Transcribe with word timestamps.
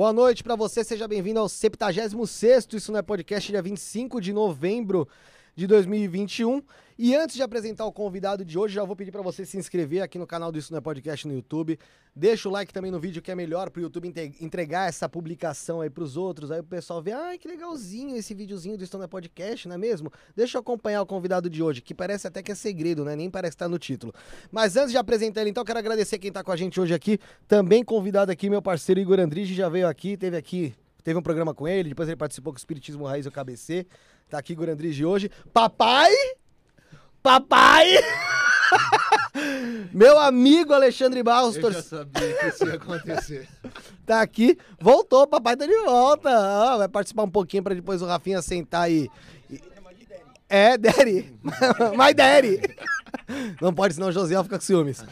Boa 0.00 0.14
noite 0.14 0.42
pra 0.42 0.56
você, 0.56 0.82
seja 0.82 1.06
bem-vindo 1.06 1.40
ao 1.40 1.44
76º, 1.44 2.72
isso 2.72 2.90
não 2.90 3.00
é 3.00 3.02
podcast, 3.02 3.52
dia 3.52 3.60
25 3.60 4.18
de 4.18 4.32
novembro 4.32 5.06
de 5.60 5.66
2021. 5.66 6.62
E 6.98 7.14
antes 7.14 7.36
de 7.36 7.42
apresentar 7.42 7.84
o 7.84 7.92
convidado 7.92 8.44
de 8.46 8.58
hoje, 8.58 8.74
já 8.74 8.82
vou 8.84 8.96
pedir 8.96 9.10
pra 9.10 9.20
você 9.20 9.44
se 9.44 9.58
inscrever 9.58 10.02
aqui 10.02 10.18
no 10.18 10.26
canal 10.26 10.50
do 10.50 10.58
Isso 10.58 10.72
Não 10.72 10.78
é 10.78 10.80
Podcast 10.80 11.28
no 11.28 11.34
YouTube. 11.34 11.78
Deixa 12.16 12.48
o 12.48 12.52
like 12.52 12.72
também 12.72 12.90
no 12.90 12.98
vídeo 12.98 13.20
que 13.20 13.30
é 13.30 13.34
melhor 13.34 13.68
pro 13.70 13.82
YouTube 13.82 14.08
inte- 14.08 14.34
entregar 14.40 14.88
essa 14.88 15.06
publicação 15.06 15.82
aí 15.82 15.90
pros 15.90 16.16
outros. 16.16 16.50
Aí 16.50 16.60
o 16.60 16.64
pessoal 16.64 17.02
vê, 17.02 17.12
ai 17.12 17.36
que 17.38 17.46
legalzinho 17.46 18.16
esse 18.16 18.32
videozinho 18.32 18.78
do 18.78 18.84
Isso 18.84 18.96
Não 18.96 19.04
é 19.04 19.06
Podcast, 19.06 19.68
não 19.68 19.74
é 19.74 19.78
mesmo? 19.78 20.10
Deixa 20.34 20.56
eu 20.56 20.60
acompanhar 20.60 21.02
o 21.02 21.06
convidado 21.06 21.50
de 21.50 21.62
hoje, 21.62 21.82
que 21.82 21.94
parece 21.94 22.26
até 22.26 22.42
que 22.42 22.52
é 22.52 22.54
segredo, 22.54 23.04
né? 23.04 23.14
Nem 23.14 23.30
parece 23.30 23.54
estar 23.54 23.68
no 23.68 23.78
título. 23.78 24.14
Mas 24.50 24.76
antes 24.78 24.92
de 24.92 24.96
apresentar 24.98 25.42
ele, 25.42 25.50
então, 25.50 25.62
quero 25.64 25.78
agradecer 25.78 26.18
quem 26.18 26.32
tá 26.32 26.42
com 26.42 26.52
a 26.52 26.56
gente 26.56 26.80
hoje 26.80 26.94
aqui. 26.94 27.18
Também 27.46 27.84
convidado 27.84 28.32
aqui, 28.32 28.48
meu 28.48 28.62
parceiro 28.62 28.98
Igor 28.98 29.20
Andrige, 29.20 29.54
já 29.54 29.68
veio 29.68 29.86
aqui, 29.86 30.16
teve 30.16 30.36
aqui, 30.38 30.74
teve 31.04 31.18
um 31.18 31.22
programa 31.22 31.52
com 31.54 31.68
ele, 31.68 31.90
depois 31.90 32.08
ele 32.08 32.16
participou 32.16 32.50
com 32.52 32.56
o 32.56 32.58
Espiritismo 32.58 33.04
Raiz 33.04 33.26
e 33.26 33.28
o 33.28 33.32
KBC. 33.32 33.86
Tá 34.30 34.38
aqui 34.38 34.52
Igor 34.52 34.68
Andrige 34.68 35.04
hoje. 35.04 35.30
Papai! 35.52 36.10
Papai! 37.22 37.86
meu 39.92 40.18
amigo 40.18 40.72
Alexandre 40.72 41.22
Barros, 41.22 41.56
Eu 41.56 41.62
tor- 41.62 41.72
já 41.72 41.82
sabia 41.82 42.34
que 42.38 42.46
isso 42.46 42.66
ia 42.66 42.74
acontecer. 42.74 43.48
tá 44.06 44.22
aqui. 44.22 44.56
Voltou, 44.80 45.26
papai 45.26 45.56
tá 45.56 45.66
de 45.66 45.76
volta. 45.84 46.30
Ah, 46.30 46.76
vai 46.78 46.88
participar 46.88 47.24
um 47.24 47.30
pouquinho 47.30 47.62
pra 47.62 47.74
depois 47.74 48.00
o 48.02 48.06
Rafinha 48.06 48.40
sentar 48.40 48.90
e- 48.90 49.10
É, 50.48 50.78
Daddy. 50.78 51.34
My 51.96 52.14
Daddy. 52.14 52.60
Não 53.60 53.72
pode, 53.74 53.94
senão 53.94 54.08
o 54.08 54.12
Josiel 54.12 54.42
fica 54.44 54.58
com 54.58 54.64
ciúmes. 54.64 55.04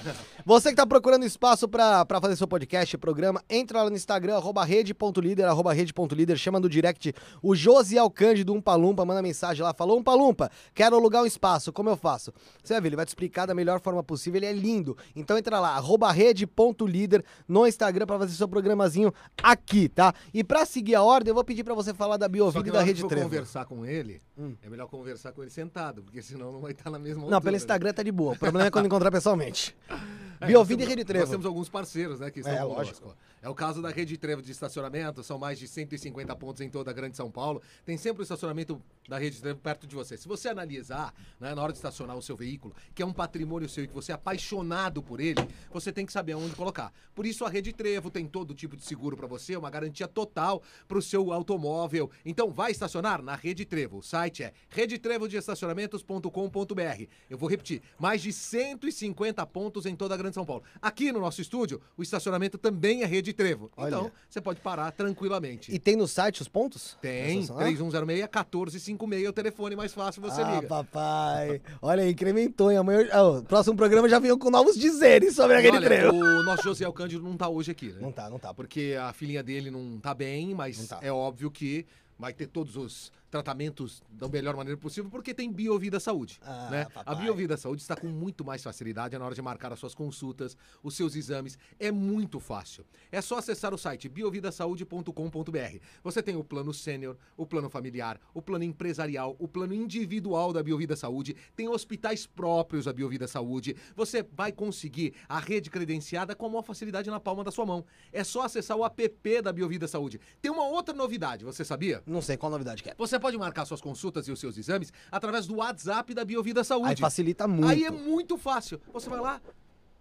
Você 0.49 0.71
que 0.71 0.77
tá 0.77 0.87
procurando 0.87 1.27
espaço 1.27 1.69
pra, 1.69 2.07
pra 2.07 2.23
fazer 2.23 2.35
seu 2.35 2.49
podcast, 2.49 2.97
programa, 2.97 3.45
entra 3.51 3.83
lá 3.83 3.91
no 3.91 3.95
Instagram, 3.97 4.35
arroba 4.35 4.65
rede.líder, 4.65 5.45
arroba 5.45 5.75
rede.líder, 5.75 6.39
chama 6.39 6.59
no 6.59 6.71
direct 6.71 7.13
o 7.43 7.55
Josiel 7.55 8.09
Cândido 8.09 8.55
Umpalumpa, 8.55 9.05
manda 9.05 9.21
mensagem 9.21 9.63
lá, 9.63 9.75
falou 9.75 9.99
Umpalumpa, 9.99 10.51
quero 10.75 10.97
alugar 10.97 11.23
um 11.23 11.27
espaço, 11.27 11.71
como 11.71 11.91
eu 11.91 11.99
faço? 11.99 12.33
Você 12.65 12.73
vai 12.73 12.81
ver, 12.81 12.89
ele 12.89 12.97
vai 12.97 13.05
te 13.05 13.09
explicar 13.11 13.45
da 13.45 13.55
melhor 13.55 13.79
forma 13.79 14.03
possível, 14.03 14.39
ele 14.39 14.47
é 14.47 14.53
lindo. 14.55 14.97
Então 15.15 15.37
entra 15.37 15.61
lá, 15.61 15.77
arroba 15.77 16.11
rede.líder 16.11 17.23
no 17.47 17.67
Instagram 17.67 18.07
pra 18.07 18.19
fazer 18.19 18.33
seu 18.33 18.49
programazinho 18.49 19.13
aqui, 19.43 19.87
tá? 19.87 20.15
E 20.33 20.43
pra 20.43 20.65
seguir 20.65 20.95
a 20.95 21.03
ordem, 21.03 21.31
eu 21.31 21.35
vou 21.35 21.45
pedir 21.45 21.63
pra 21.63 21.75
você 21.75 21.93
falar 21.93 22.17
da 22.17 22.27
Biovida 22.27 22.67
e 22.67 22.73
da 22.73 22.81
Rede 22.83 23.03
for 23.03 23.09
Trevo. 23.09 23.25
conversar 23.29 23.67
com 23.67 23.85
ele, 23.85 24.23
Hum. 24.39 24.55
é 24.63 24.71
melhor 24.71 24.87
conversar 24.87 25.33
com 25.33 25.43
ele 25.43 25.51
sentado, 25.51 26.03
porque 26.03 26.23
senão 26.23 26.51
não 26.51 26.61
vai 26.61 26.73
estar 26.73 26.89
na 26.89 26.99
mesma 26.99 27.19
Não, 27.19 27.25
altura, 27.25 27.41
pelo 27.43 27.53
né? 27.53 27.57
Instagram 27.59 27.93
tá 27.93 28.03
de 28.03 28.11
boa, 28.11 28.33
o 28.33 28.39
problema 28.39 28.69
é 28.69 28.71
quando 28.71 28.87
encontrar 28.87 29.11
pessoalmente. 29.11 29.77
É, 30.41 30.47
Biovida 30.47 30.83
e 30.83 30.87
Rede 30.87 31.05
Trevo. 31.05 31.23
Nós 31.25 31.31
temos 31.31 31.47
alguns 31.47 31.69
parceiros, 31.69 32.21
né, 32.21 32.31
que 32.31 32.41
estão 32.41 32.55
É, 32.55 32.59
conosco. 32.59 32.79
lógico. 32.79 33.17
É 33.41 33.49
o 33.49 33.55
caso 33.55 33.81
da 33.81 33.91
Rede 33.91 34.17
Trevo 34.17 34.43
de 34.43 34.51
estacionamento, 34.51 35.23
são 35.23 35.39
mais 35.39 35.59
de 35.59 35.69
150 35.69 36.35
pontos 36.37 36.61
em 36.61 36.69
toda 36.69 36.91
a 36.91 36.95
Grande 36.95 37.17
São 37.17 37.31
Paulo. 37.31 37.63
Tem 37.85 37.97
sempre 37.97 38.23
o 38.23 38.25
estacionamento 38.25 38.83
da 39.09 39.19
Rede 39.19 39.41
Trevo 39.41 39.61
perto 39.61 39.87
de 39.87 39.95
você. 39.95 40.17
Se 40.17 40.27
você 40.27 40.49
analisar, 40.49 41.15
né, 41.41 41.55
na 41.55 41.63
hora 41.63 41.73
de 41.73 41.79
estacionar 41.79 42.17
o 42.17 42.23
seu 42.23 42.37
veículo, 42.37 42.75
que 42.95 43.03
é 43.03 43.07
um 43.07 43.13
patrimônio 43.13 43.69
seu 43.69 43.85
e 43.85 43.89
que 43.89 43.95
você 43.95 44.13
é 44.13 44.15
apaixonado 44.15 45.03
por 45.03 45.21
ele, 45.21 45.47
você 45.71 45.93
tem 45.93 46.05
que 46.05 46.13
saber 46.13 46.33
aonde 46.33 46.55
colocar. 46.55 46.93
Por 47.15 47.25
isso 47.25 47.45
a 47.45 47.49
Rede 47.49 47.73
Trevo 47.73 48.11
tem 48.11 48.27
todo 48.27 48.55
tipo 48.55 48.77
de 48.77 48.85
seguro 48.85 49.17
para 49.17 49.27
você, 49.27 49.57
uma 49.57 49.71
garantia 49.71 50.07
total 50.07 50.63
para 50.87 50.99
o 50.99 51.03
seu 51.03 51.33
automóvel. 51.33 52.11
Então 52.25 52.51
vai 52.51 52.73
estacionar 52.73 53.23
na 53.23 53.35
Rede 53.35 53.65
Trevo. 53.65 53.99
O 53.99 54.03
site 54.03 54.43
é 54.43 54.53
redetrevodeestacionamentos.com.br. 54.69 57.05
Eu 57.31 57.39
vou 57.39 57.49
repetir, 57.49 57.81
mais 57.99 58.21
de 58.21 58.33
150 58.33 59.47
pontos 59.47 59.87
em 59.87 59.97
toda 59.97 60.15
a 60.15 60.17
Grande 60.17 60.35
São 60.35 60.45
Paulo. 60.45 60.65
Aqui 60.83 61.13
no 61.13 61.21
nosso 61.21 61.41
estúdio, 61.41 61.81
o 61.97 62.03
estacionamento 62.03 62.59
também 62.59 63.03
é 63.03 63.07
Rede 63.07 63.28
Trevo. 63.33 63.71
Olha. 63.77 63.89
Então, 63.89 64.13
você 64.29 64.41
pode 64.41 64.61
parar 64.61 64.91
tranquilamente. 64.93 65.73
E 65.75 65.79
tem 65.79 65.97
no 65.97 66.07
site 66.09 66.43
os 66.43 66.49
pontos? 66.49 66.97
Tem, 67.01 67.41
Estacionar? 67.41 67.69
3106-1456 67.73 69.25
é 69.25 69.29
o 69.29 69.33
telefone 69.33 69.77
mais 69.77 69.93
fácil, 69.93 70.23
você 70.23 70.41
ah, 70.43 70.55
liga. 70.57 70.67
papai. 70.67 71.61
Olha 71.81 72.03
aí, 72.03 72.11
incrementou, 72.11 72.71
hein? 72.71 72.79
Amanhã, 72.79 73.09
ah, 73.13 73.23
o 73.25 73.43
próximo 73.43 73.77
programa 73.77 74.09
já 74.09 74.19
veio 74.19 74.39
com 74.39 74.51
novos 74.51 74.77
dizeres 74.79 75.35
sobre 75.35 75.57
a 75.57 75.61
E 75.61 75.63
Rede 75.63 75.77
olha, 75.77 75.87
Trevo. 75.87 76.17
o 76.17 76.43
nosso 76.43 76.63
José 76.63 76.91
Cândido 76.93 77.23
não 77.25 77.37
tá 77.37 77.49
hoje 77.49 77.71
aqui, 77.71 77.89
né? 77.89 77.99
Não 78.01 78.13
tá, 78.13 78.29
não 78.31 78.39
tá. 78.39 78.53
Porque 78.55 78.97
a 79.01 79.13
filhinha 79.13 79.43
dele 79.43 79.71
não 79.71 79.99
tá 80.01 80.15
bem, 80.15 80.55
mas 80.55 80.79
Não 80.79 80.87
tá. 80.87 80.99
é 81.03 81.13
óbvio 81.13 81.51
que 81.51 81.87
vai 82.19 82.33
ter 82.33 82.47
todos 82.49 82.77
os 82.77 83.13
tratamentos 83.31 84.03
da 84.11 84.29
melhor 84.29 84.57
maneira 84.57 84.79
possível, 84.79 85.11
porque 85.11 85.35
tem 85.35 85.53
Biovida 85.53 86.01
Saúde, 86.01 86.39
Ah, 86.43 86.69
né? 86.71 86.85
papai. 86.87 87.05
A 87.07 87.15
Biovida 87.15 87.57
Saúde 87.57 87.83
está 87.83 87.95
com 87.95 88.07
muito 88.09 88.45
mais 88.45 88.63
facilidade 88.63 89.17
na 89.19 89.25
hora 89.25 89.35
de 89.35 89.43
marcar 89.43 89.73
as 89.73 89.79
suas 89.79 89.95
consultas, 89.95 90.57
os 90.83 90.95
seus 90.97 91.15
exames, 91.15 91.59
é 91.79 91.91
muito 91.91 92.41
fácil. 92.41 92.85
É 93.13 93.21
só 93.21 93.39
acessar 93.39 93.73
o 93.75 93.79
site 93.79 94.09
biovidasaude.com.br. 94.09 95.79
Você 96.03 96.23
tem 96.23 96.37
o 96.37 96.45
plano 96.45 96.73
sênior, 96.73 97.17
o 97.37 97.47
plano 97.47 97.69
familiar, 97.69 98.21
o 98.35 98.41
plano 98.43 98.65
empresarial, 98.65 99.37
o 99.39 99.47
plano 99.49 99.75
individual 99.75 100.53
da 100.53 100.63
Biovida 100.63 100.97
Saúde, 100.97 101.37
tem 101.55 101.69
hospitais 101.69 102.27
próprios 102.27 102.85
da 102.87 102.93
Biovida 102.93 103.27
Saúde. 103.27 103.77
Você 103.97 104.23
vai 104.33 104.53
conseguir 104.53 105.15
a 105.29 105.39
rede 105.39 105.71
credenciada 105.71 106.35
com 106.35 106.47
a 106.47 106.49
maior 106.49 106.63
facilidade 106.63 107.11
na 107.11 107.21
palma 107.21 107.45
da 107.45 107.51
sua 107.51 107.67
mão. 107.67 107.85
É 108.13 108.25
só 108.25 108.43
acessar 108.43 108.77
o 108.77 108.85
app 108.85 109.43
da 109.43 109.53
Biovida 109.53 109.87
Saúde. 109.87 110.21
Tem 110.41 110.51
uma 110.51 110.65
outra 110.67 110.95
novidade, 110.95 111.45
você 111.45 111.65
sabia? 111.65 112.03
Não 112.07 112.23
sei 112.23 112.37
qual 112.37 112.51
novidade 112.51 112.83
que 112.83 112.91
é. 112.91 112.95
Você 112.97 113.18
pode 113.21 113.37
marcar 113.39 113.65
suas 113.65 113.81
consultas 113.81 114.27
e 114.29 114.33
os 114.33 114.39
seus 114.41 114.57
exames 114.59 114.93
através 115.11 115.47
do 115.47 115.57
WhatsApp 115.57 116.13
da 116.15 116.25
Biovida 116.25 116.63
Saúde. 116.65 116.91
Aí 116.91 116.97
facilita 116.97 117.47
muito. 117.49 117.69
Aí 117.69 117.85
é 117.85 117.91
muito 117.91 118.37
fácil. 118.37 118.81
Você 118.93 119.09
vai 119.09 119.21
lá, 119.21 119.41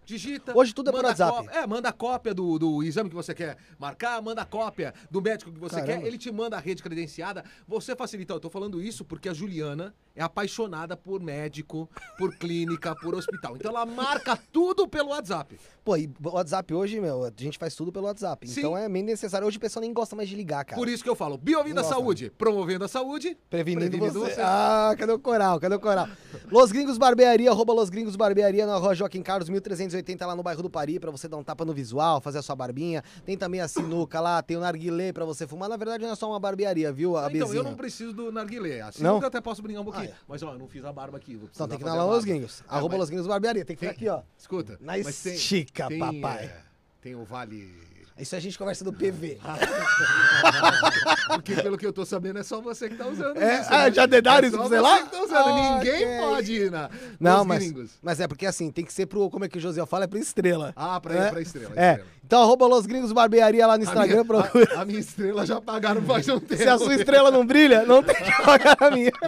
digita. 0.04 0.56
Hoje 0.56 0.74
tudo 0.74 0.88
é 0.88 0.92
por 0.92 1.04
WhatsApp. 1.04 1.46
có- 1.46 1.52
É, 1.52 1.66
manda 1.66 1.88
a 1.88 1.92
cópia 1.92 2.32
do, 2.34 2.58
do 2.58 2.82
exame 2.82 3.10
que 3.10 3.14
você 3.14 3.34
quer 3.34 3.58
marcar, 3.78 4.20
manda 4.22 4.40
a 4.42 4.44
cópia 4.46 4.94
do 5.10 5.20
médico 5.20 5.52
que 5.52 5.58
você 5.58 5.76
Caramba. 5.80 6.00
quer, 6.00 6.06
ele 6.06 6.16
te 6.18 6.30
manda 6.32 6.56
a 6.56 6.60
rede 6.60 6.82
credenciada. 6.82 7.44
Você 7.66 7.94
facilita. 7.94 8.32
Eu 8.32 8.40
tô 8.40 8.48
falando 8.48 8.80
isso 8.80 9.04
porque 9.04 9.28
a 9.28 9.34
Juliana 9.34 9.94
é 10.18 10.22
apaixonada 10.22 10.96
por 10.96 11.22
médico, 11.22 11.88
por 12.18 12.34
clínica, 12.36 12.94
por 12.96 13.14
hospital. 13.14 13.56
Então 13.56 13.70
ela 13.70 13.86
marca 13.86 14.36
tudo 14.52 14.88
pelo 14.88 15.10
WhatsApp. 15.10 15.58
Pô, 15.84 15.96
e 15.96 16.10
o 16.22 16.30
WhatsApp 16.30 16.74
hoje, 16.74 17.00
meu, 17.00 17.24
a 17.24 17.32
gente 17.34 17.56
faz 17.56 17.74
tudo 17.74 17.92
pelo 17.92 18.06
WhatsApp. 18.06 18.46
Sim. 18.48 18.60
Então 18.60 18.76
é 18.76 18.88
meio 18.88 19.06
necessário. 19.06 19.46
Hoje 19.46 19.56
o 19.56 19.60
pessoal 19.60 19.80
nem 19.80 19.92
gosta 19.92 20.16
mais 20.16 20.28
de 20.28 20.34
ligar, 20.34 20.64
cara. 20.64 20.76
Por 20.78 20.88
isso 20.88 21.02
que 21.04 21.08
eu 21.08 21.14
falo, 21.14 21.38
Biovida 21.38 21.80
Nossa. 21.82 21.94
Saúde, 21.94 22.32
promovendo 22.36 22.84
a 22.84 22.88
saúde, 22.88 23.38
Prevenindo, 23.48 23.88
prevenindo 23.88 24.20
você. 24.20 24.34
você. 24.34 24.40
Ah, 24.42 24.94
cadê 24.98 25.12
o 25.12 25.18
coral? 25.20 25.60
Cadê 25.60 25.76
o 25.76 25.80
coral? 25.80 26.08
Los 26.50 26.72
Gringos 26.72 26.98
Barbearia, 26.98 27.50
arroba 27.50 27.72
Los 27.72 27.88
Gringos 27.88 28.16
Barbearia 28.16 28.66
na 28.66 28.76
rua 28.76 28.94
Joaquim 28.94 29.22
Carlos, 29.22 29.48
1380, 29.48 30.26
lá 30.26 30.34
no 30.34 30.42
bairro 30.42 30.62
do 30.62 30.68
Pari, 30.68 30.98
pra 30.98 31.10
você 31.12 31.28
dar 31.28 31.36
um 31.36 31.44
tapa 31.44 31.64
no 31.64 31.72
visual, 31.72 32.20
fazer 32.20 32.38
a 32.38 32.42
sua 32.42 32.56
barbinha. 32.56 33.02
Tem 33.24 33.36
também 33.38 33.60
a 33.60 33.68
sinuca 33.68 34.20
lá, 34.20 34.42
tem 34.42 34.56
o 34.56 34.60
narguilé 34.60 35.12
pra 35.12 35.24
você 35.24 35.46
fumar. 35.46 35.68
Na 35.68 35.76
verdade, 35.76 36.02
não 36.04 36.10
é 36.10 36.16
só 36.16 36.28
uma 36.28 36.40
barbearia, 36.40 36.92
viu, 36.92 37.16
a 37.16 37.30
Então, 37.32 37.54
eu 37.54 37.62
não 37.62 37.74
preciso 37.74 38.12
do 38.12 38.32
narguilé. 38.32 38.80
Assim 38.80 39.02
Não? 39.02 39.20
eu 39.20 39.26
até 39.26 39.40
posso 39.40 39.62
brincar 39.62 39.80
um 39.80 39.84
pouquinho. 39.84 40.07
Ah, 40.07 40.07
é. 40.08 40.14
Mas, 40.26 40.42
ó, 40.42 40.52
eu 40.52 40.58
não 40.58 40.68
fiz 40.68 40.84
a 40.84 40.92
barba 40.92 41.16
aqui. 41.16 41.36
Vou 41.36 41.48
Então 41.52 41.66
tem 41.68 41.78
que 41.78 41.84
ir 41.84 41.86
na 41.86 41.92
a 41.92 41.96
lá 41.96 42.04
Los. 42.04 42.24
Gringos. 42.24 42.60
É, 42.60 42.64
Arroba 42.74 42.94
mas 42.94 43.00
Los 43.00 43.10
Gringos 43.10 43.26
Barbearia. 43.26 43.64
Tem 43.64 43.76
que 43.76 43.80
ficar 43.80 43.92
aqui, 43.92 44.08
ó. 44.08 44.22
Escuta. 44.36 44.76
Na 44.80 44.98
estica, 44.98 45.88
tem, 45.88 45.98
papai. 45.98 46.44
é, 46.44 46.56
tem 47.00 47.14
o 47.14 47.24
vale... 47.24 47.88
Isso 48.18 48.34
a 48.34 48.40
gente 48.40 48.58
conversa 48.58 48.82
do 48.84 48.92
PV. 48.92 49.38
Porque, 51.28 51.54
pelo 51.54 51.78
que 51.78 51.86
eu 51.86 51.92
tô 51.92 52.04
sabendo, 52.04 52.40
é 52.40 52.42
só 52.42 52.60
você 52.60 52.88
que 52.88 52.96
tá 52.96 53.06
usando 53.06 53.36
É? 53.40 53.60
isso. 53.60 53.68
Ah, 53.72 53.84
né? 53.84 53.92
já 53.92 54.06
dedaram 54.06 54.44
é 54.44 54.48
isso 54.48 54.58
pra 54.58 54.66
você 54.68 54.80
lá? 54.80 55.02
tá 55.06 55.22
usando. 55.22 55.36
Ah, 55.48 55.78
Ninguém 55.78 56.04
ok. 56.04 56.18
pode 56.18 56.52
ir 56.52 56.70
na, 56.70 56.90
Não, 57.20 57.44
mas, 57.44 57.60
gringos. 57.62 57.92
mas 58.02 58.18
é 58.18 58.26
porque 58.26 58.44
assim, 58.44 58.72
tem 58.72 58.84
que 58.84 58.92
ser 58.92 59.06
pro. 59.06 59.30
Como 59.30 59.44
é 59.44 59.48
que 59.48 59.58
o 59.58 59.60
José 59.60 59.86
fala? 59.86 60.02
É 60.02 60.06
pro 60.08 60.18
estrela. 60.18 60.72
Ah, 60.74 61.00
pra, 61.00 61.14
né? 61.14 61.30
pra 61.30 61.40
estrela. 61.40 61.72
É. 61.76 61.90
estrela. 61.92 62.08
Então, 62.24 62.42
arroba 62.42 62.66
Los 62.66 62.86
Gringos 62.86 63.12
Barbearia 63.12 63.64
lá 63.68 63.78
no 63.78 63.84
A 63.84 63.86
Instagram. 63.86 64.12
minha, 64.14 64.24
procura. 64.24 64.76
a, 64.76 64.80
a 64.80 64.84
minha 64.84 64.98
estrela 64.98 65.46
já 65.46 65.60
pagaram 65.60 66.02
faz 66.02 66.28
um 66.28 66.40
tempo. 66.40 66.56
Se 66.60 66.68
a 66.68 66.76
sua 66.76 66.96
estrela 66.96 67.30
não 67.30 67.46
brilha, 67.46 67.84
não 67.86 68.02
tem 68.02 68.16
que 68.16 68.42
pagar 68.42 68.76
a 68.80 68.90
minha. 68.90 69.12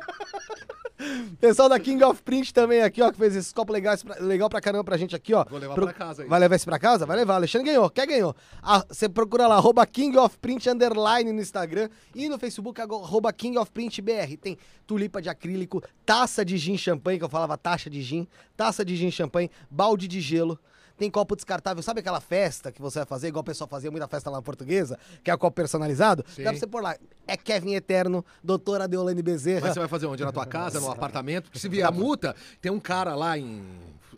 Pessoal 1.41 1.69
da 1.69 1.79
King 1.79 2.03
of 2.05 2.23
Print 2.23 2.53
também 2.53 2.83
aqui, 2.83 3.01
ó, 3.03 3.11
que 3.11 3.19
fez 3.19 3.35
esse 3.35 3.55
copo 3.55 3.73
legal, 3.73 3.97
pra- 3.99 4.17
legal 4.21 4.49
pra 4.51 4.61
caramba 4.61 4.85
pra 4.85 4.97
gente 4.97 5.17
aqui, 5.17 5.33
ó. 5.35 5.45
Vou 5.49 5.59
levar 5.59 5.75
Pro- 5.75 5.85
pra 5.87 5.93
casa 5.95 6.23
aí. 6.23 6.29
Vai 6.29 6.41
levar 6.41 6.57
esse 6.57 6.65
pra 6.65 6.79
casa? 6.79 7.07
Vai 7.07 7.17
levar. 7.17 7.35
Alexandre 7.37 7.69
ganhou. 7.69 7.89
Quer 7.91 8.07
ganhou? 8.07 8.35
Ah, 8.63 8.85
Você 8.89 9.09
procura 9.09 9.47
lá, 9.47 9.57
arroba 9.57 9.87
King 9.87 10.17
of 10.19 10.37
Print 10.39 10.69
underline 10.69 11.33
no 11.33 11.41
Instagram 11.41 11.89
e 12.15 12.29
no 12.29 12.39
Facebook, 12.39 12.81
arroba 12.81 13.33
King 13.33 13.57
of 13.59 13.71
Print 13.71 14.01
BR. 14.03 14.37
Tem 14.41 14.59
tulipa 14.87 15.23
de 15.23 15.29
acrílico, 15.29 15.83
taça 16.05 16.45
de 16.45 16.57
gin 16.59 16.77
champanhe, 16.77 17.19
que 17.19 17.25
eu 17.25 17.29
falava 17.29 17.57
taxa 17.57 17.89
de 17.89 18.03
gin, 18.03 18.27
taça 18.57 18.85
de 18.85 18.97
gin 18.97 19.11
champanhe, 19.11 19.51
balde 19.71 20.07
de 20.09 20.21
gelo. 20.21 20.59
Tem 21.01 21.11
copo 21.11 21.35
descartável, 21.35 21.83
sabe 21.83 22.01
aquela 22.01 22.21
festa 22.21 22.71
que 22.71 22.79
você 22.79 22.99
vai 22.99 23.07
fazer, 23.07 23.29
igual 23.29 23.41
o 23.41 23.45
pessoal 23.45 23.67
fazia 23.67 23.91
muita 23.91 24.07
festa 24.07 24.29
lá 24.29 24.37
na 24.37 24.43
portuguesa, 24.43 24.99
que 25.25 25.31
é 25.31 25.35
o 25.35 25.39
copo 25.39 25.55
personalizado? 25.57 26.23
Sim. 26.29 26.43
Dá 26.43 26.51
pra 26.51 26.61
você 26.61 26.67
pôr 26.67 26.83
lá. 26.83 26.95
É 27.27 27.39
Kevin 27.39 27.73
Eterno, 27.73 28.23
doutora 28.45 28.87
Deolane 28.87 29.23
Bezerra. 29.23 29.63
Mas 29.63 29.73
você 29.73 29.79
vai 29.79 29.89
fazer 29.89 30.05
onde? 30.05 30.23
Na 30.23 30.31
tua 30.31 30.45
casa, 30.45 30.79
no 30.79 30.91
apartamento? 30.93 31.45
Porque 31.45 31.59
se 31.59 31.71
vier 31.71 31.87
a 31.87 31.91
multa, 31.91 32.37
tem 32.61 32.71
um 32.71 32.79
cara 32.79 33.15
lá 33.15 33.39
em, 33.39 33.65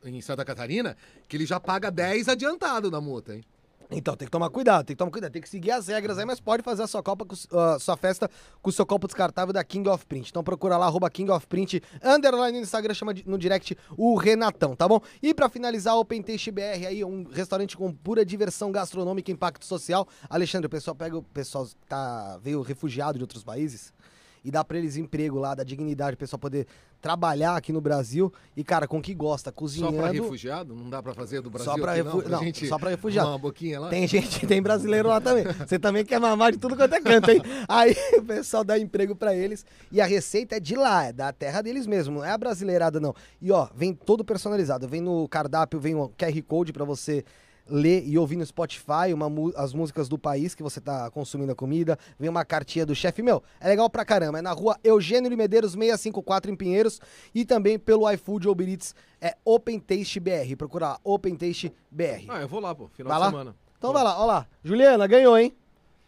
em 0.04 0.20
Santa 0.20 0.44
Catarina 0.44 0.96
que 1.28 1.36
ele 1.36 1.46
já 1.46 1.60
paga 1.60 1.88
10 1.88 2.26
adiantado 2.26 2.90
na 2.90 3.00
multa, 3.00 3.36
hein? 3.36 3.44
Então 3.92 4.16
tem 4.16 4.26
que 4.26 4.32
tomar 4.32 4.50
cuidado, 4.50 4.84
tem 4.84 4.94
que 4.94 4.98
tomar 4.98 5.10
cuidado, 5.10 5.32
tem 5.32 5.42
que 5.42 5.48
seguir 5.48 5.70
as 5.70 5.88
regras 5.88 6.18
aí, 6.18 6.24
mas 6.24 6.40
pode 6.40 6.62
fazer 6.62 6.82
a 6.82 6.86
sua 6.86 7.02
copa, 7.02 7.24
com, 7.24 7.34
uh, 7.34 7.78
sua 7.78 7.96
festa 7.96 8.30
com 8.60 8.70
o 8.70 8.72
seu 8.72 8.86
copo 8.86 9.06
descartável 9.06 9.52
da 9.52 9.62
King 9.62 9.88
of 9.88 10.06
Print. 10.06 10.30
Então 10.30 10.42
procura 10.42 10.76
lá, 10.76 10.86
arroba 10.86 11.08
King 11.10 11.30
of 11.30 11.46
Print, 11.46 11.82
underline 12.02 12.58
no 12.58 12.64
Instagram, 12.64 12.94
chama 12.94 13.14
no 13.26 13.38
direct 13.38 13.76
o 13.96 14.16
Renatão, 14.16 14.74
tá 14.74 14.88
bom? 14.88 15.00
E 15.22 15.34
pra 15.34 15.48
finalizar, 15.48 15.96
Open 15.96 16.22
Taste 16.22 16.50
BR 16.50 16.86
aí, 16.86 17.04
um 17.04 17.24
restaurante 17.30 17.76
com 17.76 17.92
pura 17.92 18.24
diversão 18.24 18.72
gastronômica 18.72 19.30
e 19.30 19.34
impacto 19.34 19.64
social. 19.64 20.06
Alexandre, 20.28 20.66
o 20.66 20.70
pessoal 20.70 20.94
pega 20.94 21.16
o 21.16 21.22
pessoal 21.22 21.68
tá, 21.88 22.38
veio 22.42 22.62
refugiado 22.62 23.18
de 23.18 23.24
outros 23.24 23.44
países 23.44 23.92
e 24.44 24.50
dá 24.50 24.64
pra 24.64 24.78
eles 24.78 24.96
emprego 24.96 25.38
lá, 25.38 25.54
dá 25.54 25.62
dignidade, 25.62 26.14
o 26.14 26.18
pessoal 26.18 26.38
poder 26.38 26.66
trabalhar 27.00 27.56
aqui 27.56 27.72
no 27.72 27.80
Brasil 27.80 28.32
e, 28.56 28.62
cara, 28.62 28.86
com 28.86 28.98
o 28.98 29.02
que 29.02 29.14
gosta, 29.14 29.50
Só 29.50 29.54
cozinhando. 29.54 29.96
pra 29.96 30.10
refugiado? 30.10 30.74
Não 30.74 30.88
dá 30.88 31.02
pra 31.02 31.12
fazer 31.12 31.40
do 31.40 31.50
Brasil 31.50 31.72
Só 31.72 31.84
aqui, 31.84 32.02
refu... 32.02 32.28
não? 32.28 32.38
gente 32.38 32.66
só 32.68 32.78
pra 32.78 32.90
refugiado. 32.90 33.28
Uma 33.28 33.38
boquinha 33.38 33.80
lá? 33.80 33.88
Tem 33.88 34.06
gente, 34.06 34.46
tem 34.46 34.62
brasileiro 34.62 35.08
lá 35.08 35.20
também. 35.20 35.44
Você 35.44 35.78
também 35.78 36.04
quer 36.04 36.20
mamar 36.20 36.52
de 36.52 36.58
tudo 36.58 36.76
quanto 36.76 36.94
é 36.94 37.00
canto, 37.00 37.30
hein? 37.30 37.42
Aí 37.68 37.94
o 38.18 38.22
pessoal 38.22 38.62
dá 38.62 38.78
emprego 38.78 39.16
pra 39.16 39.34
eles 39.34 39.66
e 39.90 40.00
a 40.00 40.06
receita 40.06 40.56
é 40.56 40.60
de 40.60 40.76
lá, 40.76 41.04
é 41.04 41.12
da 41.12 41.32
terra 41.32 41.62
deles 41.62 41.86
mesmo, 41.86 42.16
não 42.16 42.24
é 42.24 42.30
a 42.30 42.38
brasileirada 42.38 43.00
não. 43.00 43.14
E 43.40 43.50
ó, 43.50 43.68
vem 43.74 43.92
todo 43.92 44.24
personalizado, 44.24 44.86
vem 44.86 45.00
no 45.00 45.28
cardápio, 45.28 45.80
vem 45.80 45.94
o 45.94 46.08
QR 46.10 46.42
Code 46.42 46.72
pra 46.72 46.84
você 46.84 47.24
ler 47.68 48.02
e 48.06 48.18
ouvir 48.18 48.36
no 48.36 48.44
Spotify 48.44 49.12
uma 49.12 49.26
as 49.56 49.72
músicas 49.72 50.08
do 50.08 50.18
país 50.18 50.54
que 50.54 50.62
você 50.62 50.80
tá 50.80 51.10
consumindo 51.10 51.52
a 51.52 51.54
comida, 51.54 51.98
vem 52.18 52.28
uma 52.28 52.44
cartinha 52.44 52.84
do 52.84 52.94
chefe, 52.94 53.22
meu, 53.22 53.42
é 53.60 53.68
legal 53.68 53.88
pra 53.88 54.04
caramba, 54.04 54.38
é 54.38 54.42
na 54.42 54.52
rua 54.52 54.76
Eugênio 54.82 55.30
de 55.30 55.36
Medeiros 55.36 55.72
654 55.72 56.50
em 56.50 56.56
Pinheiros 56.56 57.00
e 57.34 57.44
também 57.44 57.78
pelo 57.78 58.10
iFood 58.10 58.48
ou 58.48 58.56
Eats, 58.60 58.94
é 59.20 59.36
Open 59.44 59.78
Taste 59.78 60.20
BR, 60.20 60.56
procura 60.56 60.88
lá, 60.88 60.98
Open 61.04 61.36
Taste 61.36 61.72
BR. 61.90 62.26
Ah, 62.28 62.40
eu 62.40 62.48
vou 62.48 62.60
lá, 62.60 62.74
pô. 62.74 62.88
Final 62.88 63.08
Vai 63.08 63.18
de 63.18 63.24
lá? 63.24 63.30
semana. 63.30 63.56
Então 63.78 63.92
vai 63.92 64.04
lá, 64.04 64.20
ó 64.20 64.26
lá. 64.26 64.46
Juliana, 64.62 65.06
ganhou, 65.06 65.36
hein? 65.36 65.54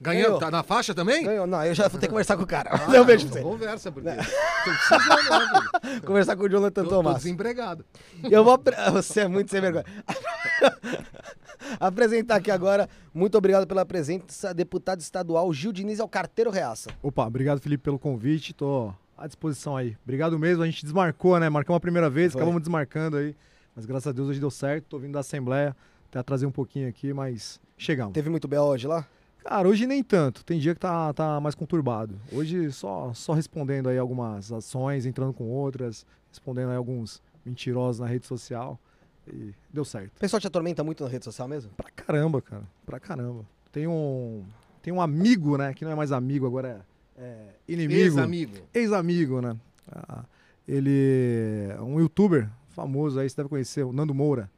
Ganhou? 0.01 0.23
Ganhou. 0.25 0.39
Tá 0.39 0.51
na 0.51 0.63
faixa 0.63 0.95
também? 0.95 1.25
Ganhou. 1.25 1.47
Não, 1.47 1.65
eu 1.65 1.75
já 1.75 1.89
vou 1.89 1.99
ter 1.99 2.07
que 2.07 2.11
conversar 2.11 2.37
com 2.37 2.43
o 2.43 2.47
cara. 2.47 2.71
Ah, 2.73 3.01
um 3.01 3.05
beijo 3.05 3.27
pra 3.27 3.41
não 3.41 3.43
você. 3.43 3.43
Conversa, 3.43 3.93
porque 3.93 4.11
tô 4.11 5.01
filho? 5.01 6.03
Conversar 6.07 6.37
com 6.37 6.43
o 6.43 6.49
Jonathan 6.49 6.83
Tô, 6.83 6.89
tô 6.91 6.97
Tomás. 6.97 7.17
desempregado. 7.19 7.85
Eu 8.31 8.45
vou. 8.45 8.61
Você 8.93 9.21
é 9.21 9.29
muito 9.29 9.51
sem 9.51 9.61
vergonha. 9.61 9.85
Apresentar 11.81 12.37
aqui 12.37 12.51
agora, 12.51 12.89
muito 13.13 13.37
obrigado 13.37 13.67
pela 13.67 13.85
presença, 13.85 14.53
deputado 14.53 15.01
estadual 15.01 15.53
Gil 15.53 15.73
Diniz 15.73 15.99
é 15.99 16.05
o 16.05 16.09
carteiro 16.09 16.51
reaça. 16.51 16.91
Opa, 17.03 17.27
obrigado, 17.27 17.61
Felipe, 17.61 17.85
pelo 17.85 17.99
convite. 17.99 18.53
Tô 18.53 18.93
à 19.17 19.27
disposição 19.27 19.77
aí. 19.77 19.97
Obrigado 20.03 20.39
mesmo. 20.39 20.63
A 20.63 20.67
gente 20.67 20.83
desmarcou, 20.83 21.39
né? 21.39 21.49
Marcamos 21.49 21.77
a 21.77 21.81
primeira 21.81 22.11
vez, 22.11 22.33
Foi. 22.33 22.41
acabamos 22.41 22.63
desmarcando 22.63 23.17
aí. 23.17 23.35
Mas 23.75 23.87
graças 23.87 24.07
a 24.07 24.13
Deus 24.13 24.29
hoje 24.29 24.41
deu 24.41 24.51
certo. 24.51 24.87
Tô 24.89 24.99
vindo 24.99 25.13
da 25.13 25.21
Assembleia. 25.21 25.75
Até 26.09 26.23
trazer 26.23 26.47
um 26.47 26.51
pouquinho 26.51 26.89
aqui, 26.89 27.13
mas 27.13 27.61
chegamos. 27.77 28.13
Teve 28.13 28.31
muito 28.31 28.47
B.O. 28.47 28.63
hoje 28.65 28.87
lá? 28.87 29.07
Cara, 29.45 29.69
hoje 29.69 29.87
nem 29.87 30.03
tanto. 30.03 30.45
Tem 30.45 30.59
dia 30.59 30.75
que 30.75 30.81
tá, 30.81 31.13
tá 31.13 31.41
mais 31.41 31.55
conturbado. 31.55 32.19
Hoje 32.33 32.71
só, 32.73 33.13
só 33.13 33.33
respondendo 33.33 33.89
aí 33.89 33.99
algumas 33.99 34.51
ações, 34.53 35.07
entrando 35.07 35.35
com 35.35 35.45
outras, 35.45 36.07
respondendo 36.31 36.71
aí 36.71 36.77
alguns 36.77 37.21
mentirosos 37.45 38.01
na 38.01 38.07
rede 38.07 38.27
social. 38.27 38.79
E 39.27 39.55
deu 39.73 39.85
certo. 39.85 40.17
O 40.17 40.21
pessoal 40.21 40.41
te 40.41 40.47
atormenta 40.47 40.85
muito 40.85 41.03
na 41.03 41.11
rede 41.11 41.25
social 41.25 41.49
mesmo? 41.49 41.71
Pra 41.77 41.91
caramba, 41.91 42.43
cara. 42.43 42.65
Pra 42.85 43.01
caramba. 43.01 43.45
Tem 43.73 43.87
um, 43.87 44.45
tem 44.83 44.93
um 44.93 45.01
amigo, 45.01 45.57
né? 45.57 45.73
Que 45.73 45.85
não 45.85 45.93
é 45.93 45.95
mais 45.95 46.13
amigo, 46.13 46.47
agora 46.47 46.85
é, 47.17 47.23
é 47.23 47.49
inimigo. 47.67 48.01
Ex-amigo. 48.01 48.57
Ex-amigo, 48.73 49.41
né? 49.41 49.57
Ah, 49.91 50.25
ele 50.67 51.69
é 51.71 51.81
um 51.81 51.99
youtuber 52.01 52.49
famoso 52.69 53.19
aí, 53.19 53.29
você 53.29 53.37
deve 53.37 53.49
conhecer, 53.49 53.85
o 53.85 53.93
Nando 53.93 54.15
Moura. 54.15 54.51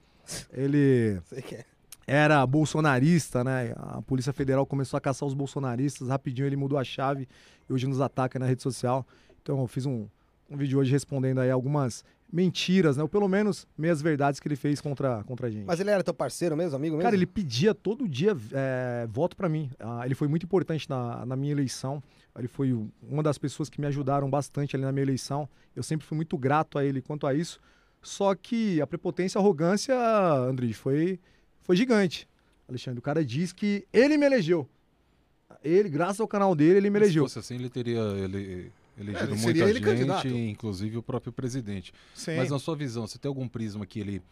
Ele 0.52 1.20
Sei 1.26 1.42
que 1.42 1.54
é. 1.54 1.64
era 2.06 2.44
bolsonarista, 2.46 3.44
né? 3.44 3.72
A 3.76 4.02
Polícia 4.02 4.32
Federal 4.32 4.66
começou 4.66 4.96
a 4.98 5.00
caçar 5.00 5.26
os 5.26 5.34
bolsonaristas, 5.34 6.08
rapidinho 6.08 6.46
ele 6.46 6.56
mudou 6.56 6.78
a 6.78 6.84
chave 6.84 7.28
e 7.68 7.72
hoje 7.72 7.86
nos 7.86 8.00
ataca 8.00 8.38
na 8.38 8.46
rede 8.46 8.62
social. 8.62 9.06
Então 9.42 9.60
eu 9.60 9.66
fiz 9.66 9.86
um, 9.86 10.06
um 10.50 10.56
vídeo 10.56 10.78
hoje 10.78 10.90
respondendo 10.90 11.40
aí 11.40 11.50
algumas 11.50 12.04
mentiras, 12.32 12.96
né? 12.96 13.02
Ou 13.02 13.08
pelo 13.08 13.28
menos 13.28 13.66
meias 13.76 14.02
verdades 14.02 14.40
que 14.40 14.48
ele 14.48 14.56
fez 14.56 14.80
contra, 14.80 15.22
contra 15.24 15.46
a 15.46 15.50
gente. 15.50 15.64
Mas 15.64 15.80
ele 15.80 15.90
era 15.90 16.02
teu 16.02 16.14
parceiro 16.14 16.56
mesmo, 16.56 16.76
amigo 16.76 16.96
mesmo? 16.96 17.04
Cara, 17.04 17.14
ele 17.14 17.26
pedia 17.26 17.74
todo 17.74 18.08
dia 18.08 18.36
é, 18.52 19.06
voto 19.08 19.36
pra 19.36 19.48
mim. 19.48 19.70
Ah, 19.78 20.02
ele 20.04 20.14
foi 20.14 20.28
muito 20.28 20.44
importante 20.44 20.88
na, 20.88 21.24
na 21.24 21.36
minha 21.36 21.52
eleição. 21.52 22.02
Ele 22.38 22.48
foi 22.48 22.72
uma 23.02 23.22
das 23.22 23.38
pessoas 23.38 23.70
que 23.70 23.80
me 23.80 23.86
ajudaram 23.86 24.28
bastante 24.28 24.76
ali 24.76 24.84
na 24.84 24.92
minha 24.92 25.04
eleição. 25.04 25.48
Eu 25.74 25.82
sempre 25.82 26.06
fui 26.06 26.16
muito 26.16 26.36
grato 26.36 26.78
a 26.78 26.84
ele 26.84 27.00
quanto 27.00 27.26
a 27.26 27.34
isso. 27.34 27.60
Só 28.02 28.34
que 28.34 28.80
a 28.80 28.86
prepotência, 28.86 29.38
a 29.38 29.42
arrogância, 29.42 29.94
André, 29.94 30.72
foi, 30.72 31.18
foi 31.62 31.76
gigante. 31.76 32.28
Alexandre, 32.68 32.98
o 32.98 33.02
cara 33.02 33.24
diz 33.24 33.52
que 33.52 33.86
ele 33.92 34.16
me 34.16 34.26
elegeu. 34.26 34.68
Ele, 35.62 35.88
graças 35.88 36.20
ao 36.20 36.28
canal 36.28 36.54
dele, 36.54 36.78
ele 36.78 36.90
me 36.90 36.98
elegeu. 36.98 37.26
Se 37.28 37.34
fosse 37.34 37.52
assim, 37.54 37.60
ele 37.60 37.70
teria 37.70 38.00
ele, 38.00 38.70
elegido 38.98 39.34
É, 39.34 39.36
muita 39.36 39.64
ele 39.68 39.80
candidato. 39.80 40.28
gente, 40.28 40.50
inclusive 40.50 40.96
o 40.96 41.02
próprio 41.02 41.32
presidente. 41.32 41.92
Sim. 42.14 42.36
Mas 42.36 42.50
na 42.50 42.58
sua 42.58 42.74
visão, 42.76 43.06
você 43.06 43.18
tem 43.18 43.28
algum 43.28 43.46
prisma 43.48 43.84
que 43.86 44.00
ele, 44.00 44.22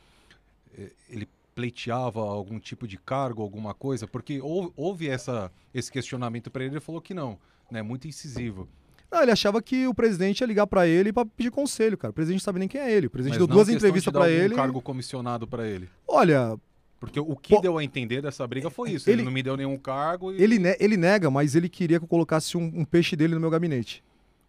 eh, 0.77 0.91
ele 1.09 1.29
pleiteava 1.55 2.21
algum 2.21 2.59
tipo 2.59 2.87
de 2.89 2.97
cargo, 2.99 3.43
alguma 3.43 3.75
coisa? 3.75 4.07
Porque 4.07 4.41
houve, 4.43 5.09
essa, 5.09 5.51
esse 5.73 5.91
questionamento 5.91 6.51
para 6.51 6.65
ele, 6.65 6.75
ele 6.75 6.81
falou 6.81 7.01
que 7.01 7.15
não, 7.15 7.39
né? 7.71 7.83
Muito 7.83 8.09
incisivo. 8.09 8.69
Não, 9.11 9.23
ele 9.23 9.31
achava 9.31 9.63
que 9.63 9.87
o 9.87 9.95
presidente 9.95 10.41
ia 10.41 10.47
ligar 10.47 10.67
pra 10.67 10.89
ele 10.89 11.13
pra 11.13 11.25
pedir 11.25 11.51
conselho, 11.53 11.97
cara. 11.97 12.11
O 12.11 12.15
presidente 12.15 12.41
não 12.41 12.45
sabe 12.45 12.59
nem 12.59 12.67
quem 12.67 12.81
é 12.81 12.91
ele. 12.91 13.07
O 13.07 13.11
presidente 13.11 13.39
Mas 13.39 13.47
deu 13.47 13.55
duas 13.55 13.69
entrevistas 13.69 14.13
algum 14.13 14.27
ele. 14.29 14.55
cargo 14.57 14.83
comissionado 14.83 15.47
para 15.47 15.69
ele. 15.69 15.89
Olha, 16.09 16.59
Porque 16.99 17.21
o 17.21 17.37
que 17.37 17.55
Pô, 17.55 17.61
deu 17.61 17.79
a 17.79 17.85
entender 17.85 18.21
dessa 18.23 18.45
briga 18.47 18.69
foi 18.71 18.91
isso. 18.93 19.09
Ele, 19.09 19.19
ele- 19.21 19.25
não 19.25 19.31
me 19.31 19.43
deu 19.43 19.57
nenhum 19.57 19.77
cargo 19.79 20.33
e 20.33 20.43
Ele, 20.43 20.59
ne- 20.59 20.77
ele 20.81 20.97
nega, 20.97 21.31
mas 21.31 21.55
ele 21.55 21.69
queria 21.69 21.99
que 22.01 22.05
eu 22.05 22.09
colocasse 22.09 22.57
um, 22.57 22.63
um 22.75 22.85
peixe 22.85 23.15
dele 23.15 23.35
no 23.35 23.41
meu 23.41 23.51
gabinete. 23.51 24.03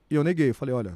E 0.10 0.16
eu 0.16 0.24
neguei. 0.24 0.50
Eu 0.50 0.56
falei, 0.56 0.74
olha, 0.76 0.96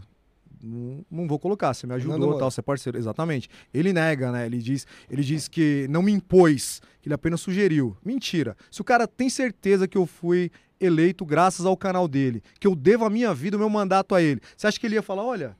não, 0.61 1.05
não 1.09 1.27
vou 1.27 1.39
colocar, 1.39 1.73
você 1.73 1.87
me 1.87 1.93
ajudou, 1.93 2.37
tal, 2.37 2.51
você 2.51 2.59
é 2.59 2.63
parceiro. 2.63 2.97
Exatamente. 2.97 3.49
Ele 3.73 3.91
nega, 3.93 4.31
né? 4.31 4.45
Ele 4.45 4.57
diz, 4.59 4.85
ele 5.09 5.23
diz 5.23 5.47
que 5.47 5.87
não 5.89 6.01
me 6.03 6.11
impôs, 6.11 6.81
que 7.01 7.07
ele 7.07 7.13
apenas 7.15 7.41
sugeriu. 7.41 7.95
Mentira. 8.03 8.55
Se 8.69 8.81
o 8.81 8.83
cara 8.83 9.07
tem 9.07 9.29
certeza 9.29 9.87
que 9.87 9.97
eu 9.97 10.05
fui 10.05 10.51
eleito 10.79 11.25
graças 11.25 11.65
ao 11.65 11.75
canal 11.75 12.07
dele, 12.07 12.41
que 12.59 12.65
eu 12.67 12.75
devo 12.75 13.03
a 13.05 13.09
minha 13.09 13.33
vida, 13.33 13.57
o 13.57 13.59
meu 13.59 13.69
mandato 13.69 14.15
a 14.15 14.21
ele, 14.21 14.41
você 14.55 14.65
acha 14.67 14.79
que 14.79 14.85
ele 14.87 14.95
ia 14.95 15.01
falar, 15.03 15.23
olha, 15.23 15.57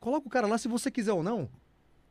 coloca 0.00 0.26
o 0.26 0.30
cara 0.30 0.46
lá 0.46 0.56
se 0.58 0.68
você 0.68 0.90
quiser 0.90 1.12
ou 1.12 1.22
não? 1.22 1.48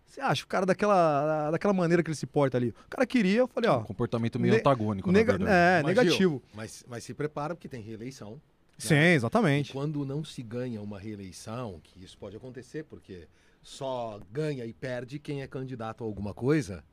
Você 0.05 0.21
acha 0.21 0.43
o 0.43 0.47
cara 0.47 0.63
daquela, 0.63 1.49
daquela 1.49 1.73
maneira 1.73 2.03
que 2.03 2.09
ele 2.09 2.15
se 2.15 2.27
porta 2.27 2.55
ali? 2.55 2.69
O 2.69 2.89
cara 2.89 3.03
queria, 3.05 3.39
eu 3.39 3.47
falei, 3.47 3.67
ó, 3.67 3.79
um 3.79 3.83
comportamento 3.83 4.39
meio 4.39 4.53
ne- 4.53 4.59
antagônico, 4.59 5.11
nega- 5.11 5.37
verdade. 5.37 5.51
é, 5.51 5.81
Mas, 5.81 5.85
negativo. 5.97 6.15
Gil, 6.15 6.43
mas, 6.53 6.85
mas 6.87 7.03
se 7.03 7.15
prepara 7.15 7.55
porque 7.55 7.67
tem 7.67 7.81
reeleição. 7.81 8.39
Sim, 8.77 8.95
E 8.95 9.13
exatamente. 9.15 9.71
quando 9.71 10.05
não 10.05 10.23
se 10.23 10.41
ganha 10.43 10.81
uma 10.81 10.99
reeleição, 10.99 11.79
que 11.83 12.03
isso 12.03 12.17
pode 12.17 12.35
acontecer, 12.35 12.83
porque 12.83 13.27
só 13.61 14.19
ganha 14.31 14.65
e 14.65 14.73
perde 14.73 15.19
quem 15.19 15.41
é 15.41 15.47
candidato 15.47 16.03
a 16.03 16.07
alguma 16.07 16.33
coisa, 16.33 16.83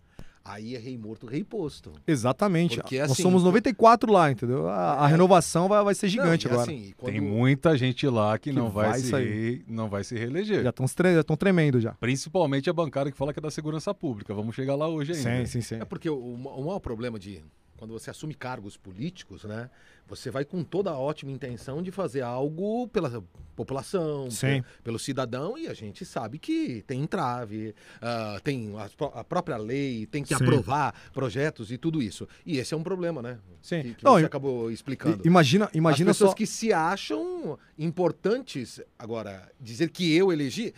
aí 0.45 0.77
é 0.77 0.79
rei 0.79 0.97
morto, 0.97 1.27
rei 1.27 1.43
posto. 1.43 1.93
Exatamente. 2.07 2.77
Porque, 2.77 3.01
Nós 3.01 3.13
assim, 3.13 3.23
somos 3.23 3.43
94 3.43 4.13
lá, 4.13 4.31
entendeu? 4.31 4.69
A, 4.69 5.05
a 5.05 5.09
É. 5.09 5.11
renovação 5.11 5.69
vai, 5.69 5.83
vai 5.83 5.95
ser 5.95 6.09
gigante 6.09 6.47
Não, 6.47 6.53
e 6.53 6.55
agora. 6.55 6.71
assim, 6.71 6.85
e 6.89 6.93
quando- 6.93 7.13
Tem 7.13 7.21
muita 7.21 7.77
gente 7.77 8.07
lá 8.07 8.39
que, 8.39 8.51
Que 8.51 8.57
não 8.57 8.71
vai, 8.71 8.91
vai 8.91 9.01
se 9.01 9.13
re- 9.13 9.65
não 9.67 9.89
vai 9.89 10.05
se 10.05 10.15
reeleger. 10.17 10.63
Já 10.63 10.71
estão 10.71 11.37
tremendo 11.37 11.81
já. 11.81 11.93
Principalmente 11.95 12.71
a 12.71 12.73
bancada 12.73 13.11
que 13.11 13.17
fala 13.17 13.33
que 13.33 13.39
é 13.41 13.43
da 13.43 13.51
segurança 13.51 13.93
pública. 13.93 14.33
Vamos 14.33 14.55
chegar 14.55 14.77
lá 14.77 14.87
hoje 14.89 15.13
ainda. 15.13 15.41
Sim, 15.41 15.47
sim, 15.47 15.61
sim. 15.61 15.81
É 15.81 15.85
porque 15.85 16.09
o, 16.09 16.17
o 16.19 16.65
maior 16.65 16.79
problema 16.79 17.19
de 17.19 17.43
quando 17.81 17.93
você 17.93 18.11
assume 18.11 18.35
cargos 18.35 18.77
políticos, 18.77 19.43
né? 19.45 19.71
Você 20.07 20.31
vai 20.31 20.45
com 20.45 20.63
toda 20.63 20.91
a 20.91 20.99
ótima 20.99 21.33
intenção 21.33 21.83
de 21.83 21.91
fazer 21.91 22.21
algo 22.21 22.87
pela 22.89 23.25
população, 23.57 24.31
Sim. 24.31 24.61
pe- 24.63 24.65
pelo 24.85 24.99
cidadão, 24.99 25.57
e 25.57 25.67
a 25.67 25.73
gente 25.75 26.05
sabe 26.05 26.39
que 26.39 26.83
tem 26.87 27.01
entrave, 27.03 27.75
ah, 28.03 28.39
tem 28.45 28.73
a, 28.77 28.91
a 29.21 29.25
própria 29.25 29.57
lei, 29.57 30.05
tem 30.07 30.23
que 30.23 30.35
Sim. 30.37 30.43
aprovar 30.45 30.95
projetos 31.13 31.73
e 31.73 31.79
tudo 31.79 32.03
isso. 32.03 32.29
E 32.45 32.59
esse 32.59 32.75
é 32.75 32.77
um 32.77 32.83
problema, 32.83 33.23
né? 33.23 33.39
Sim. 33.63 33.83
Que, 33.83 33.95
que 33.95 34.05
Não, 34.05 34.13
você 34.19 34.27
acabou 34.27 34.71
explicando. 34.71 35.27
Imagina, 35.27 35.71
imagina 35.73 36.11
As 36.11 36.17
pessoas 36.19 36.31
só. 36.33 36.37
que 36.37 36.47
se 36.47 36.73
acham 36.73 37.59
importantes. 37.79 38.81
Agora, 38.99 39.51
dizer 39.61 39.91
que 39.91 40.15
eu 40.15 40.31
elegi. 40.33 40.75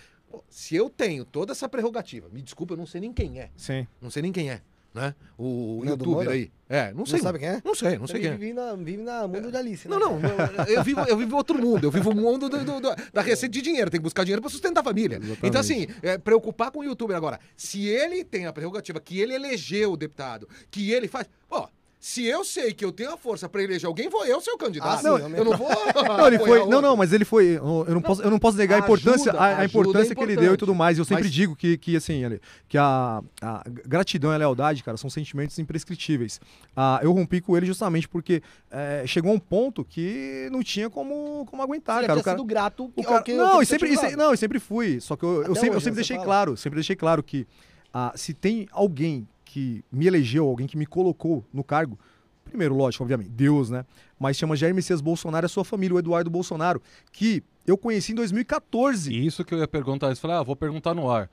Se 0.49 0.75
eu 0.75 0.89
tenho 0.89 1.27
toda 1.27 1.53
essa 1.53 1.69
prerrogativa, 1.69 2.27
me 2.31 2.41
desculpa, 2.41 2.73
eu 2.73 2.79
não 2.79 2.87
sei 2.87 3.03
nem 3.03 3.13
quem 3.13 3.39
é. 3.39 3.51
Sim. 3.55 3.87
Não 4.01 4.09
sei 4.11 4.23
nem 4.23 4.33
quem 4.33 4.51
é, 4.51 4.63
né? 4.95 5.15
O, 5.39 5.83
Não 5.85 5.93
é 5.93 5.97
do 5.97 6.05
youtuber 6.05 6.15
Moura? 6.15 6.31
aí. 6.33 6.51
É, 6.69 6.91
não 6.91 6.99
Não 7.01 7.07
sei. 7.07 7.21
sabe 7.21 7.39
quem 7.39 7.49
é? 7.49 7.63
Não 7.65 7.75
sei, 7.75 7.99
não 7.99 8.07
sei 8.07 8.21
quem 8.21 8.31
é. 8.31 8.35
vive 8.37 8.53
na, 8.55 8.75
vive 8.75 9.03
na 9.03 9.29
mundo 9.29 9.51
da 9.51 9.59
Alice, 9.59 9.87
né? 9.89 9.97
Não, 9.99 10.19
não, 10.19 10.31
eu- 10.67 10.77
eu 10.77 10.83
vivo, 10.85 11.01
eu 11.03 11.17
vivo 11.19 11.37
outro 11.37 11.59
mundo. 11.61 11.85
Eu 11.85 11.91
vivo 11.91 12.11
o 12.11 12.15
mundo 12.15 12.49
do- 12.49 12.65
do- 12.65 12.81
do- 12.81 12.97
da 13.13 13.21
receita 13.23 13.53
de 13.53 13.61
dinheiro. 13.61 13.91
Tem 13.91 14.01
que 14.01 14.05
buscar 14.05 14.25
dinheiro 14.25 14.41
para 14.41 14.51
sustentar 14.51 14.81
a 14.81 14.85
família. 14.85 15.17
Exatamente. 15.17 15.47
Então, 15.47 15.61
assim, 15.61 15.87
é, 16.03 16.17
preocupar 16.17 16.71
com 16.71 16.79
o 16.81 16.85
youtuber 16.85 17.17
agora. 17.17 17.39
Se 17.57 17.87
ele 17.87 18.25
tem 18.25 18.47
a 18.47 18.53
prerrogativa, 18.53 19.01
que 19.01 19.21
ele 19.21 19.35
elegeu 19.35 19.93
o 19.93 19.97
deputado, 19.97 20.49
que 20.71 20.91
ele 20.91 21.09
faz. 21.09 21.29
Pô, 21.49 21.69
Se 22.05 22.27
eu 22.27 22.43
sei 22.45 22.73
que 22.73 22.85
eu 22.85 22.91
tenho 22.91 23.13
a 23.13 23.17
força 23.17 23.49
pra 23.49 23.63
eleger 23.63 23.87
alguém, 23.87 24.09
vou 24.09 24.27
eu 24.27 24.41
ser 24.41 24.51
o 24.51 24.59
candidato. 24.59 24.99
Ah, 24.99 25.03
não, 25.05 25.19
eu 25.19 25.29
eu 25.37 25.45
não 25.45 25.55
vou. 25.57 25.69
Não, 25.69 26.27
ele 26.27 26.39
foi. 26.41 26.67
Não, 26.67 26.83
não, 26.83 26.97
mas 26.97 27.13
ele 27.13 27.25
foi. 27.25 27.45
Eu 27.59 27.85
eu 27.87 27.95
não 27.95 28.03
posso, 28.03 28.23
eu 28.23 28.29
não 28.29 28.41
posso 28.41 28.59
negar 28.59 28.75
a 28.75 28.79
importância, 28.81 29.31
Ajuda, 29.31 29.39
a, 29.39 29.45
a 29.47 29.49
ajuda 29.59 29.65
importância 29.67 30.13
é 30.13 30.17
que 30.17 30.23
ele 30.25 30.35
deu 30.35 30.55
e 30.55 30.57
tudo 30.57 30.75
mais. 30.75 30.99
Eu 30.99 31.05
sempre 31.05 31.23
Mas- 31.23 31.33
digo 31.33 31.55
que, 31.55 31.79
que 31.79 31.95
assim, 31.95 32.21
que 32.69 32.77
a, 32.77 33.23
a 33.41 33.63
gratidão 33.87 34.33
e 34.33 34.35
a 34.35 34.39
lealdade, 34.39 34.83
cara, 34.83 34.97
são 34.97 35.09
sentimentos 35.09 35.57
imprescritíveis. 35.61 36.41
Ah, 36.75 36.99
eu 37.05 37.13
rompi 37.13 37.41
com 37.41 37.57
ele 37.57 37.67
justamente 37.67 38.09
porque 38.09 38.43
eh, 38.73 39.05
chegou 39.07 39.31
a 39.31 39.35
um 39.37 39.39
ponto 39.39 39.85
que 39.85 40.49
não 40.51 40.61
tinha 40.61 40.91
como, 40.91 41.47
como 41.49 41.63
aguentar, 41.63 41.99
Você 41.99 42.03
já 42.03 42.07
cara. 42.09 42.19
O 42.19 42.23
tinha 42.23 42.25
cara, 42.25 42.37
sido 42.39 42.45
grato 42.47 42.93
o 42.97 43.05
cara- 43.05 43.23
que- 43.23 43.33
não, 43.35 43.59
que 43.59 43.63
e 43.63 43.67
você 43.67 43.79
sempre, 43.79 43.93
e 43.93 43.97
se- 43.97 44.17
não, 44.17 44.35
e 44.35 44.37
sempre 44.37 44.59
fui. 44.59 45.01
Só 45.01 45.15
que 45.15 45.23
eu, 45.25 45.45
eu 45.45 45.55
sempre, 45.55 45.69
eu 45.71 45.75
hoje, 45.77 45.85
sempre 45.85 45.91
né, 45.91 45.95
deixei 45.97 46.17
fala. 46.17 46.27
claro, 46.27 46.57
sempre 46.57 46.75
deixei 46.75 46.97
claro 46.97 47.23
que 47.23 47.47
ah, 47.95 48.13
se 48.17 48.35
tem 48.35 48.67
alguém 48.73 49.29
que 49.53 49.85
me 49.93 50.07
elegeu, 50.07 50.47
alguém 50.47 50.67
que 50.67 50.79
me 50.79 50.87
colocou 50.87 51.45
no 51.53 51.63
cargo, 51.63 51.99
primeiro, 52.43 52.75
lógico, 52.75 53.05
obviamente, 53.05 53.29
Deus, 53.29 53.69
né? 53.69 53.85
Mas 54.19 54.39
chama 54.39 54.57
Jair 54.57 54.75
Messias 54.75 55.03
Bolsonaro 55.03 55.45
e 55.45 55.47
a 55.47 55.49
sua 55.49 55.63
família, 55.63 55.95
o 55.95 55.99
Eduardo 55.99 56.31
Bolsonaro, 56.31 56.81
que 57.13 57.45
eu 57.67 57.77
conheci 57.77 58.13
em 58.13 58.15
2014. 58.15 59.13
E 59.13 59.27
isso 59.27 59.45
que 59.45 59.53
eu 59.53 59.59
ia 59.59 59.69
perguntar, 59.69 60.09
eu 60.09 60.17
falei, 60.17 60.39
ah, 60.39 60.43
vou 60.43 60.57
perguntar 60.57 60.95
no 60.95 61.11
ar. 61.11 61.29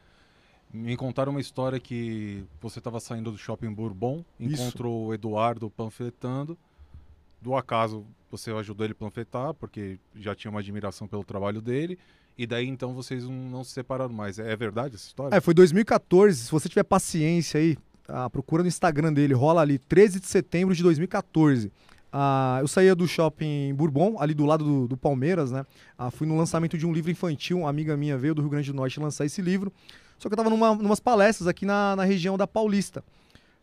Me 0.74 0.98
contaram 0.98 1.32
uma 1.32 1.40
história 1.40 1.80
que 1.80 2.44
você 2.62 2.80
estava 2.80 3.00
saindo 3.00 3.32
do 3.32 3.38
shopping 3.38 3.72
Bourbon, 3.72 4.24
Isso. 4.38 4.62
encontrou 4.62 5.08
o 5.08 5.14
Eduardo 5.14 5.70
panfletando. 5.70 6.58
Do 7.42 7.56
acaso, 7.56 8.06
você 8.30 8.52
ajudou 8.52 8.86
ele 8.86 8.92
a 8.92 8.96
panfletar, 8.96 9.54
porque 9.54 9.98
já 10.14 10.36
tinha 10.36 10.52
uma 10.52 10.60
admiração 10.60 11.08
pelo 11.08 11.24
trabalho 11.24 11.62
dele. 11.62 11.98
E 12.38 12.46
daí 12.46 12.68
então 12.68 12.94
vocês 12.94 13.24
não, 13.24 13.34
não 13.34 13.64
se 13.64 13.72
separaram 13.72 14.14
mais. 14.14 14.40
É, 14.40 14.52
é 14.52 14.56
verdade 14.58 14.96
essa 14.96 15.08
história? 15.08 15.36
É, 15.36 15.40
foi 15.40 15.54
2014. 15.54 16.44
Se 16.46 16.52
você 16.52 16.68
tiver 16.68 16.84
paciência 16.84 17.62
aí, 17.62 17.78
ah, 18.10 18.30
procura 18.30 18.64
no 18.64 18.68
Instagram 18.68 19.14
dele, 19.14 19.34
rola 19.34 19.62
ali, 19.62 19.78
13 19.78 20.20
de 20.20 20.28
setembro 20.28 20.76
de 20.76 20.84
2014. 20.84 21.72
Ah, 22.12 22.58
eu 22.62 22.68
saía 22.68 22.96
do 22.96 23.08
shopping 23.08 23.74
Bourbon, 23.76 24.18
ali 24.20 24.34
do 24.34 24.46
lado 24.46 24.64
do, 24.64 24.88
do 24.88 24.98
Palmeiras, 24.98 25.52
né? 25.52 25.66
Ah, 25.98 26.10
fui 26.10 26.28
no 26.28 26.36
lançamento 26.36 26.78
de 26.78 26.86
um 26.86 26.92
livro 26.92 27.12
infantil, 27.12 27.60
uma 27.60 27.70
amiga 27.70 27.96
minha 27.96 28.18
veio 28.18 28.34
do 28.34 28.42
Rio 28.42 28.50
Grande 28.50 28.72
do 28.72 28.76
Norte 28.76 29.00
lançar 29.00 29.26
esse 29.26 29.42
livro. 29.42 29.72
Só 30.18 30.28
que 30.28 30.34
eu 30.34 30.38
tava 30.38 30.50
numa, 30.50 30.76
numas 30.76 31.00
palestras 31.00 31.48
aqui 31.48 31.66
na, 31.66 31.96
na 31.96 32.04
região 32.04 32.38
da 32.38 32.48
Paulista. 32.48 33.04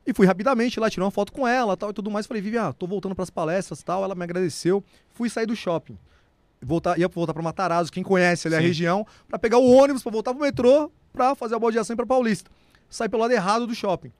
E 0.07 0.15
fui 0.15 0.25
rapidamente 0.25 0.79
lá, 0.79 0.89
tirei 0.89 1.05
uma 1.05 1.11
foto 1.11 1.33
com 1.33 1.47
ela 1.47 1.77
tal 1.77 1.91
e 1.91 1.93
tudo 1.93 2.11
mais. 2.11 2.27
Falei, 2.27 2.41
Vivian, 2.41 2.73
tô 2.73 2.87
voltando 2.87 3.15
pras 3.15 3.29
palestras 3.29 3.83
tal. 3.83 4.05
Ela 4.05 4.15
me 4.15 4.23
agradeceu. 4.23 4.83
Fui 5.11 5.29
sair 5.29 5.47
do 5.47 5.57
shopping. 5.57 5.99
Voltar, 6.63 6.99
ia 6.99 7.09
voltar 7.09 7.35
pra 7.35 7.43
Matarazzo, 7.43 7.93
quem 7.93 8.03
conhece 8.03 8.47
ali 8.47 8.57
a 8.57 8.61
Sim. 8.61 8.67
região, 8.67 9.07
pra 9.29 9.39
pegar 9.39 9.59
o 9.59 9.71
ônibus, 9.71 10.03
pra 10.03 10.11
voltar 10.11 10.33
pro 10.33 10.43
metrô, 10.43 10.91
pra 11.13 11.35
fazer 11.35 11.55
a 11.55 11.59
baldeação 11.59 11.93
e 11.93 11.97
pra 11.97 12.07
Paulista. 12.07 12.51
Saí 12.89 13.09
pelo 13.09 13.23
lado 13.23 13.33
errado 13.33 13.67
do 13.67 13.75
shopping. 13.75 14.11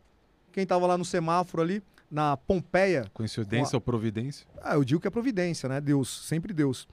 Quem 0.57 0.65
tava 0.67 0.87
lá 0.87 0.97
no 0.97 1.05
semáforo 1.05 1.63
ali, 1.63 1.83
na 2.11 2.35
Pompeia, 2.35 3.11
Coincidência 3.13 3.77
ou 3.77 3.81
providência? 3.81 4.47
ah, 4.63 4.75
eu 4.75 4.83
digo 4.83 4.99
que 4.99 5.07
é 5.07 5.11
providência, 5.11 5.69
né? 5.69 5.83
Deus, 5.83 6.27
sempre 6.27 6.55
Deus. 6.55 6.89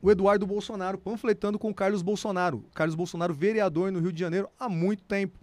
O 0.00 0.10
Eduardo 0.10 0.46
Bolsonaro 0.46 0.96
panfletando 0.96 1.58
com 1.58 1.68
o 1.68 1.74
Carlos 1.74 2.00
Bolsonaro. 2.00 2.64
Carlos 2.74 2.94
Bolsonaro, 2.94 3.34
vereador 3.34 3.92
no 3.92 4.00
Rio 4.00 4.10
de 4.10 4.18
Janeiro 4.18 4.48
há 4.58 4.70
muito 4.70 5.02
tempo. 5.02 5.38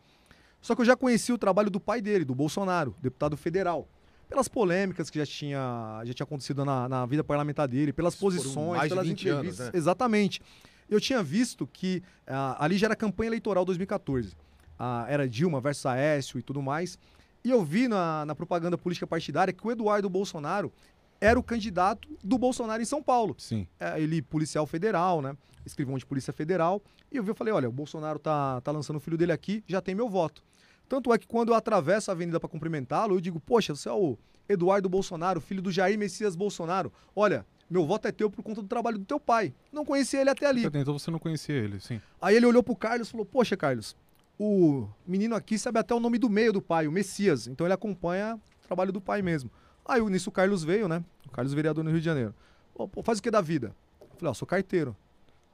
Só 0.59 0.73
que 0.73 0.81
eu 0.81 0.85
já 0.85 0.95
conheci 0.95 1.31
o 1.31 1.37
trabalho 1.37 1.69
do 1.69 1.79
pai 1.79 2.01
dele, 2.01 2.25
do 2.25 2.33
Bolsonaro, 2.33 2.95
deputado 2.99 3.37
federal. 3.37 3.87
Pelas 4.27 4.47
polêmicas 4.47 5.11
que 5.11 5.19
já 5.19 5.25
tinha, 5.27 6.01
já 6.03 6.15
tinha 6.15 6.23
acontecido 6.23 6.65
na, 6.65 6.89
na 6.89 7.05
vida 7.05 7.23
parlamentar 7.23 7.67
dele, 7.67 7.93
pelas 7.93 8.15
Foram 8.15 8.37
posições, 8.37 8.77
mais 8.77 8.89
de 8.89 8.89
pelas 8.89 9.07
20 9.07 9.29
anos, 9.29 9.37
entrevistas. 9.37 9.65
né? 9.67 9.71
Exatamente. 9.75 10.41
Eu 10.89 10.99
tinha 10.99 11.21
visto 11.21 11.67
que 11.67 12.01
ah, 12.25 12.55
ali 12.57 12.75
já 12.75 12.87
era 12.87 12.95
campanha 12.95 13.29
eleitoral 13.29 13.63
2014. 13.63 14.35
Ah, 14.79 15.05
era 15.07 15.29
Dilma 15.29 15.61
versus 15.61 15.85
Aécio 15.85 16.39
e 16.39 16.41
tudo 16.41 16.59
mais. 16.59 16.97
E 17.45 17.51
eu 17.51 17.63
vi 17.63 17.87
na, 17.87 18.25
na 18.25 18.33
propaganda 18.33 18.75
política 18.75 19.05
partidária 19.05 19.53
que 19.53 19.65
o 19.65 19.71
Eduardo 19.71 20.09
Bolsonaro 20.09 20.73
era 21.21 21.39
o 21.39 21.43
candidato 21.43 22.09
do 22.23 22.39
Bolsonaro 22.39 22.81
em 22.81 22.85
São 22.85 23.03
Paulo. 23.03 23.35
Sim. 23.37 23.67
É, 23.79 24.01
ele, 24.01 24.19
policial 24.19 24.65
federal, 24.65 25.21
né? 25.21 25.37
Escrivão 25.63 25.95
de 25.95 26.05
polícia 26.07 26.33
federal. 26.33 26.81
E 27.11 27.17
eu 27.17 27.23
vi, 27.23 27.29
eu 27.29 27.35
falei, 27.35 27.53
olha, 27.53 27.69
o 27.69 27.71
Bolsonaro 27.71 28.17
tá, 28.17 28.59
tá 28.61 28.71
lançando 28.71 28.95
o 28.95 28.99
filho 28.99 29.15
dele 29.15 29.31
aqui, 29.31 29.63
já 29.67 29.79
tem 29.79 29.93
meu 29.93 30.09
voto. 30.09 30.43
Tanto 30.89 31.13
é 31.13 31.19
que 31.19 31.27
quando 31.27 31.49
eu 31.49 31.55
atravesso 31.55 32.09
a 32.09 32.15
avenida 32.15 32.39
para 32.39 32.49
cumprimentá-lo, 32.49 33.15
eu 33.15 33.21
digo, 33.21 33.39
poxa, 33.39 33.75
você 33.75 33.87
é 33.87 33.93
o 33.93 34.17
Eduardo 34.49 34.89
Bolsonaro, 34.89 35.39
filho 35.39 35.61
do 35.61 35.71
Jair 35.71 35.99
Messias 35.99 36.35
Bolsonaro. 36.35 36.91
Olha, 37.15 37.45
meu 37.69 37.85
voto 37.85 38.07
é 38.07 38.11
teu 38.11 38.29
por 38.29 38.43
conta 38.43 38.61
do 38.61 38.67
trabalho 38.67 38.97
do 38.97 39.05
teu 39.05 39.19
pai. 39.19 39.53
Não 39.71 39.85
conhecia 39.85 40.21
ele 40.21 40.31
até 40.31 40.47
ali. 40.47 40.65
Então 40.65 40.97
você 40.97 41.11
não 41.11 41.19
conhecia 41.19 41.55
ele, 41.55 41.79
sim. 41.79 42.01
Aí 42.19 42.35
ele 42.35 42.45
olhou 42.47 42.63
pro 42.63 42.75
Carlos 42.75 43.07
e 43.07 43.11
falou: 43.11 43.25
Poxa, 43.25 43.57
Carlos, 43.57 43.95
o 44.39 44.87
menino 45.07 45.35
aqui 45.35 45.57
sabe 45.57 45.79
até 45.79 45.93
o 45.93 45.99
nome 45.99 46.17
do 46.17 46.29
meio 46.29 46.51
do 46.53 46.61
pai, 46.61 46.87
o 46.87 46.91
Messias. 46.91 47.47
Então 47.47 47.65
ele 47.65 47.73
acompanha 47.73 48.35
o 48.35 48.67
trabalho 48.67 48.91
do 48.91 48.99
pai 49.01 49.21
mesmo. 49.21 49.49
Aí 49.85 50.01
nisso 50.09 50.29
o 50.29 50.33
Carlos 50.33 50.63
veio, 50.63 50.87
né? 50.87 51.03
O 51.27 51.31
Carlos 51.31 51.53
vereador 51.53 51.83
no 51.83 51.89
Rio 51.91 51.99
de 51.99 52.05
Janeiro. 52.05 52.33
Pô, 52.73 52.89
faz 53.03 53.19
o 53.19 53.21
que 53.23 53.31
da 53.31 53.41
vida? 53.41 53.73
Eu 54.01 54.07
falei, 54.17 54.31
ó, 54.31 54.33
sou 54.33 54.47
carteiro. 54.47 54.95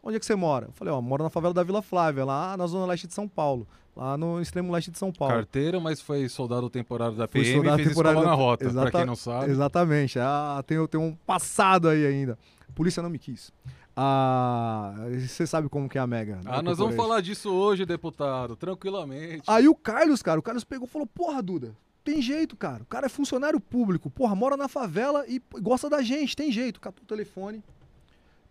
Onde 0.04 0.16
é 0.18 0.20
que 0.20 0.26
você 0.26 0.34
mora? 0.36 0.68
Eu 0.68 0.72
falei, 0.74 0.92
ó, 0.92 1.00
moro 1.00 1.24
na 1.24 1.30
favela 1.30 1.54
da 1.54 1.62
Vila 1.62 1.82
Flávia, 1.82 2.26
lá 2.26 2.58
na 2.58 2.66
zona 2.66 2.86
leste 2.88 3.06
de 3.08 3.14
São 3.14 3.28
Paulo. 3.28 3.68
Lá 3.96 4.18
no 4.18 4.42
extremo 4.42 4.72
leste 4.72 4.90
de 4.90 4.98
São 4.98 5.12
Paulo. 5.12 5.34
Carteira, 5.36 5.80
mas 5.80 6.02
foi 6.02 6.28
soldado 6.30 6.70
temporário 6.70 7.16
da 7.16 7.28
PM 7.28 7.54
soldado 7.54 7.76
e 7.76 7.84
fez 7.84 7.90
temporário 7.90 8.18
escola 8.20 8.32
na 8.32 8.36
da- 8.38 8.44
rota, 8.44 8.64
pra 8.64 8.72
Exata- 8.72 8.92
quem 8.92 9.06
não 9.06 9.16
sabe. 9.16 9.52
Exatamente. 9.52 10.18
Ah, 10.18 10.64
tem, 10.66 10.88
tem 10.88 11.00
um 11.00 11.14
passado 11.14 11.88
aí 11.90 12.06
ainda. 12.08 12.38
A 12.68 12.72
polícia 12.72 13.04
não 13.04 13.10
me 13.10 13.20
quis. 13.20 13.52
Ah, 13.96 14.94
você 15.28 15.46
sabe 15.46 15.68
como 15.70 15.90
que 15.90 15.98
é 15.98 16.02
a 16.02 16.08
Mega. 16.08 16.36
né, 16.38 16.42
Ah, 16.46 16.62
nós 16.62 16.78
vamos 16.78 16.96
falar 16.96 17.22
disso 17.22 17.50
hoje, 17.52 17.86
deputado, 17.86 18.56
tranquilamente. 18.56 19.44
Aí 19.48 19.68
o 19.68 19.75
Carlos, 19.75 20.22
cara, 20.22 20.40
o 20.40 20.44
Carlos 20.44 20.64
pegou 20.64 20.88
e 20.88 20.90
falou: 20.90 21.08
Porra, 21.08 21.42
Duda, 21.42 21.75
tem 22.04 22.22
jeito, 22.22 22.56
cara. 22.56 22.84
O 22.84 22.86
cara 22.86 23.06
é 23.06 23.10
funcionário 23.10 23.60
público, 23.60 24.10
porra, 24.10 24.36
mora 24.36 24.56
na 24.58 24.68
favela 24.68 25.25
e 25.27 25.42
gosta 25.62 25.90
da 25.90 26.01
gente, 26.01 26.36
tem 26.36 26.51
jeito. 26.51 26.80
Catou 26.80 27.04
o 27.04 27.08
telefone. 27.08 27.64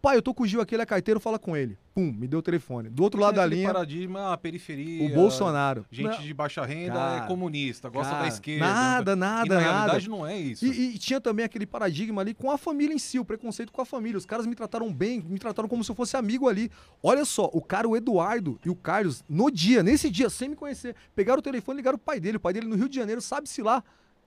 Pai, 0.03 0.17
eu 0.17 0.23
tô 0.23 0.33
com 0.33 0.45
o 0.45 0.47
Gil 0.47 0.63
aqui, 0.63 0.75
ele 0.75 0.83
é 0.83 0.87
carteiro, 0.87 1.21
fala 1.21 1.39
com 1.39 1.55
ele. 1.55 1.77
Pum, 1.95 2.11
me 2.11 2.27
deu 2.27 2.39
o 2.39 2.43
telefone. 2.43 2.89
Do 2.89 3.03
outro 3.03 3.21
lado 3.21 3.35
da 3.35 3.45
linha, 3.45 3.67
paradigma, 3.67 4.33
a 4.33 4.37
periferia. 4.39 5.05
o 5.05 5.15
Bolsonaro. 5.15 5.85
Gente 5.91 6.09
Não, 6.09 6.23
de 6.23 6.33
baixa 6.33 6.65
renda 6.65 6.95
Cara, 6.95 7.25
é 7.25 7.27
comunista, 7.27 7.91
gosta 7.91 8.13
cara, 8.13 8.23
da 8.23 8.29
esquerda. 8.29 8.65
Nada, 8.65 9.13
e 9.13 9.15
nada, 9.15 9.55
na 9.55 9.61
nada. 9.61 9.73
realidade 9.73 10.09
não 10.09 10.27
é 10.27 10.39
isso. 10.39 10.65
E, 10.65 10.95
e 10.95 10.99
tinha 10.99 11.21
também 11.21 11.45
aquele 11.45 11.67
paradigma 11.67 12.23
ali 12.23 12.33
com 12.33 12.51
a 12.51 12.57
família 12.57 12.95
em 12.95 12.99
si, 12.99 13.19
o 13.19 13.25
preconceito 13.27 13.71
com 13.71 13.83
a 13.83 13.85
família. 13.85 14.17
Os 14.17 14.25
caras 14.25 14.47
me 14.47 14.55
trataram 14.55 14.91
bem, 14.91 15.21
me 15.21 15.39
trataram 15.39 15.69
como 15.69 15.85
se 15.85 15.91
eu 15.91 15.95
fosse 15.95 16.17
amigo 16.17 16.49
ali. 16.49 16.71
Olha 17.03 17.27
só, 17.27 17.51
o 17.53 17.61
cara, 17.61 17.87
o 17.87 17.95
Eduardo 17.95 18.59
e 18.65 18.71
o 18.71 18.75
Carlos, 18.75 19.23
no 19.29 19.51
dia, 19.51 19.83
nesse 19.83 20.09
dia, 20.09 20.31
sem 20.31 20.49
me 20.49 20.57
conhecer, 20.57 20.97
pegaram 21.15 21.41
o 21.41 21.43
telefone 21.43 21.77
e 21.77 21.81
ligaram 21.81 21.97
o 21.97 22.01
pai 22.01 22.19
dele. 22.19 22.39
O 22.39 22.41
pai 22.41 22.55
dele 22.55 22.67
no 22.67 22.77
Rio 22.77 22.89
de 22.89 22.97
Janeiro, 22.97 23.21
sabe-se 23.21 23.61
lá, 23.61 23.85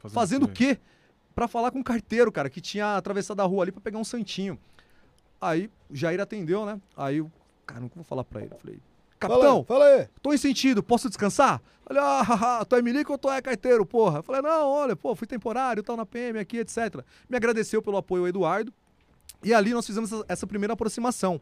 fazendo 0.09 0.43
o 0.43 0.47
quê? 0.47 0.77
Pra 1.33 1.47
falar 1.47 1.71
com 1.71 1.79
o 1.79 1.83
carteiro, 1.83 2.31
cara, 2.31 2.47
que 2.47 2.61
tinha 2.61 2.95
atravessado 2.95 3.39
a 3.39 3.43
rua 3.43 3.63
ali 3.63 3.71
pra 3.71 3.81
pegar 3.81 3.97
um 3.97 4.03
santinho. 4.03 4.59
Aí, 5.43 5.69
o 5.89 5.95
Jair 5.95 6.19
atendeu, 6.19 6.65
né? 6.65 6.79
Aí, 6.95 7.17
eu, 7.17 7.31
cara, 7.65 7.81
não 7.81 7.91
vou 7.93 8.03
falar 8.03 8.23
pra 8.23 8.41
ele. 8.41 8.53
Eu 8.53 8.57
falei, 8.57 8.79
capitão, 9.19 9.63
Fala 9.63 9.85
aí. 9.85 10.07
tô 10.21 10.33
em 10.33 10.37
sentido, 10.37 10.81
posso 10.83 11.07
descansar? 11.07 11.61
Falei, 11.85 12.01
ah, 12.03 12.65
tu 12.67 12.75
é 12.75 12.81
milico 12.81 13.11
ou 13.11 13.17
tu 13.17 13.29
é 13.29 13.41
carteiro, 13.41 13.85
porra? 13.85 14.19
Eu 14.19 14.23
falei, 14.23 14.41
não, 14.41 14.69
olha, 14.69 14.95
pô, 14.95 15.15
fui 15.15 15.27
temporário, 15.27 15.83
tal, 15.83 15.97
na 15.97 16.05
PM 16.05 16.39
aqui, 16.39 16.57
etc. 16.57 17.03
Me 17.29 17.35
agradeceu 17.35 17.81
pelo 17.81 17.97
apoio 17.97 18.23
ao 18.23 18.27
Eduardo. 18.27 18.73
E 19.43 19.53
ali 19.53 19.73
nós 19.73 19.85
fizemos 19.85 20.11
essa 20.27 20.47
primeira 20.47 20.73
aproximação. 20.73 21.41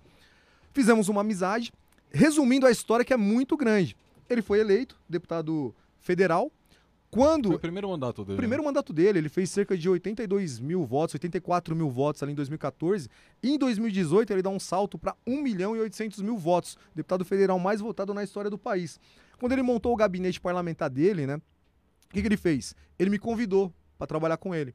Fizemos 0.74 1.08
uma 1.08 1.22
amizade, 1.22 1.72
resumindo 2.12 2.66
a 2.66 2.72
história 2.72 3.06
que 3.06 3.14
é 3.14 3.18
muito 3.18 3.56
grande. 3.56 3.96
Ele 4.30 4.42
foi 4.42 4.60
eleito 4.60 5.00
deputado 5.08 5.76
federal. 6.00 6.52
Quando 7.12 7.50
Foi 7.50 7.58
o 7.58 7.60
primeiro 7.60 7.90
mandato 7.90 8.24
dele. 8.24 8.36
o 8.36 8.38
primeiro 8.38 8.64
mandato 8.64 8.94
dele, 8.94 9.20
ele 9.20 9.28
fez 9.28 9.50
cerca 9.50 9.78
de 9.78 9.90
82 9.90 10.62
mil 10.62 10.86
votos, 10.86 11.16
84 11.16 11.76
mil 11.76 11.90
votos 11.90 12.24
ali 12.24 12.32
em 12.32 12.36
2014. 12.36 13.10
E 13.44 13.52
em 13.52 13.58
2018 13.58 14.32
ele 14.32 14.42
dá 14.42 14.50
um 14.50 14.60
salto 14.60 14.98
para 14.98 15.14
1 15.28 15.42
milhão 15.42 15.76
e 15.76 15.80
800 15.82 16.22
mil 16.22 16.38
votos. 16.38 16.78
Deputado 16.96 17.26
federal 17.26 17.60
mais 17.60 17.82
votado 17.82 18.14
na 18.14 18.24
história 18.24 18.50
do 18.50 18.58
país. 18.58 18.98
Quando 19.38 19.52
ele 19.52 19.62
montou 19.62 19.92
o 19.92 19.96
gabinete 19.98 20.40
parlamentar 20.40 20.90
dele, 20.90 21.28
né? 21.28 21.36
O 21.36 22.14
que, 22.14 22.22
que 22.22 22.28
ele 22.30 22.38
fez? 22.38 22.74
Ele 22.98 23.10
me 23.10 23.20
convidou 23.20 23.74
para 23.98 24.08
trabalhar 24.08 24.38
com 24.38 24.56
ele. 24.56 24.74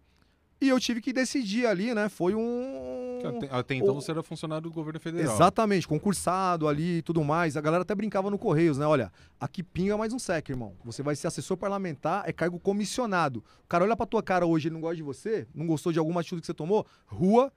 E 0.59 0.69
eu 0.71 0.81
tive 0.81 1.03
que 1.03 1.13
decidir 1.13 1.67
ali, 1.67 1.93
né? 1.93 2.09
Foi 2.09 2.35
um. 2.35 3.21
Até, 3.51 3.75
então 3.75 3.95
você 3.95 4.11
era 4.11 4.23
funcionário 4.23 4.63
do 4.63 4.73
governo 4.73 4.99
federal. 4.99 5.35
Exatamente, 5.35 5.87
concursado 5.87 6.67
ali 6.67 6.99
e 6.99 7.03
tudo 7.03 7.23
mais. 7.23 7.57
A 7.57 7.61
galera 7.61 7.83
até 7.83 7.95
brincava 7.95 8.31
no 8.31 8.39
Correios, 8.39 8.79
né? 8.79 8.87
Olha, 8.87 9.13
aqui 9.39 9.63
pinga 9.63 9.99
mais 9.99 10.15
um 10.15 10.19
SEC, 10.19 10.49
irmão. 10.49 10.75
Você 10.83 11.03
vai 11.03 11.15
ser 11.15 11.27
assessor 11.27 11.59
parlamentar, 11.59 12.27
é 12.27 12.33
cargo 12.33 12.59
comissionado. 12.59 13.45
O 13.65 13.69
cara 13.69 13.85
olha 13.85 13.97
pra 13.97 14.07
tua 14.07 14.23
cara 14.23 14.47
hoje, 14.47 14.69
ele 14.69 14.75
não 14.75 14.81
gosta 14.81 14.97
de 14.97 15.03
você, 15.03 15.47
não 15.55 15.67
gostou 15.67 15.93
de 15.93 15.99
alguma 15.99 16.21
atitude 16.23 16.41
que 16.41 16.47
você 16.47 16.55
tomou, 16.55 16.87
rua, 17.05 17.53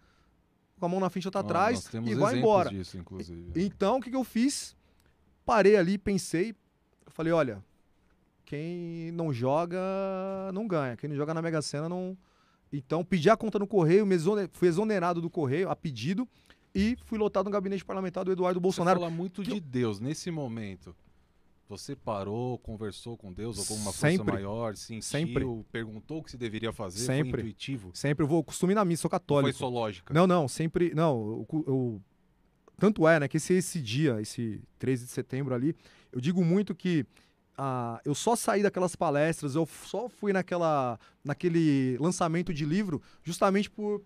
com 0.77 0.85
a 0.85 0.89
mão 0.89 0.99
na 0.99 1.09
frente 1.09 1.25
ou 1.25 1.29
outra 1.29 1.41
Ó, 1.41 1.45
atrás 1.45 1.89
e 1.93 2.15
vai 2.15 2.38
embora. 2.38 2.69
disso, 2.69 2.97
inclusive. 2.97 3.51
Então, 3.55 3.97
o 3.97 4.01
que, 4.01 4.09
que 4.09 4.15
eu 4.15 4.23
fiz? 4.25 4.75
Parei 5.45 5.77
ali, 5.77 5.97
pensei, 5.97 6.53
falei, 7.07 7.31
olha, 7.31 7.63
quem 8.45 9.12
não 9.12 9.31
joga 9.31 9.79
não 10.53 10.67
ganha, 10.67 10.97
quem 10.97 11.09
não 11.09 11.15
joga 11.15 11.33
na 11.33 11.41
Mega 11.41 11.62
Sena 11.62 11.88
não. 11.88 12.17
Então, 12.71 13.03
pedi 13.03 13.29
a 13.29 13.38
conta 13.38 13.58
no 13.60 13.65
correio, 13.67 14.05
me 14.05 14.15
exone- 14.15 14.49
fui 14.53 14.67
exonerado 14.67 15.21
do 15.21 15.29
correio 15.29 15.69
a 15.69 15.75
pedido 15.75 16.27
e 16.73 16.95
fui 17.05 17.17
lotado 17.17 17.45
no 17.45 17.51
gabinete 17.51 17.84
parlamentar 17.84 18.23
do 18.23 18.32
Eduardo 18.32 18.60
Você 18.60 18.63
Bolsonaro. 18.63 18.99
fala 18.99 19.12
muito 19.12 19.41
que 19.41 19.53
de 19.55 19.60
Deus 19.60 19.99
nesse 19.99 20.29
momento. 20.29 20.95
Você 21.67 21.95
parou, 21.95 22.58
conversou 22.60 23.15
com 23.15 23.32
Deus, 23.32 23.60
alguma 23.60 23.91
Sempre. 23.91 24.17
força 24.17 24.34
maior, 24.34 24.75
sentiu, 24.75 25.01
Sempre. 25.03 25.45
perguntou 25.71 26.17
o 26.19 26.23
que 26.23 26.32
se 26.32 26.38
deveria 26.38 26.73
fazer, 26.73 27.05
Sempre. 27.05 27.29
foi 27.32 27.39
intuitivo? 27.41 27.91
Sempre 27.93 28.23
eu 28.23 28.27
vou, 28.27 28.43
costumo 28.43 28.71
ir 28.71 28.75
na 28.75 28.84
missa, 28.84 29.01
sou 29.03 29.10
Não 29.10 29.12
católico. 29.19 29.51
Foi 29.51 29.60
só 29.60 29.69
lógica? 29.69 30.12
Não, 30.13 30.25
não, 30.25 30.47
sempre. 30.47 30.93
Não, 30.95 31.45
eu, 31.51 31.63
eu- 31.67 32.01
tanto 32.77 33.08
é, 33.08 33.19
né, 33.19 33.27
que 33.27 33.38
esse, 33.38 33.53
esse 33.53 33.79
dia, 33.82 34.19
esse 34.21 34.62
13 34.79 35.05
de 35.05 35.12
setembro 35.12 35.53
ali, 35.53 35.75
eu 36.12 36.19
digo 36.19 36.43
muito 36.43 36.73
que 36.73 37.05
ah, 37.62 38.00
eu 38.06 38.15
só 38.15 38.38
saí 38.38 38.63
daquelas 38.63 38.95
palestras, 38.95 39.54
eu 39.54 39.67
só 39.84 40.08
fui 40.08 40.32
naquela, 40.32 40.98
naquele 41.22 41.98
lançamento 41.98 42.54
de 42.54 42.63
livro 42.63 43.02
justamente 43.22 43.69
por 43.69 44.02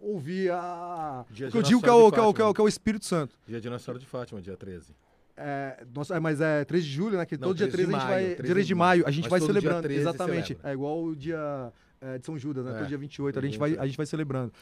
ouvir 0.00 0.50
a. 0.50 1.24
Dia 1.30 1.48
que 1.48 1.56
eu 1.56 1.62
digo 1.62 1.80
que 1.80 1.88
é, 1.88 1.92
o, 1.92 2.10
que, 2.10 2.18
é 2.18 2.22
o, 2.22 2.34
que, 2.34 2.42
é 2.42 2.44
o, 2.44 2.54
que 2.54 2.60
é 2.60 2.64
o 2.64 2.66
Espírito 2.66 3.04
Santo. 3.04 3.38
Dia 3.46 3.60
de 3.60 3.70
Nossa 3.70 3.84
Senhora 3.84 4.00
de 4.00 4.06
Fátima, 4.06 4.42
dia 4.42 4.56
13. 4.56 4.96
É, 5.36 5.86
nossa, 5.94 6.16
é, 6.16 6.18
mas 6.18 6.40
é 6.40 6.64
3 6.64 6.84
de 6.84 6.90
julho, 6.90 7.16
né? 7.18 7.24
Que 7.24 7.36
Não, 7.36 7.48
todo 7.48 7.56
dia 7.56 7.68
13 7.68 7.88
13 7.88 7.88
de 7.88 7.94
a 7.94 8.00
gente 8.00 8.08
maio, 8.08 8.26
vai. 8.26 8.34
13 8.34 8.52
13 8.52 8.60
de 8.60 8.66
de 8.66 8.74
maio, 8.74 9.06
a 9.06 9.10
gente 9.12 9.28
vai 9.28 9.40
celebrando. 9.40 9.82
13 9.82 10.00
Exatamente. 10.00 10.46
celebra. 10.48 10.70
É 10.70 10.72
igual 10.72 11.04
o 11.04 11.14
dia 11.14 11.72
é, 12.00 12.18
de 12.18 12.26
São 12.26 12.36
Judas, 12.36 12.64
né? 12.64 12.72
É, 12.72 12.78
Todo 12.78 12.88
dia 12.88 12.98
28, 12.98 13.38
a 13.38 13.42
gente, 13.42 13.58
vai, 13.58 13.68
a 13.68 13.70
28. 13.70 13.86
gente 13.86 13.96
vai 13.96 14.06
celebrando. 14.06 14.52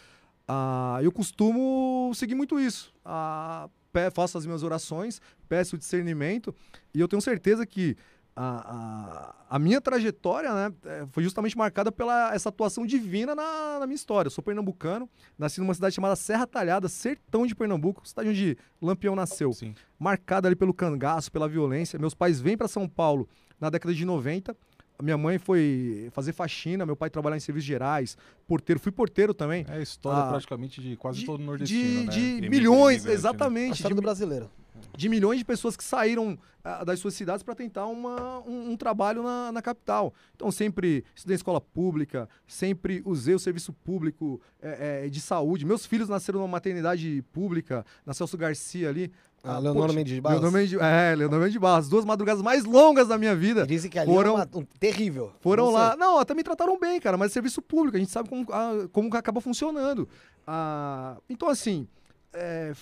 Ah, 0.46 0.98
eu 1.02 1.10
costumo 1.10 2.12
seguir 2.14 2.34
muito 2.34 2.60
isso. 2.60 2.92
Ah, 3.02 3.70
faço 4.12 4.36
as 4.36 4.44
minhas 4.44 4.62
orações, 4.62 5.22
peço 5.48 5.78
discernimento, 5.78 6.54
e 6.92 7.00
eu 7.00 7.08
tenho 7.08 7.22
certeza 7.22 7.64
que 7.64 7.96
a, 8.36 9.34
a, 9.48 9.56
a 9.56 9.58
minha 9.58 9.80
trajetória 9.80 10.52
né, 10.52 10.74
eh, 10.84 11.06
foi 11.10 11.22
justamente 11.22 11.56
marcada 11.56 11.90
pela 11.90 12.34
essa 12.34 12.50
atuação 12.50 12.84
divina 12.84 13.34
na, 13.34 13.78
na 13.80 13.86
minha 13.86 13.96
história. 13.96 14.26
Eu 14.28 14.30
sou 14.30 14.44
pernambucano, 14.44 15.08
nasci 15.38 15.58
numa 15.58 15.72
cidade 15.72 15.94
chamada 15.94 16.14
Serra 16.14 16.46
Talhada, 16.46 16.86
sertão 16.88 17.46
de 17.46 17.54
Pernambuco, 17.54 18.06
cidade 18.06 18.28
onde 18.28 18.58
Lampião 18.80 19.16
nasceu 19.16 19.52
Sim. 19.54 19.74
marcada 19.98 20.46
ali 20.48 20.54
pelo 20.54 20.74
cangaço, 20.74 21.32
pela 21.32 21.48
violência. 21.48 21.98
Meus 21.98 22.12
pais 22.14 22.38
vêm 22.40 22.56
para 22.58 22.68
São 22.68 22.86
Paulo 22.86 23.26
na 23.58 23.70
década 23.70 23.94
de 23.94 24.04
90. 24.04 24.54
A 24.98 25.02
Minha 25.02 25.16
mãe 25.18 25.38
foi 25.38 26.08
fazer 26.12 26.32
faxina, 26.32 26.86
meu 26.86 26.96
pai 26.96 27.10
trabalhar 27.10 27.36
em 27.36 27.40
serviços 27.40 27.66
gerais, 27.66 28.16
porteiro, 28.46 28.80
fui 28.80 28.90
porteiro 28.92 29.32
também. 29.34 29.64
É 29.68 29.74
a 29.76 29.80
história 29.80 30.22
Ah, 30.24 30.28
praticamente 30.30 30.80
de 30.80 30.96
quase 30.96 31.20
de- 31.20 31.26
todo 31.26 31.38
De, 31.40 31.44
nordestino, 31.44 32.04
né? 32.04 32.12
de 32.12 32.48
milhões, 32.48 33.02
imigrante, 33.02 33.04
né? 33.06 33.10
A 33.10 33.14
exatamente, 33.14 33.66
de, 33.68 33.74
história 33.76 33.94
do 33.94 34.00
brasileiro. 34.02 34.50
De 34.96 35.08
milhões 35.08 35.38
de 35.38 35.44
pessoas 35.44 35.76
que 35.76 35.84
saíram 35.84 36.38
ah, 36.64 36.82
das 36.84 36.98
suas 36.98 37.14
cidades 37.14 37.42
para 37.44 37.54
tentar 37.54 37.86
uma- 37.86 38.40
um, 38.40 38.70
um 38.72 38.76
trabalho 38.76 39.22
na, 39.22 39.52
na 39.52 39.62
capital. 39.62 40.12
Então, 40.34 40.50
sempre 40.50 41.04
estudei 41.14 41.34
em 41.34 41.36
escola 41.36 41.60
pública, 41.60 42.28
sempre 42.46 43.02
usei 43.04 43.34
o 43.34 43.38
serviço 43.38 43.72
público 43.72 44.40
eh, 44.60 45.04
eh, 45.04 45.08
de 45.08 45.20
saúde. 45.20 45.64
Meus 45.64 45.86
filhos 45.86 46.08
nasceram 46.08 46.40
numa 46.40 46.48
maternidade 46.48 47.22
pública, 47.32 47.84
na 48.04 48.12
Celso 48.12 48.36
Garcia 48.36 48.88
ali. 48.88 49.12
Ah, 49.44 49.56
Ah, 49.56 49.58
Leonardo 49.60 49.80
poxa, 49.82 49.94
Mendes 49.94 50.14
de 50.14 50.20
Barros. 50.20 50.40
Leonardo 50.40 50.56
Mendes 50.58 50.70
de- 50.70 50.84
é, 50.84 51.14
Leonardo 51.14 51.36
Mendes 51.38 51.52
de 51.52 51.58
Barros. 51.60 51.84
As 51.84 51.88
duas 51.88 52.04
madrugadas 52.04 52.42
mais 52.42 52.64
longas 52.64 53.06
da 53.06 53.16
minha 53.16 53.36
vida 53.36 53.62
E 53.62 53.66
dizem 53.66 53.88
que 53.88 53.96
ali 53.98 54.12
Foram- 54.12 54.32
é 54.32 54.34
uma, 54.34 54.48
um 54.54 54.64
terrível. 54.80 55.32
foram 55.40 55.66
Não 55.66 55.70
sei. 55.72 55.80
lá. 55.80 55.96
Não, 55.96 56.18
até 56.18 56.34
me 56.34 56.42
trataram 56.42 56.80
bem, 56.80 56.98
cara, 57.00 57.16
mas 57.16 57.30
é 57.30 57.34
serviço 57.34 57.62
público, 57.62 57.96
a 57.96 58.00
gente 58.00 58.10
sabe 58.10 58.28
como, 58.28 58.44
ah, 58.50 58.88
como 58.90 59.14
acaba 59.16 59.40
funcionando. 59.40 60.08
Ah, 60.44 61.16
então, 61.30 61.48
assim, 61.48 61.86
é, 62.32 62.72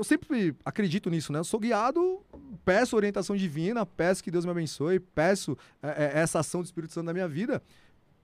eu 0.00 0.04
sempre 0.04 0.56
acredito 0.64 1.10
nisso, 1.10 1.30
né? 1.30 1.40
Eu 1.40 1.44
sou 1.44 1.60
guiado, 1.60 2.24
peço 2.64 2.96
orientação 2.96 3.36
divina, 3.36 3.84
peço 3.84 4.24
que 4.24 4.30
Deus 4.30 4.46
me 4.46 4.50
abençoe, 4.50 4.98
peço 4.98 5.58
é, 5.82 5.88
é, 5.88 6.20
essa 6.20 6.40
ação 6.40 6.62
do 6.62 6.64
Espírito 6.64 6.94
Santo 6.94 7.04
na 7.04 7.12
minha 7.12 7.28
vida 7.28 7.62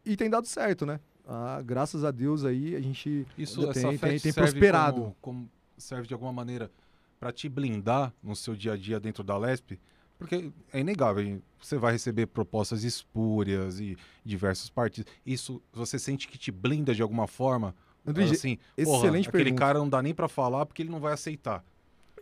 e 0.03 0.17
tem 0.17 0.31
dado 0.31 0.47
certo, 0.47 0.87
né? 0.87 0.99
Ah, 1.29 1.61
graças 1.62 2.03
a 2.03 2.11
Deus 2.11 2.47
aí 2.47 2.75
a 2.75 2.81
gente 2.81 3.27
Isso, 3.37 3.61
tem, 3.75 3.99
tem, 3.99 4.19
tem, 4.19 4.33
prosperado. 4.33 5.01
Como, 5.03 5.17
como- 5.21 5.51
serve 5.77 6.09
de 6.09 6.15
alguma 6.15 6.33
maneira 6.33 6.71
para 7.21 7.31
te 7.31 7.47
blindar 7.47 8.11
no 8.23 8.35
seu 8.35 8.57
dia 8.57 8.73
a 8.73 8.77
dia 8.77 8.99
dentro 8.99 9.23
da 9.23 9.37
Lesp? 9.37 9.79
Porque 10.19 10.51
é 10.73 10.81
inegável, 10.81 11.23
hein? 11.23 11.43
você 11.61 11.77
vai 11.77 11.93
receber 11.93 12.25
propostas 12.27 12.85
espúrias 12.85 13.81
e 13.81 13.99
diversos 14.25 14.71
partidos. 14.71 15.12
Isso 15.27 15.61
você 15.71 15.99
sente 15.99 16.27
que 16.27 16.39
te 16.39 16.51
blinda 16.51 16.95
de 16.95 17.03
alguma 17.03 17.27
forma? 17.27 17.75
André, 18.11 18.25
assim, 18.25 18.59
porra, 18.85 18.99
excelente 18.99 19.29
aquele 19.29 19.45
pergunta. 19.45 19.61
cara 19.61 19.79
não 19.79 19.88
dá 19.88 20.03
nem 20.03 20.14
para 20.14 20.29
falar 20.29 20.64
porque 20.66 20.83
ele 20.83 20.90
não 20.90 21.01
vai 21.01 21.12
aceitar. 21.12 21.64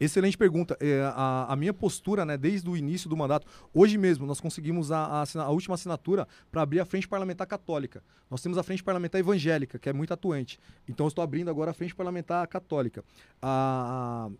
Excelente 0.01 0.37
pergunta. 0.37 0.77
É, 0.81 1.03
a, 1.15 1.47
a 1.53 1.55
minha 1.57 1.73
postura, 1.73 2.25
né, 2.25 2.37
desde 2.37 2.69
o 2.69 2.77
início 2.77 3.09
do 3.09 3.17
mandato, 3.17 3.47
hoje 3.73 3.97
mesmo 3.97 4.27
nós 4.27 4.41
conseguimos 4.41 4.91
a, 4.91 5.23
a 5.23 5.43
a 5.43 5.51
última 5.51 5.77
assinatura 5.77 6.27
para 6.51 6.63
abrir 6.63 6.81
a 6.81 6.85
Frente 6.85 7.07
Parlamentar 7.07 7.47
Católica. 7.47 8.03
Nós 8.29 8.43
temos 8.43 8.59
a 8.59 8.63
Frente 8.65 8.83
Parlamentar 8.83 9.21
Evangélica, 9.21 9.79
que 9.79 9.89
é 9.89 9.93
muito 9.93 10.13
atuante. 10.13 10.59
Então 10.89 11.07
eu 11.07 11.09
estou 11.09 11.23
abrindo 11.23 11.49
agora 11.49 11.71
a 11.71 11.75
Frente 11.75 11.95
Parlamentar 11.95 12.45
Católica. 12.49 13.05
A- 13.41 14.29
a- 14.29 14.31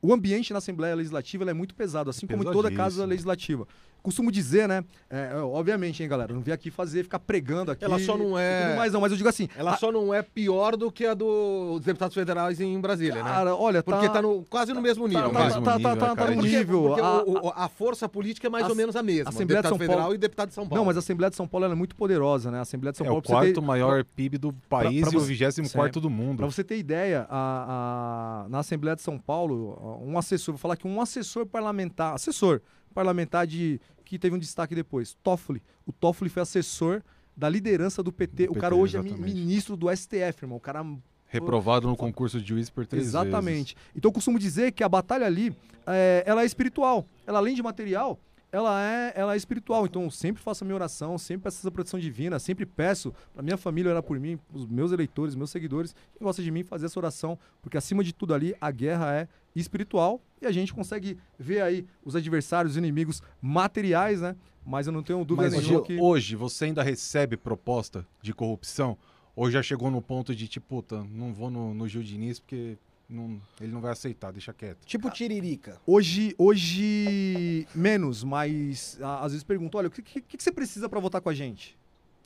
o 0.00 0.12
ambiente 0.12 0.52
na 0.52 0.58
Assembleia 0.58 0.94
Legislativa 0.94 1.48
é 1.50 1.52
muito 1.54 1.74
pesado, 1.74 2.10
assim 2.10 2.26
como 2.26 2.42
em 2.42 2.46
toda 2.52 2.68
casa 2.70 2.76
Pesadíssimo. 3.04 3.06
legislativa. 3.08 3.68
Costumo 4.02 4.32
dizer, 4.32 4.66
né? 4.68 4.84
é, 5.08 5.30
é, 5.32 5.36
obviamente, 5.36 6.02
hein, 6.02 6.08
galera? 6.08 6.32
eu 6.32 6.34
Não 6.36 6.42
vim 6.42 6.50
aqui 6.50 6.70
fazer, 6.70 7.04
ficar 7.04 7.18
pregando 7.20 7.70
aqui. 7.70 7.84
Ela 7.84 7.98
só 8.00 8.16
não 8.18 8.36
é- 8.38 8.74
mais, 8.74 8.92
não, 8.92 9.00
mas 9.00 9.12
eu 9.12 9.16
digo 9.16 9.28
assim. 9.28 9.48
Ela 9.56 9.74
a- 9.74 9.76
só 9.76 9.92
não 9.92 10.12
é 10.12 10.22
pior 10.22 10.76
do 10.76 10.90
que 10.90 11.06
a 11.06 11.14
dos 11.14 11.80
deputados 11.84 12.14
federais 12.14 12.60
em 12.60 12.80
Brasília, 12.80 13.22
né? 13.22 13.30
Cara, 13.30 13.54
olha, 13.54 13.82
Porque 13.82 14.06
tá, 14.08 14.14
tá 14.14 14.22
no, 14.22 14.42
quase 14.50 14.72
no 14.72 14.80
mesmo 14.82 15.06
nível. 15.06 15.22
tá, 15.22 15.28
no 15.28 15.32
vai. 15.34 15.42
tá, 15.42 15.48
mesmo 15.48 15.64
tá, 15.64 15.76
nível, 15.76 15.90
tá, 15.96 16.06
tá, 16.06 16.12
é, 16.12 16.14
tá 16.26 16.34
no 16.34 16.42
nível. 16.42 16.82
porque 16.82 17.00
A- 17.00 17.22
o- 17.22 17.46
o- 17.46 17.52
a 17.54 17.68
força 17.68 18.08
política 18.08 18.48
é 18.48 18.50
mais 18.50 18.66
a- 18.66 18.68
ou 18.70 18.74
menos 18.74 18.96
a 18.96 19.02
mesma. 19.02 19.28
Assembleia 19.28 19.46
de 19.46 19.62
deputado 19.62 19.70
São 19.70 19.78
federal 19.78 20.00
Paulo- 20.02 20.14
e 20.14 20.18
deputado 20.18 20.48
de 20.48 20.54
São 20.54 20.64
Paulo. 20.68 20.76
Não, 20.80 20.84
mas 20.86 20.96
a 20.96 20.98
Assembleia 20.98 21.30
de 21.30 21.36
São 21.36 21.46
Paulo 21.46 21.64
ela 21.66 21.74
é 21.74 21.76
muito 21.76 21.94
poderosa, 21.94 22.50
né? 22.50 22.58
A 22.58 22.62
Assembleia 22.62 22.92
de 22.92 22.98
São 22.98 23.04
é 23.06 23.08
Paulo 23.08 23.20
o 23.20 23.22
pra 23.22 23.36
você 23.38 23.46
ter- 23.46 23.52
quarto 23.54 23.62
maior 23.66 24.04
PIB 24.04 24.38
do 24.38 24.52
país 24.68 25.02
pra 25.02 25.12
e 25.12 25.16
o 25.16 25.20
você- 25.20 25.26
24 25.34 26.00
do 26.00 26.10
mundo. 26.10 26.38
Para 26.38 26.46
você 26.46 26.64
ter 26.64 26.76
ideia, 26.76 27.26
a- 27.30 28.46
na 28.48 28.58
Assembleia 28.58 28.96
de 28.96 29.02
São 29.02 29.18
Paulo, 29.18 30.00
um 30.04 30.18
assessor, 30.18 30.54
vou 30.54 30.58
falar 30.58 30.76
que 30.76 30.86
um 30.88 31.00
assessor 31.00 31.46
parlamentar, 31.46 32.14
assessor 32.14 32.60
parlamentar 32.92 33.46
de 33.46 33.80
que 34.04 34.18
teve 34.18 34.36
um 34.36 34.38
destaque 34.38 34.74
depois, 34.74 35.16
Toffoli. 35.22 35.62
O 35.86 35.92
Toffoli 35.92 36.30
foi 36.30 36.42
assessor 36.42 37.02
da 37.36 37.48
liderança 37.48 38.02
do 38.02 38.12
PT. 38.12 38.46
Do 38.46 38.52
o 38.52 38.54
cara 38.56 38.74
PT, 38.74 38.82
hoje 38.82 38.96
é 38.96 39.00
exatamente. 39.00 39.34
ministro 39.34 39.76
do 39.76 39.94
STF, 39.94 40.44
irmão. 40.44 40.58
O 40.58 40.60
cara 40.60 40.84
Reprovado 41.32 41.88
no 41.88 41.96
concurso 41.96 42.38
de 42.38 42.46
juiz 42.46 42.68
por 42.68 42.86
três 42.86 43.06
Exatamente. 43.06 43.74
Então 43.96 44.10
eu 44.10 44.12
costumo 44.12 44.38
dizer 44.38 44.70
que 44.72 44.84
a 44.84 44.88
batalha 44.88 45.24
ali, 45.24 45.56
é, 45.86 46.22
ela 46.26 46.42
é 46.42 46.44
espiritual. 46.44 47.06
Ela 47.26 47.38
além 47.38 47.54
de 47.54 47.62
material, 47.62 48.20
ela 48.52 48.80
é, 48.84 49.12
ela 49.16 49.32
é 49.34 49.36
espiritual. 49.36 49.86
Então 49.86 50.02
eu 50.04 50.10
sempre 50.10 50.42
faço 50.42 50.62
a 50.62 50.66
minha 50.66 50.74
oração, 50.76 51.16
sempre 51.18 51.44
peço 51.44 51.58
essa 51.58 51.70
proteção 51.70 51.98
divina, 51.98 52.38
sempre 52.38 52.66
peço 52.66 53.12
pra 53.32 53.42
minha 53.42 53.56
família 53.56 53.90
orar 53.90 54.02
por 54.02 54.20
mim, 54.20 54.38
os 54.52 54.66
meus 54.66 54.92
eleitores, 54.92 55.34
meus 55.34 55.50
seguidores, 55.50 55.94
que 56.16 56.22
gostam 56.22 56.44
de 56.44 56.50
mim, 56.50 56.62
fazer 56.62 56.86
essa 56.86 57.00
oração, 57.00 57.38
porque 57.62 57.78
acima 57.78 58.04
de 58.04 58.12
tudo 58.12 58.34
ali, 58.34 58.54
a 58.60 58.70
guerra 58.70 59.14
é 59.14 59.28
espiritual 59.56 60.20
e 60.40 60.46
a 60.46 60.52
gente 60.52 60.72
consegue 60.72 61.16
ver 61.38 61.62
aí 61.62 61.86
os 62.04 62.14
adversários, 62.14 62.72
os 62.74 62.76
inimigos 62.76 63.22
materiais, 63.40 64.20
né? 64.20 64.36
Mas 64.64 64.86
eu 64.86 64.92
não 64.92 65.02
tenho 65.02 65.24
dúvida 65.24 65.50
Mas 65.50 65.58
nenhuma 65.60 65.80
ho- 65.80 65.82
que... 65.82 65.98
hoje 66.00 66.36
você 66.36 66.66
ainda 66.66 66.82
recebe 66.82 67.36
proposta 67.36 68.06
de 68.20 68.32
corrupção? 68.32 68.96
Ou 69.34 69.50
já 69.50 69.62
chegou 69.62 69.90
no 69.90 70.00
ponto 70.02 70.34
de 70.36 70.46
tipo, 70.46 70.66
puta, 70.76 71.02
não 71.10 71.32
vou 71.32 71.50
no, 71.50 71.72
no 71.74 71.88
Gil 71.88 72.02
Diniz 72.02 72.38
porque 72.38 72.76
não- 73.08 73.40
ele 73.60 73.72
não 73.72 73.80
vai 73.80 73.92
aceitar, 73.92 74.30
deixa 74.32 74.52
quieto. 74.52 74.84
Tipo 74.86 75.10
Tiririca. 75.10 75.80
Hoje, 75.86 76.34
hoje 76.38 77.66
menos, 77.74 78.24
mas 78.24 78.98
a- 79.00 79.24
às 79.24 79.32
vezes 79.32 79.44
pergunto, 79.44 79.76
olha, 79.78 79.88
o 79.88 79.90
que, 79.90 80.02
que, 80.02 80.20
que 80.20 80.42
você 80.42 80.52
precisa 80.52 80.88
pra 80.88 81.00
votar 81.00 81.20
com 81.20 81.28
a 81.28 81.34
gente? 81.34 81.76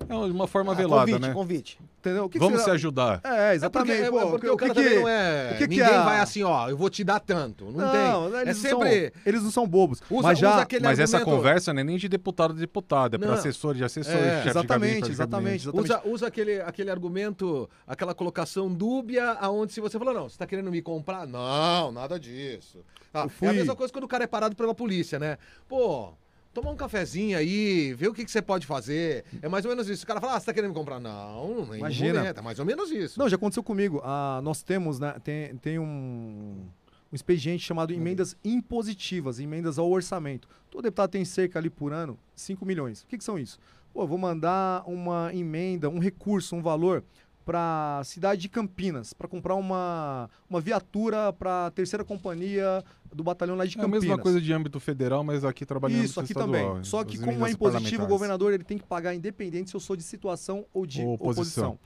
É 0.09 0.15
uma 0.15 0.47
forma 0.47 0.73
Ah, 0.73 0.75
velada, 0.75 1.01
convite, 1.11 1.21
né? 1.21 1.33
convite. 1.33 1.79
Entendeu? 1.99 2.29
Que 2.29 2.35
que 2.35 2.39
Vamos 2.39 2.59
você- 2.61 2.65
se 2.67 2.71
ajudar. 2.71 3.21
É, 3.25 3.55
exatamente. 3.55 3.93
É 4.03 4.05
porque, 4.05 4.11
pô, 4.11 4.21
é 4.21 4.31
porque 4.31 4.49
o 4.49 4.53
o 4.53 4.57
que 4.57 4.63
cara 4.67 4.75
que- 4.75 4.83
também 4.85 5.01
não 5.01 5.09
é. 5.09 5.47
o 5.47 5.59
que 5.59 5.65
que 5.65 5.67
ninguém 5.69 5.85
a- 5.85 6.05
vai 6.05 6.21
assim, 6.21 6.43
ó, 6.45 6.69
eu 6.69 6.77
vou 6.77 6.89
te 6.89 7.03
dar 7.03 7.19
tanto. 7.19 7.65
Não, 7.65 7.73
Não, 7.73 8.31
tem. 8.31 8.41
eles, 8.43 8.65
é 8.65 8.71
não 8.71 8.79
sempre. 8.79 9.11
são, 9.11 9.21
eles 9.27 9.43
não 9.43 9.51
são 9.51 9.67
bobos. 9.67 10.01
Usa, 10.09 10.23
mas 10.23 10.39
já. 10.39 10.67
Mas 10.83 10.99
essa 11.01 11.21
conversa 11.25 11.73
não 11.75 11.81
é 11.81 11.85
nem 11.85 11.97
de 11.97 12.09
deputado 12.09 12.53
a 12.53 12.55
deputado, 12.57 13.15
é 13.17 13.19
para 13.19 13.27
Não. 13.29 13.35
assessor 13.35 13.75
de 13.75 13.83
assessor, 13.83 14.15
É, 14.15 14.43
de 14.43 14.49
exatamente, 14.51 14.93
chefe 14.95 15.03
de 15.07 15.11
exatamente, 15.13 15.63
exatamente. 15.69 15.91
Usa, 15.93 16.03
usa 16.05 16.27
aquele, 16.29 16.61
aquele 16.61 16.91
argumento, 16.91 17.69
aquela 17.87 18.15
colocação 18.15 18.73
dúbia, 18.73 19.33
aonde 19.41 19.73
se 19.73 19.81
você 19.81 19.99
fala, 19.99 20.13
não, 20.15 20.29
você 20.29 20.39
tá 20.39 20.47
querendo 20.47 20.71
me 20.71 20.81
comprar? 20.83 21.27
Não, 21.27 21.91
nada 21.91 22.21
disso. 22.21 22.85
Ah, 23.13 23.29
fui- 23.29 23.49
É 23.49 23.51
a 23.51 23.55
mesma 23.55 23.75
coisa 23.75 23.93
quando 23.93 24.05
o 24.05 24.09
cara 24.09 24.23
é 24.25 24.27
parado 24.29 24.55
pela 24.55 24.75
polícia, 24.75 25.19
né? 25.19 25.39
Pô, 25.67 26.13
toma 26.57 26.71
um 26.71 26.77
cafezinho 26.77 27.37
aí, 27.37 27.93
vê 27.93 28.09
o 28.09 28.15
que, 28.15 28.25
que 28.25 28.31
você 28.31 28.41
pode 28.41 28.67
fazer. 28.67 29.27
É 29.43 29.49
mais 29.49 29.67
ou 29.67 29.71
menos 29.71 29.91
isso. 29.91 30.05
O 30.05 30.07
cara 30.07 30.23
fala, 30.23 30.37
ah, 30.37 30.41
você 30.41 30.47
tá 30.47 30.55
querendo 30.55 30.71
me 30.71 30.75
comprar? 30.75 30.99
Não, 30.99 31.69
Imagina. 31.75 32.21
momento. 32.21 32.39
É 32.39 32.43
mais 32.43 32.59
ou 32.59 32.65
menos 32.65 32.91
isso. 32.91 33.19
Não, 33.19 33.29
já 33.29 33.37
aconteceu 33.37 33.63
comigo. 33.63 34.01
Ah, 34.03 34.41
nós 34.43 34.63
temos, 34.63 34.99
né? 34.99 35.15
Tem, 35.23 35.55
tem 35.57 35.79
um, 35.79 36.65
um 37.13 37.15
expediente 37.15 37.63
chamado 37.63 37.93
emendas 37.93 38.35
impositivas, 38.43 39.39
emendas 39.39 39.79
ao 39.79 39.91
orçamento. 39.91 40.49
Todo 40.71 40.85
deputado 40.85 41.11
tem 41.11 41.27
cerca 41.27 41.59
ali 41.59 41.69
por 41.69 41.93
ano 41.93 42.19
5 42.35 42.65
milhões. 42.65 43.03
O 43.03 43.07
que, 43.07 43.19
que 43.19 43.25
são 43.25 43.39
isso? 43.39 43.59
Pô, 43.93 44.05
eu 44.05 44.07
vou 44.07 44.17
mandar 44.17 44.83
uma 44.87 45.31
emenda, 45.35 45.91
um 45.91 45.99
recurso, 45.99 46.57
um 46.57 46.63
valor 46.63 47.05
para 47.47 48.01
a 48.01 48.05
cidade 48.05 48.41
de 48.43 48.49
Campinas, 48.49 49.13
para 49.13 49.29
comprar 49.29 49.55
uma, 49.55 50.29
uma 50.51 50.61
viatura 50.61 51.33
para 51.33 51.67
a 51.67 51.71
terceira 51.71 52.05
companhia 52.05 52.85
do 53.15 53.23
batalhão 53.23 53.55
lá 53.55 53.65
de 53.65 53.79
É 53.79 53.81
a 53.81 53.85
Campinas. 53.85 54.03
mesma 54.03 54.19
coisa 54.19 54.41
de 54.41 54.53
âmbito 54.53 54.81
federal, 54.81 55.23
mas 55.23 55.45
aqui 55.45 55.65
trabalhando 55.65 56.03
Isso, 56.05 56.19
aqui 56.19 56.35
também. 56.35 56.83
Só 56.83 57.05
que 57.05 57.17
como 57.17 57.47
é 57.47 57.51
impositivo, 57.53 58.03
o 58.03 58.07
governador 58.09 58.53
ele 58.53 58.65
tem 58.65 58.77
que 58.77 58.85
pagar 58.85 59.15
independente 59.15 59.71
se 59.71 59.77
eu 59.77 59.81
sou 59.81 59.95
de 59.95 60.03
situação 60.03 60.67
ou 60.75 60.85
de 60.85 61.03
Ou 61.03 61.15
oposição. 61.15 61.75
oposição. 61.75 61.79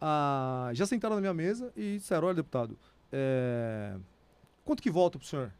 Ah, 0.00 0.70
já 0.74 0.84
sentaram 0.84 1.14
na 1.14 1.20
minha 1.20 1.32
mesa 1.32 1.72
e 1.76 1.96
disseram, 1.98 2.26
olha, 2.26 2.34
deputado, 2.34 2.76
é, 3.12 3.94
quanto 4.64 4.82
que 4.82 4.90
volta 4.90 5.16
pro 5.16 5.26
senhor? 5.28 5.52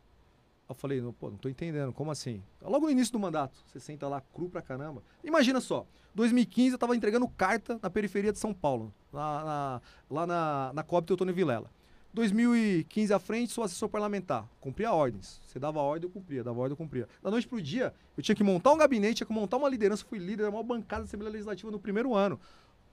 Eu 0.68 0.74
falei, 0.74 1.00
não, 1.00 1.12
pô, 1.12 1.30
não 1.30 1.36
tô 1.36 1.48
entendendo, 1.48 1.92
como 1.92 2.10
assim? 2.10 2.42
Logo 2.62 2.86
no 2.86 2.92
início 2.92 3.12
do 3.12 3.18
mandato, 3.18 3.58
você 3.66 3.78
senta 3.78 4.08
lá 4.08 4.22
cru 4.32 4.48
pra 4.48 4.62
caramba. 4.62 5.02
Imagina 5.22 5.60
só, 5.60 5.86
2015 6.14 6.72
eu 6.72 6.78
tava 6.78 6.96
entregando 6.96 7.28
carta 7.28 7.78
na 7.82 7.90
periferia 7.90 8.32
de 8.32 8.38
São 8.38 8.54
Paulo, 8.54 8.92
lá 9.12 9.44
na, 9.44 9.82
lá 10.10 10.26
na, 10.26 10.72
na 10.72 10.82
COB 10.82 11.06
Teotônio 11.06 11.34
Vilela. 11.34 11.70
2015 12.14 13.12
à 13.12 13.18
frente, 13.18 13.52
sou 13.52 13.64
assessor 13.64 13.88
parlamentar. 13.88 14.48
Cumpria 14.60 14.92
ordens. 14.92 15.40
Você 15.44 15.58
dava 15.58 15.80
ordem, 15.80 16.08
eu 16.08 16.12
cumpria. 16.12 16.44
Dava 16.44 16.60
ordem, 16.60 16.72
eu 16.72 16.76
cumpria. 16.76 17.08
Da 17.20 17.28
noite 17.28 17.46
pro 17.46 17.60
dia, 17.60 17.92
eu 18.16 18.22
tinha 18.22 18.36
que 18.36 18.44
montar 18.44 18.72
um 18.72 18.78
gabinete, 18.78 19.16
tinha 19.16 19.26
que 19.26 19.32
montar 19.32 19.56
uma 19.56 19.68
liderança. 19.68 20.04
Fui 20.04 20.18
líder 20.18 20.44
da 20.44 20.50
maior 20.50 20.62
bancada 20.62 21.02
da 21.02 21.08
Assembleia 21.08 21.32
Legislativa 21.32 21.72
no 21.72 21.78
primeiro 21.78 22.14
ano. 22.14 22.38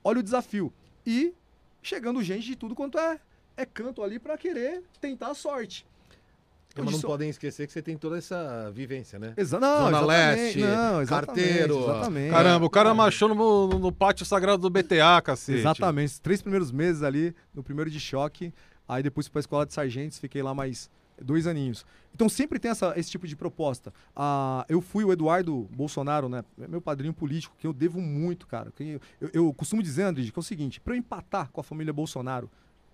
Olha 0.03 0.19
o 0.19 0.23
desafio. 0.23 0.73
E 1.05 1.35
chegando 1.83 2.23
gente 2.23 2.47
de 2.47 2.55
tudo 2.55 2.73
quanto 2.73 2.97
é, 2.97 3.19
é 3.55 3.63
canto 3.63 4.01
ali 4.01 4.17
para 4.17 4.35
querer 4.39 4.83
tentar 4.99 5.27
a 5.27 5.35
sorte. 5.35 5.85
Mas 6.77 6.91
não 6.93 7.01
podem 7.01 7.29
esquecer 7.29 7.67
que 7.67 7.73
você 7.73 7.81
tem 7.81 7.97
toda 7.97 8.17
essa 8.17 8.71
vivência, 8.71 9.19
né? 9.19 9.33
Exa 9.37 9.59
não, 9.59 9.85
Zona 9.85 9.89
exatamente, 9.89 10.41
Leste, 10.41 10.59
não, 10.59 11.01
exatamente, 11.01 11.07
carteiro. 11.09 11.83
Exatamente. 11.83 12.31
Caramba, 12.31 12.65
o 12.65 12.69
cara 12.69 12.93
machou 12.93 13.29
no, 13.29 13.67
no 13.79 13.91
pátio 13.91 14.25
sagrado 14.25 14.61
do 14.61 14.69
BTA, 14.69 15.21
cacete. 15.23 15.59
Exatamente. 15.59 16.11
Os 16.11 16.19
três 16.19 16.41
primeiros 16.41 16.71
meses 16.71 17.03
ali, 17.03 17.35
no 17.53 17.63
primeiro 17.63 17.89
de 17.89 17.99
choque. 17.99 18.53
Aí 18.87 19.01
depois 19.01 19.27
fui 19.27 19.33
pra 19.33 19.39
escola 19.39 19.65
de 19.65 19.73
sargentos, 19.73 20.19
fiquei 20.19 20.41
lá 20.41 20.53
mais 20.53 20.89
dois 21.21 21.47
aninhos. 21.47 21.85
Então 22.13 22.27
sempre 22.27 22.59
tem 22.59 22.71
essa, 22.71 22.93
esse 22.97 23.09
tipo 23.09 23.27
de 23.27 23.35
proposta. 23.35 23.93
Ah, 24.15 24.65
eu 24.67 24.81
fui 24.81 25.03
o 25.03 25.11
Eduardo 25.11 25.69
Bolsonaro, 25.71 26.27
né? 26.27 26.43
Meu 26.57 26.81
padrinho 26.81 27.13
político, 27.13 27.55
que 27.57 27.65
eu 27.65 27.73
devo 27.73 28.01
muito, 28.01 28.47
cara. 28.47 28.71
Que 28.71 28.99
Eu, 29.19 29.29
eu 29.33 29.53
costumo 29.53 29.81
dizer, 29.81 30.03
André, 30.03 30.23
que 30.23 30.33
é 30.35 30.39
o 30.39 30.43
seguinte: 30.43 30.79
pra 30.81 30.93
eu 30.93 30.97
empatar 30.97 31.49
com 31.51 31.61
a 31.61 31.63
família 31.63 31.93
Bolsonaro, 31.93 32.49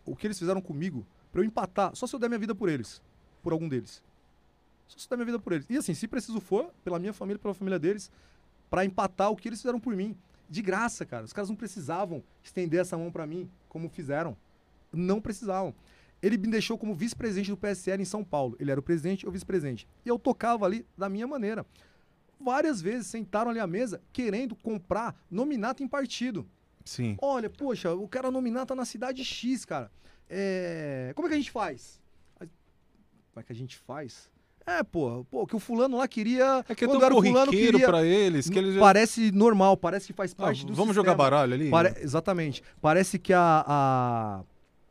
o 0.06 0.16
que 0.16 0.28
eles 0.28 0.38
fizeram 0.38 0.62
comigo, 0.62 1.06
pra 1.32 1.42
eu 1.42 1.46
empatar, 1.46 1.96
só 1.96 2.06
se 2.06 2.16
eu 2.16 2.20
der 2.20 2.28
minha 2.28 2.40
vida 2.40 2.54
por 2.54 2.70
eles. 2.70 3.02
Por 3.48 3.54
algum 3.54 3.70
deles. 3.70 4.04
Só 4.90 5.00
se 5.00 5.06
eu 5.06 5.10
der 5.12 5.16
minha 5.16 5.26
vida 5.28 5.40
por 5.40 5.54
eles. 5.54 5.66
E 5.70 5.78
assim, 5.78 5.94
se 5.94 6.06
preciso 6.06 6.42
for, 6.42 6.70
pela 6.84 7.00
minha 7.00 7.14
família, 7.14 7.40
pela 7.40 7.54
família 7.54 7.80
deles, 7.80 8.12
pra 8.70 8.84
empatar 8.84 9.32
o 9.32 9.38
que 9.38 9.48
eles 9.48 9.62
fizeram 9.62 9.80
por 9.80 9.96
mim. 9.96 10.18
De 10.50 10.62
graça, 10.62 11.06
cara. 11.06 11.24
Os 11.24 11.32
caras 11.32 11.48
não 11.48 11.56
precisavam 11.56 12.22
estender 12.44 12.82
essa 12.82 12.98
mão 12.98 13.10
pra 13.10 13.26
mim, 13.26 13.50
como 13.70 13.88
fizeram. 13.88 14.36
Não 14.92 15.22
precisavam. 15.22 15.74
Ele 16.22 16.38
me 16.38 16.50
deixou 16.50 16.78
como 16.78 16.94
vice-presidente 16.94 17.50
do 17.50 17.56
PSL 17.56 18.02
em 18.02 18.06
São 18.06 18.22
Paulo. 18.22 18.58
Ele 18.60 18.70
era 18.70 18.82
o 18.82 18.84
presidente 18.84 19.26
ou 19.26 19.32
vice-presidente. 19.32 19.88
E 20.06 20.10
eu 20.10 20.20
tocava 20.20 20.66
ali 20.66 20.86
da 20.98 21.08
minha 21.08 21.26
maneira. 21.26 21.66
Várias 22.38 22.82
vezes 22.82 23.08
sentaram 23.08 23.52
ali 23.52 23.62
à 23.62 23.68
mesa 23.68 24.02
querendo 24.12 24.58
comprar 24.58 25.18
nominato 25.32 25.82
em 25.82 25.88
partido. 25.88 26.46
Sim. 26.84 27.16
Olha, 27.22 27.50
poxa, 27.50 27.94
o 27.94 28.10
cara 28.10 28.30
nominato 28.30 28.66
tá 28.66 28.76
na 28.76 28.84
cidade 28.84 29.24
X, 29.24 29.64
cara. 29.64 29.90
É... 30.30 31.14
Como 31.16 31.28
é 31.28 31.30
que 31.30 31.36
a 31.36 31.40
gente 31.40 31.52
faz? 31.52 32.06
Como 33.38 33.42
é 33.42 33.46
que 33.46 33.54
a 33.54 33.56
gente 33.56 33.78
faz? 33.78 34.32
É, 34.66 34.82
pô, 34.82 35.24
pô, 35.30 35.46
que 35.46 35.56
o 35.56 35.60
fulano 35.60 35.98
lá 35.98 36.08
queria. 36.08 36.66
É 36.68 36.74
que 36.74 36.86
é 36.86 36.88
tão 36.88 37.00
era 37.04 37.14
o 37.16 37.22
fulano, 37.22 37.52
queria... 37.52 37.86
pra 37.88 38.04
eles 38.04 38.50
que 38.50 38.58
eles 38.58 38.74
já... 38.74 38.80
Parece 38.82 39.32
normal, 39.32 39.78
parece 39.78 40.08
que 40.08 40.14
faz 40.14 40.32
Ah, 40.32 40.36
parte 40.42 40.62
do 40.66 40.74
Vamos 40.74 40.96
sistema. 40.96 40.96
jogar 40.96 41.14
baralho 41.16 41.54
ali? 41.54 41.70
Pare- 41.70 41.94
Exatamente. 42.02 42.64
Parece 42.82 43.20
que 43.20 43.32
a, 43.32 43.64
a- 43.68 44.44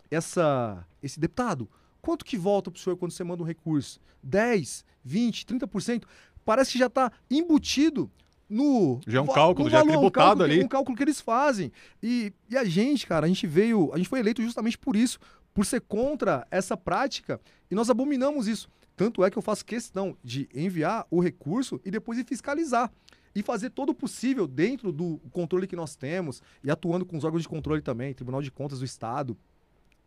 essa 0.08 0.86
esse 1.02 1.18
deputado, 1.18 1.68
quanto 2.00 2.24
que 2.24 2.38
volta 2.38 2.70
pro 2.70 2.80
senhor 2.80 2.96
quando 2.96 3.10
você 3.10 3.24
manda 3.24 3.42
um 3.42 3.46
recurso? 3.46 3.98
10, 4.22 4.84
20, 5.04 5.44
30%? 5.44 6.04
Parece 6.44 6.70
que 6.70 6.78
já 6.78 6.86
está 6.86 7.10
embutido 7.28 8.08
no 8.48 9.00
Já 9.08 9.18
é 9.18 9.22
um 9.22 9.26
cálculo, 9.26 9.64
no 9.64 9.70
já 9.72 9.78
é 9.78 9.80
valor, 9.80 9.90
um 9.90 9.92
tributado 9.98 10.24
cálculo 10.28 10.46
que- 10.48 10.54
ali. 10.54 10.64
Um 10.64 10.68
cálculo 10.68 10.96
que 10.96 11.02
eles 11.02 11.20
fazem. 11.20 11.72
E, 12.00 12.32
e 12.48 12.56
a 12.56 12.64
gente, 12.64 13.08
cara, 13.08 13.26
a 13.26 13.28
gente 13.28 13.44
veio, 13.44 13.90
a 13.92 13.96
gente 13.96 14.08
foi 14.08 14.20
eleito 14.20 14.40
justamente 14.40 14.78
por 14.78 14.94
isso, 14.94 15.18
por 15.56 15.64
ser 15.64 15.80
contra 15.80 16.46
essa 16.50 16.76
prática 16.76 17.40
e 17.70 17.74
nós 17.74 17.88
abominamos 17.88 18.46
isso. 18.46 18.68
Tanto 18.94 19.24
é 19.24 19.30
que 19.30 19.38
eu 19.38 19.42
faço 19.42 19.64
questão 19.64 20.14
de 20.22 20.46
enviar 20.54 21.06
o 21.10 21.18
recurso 21.18 21.80
e 21.82 21.90
depois 21.90 22.18
ir 22.18 22.26
fiscalizar 22.26 22.92
e 23.34 23.42
fazer 23.42 23.70
todo 23.70 23.88
o 23.88 23.94
possível 23.94 24.46
dentro 24.46 24.92
do 24.92 25.18
controle 25.32 25.66
que 25.66 25.74
nós 25.74 25.96
temos 25.96 26.42
e 26.62 26.70
atuando 26.70 27.06
com 27.06 27.16
os 27.16 27.24
órgãos 27.24 27.40
de 27.40 27.48
controle 27.48 27.80
também, 27.80 28.12
Tribunal 28.12 28.42
de 28.42 28.50
Contas 28.50 28.80
do 28.80 28.84
Estado 28.84 29.34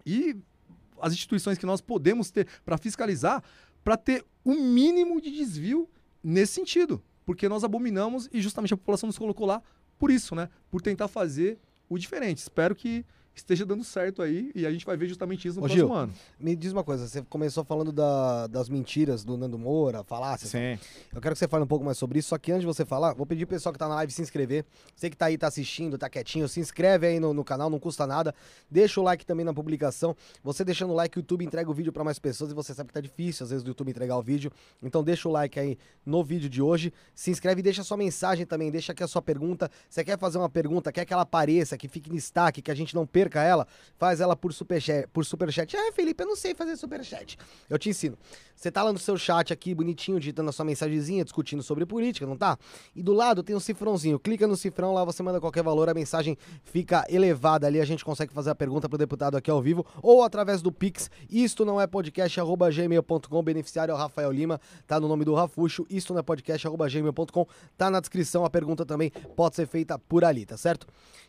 e 0.05 0.37
as 1.01 1.13
instituições 1.13 1.57
que 1.57 1.65
nós 1.65 1.81
podemos 1.81 2.29
ter 2.29 2.47
para 2.63 2.77
fiscalizar, 2.77 3.43
para 3.83 3.97
ter 3.97 4.23
o 4.45 4.53
mínimo 4.53 5.19
de 5.19 5.31
desvio 5.31 5.89
nesse 6.23 6.53
sentido, 6.53 7.01
porque 7.25 7.49
nós 7.49 7.63
abominamos 7.63 8.29
e 8.31 8.39
justamente 8.39 8.75
a 8.75 8.77
população 8.77 9.07
nos 9.07 9.17
colocou 9.17 9.47
lá 9.47 9.63
por 9.97 10.11
isso, 10.11 10.35
né? 10.35 10.47
Por 10.69 10.79
tentar 10.79 11.07
fazer 11.07 11.57
o 11.89 11.97
diferente. 11.97 12.37
Espero 12.37 12.75
que 12.75 13.03
esteja 13.39 13.65
dando 13.65 13.83
certo 13.83 14.21
aí 14.21 14.51
e 14.55 14.65
a 14.65 14.71
gente 14.71 14.85
vai 14.85 14.95
ver 14.97 15.07
justamente 15.07 15.47
isso 15.47 15.59
no 15.59 15.65
Ô, 15.65 15.67
próximo 15.67 15.87
Gil, 15.87 15.95
ano. 15.95 16.13
Me 16.39 16.55
diz 16.55 16.71
uma 16.71 16.83
coisa, 16.83 17.07
você 17.07 17.21
começou 17.23 17.63
falando 17.63 17.91
da- 17.91 18.47
das 18.47 18.69
mentiras 18.69 19.23
do 19.23 19.37
Nando 19.37 19.57
Moura, 19.57 20.03
falácias. 20.03 20.51
Sim. 20.51 20.77
Eu 21.13 21.21
quero 21.21 21.33
que 21.35 21.39
você 21.39 21.47
fale 21.47 21.63
um 21.63 21.67
pouco 21.67 21.83
mais 21.85 21.97
sobre 21.97 22.19
isso, 22.19 22.29
só 22.29 22.37
que 22.37 22.51
antes 22.51 22.61
de 22.61 22.67
você 22.67 22.85
falar, 22.85 23.13
vou 23.13 23.25
pedir 23.25 23.45
pro 23.45 23.55
pessoal 23.55 23.73
que 23.73 23.79
tá 23.79 23.87
na 23.87 23.95
live 23.95 24.11
se 24.13 24.21
inscrever. 24.21 24.65
Você 24.95 25.09
que 25.09 25.17
tá 25.17 25.25
aí, 25.25 25.37
tá 25.37 25.47
assistindo, 25.47 25.97
tá 25.97 26.09
quietinho, 26.09 26.47
se 26.47 26.59
inscreve 26.59 27.07
aí 27.07 27.19
no, 27.19 27.33
no 27.33 27.43
canal, 27.43 27.69
não 27.69 27.79
custa 27.79 28.05
nada. 28.07 28.33
Deixa 28.69 28.99
o 28.99 29.03
like 29.03 29.25
também 29.25 29.45
na 29.45 29.53
publicação. 29.53 30.15
Você 30.43 30.63
deixando 30.63 30.91
o 30.91 30.95
like, 30.95 31.17
o 31.17 31.19
YouTube 31.19 31.43
entrega 31.45 31.69
o 31.69 31.73
vídeo 31.73 31.91
pra 31.91 32.03
mais 32.03 32.17
pessoas 32.19 32.51
e 32.51 32.53
você 32.53 32.73
sabe 32.73 32.87
que 32.87 32.93
tá 32.93 33.01
difícil 33.01 33.43
às 33.43 33.49
vezes 33.49 33.63
do 33.63 33.67
YouTube 33.69 33.89
entregar 33.89 34.17
o 34.17 34.21
vídeo. 34.23 34.51
Então 34.81 35.03
deixa 35.03 35.27
o 35.27 35.31
like 35.31 35.59
aí 35.59 35.77
no 36.05 36.23
vídeo 36.23 36.49
de 36.49 36.61
hoje. 36.61 36.91
Se 37.13 37.29
inscreve 37.31 37.59
e 37.59 37.63
deixa 37.63 37.81
a 37.81 37.83
sua 37.83 37.97
mensagem 37.97 38.45
também, 38.45 38.71
deixa 38.71 38.91
aqui 38.91 39.03
a 39.03 39.07
sua 39.07 39.21
pergunta. 39.21 39.69
Você 39.89 40.03
quer 40.03 40.17
fazer 40.17 40.37
uma 40.37 40.49
pergunta, 40.49 40.91
quer 40.91 41.05
que 41.05 41.13
ela 41.13 41.23
apareça, 41.23 41.77
que 41.77 41.87
fique 41.87 42.09
em 42.09 42.13
destaque, 42.15 42.61
que 42.61 42.71
a 42.71 42.75
gente 42.75 42.95
não 42.95 43.05
perca 43.05 43.28
ela, 43.37 43.67
faz 43.97 44.19
ela 44.19 44.35
por 44.35 44.53
superchat. 44.53 45.07
Por 45.09 45.23
superchat. 45.25 45.75
Ah, 45.77 45.91
Felipe, 45.93 46.23
eu 46.23 46.27
não 46.27 46.35
sei 46.35 46.55
fazer 46.55 46.75
superchat. 46.75 47.37
Eu 47.69 47.77
te 47.77 47.89
ensino. 47.89 48.17
Você 48.59 48.69
tá 48.69 48.83
lá 48.83 48.91
no 48.91 48.99
seu 48.99 49.15
chat 49.17 49.53
aqui, 49.53 49.73
bonitinho, 49.73 50.19
digitando 50.19 50.49
a 50.49 50.51
sua 50.51 50.65
mensagenzinha, 50.65 51.23
discutindo 51.23 51.63
sobre 51.63 51.85
política, 51.85 52.25
não 52.25 52.35
tá? 52.35 52.57
E 52.93 53.01
do 53.01 53.13
lado 53.13 53.41
tem 53.41 53.55
um 53.55 53.59
cifrãozinho. 53.59 54.19
Clica 54.19 54.45
no 54.45 54.57
cifrão, 54.57 54.93
lá 54.93 55.05
você 55.05 55.23
manda 55.23 55.39
qualquer 55.39 55.63
valor, 55.63 55.87
a 55.87 55.93
mensagem 55.93 56.37
fica 56.65 57.05
elevada 57.07 57.65
ali, 57.65 57.79
a 57.79 57.85
gente 57.85 58.03
consegue 58.03 58.33
fazer 58.33 58.49
a 58.49 58.55
pergunta 58.55 58.89
pro 58.89 58.97
deputado 58.97 59.37
aqui 59.37 59.49
ao 59.49 59.61
vivo, 59.61 59.85
ou 60.03 60.23
através 60.23 60.61
do 60.61 60.73
Pix. 60.73 61.09
Isto 61.29 61.63
não 61.63 61.79
é 61.79 61.87
podcast, 61.87 62.37
arroba 62.37 62.69
gmail.com, 62.69 63.41
beneficiário 63.43 63.93
é 63.93 63.95
o 63.95 63.97
Rafael 63.97 64.29
Lima, 64.29 64.59
tá 64.85 64.99
no 64.99 65.07
nome 65.07 65.23
do 65.23 65.33
Rafuxo. 65.33 65.85
Isto 65.89 66.11
não 66.11 66.19
é 66.19 66.23
podcast, 66.23 66.67
arroba 66.67 66.89
gmail.com, 66.89 67.47
tá 67.77 67.89
na 67.89 68.01
descrição, 68.01 68.43
a 68.43 68.49
pergunta 68.49 68.85
também 68.85 69.09
pode 69.37 69.55
ser 69.55 69.67
feita 69.67 69.97
por 69.97 70.25
ali, 70.25 70.45
tá 70.45 70.57
certo? 70.57 70.85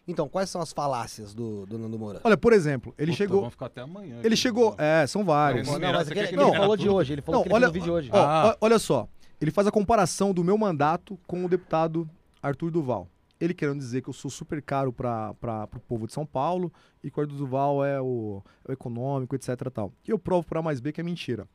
Então, 0.09 0.29
quais 0.29 0.51
são 0.51 0.61
as 0.61 0.73
falácias 0.73 1.33
do, 1.33 1.65
do 1.67 1.79
Nando 1.79 1.97
Moura? 1.99 2.21
Olha, 2.25 2.37
por 2.37 2.53
exemplo, 2.53 2.93
ele 2.99 3.13
Puta, 3.13 3.19
chegou. 3.19 3.41
Vamos 3.43 3.53
ficar 3.53 3.67
até 3.67 3.83
amanhã. 3.83 4.17
Ele 4.19 4.29
aqui. 4.29 4.37
chegou. 4.37 4.75
É, 4.77 5.07
são 5.07 5.25
vários. 5.25 5.69
Não, 5.69 5.79
Não, 5.79 5.93
mas 5.93 6.09
aquele- 6.09 6.21
ele 6.27 6.37
ele 6.37 6.37
falou 6.37 6.55
era 6.75 6.77
de 6.77 6.89
hoje, 6.89 7.13
ele 7.13 7.20
falou 7.23 7.39
Não, 7.41 7.43
que 7.43 7.49
ele 7.49 7.55
olha, 7.55 7.71
fez 7.73 7.75
no 7.75 7.81
vídeo 7.81 7.85
de 7.85 7.91
hoje. 7.91 8.11
ó, 8.13 8.17
Ah. 8.19 8.49
ó, 8.49 8.57
olha 8.67 8.79
só, 8.79 9.09
ele 9.41 9.51
faz 9.51 9.67
a 9.67 9.71
comparação 9.71 10.33
do 10.35 10.43
meu 10.45 10.57
mandato 10.59 11.19
com 11.27 11.45
o 11.45 11.49
deputado 11.49 12.09
Arthur 12.43 12.71
Duval. 12.71 13.09
Ele 13.41 13.55
querendo 13.55 13.79
dizer 13.79 14.03
que 14.03 14.09
eu 14.11 14.13
sou 14.13 14.31
super 14.31 14.61
caro 14.61 14.93
para 14.93 15.35
o 15.75 15.81
povo 15.81 16.07
de 16.07 16.13
São 16.13 16.27
Paulo 16.27 16.71
e 17.03 17.11
que 17.11 17.19
o 17.19 17.23
Arthur 17.23 17.37
Duval 17.37 17.83
é 17.85 17.99
o, 18.01 18.43
é 18.67 18.71
o 18.71 18.73
econômico, 18.73 19.35
etc. 19.35 19.57
Tal. 19.73 19.93
E 20.07 20.11
eu 20.11 20.19
provo 20.19 20.47
por 20.47 20.59
A 20.59 20.63
mais 20.63 20.79
B 20.79 20.93
que 20.93 21.01
é 21.01 21.05
mentira. 21.05 21.49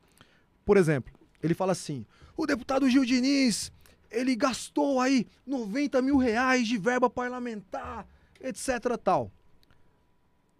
Por 0.64 0.76
exemplo, 0.76 1.14
ele 1.40 1.54
fala 1.54 1.70
assim: 1.72 2.04
o 2.36 2.44
deputado 2.44 2.90
Gil 2.90 3.04
Diniz, 3.04 3.70
ele 4.10 4.34
gastou 4.34 5.00
aí 5.00 5.28
90 5.46 6.02
mil 6.02 6.16
reais 6.16 6.66
de 6.66 6.76
verba 6.76 7.08
parlamentar, 7.08 8.04
etc. 8.40 8.98
Tal. 9.02 9.30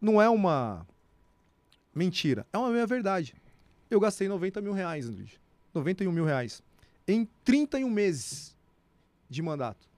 Não 0.01 0.23
é 0.23 0.29
uma 0.29 0.87
mentira, 1.95 2.47
é 2.53 2.59
uma 2.59 2.71
meia 2.71 2.87
verdade. 2.87 3.35
Eu 3.91 4.01
gastei 4.01 4.29
90 4.29 4.61
mil 4.61 4.73
reais, 4.73 5.09
André. 5.09 5.27
91 5.75 6.11
mil 6.11 6.25
reais. 6.25 6.63
Em 7.07 7.29
31 7.45 7.89
meses 7.89 8.57
de 9.29 9.43
mandato. 9.43 9.89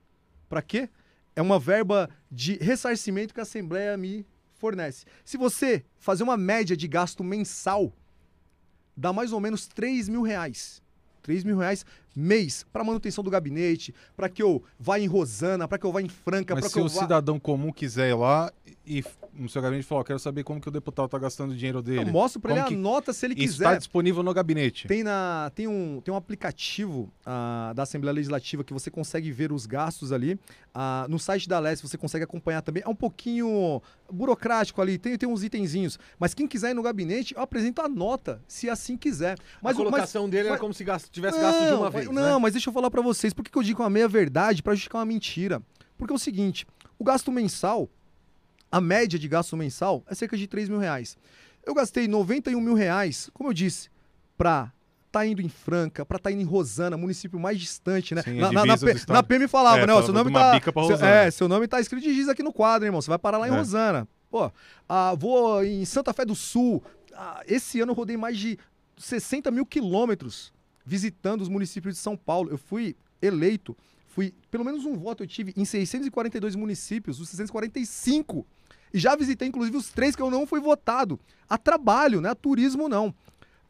Para 0.48 0.62
quê? 0.62 0.88
É 1.34 1.42
uma 1.42 1.58
verba 1.58 2.10
de 2.30 2.54
ressarcimento 2.56 3.32
que 3.32 3.40
a 3.40 3.44
Assembleia 3.44 3.96
me 3.96 4.26
fornece. 4.54 5.06
Se 5.24 5.36
você 5.36 5.84
fazer 5.98 6.24
uma 6.24 6.36
média 6.36 6.76
de 6.76 6.88
gasto 6.88 7.22
mensal, 7.22 7.92
dá 8.96 9.12
mais 9.12 9.32
ou 9.32 9.40
menos 9.40 9.66
3 9.66 10.08
mil 10.08 10.22
reais. 10.22 10.82
3 11.22 11.44
mil 11.44 11.58
reais 11.58 11.86
mês 12.18 12.64
para 12.72 12.82
manutenção 12.84 13.22
do 13.22 13.30
gabinete, 13.30 13.94
para 14.16 14.28
que 14.28 14.42
eu 14.42 14.62
vá 14.78 14.98
em 14.98 15.06
Rosana, 15.06 15.66
para 15.68 15.78
que 15.78 15.86
eu 15.86 15.92
vá 15.92 16.02
em 16.02 16.08
Franca, 16.08 16.54
Mas 16.54 16.62
para 16.62 16.68
se 16.68 16.74
que 16.74 16.80
eu 16.80 16.84
o 16.86 16.88
vá... 16.88 17.00
cidadão 17.02 17.38
comum 17.38 17.72
quiser 17.72 18.10
ir 18.10 18.14
lá 18.14 18.52
e 18.86 19.04
no 19.34 19.48
seu 19.48 19.62
gabinete 19.62 19.86
falar, 19.86 20.02
quero 20.02 20.18
saber 20.18 20.42
como 20.42 20.60
que 20.60 20.66
o 20.68 20.70
deputado 20.70 21.08
tá 21.08 21.18
gastando 21.18 21.52
o 21.52 21.54
dinheiro 21.56 21.80
dele. 21.80 22.00
Eu 22.08 22.12
mostro 22.12 22.40
para 22.40 22.52
ele 22.52 22.60
a 22.60 22.64
que 22.64 22.74
nota 22.76 23.12
se 23.12 23.24
ele 23.26 23.34
Isso 23.34 23.52
quiser. 23.54 23.64
está 23.66 23.76
disponível 23.78 24.22
no 24.22 24.32
gabinete. 24.34 24.88
Tem, 24.88 25.04
na, 25.04 25.52
tem, 25.54 25.68
um, 25.68 26.00
tem 26.02 26.12
um 26.12 26.16
aplicativo 26.16 27.12
ah, 27.24 27.72
da 27.76 27.82
Assembleia 27.84 28.14
Legislativa 28.14 28.64
que 28.64 28.72
você 28.72 28.90
consegue 28.90 29.30
ver 29.30 29.52
os 29.52 29.66
gastos 29.66 30.10
ali. 30.10 30.40
Ah, 30.74 31.06
no 31.08 31.18
site 31.18 31.48
da 31.48 31.58
LES 31.60 31.80
você 31.82 31.96
consegue 31.98 32.24
acompanhar 32.24 32.62
também. 32.62 32.82
É 32.84 32.88
um 32.88 32.94
pouquinho 32.94 33.80
burocrático 34.10 34.80
ali, 34.80 34.98
tem, 34.98 35.16
tem 35.16 35.28
uns 35.28 35.44
itenzinhos. 35.44 35.98
Mas 36.18 36.34
quem 36.34 36.46
quiser 36.48 36.70
ir 36.70 36.74
no 36.74 36.82
gabinete, 36.82 37.34
eu 37.36 37.42
apresento 37.42 37.80
a 37.82 37.88
nota, 37.88 38.40
se 38.48 38.68
assim 38.70 38.96
quiser. 38.96 39.36
Mas, 39.62 39.76
a 39.76 39.80
o- 39.80 39.84
mas- 39.84 39.90
colocação 39.92 40.28
dele 40.28 40.44
era 40.48 40.50
mas- 40.52 40.60
como 40.60 40.72
se 40.74 40.82
gasto- 40.82 41.10
tivesse 41.10 41.38
gasto 41.38 41.58
de 41.58 41.72
uma 41.74 41.90
Não, 41.90 42.07
mas- 42.12 42.24
né? 42.24 42.30
Não, 42.30 42.40
mas 42.40 42.52
deixa 42.52 42.68
eu 42.68 42.72
falar 42.74 42.90
pra 42.90 43.02
vocês. 43.02 43.32
Por 43.32 43.44
que, 43.44 43.50
que 43.50 43.58
eu 43.58 43.62
digo 43.62 43.82
uma 43.82 43.90
meia-verdade 43.90 44.62
pra 44.62 44.74
justificar 44.74 45.00
uma 45.00 45.06
mentira? 45.06 45.62
Porque 45.96 46.12
é 46.12 46.16
o 46.16 46.18
seguinte, 46.18 46.66
o 46.98 47.04
gasto 47.04 47.30
mensal, 47.32 47.88
a 48.70 48.80
média 48.80 49.18
de 49.18 49.28
gasto 49.28 49.56
mensal 49.56 50.02
é 50.08 50.14
cerca 50.14 50.36
de 50.36 50.46
3 50.46 50.68
mil 50.68 50.78
reais. 50.78 51.16
Eu 51.64 51.74
gastei 51.74 52.06
91 52.08 52.60
mil 52.60 52.74
reais, 52.74 53.30
como 53.34 53.50
eu 53.50 53.52
disse, 53.54 53.88
pra 54.36 54.72
tá 55.10 55.26
indo 55.26 55.40
em 55.40 55.48
Franca, 55.48 56.04
pra 56.04 56.18
tá 56.18 56.30
indo 56.30 56.42
em 56.42 56.44
Rosana, 56.44 56.96
município 56.96 57.40
mais 57.40 57.58
distante, 57.58 58.14
né? 58.14 58.22
Sim, 58.22 58.34
na, 58.38 58.52
na, 58.52 58.66
na, 58.66 58.76
na 59.08 59.22
PM 59.22 59.48
falava, 59.48 59.80
É, 59.80 59.86
né? 59.86 59.92
ó, 59.92 60.02
seu 60.02 60.12
nome 60.12 60.30
tá. 60.32 60.60
seu, 60.86 60.96
é, 61.06 61.30
seu 61.30 61.48
nome 61.48 61.66
tá 61.66 61.80
escrito 61.80 62.02
de 62.04 62.14
giz 62.14 62.28
aqui 62.28 62.42
no 62.42 62.52
quadro, 62.52 62.86
irmão. 62.86 63.00
Você 63.00 63.08
vai 63.08 63.18
parar 63.18 63.38
lá 63.38 63.48
em 63.48 63.52
É. 63.52 63.56
Rosana. 63.56 64.06
Pô, 64.30 64.52
ah, 64.86 65.14
vou 65.18 65.64
em 65.64 65.84
Santa 65.86 66.12
Fé 66.12 66.24
do 66.26 66.34
Sul. 66.34 66.82
Ah, 67.14 67.42
esse 67.46 67.80
ano 67.80 67.92
eu 67.92 67.96
rodei 67.96 68.16
mais 68.18 68.36
de 68.36 68.58
60 68.98 69.50
mil 69.50 69.64
quilômetros 69.64 70.52
visitando 70.88 71.42
os 71.42 71.50
municípios 71.50 71.94
de 71.94 72.00
São 72.00 72.16
Paulo. 72.16 72.50
Eu 72.50 72.56
fui 72.56 72.96
eleito, 73.20 73.76
fui, 74.06 74.32
pelo 74.50 74.64
menos 74.64 74.86
um 74.86 74.96
voto 74.96 75.22
eu 75.22 75.26
tive 75.26 75.52
em 75.54 75.64
642 75.64 76.56
municípios, 76.56 77.20
os 77.20 77.28
645. 77.28 78.46
E 78.92 78.98
já 78.98 79.14
visitei, 79.14 79.46
inclusive, 79.46 79.76
os 79.76 79.90
três 79.90 80.16
que 80.16 80.22
eu 80.22 80.30
não 80.30 80.46
fui 80.46 80.60
votado. 80.60 81.20
A 81.46 81.58
trabalho, 81.58 82.22
né? 82.22 82.30
A 82.30 82.34
turismo, 82.34 82.88
não. 82.88 83.14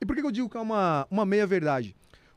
E 0.01 0.07
por 0.07 0.15
que 0.15 0.23
eu 0.23 0.31
digo 0.31 0.49
que 0.49 0.57
é 0.57 0.61
uma, 0.61 1.09
uma 1.11 1.27
meia-verdade? 1.27 1.97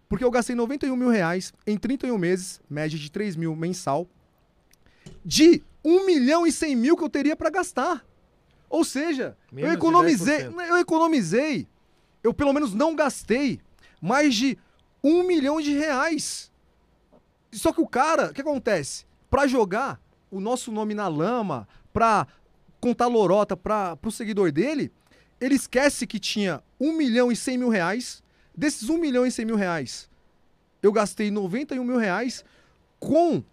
Porque 0.09 0.23
eu 0.23 0.31
gastei 0.31 0.55
91 0.55 0.95
mil 0.95 1.09
reais 1.09 1.53
em 1.67 1.77
31 1.77 2.17
meses, 2.17 2.59
média 2.67 2.97
de 2.97 3.11
3 3.11 3.35
mil 3.35 3.55
mensal, 3.55 4.07
de 5.23 5.61
1 5.85 6.05
milhão 6.07 6.47
e 6.47 6.51
100 6.51 6.75
mil 6.75 6.97
que 6.97 7.03
eu 7.03 7.09
teria 7.09 7.35
para 7.35 7.51
gastar. 7.51 8.03
Ou 8.67 8.83
seja, 8.83 9.37
eu 9.51 9.55
Menos 9.57 9.71
de 9.71 9.77
economizei, 9.77 10.39
10%. 10.39 10.67
eu 10.69 10.77
economizei, 10.77 11.67
eu 12.23 12.33
pelo 12.33 12.51
menos 12.51 12.73
não 12.73 12.95
gastei 12.95 13.61
mais 14.01 14.33
de 14.33 14.57
1 15.03 15.23
milhão 15.23 15.59
de 15.61 15.73
reais. 15.73 16.51
Só 17.51 17.73
que 17.73 17.81
o 17.81 17.87
cara, 17.87 18.27
o 18.27 18.33
que 18.33 18.41
acontece? 18.41 19.05
Pra 19.29 19.47
jogar 19.47 19.99
o 20.29 20.39
nosso 20.39 20.71
nome 20.71 20.93
na 20.93 21.07
lama, 21.07 21.67
pra 21.91 22.27
contar 22.79 23.07
lorota 23.07 23.55
pra, 23.57 23.95
pro 23.95 24.11
seguidor 24.11 24.51
dele, 24.51 24.91
ele 25.39 25.55
esquece 25.55 26.07
que 26.07 26.19
tinha 26.19 26.63
1 26.79 26.93
milhão 26.93 27.31
e 27.31 27.35
100 27.35 27.57
mil 27.57 27.69
reais. 27.69 28.23
Desses 28.55 28.89
1 28.89 28.97
milhão 28.97 29.25
e 29.25 29.31
100 29.31 29.45
mil 29.45 29.55
reais, 29.55 30.09
eu 30.81 30.91
gastei 30.91 31.31
91 31.31 31.83
mil 31.83 31.97
reais 31.97 32.43
com 32.99 33.43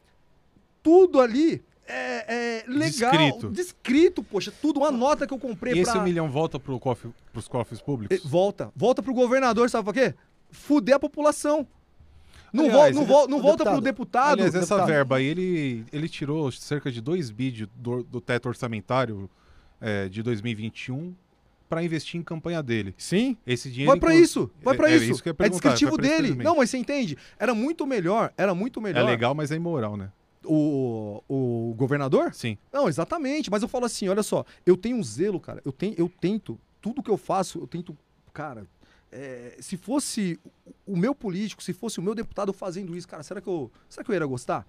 tudo 0.82 1.20
ali 1.20 1.62
é, 1.87 2.24
é, 2.28 2.64
legal. 2.66 3.11
Descrito. 3.11 3.50
Descrito, 3.50 4.22
poxa, 4.22 4.52
tudo, 4.61 4.80
uma 4.80 4.90
nota 4.90 5.26
que 5.26 5.32
eu 5.32 5.38
comprei 5.38 5.74
E 5.74 5.78
esse 5.80 5.90
pra... 5.90 6.00
um 6.00 6.04
milhão 6.04 6.30
volta 6.30 6.61
pro 6.61 6.78
cofre, 6.78 7.11
pros 7.32 7.48
cofres 7.48 7.80
públicos? 7.80 8.16
Eh, 8.16 8.20
Volta. 8.28 8.70
Volta 8.76 9.02
pro 9.02 9.14
governador, 9.14 9.70
sabe 9.70 9.87
por 9.87 9.94
quê? 9.94 10.14
Fuder 10.50 10.96
a 10.96 10.98
população. 10.98 11.66
Não, 12.52 12.64
Aliás, 12.64 12.96
vol- 12.96 13.04
não, 13.04 13.06
vol- 13.06 13.28
não 13.28 13.42
volta 13.42 13.58
deputado. 13.58 13.74
pro 13.74 13.80
deputado. 13.82 14.32
Aliás, 14.32 14.54
essa 14.54 14.61
deputado. 14.74 14.87
verba 14.87 15.16
aí, 15.16 15.26
ele, 15.26 15.84
ele 15.92 16.08
tirou 16.08 16.50
cerca 16.50 16.90
de 16.90 17.00
2 17.00 17.30
bi 17.30 17.68
do, 17.76 18.02
do 18.02 18.20
teto 18.20 18.48
orçamentário 18.48 19.28
é, 19.80 20.08
de 20.08 20.22
2021 20.22 21.14
para 21.68 21.82
investir 21.82 22.18
em 22.18 22.22
campanha 22.24 22.62
dele. 22.62 22.94
Sim. 22.96 23.37
Esse 23.46 23.70
dinheiro. 23.70 23.90
Vai 23.90 23.98
inclu- 23.98 24.12
isso, 24.24 24.50
vai 24.62 24.74
pra 24.74 24.90
é, 24.90 24.96
isso. 24.96 25.04
É, 25.04 25.11
isso 25.11 25.22
ia 25.26 25.34
é 25.46 25.48
descritivo 25.50 25.98
dele. 25.98 26.34
Não, 26.37 26.56
mas 26.56 26.70
você 26.70 26.78
entende? 26.78 27.18
Era 27.38 27.54
muito 27.54 27.87
melhor, 27.87 28.32
era 28.38 28.54
muito 28.54 28.80
É 28.80 28.82
melhor. 28.84 29.04
legal, 29.04 29.34
mas 29.34 29.52
é 29.52 29.56
imoral, 29.56 29.96
né? 29.98 30.11
O, 30.44 31.22
o 31.28 31.74
governador? 31.76 32.32
Sim. 32.32 32.56
Não, 32.72 32.88
exatamente. 32.88 33.50
Mas 33.50 33.61
eu 33.62 33.68
falo 33.68 33.84
assim, 33.84 34.08
olha 34.08 34.22
só, 34.22 34.46
eu 34.64 34.78
tenho 34.78 34.96
um 34.96 35.02
zelo, 35.02 35.38
cara. 35.38 35.61
Eu, 35.62 35.72
tenho, 35.72 35.94
eu 35.98 36.11
tento, 36.20 36.58
tudo 36.80 37.02
que 37.02 37.11
eu 37.11 37.18
faço, 37.18 37.58
eu 37.58 37.66
tento, 37.66 37.94
cara. 38.32 38.66
É, 39.11 39.57
se 39.61 39.77
fosse 39.77 40.38
o 40.87 40.97
meu 40.97 41.14
político, 41.14 41.62
se 41.62 41.73
fosse 41.73 41.99
o 41.99 42.03
meu 42.03 42.14
deputado 42.14 42.53
fazendo 42.53 42.97
isso, 42.97 43.09
cara, 43.09 43.23
será 43.23 43.40
que 43.40 43.49
eu, 43.49 43.71
será 43.88 44.05
que 44.05 44.11
eu 44.11 44.14
ia 44.14 44.27
gostar? 44.27 44.66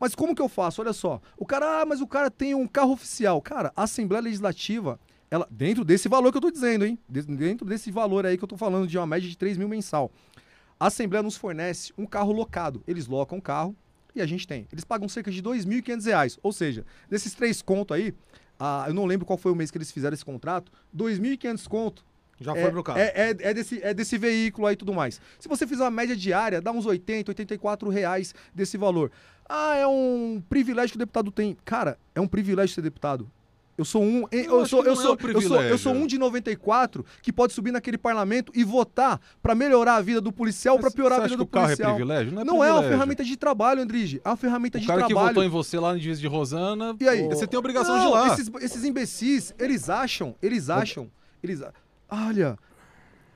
Mas 0.00 0.14
como 0.14 0.34
que 0.34 0.40
eu 0.40 0.48
faço? 0.48 0.80
Olha 0.80 0.92
só, 0.94 1.20
o 1.36 1.44
cara, 1.44 1.82
ah, 1.82 1.86
mas 1.86 2.00
o 2.00 2.06
cara 2.06 2.30
tem 2.30 2.54
um 2.54 2.66
carro 2.66 2.92
oficial. 2.92 3.40
Cara, 3.42 3.70
a 3.76 3.82
Assembleia 3.82 4.22
Legislativa, 4.22 4.98
ela, 5.30 5.46
dentro 5.50 5.84
desse 5.84 6.08
valor 6.08 6.32
que 6.32 6.38
eu 6.38 6.42
tô 6.42 6.50
dizendo, 6.50 6.86
hein? 6.86 6.98
De- 7.08 7.22
Dentro 7.22 7.66
desse 7.66 7.90
valor 7.90 8.24
aí 8.24 8.38
que 8.38 8.44
eu 8.44 8.48
tô 8.48 8.56
falando 8.56 8.86
de 8.88 8.96
uma 8.96 9.06
média 9.06 9.28
de 9.28 9.36
3 9.36 9.58
mil 9.58 9.68
mensal. 9.68 10.10
A 10.78 10.86
Assembleia 10.86 11.22
nos 11.22 11.36
fornece 11.36 11.92
um 11.98 12.06
carro 12.06 12.32
locado. 12.32 12.82
Eles 12.86 13.06
locam 13.06 13.36
o 13.36 13.42
carro 13.42 13.76
e 14.14 14.22
a 14.22 14.26
gente 14.26 14.46
tem. 14.48 14.66
Eles 14.72 14.84
pagam 14.84 15.06
cerca 15.06 15.30
de 15.30 15.42
2.500 15.42 16.04
reais. 16.06 16.38
Ou 16.42 16.50
seja, 16.52 16.86
desses 17.10 17.34
três 17.34 17.60
contos 17.60 17.94
aí, 17.94 18.14
ah, 18.58 18.86
eu 18.88 18.94
não 18.94 19.04
lembro 19.04 19.26
qual 19.26 19.36
foi 19.36 19.52
o 19.52 19.54
mês 19.54 19.70
que 19.70 19.76
eles 19.76 19.92
fizeram 19.92 20.14
esse 20.14 20.24
contrato, 20.24 20.72
R$ 20.92 20.98
2.500 21.04 21.68
conto. 21.68 22.06
Já 22.40 22.56
é, 22.56 22.62
foi 22.62 22.70
pro 22.70 22.82
carro. 22.82 22.98
É, 22.98 23.12
é, 23.14 23.36
é 23.38 23.54
desse, 23.54 23.80
é 23.82 23.92
desse 23.92 24.16
veículo 24.16 24.66
aí 24.66 24.72
e 24.72 24.76
tudo 24.76 24.94
mais. 24.94 25.20
Se 25.38 25.48
você 25.48 25.66
fizer 25.66 25.84
uma 25.84 25.90
média 25.90 26.16
diária, 26.16 26.60
dá 26.60 26.72
uns 26.72 26.86
80, 26.86 27.30
84 27.32 27.88
reais 27.90 28.34
desse 28.54 28.76
valor. 28.78 29.10
Ah, 29.48 29.76
é 29.76 29.86
um 29.86 30.42
privilégio 30.48 30.90
que 30.92 30.96
o 30.96 30.98
deputado 30.98 31.30
tem. 31.30 31.56
Cara, 31.64 31.98
é 32.14 32.20
um 32.20 32.26
privilégio 32.26 32.74
ser 32.74 32.82
deputado. 32.82 33.30
Eu 33.76 33.84
sou 33.84 34.02
um, 34.02 34.26
eu, 34.30 34.66
sou, 34.66 34.82
que 34.82 34.88
eu 34.90 34.94
não 34.94 35.00
é 35.00 35.04
sou, 35.04 35.12
um 35.12 35.18
eu 35.18 35.40
sou, 35.40 35.62
eu 35.62 35.78
sou 35.78 35.86
privilégio. 35.86 35.90
um 35.92 36.06
de 36.06 36.18
94 36.18 37.04
que 37.22 37.32
pode 37.32 37.54
subir 37.54 37.72
naquele 37.72 37.96
parlamento 37.96 38.52
e 38.54 38.62
votar 38.62 39.18
pra 39.42 39.54
melhorar 39.54 39.94
a 39.96 40.02
vida 40.02 40.20
do 40.20 40.30
policial 40.30 40.74
ou 40.74 40.78
pra 40.80 40.88
Mas 40.88 40.94
piorar 40.94 41.16
você 41.18 41.22
a 41.22 41.24
acha 41.24 41.34
vida 41.34 41.44
que 41.44 41.46
do 41.46 41.48
o 41.48 41.50
carro 41.50 41.66
policial. 41.68 41.90
é 41.90 41.94
privilégio? 41.94 42.32
Não 42.32 42.42
é 42.42 42.44
Não 42.44 42.54
é 42.56 42.56
uma 42.56 42.64
privilégio. 42.74 42.90
ferramenta 42.90 43.24
de 43.24 43.36
trabalho, 43.38 43.80
Andrige. 43.82 44.20
É 44.22 44.28
uma 44.28 44.36
ferramenta 44.36 44.76
O 44.76 44.80
de 44.82 44.86
cara 44.86 45.00
que 45.02 45.06
trabalho. 45.08 45.28
votou 45.28 45.44
em 45.44 45.48
você 45.48 45.78
lá 45.78 45.94
no 45.94 45.98
Divisa 45.98 46.20
de 46.20 46.26
Rosana, 46.26 46.94
E 47.00 47.08
aí? 47.08 47.26
você 47.28 47.46
tem 47.46 47.56
a 47.56 47.58
obrigação 47.60 47.94
Não, 47.96 48.02
de 48.02 48.06
ir 48.08 48.10
lá. 48.10 48.26
Esses, 48.34 48.50
esses 48.60 48.84
imbecis, 48.84 49.54
eles 49.58 49.88
acham, 49.88 50.34
eles 50.42 50.68
acham, 50.68 51.10
eles. 51.42 51.62
Olha, 52.10 52.58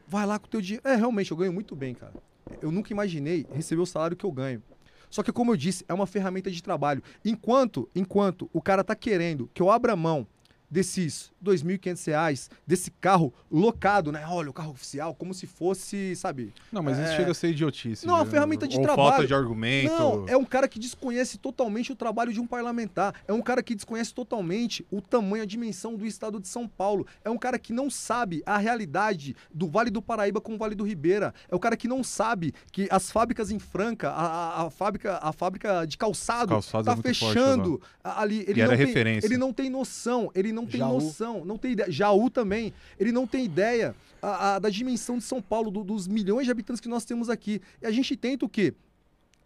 vai 0.07 0.27
lá 0.27 0.39
com 0.39 0.47
o 0.47 0.51
teu 0.51 0.61
dinheiro. 0.61 0.87
É, 0.87 0.95
realmente, 0.97 1.31
eu 1.31 1.37
ganho 1.37 1.53
muito 1.53 1.77
bem, 1.77 1.95
cara. 1.95 2.15
Eu 2.61 2.71
nunca 2.71 2.93
imaginei 2.93 3.47
receber 3.53 3.81
o 3.81 3.87
salário 3.87 4.17
que 4.17 4.25
eu 4.25 4.33
ganho. 4.33 4.63
Só 5.09 5.23
que, 5.23 5.33
como 5.33 5.53
eu 5.53 5.57
disse, 5.57 5.85
é 5.89 5.95
uma 5.95 6.07
ferramenta 6.07 6.51
de 6.51 6.63
trabalho. 6.63 7.03
Enquanto, 7.25 7.89
enquanto 7.95 8.51
o 8.53 8.61
cara 8.61 8.83
tá 8.83 8.97
querendo 8.97 9.49
que 9.55 9.63
eu 9.63 9.71
abra 9.71 9.95
mão 9.95 10.27
desses 10.69 11.33
2.500 11.45 12.07
reais, 12.07 12.51
desse 12.67 12.91
carro 12.91 13.33
locado, 13.51 14.11
né? 14.11 14.25
Olha, 14.29 14.51
o 14.51 14.53
carro 14.53 14.71
oficial, 14.73 15.15
como 15.15 15.33
se 15.35 15.47
fosse, 15.47 16.17
sabe? 16.17 16.53
Não, 16.73 16.83
mas 16.83 16.99
isso 16.99 17.09
É. 17.13 17.17
chega 17.17 17.31
a 17.31 17.35
ser 17.35 17.51
idiotice. 17.51 18.07
Não, 18.07 18.15
é 18.15 18.19
uma 18.19 18.25
né? 18.25 18.31
ferramenta 18.31 18.67
de 18.67 18.77
Ou 18.77 18.83
trabalho. 18.83 19.11
falta 19.11 19.27
de 19.27 19.35
argumento. 19.35 19.93
Não, 19.93 20.25
é 20.29 20.37
um 20.37 20.45
cara 20.45 20.67
que 20.67 20.79
desconhece 20.79 21.39
totalmente 21.39 21.93
o 21.93 21.97
trabalho 21.97 22.33
de 22.33 22.41
um 22.41 22.47
parlamentar. 22.47 23.15
É 23.29 23.33
um 23.33 23.43
cara 23.43 23.63
que 23.63 23.75
desconhece 23.75 24.13
totalmente 24.15 24.87
o 24.91 25.01
tamanho, 25.01 25.43
a 25.43 25.47
dimensão 25.47 25.95
do 25.95 26.07
estado 26.07 26.41
de 26.41 26.49
São 26.49 26.67
Paulo. 26.67 27.07
É 27.25 27.31
um 27.31 27.39
cara 27.39 27.59
que 27.59 27.73
não 27.73 27.91
sabe 27.91 28.43
a 28.47 28.57
realidade 28.59 29.37
do 29.53 29.69
Vale 29.69 29.91
do 29.91 30.01
Paraíba 30.03 30.41
com 30.41 30.55
o 30.55 30.59
Vale 30.59 30.75
do 30.75 30.85
Ribeira. 30.85 31.35
É 31.51 31.55
o 31.55 31.59
cara 31.59 31.77
que 31.77 31.87
não 31.89 32.03
sabe 32.03 32.55
que 32.73 32.89
as 32.91 33.11
fábricas 33.11 33.51
em 33.51 33.59
Franca, 33.59 34.11
a, 34.11 34.25
a- 34.63 34.67
a 34.67 34.71
fábrica, 34.71 35.19
a 35.23 35.33
fábrica 35.33 35.85
de 35.87 35.97
calçado, 35.99 36.49
Calçados 36.51 36.87
tá 36.87 36.93
é 36.93 36.95
muito 36.95 37.15
forte 37.19 37.35
fechando 37.35 37.81
a- 38.03 38.21
ali. 38.23 38.45
Ele 38.47 38.59
E 38.59 38.63
era 38.63 38.71
não 38.73 38.77
tem, 38.79 38.87
referência. 38.87 39.27
Ele 39.27 39.37
não 39.37 39.53
tem 39.53 39.71
noção, 39.71 40.31
ele 40.35 40.53
não 40.53 40.67
tem 40.67 40.79
Jaú. 40.81 40.95
noção, 41.01 41.34
não 41.43 41.57
tem 41.57 41.73
ideia. 41.73 41.91
Jaú 41.91 42.29
também, 42.29 42.75
ele 43.01 43.13
não 43.13 43.27
tem 43.27 43.47
ideia 43.47 43.97
a- 44.21 44.57
a- 44.57 44.59
da 44.59 44.69
dimensão 44.69 45.17
de 45.17 45.25
São 45.25 45.41
Paulo, 45.41 45.71
do- 45.71 45.83
dos 45.83 46.07
milhões 46.07 46.45
de 46.45 46.51
habitantes 46.51 46.83
que 46.83 46.89
nós 46.89 47.07
temos 47.07 47.31
aqui. 47.31 47.63
E 47.81 47.87
a 47.87 47.91
gente 47.91 48.15
tenta 48.15 48.45
o 48.45 48.49
quê? 48.49 48.75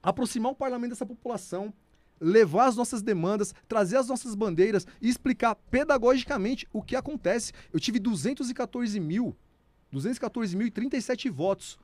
aproximar 0.01 0.53
o 0.53 0.55
parlamento 0.55 0.91
dessa 0.91 1.05
população, 1.05 1.73
levar 2.21 2.67
as 2.67 2.77
nossas 2.77 3.03
demandas, 3.03 3.53
trazer 3.69 3.97
as 3.97 4.07
nossas 4.09 4.35
bandeiras 4.35 4.87
e 5.03 5.09
explicar 5.09 5.55
pedagogicamente 5.57 6.67
o 6.73 6.81
que 6.81 6.95
acontece. 6.95 7.53
Eu 7.73 7.81
tive 7.81 7.99
214 7.99 8.99
mil, 9.01 9.37
214 9.93 10.57
mil 10.57 10.67
e 10.67 10.71
37 10.71 11.29
votos. 11.29 11.79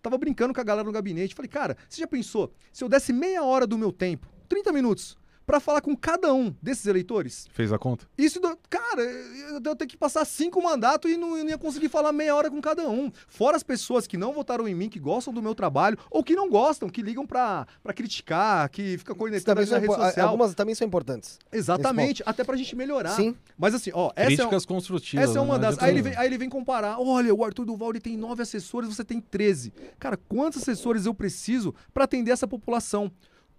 Tava 0.00 0.16
brincando 0.16 0.54
com 0.54 0.60
a 0.60 0.64
galera 0.64 0.86
no 0.86 0.92
gabinete. 0.92 1.34
Falei, 1.34 1.48
cara, 1.48 1.76
você 1.88 2.00
já 2.00 2.06
pensou? 2.06 2.52
Se 2.72 2.84
eu 2.84 2.88
desse 2.88 3.12
meia 3.12 3.42
hora 3.44 3.66
do 3.66 3.76
meu 3.76 3.92
tempo, 3.92 4.28
30 4.48 4.72
minutos, 4.72 5.18
pra 5.46 5.60
falar 5.60 5.80
com 5.80 5.96
cada 5.96 6.32
um 6.32 6.54
desses 6.62 6.86
eleitores, 6.86 7.46
Fez 7.52 7.72
a 7.72 7.78
conta? 7.78 8.06
isso, 8.16 8.40
cara, 8.68 9.02
eu 9.02 9.76
tenho 9.76 9.88
que 9.88 9.96
passar 9.96 10.24
cinco 10.24 10.62
mandatos 10.62 11.10
e 11.10 11.16
não, 11.16 11.36
eu 11.36 11.44
não 11.44 11.50
ia 11.50 11.58
conseguir 11.58 11.88
falar 11.88 12.12
meia 12.12 12.34
hora 12.34 12.50
com 12.50 12.60
cada 12.60 12.88
um. 12.88 13.10
Fora 13.28 13.56
as 13.56 13.62
pessoas 13.62 14.06
que 14.06 14.16
não 14.16 14.32
votaram 14.32 14.68
em 14.68 14.74
mim, 14.74 14.88
que 14.88 14.98
gostam 14.98 15.32
do 15.32 15.42
meu 15.42 15.54
trabalho, 15.54 15.98
ou 16.10 16.22
que 16.22 16.34
não 16.34 16.48
gostam, 16.48 16.88
que 16.88 17.02
ligam 17.02 17.26
pra, 17.26 17.66
pra 17.82 17.92
criticar, 17.92 18.68
que 18.68 18.98
ficam 18.98 19.14
Isso 19.14 19.18
cornetando 19.18 19.60
também 19.60 19.64
na 19.64 19.70
são 19.70 19.80
rede 19.80 19.94
social. 20.06 20.28
Algumas 20.28 20.54
também 20.54 20.74
são 20.74 20.86
importantes. 20.86 21.38
Exatamente, 21.50 22.22
até 22.24 22.44
pra 22.44 22.56
gente 22.56 22.76
melhorar. 22.76 23.10
Sim. 23.10 23.34
Mas 23.58 23.74
assim, 23.74 23.90
ó, 23.92 24.10
essa 24.14 24.32
é, 24.32 24.36
Críticas 24.36 24.64
construtivas. 24.64 25.28
essa 25.30 25.38
é 25.38 25.42
uma 25.42 25.54
não 25.54 25.60
das. 25.60 25.78
Aí 25.78 25.90
ele, 25.90 26.02
vem, 26.02 26.16
aí 26.16 26.26
ele 26.26 26.38
vem 26.38 26.48
comparar. 26.48 26.98
Olha, 27.00 27.34
o 27.34 27.44
Arthur 27.44 27.64
Duval 27.64 27.90
ele 27.90 28.00
tem 28.00 28.16
nove 28.16 28.42
assessores, 28.42 28.88
você 28.88 29.04
tem 29.04 29.20
13. 29.20 29.72
Cara, 29.98 30.16
quantos 30.16 30.62
assessores 30.62 31.06
eu 31.06 31.14
preciso 31.14 31.74
pra 31.92 32.04
atender 32.04 32.30
essa 32.30 32.46
população? 32.46 33.10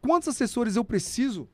Quantos 0.02 0.28
assessores 0.28 0.76
eu 0.76 0.84
preciso 0.84 1.48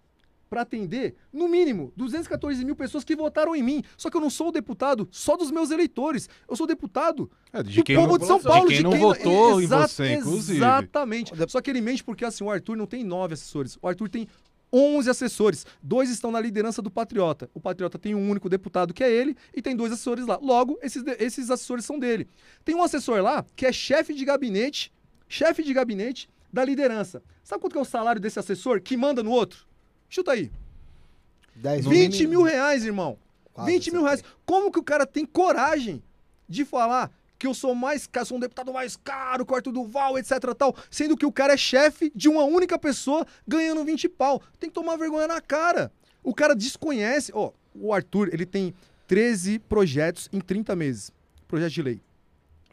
pra 0.50 0.62
atender, 0.62 1.16
no 1.32 1.48
mínimo, 1.48 1.92
214 1.98 2.64
mil 2.64 2.76
pessoas 2.76 3.04
que 3.04 3.16
votaram 3.16 3.56
em 3.56 3.62
mim? 3.64 3.84
Só 3.98 4.10
que 4.10 4.18
eu 4.18 4.22
não 4.22 4.30
sou 4.30 4.50
o 4.50 4.52
deputado 4.52 5.08
só 5.12 5.36
dos 5.36 5.52
meus 5.52 5.72
eleitores. 5.72 6.30
Eu 6.50 6.56
sou 6.56 6.66
deputado 6.68 7.30
É, 7.52 7.62
de 7.64 7.76
do 7.78 7.84
quem 7.84 7.96
povo 7.96 8.18
de 8.18 8.26
São 8.26 8.38
de 8.38 8.44
Paulo. 8.44 8.68
quem 8.68 8.82
não 8.82 8.92
votou 8.98 9.62
em 9.62 9.68
você, 9.68 10.14
inclusive. 10.14 10.58
Exatamente. 10.58 11.32
Só 11.50 11.62
que 11.62 11.70
ele 11.70 11.82
mente 11.82 12.04
porque 12.04 12.24
assim, 12.26 12.44
o 12.44 12.50
Arthur 12.52 12.76
não 12.76 12.86
tem 12.86 13.04
nove 13.04 13.34
assessores. 13.34 13.78
O 13.82 13.88
Arthur 13.88 14.10
tem 14.10 14.28
11 14.72 15.10
assessores. 15.10 15.66
Dois 15.82 16.10
estão 16.10 16.32
na 16.32 16.40
liderança 16.42 16.82
do 16.82 16.92
Patriota. 16.92 17.50
O 17.54 17.60
Patriota 17.60 17.98
tem 17.98 18.14
um 18.16 18.30
único 18.30 18.50
deputado 18.50 18.94
que 18.94 19.04
é 19.04 19.12
ele 19.12 19.36
e 19.56 19.62
tem 19.62 19.76
dois 19.76 19.92
assessores 19.94 20.26
lá. 20.26 20.38
Logo, 20.42 20.78
esses, 20.82 21.04
de- 21.04 21.16
esses 21.20 21.50
assessores 21.50 21.86
são 21.86 21.98
dele. 22.00 22.28
Tem 22.66 22.76
um 22.76 22.84
assessor 22.84 23.22
lá 23.22 23.46
que 23.56 23.66
é 23.66 23.72
chefe 23.72 24.14
de 24.14 24.26
gabinete, 24.26 24.92
chefe 25.28 25.64
de 25.64 25.74
gabinete 25.74 26.30
da 26.52 26.64
liderança. 26.66 27.22
Sabe 27.44 27.62
quanto 27.62 27.74
que 27.74 27.78
é 27.80 27.82
o 27.82 27.86
salário 27.86 28.20
desse 28.20 28.40
assessor 28.40 28.82
que 28.82 28.98
manda 28.98 29.22
no 29.24 29.32
outro? 29.32 29.67
Chuta 30.10 30.32
aí. 30.32 30.52
10 31.56 31.86
20 31.86 32.28
mil 32.28 32.42
reais, 32.44 32.86
irmão. 32.86 33.18
Quase 33.54 33.72
20 33.72 33.92
mil 33.92 34.04
reais. 34.04 34.24
Como 34.46 34.72
que 34.72 34.80
o 34.80 34.84
cara 34.84 35.06
tem 35.06 35.26
coragem 35.26 36.02
de 36.48 36.64
falar 36.64 37.12
que 37.40 37.46
eu 37.46 37.54
sou 37.54 37.76
mais, 37.76 38.08
ca- 38.08 38.26
sou 38.26 38.38
um 38.38 38.40
deputado 38.40 38.74
mais 38.74 38.96
caro, 38.96 39.46
que 39.46 39.52
o 39.52 39.56
Arthur 39.56 39.72
Duval, 39.72 40.18
etc 40.18 40.40
tal, 40.58 40.76
sendo 40.90 41.16
que 41.16 41.26
o 41.26 41.32
cara 41.32 41.54
é 41.54 41.58
chefe 41.58 42.12
de 42.16 42.28
uma 42.30 42.44
única 42.44 42.80
pessoa 42.80 43.26
ganhando 43.48 43.84
20 43.84 44.10
pau. 44.10 44.42
Tem 44.60 44.70
que 44.70 44.74
tomar 44.74 44.96
vergonha 44.98 45.28
na 45.28 45.40
cara. 45.42 45.92
O 46.24 46.34
cara 46.34 46.56
desconhece, 46.56 47.32
ó, 47.36 47.52
o 47.76 47.94
Arthur, 47.94 48.30
ele 48.34 48.46
tem 48.46 48.74
13 49.08 49.60
projetos 49.60 50.28
em 50.34 50.40
30 50.40 50.76
meses. 50.76 51.12
Projeto 51.48 51.72
de 51.74 51.82
lei. 51.82 52.02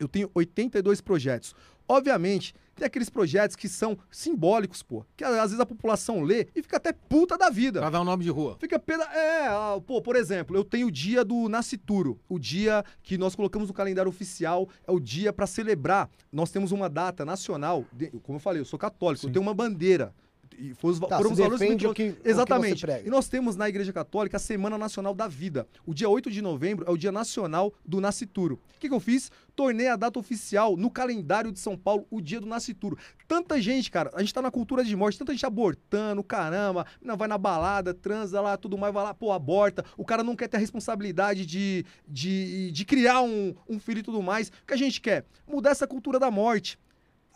Eu 0.00 0.08
tenho 0.08 0.30
82 0.34 1.00
projetos. 1.00 1.54
Obviamente, 1.86 2.54
tem 2.74 2.86
aqueles 2.86 3.08
projetos 3.08 3.56
que 3.56 3.68
são 3.68 3.96
simbólicos, 4.10 4.82
pô. 4.82 5.04
Que 5.16 5.24
às 5.24 5.50
vezes 5.50 5.60
a 5.60 5.66
população 5.66 6.22
lê 6.22 6.48
e 6.54 6.62
fica 6.62 6.76
até 6.76 6.92
puta 6.92 7.36
da 7.38 7.50
vida. 7.50 7.80
Pra 7.80 7.90
dar 7.90 8.00
um 8.00 8.04
nome 8.04 8.24
de 8.24 8.30
rua. 8.30 8.56
Fica 8.60 8.78
peda... 8.78 9.04
É, 9.04 9.48
pô, 9.86 10.00
por 10.02 10.16
exemplo, 10.16 10.56
eu 10.56 10.64
tenho 10.64 10.88
o 10.88 10.90
dia 10.90 11.24
do 11.24 11.48
Nascituro, 11.48 12.20
o 12.28 12.38
dia 12.38 12.84
que 13.02 13.16
nós 13.18 13.34
colocamos 13.34 13.68
no 13.68 13.74
calendário 13.74 14.08
oficial, 14.08 14.68
é 14.86 14.92
o 14.92 15.00
dia 15.00 15.32
para 15.32 15.46
celebrar. 15.46 16.10
Nós 16.32 16.50
temos 16.50 16.72
uma 16.72 16.88
data 16.88 17.24
nacional, 17.24 17.84
de- 17.92 18.10
como 18.22 18.36
eu 18.36 18.40
falei, 18.40 18.60
eu 18.60 18.64
sou 18.64 18.78
católico, 18.78 19.26
eu 19.26 19.32
tenho 19.32 19.42
uma 19.42 19.54
bandeira. 19.54 20.14
E 20.58 20.74
foi 20.74 20.92
os, 20.92 21.00
Tá, 21.00 21.16
foram 21.16 21.32
os 21.32 21.38
valores 21.38 21.60
que- 21.60 21.94
que 21.94 22.14
Exatamente. 22.24 22.80
prega. 22.80 23.06
E 23.06 23.10
nós 23.10 23.28
temos 23.28 23.56
na 23.56 23.68
Igreja 23.68 23.92
Católica 23.92 24.36
a 24.36 24.40
Semana 24.40 24.78
Nacional 24.78 25.14
da 25.14 25.26
Vida. 25.28 25.66
O 25.86 25.92
dia 25.94 26.08
8 26.08 26.30
de 26.30 26.40
novembro 26.40 26.84
é 26.86 26.90
o 26.90 26.96
Dia 26.96 27.12
Nacional 27.12 27.72
do 27.84 28.00
Nascituro. 28.00 28.60
O 28.76 28.80
que, 28.80 28.88
que 28.88 28.94
eu 28.94 29.00
fiz? 29.00 29.30
Tornei 29.56 29.88
a 29.88 29.96
data 29.96 30.18
oficial 30.18 30.76
no 30.76 30.90
calendário 30.90 31.50
de 31.52 31.58
São 31.58 31.76
Paulo, 31.76 32.06
o 32.10 32.20
dia 32.20 32.40
do 32.40 32.46
Nascituro. 32.46 32.98
Tanta 33.26 33.60
gente, 33.60 33.90
cara, 33.90 34.10
a 34.14 34.20
gente 34.20 34.34
tá 34.34 34.42
na 34.42 34.50
cultura 34.50 34.84
de 34.84 34.94
morte, 34.96 35.18
tanta 35.18 35.32
gente 35.32 35.46
abortando, 35.46 36.22
caramba, 36.22 36.86
não 37.00 37.16
vai 37.16 37.28
na 37.28 37.38
balada, 37.38 37.94
transa 37.94 38.40
lá, 38.40 38.56
tudo 38.56 38.76
mais, 38.76 38.92
vai 38.92 39.02
lá, 39.04 39.14
pô, 39.14 39.32
aborta. 39.32 39.84
O 39.96 40.04
cara 40.04 40.22
não 40.22 40.36
quer 40.36 40.48
ter 40.48 40.56
a 40.56 40.60
responsabilidade 40.60 41.46
de, 41.46 41.84
de, 42.06 42.70
de 42.70 42.84
criar 42.84 43.22
um, 43.22 43.54
um 43.68 43.78
filho 43.78 43.98
e 44.00 44.02
tudo 44.02 44.22
mais. 44.22 44.48
O 44.48 44.52
que 44.66 44.74
a 44.74 44.76
gente 44.76 45.00
quer? 45.00 45.24
Mudar 45.46 45.70
essa 45.70 45.86
cultura 45.86 46.18
da 46.18 46.30
morte. 46.30 46.78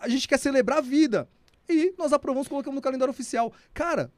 A 0.01 0.09
gente 0.09 0.29
quer 0.29 0.39
celebrar 0.39 0.79
a 0.79 0.81
vida. 0.83 1.29
E 1.69 1.95
nós 1.99 2.13
aprovamos, 2.13 2.49
colocamos 2.49 2.77
no 2.77 2.83
calendário 2.83 3.11
oficial. 3.11 3.53
Cara, 3.75 4.11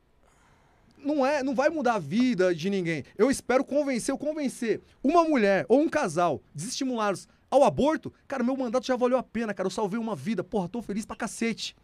não 1.04 1.24
é, 1.24 1.42
não 1.42 1.54
vai 1.54 1.68
mudar 1.68 1.94
a 1.94 1.98
vida 1.98 2.54
de 2.54 2.70
ninguém. 2.70 3.04
Eu 3.16 3.30
espero 3.30 3.64
convencer, 3.64 4.12
eu 4.12 4.18
convencer 4.18 4.80
uma 5.02 5.24
mulher 5.24 5.66
ou 5.68 5.80
um 5.80 5.88
casal, 5.88 6.40
desestimulá-los 6.54 7.26
ao 7.50 7.64
aborto. 7.64 8.12
Cara, 8.28 8.44
meu 8.44 8.56
mandato 8.56 8.86
já 8.86 8.96
valeu 8.96 9.18
a 9.18 9.22
pena, 9.22 9.52
cara. 9.52 9.66
Eu 9.66 9.70
salvei 9.70 9.98
uma 9.98 10.14
vida. 10.14 10.44
Porra, 10.44 10.68
tô 10.68 10.80
feliz 10.80 11.04
pra 11.04 11.16
cacete. 11.16 11.74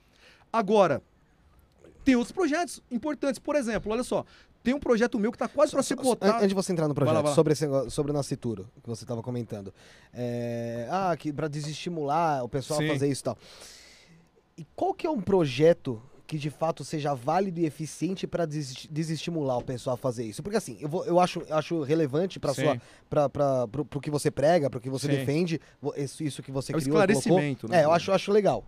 Agora, 0.53 1.03
tem 2.05 2.14
outros 2.14 2.33
projetos 2.33 2.81
importantes. 2.91 3.39
Por 3.39 3.57
exemplo, 3.57 3.91
olha 3.93 4.05
só. 4.05 4.25
Tem 4.62 4.75
um 4.75 4.81
projeto 4.81 5.17
meu 5.19 5.31
que 5.31 5.39
tá 5.39 5.47
quase 5.47 5.71
pra 5.71 5.83
ser 5.83 5.95
votado. 5.95 6.39
Antes 6.39 6.49
de 6.49 6.55
você 6.55 6.73
entrar 6.73 6.89
no 6.89 6.95
Vai 6.95 7.05
lá, 7.05 7.23
projeto, 7.23 7.23
vai 7.23 7.31
lá. 7.31 7.35
sobre, 7.35 7.53
esse, 7.53 7.91
sobre 7.91 8.11
o 8.11 8.14
Nascituro, 8.14 8.69
que 8.83 8.89
você 8.89 9.05
estava 9.05 9.23
comentando. 9.23 9.73
É, 10.12 10.89
ah, 10.91 11.17
que 11.17 11.33
para 11.33 11.47
desestimular 11.47 12.43
o 12.43 12.49
pessoal 12.49 12.81
a 12.81 12.83
Sim. 12.83 12.89
fazer 12.89 13.09
isso 13.09 13.21
e 13.21 13.25
tal. 13.25 13.39
E 14.57 14.64
qual 14.74 14.94
que 14.94 15.07
é 15.07 15.11
um 15.11 15.20
projeto 15.20 16.00
que 16.26 16.38
de 16.38 16.50
fato 16.50 16.82
seja 16.82 17.14
válido 17.14 17.61
e 17.61 17.66
eficiente 17.66 18.26
para 18.26 18.46
desestimular 18.46 19.59
o 19.59 19.62
pessoal 19.62 19.94
a 19.94 19.96
fazer 19.96 20.24
isso? 20.24 20.42
Porque 20.42 20.57
assim, 20.57 20.78
eu, 20.80 20.88
vou- 20.88 21.04
eu 21.04 21.20
acho, 21.20 21.42
acho 21.50 21.82
relevante 21.82 22.40
para 22.40 22.54
sua 22.54 22.80
para 23.09 23.28
para 23.28 23.68
pro 23.68 24.00
que 24.00 24.11
você 24.11 24.30
prega, 24.30 24.70
pro 24.70 24.80
que 24.80 24.88
você 24.90 25.07
Sim. 25.07 25.12
defende, 25.18 25.61
isso, 25.96 26.22
isso 26.24 26.42
que 26.42 26.50
você 26.50 26.72
É 26.72 26.76
o 26.76 26.80
criou, 26.80 26.94
colocou. 26.96 27.12
esclarecimento, 27.18 27.68
né? 27.68 27.80
É, 27.80 27.84
eu 27.84 27.92
acho, 27.92 28.11
eu 28.11 28.14
acho 28.14 28.32
legal. 28.32 28.64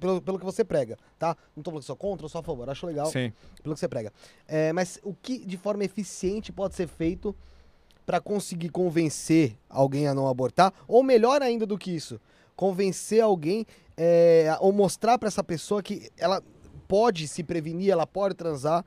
Pelo, 0.00 0.22
pelo 0.22 0.38
que 0.38 0.44
você 0.46 0.64
prega, 0.64 0.96
tá? 1.18 1.36
Não 1.54 1.62
tô 1.62 1.70
falando 1.70 1.82
que 1.82 1.86
sou 1.86 1.96
contra, 1.96 2.26
sou 2.28 2.38
a 2.40 2.42
favor, 2.44 2.68
acho 2.70 2.86
legal 2.86 3.06
Sim. 3.06 3.30
pelo 3.62 3.74
que 3.74 3.80
você 3.80 3.88
prega. 3.88 4.12
É, 4.48 4.72
mas 4.72 4.98
o 5.02 5.12
que 5.14 5.44
de 5.44 5.58
forma 5.58 5.84
eficiente 5.84 6.50
pode 6.52 6.74
ser 6.74 6.86
feito 6.86 7.34
para 8.06 8.18
conseguir 8.20 8.70
convencer 8.70 9.56
alguém 9.68 10.06
a 10.06 10.14
não 10.14 10.26
abortar? 10.26 10.72
Ou 10.88 11.02
melhor 11.02 11.42
ainda 11.42 11.66
do 11.66 11.76
que 11.76 11.90
isso, 11.90 12.18
convencer 12.56 13.20
alguém 13.20 13.66
é, 13.96 14.56
ou 14.60 14.72
mostrar 14.72 15.18
para 15.18 15.28
essa 15.28 15.44
pessoa 15.44 15.82
que 15.82 16.10
ela 16.16 16.42
pode 16.88 17.26
se 17.26 17.42
prevenir, 17.42 17.90
ela 17.90 18.06
pode 18.06 18.34
transar. 18.34 18.84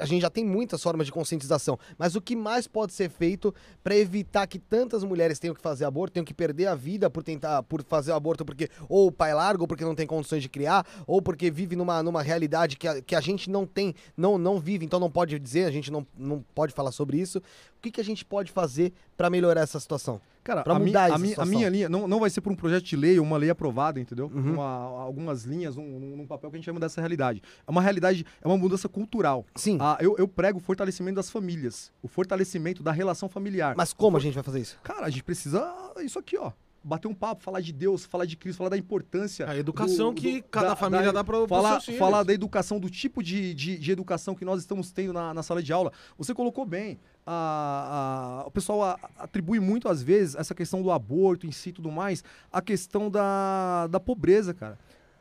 A 0.00 0.04
gente 0.06 0.22
já 0.22 0.30
tem 0.30 0.44
muitas 0.44 0.80
formas 0.82 1.06
de 1.06 1.12
conscientização, 1.12 1.76
mas 1.98 2.14
o 2.14 2.20
que 2.20 2.36
mais 2.36 2.68
pode 2.68 2.92
ser 2.92 3.10
feito 3.10 3.52
para 3.82 3.96
evitar 3.96 4.46
que 4.46 4.58
tantas 4.58 5.02
mulheres 5.02 5.38
tenham 5.40 5.54
que 5.54 5.60
fazer 5.60 5.84
aborto, 5.84 6.12
tenham 6.14 6.24
que 6.24 6.32
perder 6.34 6.66
a 6.66 6.74
vida 6.74 7.10
por 7.10 7.22
tentar 7.22 7.62
por 7.64 7.82
fazer 7.82 8.12
aborto 8.12 8.44
porque 8.44 8.68
ou 8.88 9.08
o 9.08 9.12
pai 9.12 9.34
larga 9.34 9.62
ou 9.62 9.66
porque 9.66 9.84
não 9.84 9.94
tem 9.94 10.06
condições 10.06 10.42
de 10.42 10.48
criar, 10.48 10.86
ou 11.06 11.20
porque 11.20 11.50
vive 11.50 11.74
numa, 11.74 12.02
numa 12.02 12.22
realidade 12.22 12.76
que 12.76 12.86
a, 12.86 13.02
que 13.02 13.14
a 13.16 13.20
gente 13.20 13.50
não 13.50 13.66
tem, 13.66 13.92
não, 14.16 14.38
não 14.38 14.60
vive, 14.60 14.84
então 14.84 15.00
não 15.00 15.10
pode 15.10 15.36
dizer, 15.38 15.64
a 15.64 15.70
gente 15.72 15.90
não, 15.90 16.06
não 16.16 16.44
pode 16.54 16.72
falar 16.72 16.92
sobre 16.92 17.18
isso. 17.18 17.38
O 17.38 17.80
que, 17.82 17.90
que 17.90 18.00
a 18.00 18.04
gente 18.04 18.24
pode 18.24 18.50
fazer 18.52 18.92
para 19.16 19.28
melhorar 19.30 19.60
essa 19.62 19.78
situação? 19.78 20.20
Cara, 20.42 20.62
Pra 20.62 20.76
a, 20.76 20.78
mi- 20.78 20.86
mudar 20.86 21.12
a, 21.12 21.18
mi- 21.18 21.34
a 21.36 21.44
minha 21.44 21.68
linha 21.68 21.88
não, 21.88 22.06
não 22.06 22.20
vai 22.20 22.30
ser 22.30 22.40
por 22.40 22.52
um 22.52 22.56
projeto 22.56 22.84
de 22.84 22.94
lei 22.96 23.18
ou 23.18 23.24
uma 23.24 23.36
lei 23.36 23.50
aprovada, 23.50 23.98
entendeu? 24.00 24.30
Uhum. 24.32 24.54
Uma- 24.54 24.64
algumas 25.02 25.42
linhas, 25.44 25.76
um, 25.76 25.82
um- 25.82 26.20
um 26.20 26.26
papel 26.26 26.50
que 26.50 26.56
a 26.56 26.58
gente 26.58 26.66
vai 26.66 26.74
mudar 26.74 26.86
essa 26.86 27.00
realidade. 27.00 27.42
É 27.66 27.70
uma 27.70 27.82
realidade, 27.82 28.24
é 28.40 28.46
uma 28.46 28.56
mudança 28.56 28.88
cultural. 28.88 29.44
Sim. 29.56 29.78
Ah, 29.80 29.96
eu, 30.00 30.14
eu 30.18 30.28
prego 30.28 30.58
o 30.58 30.60
fortalecimento 30.60 31.16
das 31.16 31.30
famílias, 31.30 31.92
o 32.02 32.08
fortalecimento 32.08 32.82
da 32.82 32.92
relação 32.92 33.28
familiar. 33.28 33.74
Mas 33.76 33.92
como 33.92 34.16
a 34.16 34.20
gente 34.20 34.34
vai 34.34 34.42
fazer 34.42 34.60
isso? 34.60 34.78
Cara, 34.82 35.06
a 35.06 35.10
gente 35.10 35.24
precisa 35.24 35.72
isso 36.02 36.18
aqui, 36.18 36.36
ó. 36.38 36.52
Bater 36.84 37.08
um 37.08 37.14
papo, 37.14 37.42
falar 37.42 37.60
de 37.60 37.72
Deus, 37.72 38.04
falar 38.04 38.26
de 38.26 38.36
Cristo, 38.36 38.58
falar 38.58 38.70
da 38.70 38.76
importância. 38.78 39.50
A 39.50 39.56
educação 39.56 40.14
do- 40.14 40.20
que 40.20 40.40
do- 40.40 40.44
cada 40.48 40.76
família 40.76 41.12
dá 41.12 41.24
pro- 41.24 41.38
pros 41.38 41.48
falar, 41.48 41.80
falar 41.98 42.22
da 42.22 42.32
educação, 42.32 42.78
do 42.78 42.88
tipo 42.88 43.24
de, 43.24 43.52
de, 43.54 43.76
de 43.76 43.90
educação 43.90 44.36
que 44.36 44.44
nós 44.44 44.60
estamos 44.60 44.92
tendo 44.92 45.12
na, 45.12 45.34
na 45.34 45.42
sala 45.42 45.60
de 45.60 45.72
aula. 45.72 45.90
Você 46.16 46.32
colocou 46.32 46.64
bem. 46.64 46.96
A, 47.28 48.42
a- 48.42 48.46
o 48.46 48.50
pessoal 48.52 48.84
a- 48.84 48.98
atribui 49.18 49.58
muito, 49.58 49.88
às 49.88 50.00
vezes, 50.00 50.36
essa 50.36 50.54
questão 50.54 50.80
do 50.80 50.92
aborto 50.92 51.44
em 51.44 51.50
si 51.50 51.70
e 51.70 51.72
tudo 51.72 51.90
mais, 51.90 52.22
a 52.52 52.62
questão 52.62 53.10
da, 53.10 53.88
da 53.88 53.98
pobreza, 53.98 54.54
cara. 54.54 54.78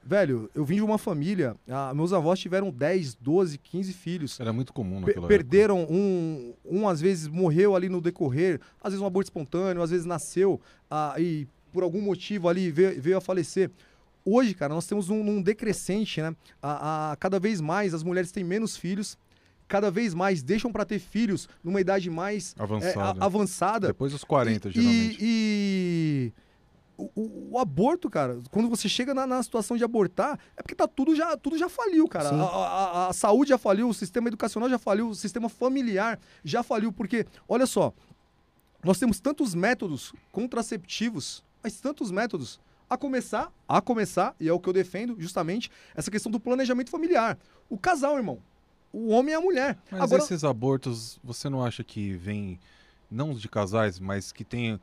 Velho, 0.07 0.49
eu 0.53 0.63
vim 0.63 0.75
de 0.75 0.81
uma 0.83 0.99
família, 0.99 1.55
ah, 1.67 1.91
meus 1.95 2.13
avós 2.13 2.39
tiveram 2.39 2.69
10, 2.69 3.15
12, 3.15 3.57
15 3.57 3.91
filhos. 3.91 4.39
Era 4.39 4.53
muito 4.53 4.71
comum 4.71 4.99
naquela 4.99 5.17
época. 5.17 5.27
perderam 5.27 5.83
um, 5.89 6.53
um 6.63 6.87
às 6.87 7.01
vezes 7.01 7.27
morreu 7.27 7.75
ali 7.75 7.89
no 7.89 7.99
decorrer, 7.99 8.61
às 8.83 8.91
vezes 8.93 9.01
um 9.01 9.07
aborto 9.07 9.27
espontâneo, 9.31 9.81
às 9.81 9.89
vezes 9.89 10.05
nasceu 10.05 10.61
ah, 10.91 11.15
e 11.17 11.47
por 11.73 11.81
algum 11.81 12.01
motivo 12.01 12.47
ali 12.47 12.69
veio, 12.69 13.01
veio 13.01 13.17
a 13.17 13.21
falecer. 13.21 13.71
Hoje, 14.23 14.53
cara, 14.53 14.73
nós 14.75 14.85
temos 14.85 15.09
um, 15.09 15.19
um 15.21 15.41
decrescente, 15.41 16.21
né? 16.21 16.35
A, 16.61 17.11
a- 17.11 17.15
cada 17.15 17.39
vez 17.39 17.59
mais 17.59 17.93
as 17.93 18.03
mulheres 18.03 18.31
têm 18.31 18.43
menos 18.43 18.77
filhos, 18.77 19.17
cada 19.67 19.89
vez 19.89 20.13
mais 20.13 20.43
deixam 20.43 20.71
para 20.71 20.85
ter 20.85 20.99
filhos 20.99 21.49
numa 21.63 21.81
idade 21.81 22.09
mais 22.11 22.55
é, 22.59 22.61
Avançada. 22.61 23.19
a- 23.19 23.25
avançada. 23.25 23.87
Depois 23.87 24.11
dos 24.11 24.23
40, 24.23 24.69
E- 24.69 24.71
geralmente. 24.71 25.17
E, 25.19 26.31
e 26.31 26.33
o, 26.97 27.09
o- 27.15 27.49
o 27.53 27.59
aborto, 27.59 28.09
cara, 28.09 28.39
quando 28.51 28.69
você 28.69 28.87
chega 28.89 29.13
na, 29.13 29.25
na 29.27 29.41
situação 29.43 29.75
de 29.77 29.83
abortar, 29.83 30.39
é 30.55 30.61
porque 30.61 30.75
tá 30.75 30.87
tudo 30.87 31.15
já, 31.15 31.35
tudo 31.37 31.57
já 31.57 31.67
faliu, 31.69 32.07
cara. 32.07 32.29
A, 32.29 32.43
a- 32.43 33.07
a- 33.09 33.13
saúde 33.13 33.49
já 33.49 33.57
faliu, 33.57 33.89
o 33.89 33.93
sistema 33.93 34.27
educacional 34.27 34.69
já 34.69 34.79
faliu, 34.79 35.09
o 35.09 35.15
sistema 35.15 35.49
familiar 35.49 36.19
já 36.43 36.63
faliu, 36.63 36.91
porque, 36.93 37.25
olha 37.47 37.65
só, 37.65 37.93
nós 38.83 38.97
temos 38.99 39.19
tantos 39.19 39.53
métodos 39.55 40.13
contraceptivos, 40.31 41.43
mas 41.63 41.79
tantos 41.79 42.11
métodos. 42.11 42.59
A 42.87 42.95
começar, 42.95 43.51
a 43.67 43.81
começar, 43.81 44.35
e 44.39 44.47
é 44.47 44.53
o 44.53 44.59
que 44.59 44.69
eu 44.69 44.73
defendo, 44.73 45.15
justamente, 45.19 45.71
essa 45.95 46.11
questão 46.11 46.31
do 46.31 46.39
planejamento 46.39 46.91
familiar. 46.91 47.35
O 47.67 47.77
casal, 47.79 48.15
irmão. 48.15 48.37
O 48.93 49.09
homem 49.09 49.33
e 49.33 49.35
a 49.35 49.41
mulher. 49.41 49.77
Mas 49.91 50.01
Agora, 50.01 50.21
esses 50.21 50.43
abortos, 50.43 51.19
você 51.23 51.49
não 51.49 51.65
acha 51.65 51.83
que 51.83 52.13
vem, 52.13 52.59
não 53.09 53.33
de 53.33 53.49
casais, 53.49 53.99
mas 53.99 54.31
que 54.31 54.43
tem 54.43 54.79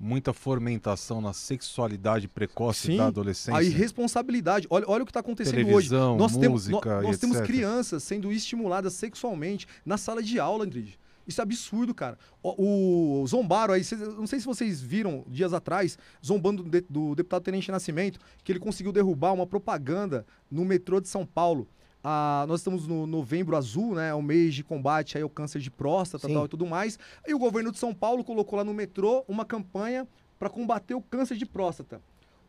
muita 0.00 0.32
fomentação 0.32 1.20
na 1.20 1.34
sexualidade 1.34 2.26
precoce 2.26 2.86
Sim, 2.86 2.96
da 2.96 3.08
adolescência? 3.08 3.58
a 3.60 3.62
irresponsabilidade. 3.62 4.66
Olha, 4.70 4.86
olha 4.88 5.02
o 5.02 5.06
que 5.06 5.10
está 5.10 5.20
acontecendo 5.20 5.56
hoje. 5.56 5.66
Televisão, 5.90 6.16
Nós 6.16 6.36
temos, 6.36 6.68
música 6.68 6.94
nó- 6.96 7.02
e 7.02 7.06
nós 7.08 7.18
temos 7.18 7.40
crianças 7.42 8.02
sendo 8.02 8.32
estimuladas 8.32 8.94
sexualmente 8.94 9.66
na 9.84 9.98
sala 9.98 10.22
de 10.22 10.40
aula, 10.40 10.64
Andrige. 10.64 10.98
Isso 11.26 11.40
é 11.40 11.44
absurdo, 11.44 11.94
cara. 11.94 12.18
O, 12.42 13.20
o 13.22 13.26
zombaram 13.26 13.74
aí, 13.74 13.84
cês- 13.84 14.00
não 14.00 14.26
sei 14.26 14.40
se 14.40 14.46
vocês 14.46 14.80
viram 14.80 15.22
dias 15.28 15.52
atrás, 15.52 15.98
zombando 16.24 16.62
do, 16.64 16.70
de- 16.70 16.86
do 16.88 17.14
deputado 17.14 17.42
Tenente 17.42 17.70
Nascimento, 17.70 18.18
que 18.42 18.50
ele 18.50 18.58
conseguiu 18.58 18.90
derrubar 18.92 19.32
uma 19.32 19.46
propaganda 19.46 20.24
no 20.50 20.64
metrô 20.64 20.98
de 21.00 21.08
São 21.08 21.24
Paulo. 21.26 21.68
Ah, 22.02 22.44
nós 22.48 22.60
estamos 22.60 22.86
no 22.86 23.06
novembro 23.06 23.56
azul, 23.56 23.94
né? 23.94 24.08
É 24.08 24.14
o 24.14 24.22
mês 24.22 24.54
de 24.54 24.64
combate 24.64 25.16
aí 25.16 25.22
ao 25.22 25.28
câncer 25.28 25.60
de 25.60 25.70
próstata 25.70 26.28
tal, 26.28 26.46
e 26.46 26.48
tudo 26.48 26.66
mais. 26.66 26.98
E 27.26 27.34
o 27.34 27.38
governo 27.38 27.70
de 27.70 27.78
São 27.78 27.92
Paulo 27.92 28.24
colocou 28.24 28.56
lá 28.56 28.64
no 28.64 28.72
metrô 28.72 29.24
uma 29.28 29.44
campanha 29.44 30.08
para 30.38 30.48
combater 30.48 30.94
o 30.94 31.02
câncer 31.02 31.36
de 31.36 31.44
próstata. 31.44 32.00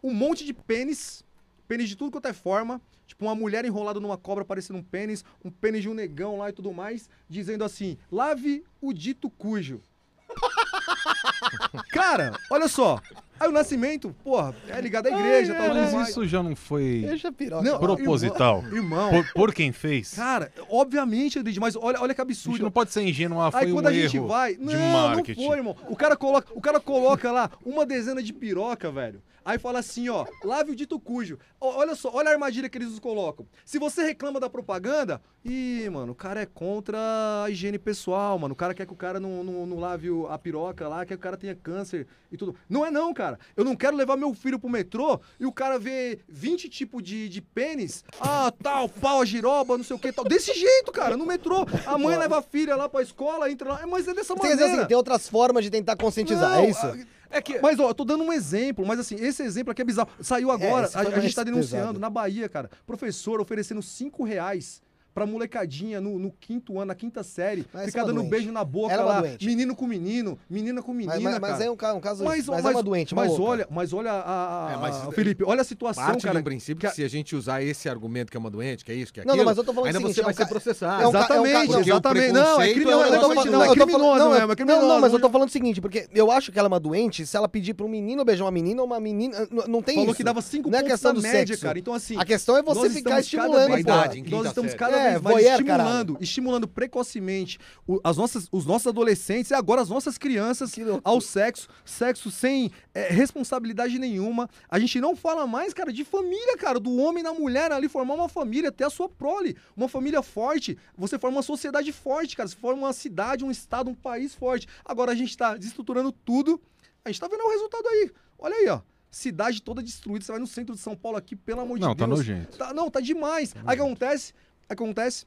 Um 0.02 0.14
monte 0.14 0.45
de 0.45 0.54
pênis, 0.54 1.24
pênis 1.68 1.89
de 1.89 1.97
tudo 1.97 2.12
quanto 2.12 2.28
é 2.28 2.34
forma, 2.34 2.82
tipo 3.06 3.26
uma 3.26 3.36
mulher 3.36 3.66
enrolada 3.66 3.99
numa 3.99 4.18
cobra 4.18 4.45
parecendo 4.45 4.80
um 4.80 4.84
pênis, 4.84 5.26
um 5.43 5.52
pênis 5.52 5.82
de 5.82 5.89
um 5.89 5.93
negão 5.93 6.38
lá 6.38 6.49
e 6.49 6.54
tudo 6.54 6.72
mais, 6.72 7.10
dizendo 7.30 7.66
assim: 7.66 7.97
lave 8.10 8.64
o 8.82 8.93
dito 8.93 9.30
cujo. 9.30 9.82
Cara, 11.91 12.39
olha 12.49 12.70
só. 12.70 13.02
Aí 13.42 13.50
o 13.50 13.52
Nascimento, 13.52 14.16
porra, 14.24 14.54
é 14.70 14.80
ligado 14.80 15.08
à 15.08 15.10
igreja, 15.10 15.56
tal, 15.56 15.70
tudo 15.70 15.82
Mas 15.82 15.94
mais. 15.96 16.10
isso 16.10 16.28
já 16.28 16.44
não 16.44 16.56
foi 16.56 17.04
piroca. 17.36 17.64
Não, 17.64 17.80
proposital. 17.80 18.64
Irmão, 18.72 19.10
Por, 19.10 19.34
por 19.34 19.54
quem 19.54 19.72
fez? 19.72 20.14
cara, 20.14 20.52
obviamente, 20.70 21.39
Edith, 21.39 21.60
mas 21.60 21.76
olha, 21.76 22.00
olha 22.00 22.14
que 22.14 22.22
a 22.22 22.24
gente 22.24 22.34
absurdo. 22.34 22.62
não 22.62 22.70
pode 22.70 22.92
ser 22.92 23.02
ingênuo, 23.02 23.42
ah, 23.42 23.50
foi 23.52 23.62
Aí 23.62 23.74
quando 23.74 23.86
um 23.86 23.89
a 23.89 23.94
gente 23.94 24.16
erro 24.16 24.28
vai. 24.28 24.56
de 24.56 24.64
Não, 24.64 24.74
não 24.74 24.92
marketing. 25.08 25.44
foi, 25.48 25.58
irmão. 25.58 25.76
O 25.89 25.96
cara, 25.96 26.16
coloca, 26.16 26.54
o 26.54 26.62
cara 26.62 26.80
coloca 26.80 27.32
lá 27.32 27.50
uma 27.66 27.84
dezena 27.84 28.22
de 28.22 28.32
piroca, 28.32 28.92
velho. 28.92 29.24
Aí 29.44 29.58
fala 29.58 29.80
assim, 29.80 30.08
ó, 30.08 30.24
lave 30.44 30.70
o 30.72 30.76
dito 30.76 31.00
cujo. 31.00 31.39
Olha 31.60 31.96
só, 31.96 32.12
olha 32.14 32.30
a 32.30 32.34
armadilha 32.34 32.70
que 32.70 32.78
eles 32.78 32.89
nos 32.89 33.00
colocam. 33.00 33.48
Se 33.66 33.80
você 33.80 34.04
reclama 34.04 34.39
da 34.39 34.48
propaganda, 34.48 35.20
ih, 35.44 35.89
mano, 35.89 36.12
o 36.12 36.16
cara 36.16 36.42
é 36.42 36.46
contra 36.46 37.00
a 37.44 37.50
higiene 37.50 37.80
pessoal, 37.80 38.38
mano. 38.38 38.54
O 38.54 38.56
cara 38.56 38.76
quer 38.76 38.86
que 38.86 38.94
o 38.94 38.96
cara 38.96 39.20
não, 39.20 39.44
não, 39.44 39.66
não 39.66 39.80
lave 39.80 40.10
a 40.30 40.38
piroca 40.38 40.88
lá, 40.88 41.00
quer 41.00 41.16
que 41.16 41.22
o 41.22 41.24
cara 41.24 41.38
tenha 41.38 41.56
câncer 41.56 42.06
e 42.32 42.38
tudo. 42.38 42.56
Não 42.70 42.86
é 42.86 42.92
não, 42.92 43.12
cara. 43.16 43.31
Eu 43.56 43.64
não 43.64 43.76
quero 43.76 43.96
levar 43.96 44.16
meu 44.18 44.34
filho 44.34 44.60
pro 44.60 44.70
metrô 44.70 45.20
e 45.40 45.46
o 45.46 45.52
cara 45.52 45.78
vê 45.80 46.20
20 46.30 46.70
tipos 46.70 47.02
de, 47.04 47.28
de 47.30 47.42
pênis. 47.42 48.04
Ah, 48.20 48.52
tal, 48.64 48.88
pau, 48.90 49.22
a 49.22 49.26
giroba, 49.26 49.78
não 49.78 49.84
sei 49.84 49.96
o 49.96 50.00
que, 50.00 50.12
tal. 50.12 50.26
Desse 50.26 50.54
jeito, 50.54 50.92
cara, 50.92 51.16
no 51.18 51.26
metrô. 51.26 51.66
A 51.86 51.98
mãe 51.98 52.18
leva 52.18 52.40
a 52.40 52.42
filha 52.42 52.76
lá 52.76 52.88
pra 52.90 53.02
escola, 53.02 53.50
entra 53.52 53.74
lá. 53.74 53.88
Mas 53.88 54.08
é 54.08 54.14
dessa 54.14 54.36
Quer 54.36 54.42
dizer 54.44 54.56
maneira. 54.62 54.78
assim, 54.82 54.88
tem 54.88 54.98
outras 54.98 55.28
formas 55.28 55.64
de 55.64 55.70
tentar 55.70 55.96
conscientizar, 55.96 56.50
Não, 56.50 56.60
é 56.66 56.70
isso? 56.70 56.86
a- 56.86 56.98
É 57.34 57.42
que. 57.42 57.60
Mas, 57.62 57.80
ó, 57.80 57.88
eu 57.90 57.94
tô 57.96 58.04
dando 58.04 58.24
um 58.26 58.34
exemplo, 58.34 58.86
mas 58.86 59.00
assim, 59.00 59.16
esse 59.16 59.42
exemplo 59.42 59.72
aqui 59.72 59.82
é 59.82 59.86
bizarro. 59.86 60.10
Saiu 60.20 60.52
agora, 60.52 60.86
esse 60.88 60.98
a, 60.98 61.00
a 61.00 61.04
gente 61.06 61.16
mais 61.18 61.34
tá 61.34 61.44
denunciando, 61.46 61.84
pesado. 61.88 62.00
na 62.00 62.10
Bahia, 62.10 62.50
cara. 62.50 62.70
Professor 62.86 63.40
oferecendo 63.40 63.82
5 63.82 64.24
reais 64.26 64.82
pra 65.14 65.26
molecadinha 65.26 65.99
no, 65.99 66.18
no 66.18 66.32
quinto 66.32 66.78
ano, 66.78 66.86
na 66.88 66.95
quinta 66.95 67.22
série, 67.24 67.66
Mas 67.74 67.88
ficar 67.88 68.01
é 68.01 68.05
dando 68.05 68.16
doente. 68.16 68.30
beijo 68.30 68.51
na 68.51 68.64
boca 68.64 68.93
Ela 68.93 69.01
é 69.01 69.05
lá. 69.05 69.22
doente. 69.22 69.45
Menino 69.45 69.76
com 69.76 69.86
menino, 69.86 70.39
menina 70.49 70.82
com 70.82 70.93
menina, 70.93 71.16
Mas, 71.16 71.24
mas, 71.24 71.39
mas 71.39 71.51
cara. 71.51 71.64
é 71.66 71.72
um, 71.72 71.76
ca- 71.76 71.93
um 71.93 71.99
caso. 71.99 72.24
Mas, 72.24 72.45
Mas, 72.47 72.66
é 72.66 72.70
uma 72.70 72.84
doente, 72.84 73.14
uma 73.14 73.24
mas 73.24 73.32
louca. 73.32 73.43
olha, 73.51 73.68
mas 73.70 73.93
olha 73.93 74.12
a, 74.12 74.68
a- 74.70 74.72
É, 74.74 74.78
mas 74.78 74.95
a- 74.95 75.12
Felipe, 75.12 75.43
olha 75.43 75.62
a 75.62 75.66
situação, 75.66 76.03
Parte 76.05 76.24
cara. 76.24 76.36
de 76.36 76.41
um 76.41 76.43
princípio 76.43 76.76
que, 76.78 76.82
que 76.82 76.88
a- 76.88 76.91
se 76.95 77.03
a 77.03 77.07
gente 77.09 77.36
usar 77.36 77.62
esse 77.62 77.89
argumento 77.89 78.32
que 78.32 78.38
é 78.38 78.39
uma 78.39 78.49
doente, 78.49 78.86
que 78.86 78.91
é 78.91 78.95
isso, 78.95 79.12
que 79.14 79.20
é 79.20 79.24
Não, 79.26 79.34
aquilo, 79.34 79.45
não, 79.45 79.51
mas 79.51 79.57
eu 79.57 79.64
tô 79.64 79.74
falando 79.74 79.88
ainda 79.88 79.99
seguinte, 79.99 80.14
você 80.16 80.22
é 80.22 80.24
vai 80.24 80.34
um 80.34 80.38
ser 80.38 80.45
processado. 80.47 81.03
é 81.03 81.07
um 81.07 81.09
Exatamente, 81.09 81.74
exatamente. 81.89 82.32
Não, 82.32 82.62
é 82.62 82.72
é 82.72 82.76
um 82.76 82.84
não, 82.84 83.03
é 83.03 83.09
não, 83.09 83.22
é 83.22 83.24
criminoso 83.24 83.51
não, 83.51 83.64
é- 83.64 83.68
é 83.72 83.76
criminoso. 83.76 84.82
Não, 84.82 84.88
não, 84.88 85.01
mas 85.01 85.14
eu 85.14 85.20
tô 85.20 85.30
falando 85.30 85.49
o 85.49 85.51
seguinte, 85.51 85.82
porque 85.82 86.07
eu 86.14 86.32
acho 86.32 86.51
que 86.51 86.57
ela 86.59 86.68
é 86.68 86.70
uma 86.70 86.80
doente 86.80 87.26
se 87.26 87.36
ela 87.36 87.47
pedir 87.49 87.74
pra 87.74 87.86
um 87.86 87.89
menino 87.89 88.24
beijar 88.24 88.45
uma 88.45 88.51
menina 88.51 88.82
ou 88.82 88.88
uma 88.88 88.99
menina. 88.99 89.47
Não 89.68 89.82
tem 89.82 89.95
Falou 89.95 90.09
isso. 90.09 90.18
que 90.18 90.24
dava 90.24 90.41
5 90.41 90.70
Não 90.70 90.80
é 90.80 90.84
pontos 90.84 91.01
do 91.14 91.22
média, 91.22 91.47
sexo. 91.47 91.62
cara. 91.64 91.78
Então, 91.80 91.93
assim. 91.93 92.18
A 92.18 92.26
questão 92.26 92.57
é 92.57 92.62
você 92.64 92.89
ficar 92.89 93.20
estimulando, 93.20 93.72
pô. 93.84 94.32
Nós 94.32 94.47
estamos 94.47 94.74
cada 94.74 95.01
É, 95.02 95.10
vez 95.12 95.22
mais 95.22 95.36
voyeur, 95.36 95.52
estimulando, 95.60 96.18
estimulando 96.20 96.68
precocemente 96.68 97.60
o- 97.88 97.99
as 98.04 98.18
nossas, 98.18 98.47
os 98.52 98.66
nossos 98.66 98.88
adolescentes 98.88 99.52
e 99.52 99.54
agora 99.54 99.82
as 99.82 99.89
nossas 99.89 100.18
crianças 100.18 100.74
ao 101.04 101.20
sexo, 101.22 101.68
sexo 101.86 102.30
sem 102.32 102.72
é, 102.93 103.10
responsabilidade 103.12 103.97
nenhuma. 103.97 104.49
A 104.70 104.78
gente 104.80 104.99
não 104.99 105.16
fala 105.16 105.47
mais, 105.47 105.74
cara, 105.74 105.91
de 105.93 106.04
família, 106.04 106.58
cara, 106.58 106.80
do 106.80 106.95
homem 106.97 107.22
e 107.22 107.24
da 107.24 107.34
mulher 107.34 107.72
ali 107.72 107.88
formar 107.89 108.14
uma 108.16 108.30
família, 108.30 108.72
ter 108.72 108.84
a 108.84 108.89
sua 108.89 109.08
prole, 109.10 109.56
uma 109.76 109.88
família 109.88 110.22
forte. 110.22 110.78
Você 110.97 111.18
forma 111.18 111.38
uma 111.38 111.43
sociedade 111.43 111.91
forte, 111.91 112.36
cara. 112.36 112.47
Você 112.49 112.56
forma 112.56 112.82
uma 112.84 112.93
cidade, 112.93 113.43
um 113.45 113.52
estado, 113.52 113.89
um 113.89 113.95
país 113.95 114.34
forte. 114.36 114.68
Agora 114.86 115.12
a 115.12 115.16
gente 115.16 115.36
tá 115.38 115.56
desestruturando 115.56 116.12
tudo. 116.12 116.62
A 117.06 117.10
gente 117.10 117.20
tá 117.20 117.28
vendo 117.28 117.43
o 117.43 117.49
resultado 117.49 117.88
aí. 117.88 118.12
Olha 118.38 118.56
aí, 118.56 118.68
ó. 118.70 118.82
Cidade 119.10 119.62
toda 119.62 119.82
destruída. 119.84 120.24
Você 120.24 120.32
vai 120.32 120.39
no 120.39 120.47
centro 120.47 120.74
de 120.76 120.80
São 120.82 120.95
Paulo 120.95 121.18
aqui, 121.18 121.36
pelo 121.36 121.62
amor 121.62 121.78
Não, 121.80 121.91
de 121.91 121.97
tá 121.97 122.06
Deus. 122.06 122.20
nojento. 122.20 122.58
Tá- 122.58 122.74
não, 122.74 122.89
tá 122.89 122.99
demais. 123.02 123.54
Aí 123.66 123.74
o 123.76 123.78
que 123.80 123.86
acontece? 123.86 124.34
Acontece? 124.72 125.26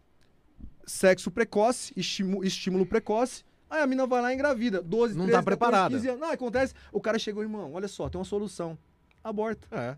Sexo 0.86 1.30
precoce, 1.30 1.92
estímulo, 1.96 2.44
estímulo 2.44 2.84
precoce. 2.86 3.42
Aí 3.70 3.80
a 3.82 3.86
mina 3.86 4.06
vai 4.06 4.20
lá 4.20 4.30
e 4.32 4.34
engravida. 4.34 4.82
12, 4.82 5.14
Não 5.16 5.24
13, 5.24 5.38
tá 5.38 5.42
preparada. 5.42 5.94
15 5.94 6.08
anos. 6.08 6.20
Não, 6.20 6.30
acontece. 6.30 6.74
O 6.92 7.00
cara 7.00 7.18
chegou, 7.18 7.42
irmão, 7.42 7.72
olha 7.72 7.88
só, 7.88 8.08
tem 8.08 8.18
uma 8.18 8.24
solução. 8.24 8.76
Aborta. 9.22 9.66
É. 9.72 9.96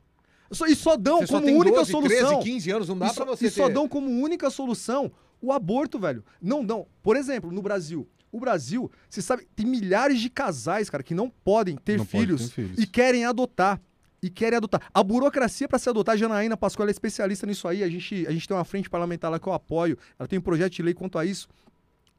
Só- 0.53 0.67
E 0.67 0.77
só 0.77 0.97
dão 0.97 1.19
Você 1.19 1.27
só 1.27 1.35
como 1.35 1.47
tem 1.47 1.57
única 1.57 1.77
12, 1.79 1.91
solução. 1.91 2.29
13, 2.29 2.43
15 2.43 2.71
anos, 2.71 2.89
não 2.89 2.97
dá 2.99 3.07
e 3.07 3.15
pra 3.15 3.27
só, 3.27 3.37
você 3.37 3.47
e 3.47 3.51
só 3.51 3.67
ter. 3.67 3.75
dão 3.75 3.89
como 3.89 4.09
única 4.09 4.49
solução 4.49 5.11
o 5.43 5.53
aborto, 5.53 5.99
velho. 5.99 6.25
Não 6.41 6.65
dão. 6.65 6.87
Por 7.03 7.17
exemplo, 7.17 7.51
no 7.51 7.61
Brasil. 7.61 8.09
O 8.31 8.39
Brasil, 8.39 8.91
você 9.09 9.21
sabe, 9.21 9.47
tem 9.57 9.67
milhares 9.67 10.21
de 10.21 10.31
casais, 10.31 10.89
cara, 10.89 11.03
que 11.03 11.15
não 11.15 11.29
podem 11.29 11.77
ter, 11.77 11.97
Não 11.99 12.05
pode 12.07 12.25
filhos, 12.25 12.49
ter 12.49 12.55
filhos. 12.55 12.79
e 12.79 12.87
querem 12.87 13.25
adotar. 13.25 13.81
E 14.23 14.31
querem 14.31 14.57
adotar. 14.57 14.81
A 14.93 15.03
burocracia 15.03 15.69
para 15.69 15.79
se 15.79 15.89
adotar, 15.89 16.15
a 16.15 16.19
Janaína 16.19 16.57
Pascoal 16.57 16.89
é 16.89 16.91
especialista 16.91 17.47
nisso 17.47 17.69
aí. 17.69 17.83
A 17.83 17.89
gente, 17.89 18.27
a 18.27 18.31
gente 18.33 18.49
tem 18.49 18.57
uma 18.57 18.65
frente 18.65 18.89
parlamentar 18.91 19.31
lá 19.31 19.39
que 19.39 19.47
eu 19.47 19.53
apoio. 19.53 19.97
Ela 20.19 20.27
tem 20.27 20.39
um 20.39 20.43
projeto 20.43 20.73
de 20.73 20.83
lei 20.83 20.95
quanto 20.95 21.19
a 21.19 21.25
isso. 21.25 21.49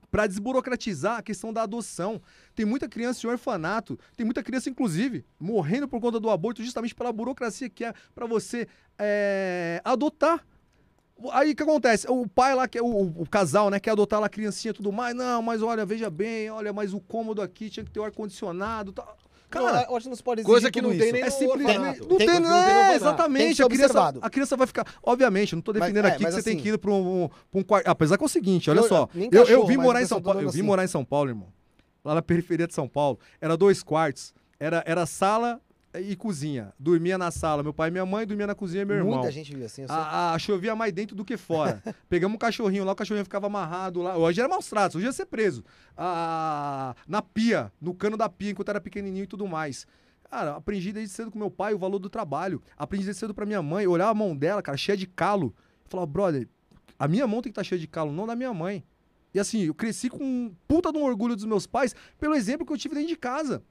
Para 0.10 0.26
desburocratizar 0.26 1.18
a 1.18 1.22
questão 1.22 1.52
da 1.52 1.64
adoção. 1.64 2.22
Tem 2.56 2.66
muita 2.66 2.88
criança 2.88 3.26
em 3.26 3.30
orfanato, 3.30 4.00
tem 4.16 4.26
muita 4.26 4.42
criança, 4.42 4.70
inclusive, 4.70 5.26
morrendo 5.40 5.88
por 5.88 6.00
conta 6.00 6.20
do 6.20 6.30
aborto, 6.30 6.64
justamente 6.64 6.96
pela 6.96 7.12
burocracia 7.12 7.70
que 7.70 7.84
é 7.84 7.94
para 8.16 8.26
você 8.26 8.68
é, 8.98 9.82
adotar. 9.84 10.46
Aí 11.32 11.52
o 11.52 11.56
que 11.56 11.64
acontece? 11.64 12.08
O 12.10 12.28
pai 12.28 12.54
lá, 12.56 12.68
que 12.68 12.78
é 12.78 12.82
o, 12.82 12.86
o- 12.86 13.22
o 13.24 13.28
casal, 13.28 13.70
né, 13.72 13.80
quer 13.80 13.90
adotar 13.92 14.20
lá 14.20 14.28
a 14.28 14.30
criancinha 14.30 14.70
e 14.72 14.74
tudo 14.76 14.92
mais. 14.92 15.16
Não, 15.16 15.42
mas 15.42 15.62
olha, 15.64 15.86
veja 15.86 16.10
bem, 16.10 16.50
olha, 16.52 16.72
mas 16.72 16.94
o 16.94 17.00
cômodo 17.02 17.42
aqui 17.42 17.70
tinha 17.70 17.84
que 17.84 17.92
ter 17.92 18.00
o 18.00 18.04
ar-condicionado. 18.04 18.94
Tá. 18.94 19.04
Cara, 19.50 19.72
Não, 19.88 19.96
eu 19.96 20.02
que 20.02 20.10
não 20.10 20.18
pode 20.18 20.44
Coisa 20.44 20.70
que 20.70 20.82
não 20.82 20.90
tem 20.90 21.00
isso. 21.04 21.12
nem 21.14 21.22
é 21.22 21.30
simplesmente. 21.30 22.02
Não 22.02 22.18
Tem 22.18 22.18
tem, 22.18 22.30
que 22.36 22.40
não 22.40 22.56
é, 22.56 22.96
exatamente. 22.96 23.46
Tem 23.46 23.56
que 23.56 23.62
a, 23.64 23.68
criança, 23.70 24.14
a 24.22 24.30
criança 24.30 24.58
vai 24.58 24.68
ficar. 24.68 24.86
Obviamente, 25.02 25.54
eu 25.54 25.58
não 25.58 25.62
tô 25.64 25.72
Mas- 25.72 25.82
defendendo 25.82 26.06
é, 26.06 26.08
aqui 26.10 26.18
que 26.18 26.24
mas 26.24 26.34
você 26.36 26.44
tem 26.44 26.54
assim- 26.56 26.64
que 26.64 26.70
ir 26.70 26.78
pra 26.78 26.92
um, 26.92 27.30
um 27.54 27.64
quarto. 27.64 27.88
Apesar 27.88 28.18
que 28.18 28.24
é 28.24 28.26
o 28.26 28.30
seguinte, 28.30 28.70
olha 28.70 28.80
Eu- 28.80 28.88
só. 28.90 29.08
Eu, 29.16 29.24
eu 29.24 29.30
cachorro, 29.46 29.68
vim 29.68 29.78
mas 29.78 29.86
morar 29.86 30.00
em 30.00 30.04
eu 30.04 30.08
São 30.10 30.22
Paulo. 30.22 30.40
Eu 30.42 30.50
vim 30.50 30.60
assim. 30.60 30.62
morar 30.68 30.84
em 30.84 30.88
São 30.88 31.06
Paulo, 31.06 31.30
irmão. 31.30 31.48
Lá 32.04 32.16
na 32.16 32.22
periferia 32.22 32.68
de 32.68 32.74
São 32.74 32.88
Paulo. 32.90 33.18
Era 33.40 33.56
dois 33.56 33.82
quartos. 33.82 34.34
Era, 34.60 34.84
era 34.86 35.06
sala 35.06 35.62
e 36.00 36.16
cozinha. 36.16 36.74
Dormia 36.80 37.18
na 37.18 37.32
sala, 37.32 37.64
meu 37.64 37.74
pai 37.74 37.90
e 37.90 37.92
minha 37.92 38.06
mãe, 38.06 38.26
dormia 38.26 38.48
na 38.48 38.56
cozinha 38.56 38.86
meu 38.86 38.98
irmão. 38.98 39.16
Muita 39.16 39.32
gente 39.32 39.52
vive 39.52 39.66
assim. 39.66 39.84
Eu 39.84 39.88
sei. 39.88 39.98
A, 39.98 40.34
a 40.34 40.40
chovia 40.40 40.76
mais 40.76 40.94
dentro 40.94 41.16
do 41.16 41.24
que 41.24 41.38
fora. 41.38 41.82
Pegamos 42.10 42.36
um 42.36 42.38
cachorrinho 42.38 42.84
lá, 42.84 42.92
o 42.92 42.96
cachorrinho 42.96 43.24
ficava 43.26 43.48
amarrado 43.48 44.02
lá. 44.02 44.18
Hoje 44.18 44.40
era 44.40 44.50
maus 44.50 44.68
tratos, 44.68 44.96
hoje 44.96 45.06
ia 45.06 45.12
ser 45.12 45.26
preso. 45.26 45.64
Ah, 45.96 46.96
na 47.08 47.22
pia, 47.22 47.72
no 47.82 47.94
cano 47.94 48.18
da 48.18 48.30
pia, 48.30 48.52
enquanto 48.52 48.70
era 48.70 48.82
pequenininho 48.82 49.24
e 49.24 49.28
tudo 49.28 49.48
mais. 49.48 49.86
Cara, 50.30 50.56
aprendi 50.56 50.92
desde 50.92 51.14
cedo 51.14 51.32
com 51.32 51.40
meu 51.40 51.50
pai 51.50 51.74
o 51.74 51.78
valor 51.78 52.00
do 52.00 52.10
trabalho. 52.10 52.62
Aprendi 52.78 53.06
desde 53.06 53.20
cedo 53.20 53.34
pra 53.34 53.46
minha 53.46 53.62
mãe, 53.62 53.88
olhar 53.88 54.10
a 54.10 54.14
mão 54.14 54.36
dela, 54.36 54.62
cara, 54.62 54.78
cheia 54.78 54.98
de 54.98 55.08
calo. 55.08 55.56
Falava, 55.86 56.06
brother, 56.06 56.48
a 57.00 57.08
minha 57.08 57.26
mão 57.26 57.42
tem 57.42 57.52
que 57.52 57.60
estar 57.60 57.64
cheia 57.64 57.80
de 57.80 57.88
calo, 57.88 58.12
não 58.12 58.28
da 58.28 58.36
minha 58.36 58.54
mãe. 58.54 58.84
E 59.34 59.40
assim, 59.40 59.64
eu 59.64 59.74
cresci 59.74 60.10
com 60.10 60.24
um 60.24 60.56
puta 60.68 60.92
de 60.92 60.98
um 60.98 61.04
orgulho 61.04 61.36
dos 61.36 61.46
meus 61.46 61.68
pais 61.68 61.96
pelo 62.20 62.34
exemplo 62.34 62.66
que 62.66 62.74
eu 62.74 62.78
tive 62.78 62.96
dentro 62.96 63.10
de 63.10 63.16
casa. 63.16 63.64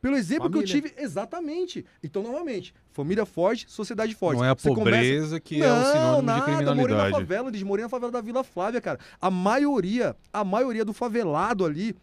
Pelo 0.00 0.16
exemplo 0.16 0.48
que 0.50 0.58
eu 0.58 0.66
Família. 0.66 0.90
tive, 0.90 0.94
exatamente. 1.02 1.84
Então, 2.04 2.22
novamente, 2.22 2.72
família 2.92 3.26
forte, 3.26 3.66
sociedade 3.68 4.14
forte. 4.14 4.38
Não 4.38 4.44
é 4.44 4.50
a 4.50 4.54
Você 4.54 4.68
começa- 4.68 4.84
pobreza 4.84 5.40
que 5.40 5.60
é 5.62 5.72
o 5.72 5.84
sinônimo 5.84 6.22
nada, 6.22 6.40
de 6.40 6.50
Morei 6.52 6.64
na 6.66 6.72
criminalidade. 6.74 7.10
favela, 7.12 7.48
eles 7.48 7.62
morei 7.64 7.82
na 7.84 7.88
favela 7.88 8.12
da 8.12 8.20
Vila 8.20 8.44
Flávia, 8.44 8.80
cara. 8.80 8.98
A 9.20 9.30
maioria, 9.30 10.14
a 10.32 10.44
maioria 10.44 10.84
do 10.84 10.92
favelado 10.92 11.64
ali, 11.64 11.96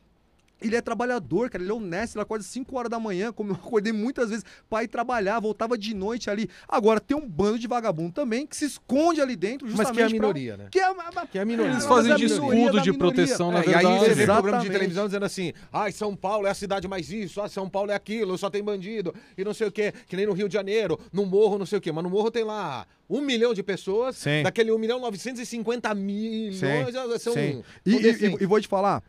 ele 0.61 0.75
é 0.75 0.81
trabalhador, 0.81 1.49
cara. 1.49 1.63
Ele 1.63 1.71
é 1.71 1.73
honesto, 1.73 2.15
ele 2.15 2.21
acorda 2.23 2.43
5 2.43 2.75
horas 2.77 2.89
da 2.89 2.99
manhã, 2.99 3.31
como 3.31 3.51
eu 3.51 3.55
acordei 3.61 3.91
muitas 3.93 4.29
vezes 4.29 4.45
pra 4.69 4.83
ir 4.83 4.87
trabalhar, 4.87 5.39
voltava 5.39 5.77
de 5.77 5.93
noite 5.93 6.29
ali. 6.29 6.49
Agora, 6.67 6.99
tem 6.99 7.15
um 7.15 7.27
bando 7.27 7.59
de 7.59 7.67
vagabundo 7.67 8.11
também 8.13 8.45
que 8.47 8.55
se 8.55 8.65
esconde 8.65 9.21
ali 9.21 9.35
dentro, 9.35 9.67
Mas 9.67 9.75
justamente 9.77 9.95
que 9.95 10.01
é 10.01 10.05
a 10.05 10.07
pra- 10.07 10.13
minoria, 10.33 10.57
né? 10.57 10.67
Que 10.71 10.79
é 10.79 10.83
a, 10.85 11.25
Que 11.27 11.37
é 11.37 11.41
a 11.41 11.45
minoria. 11.45 11.71
Eles 11.71 11.85
Mas 11.85 11.85
fazem 11.85 12.13
minoria 12.15 12.25
escudo 12.25 12.81
de 12.81 12.93
proteção, 12.93 13.51
na 13.51 13.59
É, 13.59 13.65
e 13.67 13.73
aí 13.75 13.83
verdade. 13.83 13.99
você 13.99 14.13
vê 14.13 14.25
programa 14.25 14.41
de 14.41 14.45
Exatamente. 14.47 14.71
televisão 14.71 15.05
dizendo 15.05 15.25
assim, 15.25 15.53
ai, 15.71 15.91
São 15.91 16.15
Paulo 16.15 16.47
é 16.47 16.49
a 16.51 16.53
cidade 16.55 16.87
mais 16.87 17.09
isso, 17.11 17.41
ah, 17.41 17.47
São 17.49 17.69
Paulo 17.69 17.91
é 17.91 17.95
aquilo, 17.95 18.37
só 18.37 18.49
tem 18.49 18.63
bandido, 18.63 19.13
e 19.37 19.43
não 19.43 19.53
sei 19.53 19.67
o 19.67 19.71
quê, 19.71 19.93
que 20.07 20.15
nem 20.15 20.25
no 20.25 20.33
Rio 20.33 20.47
de 20.47 20.53
Janeiro, 20.53 20.99
no 21.11 21.25
Morro, 21.25 21.57
não 21.57 21.65
sei 21.65 21.77
o 21.77 21.81
quê, 21.81 21.91
mas 21.91 22.03
no 22.03 22.09
Morro 22.09 22.31
tem 22.31 22.43
lá 22.43 22.85
um 23.09 23.21
milhão 23.21 23.53
de 23.53 23.61
pessoas, 23.61 24.15
Sim. 24.17 24.41
daquele 24.43 24.71
1 24.71 24.77
milhão 24.79 24.99
950 24.99 25.93
milhões, 25.93 26.55
Sim, 26.59 27.19
são, 27.19 27.33
sim. 27.33 27.63
E, 27.85 27.91
e- 27.95 28.09
e- 28.25 28.37
e 28.41 28.45
vou 28.45 28.59
te 28.59 28.67
falar, 28.67 29.03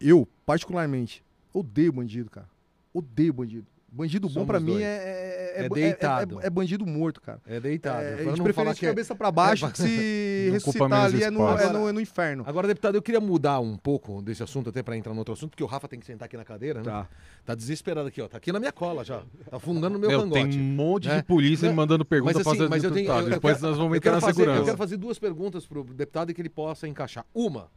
eu, 0.00 0.28
particularmente, 0.46 1.24
odeio 1.52 1.92
bandido, 1.92 2.30
cara. 2.30 2.48
Odeio 2.94 3.32
bandido. 3.32 3.66
Bandido 3.88 4.26
bom 4.28 4.34
Somos 4.34 4.46
pra 4.48 4.60
mim 4.60 4.72
dois. 4.72 4.82
é, 4.84 5.54
é, 5.56 5.62
É 5.62 5.64
é, 5.64 5.68
deitado. 5.70 6.40
é- 6.42 6.46
é 6.48 6.50
bandido 6.50 6.84
morto, 6.84 7.18
cara. 7.20 7.40
É 7.46 7.58
deitado. 7.58 8.02
É, 8.04 8.10
não 8.10 8.16
preferência 8.34 8.52
falar 8.52 8.72
de 8.74 8.84
é- 8.84 8.88
cabeça 8.90 9.14
pra 9.14 9.30
baixo, 9.32 9.64
é- 9.64 9.70
que 9.70 9.78
se 9.78 10.48
ressuscitar 10.52 11.04
ali 11.04 11.22
é 11.22 11.30
no, 11.30 11.48
é, 11.58 11.72
no, 11.72 11.88
é 11.88 11.92
no 11.92 12.00
inferno. 12.00 12.44
Agora, 12.46 12.68
deputado, 12.68 12.96
eu 12.96 13.00
queria 13.02 13.20
mudar 13.20 13.58
um 13.60 13.74
pouco 13.76 14.20
desse 14.20 14.42
assunto, 14.42 14.68
até 14.68 14.82
pra 14.82 14.96
entrar 14.98 15.12
no 15.14 15.18
outro 15.20 15.32
assunto, 15.32 15.50
porque 15.50 15.62
o 15.64 15.66
Rafa 15.66 15.88
tem 15.88 15.98
que 15.98 16.04
sentar 16.04 16.26
aqui 16.26 16.36
na 16.36 16.44
cadeira, 16.44 16.80
né? 16.80 16.84
Tá. 16.84 17.08
Tá 17.46 17.54
desesperado 17.54 18.08
aqui, 18.08 18.20
ó. 18.20 18.28
Tá 18.28 18.36
aqui 18.36 18.52
na 18.52 18.58
minha 18.58 18.72
cola 18.72 19.02
já. 19.02 19.20
Tá 19.50 19.56
afundando 19.56 19.94
no 19.94 19.98
meu 19.98 20.10
Meu, 20.10 20.20
cangote. 20.22 20.50
tem 20.50 20.60
um 20.60 20.64
monte 20.74 21.08
né? 21.08 21.16
de 21.18 21.22
polícia 21.22 21.68
me 21.70 21.74
mandando 21.74 22.04
pergunta 22.04 22.34
mas, 22.34 22.42
pra 22.42 22.52
assim, 22.52 22.58
fazer 22.58 22.68
mas 22.70 22.84
eu 22.84 22.90
tenho, 22.90 23.10
eu 23.10 23.30
Depois 23.30 23.56
quero- 23.56 23.68
nós 23.68 23.78
vamos 23.78 23.92
eu 23.92 23.96
entrar 23.96 24.10
quero 24.10 24.14
na 24.16 24.20
fazer- 24.20 24.34
segurança. 24.34 24.60
Eu 24.60 24.64
quero 24.66 24.76
fazer 24.78 24.96
duas 24.98 25.18
perguntas 25.18 25.64
pro 25.66 25.84
deputado 25.84 26.30
e 26.30 26.34
que 26.34 26.42
ele 26.42 26.50
possa 26.50 26.86
encaixar. 26.86 27.24
Uma, 27.32 27.70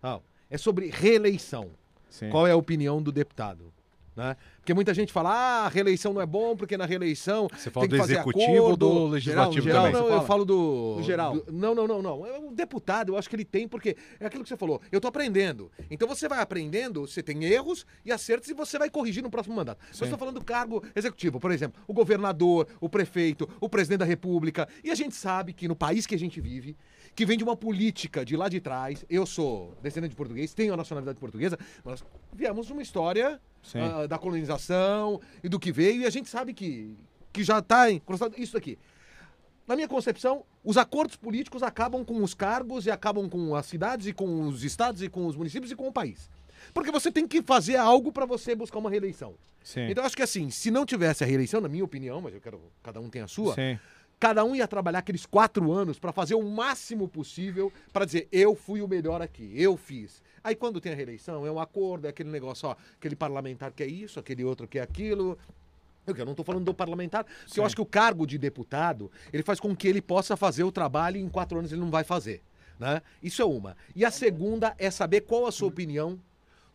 ah, 0.00 0.20
é 0.48 0.56
sobre 0.56 0.88
reeleição. 0.88 1.70
Sim. 2.14 2.30
Qual 2.30 2.46
é 2.46 2.52
a 2.52 2.56
opinião 2.56 3.02
do 3.02 3.10
deputado? 3.10 3.72
Né? 4.14 4.36
Porque 4.64 4.72
muita 4.72 4.94
gente 4.94 5.12
fala, 5.12 5.30
ah, 5.30 5.66
a 5.66 5.68
reeleição 5.68 6.14
não 6.14 6.22
é 6.22 6.26
bom, 6.26 6.56
porque 6.56 6.74
na 6.78 6.86
reeleição 6.86 7.48
Você 7.54 7.70
fala 7.70 7.86
do 7.86 7.96
executivo 7.96 8.50
ou 8.52 8.58
acordo. 8.68 8.76
do 8.88 9.06
legislativo 9.08 9.62
geral, 9.62 9.82
Não, 9.84 9.92
também? 9.92 10.08
não, 10.08 10.16
eu 10.16 10.22
falo 10.26 10.42
do. 10.46 10.94
No 10.96 11.02
geral. 11.02 11.34
do- 11.38 11.52
não, 11.52 11.74
não, 11.74 11.86
não, 11.86 12.00
não. 12.00 12.26
É 12.26 12.38
um 12.38 12.50
deputado, 12.50 13.12
eu 13.12 13.18
acho 13.18 13.28
que 13.28 13.36
ele 13.36 13.44
tem, 13.44 13.68
porque 13.68 13.94
é 14.18 14.24
aquilo 14.24 14.42
que 14.42 14.48
você 14.48 14.56
falou. 14.56 14.80
Eu 14.90 15.02
tô 15.02 15.08
aprendendo. 15.08 15.70
Então 15.90 16.08
você 16.08 16.26
vai 16.28 16.40
aprendendo, 16.40 17.06
você 17.06 17.22
tem 17.22 17.44
erros 17.44 17.84
e 18.06 18.10
acertos 18.10 18.48
e 18.48 18.54
você 18.54 18.78
vai 18.78 18.88
corrigir 18.88 19.22
no 19.22 19.28
próximo 19.28 19.54
mandato. 19.54 19.80
Mas 19.86 20.00
eu 20.00 20.04
estou 20.06 20.18
falando 20.18 20.40
do 20.40 20.44
cargo 20.46 20.82
executivo, 20.96 21.38
por 21.38 21.50
exemplo, 21.52 21.82
o 21.86 21.92
governador, 21.92 22.66
o 22.80 22.88
prefeito, 22.88 23.46
o 23.60 23.68
presidente 23.68 23.98
da 23.98 24.06
república. 24.06 24.66
E 24.82 24.90
a 24.90 24.94
gente 24.94 25.14
sabe 25.14 25.52
que 25.52 25.68
no 25.68 25.76
país 25.76 26.06
que 26.06 26.14
a 26.14 26.18
gente 26.18 26.40
vive, 26.40 26.74
que 27.14 27.26
vem 27.26 27.36
de 27.36 27.44
uma 27.44 27.54
política 27.54 28.24
de 28.24 28.34
lá 28.34 28.48
de 28.48 28.60
trás, 28.62 29.04
eu 29.10 29.26
sou 29.26 29.74
descendente 29.82 30.12
de 30.12 30.16
português, 30.16 30.54
tenho 30.54 30.72
a 30.72 30.76
nacionalidade 30.78 31.18
portuguesa, 31.20 31.58
nós 31.84 32.02
viemos 32.32 32.66
de 32.66 32.72
uma 32.72 32.80
história 32.82 33.38
Sim. 33.62 33.78
ah, 33.80 34.06
da 34.06 34.18
colonização 34.18 34.53
e 35.42 35.48
do 35.48 35.58
que 35.58 35.72
veio, 35.72 36.02
e 36.02 36.06
a 36.06 36.10
gente 36.10 36.28
sabe 36.28 36.52
que, 36.52 36.94
que 37.32 37.42
já 37.42 37.58
está 37.58 37.90
encrustado 37.90 38.34
isso 38.38 38.56
aqui. 38.56 38.78
Na 39.66 39.74
minha 39.74 39.88
concepção, 39.88 40.44
os 40.62 40.76
acordos 40.76 41.16
políticos 41.16 41.62
acabam 41.62 42.04
com 42.04 42.22
os 42.22 42.34
cargos 42.34 42.86
e 42.86 42.90
acabam 42.90 43.28
com 43.28 43.54
as 43.54 43.66
cidades 43.66 44.06
e 44.06 44.12
com 44.12 44.46
os 44.46 44.62
estados 44.62 45.02
e 45.02 45.08
com 45.08 45.26
os 45.26 45.36
municípios 45.36 45.72
e 45.72 45.76
com 45.76 45.88
o 45.88 45.92
país. 45.92 46.28
Porque 46.72 46.90
você 46.90 47.10
tem 47.10 47.26
que 47.26 47.42
fazer 47.42 47.76
algo 47.76 48.12
para 48.12 48.26
você 48.26 48.54
buscar 48.54 48.78
uma 48.78 48.90
reeleição. 48.90 49.34
Sim. 49.62 49.88
Então, 49.88 50.04
acho 50.04 50.16
que 50.16 50.22
assim, 50.22 50.50
se 50.50 50.70
não 50.70 50.84
tivesse 50.84 51.24
a 51.24 51.26
reeleição, 51.26 51.60
na 51.60 51.68
minha 51.68 51.84
opinião, 51.84 52.20
mas 52.20 52.34
eu 52.34 52.40
quero 52.40 52.60
cada 52.82 53.00
um 53.00 53.08
tem 53.08 53.22
a 53.22 53.26
sua, 53.26 53.54
Sim. 53.54 53.78
cada 54.20 54.44
um 54.44 54.54
ia 54.54 54.68
trabalhar 54.68 54.98
aqueles 54.98 55.24
quatro 55.24 55.72
anos 55.72 55.98
para 55.98 56.12
fazer 56.12 56.34
o 56.34 56.42
máximo 56.42 57.08
possível 57.08 57.72
para 57.92 58.04
dizer 58.04 58.28
eu 58.30 58.54
fui 58.54 58.82
o 58.82 58.88
melhor 58.88 59.22
aqui, 59.22 59.50
eu 59.54 59.76
fiz. 59.76 60.22
Aí 60.44 60.54
quando 60.54 60.78
tem 60.78 60.92
a 60.92 60.94
reeleição, 60.94 61.46
é 61.46 61.50
um 61.50 61.58
acordo, 61.58 62.06
é 62.06 62.10
aquele 62.10 62.30
negócio, 62.30 62.68
ó, 62.68 62.76
aquele 62.98 63.16
parlamentar 63.16 63.72
quer 63.72 63.86
isso, 63.86 64.20
aquele 64.20 64.44
outro 64.44 64.68
quer 64.68 64.82
aquilo. 64.82 65.38
Eu, 66.06 66.14
eu 66.14 66.24
não 66.26 66.32
estou 66.32 66.44
falando 66.44 66.66
do 66.66 66.74
parlamentar, 66.74 67.24
porque 67.24 67.58
eu 67.58 67.64
acho 67.64 67.74
que 67.74 67.80
o 67.80 67.86
cargo 67.86 68.26
de 68.26 68.36
deputado, 68.36 69.10
ele 69.32 69.42
faz 69.42 69.58
com 69.58 69.74
que 69.74 69.88
ele 69.88 70.02
possa 70.02 70.36
fazer 70.36 70.62
o 70.62 70.70
trabalho 70.70 71.16
e 71.16 71.20
em 71.22 71.30
quatro 71.30 71.58
anos 71.58 71.72
ele 71.72 71.80
não 71.80 71.90
vai 71.90 72.04
fazer. 72.04 72.42
Né? 72.78 73.00
Isso 73.22 73.40
é 73.40 73.44
uma. 73.46 73.74
E 73.96 74.04
a 74.04 74.10
segunda 74.10 74.74
é 74.78 74.90
saber 74.90 75.22
qual 75.22 75.46
a 75.46 75.52
sua 75.52 75.68
opinião 75.68 76.20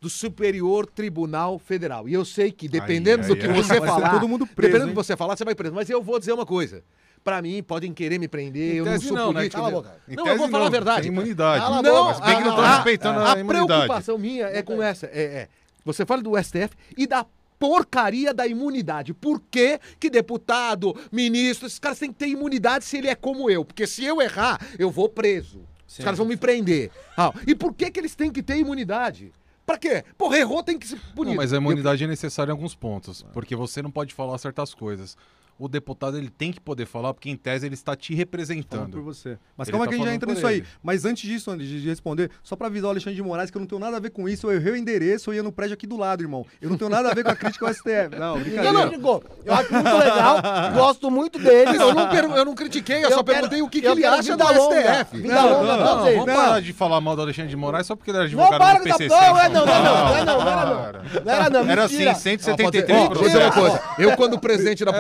do 0.02 0.10
Superior 0.10 0.88
Tribunal 0.88 1.60
Federal. 1.60 2.10
E 2.10 2.14
eu 2.14 2.26
sei 2.26 2.52
que 2.52 2.68
dependendo 2.68 3.22
Ai, 3.24 3.28
do 3.28 3.34
ai, 3.36 3.40
que 3.40 3.46
ai. 3.46 3.54
você 3.54 3.78
falar, 3.78 4.12
todo 4.12 4.28
mundo 4.28 4.48
preso, 4.48 4.56
dependendo 4.56 4.86
do 4.86 4.90
hein? 4.90 4.96
que 4.96 4.96
você 4.96 5.16
falar, 5.16 5.38
você 5.38 5.46
vai 5.46 5.54
preso. 5.54 5.76
Mas 5.76 5.90
eu 5.92 6.02
vou 6.02 6.18
dizer 6.18 6.34
uma 6.34 6.46
coisa. 6.46 6.84
Pra 7.24 7.42
mim, 7.42 7.62
podem 7.62 7.94
querer 7.94 8.18
me 8.20 8.28
prender, 8.28 8.76
eu 8.78 8.86
não 8.86 9.00
sou 9.00 9.16
não, 9.16 9.28
né? 9.34 9.40
político. 9.42 9.62
Cala 9.62 9.68
a 9.68 9.72
eu- 9.72 9.82
boca. 9.84 10.02
Em 10.08 10.16
Não, 10.16 10.28
eu 10.28 10.38
vou 10.38 10.50
falar 10.50 10.68
a 10.68 10.70
verdade. 10.70 11.02
Tem 11.04 11.12
imunidade. 11.12 11.62
Cala 11.64 11.78
a 11.78 11.82
Não, 11.82 12.14
boca, 12.14 12.26
Bem 12.26 12.36
que 12.38 12.42
não 12.44 12.50
estão 12.50 12.64
a- 12.66 12.76
respeitando 12.76 13.20
a, 13.20 13.34
a 13.34 13.40
imunidade. 13.40 13.68
preocupação 13.68 14.18
minha 14.18 14.46
é 14.48 14.62
com 14.62 14.82
essa. 14.82 15.06
É, 15.08 15.22
é, 15.22 15.48
você 15.86 16.06
fala 16.06 16.22
do 16.22 16.38
STF 16.42 16.76
e 16.98 17.06
da 17.06 17.26
porcaria 17.60 18.34
da 18.34 18.48
imunidade. 18.48 19.14
Por 19.14 19.42
que, 19.52 19.80
que 20.00 20.10
deputado, 20.10 20.96
ministro, 21.12 21.68
esses 21.68 21.78
caras 21.78 22.00
têm 22.00 22.12
que 22.12 22.18
ter 22.18 22.28
imunidade 22.30 22.86
se 22.86 22.98
ele 22.98 23.10
é 23.10 23.16
como 23.16 23.50
eu? 23.50 23.66
Porque 23.66 23.86
se 23.86 24.04
eu 24.06 24.22
errar, 24.22 24.60
eu 24.80 24.90
vou 24.90 25.10
preso. 25.10 25.62
Os 25.88 25.98
caras 25.98 26.18
vão 26.18 26.26
me 26.28 26.38
prender. 26.38 26.90
Ah, 27.18 27.34
e 27.46 27.54
por 27.54 27.74
que, 27.74 27.92
que 27.92 28.00
eles 28.00 28.16
têm 28.16 28.32
que 28.32 28.42
ter 28.42 28.58
imunidade? 28.58 29.34
Pra 29.66 29.78
quê? 29.78 30.04
Porra, 30.18 30.38
errou, 30.38 30.64
tem 30.64 30.80
que 30.80 30.88
se 30.88 30.96
punir. 31.16 31.32
Não, 31.32 31.36
mas 31.38 31.52
a 31.52 31.58
imunidade 31.58 32.04
é 32.04 32.08
necessária 32.08 32.50
em 32.52 32.54
alguns 32.54 32.74
pontos, 32.76 33.26
porque 33.34 33.56
você 33.56 33.82
não 33.82 33.92
pode 33.92 34.14
falar 34.14 34.38
certas 34.38 34.74
coisas. 34.74 35.18
O 35.60 35.68
deputado 35.68 36.18
ele 36.18 36.30
tem 36.30 36.54
que 36.54 36.60
poder 36.62 36.86
falar, 36.86 37.14
porque 37.14 37.30
em 37.30 37.36
tese 37.36 37.66
ele 37.66 37.74
está 37.76 37.94
te 37.94 38.14
Falando 38.14 38.16
por 38.16 38.20
representando. 38.40 39.04
você. 39.04 39.38
Mas 39.58 39.68
Ele 39.68 39.74
calma 39.74 39.86
tá 39.86 39.90
que 39.90 39.96
a 39.96 39.98
gente 39.98 40.08
já 40.08 40.14
entra 40.16 40.34
nisso 40.34 40.48
aí. 40.48 40.58
ele. 40.60 40.66
Mas 40.82 41.04
antes 41.04 41.30
disso, 41.30 41.52
antes 41.52 41.68
de 41.68 41.82
de 41.82 41.90
responder, 41.90 42.32
só 42.42 42.56
pra 42.56 42.68
avisar 42.68 42.88
o 42.88 42.92
Alexandre 42.92 43.16
de 43.16 43.22
Moraes 43.22 43.52
que 43.52 43.58
eu 43.58 43.60
não 43.60 43.68
tenho 43.68 43.80
nada 43.80 43.98
a 43.98 44.00
ver 44.00 44.10
com 44.12 44.28
isso. 44.30 44.48
Eu 44.48 44.54
errei 44.56 44.72
o 44.72 44.76
endereço, 44.78 45.30
eu 45.32 45.34
ia 45.36 45.44
no 45.44 45.52
prédio 45.52 45.74
aqui 45.74 45.86
do 45.86 45.98
lado, 45.98 46.24
irmão. 46.24 46.46
Eu 46.62 46.70
não 46.70 46.78
tenho 46.78 46.90
nada 46.90 47.12
a 47.12 47.14
ver 47.14 47.24
com 47.26 47.32
a 47.32 47.36
crítica 47.36 47.66
ao 47.68 47.74
STF. 47.74 48.18
Não, 48.18 48.36
Não, 48.36 48.40
brincadeira. 48.40 48.72
não, 48.72 48.90
Chico, 48.90 49.24
eu 49.46 49.54
acho 49.54 49.74
muito 49.74 49.98
legal, 49.98 50.42
gosto 50.74 51.12
muito 51.12 51.40
deles. 51.40 51.76
Eu 51.80 51.94
não, 51.94 52.10
per- 52.10 52.24
eu 52.24 52.46
não 52.46 52.56
critiquei, 52.56 52.98
eu, 52.98 53.10
Eu 53.10 53.10
só 53.12 53.24
quero- 53.24 53.26
perguntei 53.26 53.62
o 53.62 53.68
que, 53.70 53.82
que 53.82 53.88
ele 53.88 54.06
acha 54.06 54.38
do. 54.38 54.44
STF. 54.46 55.18
Vida 55.18 55.36
Não, 55.36 55.50
longa, 55.50 55.78
não, 55.78 55.78
não, 55.98 56.04
vamos 56.06 56.26
Não. 56.26 56.36
parar 56.36 56.62
de 56.62 56.72
falar 56.74 57.02
mal 57.02 57.16
do 57.18 57.22
Alexandre 57.24 57.50
de 57.50 57.58
Moraes 57.58 57.86
só 57.86 57.96
porque 57.98 58.12
ele 58.12 58.18
era 58.20 58.28
Não 58.30 58.44
advogado 58.44 58.60
para 58.60 58.78
do 58.80 58.84
que 58.84 58.90
tá... 58.90 58.98
PCC. 58.98 59.16
Não, 59.16 59.38
é 59.40 59.50
não, 59.50 59.66
não, 59.66 59.74
é 59.74 59.84
não, 59.84 59.84
não, 59.84 60.16
é 60.18 60.26
não, 60.26 60.40
não 60.40 60.50
era 60.52 60.66
não. 60.66 60.80
Para. 60.84 61.00
Não 61.26 61.34
era 61.34 61.50
não, 61.50 61.70
Era 61.70 61.82
mentira. 61.88 62.12
assim, 62.12 62.12
Ó, 62.12 62.12
pode 62.12 62.22
ser- 62.22 62.30
173 62.30 63.00
Ó, 63.00 63.08
vou 63.14 63.24
dizer 63.24 63.38
uma 63.38 63.52
processos. 63.52 63.80
coisa. 63.80 63.96
Eu, 64.00 64.16
quando 64.18 64.40
presidente 64.40 64.86
da 64.86 64.92
Era 64.92 65.00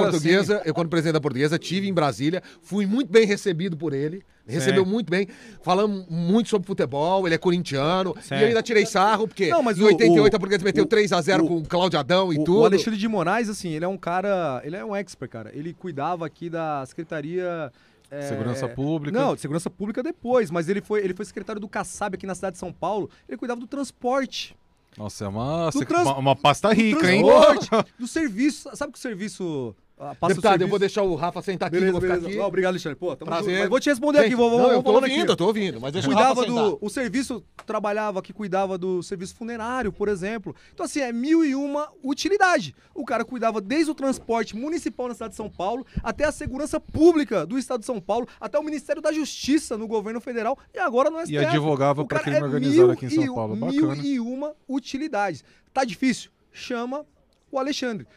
portuguesa, 0.49 0.61
eu, 0.65 0.73
quando 0.73 0.89
presidente 0.89 1.13
da 1.13 1.21
portuguesa, 1.21 1.57
tive 1.59 1.87
em 1.87 1.93
Brasília, 1.93 2.41
fui 2.61 2.85
muito 2.85 3.11
bem 3.11 3.25
recebido 3.25 3.77
por 3.77 3.93
ele. 3.93 4.23
Recebeu 4.47 4.83
muito 4.83 5.11
bem. 5.11 5.27
Falamos 5.61 6.07
muito 6.09 6.49
sobre 6.49 6.65
futebol, 6.65 7.27
ele 7.27 7.35
é 7.35 7.37
corintiano. 7.37 8.15
Sim. 8.19 8.33
E 8.35 8.41
eu 8.41 8.47
ainda 8.47 8.63
tirei 8.63 8.83
sarro, 8.83 9.27
porque 9.27 9.47
Não, 9.47 9.61
mas 9.61 9.77
em 9.77 9.83
o- 9.83 9.85
88 9.85 10.33
o- 10.33 10.35
a 10.35 10.39
portuguesa 10.39 10.63
meteu 10.63 10.83
o- 10.85 10.87
3x0 10.87 11.43
o- 11.43 11.47
com 11.47 11.57
o 11.57 11.63
Cláudio 11.67 11.99
Adão 11.99 12.33
e 12.33 12.39
O, 12.39 12.43
tudo. 12.43 12.61
o 12.61 12.65
Alexandre 12.65 12.99
de 12.99 13.07
Moraes, 13.07 13.47
assim, 13.47 13.69
ele 13.69 13.85
é 13.85 13.87
um 13.87 13.97
cara. 13.97 14.59
Ele 14.65 14.75
é 14.75 14.83
um 14.83 14.95
expert, 14.95 15.29
cara. 15.31 15.51
Ele 15.53 15.71
cuidava 15.71 16.25
aqui 16.25 16.49
da 16.49 16.83
Secretaria. 16.87 17.71
é, 18.11 18.23
Segurança 18.23 18.67
Pública. 18.67 19.19
Não, 19.19 19.35
de 19.35 19.41
segurança 19.41 19.69
pública 19.69 20.01
depois, 20.01 20.49
mas 20.49 20.67
ele 20.67 20.81
foi, 20.81 21.03
ele 21.03 21.13
foi 21.13 21.23
secretário 21.25 21.61
do 21.61 21.67
Kassab 21.67 22.15
aqui 22.15 22.25
na 22.25 22.33
cidade 22.33 22.53
de 22.53 22.59
São 22.59 22.73
Paulo. 22.73 23.07
Ele 23.27 23.37
cuidava 23.37 23.59
do 23.59 23.67
transporte. 23.67 24.55
Nossa, 24.97 25.25
é 25.25 25.27
uma, 25.27 25.69
trans- 25.71 26.01
uma, 26.07 26.17
uma 26.17 26.35
pasta 26.35 26.73
rica, 26.73 27.13
hein? 27.13 27.21
do 27.99 28.07
serviço. 28.07 28.67
Sabe 28.75 28.91
que 28.93 28.97
o 28.97 29.01
serviço. 29.01 29.75
Ah, 29.99 30.15
Deputado, 30.27 30.61
eu 30.61 30.67
vou 30.69 30.79
deixar 30.79 31.03
o 31.03 31.13
Rafa 31.13 31.41
sentar 31.41 31.67
aqui, 31.67 31.75
eu 31.75 31.81
Beleza, 31.81 31.91
vou 31.91 32.01
ficar 32.01 32.13
beleza. 32.13 32.29
aqui. 32.29 32.39
Obrigado, 32.39 32.71
Alexandre. 32.71 32.97
Pô, 32.97 33.15
tamo 33.17 33.29
Prazer. 33.29 33.49
junto. 33.49 33.59
Mas 33.59 33.69
vou 33.69 33.79
te 33.81 33.89
responder 33.89 34.19
aqui, 34.19 34.33
vou, 34.35 34.49
vou, 34.49 34.59
não, 34.59 34.71
eu 34.71 34.81
tô 34.81 34.93
ouvindo, 34.93 35.21
aqui. 35.23 35.31
eu 35.31 35.35
tô 35.35 35.45
ouvindo, 35.45 35.81
mas 35.81 35.91
deixa 35.91 36.09
o 36.09 36.13
Rafa 36.13 36.35
cuidava 36.35 36.69
do. 36.69 36.77
O 36.81 36.89
serviço 36.89 37.43
trabalhava 37.65 38.19
aqui, 38.19 38.31
cuidava 38.31 38.77
do 38.77 39.03
serviço 39.03 39.35
funerário, 39.35 39.91
por 39.91 40.07
exemplo. 40.07 40.55
Então, 40.73 40.85
assim, 40.85 41.01
é 41.01 41.11
mil 41.11 41.43
e 41.43 41.53
uma 41.53 41.89
utilidade. 42.01 42.73
O 42.95 43.03
cara 43.03 43.25
cuidava 43.25 43.59
desde 43.59 43.91
o 43.91 43.95
transporte 43.95 44.55
municipal 44.55 45.09
na 45.09 45.13
cidade 45.13 45.31
de 45.31 45.37
São 45.37 45.49
Paulo, 45.49 45.85
até 46.01 46.23
a 46.23 46.31
segurança 46.31 46.79
pública 46.79 47.45
do 47.45 47.57
estado 47.57 47.81
de 47.81 47.85
São 47.85 47.99
Paulo, 47.99 48.25
até 48.39 48.57
o 48.57 48.63
Ministério 48.63 49.01
da 49.01 49.11
Justiça 49.11 49.77
no 49.77 49.85
governo 49.85 50.21
federal 50.21 50.57
e 50.73 50.79
agora 50.79 51.09
no 51.09 51.19
STF. 51.19 51.33
E 51.33 51.37
advogava 51.37 52.05
cara 52.05 52.23
crime 52.23 52.37
é 52.37 52.43
organizado 52.43 52.91
aqui 52.91 53.05
em 53.05 53.09
São 53.09 53.35
Paulo. 53.35 53.55
Mil 53.55 53.87
Bacana. 53.87 54.07
e 54.07 54.19
uma 54.19 54.53
utilidades. 54.67 55.43
Tá 55.73 55.83
difícil? 55.83 56.31
Chama 56.51 57.05
o 57.51 57.59
Alexandre. 57.59 58.07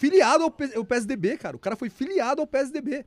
Filiado 0.00 0.44
ao, 0.44 0.50
PSDB, 0.50 1.36
cara. 1.36 1.54
O 1.54 1.58
cara 1.58 1.76
foi 1.76 1.90
filiado 1.90 2.40
ao 2.40 2.46
PSDB. 2.46 3.04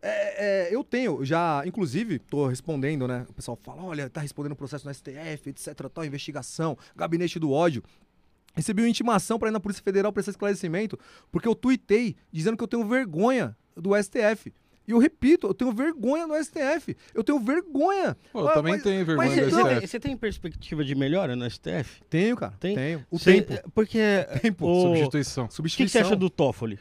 É, 0.00 0.68
é, 0.70 0.74
eu 0.74 0.82
tenho, 0.82 1.22
já, 1.22 1.62
inclusive, 1.66 2.18
tô 2.18 2.46
respondendo, 2.46 3.06
né? 3.06 3.26
O 3.28 3.32
pessoal 3.34 3.58
fala, 3.62 3.82
olha, 3.82 4.08
tá 4.08 4.22
respondendo 4.22 4.56
processo 4.56 4.88
no 4.88 4.94
STF, 4.94 5.50
etc, 5.50 5.74
tal, 5.92 6.02
investigação, 6.02 6.78
gabinete 6.96 7.38
do 7.38 7.52
ódio. 7.52 7.82
Recebi 8.54 8.80
uma 8.80 8.88
intimação 8.88 9.38
para 9.38 9.48
ir 9.48 9.52
na 9.52 9.60
Polícia 9.60 9.82
Federal 9.82 10.10
prestar 10.14 10.30
esclarecimento, 10.30 10.98
porque 11.30 11.46
eu 11.46 11.54
tuitei 11.54 12.16
dizendo 12.32 12.56
que 12.56 12.64
eu 12.64 12.68
tenho 12.68 12.88
vergonha 12.88 13.54
do 13.76 13.90
STF. 14.02 14.50
E 14.86 14.90
eu 14.92 14.98
repito, 14.98 15.46
eu 15.46 15.54
tenho 15.54 15.72
vergonha 15.72 16.26
no 16.26 16.34
STF. 16.34 16.94
Eu 17.14 17.24
tenho 17.24 17.38
vergonha. 17.40 18.16
Pô, 18.32 18.40
eu 18.40 18.48
Ah, 18.48 18.52
também 18.54 18.74
mas- 18.74 18.82
tenho 18.82 19.04
vergonha 19.04 19.28
mas 19.28 19.38
do 19.38 19.50
Você 19.50 19.62
tem, 19.62 19.72
STF. 19.76 19.86
você 19.88 20.00
tem 20.00 20.16
perspectiva 20.16 20.84
de 20.84 20.94
melhora 20.94 21.34
no 21.34 21.44
STF? 21.48 22.02
Tenho, 22.10 22.36
cara. 22.36 22.52
Tem? 22.60 22.74
Tenho. 22.74 23.06
O 23.10 23.18
Você- 23.18 23.40
tempo. 23.42 23.70
Porque. 23.74 23.98
Tempo. 24.42 24.66
o- 24.68 24.82
Substituição. 24.82 25.44
O 25.44 25.46
que, 25.48 25.50
que 25.52 25.56
Substituição. 25.56 26.00
você 26.02 26.06
acha 26.06 26.16
do 26.16 26.28
Toffoli? 26.28 26.78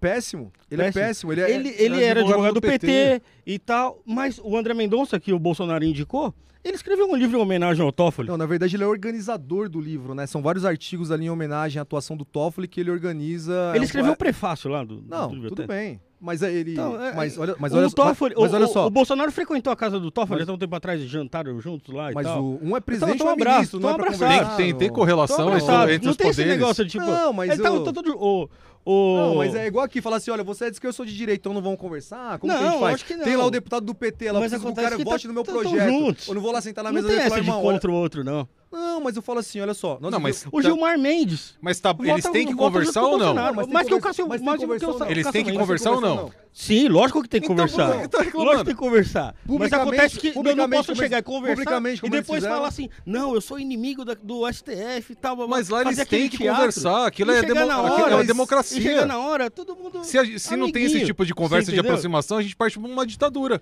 Péssimo. 0.00 0.52
Ele 0.70 0.82
é 0.82 0.84
Péssimo. 0.86 1.04
péssimo. 1.04 1.32
Ele, 1.32 1.40
é, 1.40 1.50
Ele, 1.50 1.68
ele 1.78 2.02
era 2.04 2.20
advogado 2.20 2.54
do 2.54 2.60
do 2.60 2.66
PT, 2.66 3.22
e 3.46 3.58
tal, 3.58 4.02
mas 4.04 4.38
o 4.42 4.56
André 4.56 4.74
Mendonça, 4.74 5.18
que 5.18 5.32
o 5.32 5.38
Bolsonaro 5.38 5.82
indicou, 5.82 6.34
ele 6.62 6.74
escreveu 6.74 7.06
um 7.08 7.16
livro 7.16 7.38
em 7.38 7.40
homenagem 7.40 7.82
ao 7.82 7.90
Toffoli. 7.90 8.28
Não, 8.28 8.36
na 8.36 8.44
verdade 8.44 8.76
ele 8.76 8.84
é 8.84 8.86
organizador 8.86 9.68
do 9.68 9.80
livro, 9.80 10.14
né? 10.14 10.26
São 10.26 10.42
vários 10.42 10.64
artigos 10.64 11.10
ali 11.10 11.24
em 11.26 11.30
homenagem 11.30 11.78
à 11.78 11.82
atuação 11.82 12.16
do 12.16 12.24
Toffoli 12.24 12.68
que 12.68 12.80
ele 12.80 12.90
organiza. 12.90 13.70
ele 13.70 13.78
É 13.78 13.80
um- 13.80 13.84
escreveu 13.84 14.12
um 14.12 14.16
prefácio 14.16 14.68
lá 14.70 14.84
do, 14.84 15.02
Não, 15.08 15.28
do 15.30 15.48
tudo 15.48 15.66
bem. 15.66 16.00
Mas 16.24 16.42
é 16.42 16.50
ele. 16.50 16.72
Então, 16.72 17.00
é- 17.04 17.12
mas 17.12 17.36
olha, 17.36 17.54
mas 17.58 17.72
o 17.72 17.76
olha, 17.76 17.90
Toffoli, 17.90 18.34
mas, 18.34 18.44
mas 18.44 18.52
o, 18.52 18.56
olha 18.56 18.64
o- 18.64 18.68
só. 18.72 18.86
o 18.86 18.90
Bolsonaro 18.90 19.30
frequentou 19.30 19.70
a 19.70 19.76
casa 19.76 20.00
do 20.00 20.10
Toffoli 20.10 20.38
Mas- 20.40 20.48
até 20.48 20.52
um 20.52 20.58
tempo 20.58 20.74
atrás 20.74 21.00
e 21.02 21.06
jantaram 21.06 21.60
juntos 21.60 21.94
lá 21.94 22.10
e 22.10 22.14
Mas 22.14 22.26
tal. 22.26 22.42
o, 22.42 22.58
um 22.62 22.74
é 22.74 22.80
presidente 22.80 23.16
Então, 23.16 23.26
e 23.26 23.28
um 23.28 23.30
é 23.30 23.34
abraço, 23.34 23.56
ministro, 23.58 23.80
não 23.80 23.90
é 23.90 23.94
pra 23.94 24.04
abraçado. 24.06 24.56
Tem, 24.56 24.66
tem, 24.68 24.74
tem 24.74 24.88
não. 24.88 24.94
correlação 24.94 25.54
entre, 25.54 25.98
não 26.02 26.10
os 26.12 26.16
tem 26.16 26.28
esse 26.30 26.40
poderes. 26.40 26.58
negócio, 26.58 26.86
tipo... 26.86 27.04
Não, 27.04 27.32
mas 27.34 27.50
ele 27.52 27.62
tá 27.62 27.68
eu- 27.68 27.84
todo... 27.84 28.16
O, 28.18 28.48
o... 28.86 29.16
Não, 29.18 29.34
mas 29.36 29.54
é 29.54 29.66
igual 29.66 29.84
aqui, 29.84 30.00
falar 30.00 30.16
assim, 30.16 30.30
olha, 30.30 30.42
você 30.42 30.64
é 30.64 30.70
de 30.70 30.76
esquerda, 30.76 30.88
eu 30.90 30.94
sou 30.94 31.04
de 31.06 31.14
direita, 31.14 31.40
então 31.42 31.52
não 31.52 31.60
vamos 31.62 31.78
conversar? 31.78 32.38
Como 32.38 32.50
que 32.52 32.58
a 32.58 32.62
Não, 32.62 32.70
gente 32.70 32.80
faz? 32.80 32.94
acho 32.94 33.04
que 33.04 33.16
não. 33.16 33.24
Tem 33.24 33.36
lá 33.36 33.44
o 33.44 33.50
deputado 33.50 33.84
do 33.84 33.94
PT, 33.94 34.26
lá, 34.32 34.40
Mas 34.40 34.50
preciso 34.50 34.66
que 34.66 34.72
o 34.80 34.82
cara 34.82 34.96
que 34.96 35.04
vote 35.04 35.22
tá- 35.22 35.28
no 35.28 35.34
meu 35.34 35.44
projeto. 35.44 36.16
Eu 36.28 36.34
não 36.34 36.40
vou 36.42 36.52
lá 36.52 36.60
sentar 36.62 36.82
na 36.84 36.90
Não 36.90 36.94
mesa 36.96 37.08
tem 37.08 37.16
e 37.16 37.20
essa 37.20 37.28
falar, 37.30 37.40
de 37.42 37.46
irmão, 37.46 37.62
olha... 37.64 37.72
contra 37.74 37.90
o 37.90 37.94
outro, 37.94 38.24
não. 38.24 38.48
Não, 38.74 39.00
mas 39.00 39.14
eu 39.16 39.22
falo 39.22 39.38
assim, 39.38 39.60
olha 39.60 39.72
só. 39.74 39.98
nós 40.00 40.10
Não, 40.10 40.18
mas 40.20 40.44
O 40.50 40.60
Gilmar 40.60 40.98
Mendes. 40.98 41.54
Mas 41.60 41.78
tá, 41.78 41.92
Vota- 41.92 42.10
eles 42.10 42.24
têm 42.26 42.46
que 42.46 42.54
conversar 42.54 43.02
ou 43.02 43.16
não? 43.16 43.34
Mas 43.68 43.86
que 43.86 43.94
o 43.94 44.00
Cássio- 44.00 44.26
mas 44.28 44.40
que 44.40 44.66
o? 44.66 45.10
Eles 45.10 45.26
têm 45.30 45.44
que 45.44 45.52
conversar 45.52 45.92
ou 45.92 46.00
não? 46.00 46.32
Sim, 46.52 46.86
lógico 46.86 47.20
que 47.22 47.28
tem 47.28 47.40
que 47.40 47.46
Então, 47.46 47.56
conversar. 47.66 48.08
tá 48.08 48.22
reclamando? 48.22 48.36
lógico 48.44 48.58
que 48.58 48.64
tem 48.66 48.74
que 48.74 48.80
conversar. 48.80 49.34
Mas 49.48 49.72
acontece 49.72 50.18
que 50.20 50.28
eu 50.28 50.42
não 50.56 50.70
posso 50.70 50.94
chegar 50.94 51.18
e 51.18 51.22
conversar 51.22 51.82
e 52.02 52.08
depois 52.10 52.44
falar 52.44 52.68
assim, 52.68 52.88
não, 53.04 53.34
eu 53.34 53.40
sou 53.40 53.58
inimigo 53.58 54.04
da- 54.04 54.14
do 54.14 54.46
STF 54.46 55.12
e 55.12 55.16
tal. 55.16 55.48
Mas 55.48 55.68
lá 55.68 55.82
eles 55.82 55.96
têm 56.06 56.28
que 56.28 56.38
teatro. 56.38 56.54
conversar, 56.56 57.06
aquilo 57.06 57.32
E 57.32 57.36
é 57.38 57.42
demo- 57.42 57.66
na 57.66 57.74
aquilo 57.80 57.98
é 57.98 58.02
hora, 58.04 58.14
uma 58.16 58.24
democracia. 58.24 58.80
Chega 58.80 59.04
na 59.06 59.18
hora, 59.18 59.50
todo 59.50 59.74
mundo 59.74 60.04
Se, 60.04 60.16
a- 60.18 60.38
se 60.38 60.56
não 60.56 60.70
tem 60.70 60.84
esse 60.84 61.04
tipo 61.04 61.26
de 61.26 61.34
conversa 61.34 61.72
de 61.72 61.80
aproximação, 61.80 62.38
a 62.38 62.42
gente 62.42 62.54
parte 62.54 62.78
pra 62.78 62.88
uma 62.88 63.04
ditadura. 63.06 63.60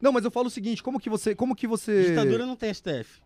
Não, 0.00 0.12
mas 0.12 0.22
eu 0.24 0.30
falo 0.30 0.48
o 0.48 0.50
seguinte, 0.50 0.82
como 0.82 1.00
que 1.00 1.08
você... 1.08 1.34
Como 1.34 1.56
que 1.56 1.66
você... 1.66 2.10
Ditadura 2.10 2.44
não 2.44 2.56
tem 2.56 2.68
STF. 2.74 3.22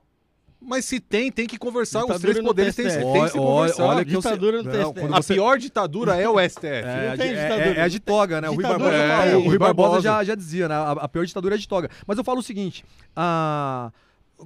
Mas 0.60 0.84
se 0.84 0.98
tem, 0.98 1.30
tem 1.30 1.46
que 1.46 1.56
conversar. 1.56 2.00
Os 2.00 2.06
Ditadura 2.06 2.20
três 2.32 2.38
no 2.38 2.44
poderes 2.44 2.74
têm, 2.74 2.84
que 2.86 2.90
se 2.90 2.98
Olha- 2.98 3.30
conversar. 3.30 3.84
olha 3.84 4.04
que 4.04 4.10
Ditadura 4.10 4.62
no 4.62 4.72
Não, 4.72 4.92
quando 4.92 5.14
A 5.14 5.22
você- 5.22 5.34
pior 5.34 5.56
ditadura 5.58 6.16
é 6.16 6.28
o 6.28 6.38
STF. 6.40 6.66
É, 6.66 6.82
Não 6.82 6.90
a 6.90 7.14
é- 7.14 7.16
ditadura. 7.16 7.64
é- 7.64 7.78
é 7.78 7.82
a 7.82 7.88
de 7.88 8.00
toga, 8.00 8.40
né? 8.40 8.50
O 8.50 8.54
Rui 8.54 8.62
Barbosa, 8.64 8.90
não 8.90 9.22
é, 9.22 9.36
o 9.36 9.44
Rui 9.44 9.58
Barbosa 9.58 10.00
já, 10.00 10.24
já 10.24 10.34
dizia, 10.34 10.68
né? 10.68 10.74
A, 10.74 10.90
a 10.92 11.08
pior 11.08 11.24
ditadura 11.24 11.54
é 11.54 11.58
de 11.58 11.68
toga. 11.68 11.88
Mas 12.06 12.18
eu 12.18 12.24
falo 12.24 12.40
o 12.40 12.42
seguinte: 12.42 12.84
a- 13.14 13.92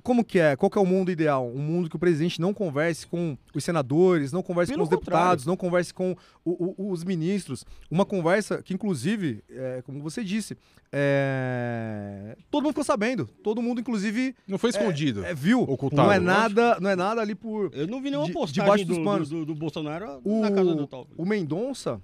como 0.03 0.25
que 0.25 0.39
é? 0.39 0.57
Qual 0.57 0.71
que 0.71 0.79
é 0.79 0.81
o 0.81 0.87
mundo 0.87 1.11
ideal? 1.11 1.47
Um 1.47 1.59
mundo 1.59 1.89
que 1.91 1.97
o 1.97 1.99
presidente 1.99 2.41
não 2.41 2.55
converse 2.55 3.07
com 3.07 3.37
os 3.55 3.63
senadores, 3.63 4.33
não 4.33 4.43
converse 4.43 4.73
Pelo 4.73 4.81
com 4.81 4.85
os 4.85 4.89
deputados, 4.91 5.45
não 5.47 5.57
converse 5.57 5.93
com 5.93 6.17
o- 6.45 6.75
o- 6.83 6.91
os 6.91 7.05
ministros. 7.05 7.65
Uma 7.91 8.05
conversa 8.07 8.63
que, 8.63 8.73
inclusive, 8.73 9.43
é, 9.51 9.83
como 9.85 10.01
você 10.03 10.25
disse, 10.25 10.57
é, 10.93 12.37
todo 12.51 12.63
mundo 12.65 12.73
ficou 12.73 12.85
sabendo. 12.85 13.27
Todo 13.43 13.61
mundo, 13.63 13.81
inclusive, 13.81 14.35
Não 14.47 14.59
foi 14.59 14.71
escondido. 14.71 15.25
é, 15.25 15.35
viu. 15.35 15.63
Ocultado. 15.63 16.03
Não 16.03 16.13
é 16.13 16.19
nada, 16.19 16.79
não 16.81 16.91
é 16.91 16.97
nada 16.97 17.21
ali 17.21 17.35
por. 17.35 17.71
Eu 17.75 17.87
não 17.87 18.01
vi 18.01 18.11
nenhuma 18.11 18.27
De- 18.27 18.33
postagem 18.33 18.63
debaixo 18.65 18.85
do, 18.87 18.95
dos 18.95 19.05
panos. 19.05 19.29
do, 19.29 19.39
do- 19.41 19.47
do 19.47 19.55
Bolsonaro 19.55 20.21
O, 20.25 20.41
na 20.41 20.51
casa 20.51 20.75
do 20.75 20.87
Tal. 20.87 21.07
o 21.17 21.25
Mendonça. 21.27 22.01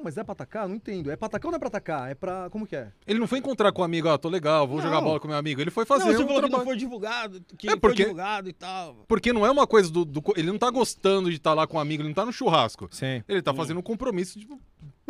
Não, 0.00 0.04
mas 0.04 0.16
é 0.16 0.24
pra 0.24 0.32
atacar? 0.32 0.66
Não 0.66 0.74
entendo. 0.76 1.10
É 1.10 1.16
pra 1.16 1.26
atacar 1.26 1.48
ou 1.48 1.52
não 1.52 1.56
é 1.56 1.58
pra 1.58 1.68
atacar? 1.68 2.10
É 2.10 2.14
pra. 2.14 2.48
Como 2.48 2.66
que 2.66 2.74
é? 2.74 2.90
Ele 3.06 3.18
não 3.18 3.26
foi 3.26 3.38
encontrar 3.38 3.70
com 3.70 3.82
o 3.82 3.84
amigo, 3.84 4.08
ah, 4.08 4.16
tô 4.16 4.30
legal, 4.30 4.66
vou 4.66 4.78
Não. 4.78 4.82
jogar 4.84 5.00
bola 5.02 5.20
com 5.20 5.28
meu 5.28 5.36
amigo. 5.36 5.60
Ele 5.60 5.70
foi 5.70 5.84
fazer 5.84 6.04
não, 6.06 6.12
você 6.12 6.16
um 6.16 6.26
falou 6.26 6.34
que 6.42 6.48
trabalho. 6.48 6.58
não 6.58 6.64
foi 6.64 6.76
divulgado, 6.76 7.42
que 7.58 7.66
É 7.68 7.72
foi 7.72 7.80
porque- 7.80 8.02
divulgado 8.04 8.48
e 8.48 8.52
tal. 8.54 9.04
Porque 9.06 9.30
não 9.32 9.44
é 9.44 9.50
uma 9.50 9.66
coisa 9.66 9.90
do, 9.90 10.04
do 10.06 10.22
Ele 10.36 10.50
não 10.50 10.58
tá 10.58 10.70
gostando 10.70 11.28
de 11.28 11.36
estar 11.36 11.52
lá 11.52 11.66
com 11.66 11.76
o 11.76 11.80
amigo, 11.80 12.02
ele 12.02 12.08
não 12.08 12.14
tá 12.14 12.24
no 12.24 12.32
churrasco. 12.32 12.88
Sim. 12.90 13.22
Ele 13.28 13.42
tá 13.42 13.52
fazendo 13.52 13.78
um 13.78 13.82
compromisso 13.82 14.38
de. 14.38 14.48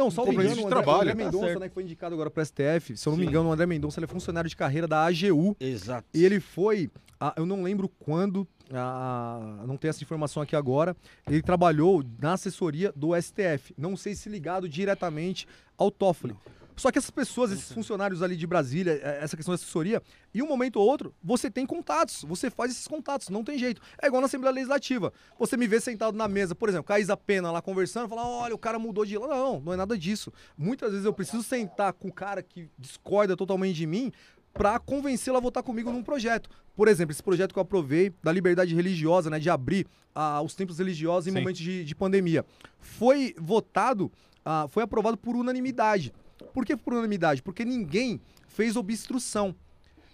Não, 0.01 0.11
só 0.11 0.25
o 0.25 0.31
André, 0.31 0.55
trabalho. 0.55 0.99
o 0.99 1.01
André 1.03 1.11
Tá 1.13 1.15
Mendonça, 1.25 1.47
certo. 1.47 1.61
né, 1.61 1.69
que 1.69 1.75
foi 1.75 1.83
indicado 1.83 2.15
agora 2.15 2.31
pro 2.31 2.43
STF. 2.45 2.97
Se 2.97 3.07
eu 3.07 3.11
não 3.11 3.19
me 3.19 3.25
Sim. 3.25 3.29
engano, 3.31 3.51
o 3.51 3.53
André 3.53 3.67
Mendonça 3.67 4.01
ele 4.01 4.07
é 4.07 4.09
funcionário 4.09 4.49
de 4.49 4.57
carreira 4.57 4.89
da 4.89 5.05
AGU. 5.05 5.55
Exato. 5.61 6.09
E 6.15 6.25
ele 6.25 6.41
foi, 6.41 6.91
ah, 7.21 7.35
eu 7.37 7.45
não 7.45 7.63
lembro 7.63 7.87
quando, 7.87 8.49
ah, 8.73 9.63
não 9.67 9.77
tenho 9.77 9.91
essa 9.91 10.03
informação 10.03 10.43
aqui 10.43 10.57
agora, 10.57 10.97
ele 11.29 11.43
trabalhou 11.43 12.03
na 12.19 12.33
assessoria 12.33 12.93
do 12.97 13.11
STF. 13.21 13.75
Não 13.77 13.95
sei 13.95 14.15
se 14.15 14.29
ligado 14.31 14.67
diretamente 14.69 15.47
ao 15.77 15.91
Toffoli. 15.91 16.35
Só 16.81 16.91
que 16.91 16.97
essas 16.97 17.11
pessoas, 17.11 17.53
esses 17.53 17.71
funcionários 17.71 18.23
ali 18.23 18.35
de 18.35 18.47
Brasília, 18.47 18.99
eh, 19.03 19.19
essa 19.21 19.37
questão 19.37 19.55
de 19.55 19.61
assessoria, 19.61 20.03
em 20.35 20.41
um 20.41 20.47
momento 20.47 20.77
ou 20.77 20.89
outro, 20.89 21.15
você 21.23 21.51
tem 21.51 21.67
contatos, 21.67 22.25
você 22.27 22.49
faz 22.49 22.73
esses 22.73 22.89
contatos, 22.89 23.29
não 23.29 23.45
tem 23.45 23.59
jeito. 23.59 23.83
É 24.01 24.07
igual 24.07 24.23
na 24.23 24.27
Assembleia 24.27 24.55
Legislativa. 24.55 25.13
Você 25.39 25.59
me 25.59 25.67
vê 25.67 25.79
sentado 25.79 26.17
na 26.17 26.27
mesa, 26.27 26.55
por 26.55 26.71
exemplo, 26.71 26.87
com 26.87 26.95
a 26.95 26.99
Isa 26.99 27.15
Pena 27.19 27.53
lá 27.53 27.61
conversando, 27.61 28.09
falar, 28.09 28.27
olha, 28.27 28.55
o 28.55 28.59
cara 28.59 28.79
mudou 28.79 29.05
de. 29.05 29.19
Não, 29.19 29.61
não 29.61 29.75
é 29.75 29.77
nada 29.77 29.99
disso. 29.99 30.33
Muitas 30.57 30.93
vezes 30.93 31.05
eu 31.05 31.13
preciso 31.13 31.43
sentar 31.43 31.93
com 31.93 32.09
o 32.09 32.13
cara 32.13 32.43
que 32.43 32.71
discorda 32.79 33.37
totalmente 33.37 33.77
de 33.77 33.87
mim 33.87 34.11
para 34.55 34.79
convencê-lo 34.79 35.37
a 35.37 35.41
votar 35.41 35.63
comigo 35.63 35.93
num 35.93 36.03
projeto. 36.03 36.49
Por 36.75 36.89
exemplo, 36.89 37.13
esse 37.13 37.23
projeto 37.23 37.53
que 37.53 37.59
eu 37.59 37.63
aprovei 37.63 38.11
da 38.23 38.33
liberdade 38.33 38.75
religiosa, 38.75 39.29
né, 39.29 39.39
de 39.39 39.51
abrir 39.51 39.87
ah, 40.15 40.41
os 40.41 40.55
templos 40.55 40.79
religiosos 40.79 41.27
em 41.27 41.31
momentos 41.31 41.61
de, 41.61 41.85
de 41.85 41.95
pandemia, 41.95 42.43
foi 42.79 43.35
votado, 43.39 44.11
ah, 44.43 44.67
foi 44.71 44.83
aprovado 44.83 45.19
por 45.19 45.37
unanimidade. 45.37 46.11
Por 46.47 46.65
que 46.65 46.77
por 46.77 46.93
unanimidade? 46.95 47.43
Porque 47.43 47.65
ninguém 47.65 48.21
fez 48.49 48.77
obstrução. 48.77 49.55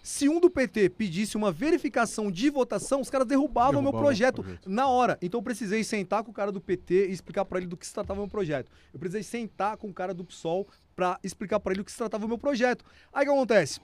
Se 0.03 0.29
um 0.29 0.39
do 0.39 0.49
PT 0.49 0.89
pedisse 0.91 1.35
uma 1.35 1.51
verificação 1.51 2.31
de 2.31 2.49
votação, 2.49 3.01
os 3.01 3.09
caras 3.09 3.27
derrubavam 3.27 3.81
o 3.81 3.83
meu 3.83 3.91
Derrubavam 3.91 3.99
o 3.99 4.05
projeto, 4.05 4.41
projeto. 4.41 4.69
na 4.69 4.87
hora. 4.87 5.17
Então 5.21 5.39
eu 5.39 5.43
precisei 5.43 5.83
sentar 5.83 6.23
com 6.23 6.31
o 6.31 6.33
cara 6.33 6.49
do 6.49 6.61
PT 6.61 7.07
e 7.09 7.11
explicar 7.11 7.43
pra 7.43 7.57
ele 7.57 7.67
do 7.67 7.75
que 7.75 7.85
se 7.85 7.93
tratava 7.93 8.17
o 8.19 8.23
meu 8.23 8.29
projeto. 8.31 8.71
Eu 8.93 8.99
precisei 8.99 9.21
sentar 9.23 9.75
com 9.75 9.89
o 9.89 9.93
cara 9.93 10.13
do 10.13 10.23
PSOL 10.23 10.65
pra 10.95 11.19
explicar 11.23 11.59
pra 11.59 11.73
ele 11.73 11.81
do 11.81 11.85
que 11.85 11.91
se 11.91 11.97
tratava 11.97 12.23
o 12.25 12.27
meu 12.29 12.37
projeto. 12.37 12.85
Aí 13.11 13.23
o 13.23 13.29
que 13.29 13.33
acontece? 13.35 13.81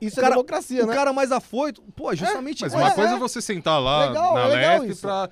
Isso 0.00 0.18
O 0.18 0.20
cara- 0.20 0.34
é 0.34 0.36
democracia, 0.36 0.84
o 0.84 0.86
né? 0.86 0.94
cara 0.94 1.12
mais 1.14 1.32
afoito, 1.32 1.82
pô, 1.96 2.14
justamente 2.14 2.60
Mas 2.62 2.72
é, 2.72 2.76
uma 2.76 2.88
é, 2.90 2.94
coisa 2.94 3.14
é 3.14 3.18
você 3.18 3.40
sentar 3.40 3.80
lá 3.82 4.06
Legal, 4.08 4.34
na 4.34 4.40
é 4.40 4.48
legal 4.48 4.84
isso. 4.84 5.00
pra, 5.00 5.28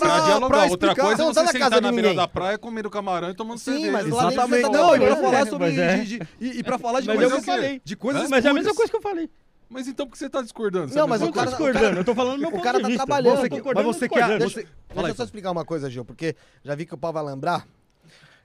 pra, 0.00 0.20
dialogar. 0.20 0.48
pra 0.48 0.70
Outra 0.70 0.94
coisa 0.94 1.16
Você 1.16 1.22
é 1.22 1.24
não 1.24 1.32
tá 1.32 1.40
você 1.40 1.46
na 1.46 1.52
sentar 1.52 1.70
casa 1.70 1.80
na 1.80 1.90
de 1.90 1.94
beira 1.94 2.14
da 2.14 2.28
praia 2.28 2.58
comendo 2.58 2.90
camarão 2.90 3.30
e 3.30 3.34
tomando 3.34 3.58
Sim, 3.58 3.64
cerveja. 3.72 3.92
mas 3.92 4.06
Exatamente. 4.06 4.34
você 4.50 4.62
tá 4.62 4.68
Não, 4.70 4.96
e 4.96 5.00
pra 5.00 5.16
falar 5.16 5.46
sobre. 5.46 5.66
Mas 5.70 5.78
é. 5.78 5.96
de- 6.04 6.22
e, 6.40 6.58
e 6.58 6.62
pra 6.62 6.78
falar 6.78 7.00
de 7.00 7.06
Mas 7.06 7.16
é 7.16 7.18
o 7.18 7.22
coisas, 7.30 7.44
que 7.44 7.50
eu 7.50 7.54
falei. 7.54 7.80
de 7.84 7.96
coisas 7.96 8.28
Mas 8.30 8.44
é 8.44 8.48
a 8.48 8.54
mesma 8.54 8.74
coisa 8.74 8.90
que 8.90 8.96
eu 8.96 9.02
falei. 9.02 9.30
Mas 9.70 9.88
então 9.88 10.06
por 10.06 10.12
que 10.12 10.18
você 10.18 10.28
tá 10.28 10.42
discordando? 10.42 10.88
Você 10.88 10.98
Não, 10.98 11.06
é 11.06 11.08
mas 11.08 11.20
Eu 11.20 11.24
o 11.24 11.28
não 11.28 11.32
tô 11.32 11.38
cara- 11.38 11.50
discordando, 11.50 11.98
eu 12.00 12.04
tô 12.04 12.14
falando 12.14 12.34
do 12.34 12.40
meu 12.40 12.48
o 12.48 12.52
ponto 12.52 12.62
cara 12.62 12.76
de 12.78 12.82
tá 12.82 12.88
vista. 12.88 13.06
trabalhando. 13.06 13.36
Você 13.36 13.48
mas 13.74 13.84
você 13.86 14.08
quer- 14.08 14.38
você- 14.38 14.54
Deixa 14.62 14.68
aí, 14.94 15.08
eu 15.08 15.14
só 15.14 15.24
explicar 15.24 15.50
uma 15.50 15.64
coisa, 15.64 15.90
Gil, 15.90 16.04
porque 16.04 16.36
já 16.64 16.74
vi 16.74 16.86
que 16.86 16.94
o 16.94 16.98
pau 16.98 17.12
vai 17.12 17.24
lembrar. 17.24 17.66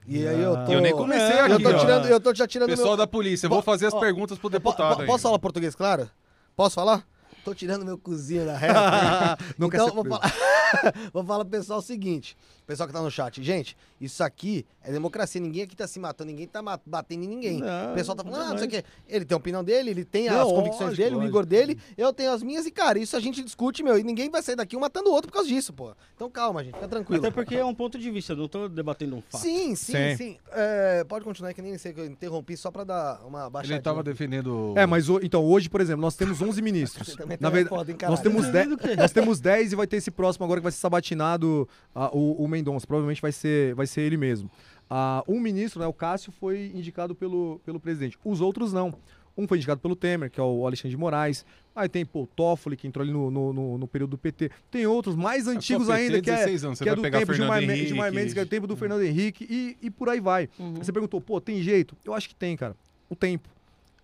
E 0.08 0.26
aí 0.26 0.40
eu 0.40 0.56
tô. 0.64 0.72
Eu 0.72 0.80
nem 0.80 0.92
comecei 0.92 1.22
É, 1.36 1.40
Eu 1.42 1.44
aqui, 1.54 1.62
tô 1.62 1.74
tirando, 1.78 2.06
eu 2.06 2.20
tô 2.20 2.34
já 2.34 2.46
tirando 2.48 2.68
Pessoal 2.70 2.96
da 2.96 3.06
polícia, 3.06 3.46
eu 3.46 3.50
vou 3.50 3.62
fazer 3.62 3.86
as 3.86 3.94
perguntas 3.94 4.38
pro 4.38 4.48
deputado. 4.48 5.04
Posso 5.04 5.22
falar 5.22 5.38
português, 5.38 5.74
claro? 5.74 6.10
Posso 6.56 6.74
falar? 6.74 7.04
Tô 7.44 7.54
tirando 7.54 7.84
meu 7.84 7.96
cozinho 7.98 8.44
da 8.46 8.56
reta. 8.56 9.38
Então, 9.60 9.88
vou 9.94 10.04
falar, 10.04 10.32
vou 11.12 11.24
falar 11.24 11.44
pro 11.44 11.50
pessoal 11.58 11.78
o 11.78 11.82
seguinte: 11.82 12.36
pessoal 12.70 12.86
que 12.86 12.92
tá 12.92 13.02
no 13.02 13.10
chat, 13.10 13.42
gente, 13.42 13.76
isso 14.00 14.22
aqui 14.22 14.64
é 14.82 14.92
democracia. 14.92 15.40
Ninguém 15.40 15.64
aqui 15.64 15.74
tá 15.76 15.86
se 15.86 15.98
matando, 15.98 16.30
ninguém 16.30 16.46
tá 16.46 16.62
batendo 16.86 17.24
em 17.24 17.28
ninguém. 17.28 17.58
Não, 17.60 17.90
o 17.92 17.94
pessoal 17.94 18.16
tá 18.16 18.22
falando, 18.22 18.38
não 18.40 18.46
ah, 18.46 18.50
não 18.52 18.58
sei 18.58 18.66
o 18.68 18.70
quê. 18.70 18.84
Ele 19.08 19.24
tem 19.24 19.34
a 19.34 19.38
opinião 19.38 19.64
dele, 19.64 19.90
ele 19.90 20.04
tem 20.04 20.28
Não, 20.28 20.40
as 20.40 20.46
convicções 20.52 20.80
lógico, 20.90 20.96
dele, 21.02 21.14
o 21.14 21.18
lógico. 21.18 21.30
Igor 21.36 21.46
dele, 21.46 21.78
eu 21.98 22.12
tenho 22.12 22.32
as 22.32 22.42
minhas, 22.42 22.64
e, 22.66 22.70
cara, 22.70 22.98
isso 22.98 23.16
a 23.16 23.20
gente 23.20 23.42
discute, 23.42 23.82
meu, 23.82 23.98
e 23.98 24.04
ninguém 24.04 24.30
vai 24.30 24.40
sair 24.42 24.54
daqui 24.56 24.76
um 24.76 24.80
matando 24.80 25.10
o 25.10 25.12
outro 25.12 25.28
por 25.30 25.34
causa 25.34 25.48
disso, 25.48 25.72
pô. 25.72 25.92
Então 26.14 26.30
calma, 26.30 26.62
gente, 26.62 26.74
fica 26.74 26.86
tranquilo. 26.88 27.20
Até 27.26 27.32
porque 27.32 27.56
é 27.56 27.64
um 27.64 27.74
ponto 27.74 27.98
de 27.98 28.10
vista, 28.10 28.34
não 28.36 28.46
tô 28.48 28.68
debatendo 28.68 29.16
um 29.16 29.20
fato. 29.22 29.42
Sim, 29.42 29.74
sim, 29.74 29.92
Sim. 29.92 30.16
sim. 30.16 30.38
É, 30.52 31.02
pode 31.04 31.24
continuar, 31.24 31.52
que 31.52 31.60
nem 31.60 31.76
sei 31.76 31.92
que 31.92 32.00
eu 32.00 32.06
interrompi 32.06 32.56
só 32.56 32.70
pra 32.70 32.84
dar 32.84 33.20
uma 33.26 33.50
baixadinha. 33.50 33.76
Ele 33.76 33.82
tava 33.82 34.02
defendendo. 34.02 34.74
É, 34.76 34.86
mas 34.86 35.08
o- 35.08 35.18
então 35.22 35.44
hoje, 35.44 35.68
por 35.68 35.80
exemplo, 35.80 36.00
nós 36.00 36.14
temos 36.14 36.40
11 36.40 36.62
ministros. 36.62 37.16
Na 37.18 37.36
tá 37.36 37.50
verdade, 37.50 37.68
foda, 37.68 37.90
hein, 37.90 37.98
nós 38.02 38.20
temos, 38.20 38.46
Tá 38.46 38.52
10, 38.52 38.64
vendo 38.68 38.74
o 38.74 38.78
quê? 38.78 38.96
nós 38.96 39.10
temos 39.12 39.40
10 39.40 39.72
e 39.72 39.76
vai 39.76 39.86
ter 39.86 39.96
esse 39.96 40.10
próximo 40.10 40.44
agora 40.44 40.60
que 40.60 40.64
vai 40.64 40.72
ser 40.72 40.78
sabatinado 40.78 41.68
o, 42.12 42.44
o 42.44 42.48
Mendonça. 42.60 42.86
Provavelmente 42.86 43.20
vai 43.22 43.32
ser, 43.32 43.74
vai 43.74 43.86
ser 43.86 44.02
ele 44.02 44.16
mesmo. 44.16 44.50
Ah, 44.88 45.22
um 45.28 45.38
ministro, 45.40 45.80
né, 45.80 45.86
o 45.86 45.92
Cássio, 45.92 46.32
foi 46.32 46.70
indicado 46.74 47.14
pelo, 47.14 47.60
pelo 47.64 47.78
presidente. 47.80 48.18
Os 48.24 48.40
outros 48.40 48.72
não. 48.72 48.92
Um 49.38 49.46
foi 49.46 49.58
indicado 49.58 49.80
pelo 49.80 49.94
Temer, 49.94 50.28
que 50.30 50.40
é 50.40 50.42
o 50.42 50.66
Alexandre 50.66 50.90
de 50.90 50.96
Moraes. 50.96 51.46
Aí 51.74 51.88
tem 51.88 52.04
pô, 52.04 52.22
o 52.22 52.26
Toffoli, 52.26 52.76
que 52.76 52.86
entrou 52.88 53.02
ali 53.04 53.12
no, 53.12 53.30
no, 53.30 53.52
no- 53.52 53.78
no 53.78 53.86
período 53.88 54.10
do 54.10 54.18
PT. 54.18 54.50
Tem 54.70 54.84
outros 54.86 55.14
mais 55.14 55.46
antigos 55.46 55.86
PT, 55.86 55.98
ainda, 55.98 56.20
que 56.20 56.30
é, 56.30 56.34
16 56.34 56.64
anos, 56.64 56.78
você 56.78 56.84
que 56.84 56.90
é 56.90 56.94
do 56.96 57.00
pegar 57.02 57.20
tempo 57.20 57.32
de. 57.32 57.38
Gilmar 57.38 58.12
Mendes, 58.12 58.34
que 58.34 58.40
é 58.40 58.44
do 58.44 58.48
tempo 58.50 58.66
do 58.66 58.76
Fernando 58.76 59.02
Henrique, 59.02 59.46
e, 59.48 59.76
e 59.80 59.90
por 59.90 60.08
aí 60.08 60.18
vai. 60.20 60.48
Uhum. 60.58 60.74
Você 60.74 60.92
perguntou, 60.92 61.20
pô, 61.20 61.40
tem 61.40 61.62
jeito? 61.62 61.96
Eu 62.04 62.12
acho 62.12 62.28
que 62.28 62.34
tem, 62.34 62.56
cara. 62.56 62.74
O 63.08 63.14
tempo. 63.14 63.48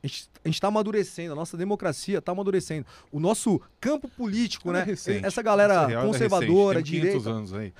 A 0.06 0.08
gente, 0.08 0.28
a 0.44 0.48
gente 0.48 0.60
tá 0.60 0.68
amadurecendo, 0.68 1.32
a 1.32 1.34
nossa 1.36 1.56
democracia 1.56 2.22
tá 2.22 2.30
amadurecendo. 2.30 2.86
O 3.10 3.18
nosso 3.18 3.60
campo 3.80 4.08
político, 4.08 4.68
Ela 4.68 4.78
é 4.78 4.80
né? 4.82 4.86
recente. 4.86 5.26
Essa 5.26 5.42
galera 5.42 5.90
é 5.90 6.06
conservadora, 6.06 6.80
500 6.80 6.84
direita. 6.84 7.28
anos 7.30 7.52
aí. 7.52 7.72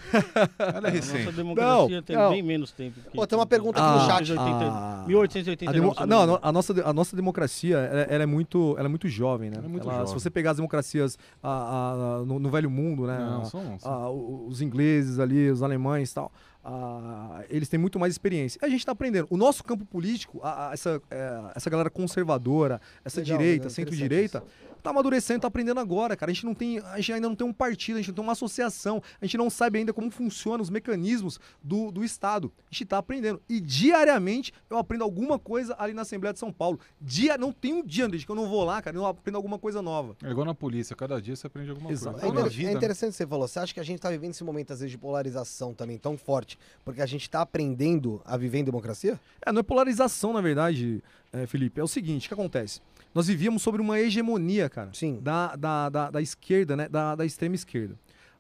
Ela 0.59 0.89
é 0.89 0.91
A 0.91 0.93
recente. 0.93 1.25
nossa 1.25 1.37
democracia 1.37 1.97
Não, 1.97 2.03
tem 2.03 2.17
não. 2.17 2.31
bem 2.31 2.43
menos 2.43 2.73
tempo. 2.73 3.01
que- 3.01 3.11
Pô, 3.17 3.25
tem 3.27 3.39
uma 3.39 3.47
pergunta 3.47 3.79
aqui 3.81 3.89
Ah, 3.89 3.93
no 4.03 4.07
chat. 4.07 4.19
1880, 4.33 4.65
ah. 4.73 5.05
1889. 5.07 5.69
A 5.69 5.81
demo- 5.81 5.95
se 5.95 6.07
não, 6.07 6.35
a, 6.35 6.49
a 6.49 6.53
nossa, 6.53 6.89
a 6.89 6.93
nossa 6.93 7.15
democracia 7.15 7.77
ela, 7.79 8.01
ela 8.03 8.23
é 8.25 8.27
muito, 8.27 8.75
ela 8.77 8.87
é 8.87 8.91
muito 8.91 9.09
jovem, 9.09 9.51
né? 9.51 9.59
Ela 9.59 9.67
é 9.67 9.69
muito 9.69 9.85
Ela- 9.89 10.01
Se 10.01 10.07
jovem. 10.07 10.19
você 10.21 10.31
pegar 10.31 10.51
as 10.51 10.57
democracias 10.57 11.17
ah, 11.43 12.19
ah, 12.21 12.25
no, 12.27 12.41
no 12.41 12.51
velho 12.51 12.69
mundo, 12.71 13.07
né? 13.07 13.19
Não, 13.19 13.45
são- 13.45 13.79
são- 13.79 14.13
o- 14.13 14.49
os 14.49 14.61
ingleses 14.61 15.21
ali, 15.21 15.49
os 15.51 15.63
alemães 15.63 16.11
e 16.11 16.15
tal, 16.15 16.33
ah, 16.69 17.45
eles 17.49 17.69
têm 17.69 17.79
muito 17.79 17.99
mais 17.99 18.13
experiência. 18.13 18.59
A 18.63 18.69
gente 18.69 18.81
está 18.81 18.91
aprendendo. 18.93 19.27
O 19.31 19.37
nosso 19.37 19.63
campo 19.63 19.85
político, 19.85 20.41
a- 20.43 20.71
a- 20.71 20.73
essa, 20.73 21.01
é, 21.11 21.41
essa 21.55 21.71
galera 21.71 21.89
conservadora, 21.89 22.81
essa 23.05 23.21
Legal, 23.21 23.39
direita, 23.39 23.71
centro-direita, 23.71 24.43
tá 24.87 24.91
amadurecendo, 24.91 25.41
tá 25.41 25.49
aprendendo 25.49 25.81
agora, 25.81 26.17
cara. 26.17 26.31
A 26.31 26.35
gente 26.35 26.47
não 26.47 26.55
tem, 26.55 26.79
a 26.79 26.97
gente 26.97 27.13
ainda 27.13 27.29
não 27.29 27.35
tem 27.35 27.47
um 27.47 27.53
partido, 27.53 27.97
a 27.97 27.99
gente 27.99 28.09
não 28.09 28.15
tem 28.15 28.25
uma 28.25 28.33
associação, 28.33 29.03
a 29.21 29.25
gente 29.25 29.37
não 29.37 29.51
sabe 29.51 29.79
ainda 29.79 29.93
como 29.93 30.11
funcionam 30.11 30.63
os 30.63 30.71
mecanismos 30.71 31.41
do, 31.63 31.91
do 31.91 32.05
Estado. 32.05 32.53
A 32.71 32.73
gente 32.75 32.85
tá 32.87 32.99
aprendendo. 32.99 33.41
E 33.49 33.61
diariamente 33.61 34.53
eu 34.71 34.79
aprendo 34.79 35.03
alguma 35.03 35.39
coisa 35.39 35.75
ali 35.79 35.93
na 35.93 36.03
Assembleia 36.03 36.33
de 36.33 36.39
São 36.39 36.53
Paulo. 36.53 36.79
Dia, 37.01 37.37
não 37.37 37.51
tem 37.53 37.75
um 37.75 37.85
dia, 37.85 38.05
André, 38.07 38.19
que 38.19 38.31
eu 38.31 38.37
não 38.37 38.49
vou 38.49 38.65
lá, 38.65 38.81
cara, 38.81 38.97
eu 38.97 39.03
não 39.03 39.09
aprendo 39.09 39.37
alguma 39.37 39.59
coisa 39.59 39.83
nova. 39.83 40.17
É 40.23 40.31
igual 40.31 40.47
na 40.47 40.55
polícia, 40.55 40.95
cada 40.95 41.21
dia 41.21 41.35
você 41.35 41.47
aprende 41.49 41.71
alguma 41.71 41.91
Exato. 41.91 42.21
coisa. 42.21 42.27
É, 42.27 42.41
inter- 42.41 42.51
vida, 42.51 42.71
é 42.71 42.73
né? 42.73 42.79
interessante 42.79 43.09
o 43.09 43.13
que 43.13 43.17
você 43.17 43.27
falou. 43.27 43.49
Você 43.49 43.59
acha 43.59 43.75
que 43.75 43.81
a 43.81 43.85
gente 43.85 44.01
tá 44.01 44.11
vivendo 44.11 44.31
esse 44.31 44.45
momento, 44.45 44.73
às 44.73 44.79
vezes, 44.81 44.93
de 44.93 44.99
polarização 44.99 45.75
também 45.75 45.99
tão 45.99 46.17
forte, 46.17 46.59
porque 46.85 47.03
a 47.03 47.07
gente 47.07 47.29
tá 47.29 47.41
aprendendo 47.41 48.23
a 48.25 48.37
viver 48.37 48.59
em 48.59 48.65
democracia? 48.65 49.19
É, 49.45 49.51
não 49.51 49.61
é 49.61 49.63
polarização, 49.63 50.33
na 50.33 50.41
verdade, 50.41 51.03
é, 51.33 51.47
Felipe. 51.47 51.81
É 51.81 51.83
o 51.83 51.89
seguinte, 51.89 52.27
o 52.27 52.29
que 52.29 52.35
acontece? 52.35 52.81
Nós 53.17 53.29
vivíamos 53.29 53.63
sobre 53.63 53.81
uma 53.81 53.99
hegemonia, 53.99 54.69
cara. 54.69 54.91
Sim. 54.93 55.19
Da, 55.23 55.57
da, 55.57 55.89
da, 55.89 56.11
da 56.11 56.21
esquerda, 56.21 56.77
né? 56.77 56.87
Da, 56.87 57.15
da 57.15 57.25
extrema 57.25 57.55
esquerda. 57.55 57.95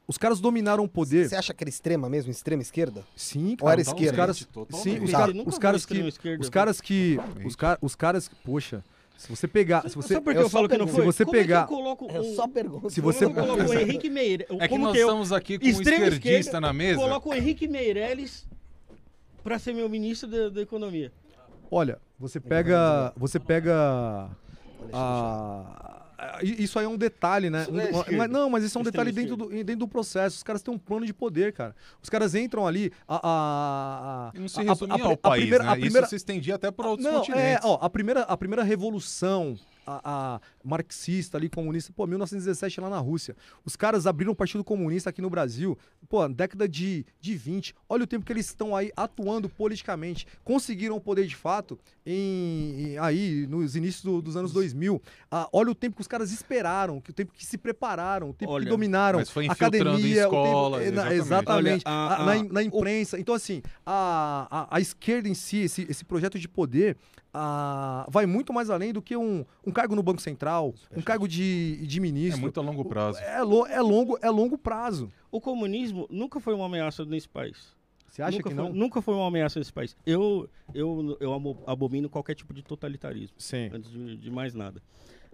Os 0.06 0.18
caras 0.18 0.38
dominaram 0.38 0.84
o 0.84 0.88
poder. 0.88 1.26
Você 1.30 1.34
acha 1.34 1.54
que 1.54 1.64
era 1.64 1.70
extrema 1.70 2.10
mesmo, 2.10 2.30
extrema 2.30 2.60
esquerda? 2.60 3.02
Sim, 3.16 3.56
Ou 3.58 3.70
era 3.70 3.80
Os 3.80 3.88
esquerda? 3.88 4.16
caras, 4.18 4.44
Totalmente. 4.44 4.82
sim, 4.98 5.02
os, 5.02 5.10
cara- 5.10 5.32
os 5.46 5.58
caras 5.58 5.86
que, 5.86 5.98
esquerda, 5.98 6.42
os 6.42 6.50
caras 6.50 6.80
que, 6.82 7.18
Uhum. 7.40 7.46
os, 7.46 7.56
ca, 7.56 7.78
os 7.80 7.94
caras, 7.96 8.30
poxa, 8.44 8.84
se 9.16 9.30
você 9.30 9.48
pegar, 9.48 9.88
se 9.88 9.96
você, 9.96 10.12
Sabe 10.12 10.24
por 10.24 10.34
que 10.34 10.38
eu 10.38 10.42
eu, 10.42 10.50
falo 10.50 10.68
que 10.68 10.76
não 10.76 10.86
foi? 10.86 11.00
Se 11.00 11.06
você 11.06 11.24
Como 11.24 11.36
é 11.36 11.40
que 11.40 11.44
pegar- 11.46 11.62
eu 11.62 11.66
coloco 11.68 12.06
Eu 12.12 12.24
só 12.34 12.46
pergunto. 12.46 12.90
Se 12.90 13.00
como 13.00 13.12
você- 13.14 13.24
eu 13.24 13.32
coloco 13.32 13.62
o 13.62 13.74
Henrique 13.74 14.10
Meirelles... 14.10 14.46
É 14.60 14.62
que 14.64 14.68
como 14.68 14.84
nós 14.84 14.94
eu 14.96 15.06
estamos 15.08 15.32
aqui 15.32 15.58
com 15.58 15.64
um 15.64 15.68
esquerdista 15.70 16.28
esquerda, 16.28 16.60
na 16.60 16.72
mesa. 16.74 17.00
coloco 17.00 17.30
o 17.30 17.34
Henrique 17.34 17.66
Meirelles 17.66 18.46
pra 19.42 19.58
ser 19.58 19.72
meu 19.72 19.88
ministro 19.88 20.28
da, 20.28 20.50
da 20.50 20.60
economia. 20.60 21.10
olha, 21.70 21.98
você 22.18 22.38
pega, 22.38 23.12
você 23.16 23.40
pega 23.40 24.28
a, 24.92 26.02
ah, 26.18 26.38
isso 26.42 26.78
aí 26.78 26.84
é 26.84 26.88
um 26.88 26.96
detalhe, 26.96 27.50
né? 27.50 27.66
Não 27.70 27.80
é 27.80 28.16
Mas- 28.16 28.30
não, 28.30 28.48
mas 28.50 28.64
isso 28.64 28.78
é 28.78 28.80
um 28.80 28.84
detalhe 28.84 29.12
dentro 29.12 29.36
do, 29.36 29.48
dentro 29.48 29.76
do 29.76 29.88
processo. 29.88 30.36
Os 30.38 30.42
caras 30.42 30.62
têm 30.62 30.72
um 30.72 30.78
plano 30.78 31.04
de 31.04 31.12
poder, 31.12 31.52
cara. 31.52 31.74
Os 32.02 32.08
caras 32.08 32.34
entram 32.34 32.66
ali. 32.66 32.90
A, 33.06 33.16
a, 33.16 34.28
a, 34.28 34.30
E 34.34 34.38
não 34.40 34.48
se 34.48 34.60
a- 34.60 34.62
resumia 34.62 35.02
a- 35.04 35.06
ao 35.06 35.12
a 35.12 35.16
país, 35.16 35.42
primeira- 35.42 35.64
né? 35.64 35.70
a 35.70 35.72
primeira- 35.74 36.00
Isso 36.06 36.10
se 36.10 36.16
estendia 36.16 36.54
até 36.54 36.70
para 36.70 36.88
outros 36.88 37.06
não, 37.06 37.18
continentes. 37.18 37.44
é, 37.44 37.60
ó, 37.62 37.78
a 37.80 37.90
primeira, 37.90 38.22
a 38.22 38.36
primeira 38.36 38.62
revolução 38.62 39.56
a, 39.86 40.34
a 40.36 40.40
marxista 40.64 41.38
ali, 41.38 41.48
comunista, 41.48 41.92
pô, 41.94 42.06
1917 42.06 42.80
lá 42.80 42.90
na 42.90 42.98
Rússia. 42.98 43.36
Os 43.64 43.76
caras 43.76 44.06
abriram 44.06 44.32
o 44.32 44.34
Partido 44.36 44.64
Comunista 44.64 45.10
aqui 45.10 45.22
no 45.22 45.30
Brasil, 45.30 45.78
pô, 46.08 46.26
década 46.28 46.68
de, 46.68 47.04
de 47.20 47.34
20. 47.36 47.74
Olha 47.88 48.04
o 48.04 48.06
tempo 48.06 48.24
que 48.26 48.32
eles 48.32 48.46
estão 48.46 48.74
aí 48.74 48.90
atuando 48.96 49.48
politicamente. 49.48 50.26
Conseguiram 50.44 50.96
o 50.96 51.00
poder 51.00 51.26
de 51.26 51.36
fato 51.36 51.78
em, 52.04 52.92
em- 52.94 52.98
aí 52.98 53.46
nos 53.48 53.76
inícios 53.76 54.02
do- 54.02 54.20
dos 54.22 54.36
anos 54.36 54.52
2000. 54.52 55.00
Ah, 55.30 55.48
olha 55.52 55.70
o 55.70 55.74
tempo 55.74 55.96
que 55.96 56.02
os 56.02 56.08
caras 56.08 56.32
esperaram, 56.32 57.00
que 57.00 57.10
o 57.10 57.12
tempo 57.14 57.32
que 57.32 57.44
se 57.44 57.56
prepararam, 57.58 58.30
o 58.30 58.34
tempo 58.34 58.50
Olha, 58.52 58.64
que 58.64 58.70
dominaram 58.70 59.18
a 59.48 59.52
academia, 59.52 60.28
o 60.28 60.30
tempo- 60.30 60.76
é, 60.80 60.90
na- 60.90 61.14
exatamente. 61.14 61.14
exatamente, 61.14 61.84
Olha, 61.86 61.94
a- 61.96 62.14
a- 62.22 62.24
na, 62.26 62.32
a- 62.32 62.36
im- 62.36 62.48
na 62.48 62.62
imprensa. 62.62 63.18
Então, 63.18 63.34
assim, 63.34 63.62
a, 63.84 64.66
a, 64.70 64.76
a 64.76 64.80
esquerda 64.80 65.28
em 65.28 65.34
si, 65.34 65.58
esse, 65.58 65.86
esse 65.88 66.04
projeto 66.04 66.38
de 66.38 66.48
poder, 66.48 66.96
ah, 67.38 68.06
vai 68.08 68.24
muito 68.24 68.50
mais 68.52 68.70
além 68.70 68.92
do 68.92 69.02
que 69.02 69.14
um, 69.16 69.44
um 69.66 69.70
cargo 69.70 69.94
no 69.94 70.02
Banco 70.02 70.22
Central, 70.22 70.74
um 70.96 71.02
cargo 71.02 71.28
de, 71.28 71.86
de 71.86 71.98
É 71.98 72.00
ministro. 72.00 72.40
muito 72.40 72.58
a 72.58 72.62
longo 72.62 72.84
prazo. 72.84 73.18
É, 73.18 73.42
lo- 73.42 73.66
é 73.66 73.80
longo, 73.80 74.18
é 74.22 74.30
longo 74.30 74.56
prazo. 74.56 75.12
O 75.30 75.38
comunismo 75.40 76.06
nunca 76.10 76.40
foi 76.40 76.54
uma 76.54 76.64
ameaça 76.64 77.04
nesse 77.04 77.28
país. 77.28 77.76
Você 78.08 78.22
acha 78.22 78.38
nunca 78.38 78.48
que 78.48 78.54
foi, 78.54 78.64
não? 78.64 78.72
Nunca 78.72 79.02
foi 79.02 79.14
uma 79.14 79.26
ameaça 79.28 79.58
nesse 79.58 79.72
país. 79.72 79.94
Eu, 80.06 80.48
eu, 80.72 81.18
eu 81.20 81.34
abomino 81.66 82.08
qualquer 82.08 82.34
tipo 82.34 82.54
de 82.54 82.62
totalitarismo, 82.62 83.34
Sim. 83.36 83.68
antes 83.72 83.90
de, 83.90 84.16
de 84.16 84.30
mais 84.30 84.54
nada. 84.54 84.80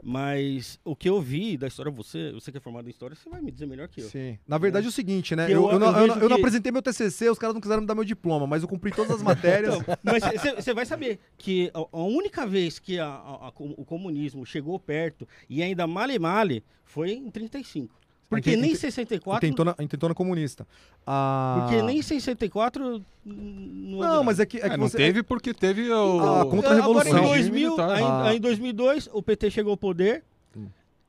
Mas 0.05 0.80
o 0.84 0.96
que 0.96 1.09
eu 1.09 1.20
vi 1.20 1.57
da 1.57 1.68
história, 1.68 1.90
você, 1.92 2.32
você 2.32 2.50
que 2.50 2.59
é 2.59 2.61
formado 2.61 2.88
em 2.88 2.90
história, 2.90 3.14
você 3.14 3.30
vai 3.30 3.40
me 3.40 3.53
dizer 3.53 3.66
melhor 3.66 3.86
que 3.86 4.00
eu. 4.00 4.09
Sim. 4.09 4.36
Na 4.48 4.59
verdade 4.59 4.86
é 4.86 4.88
o 4.88 4.92
seguinte, 4.92 5.36
né? 5.36 5.46
Que 5.46 5.53
Eu, 5.53 5.62
eu- 5.66 5.70
eu 5.72 5.78
não, 5.78 5.96
eu 5.96 6.07
eu 6.09 6.28
não- 6.28 6.28
que- 6.28 6.34
apresentei 6.34 6.72
meu 6.72 6.82
TCC, 6.82 7.30
os 7.30 7.38
caras 7.38 7.55
não 7.55 7.61
quiseram 7.61 7.82
me 7.82 7.86
dar 7.86 7.94
meu 7.94 8.03
diploma, 8.05 8.44
mas 8.44 8.62
eu 8.62 8.68
cumpri 8.68 8.90
todas 8.90 9.12
as 9.12 9.22
matérias. 9.22 9.76
Então, 9.76 9.96
mas 10.03 10.22
você 10.57 10.74
vai 10.74 10.84
saber 10.84 11.20
que 11.38 11.70
a, 11.72 11.78
a 11.92 12.03
única 12.03 12.44
vez 12.44 12.80
que 12.80 12.98
a- 12.98 13.07
a- 13.07 13.53
o 13.57 13.84
comunismo 13.84 14.44
chegou 14.44 14.76
perto, 14.80 15.26
e 15.48 15.62
ainda 15.62 15.86
male 15.86 16.18
male, 16.18 16.64
foi 16.84 17.12
em 17.12 17.30
35. 17.30 17.94
Porque 18.37 18.57
nem 18.57 18.70
inte- 18.70 18.80
64. 18.80 19.47
intentona, 19.47 19.74
intentona 19.80 20.14
comunista. 20.14 20.66
Ah, 21.07 21.59
Porque 21.68 21.83
nem 21.83 21.99
em 21.99 22.03
64. 22.03 23.03
Não, 23.24 23.99
Não, 23.99 24.24
mas 24.24 24.41
é 24.41 24.47
que, 24.47 24.59
é 24.59 24.66
É, 24.66 24.70
que 24.70 24.76
não 24.76 24.89
você... 24.89 24.97
teve 24.97 25.22
porque 25.22 25.53
teve 25.55 25.91
o... 25.91 26.20
Ah, 26.20 26.47
contra 26.47 26.70
a 26.70 26.85
Agora, 26.85 27.09
em 27.09 27.12
Revolução. 27.12 27.22
2000, 27.35 27.70
Militar. 27.76 27.91
aí, 27.91 28.03
Ah. 28.03 28.22
aí 28.28 28.37
em 28.37 28.41
2002, 28.41 29.09
o 29.12 29.22
PT 29.22 29.51
chegou 29.51 29.70
ao 29.72 29.76
poder, 29.76 30.24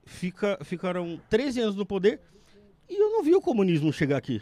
fica, 0.05 0.57
ficaram 0.63 1.19
13 1.29 1.61
anos 1.61 1.75
no 1.75 1.85
poder, 1.85 2.19
e 2.89 3.01
eu 3.01 3.09
não 3.11 3.23
vi 3.23 3.33
o 3.33 3.41
comunismo 3.41 3.91
chegar 3.93 4.17
aqui. 4.17 4.41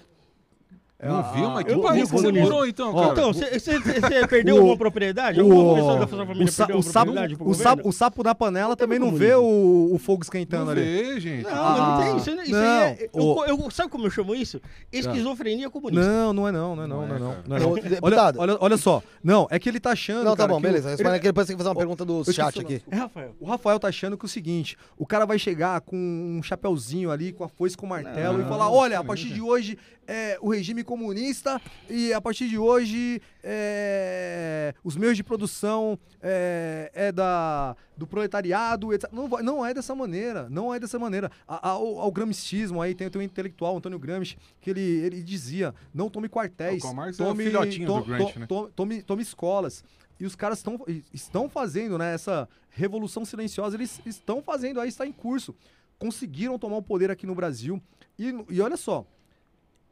Não 1.04 1.34
viu, 1.34 1.50
mas 1.50 1.64
que 1.66 1.72
eu 1.72 1.82
país 1.82 2.10
vi 2.10 2.16
que 2.16 2.22
você 2.22 2.32
morou 2.32 2.66
então, 2.68 2.94
cara? 2.94 3.12
Então, 3.12 3.34
você 3.34 3.42
perdeu 4.30 4.56
o- 4.56 4.58
alguma 4.60 4.78
propriedade? 4.78 5.42
O, 5.42 5.52
Alguma 5.52 5.76
pessoa 5.76 6.00
da 6.00 6.08
sua 6.08 6.26
família 6.26 6.44
o, 6.46 6.52
sa- 6.52 6.66
o 6.76 6.82
sapo, 6.84 7.06
propriedade 7.14 7.38
o, 7.40 7.54
sapo, 7.54 7.90
o 7.90 7.92
sapo 7.92 8.24
na 8.24 8.36
panela 8.36 8.76
também 8.76 9.00
não 9.00 9.12
vê 9.12 9.34
o, 9.36 9.90
o 9.92 9.98
fogo 9.98 10.22
esquentando 10.24 10.66
não 10.66 10.72
ali. 10.74 10.82
vê, 10.82 11.20
gente. 11.20 11.44
Não, 11.44 11.52
Ah, 11.52 11.98
não 11.98 12.04
tem 12.04 12.18
isso. 12.18 12.30
Isso 12.42 12.52
não, 12.52 12.60
é, 12.62 12.98
eu, 13.14 13.46
eu- 13.66 13.72
sabe 13.72 13.90
como 13.90 14.06
eu 14.06 14.12
chamo 14.12 14.36
isso? 14.36 14.62
Esquizofrenia 14.92 15.70
comunista. 15.70 16.06
Não, 16.08 16.34
não 16.34 16.48
é 16.48 16.52
não, 16.52 16.76
não 16.76 16.84
é 16.84 16.88
não, 16.88 17.02
Não 17.02 17.08
não 17.08 17.14
é 17.14 17.18
é, 17.18 17.20
não. 17.20 17.36
não, 17.48 17.56
é 17.58 17.60
não. 17.60 17.72
Ô, 17.72 17.78
Olha, 18.02 18.34
olha, 18.38 18.58
olha 18.60 18.78
só. 18.78 19.02
Não, 19.24 19.48
é 19.50 19.58
que 19.60 19.70
ele 19.70 19.80
tá 19.80 19.92
achando. 19.92 20.24
Não, 20.24 20.32
tá 20.32 20.44
cara, 20.44 20.54
bom, 20.54 20.62
beleza. 20.62 20.90
ele- 20.90 20.96
Responde 20.98 21.16
aqui, 21.16 21.26
depois 21.28 21.48
tem 21.48 21.56
que 21.56 21.60
fazer 21.64 21.70
uma 21.70 21.76
pergunta 21.76 22.06
do 22.06 22.24
chat 22.32 22.60
aqui. 22.60 22.82
É, 22.92 22.96
Rafael. 22.96 23.36
O 23.40 23.46
Rafael 23.46 23.80
tá 23.80 23.88
achando 23.88 24.18
que 24.18 24.26
é 24.26 24.28
o 24.28 24.30
seguinte: 24.30 24.78
o 24.98 25.06
cara 25.06 25.26
vai 25.26 25.40
chegar 25.40 25.82
com 25.82 25.96
um 25.98 26.44
chapeuzinho 26.44 27.10
ali, 27.12 27.32
com 27.32 27.44
a 27.44 27.50
foice 27.50 27.76
com 27.76 27.86
o 27.86 27.90
martelo 27.90 28.42
e 28.42 28.46
falar: 28.46 28.70
olha, 28.70 29.00
a 29.00 29.04
partir 29.04 29.30
de 29.30 29.42
hoje 29.42 29.78
é 30.14 30.38
o 30.42 30.50
regime 30.52 30.84
comunista 30.84 31.62
e 31.90 32.12
a 32.12 32.20
partir 32.20 32.50
de 32.50 32.58
hoje 32.58 33.22
é, 33.44 34.74
os 34.84 34.98
meios 34.98 35.16
de 35.16 35.24
produção 35.24 35.98
é, 36.22 36.92
é 36.94 37.12
da, 37.12 37.76
do 37.96 38.06
proletariado. 38.06 38.94
etc. 38.94 39.10
Não, 39.14 39.28
não 39.28 39.66
é 39.66 39.74
dessa 39.74 39.96
maneira. 39.96 40.50
Não 40.50 40.74
é 40.74 40.80
dessa 40.80 41.00
maneira. 41.00 41.32
Ao, 41.48 42.00
ao 42.00 42.12
gramscismo 42.12 42.82
aí, 42.82 42.94
tem, 42.94 43.10
tem 43.10 43.22
um 43.22 43.24
intelectual, 43.24 43.78
Antônio 43.78 43.98
Gramsci, 43.98 44.38
que 44.60 44.70
ele, 44.70 44.82
ele 44.82 45.24
dizia: 45.24 45.74
não 45.94 46.10
tome 46.10 46.28
quartéis. 46.28 46.84
É 46.84 47.24
o 47.24 47.28
tome, 47.30 47.44
filhotinho 47.46 47.88
do 47.88 48.00
to- 48.02 48.06
Gramsci, 48.06 48.34
to- 48.34 48.40
né? 48.40 48.46
to- 48.48 48.72
tome, 48.76 49.02
tome 49.04 49.22
escolas. 49.22 49.84
E 50.20 50.26
os 50.26 50.36
caras 50.36 50.62
tão, 50.62 50.80
estão 51.14 51.50
fazendo 51.50 51.98
né, 51.98 52.14
essa 52.14 52.48
revolução 52.70 53.26
silenciosa, 53.26 53.76
eles 53.76 54.00
estão 54.06 54.42
fazendo 54.42 54.80
aí, 54.80 54.90
está 54.90 55.06
em 55.08 55.12
curso. 55.12 55.56
Conseguiram 55.98 56.60
tomar 56.60 56.78
o 56.78 56.82
poder 56.84 57.10
aqui 57.10 57.26
no 57.26 57.34
Brasil. 57.34 57.82
E, 58.20 58.32
e 58.50 58.62
olha 58.62 58.78
só, 58.78 59.06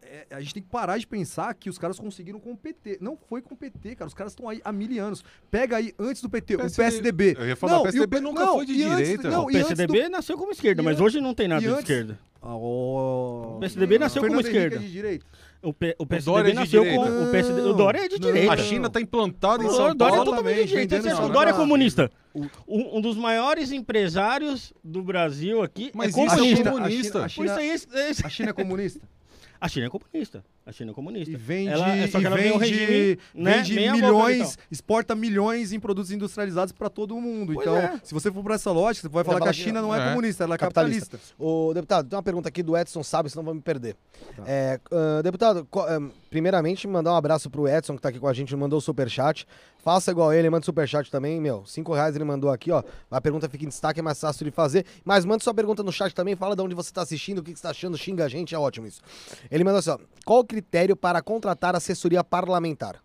é, 0.01 0.27
a 0.31 0.39
gente 0.39 0.53
tem 0.53 0.63
que 0.63 0.69
parar 0.69 0.97
de 0.97 1.05
pensar 1.07 1.53
que 1.53 1.69
os 1.69 1.77
caras 1.77 1.99
conseguiram 1.99 2.39
com 2.39 2.51
o 2.51 2.57
PT. 2.57 2.97
Não 3.01 3.17
foi 3.17 3.41
com 3.41 3.53
o 3.53 3.57
PT, 3.57 3.95
cara. 3.95 4.07
Os 4.07 4.13
caras 4.13 4.33
estão 4.33 4.47
aí 4.49 4.61
há 4.63 4.71
mil 4.71 5.03
anos. 5.03 5.23
Pega 5.51 5.77
aí 5.77 5.93
antes 5.99 6.21
do 6.21 6.29
PT, 6.29 6.55
o 6.55 6.59
PSDB. 6.71 7.35
Eu 7.37 7.47
ia 7.47 7.55
falar, 7.55 7.77
o 7.79 7.81
e 7.81 7.83
PSDB 7.83 8.17
P- 8.17 8.21
nunca 8.21 8.47
foi 8.47 8.65
de 8.65 8.73
e 8.73 8.83
antes- 8.83 8.97
direita. 8.97 9.29
não, 9.29 9.43
O 9.45 9.47
antes 9.49 9.61
do- 9.61 9.67
PSDB 9.67 10.09
nasceu 10.09 10.37
como 10.37 10.51
esquerda, 10.51 10.81
e 10.81 10.85
mas 10.85 10.99
an- 10.99 11.03
hoje 11.03 11.21
não 11.21 11.33
tem 11.33 11.47
nada 11.47 11.61
de 11.61 11.67
antes- 11.67 11.79
esquerda. 11.81 12.19
Ah, 12.41 12.55
ó. 12.55 13.57
O 13.57 13.59
PSDB 13.59 13.99
nasceu 13.99 14.21
como 14.21 14.33
Henrique 14.35 14.47
esquerda. 14.49 14.75
é 14.77 14.79
direita. 14.79 15.25
O, 15.61 15.73
P, 15.73 15.93
o 15.99 16.05
Dória 16.05 16.07
PSDB 16.07 16.39
é 16.39 16.51
de 16.51 16.53
nasceu 16.55 16.83
direita. 16.83 17.03
com. 17.05 17.23
O, 17.27 17.31
PSD, 17.31 17.61
o 17.61 17.73
Dória 17.73 17.99
é 17.99 18.07
de 18.07 18.13
Não, 18.21 18.31
direita. 18.31 18.53
A 18.53 18.57
China 18.57 18.89
tá 18.89 19.01
implantada 19.01 19.61
em 19.61 19.67
O 19.67 19.71
São 19.71 19.93
Dória 19.93 20.13
é 20.13 20.15
Paulo. 20.15 20.31
totalmente 20.31 20.59
de 20.61 20.65
direita. 20.67 20.95
acha 20.95 21.03
que 21.03 21.09
essa 21.09 21.21
O 21.25 21.29
Dória 21.29 21.49
é 21.51 21.53
comunista. 21.53 22.09
Um, 22.33 22.97
um 22.97 23.01
dos 23.01 23.17
maiores 23.17 23.73
empresários 23.73 24.73
do 24.81 25.03
Brasil 25.03 25.61
aqui 25.61 25.91
Mas 25.93 26.15
é 26.17 26.23
isso 26.23 26.33
é 26.33 26.37
comunista. 26.37 26.71
comunista. 26.71 27.19
A 27.19 27.21
Por 27.23 27.29
China, 27.29 27.45
isso 27.47 27.59
aí, 27.59 27.69
esse- 27.71 27.87
esse- 28.09 28.25
a 28.25 28.29
China 28.29 28.49
é 28.51 28.53
comunista. 28.53 29.01
a 29.59 29.67
China 29.67 29.87
é 29.87 29.89
comunista. 29.89 30.43
A 30.69 30.71
China 30.71 30.91
é 30.91 30.93
comunista. 30.93 31.31
E 31.31 31.35
vende, 31.35 31.69
Ela- 31.71 31.95
é 31.97 32.07
só 32.07 32.19
que 32.19 32.25
e 32.25 32.27
um 32.27 32.31
vende, 32.35 32.57
regime, 32.59 33.19
né, 33.33 33.57
vende 33.57 33.73
meia 33.73 33.91
boca 33.93 33.97
e 33.97 34.01
milhões, 34.03 34.57
exporta 34.69 35.15
milhões 35.15 35.73
em 35.73 35.79
produtos 35.79 36.11
industrializados 36.11 36.71
para 36.71 36.89
todo 36.89 37.15
mundo. 37.19 37.53
Pois 37.55 37.65
então, 37.67 37.75
é. 37.77 37.99
se 38.03 38.13
você 38.13 38.31
for 38.31 38.43
para 38.43 38.53
essa 38.55 38.71
lógica, 38.71 39.07
você 39.07 39.13
vai 39.13 39.23
falar 39.23 39.41
que 39.41 39.47
a 39.47 39.51
que 39.51 39.57
China 39.57 39.81
não 39.81 39.93
é, 39.95 39.99
é 39.99 40.09
comunista, 40.09 40.43
ela 40.43 40.53
é 40.53 40.57
Capitalista. 40.59 41.17
capitalista. 41.17 41.35
Ô, 41.43 41.73
deputado, 41.73 42.07
tem 42.07 42.15
uma 42.17 42.23
pergunta 42.23 42.49
aqui 42.49 42.61
do 42.61 42.77
Edson 42.77 43.01
Sábio, 43.01 43.31
senão 43.31 43.43
vou 43.43 43.55
me 43.55 43.61
perder. 43.61 43.95
Tá. 44.35 44.43
É, 44.45 44.79
ah, 44.91 45.21
deputado, 45.23 45.65
co- 45.71 45.81
ah, 45.81 45.99
primeiramente, 46.29 46.87
mandar 46.87 47.13
um 47.13 47.15
abraço 47.15 47.49
pro 47.49 47.67
Edson, 47.67 47.95
que 47.95 48.01
tá 48.01 48.09
aqui 48.09 48.19
com 48.19 48.27
a 48.27 48.33
gente, 48.33 48.55
mandou 48.55 48.77
o 48.77 48.81
superchat. 48.81 49.47
Faça 49.81 50.11
igual 50.11 50.33
ele, 50.33 50.49
manda 50.49 50.65
superchat 50.65 51.09
também, 51.09 51.39
meu. 51.39 51.65
Cinco 51.65 51.93
reais 51.93 52.13
ele 52.13 52.25
mandou 52.25 52.51
aqui, 52.51 52.69
ó. 52.69 52.83
A 53.09 53.21
pergunta 53.21 53.47
fica 53.47 53.63
em 53.63 53.69
destaque, 53.69 54.01
é 54.01 54.03
mais 54.03 54.19
fácil 54.19 54.43
de 54.45 54.51
fazer. 54.51 54.85
Mas 55.05 55.23
manda 55.23 55.41
sua 55.41 55.53
pergunta 55.53 55.81
no 55.81 55.91
chat 55.91 56.13
também, 56.13 56.35
fala 56.35 56.53
de 56.53 56.61
onde 56.61 56.75
você 56.75 56.91
tá 56.91 57.01
assistindo, 57.01 57.39
o 57.39 57.43
que, 57.43 57.53
que 57.53 57.57
você 57.59 57.63
tá 57.63 57.69
achando, 57.69 57.97
xinga 57.97 58.25
a 58.25 58.27
gente, 58.27 58.53
é 58.53 58.59
ótimo 58.59 58.85
isso. 58.87 59.01
Ele 59.49 59.63
mandou 59.63 59.79
assim, 59.79 59.91
ó. 59.91 59.97
Qual 60.25 60.39
o 60.39 60.45
critério 60.59 60.95
para 60.95 61.21
contratar 61.21 61.73
assessoria 61.75 62.21
parlamentar? 62.23 63.01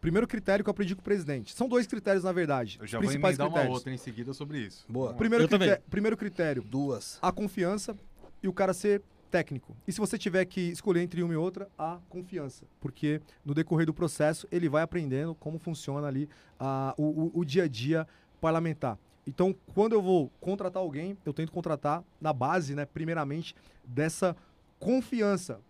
Primeiro 0.00 0.26
critério 0.26 0.64
que 0.64 0.68
eu 0.68 0.72
aprendi 0.72 0.94
com 0.94 1.00
o 1.00 1.04
presidente. 1.04 1.52
São 1.54 1.68
dois 1.68 1.86
critérios, 1.86 2.24
na 2.24 2.32
verdade. 2.32 2.76
Eu 2.80 2.84
os 2.84 2.90
já 2.90 2.98
vou 2.98 3.06
principais 3.08 3.34
emendar 3.36 3.46
uma 3.48 3.52
critérios. 3.54 3.76
outra 3.78 3.92
em 3.92 3.96
seguida 3.96 4.32
sobre 4.32 4.58
isso. 4.58 4.84
Boa. 4.88 5.14
Primeiro, 5.14 5.44
Eu 5.44 5.48
também. 5.48 5.68
critério, 5.68 5.90
primeiro 5.90 6.16
critério, 6.16 6.62
Duas. 6.62 7.18
a 7.20 7.30
confiança 7.32 7.96
e 8.42 8.48
o 8.48 8.52
cara 8.52 8.72
ser 8.72 9.02
técnico. 9.30 9.76
E 9.86 9.92
se 9.92 9.98
você 10.00 10.18
tiver 10.18 10.44
que 10.44 10.60
escolher 10.60 11.00
entre 11.02 11.22
uma 11.22 11.32
e 11.32 11.36
outra, 11.36 11.68
a 11.78 11.98
confiança. 12.08 12.64
Porque 12.80 13.20
no 13.44 13.54
decorrer 13.54 13.86
do 13.86 13.94
processo, 13.94 14.46
ele 14.50 14.68
vai 14.68 14.82
aprendendo 14.82 15.34
como 15.36 15.58
funciona 15.58 16.06
ali 16.06 16.28
o, 16.96 17.02
o- 17.02 17.30
o 17.40 17.44
dia 17.44 17.64
a 17.64 17.68
dia 17.68 18.06
parlamentar. 18.40 18.98
Então, 19.26 19.54
quando 19.72 19.92
eu 19.92 20.02
vou 20.02 20.30
contratar 20.40 20.82
alguém, 20.82 21.16
eu 21.24 21.32
tento 21.32 21.52
contratar 21.52 22.02
na 22.20 22.32
base, 22.32 22.74
né, 22.74 22.84
primeiramente, 22.84 23.54
dessa 23.84 24.26
confiança. 24.30 24.51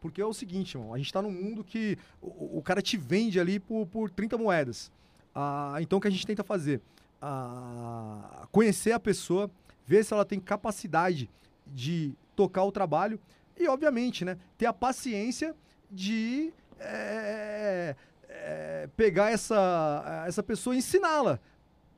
Porque 0.01 0.21
é 0.21 0.27
o 0.27 0.33
seguinte, 0.33 0.77
irmão, 0.77 0.95
a 0.95 0.97
gente 0.97 1.07
está 1.07 1.21
num 1.21 1.31
mundo 1.31 1.63
que 1.63 1.99
o, 2.21 2.59
o 2.59 2.63
cara 2.63 2.81
te 2.81 2.97
vende 2.97 3.39
ali 3.39 3.61
por, 3.61 3.87
por 3.87 4.11
30 4.11 4.39
moedas. 4.39 4.91
Ah, 5.35 5.77
então, 5.81 5.99
o 5.99 6.01
que 6.01 6.09
a 6.09 6.11
gente 6.11 6.27
tenta 6.27 6.43
fazer? 6.43 6.81
Ah, 7.21 8.47
conhecer 8.51 8.93
a 8.93 9.01
pessoa, 9.01 9.51
ver 9.87 10.05
se 10.05 10.13
ela 10.13 10.25
tem 10.25 10.41
capacidade 10.41 11.31
de 11.67 12.13
tocar 12.35 12.65
o 12.65 12.73
trabalho 12.73 13.19
e, 13.59 13.69
obviamente, 13.69 14.25
né, 14.25 14.37
ter 14.59 14.67
a 14.67 14.73
paciência 14.73 15.55
de 15.91 16.53
é, 16.81 17.95
é, 18.29 18.89
pegar 18.97 19.31
essa, 19.31 20.25
essa 20.27 20.43
pessoa 20.43 20.75
e 20.75 20.79
ensiná-la. 20.79 21.39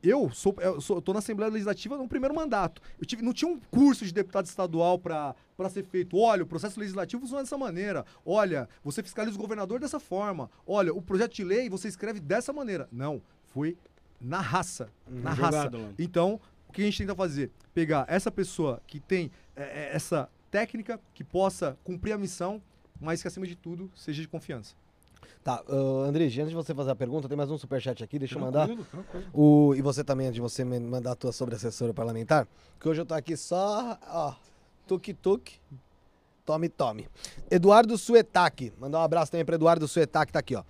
Eu 0.04 0.30
sou, 0.30 0.54
eu 0.60 0.80
sou, 0.80 0.98
eu 0.98 1.02
tô 1.02 1.14
na 1.14 1.20
Assembleia 1.20 1.50
Legislativa 1.50 1.96
no 1.96 2.06
primeiro 2.06 2.34
mandato. 2.34 2.82
Eu 2.98 3.06
tive, 3.06 3.22
não 3.22 3.32
tinha 3.32 3.50
um 3.50 3.58
curso 3.58 4.04
de 4.04 4.12
deputado 4.12 4.44
estadual 4.44 4.98
para 4.98 5.34
ser 5.70 5.82
feito. 5.82 6.18
Olha, 6.18 6.42
o 6.42 6.46
processo 6.46 6.78
legislativo 6.78 7.22
funciona 7.22 7.42
dessa 7.42 7.56
maneira. 7.56 8.04
Olha, 8.24 8.68
você 8.84 9.02
fiscaliza 9.02 9.36
o 9.36 9.40
governador 9.40 9.80
dessa 9.80 9.98
forma. 9.98 10.50
Olha, 10.66 10.92
o 10.92 11.00
projeto 11.00 11.32
de 11.32 11.42
lei 11.42 11.70
você 11.70 11.88
escreve 11.88 12.20
dessa 12.20 12.52
maneira. 12.52 12.86
Não, 12.92 13.22
foi 13.46 13.78
na 14.20 14.40
raça. 14.40 14.90
na 15.08 15.30
raça. 15.30 15.46
jogado 15.46 15.78
lá. 15.78 15.88
Então, 15.98 16.38
o 16.68 16.72
que 16.72 16.82
a 16.82 16.84
gente 16.84 16.98
tenta 16.98 17.14
fazer? 17.14 17.50
Pegar 17.72 18.04
essa 18.06 18.30
pessoa 18.30 18.82
que 18.86 19.00
tem 19.00 19.30
é, 19.56 19.62
é, 19.62 19.90
essa 19.96 20.28
técnica, 20.50 21.00
que 21.14 21.24
possa 21.24 21.78
cumprir 21.82 22.12
a 22.12 22.18
missão, 22.18 22.62
mas 23.00 23.22
que 23.22 23.28
acima 23.28 23.46
de 23.46 23.56
tudo 23.56 23.90
seja 23.94 24.20
de 24.20 24.28
confiança. 24.28 24.74
Tá, 25.44 25.62
uh, 25.68 26.04
André, 26.04 26.24
antes 26.24 26.48
de 26.48 26.54
você 26.54 26.74
fazer 26.74 26.90
a 26.90 26.96
pergunta, 26.96 27.28
tem 27.28 27.36
mais 27.36 27.50
um 27.50 27.58
superchat 27.58 28.02
aqui, 28.02 28.18
deixa 28.18 28.36
eu 28.36 28.40
mandar. 28.40 28.64
Tranquilo, 28.64 28.86
tranquilo. 28.90 29.26
O, 29.34 29.74
e 29.74 29.82
você 29.82 30.02
também, 30.02 30.26
antes 30.26 30.36
de 30.36 30.40
você 30.40 30.64
mandar 30.64 31.12
a 31.12 31.14
tua 31.14 31.32
sobre 31.32 31.54
assessora 31.54 31.92
parlamentar, 31.92 32.48
que 32.80 32.88
hoje 32.88 33.02
eu 33.02 33.04
tô 33.04 33.12
aqui 33.12 33.36
só, 33.36 33.98
ó, 34.08 34.32
tuk-tuk, 34.88 35.52
tome, 36.46 36.70
tome. 36.70 37.06
Eduardo 37.50 37.98
Suetac, 37.98 38.72
mandar 38.80 39.00
um 39.00 39.02
abraço 39.02 39.32
também 39.32 39.44
para 39.44 39.56
Eduardo 39.56 39.86
Suetac, 39.86 40.32
tá 40.32 40.38
aqui, 40.38 40.56
ó. 40.56 40.64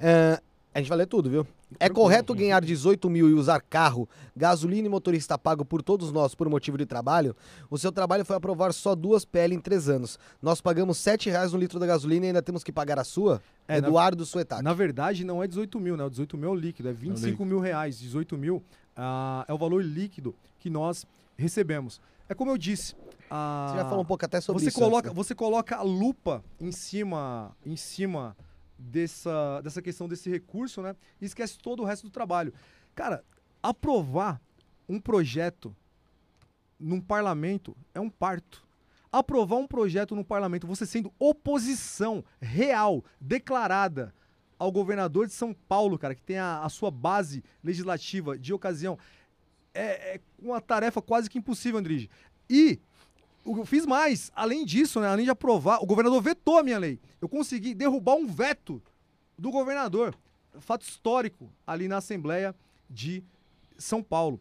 É, 0.00 0.40
a 0.76 0.80
gente 0.80 0.88
vai 0.90 0.98
ler 0.98 1.06
tudo, 1.06 1.30
viu? 1.30 1.46
É 1.80 1.88
correto 1.88 2.34
ganhar 2.34 2.60
18 2.62 3.08
mil 3.08 3.30
e 3.30 3.32
usar 3.32 3.60
carro, 3.62 4.06
gasolina 4.36 4.86
e 4.86 4.90
motorista 4.90 5.38
pago 5.38 5.64
por 5.64 5.82
todos 5.82 6.12
nós 6.12 6.34
por 6.34 6.48
motivo 6.50 6.76
de 6.76 6.84
trabalho? 6.84 7.34
O 7.70 7.78
seu 7.78 7.90
trabalho 7.90 8.24
foi 8.26 8.36
aprovar 8.36 8.72
só 8.74 8.94
duas 8.94 9.24
PL 9.24 9.54
em 9.54 9.58
três 9.60 9.88
anos. 9.88 10.18
Nós 10.40 10.60
pagamos 10.60 10.98
7 10.98 11.30
reais 11.30 11.52
no 11.54 11.58
litro 11.58 11.78
da 11.78 11.86
gasolina 11.86 12.26
e 12.26 12.28
ainda 12.28 12.42
temos 12.42 12.62
que 12.62 12.70
pagar 12.70 12.98
a 12.98 13.04
sua? 13.04 13.40
É, 13.66 13.80
na- 13.80 13.88
Eduardo 13.88 14.26
Suetac. 14.26 14.62
Na 14.62 14.74
verdade, 14.74 15.24
não 15.24 15.42
é 15.42 15.46
18 15.48 15.80
mil, 15.80 15.96
né? 15.96 16.04
O 16.04 16.10
18 16.10 16.36
mil 16.36 16.50
é 16.50 16.52
o 16.52 16.54
líquido, 16.54 16.88
é 16.90 16.92
25 16.92 17.44
mil 17.44 17.58
reais. 17.58 17.98
18 17.98 18.36
mil 18.36 18.62
ah, 18.94 19.44
é 19.48 19.54
o 19.54 19.58
valor 19.58 19.82
líquido 19.82 20.34
que 20.58 20.68
nós 20.68 21.06
recebemos. 21.38 22.00
É 22.28 22.34
como 22.34 22.50
eu 22.50 22.58
disse. 22.58 22.94
ah, 23.30 23.68
Você 23.70 23.76
já 23.78 23.84
falou 23.88 24.02
um 24.02 24.06
pouco 24.06 24.24
até 24.24 24.40
sobre 24.42 24.62
você 24.62 24.68
isso. 24.68 24.78
coloca, 24.78 25.08
antes, 25.08 25.16
né? 25.16 25.24
você 25.24 25.34
coloca 25.34 25.76
a 25.76 25.82
lupa 25.82 26.44
em 26.60 26.70
cima, 26.70 27.56
em 27.64 27.76
cima 27.76 28.36
dessa, 28.78 29.60
dessa 29.62 29.82
questão 29.82 30.08
desse 30.08 30.30
recurso, 30.30 30.82
né? 30.82 30.94
E 31.20 31.24
esquece 31.24 31.58
todo 31.58 31.82
o 31.82 31.84
resto 31.84 32.04
do 32.04 32.10
trabalho. 32.10 32.52
Cara, 32.94 33.24
aprovar 33.62 34.40
um 34.88 35.00
projeto 35.00 35.74
num 36.78 37.00
parlamento 37.00 37.76
é 37.94 38.00
um 38.00 38.10
parto. 38.10 38.64
Aprovar 39.10 39.56
um 39.56 39.66
projeto 39.66 40.14
no 40.14 40.24
parlamento, 40.24 40.66
você 40.66 40.84
sendo 40.84 41.12
oposição 41.18 42.24
real, 42.40 43.04
declarada 43.20 44.14
ao 44.58 44.72
governador 44.72 45.26
de 45.26 45.32
São 45.32 45.54
Paulo, 45.54 45.98
cara, 45.98 46.14
que 46.14 46.22
tem 46.22 46.38
a, 46.38 46.62
a 46.62 46.68
sua 46.68 46.90
base 46.90 47.42
legislativa 47.62 48.38
de 48.38 48.52
ocasião, 48.52 48.98
é, 49.72 50.16
é 50.16 50.20
uma 50.38 50.60
tarefa 50.60 51.00
quase 51.02 51.28
que 51.28 51.38
impossível, 51.38 51.78
Andrige. 51.78 52.10
E 52.48 52.80
eu 53.46 53.64
fiz 53.66 53.86
mais. 53.86 54.30
Além 54.34 54.64
disso, 54.64 55.00
né, 55.00 55.06
além 55.08 55.24
de 55.24 55.30
aprovar, 55.30 55.78
o 55.82 55.86
governador 55.86 56.20
vetou 56.22 56.58
a 56.58 56.62
minha 56.62 56.78
lei. 56.78 56.98
Eu 57.20 57.28
consegui 57.28 57.74
derrubar 57.74 58.14
um 58.16 58.26
veto 58.26 58.82
do 59.38 59.50
governador. 59.50 60.16
Fato 60.60 60.82
histórico 60.82 61.50
ali 61.66 61.86
na 61.86 61.98
Assembleia 61.98 62.54
de 62.88 63.22
São 63.78 64.02
Paulo. 64.02 64.40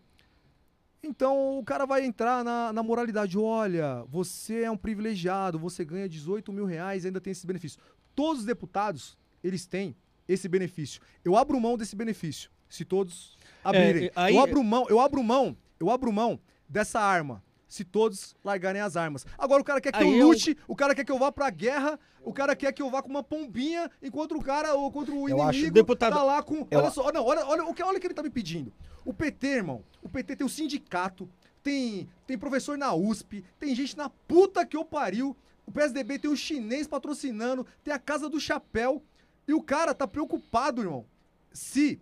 Então 1.03 1.59
o 1.59 1.63
cara 1.63 1.85
vai 1.85 2.03
entrar 2.03 2.43
na, 2.43 2.73
na 2.73 2.81
moralidade. 2.81 3.37
Olha, 3.37 4.03
você 4.07 4.63
é 4.63 4.71
um 4.71 4.77
privilegiado, 4.77 5.59
você 5.59 5.85
ganha 5.85 6.09
18 6.09 6.51
mil 6.51 6.65
reais 6.65 7.03
e 7.03 7.07
ainda 7.07 7.21
tem 7.21 7.31
esse 7.31 7.45
benefício. 7.45 7.79
Todos 8.15 8.39
os 8.39 8.45
deputados, 8.45 9.17
eles 9.43 9.65
têm 9.65 9.95
esse 10.27 10.47
benefício. 10.47 11.01
Eu 11.23 11.35
abro 11.37 11.59
mão 11.59 11.77
desse 11.77 11.95
benefício, 11.95 12.49
se 12.67 12.83
todos 12.83 13.37
abrirem. 13.63 14.05
É, 14.07 14.11
aí- 14.15 14.35
Eu 14.35 14.41
abro 14.41 14.63
mão, 14.63 14.85
eu 14.89 14.99
abro 14.99 15.23
mão, 15.23 15.55
eu 15.79 15.89
abro 15.91 16.11
mão 16.11 16.39
dessa 16.67 16.99
arma. 16.99 17.43
Se 17.67 17.83
todos 17.83 18.35
largarem 18.43 18.81
as 18.81 18.95
armas. 18.95 19.25
Agora 19.37 19.61
o 19.61 19.65
cara 19.65 19.81
quer 19.81 19.91
que 19.91 19.97
Aí 19.97 20.07
eu 20.07 20.17
eu- 20.19 20.27
lute, 20.27 20.55
o 20.67 20.75
cara 20.75 20.93
quer 20.93 21.03
que 21.03 21.11
eu 21.11 21.17
vá 21.17 21.31
pra 21.31 21.49
guerra, 21.49 21.99
o 22.23 22.31
cara 22.31 22.55
quer 22.55 22.71
que 22.71 22.81
eu 22.81 22.89
vá 22.91 23.01
com 23.01 23.09
uma 23.09 23.23
pombinha, 23.23 23.89
enquanto 24.01 24.35
o 24.37 24.41
cara, 24.41 24.75
ou 24.75 24.91
contra 24.91 25.11
o 25.13 25.27
Eu 25.27 25.37
inimigo, 25.37 25.49
acho- 25.49 25.71
Deputado- 25.71 26.13
tá 26.13 26.23
lá 26.23 26.43
com. 26.43 26.67
Eu- 26.69 26.79
Olha 26.79 26.91
só, 26.91 27.11
não, 27.11 27.23
olha, 27.25 27.45
olha, 27.45 27.65
o 27.65 27.73
que, 27.73 27.81
olha 27.83 27.97
o 27.97 28.01
que 28.01 28.07
ele 28.07 28.13
tá 28.13 28.21
me 28.23 28.29
pedindo. 28.29 28.71
O 29.03 29.13
PT, 29.13 29.47
irmão, 29.47 29.83
o 30.03 30.07
PT 30.09 30.35
tem 30.35 30.45
o 30.45 30.49
sindicato, 30.49 31.27
tem, 31.63 32.07
tem 32.27 32.37
professor 32.37 32.77
na 32.77 32.93
USP, 32.93 33.43
tem 33.59 33.73
gente 33.75 33.97
na 33.97 34.09
puta 34.09 34.65
que 34.65 34.77
eu 34.77 34.85
pariu. 34.85 35.35
O 35.65 35.71
PSDB 35.71 36.19
tem 36.19 36.29
o 36.29 36.35
chinês 36.37 36.87
patrocinando, 36.87 37.65
tem 37.83 37.91
a 37.91 37.97
Casa 37.99 38.29
do 38.29 38.39
Chapéu. 38.39 39.01
E 39.47 39.53
o 39.53 39.61
cara 39.61 39.93
tá 39.95 40.07
preocupado, 40.07 40.81
irmão. 40.83 41.05
Se 41.51 41.99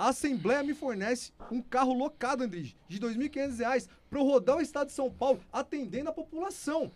a 0.00 0.08
Assembleia 0.08 0.62
me 0.62 0.72
fornece 0.72 1.30
um 1.52 1.60
carro 1.60 1.92
locado, 1.92 2.42
Andrige, 2.42 2.74
de 2.88 2.98
2.500 2.98 3.58
reais 3.58 3.88
pra 4.08 4.18
eu 4.18 4.24
rodar 4.24 4.56
o 4.56 4.62
estado 4.62 4.86
de 4.86 4.94
São 4.94 5.12
Paulo 5.12 5.44
atendendo 5.52 6.08
a 6.08 6.12
população. 6.12 6.90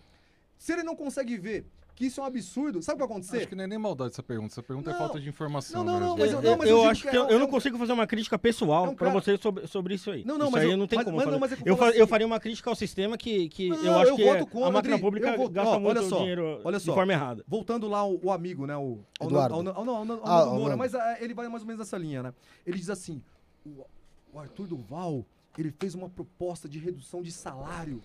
Se 0.56 0.72
ele 0.72 0.82
não 0.82 0.96
consegue 0.96 1.36
ver 1.36 1.66
que 1.94 2.06
isso 2.06 2.20
é 2.20 2.24
um 2.24 2.26
absurdo, 2.26 2.82
sabe 2.82 2.96
o 2.96 2.98
que 3.02 3.08
vai 3.08 3.16
acontecer? 3.16 3.36
Acho 3.38 3.48
que 3.48 3.54
não 3.54 3.64
é 3.64 3.66
nem 3.68 3.78
maldade 3.78 4.10
essa 4.12 4.22
pergunta. 4.22 4.52
Essa 4.52 4.62
pergunta 4.62 4.90
Não. 4.90 4.96
é 4.96 4.98
falta 4.98 5.20
de 5.20 5.28
informação. 5.28 5.84
Não, 5.84 5.92
não, 5.92 6.00
não, 6.08 6.16
mesmo. 6.16 6.18
mas 6.18 6.32
Eu, 6.32 6.38
eu- 6.38 6.50
não, 6.50 6.58
mas 6.58 6.68
eu 6.68 6.76
digo 6.78 6.90
acho 6.90 7.02
que 7.02 7.08
que 7.10 7.16
é 7.16 7.18
eu, 7.20 7.24
um- 7.24 7.28
eu 7.30 7.36
é 7.36 7.38
não 7.38 7.46
consigo 7.46 7.78
fazer 7.78 7.92
uma 7.92 8.06
crítica 8.06 8.36
pessoal 8.38 8.86
é 8.86 8.88
um 8.88 8.94
pra 8.96 9.08
cara- 9.10 9.20
você 9.20 9.36
sobre, 9.36 9.66
sobre 9.68 9.94
isso 9.94 10.10
aí. 10.10 10.24
Não, 10.24 10.36
não, 10.36 10.46
isso 10.46 10.52
mas 10.52 10.64
aí 10.64 10.70
eu- 10.72 10.76
não 10.76 10.86
tem 10.88 10.96
mas- 10.96 11.04
como 11.04 11.16
mas 11.16 11.24
fazer. 11.24 11.32
não, 11.34 11.40
mas 11.40 11.52
é 11.52 11.54
eu 11.54 11.60
eu, 11.66 11.76
fa- 11.76 11.84
eu 11.90 11.90
assim- 12.02 12.06
faria 12.10 12.26
uma 12.26 12.40
crítica 12.40 12.68
ao 12.68 12.74
sistema 12.74 13.16
que, 13.16 13.48
que 13.48 13.68
Não, 13.68 13.84
eu 13.84 13.98
acho 13.98 14.10
eu 14.10 14.16
que 14.16 14.24
voto 14.24 14.46
contra, 14.46 14.68
a 14.68 14.72
máquina 14.72 14.98
pública 14.98 15.28
eu 15.36 15.48
gasta 15.48 15.70
ó, 15.76 15.78
muito 15.78 15.98
olha 16.00 16.08
só, 16.08 16.18
dinheiro 16.18 16.60
olha 16.64 16.78
de 16.78 16.84
só. 16.84 16.94
forma 16.94 17.12
errada. 17.12 17.44
Voltando 17.46 17.86
lá 17.88 18.04
o, 18.04 18.18
o 18.24 18.30
amigo, 18.32 18.66
né? 18.66 18.76
O 18.76 18.98
Eduardo. 19.20 19.54
Ao, 19.54 19.60
ao, 19.60 19.68
ao, 19.68 19.88
ao, 19.88 20.10
ao, 20.10 20.26
ao 20.26 20.52
Ah, 20.52 20.54
Moura, 20.58 20.76
mas 20.76 20.94
ah, 20.96 21.16
ele 21.20 21.32
vai 21.32 21.48
mais 21.48 21.62
ou 21.62 21.66
menos 21.68 21.78
nessa 21.78 21.96
linha, 21.96 22.22
né? 22.24 22.34
Ele 22.66 22.76
diz 22.76 22.90
assim: 22.90 23.22
o, 23.64 23.84
o 24.32 24.38
Arthur 24.40 24.66
Duval, 24.66 25.24
ele 25.56 25.70
fez 25.78 25.94
uma 25.94 26.08
proposta 26.08 26.68
de 26.68 26.78
redução 26.80 27.22
de 27.22 27.30
salário 27.30 28.02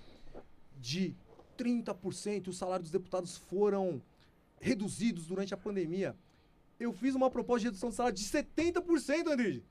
de 0.80 1.16
30%. 1.60 2.48
Os 2.48 2.58
salários 2.58 2.90
dos 2.90 2.92
deputados 2.92 3.38
foram 3.38 4.02
reduzidos 4.60 5.28
durante 5.28 5.54
a 5.54 5.58
pandemia. 5.58 6.16
Eu 6.80 6.94
fiz 6.94 7.14
uma 7.14 7.30
proposta 7.30 7.60
de 7.60 7.66
redução 7.66 7.90
de 7.90 7.96
salário 7.96 8.18
de 8.18 8.24
70%, 8.24 9.28
Andrige. 9.28 9.64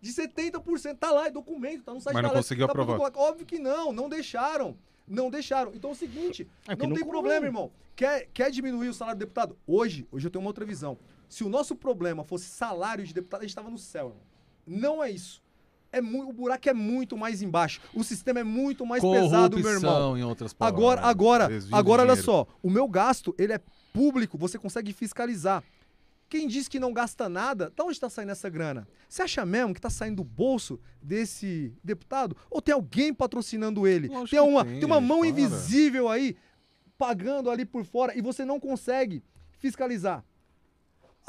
De 0.00 0.12
70%. 0.12 0.98
Tá 0.98 1.12
lá, 1.12 1.26
é 1.26 1.30
documento, 1.30 1.84
tá 1.84 1.94
no 1.94 2.00
site 2.00 2.14
Mas 2.14 2.22
não 2.24 2.30
da 2.30 2.36
conseguiu 2.36 2.66
tá 2.66 2.72
aprovar. 2.72 3.12
Óbvio 3.14 3.46
que 3.46 3.58
não, 3.58 3.92
não 3.92 4.08
deixaram. 4.08 4.76
Não 5.06 5.30
deixaram. 5.30 5.72
Então 5.74 5.90
é 5.90 5.92
o 5.92 5.96
seguinte, 5.96 6.48
É 6.66 6.74
não, 6.74 6.88
não 6.88 6.94
tem 6.94 7.04
como. 7.04 7.12
problema, 7.12 7.46
irmão. 7.46 7.70
Quer, 7.94 8.28
quer 8.34 8.50
diminuir 8.50 8.88
o 8.88 8.94
salário 8.94 9.18
do 9.18 9.20
deputado? 9.20 9.56
Hoje, 9.66 10.06
hoje 10.10 10.26
eu 10.26 10.30
tenho 10.30 10.42
uma 10.42 10.50
outra 10.50 10.64
visão. 10.64 10.98
Se 11.28 11.44
o 11.44 11.48
nosso 11.48 11.74
problema 11.76 12.24
fosse 12.24 12.46
salário 12.48 13.04
de 13.06 13.14
deputado, 13.14 13.40
a 13.40 13.44
gente 13.44 13.50
estava 13.50 13.70
no 13.70 13.78
céu, 13.78 14.08
irmão. 14.08 14.22
Não 14.66 15.02
é 15.02 15.10
isso. 15.10 15.42
É 15.96 16.00
o 16.00 16.32
buraco 16.32 16.68
é 16.68 16.74
muito 16.74 17.16
mais 17.16 17.42
embaixo. 17.42 17.80
O 17.94 18.04
sistema 18.04 18.40
é 18.40 18.44
muito 18.44 18.84
mais 18.84 19.02
pesado, 19.02 19.58
meu 19.58 19.70
irmão. 19.70 19.92
Corrupção, 19.92 20.18
em 20.18 20.24
outras 20.24 20.52
palavras. 20.52 20.78
Agora, 20.80 21.00
agora, 21.02 21.60
de 21.60 21.74
agora 21.74 22.02
olha 22.02 22.16
só. 22.16 22.46
O 22.62 22.68
meu 22.68 22.86
gasto, 22.88 23.34
ele 23.38 23.52
é 23.52 23.60
público, 23.92 24.36
você 24.36 24.58
consegue 24.58 24.92
fiscalizar. 24.92 25.64
Quem 26.28 26.48
diz 26.48 26.66
que 26.66 26.80
não 26.80 26.92
gasta 26.92 27.28
nada, 27.28 27.72
da 27.74 27.84
onde 27.84 27.92
está 27.92 28.10
saindo 28.10 28.32
essa 28.32 28.50
grana? 28.50 28.86
Você 29.08 29.22
acha 29.22 29.46
mesmo 29.46 29.72
que 29.72 29.78
está 29.78 29.88
saindo 29.88 30.16
do 30.16 30.24
bolso 30.24 30.78
desse 31.00 31.72
deputado? 31.84 32.36
Ou 32.50 32.60
tem 32.60 32.74
alguém 32.74 33.14
patrocinando 33.14 33.86
ele? 33.86 34.08
Lógico 34.08 34.30
Tem 34.30 34.40
uma, 34.40 34.64
tem, 34.64 34.74
tem 34.80 34.84
uma 34.84 35.00
mão 35.00 35.20
para. 35.20 35.28
invisível 35.28 36.08
aí, 36.08 36.36
pagando 36.98 37.48
ali 37.48 37.64
por 37.64 37.84
fora, 37.84 38.16
e 38.18 38.20
você 38.20 38.44
não 38.44 38.58
consegue 38.58 39.22
fiscalizar. 39.58 40.24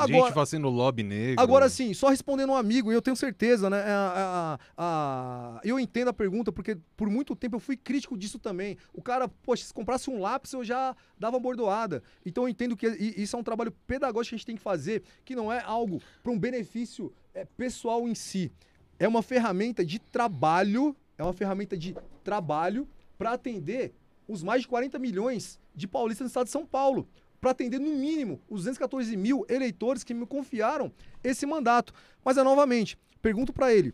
Gente 0.05 0.33
fazendo 0.33 0.69
lobby 0.69 1.01
negro. 1.01 1.41
Agora 1.41 1.67
sim, 1.69 1.93
só 1.93 2.09
respondendo 2.09 2.51
um 2.51 2.55
amigo, 2.55 2.91
e 2.91 2.95
eu 2.95 3.01
tenho 3.01 3.15
certeza, 3.15 3.69
né? 3.69 3.81
a- 3.87 4.59
a- 4.77 5.57
a- 5.57 5.61
eu 5.63 5.79
entendo 5.79 6.09
a 6.09 6.13
pergunta, 6.13 6.51
porque 6.51 6.77
por 6.95 7.09
muito 7.09 7.35
tempo 7.35 7.55
eu 7.55 7.59
fui 7.59 7.75
crítico 7.75 8.15
disso 8.17 8.37
também. 8.37 8.77
O 8.93 9.01
cara, 9.01 9.27
poxa, 9.27 9.63
se 9.65 9.73
comprasse 9.73 10.09
um 10.09 10.19
lápis, 10.19 10.53
eu 10.53 10.63
já 10.63 10.95
dava 11.19 11.37
uma 11.37 11.41
bordoada. 11.41 12.03
Então 12.25 12.43
eu 12.43 12.49
entendo 12.49 12.77
que 12.77 12.85
isso 12.87 13.35
é 13.35 13.39
um 13.39 13.43
trabalho 13.43 13.71
pedagógico 13.87 14.29
que 14.31 14.35
a 14.35 14.37
gente 14.37 14.45
tem 14.45 14.55
que 14.55 14.61
fazer, 14.61 15.01
que 15.25 15.35
não 15.35 15.51
é 15.51 15.61
algo 15.61 15.99
para 16.21 16.31
um 16.31 16.37
benefício 16.37 17.11
é, 17.33 17.45
pessoal 17.45 18.07
em 18.07 18.13
si. 18.15 18.51
É 18.99 19.07
uma 19.07 19.21
ferramenta 19.21 19.85
de 19.85 19.99
trabalho, 19.99 20.95
é 21.17 21.23
uma 21.23 21.33
ferramenta 21.33 21.77
de 21.77 21.95
trabalho 22.23 22.87
para 23.17 23.31
atender 23.33 23.93
os 24.27 24.43
mais 24.43 24.61
de 24.61 24.67
40 24.67 24.99
milhões 24.99 25.59
de 25.75 25.87
paulistas 25.87 26.25
no 26.25 26.27
estado 26.27 26.45
de 26.45 26.51
São 26.51 26.65
Paulo 26.65 27.07
para 27.39 27.51
atender 27.51 27.79
no 27.79 27.95
mínimo 27.95 28.41
os 28.49 28.61
214 28.61 29.15
mil 29.15 29.45
eleitores 29.47 30.03
que 30.03 30.13
me 30.13 30.25
confiaram 30.25 30.91
esse 31.23 31.45
mandato. 31.45 31.93
Mas 32.23 32.37
é 32.37 32.43
novamente, 32.43 32.97
pergunto 33.21 33.53
para 33.53 33.73
ele, 33.73 33.93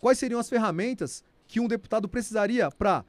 quais 0.00 0.18
seriam 0.18 0.40
as 0.40 0.48
ferramentas 0.48 1.24
que 1.46 1.60
um 1.60 1.68
deputado 1.68 2.08
precisaria 2.08 2.70
para 2.70 3.04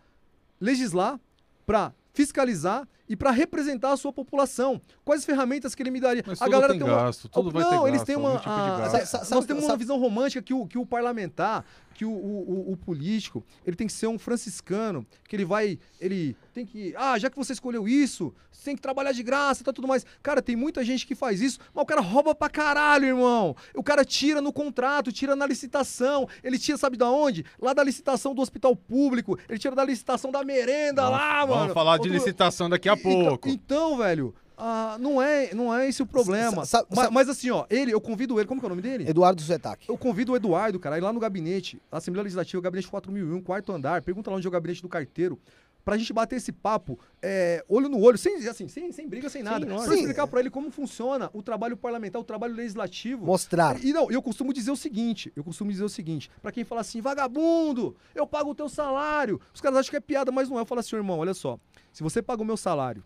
legislar, 0.59 1.19
para 1.65 1.93
fiscalizar 2.13 2.87
e 3.07 3.15
para 3.15 3.31
representar 3.31 3.91
a 3.91 3.97
sua 3.97 4.11
população? 4.13 4.81
Quais 5.03 5.21
as 5.21 5.25
ferramentas 5.25 5.75
que 5.75 5.83
ele 5.83 5.91
me 5.91 5.99
daria? 5.99 6.23
Mas 6.25 6.41
a 6.41 6.45
tudo 6.45 6.51
galera 6.53 6.73
tem 6.73 6.83
uma- 6.83 6.95
gasto, 6.95 7.29
tudo 7.29 7.51
vai 7.51 7.63
não, 7.63 7.69
ter 7.69 7.77
eles 7.89 7.91
gasto, 7.93 8.05
têm 8.05 8.15
algum 8.15 8.27
uma 8.29 8.39
tipo 8.39 8.49
de 8.49 8.59
a- 8.59 8.77
gasto. 8.77 8.91
Sa- 8.91 9.05
sa- 9.05 9.17
nós 9.19 9.27
sabe- 9.27 9.47
temos 9.47 9.63
uma 9.63 9.69
sabe- 9.71 9.79
visão 9.83 9.99
romântica 9.99 10.41
que 10.41 10.53
o, 10.53 10.65
que 10.65 10.77
o 10.77 10.85
parlamentar, 10.85 11.63
que 11.93 12.03
o, 12.03 12.09
o- 12.11 12.69
o- 12.69 12.71
o 12.73 12.77
político, 12.77 13.41
ele 13.65 13.75
tem 13.75 13.87
que 13.87 13.93
ser 13.93 14.07
um 14.07 14.19
franciscano, 14.19 15.05
que 15.29 15.35
ele 15.35 15.45
vai, 15.45 15.79
ele 15.99 16.35
tem 16.53 16.65
que, 16.65 16.93
ah, 16.97 17.17
já 17.17 17.29
que 17.29 17.37
você 17.37 17.53
escolheu 17.53 17.87
isso, 17.87 18.33
você 18.51 18.65
tem 18.65 18.75
que 18.75 18.81
trabalhar 18.81 19.13
de 19.13 19.23
graça, 19.23 19.63
tá 19.63 19.71
tudo 19.71 19.87
mais. 19.87 20.05
Cara, 20.21 20.41
tem 20.41 20.55
muita 20.57 20.83
gente 20.83 21.07
que 21.07 21.15
faz 21.15 21.39
isso, 21.41 21.57
mas 21.73 21.83
o 21.83 21.85
cara 21.85 22.01
rouba 22.01 22.35
pra 22.35 22.49
caralho, 22.49 23.05
irmão. 23.05 23.55
O 23.73 23.81
cara 23.83 24.03
tira 24.03 24.41
no 24.41 24.51
contrato, 24.51 25.09
tira 25.11 25.35
na 25.37 25.45
licitação, 25.47 26.27
ele 26.43 26.59
tira, 26.59 26.77
sabe 26.77 26.97
da 26.97 27.09
onde? 27.09 27.45
Lá 27.61 27.73
da 27.73 27.83
licitação 27.83 28.35
do 28.35 28.41
hospital 28.41 28.75
público, 28.75 29.37
ele 29.47 29.57
tira 29.59 29.73
da 29.75 29.83
licitação 29.85 30.31
da 30.31 30.43
merenda 30.43 31.01
Vamos- 31.03 31.17
lá, 31.17 31.39
mano. 31.45 31.59
Vamos 31.59 31.73
falar 31.73 31.95
de 31.97 32.09
Outro- 32.09 32.13
licitação 32.13 32.69
daqui 32.69 32.89
a 32.89 32.94
então- 32.95 33.27
pouco. 33.29 33.49
Então, 33.49 33.97
velho, 33.97 34.33
ah, 34.57 34.97
não, 34.99 35.21
é, 35.21 35.53
não 35.53 35.73
é 35.75 35.87
esse 35.87 36.01
o 36.01 36.05
problema. 36.05 36.65
Sa- 36.65 36.79
sa- 36.81 36.85
Ma- 36.95 37.03
sa- 37.05 37.11
mas, 37.11 37.27
assim, 37.29 37.49
ó, 37.51 37.65
ele, 37.69 37.91
eu 37.91 37.99
convido 38.01 38.39
ele, 38.39 38.47
como 38.47 38.59
que 38.61 38.65
é 38.65 38.67
o 38.67 38.69
nome 38.69 38.81
dele? 38.81 39.07
Eduardo 39.09 39.41
Suetac. 39.41 39.85
Eu 39.87 39.97
convido 39.97 40.31
o 40.31 40.35
Eduardo, 40.35 40.79
cara, 40.79 40.95
a 40.95 40.97
ir 40.97 41.01
lá 41.01 41.11
no 41.11 41.19
gabinete, 41.19 41.81
Assembleia 41.91 42.23
Legislativa, 42.23 42.61
gabinete 42.61 42.87
4001, 42.87 43.41
quarto 43.41 43.71
andar, 43.71 44.01
pergunta 44.01 44.29
lá 44.31 44.37
onde 44.37 44.47
é 44.47 44.49
o 44.49 44.51
gabinete 44.51 44.81
do 44.81 44.87
carteiro, 44.89 45.37
pra 45.83 45.97
gente 45.97 46.11
bater 46.11 46.37
esse 46.37 46.51
papo, 46.51 46.97
é, 47.21 47.63
olho 47.69 47.87
no 47.87 48.01
olho, 48.01 48.17
sem, 48.17 48.37
assim, 48.47 48.67
sem, 48.67 48.91
sem 48.91 49.07
briga, 49.07 49.29
sem 49.29 49.43
nada. 49.43 49.59
lógico. 49.67 49.83
pra 49.83 49.93
Sim. 49.93 49.99
explicar 49.99 50.25
pra 50.25 50.39
ele 50.39 50.49
como 50.49 50.71
funciona 50.71 51.29
o 51.31 51.43
trabalho 51.43 51.77
parlamentar, 51.77 52.19
o 52.19 52.25
trabalho 52.25 52.55
legislativo. 52.55 53.23
Mostrar. 53.23 53.79
E 53.83 53.93
não, 53.93 54.09
eu 54.09 54.19
costumo 54.19 54.51
dizer 54.51 54.71
o 54.71 54.75
seguinte, 54.75 55.31
eu 55.35 55.43
costumo 55.43 55.69
dizer 55.69 55.83
o 55.83 55.89
seguinte, 55.89 56.31
pra 56.41 56.51
quem 56.51 56.63
fala 56.63 56.81
assim, 56.81 57.01
vagabundo, 57.01 57.95
eu 58.15 58.25
pago 58.25 58.49
o 58.49 58.55
teu 58.55 58.67
salário. 58.67 59.39
Os 59.53 59.61
caras 59.61 59.77
acham 59.79 59.91
que 59.91 59.97
é 59.97 59.99
piada, 59.99 60.31
mas 60.31 60.49
não 60.49 60.57
é. 60.57 60.61
Eu 60.61 60.65
falo 60.65 60.79
assim, 60.79 60.95
irmão, 60.95 61.19
olha 61.19 61.35
só, 61.35 61.59
se 61.95 62.03
você 62.03 62.21
paga 62.21 62.41
o 62.41 62.45
meu 62.45 62.57
salário 62.57 63.01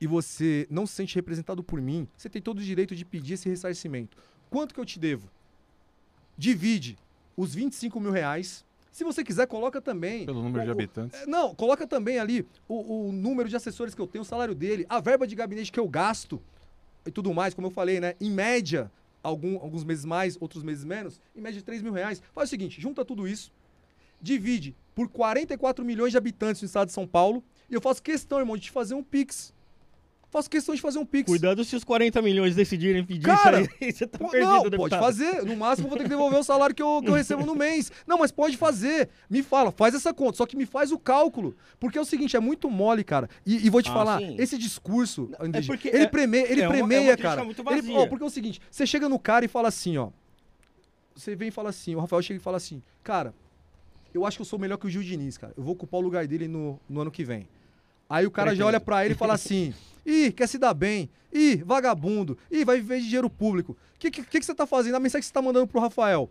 e 0.00 0.08
você 0.08 0.66
não 0.68 0.86
se 0.88 0.94
sente 0.94 1.14
representado 1.14 1.62
por 1.62 1.80
mim, 1.80 2.08
você 2.16 2.28
tem 2.28 2.42
todo 2.42 2.58
o 2.58 2.62
direito 2.62 2.96
de 2.96 3.04
pedir 3.04 3.34
esse 3.34 3.48
ressarcimento. 3.48 4.16
Quanto 4.50 4.74
que 4.74 4.80
eu 4.80 4.84
te 4.84 4.98
devo? 4.98 5.30
Divide 6.36 6.98
os 7.36 7.54
25 7.54 8.00
mil 8.00 8.10
reais. 8.10 8.64
Se 8.90 9.04
você 9.04 9.22
quiser, 9.22 9.46
coloca 9.46 9.80
também. 9.80 10.26
Pelo 10.26 10.42
número 10.42 10.64
de 10.64 10.70
o- 10.70 10.72
habitantes. 10.72 11.20
é, 11.20 11.26
Não, 11.26 11.54
coloca 11.54 11.86
também 11.86 12.18
ali 12.18 12.44
o, 12.68 13.08
o 13.08 13.12
número 13.12 13.48
de 13.48 13.54
assessores 13.54 13.94
que 13.94 14.00
eu 14.00 14.06
tenho, 14.08 14.22
o 14.22 14.24
salário 14.24 14.54
dele, 14.54 14.84
a 14.88 15.00
verba 15.00 15.26
de 15.26 15.34
gabinete 15.36 15.70
que 15.70 15.78
eu 15.80 15.88
gasto 15.88 16.42
e 17.06 17.10
tudo 17.12 17.32
mais, 17.32 17.54
como 17.54 17.68
eu 17.68 17.70
falei, 17.70 18.00
né? 18.00 18.14
Em 18.20 18.30
média, 18.30 18.90
algum- 19.22 19.58
alguns 19.60 19.84
meses 19.84 20.04
mais, 20.04 20.36
outros 20.40 20.62
meses 20.64 20.84
menos, 20.84 21.20
em 21.36 21.40
média 21.40 21.62
3 21.62 21.80
mil 21.82 21.92
reais. 21.92 22.20
Faz 22.34 22.48
o 22.48 22.50
seguinte, 22.50 22.80
junta 22.80 23.04
tudo 23.04 23.28
isso, 23.28 23.52
divide 24.20 24.74
por 24.94 25.08
44 25.08 25.84
milhões 25.84 26.10
de 26.10 26.18
habitantes 26.18 26.60
no 26.60 26.66
estado 26.66 26.88
de 26.88 26.92
São 26.92 27.06
Paulo 27.06 27.42
e 27.72 27.74
eu 27.74 27.80
faço 27.80 28.02
questão, 28.02 28.38
irmão, 28.38 28.56
de 28.56 28.64
te 28.64 28.70
fazer 28.70 28.94
um 28.94 29.02
Pix. 29.02 29.52
Faço 30.30 30.48
questão 30.48 30.74
de 30.74 30.80
fazer 30.80 30.98
um 30.98 31.04
Pix. 31.04 31.26
Cuidado 31.28 31.62
se 31.62 31.76
os 31.76 31.84
40 31.84 32.22
milhões 32.22 32.54
decidirem 32.56 33.04
pedir 33.04 33.26
Cara, 33.26 33.60
isso 33.60 33.70
aí. 33.82 33.92
Você 33.92 34.06
tá 34.06 34.18
perdido, 34.18 34.46
não, 34.48 34.58
pode 34.60 34.70
deputado. 34.70 35.00
fazer. 35.00 35.42
No 35.44 35.54
máximo, 35.56 35.86
eu 35.86 35.90
vou 35.90 35.98
ter 35.98 36.04
que 36.04 36.08
devolver 36.10 36.38
o 36.38 36.42
salário 36.42 36.74
que 36.74 36.82
eu, 36.82 37.02
que 37.02 37.08
eu 37.10 37.12
recebo 37.12 37.44
no 37.44 37.54
mês. 37.54 37.92
Não, 38.06 38.16
mas 38.16 38.32
pode 38.32 38.56
fazer. 38.56 39.10
Me 39.28 39.42
fala, 39.42 39.70
faz 39.70 39.94
essa 39.94 40.14
conta. 40.14 40.38
Só 40.38 40.46
que 40.46 40.56
me 40.56 40.64
faz 40.64 40.90
o 40.90 40.98
cálculo. 40.98 41.54
Porque 41.78 41.98
é 41.98 42.00
o 42.00 42.04
seguinte, 42.04 42.34
é 42.34 42.40
muito 42.40 42.70
mole, 42.70 43.04
cara. 43.04 43.28
E, 43.44 43.66
e 43.66 43.68
vou 43.68 43.82
te 43.82 43.90
Ah, 43.90 43.92
falar, 43.92 44.18
sim. 44.20 44.36
esse 44.38 44.56
discurso, 44.56 45.30
André, 45.38 45.60
porque 45.66 45.88
ele, 45.88 46.04
é- 46.04 46.06
preme, 46.06 46.38
ele 46.38 46.62
é 46.62 46.66
uma- 46.68 46.76
é 46.76 46.78
premeia, 46.78 47.16
cara. 47.16 47.42
Ele- 47.70 47.92
ó, 47.94 48.06
porque 48.06 48.24
é 48.24 48.26
o 48.26 48.30
seguinte, 48.30 48.58
você 48.70 48.86
chega 48.86 49.10
no 49.10 49.18
cara 49.18 49.44
e 49.44 49.48
fala 49.48 49.68
assim, 49.68 49.98
ó. 49.98 50.08
Você 51.14 51.36
vem 51.36 51.48
e 51.48 51.50
fala 51.50 51.68
assim, 51.68 51.94
o 51.94 52.00
Rafael 52.00 52.22
chega 52.22 52.40
e 52.40 52.42
fala 52.42 52.56
assim, 52.56 52.82
cara, 53.02 53.34
eu 54.14 54.24
acho 54.24 54.38
que 54.38 54.40
eu 54.42 54.46
sou 54.46 54.58
melhor 54.58 54.78
que 54.78 54.86
o 54.86 54.90
Gil 54.90 55.02
Diniz, 55.02 55.36
cara. 55.36 55.52
Eu 55.58 55.62
vou 55.62 55.74
ocupar 55.74 56.00
o 56.00 56.02
lugar 56.02 56.26
dele 56.26 56.48
no, 56.48 56.80
no 56.88 57.02
ano 57.02 57.10
que 57.10 57.22
vem. 57.22 57.46
Aí 58.12 58.26
o 58.26 58.30
cara 58.30 58.54
já 58.54 58.66
olha 58.66 58.78
pra 58.78 59.04
ele 59.06 59.14
e 59.14 59.16
fala 59.16 59.32
assim: 59.34 59.72
ih, 60.04 60.30
quer 60.32 60.46
se 60.46 60.58
dar 60.58 60.74
bem, 60.74 61.08
ih, 61.32 61.56
vagabundo, 61.64 62.36
ih, 62.50 62.62
vai 62.62 62.76
viver 62.76 62.98
de 63.00 63.04
dinheiro 63.06 63.30
público. 63.30 63.72
O 63.72 63.98
que, 63.98 64.10
que, 64.10 64.22
que 64.22 64.42
você 64.44 64.54
tá 64.54 64.66
fazendo? 64.66 64.96
A 64.96 65.00
mensagem 65.00 65.22
que 65.22 65.26
você 65.26 65.32
tá 65.32 65.40
mandando 65.40 65.66
pro 65.66 65.80
Rafael? 65.80 66.28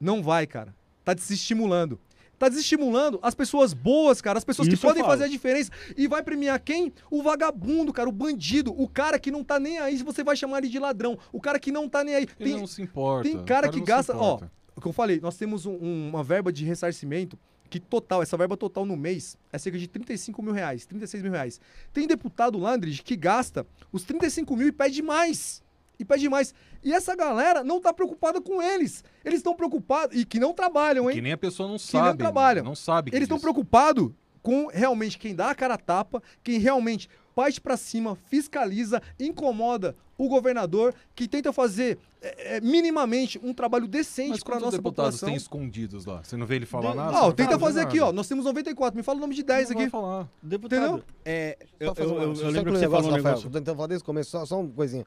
Não 0.00 0.22
vai, 0.22 0.46
cara. 0.46 0.72
Tá 1.04 1.12
desestimulando. 1.12 1.98
Tá 2.38 2.48
desestimulando 2.48 3.18
as 3.22 3.34
pessoas 3.34 3.74
boas, 3.74 4.20
cara, 4.22 4.38
as 4.38 4.44
pessoas 4.44 4.68
Isso 4.68 4.76
que 4.76 4.82
podem 4.86 5.02
fazer 5.04 5.24
a 5.24 5.28
diferença. 5.28 5.70
E 5.96 6.06
vai 6.06 6.22
premiar 6.22 6.60
quem? 6.60 6.92
O 7.10 7.22
vagabundo, 7.22 7.92
cara, 7.92 8.08
o 8.08 8.12
bandido, 8.12 8.72
o 8.80 8.88
cara 8.88 9.18
que 9.18 9.30
não 9.32 9.42
tá 9.42 9.58
nem 9.58 9.78
aí 9.78 9.98
se 9.98 10.04
você 10.04 10.22
vai 10.22 10.36
chamar 10.36 10.58
ele 10.58 10.68
de 10.68 10.78
ladrão, 10.78 11.18
o 11.32 11.40
cara 11.40 11.58
que 11.58 11.72
não 11.72 11.88
tá 11.88 12.04
nem 12.04 12.14
aí. 12.14 12.22
Ele 12.38 12.50
Tem, 12.50 12.58
não 12.58 12.66
se 12.66 12.80
importa. 12.80 13.28
tem 13.28 13.36
o 13.36 13.44
cara 13.44 13.68
que 13.68 13.80
gasta, 13.80 14.16
ó, 14.16 14.40
o 14.76 14.80
que 14.80 14.86
eu 14.88 14.92
falei, 14.92 15.20
nós 15.20 15.36
temos 15.36 15.66
um- 15.66 16.08
uma 16.08 16.22
verba 16.22 16.50
de 16.52 16.64
ressarcimento 16.64 17.38
que 17.70 17.78
total, 17.78 18.20
essa 18.20 18.36
verba 18.36 18.56
total 18.56 18.84
no 18.84 18.96
mês 18.96 19.38
é 19.52 19.56
cerca 19.56 19.78
de 19.78 19.86
35 19.86 20.42
mil 20.42 20.52
reais, 20.52 20.84
36 20.84 21.22
mil 21.22 21.32
reais. 21.32 21.60
Tem 21.92 22.06
deputado 22.06 22.58
lá, 22.58 22.74
Andrige, 22.74 23.02
que 23.02 23.14
gasta 23.14 23.64
os 23.92 24.02
35 24.02 24.56
mil 24.56 24.66
e 24.66 24.72
pede 24.72 25.00
mais. 25.00 25.62
E 25.98 26.04
pede 26.04 26.28
mais. 26.28 26.52
E 26.82 26.92
essa 26.92 27.14
galera 27.14 27.62
não 27.62 27.80
tá 27.80 27.92
preocupada 27.92 28.40
com 28.40 28.60
eles. 28.60 29.04
Eles 29.24 29.38
estão 29.38 29.54
preocupados, 29.54 30.18
e 30.18 30.24
que 30.24 30.40
não 30.40 30.52
trabalham, 30.52 31.08
hein? 31.08 31.14
Que 31.14 31.22
nem 31.22 31.32
a 31.32 31.38
pessoa 31.38 31.68
não 31.68 31.76
nem 31.76 31.78
sabe. 31.78 32.18
trabalham. 32.18 32.64
Não 32.64 32.74
sabe. 32.74 33.10
que 33.10 33.16
Eles 33.16 33.26
estão 33.26 33.38
preocupados 33.38 34.10
com 34.42 34.66
realmente 34.66 35.18
quem 35.18 35.34
dá 35.34 35.50
a 35.50 35.54
cara 35.54 35.74
a 35.74 35.78
tapa, 35.78 36.22
quem 36.42 36.58
realmente 36.58 37.08
parte 37.34 37.60
pra 37.60 37.76
cima, 37.76 38.16
fiscaliza, 38.28 39.00
incomoda 39.18 39.94
o 40.22 40.28
governador, 40.28 40.94
que 41.14 41.26
tenta 41.26 41.52
fazer 41.52 41.98
é, 42.20 42.56
é, 42.56 42.60
minimamente 42.60 43.40
um 43.42 43.54
trabalho 43.54 43.88
decente 43.88 44.40
pra 44.40 44.52
quantos 44.54 44.64
nossa 44.66 44.76
deputados 44.76 45.14
população. 45.16 45.28
tem 45.28 45.36
escondidos 45.36 46.04
lá? 46.04 46.22
Você 46.22 46.36
não 46.36 46.44
vê 46.46 46.56
ele 46.56 46.66
falar 46.66 46.90
De- 46.90 46.96
nada? 46.98 47.12
Você 47.12 47.20
não 47.22 47.32
tenta 47.32 47.58
fazer 47.58 47.80
aqui, 47.80 47.96
nada. 47.98 48.10
ó. 48.10 48.12
Nós 48.12 48.28
temos 48.28 48.44
94. 48.44 48.96
Me 48.96 49.02
fala 49.02 49.16
o 49.18 49.20
nome 49.22 49.34
de 49.34 49.42
10 49.42 49.68
Não 49.70 49.74
vai 49.76 49.82
aqui. 49.84 49.90
falar. 49.90 50.28
Deputado, 50.42 50.78
Entendeu? 50.82 51.04
é, 51.24 51.58
eu, 51.78 51.94
eu, 51.96 52.04
eu, 52.22 52.34
eu 52.34 52.50
lembro 52.50 52.72
que 52.72 52.78
você 52.78 52.84
falou 52.88 52.98
um 53.10 53.14
Rafael. 53.14 53.22
negócio. 53.24 53.50
Tô 53.50 53.58
tentando 53.58 53.74
falar 53.76 53.86
desde 53.88 54.02
o 54.02 54.06
começo, 54.06 54.30
só, 54.30 54.44
só 54.44 54.60
uma 54.60 54.70
coisinha. 54.70 55.06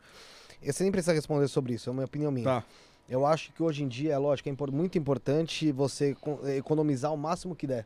Você 0.66 0.84
nem 0.84 0.91
precisa 0.91 1.14
responder 1.14 1.47
sobre 1.47 1.74
isso, 1.74 1.89
é 1.89 1.93
uma 1.93 2.05
opinião 2.05 2.32
minha. 2.32 2.45
Tá. 2.45 2.64
Eu 3.07 3.26
acho 3.26 3.51
que 3.53 3.61
hoje 3.61 3.84
em 3.84 3.88
dia, 3.88 4.14
é 4.14 4.18
lógico, 4.18 4.47
é 4.49 4.55
muito 4.72 4.97
importante 4.97 5.72
você 5.72 6.16
co- 6.16 6.39
economizar 6.47 7.14
o 7.14 7.18
máximo 7.18 7.55
que 7.55 7.68
der 7.68 7.86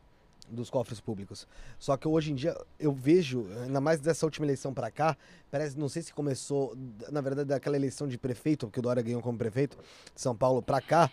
dos 0.50 0.70
cofres 0.70 1.00
públicos. 1.00 1.46
Só 1.78 1.96
que 1.96 2.06
hoje 2.06 2.32
em 2.32 2.34
dia 2.34 2.56
eu 2.78 2.92
vejo, 2.92 3.46
ainda 3.64 3.80
mais 3.80 4.00
dessa 4.00 4.26
última 4.26 4.46
eleição 4.46 4.72
pra 4.72 4.90
cá, 4.90 5.16
parece, 5.50 5.78
não 5.78 5.88
sei 5.88 6.02
se 6.02 6.12
começou, 6.12 6.76
na 7.10 7.20
verdade, 7.20 7.48
daquela 7.48 7.76
eleição 7.76 8.08
de 8.08 8.18
prefeito, 8.18 8.66
porque 8.66 8.80
o 8.80 8.82
Dória 8.82 9.02
ganhou 9.02 9.20
como 9.20 9.36
prefeito 9.38 9.76
de 10.14 10.20
São 10.20 10.34
Paulo 10.34 10.62
pra 10.62 10.80
cá, 10.80 11.10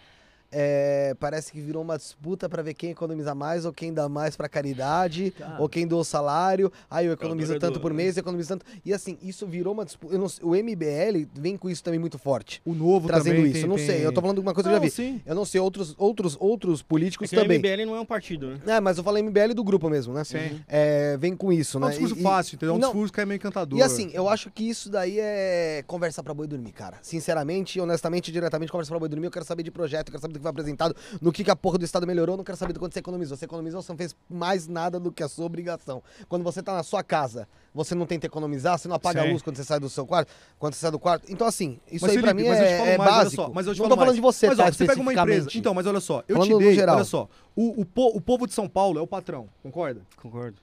é, 0.51 1.15
parece 1.19 1.51
que 1.51 1.59
virou 1.61 1.81
uma 1.81 1.97
disputa 1.97 2.47
pra 2.47 2.61
ver 2.61 2.73
quem 2.73 2.91
economiza 2.91 3.33
mais 3.35 3.65
ou 3.65 3.73
quem 3.73 3.93
dá 3.93 4.07
mais 4.07 4.35
pra 4.35 4.47
caridade, 4.49 5.33
ou 5.59 5.67
quem 5.69 5.85
doa 5.87 5.99
o 6.01 6.03
salário. 6.03 6.71
Aí 6.89 7.05
eu 7.05 7.13
economizo 7.13 7.47
Dória 7.49 7.59
tanto 7.61 7.79
por 7.79 7.91
né? 7.91 7.97
mês, 7.97 8.17
eu 8.17 8.21
economizo 8.21 8.49
tanto. 8.49 8.65
E 8.85 8.93
assim, 8.93 9.17
isso 9.21 9.45
virou 9.45 9.73
uma 9.73 9.85
disputa. 9.85 10.17
não 10.17 10.27
o 10.41 10.55
MBL 10.55 11.27
vem 11.33 11.57
com 11.57 11.69
isso 11.69 11.83
também 11.83 11.99
muito 11.99 12.17
forte. 12.17 12.61
O 12.65 12.73
novo 12.73 13.07
Trazendo 13.07 13.35
também 13.35 13.45
isso. 13.45 13.53
tem- 13.53 13.61
eu 13.63 13.67
não 13.67 13.75
tem- 13.75 13.85
sei, 13.85 14.05
eu 14.05 14.11
tô 14.11 14.21
falando 14.21 14.37
de 14.37 14.41
uma 14.41 14.53
coisa 14.53 14.69
que 14.69 14.75
eu 14.75 14.79
Não, 14.79 14.83
já 14.85 14.89
vi. 14.89 14.95
sim. 14.95 15.21
Eu 15.25 15.35
não 15.35 15.45
sei, 15.45 15.61
outros, 15.61 15.95
outros, 15.97 16.37
outros 16.39 16.81
políticos 16.81 17.27
É 17.27 17.29
que 17.29 17.35
o 17.39 17.41
também. 17.43 17.57
MBL 17.59 17.85
não 17.85 17.95
é 17.95 17.99
um 17.99 18.05
partido, 18.05 18.47
né? 18.51 18.59
É, 18.67 18.79
mas 18.79 18.97
eu 18.97 19.03
falei 19.03 19.21
MBL 19.23 19.53
do 19.53 19.63
grupo 19.63 19.89
mesmo, 19.89 20.13
né? 20.13 20.23
Sim. 20.23 20.61
É, 20.67 21.17
vem 21.17 21.35
com 21.35 21.51
isso, 21.51 21.77
É 21.77 21.81
né? 21.81 21.87
um 21.87 21.89
discurso 21.89 22.15
E- 22.17 22.21
fácil, 22.21 22.55
entendeu? 22.55 22.73
É 22.73 22.77
um 22.77 22.79
não, 22.81 22.89
discurso 22.89 23.13
que 23.13 23.21
é 23.21 23.25
meio 23.25 23.37
encantador. 23.37 23.79
E 23.79 23.81
assim, 23.83 24.09
eu 24.13 24.27
acho 24.29 24.49
que 24.51 24.67
isso 24.67 24.89
daí 24.89 25.19
é 25.19 25.83
conversar 25.87 26.23
pra 26.23 26.33
boi 26.33 26.47
dormir, 26.47 26.71
cara. 26.71 26.97
Sinceramente, 27.01 27.79
honestamente, 27.79 28.31
diretamente, 28.31 28.71
conversar 28.71 28.91
pra 28.91 28.99
boi 28.99 29.09
dormir. 29.09 29.27
Eu 29.27 29.31
quero 29.31 29.45
saber 29.45 29.63
de 29.63 29.71
projeto, 29.71 30.07
eu 30.09 30.11
quero 30.11 30.21
saber 30.21 30.34
do 30.35 30.39
que 30.39 30.43
foi 30.43 30.49
apresentado, 30.51 30.95
no 31.21 31.31
que, 31.31 31.43
que 31.43 31.51
a 31.51 31.55
porra 31.55 31.77
do 31.77 31.85
Estado 31.85 32.05
melhorou, 32.05 32.33
eu 32.33 32.37
não 32.37 32.43
quero 32.43 32.57
saber 32.57 32.73
do 32.73 32.79
quanto 32.79 32.93
você 32.93 32.99
economizou. 32.99 33.35
Você 33.37 33.45
economizou, 33.45 33.81
você 33.81 33.91
não 33.91 33.97
fez 33.97 34.15
mais 34.29 34.67
nada 34.67 34.99
do 34.99 35.11
que 35.11 35.23
a 35.23 35.27
sua 35.27 35.45
obrigação. 35.45 36.01
Quando 36.29 36.43
você 36.43 36.61
tá 36.61 36.73
na 36.73 36.83
sua 36.83 37.03
casa, 37.03 37.47
você 37.73 37.93
não 37.95 38.05
tenta 38.05 38.25
economizar, 38.25 38.77
você 38.77 38.87
não 38.87 38.95
apaga 38.95 39.21
Sim. 39.21 39.27
a 39.27 39.31
luz 39.31 39.41
quando 39.41 39.57
você 39.57 39.63
sai 39.63 39.79
do 39.79 39.89
seu 39.89 40.05
quarto, 40.05 40.31
quando 40.59 40.73
você 40.73 40.79
sai 40.81 40.91
do 40.91 40.99
quarto. 40.99 41.25
Então, 41.31 41.45
assim, 41.47 41.79
isso 41.91 42.05
Mas, 42.05 42.15
aí 42.15 42.21
pra 42.21 42.29
Felipe, 42.31 42.43
mim 42.43 42.49
mas 42.49 42.59
é, 42.59 42.93
é 42.93 42.97
mais, 42.97 43.09
olha 43.11 43.11
básico. 43.11 43.35
só, 43.43 43.49
mas 43.53 43.67
eu 43.67 43.73
te 43.73 43.77
não 43.79 43.85
falo 43.85 43.89
tô 43.89 43.95
falando 43.95 44.07
mais. 44.07 44.15
de 44.15 44.21
você, 44.21 44.47
mas, 44.47 44.57
tá? 44.57 44.63
ó, 44.65 44.71
você 44.71 44.85
pega 44.85 45.01
uma 45.01 45.13
empresa. 45.13 45.49
Então, 45.55 45.73
mas 45.73 45.85
olha 45.85 45.99
só, 45.99 46.23
eu 46.27 46.35
Falando 46.35 46.47
te 46.47 46.53
no 46.53 46.59
dei, 46.59 46.75
geral. 46.75 46.95
olha 46.95 47.05
só, 47.05 47.27
o, 47.55 47.81
o, 47.81 47.85
po- 47.85 48.11
o 48.15 48.21
povo 48.21 48.47
de 48.47 48.53
São 48.53 48.67
Paulo 48.69 48.99
é 48.99 49.01
o 49.01 49.07
patrão, 49.07 49.49
concorda? 49.63 50.01
Concordo. 50.21 50.57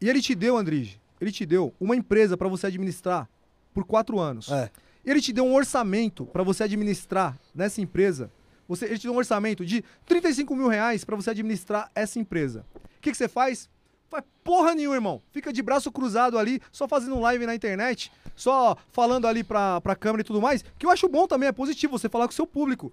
E 0.00 0.08
ele 0.08 0.20
te 0.20 0.34
deu, 0.34 0.56
Andrige, 0.56 1.00
ele 1.20 1.32
te 1.32 1.44
deu 1.46 1.74
uma 1.80 1.96
empresa 1.96 2.36
pra 2.36 2.48
você 2.48 2.66
administrar 2.66 3.28
por 3.74 3.84
quatro 3.84 4.18
anos. 4.18 4.50
É. 4.50 4.70
Ele 5.04 5.20
te 5.22 5.32
deu 5.32 5.44
um 5.44 5.54
orçamento 5.54 6.26
pra 6.26 6.42
você 6.42 6.64
administrar 6.64 7.38
nessa 7.54 7.80
empresa. 7.80 8.30
Você, 8.68 8.84
ele 8.84 8.98
te 8.98 9.04
deu 9.04 9.14
um 9.14 9.16
orçamento 9.16 9.64
de 9.64 9.82
35 10.06 10.54
mil 10.54 10.68
reais 10.68 11.04
pra 11.04 11.16
você 11.16 11.30
administrar 11.30 11.90
essa 11.94 12.18
empresa. 12.18 12.64
O 12.74 13.00
que, 13.00 13.10
que 13.10 13.16
você 13.16 13.26
faz? 13.26 13.68
Faz 14.10 14.24
porra 14.44 14.74
nenhuma, 14.74 14.96
irmão. 14.96 15.22
Fica 15.32 15.52
de 15.52 15.62
braço 15.62 15.90
cruzado 15.90 16.38
ali, 16.38 16.60
só 16.70 16.86
fazendo 16.86 17.18
live 17.18 17.46
na 17.46 17.54
internet, 17.54 18.12
só 18.36 18.76
falando 18.90 19.26
ali 19.26 19.42
pra, 19.42 19.80
pra 19.80 19.96
câmera 19.96 20.20
e 20.20 20.24
tudo 20.24 20.40
mais. 20.40 20.64
Que 20.78 20.86
eu 20.86 20.90
acho 20.90 21.08
bom 21.08 21.26
também, 21.26 21.48
é 21.48 21.52
positivo 21.52 21.98
você 21.98 22.08
falar 22.08 22.26
com 22.26 22.32
o 22.32 22.36
seu 22.36 22.46
público. 22.46 22.92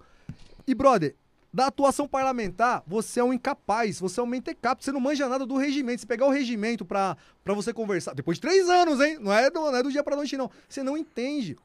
E, 0.66 0.74
brother, 0.74 1.14
da 1.52 1.68
atuação 1.68 2.06
parlamentar, 2.06 2.82
você 2.86 3.20
é 3.20 3.24
um 3.24 3.32
incapaz, 3.32 3.98
você 3.98 4.20
é 4.20 4.22
um 4.22 4.26
mentecapto, 4.26 4.84
você 4.84 4.92
não 4.92 5.00
manja 5.00 5.26
nada 5.26 5.46
do 5.46 5.56
regimento. 5.56 6.00
Se 6.00 6.06
pegar 6.06 6.26
o 6.26 6.30
regimento 6.30 6.84
pra, 6.84 7.16
pra 7.42 7.54
você 7.54 7.72
conversar, 7.72 8.14
depois 8.14 8.36
de 8.36 8.42
três 8.42 8.68
anos, 8.68 9.00
hein? 9.00 9.18
Não 9.20 9.32
é 9.32 9.50
do, 9.50 9.60
não 9.60 9.76
é 9.76 9.82
do 9.82 9.90
dia 9.90 10.04
pra 10.04 10.16
noite, 10.16 10.36
não. 10.36 10.50
Você 10.68 10.82
não 10.82 10.98
entende. 10.98 11.56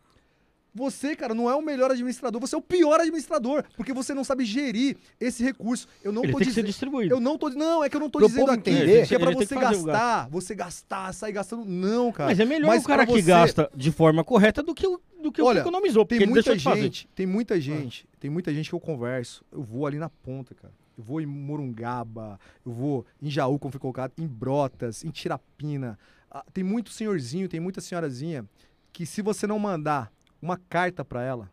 Você, 0.74 1.16
cara, 1.18 1.34
não 1.34 1.50
é 1.50 1.56
o 1.56 1.62
melhor 1.62 1.92
administrador, 1.92 2.40
você 2.40 2.56
é 2.56 2.58
o 2.58 2.62
pior 2.62 2.98
administrador, 3.00 3.64
porque 3.76 3.92
você 3.92 4.14
não 4.14 4.24
sabe 4.24 4.46
gerir 4.46 4.96
esse 5.20 5.44
recurso. 5.44 5.86
Eu 6.02 6.14
não 6.14 6.24
Ele 6.24 6.32
tô 6.32 6.38
tem 6.38 6.48
que 6.48 6.54
ser 6.54 6.62
dizendo. 6.62 6.68
distribuído. 6.68 7.14
Eu 7.14 7.20
não 7.20 7.38
tô. 7.38 7.50
Não, 7.50 7.84
é 7.84 7.90
que 7.90 7.96
eu 7.98 8.00
não 8.00 8.10
tô 8.10 8.20
Pro 8.20 8.28
dizendo 8.30 8.52
aqui 8.52 8.70
entender. 8.70 9.06
que 9.08 9.14
é 9.16 9.20
pra 9.20 9.32
você 9.32 9.54
o 9.56 9.60
gastar, 9.60 10.30
você 10.30 10.56
gastar, 10.56 11.14
sair 11.14 11.34
gastando. 11.34 11.66
Não, 11.66 12.10
cara. 12.12 12.30
Mas 12.30 12.40
é 12.40 12.46
melhor 12.46 12.68
Mas 12.70 12.84
o 12.84 12.88
cara 12.88 13.06
que 13.06 13.12
você- 13.12 13.22
gasta 13.22 13.70
de 13.76 13.92
forma 13.92 14.24
correta 14.24 14.64
do 14.64 14.74
que 14.74 14.88
o, 14.88 15.00
do 15.22 15.30
que 15.32 15.42
o 15.42 15.46
Olha, 15.46 15.62
que 15.62 15.68
economizou, 15.68 16.06
porque 16.06 16.20
Tem 16.20 16.28
muita 16.28 16.58
gente, 16.58 17.08
tem 17.14 17.26
muita 17.26 17.60
gente, 17.60 18.08
tem 18.20 18.30
muita 18.32 18.54
gente 18.54 18.70
que 18.70 18.76
eu 18.76 18.80
converso. 18.80 19.44
Eu 19.52 19.62
vou 19.62 19.86
ali 19.86 19.98
na 20.00 20.10
ponta, 20.10 20.56
cara. 20.56 20.74
Eu 20.98 21.04
vou 21.04 21.20
em 21.20 21.26
Morungaba, 21.26 22.40
eu 22.66 22.72
vou 22.72 23.06
em 23.22 23.30
Jaú, 23.30 23.60
como 23.60 23.72
foi 23.72 23.80
colocado, 23.80 24.14
em 24.18 24.28
Brotas, 24.28 25.04
em 25.04 25.10
Tirapina. 25.10 25.98
Ah, 26.30 26.46
tem 26.54 26.64
muito 26.64 26.92
senhorzinho, 26.92 27.50
tem 27.50 27.60
muita 27.60 27.82
senhorazinha 27.82 28.46
que 28.94 29.06
se 29.06 29.22
você 29.22 29.46
não 29.48 29.60
mandar 29.60 30.12
uma 30.42 30.58
carta 30.58 31.04
pra 31.06 31.24
ela, 31.24 31.52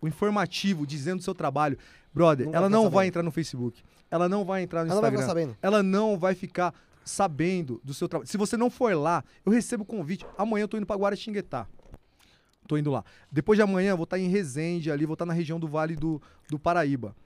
o 0.00 0.08
informativo 0.08 0.86
dizendo 0.86 1.18
do 1.18 1.24
seu 1.24 1.34
trabalho, 1.34 1.76
brother, 2.12 2.48
ela 2.52 2.68
não 2.68 2.82
sabendo. 2.84 2.94
vai 2.94 3.06
entrar 3.06 3.22
no 3.22 3.30
Facebook, 3.30 3.82
ela 4.10 4.28
não 4.28 4.44
vai 4.44 4.62
entrar 4.62 4.84
no 4.84 4.90
Ela 4.90 4.94
não 4.94 5.00
vai 5.02 5.10
Instagram, 5.10 5.28
ficar 5.34 5.40
sabendo. 5.40 5.58
ela 5.62 5.82
não 5.82 6.18
vai 6.18 6.34
ficar 6.34 6.74
sabendo 7.04 7.80
do 7.84 7.92
seu 7.92 8.08
trabalho. 8.08 8.28
Se 8.28 8.36
você 8.36 8.56
não 8.56 8.70
for 8.70 8.94
lá, 8.96 9.24
eu 9.44 9.52
recebo 9.52 9.84
convite. 9.84 10.24
Amanhã 10.38 10.64
eu 10.64 10.68
tô 10.68 10.76
indo 10.76 10.86
pra 10.86 10.96
Guaratinguetá. 10.96 11.66
Tô 12.66 12.76
indo 12.76 12.90
lá. 12.90 13.04
Depois 13.32 13.56
de 13.56 13.62
amanhã 13.62 13.90
eu 13.90 13.96
vou 13.96 14.04
estar 14.04 14.18
em 14.18 14.28
Resende 14.28 14.90
ali, 14.92 15.04
vou 15.04 15.14
estar 15.14 15.26
na 15.26 15.32
região 15.32 15.58
do 15.58 15.66
Vale 15.66 15.96
do, 15.96 16.22
do 16.48 16.58
Paraíba. 16.58 17.16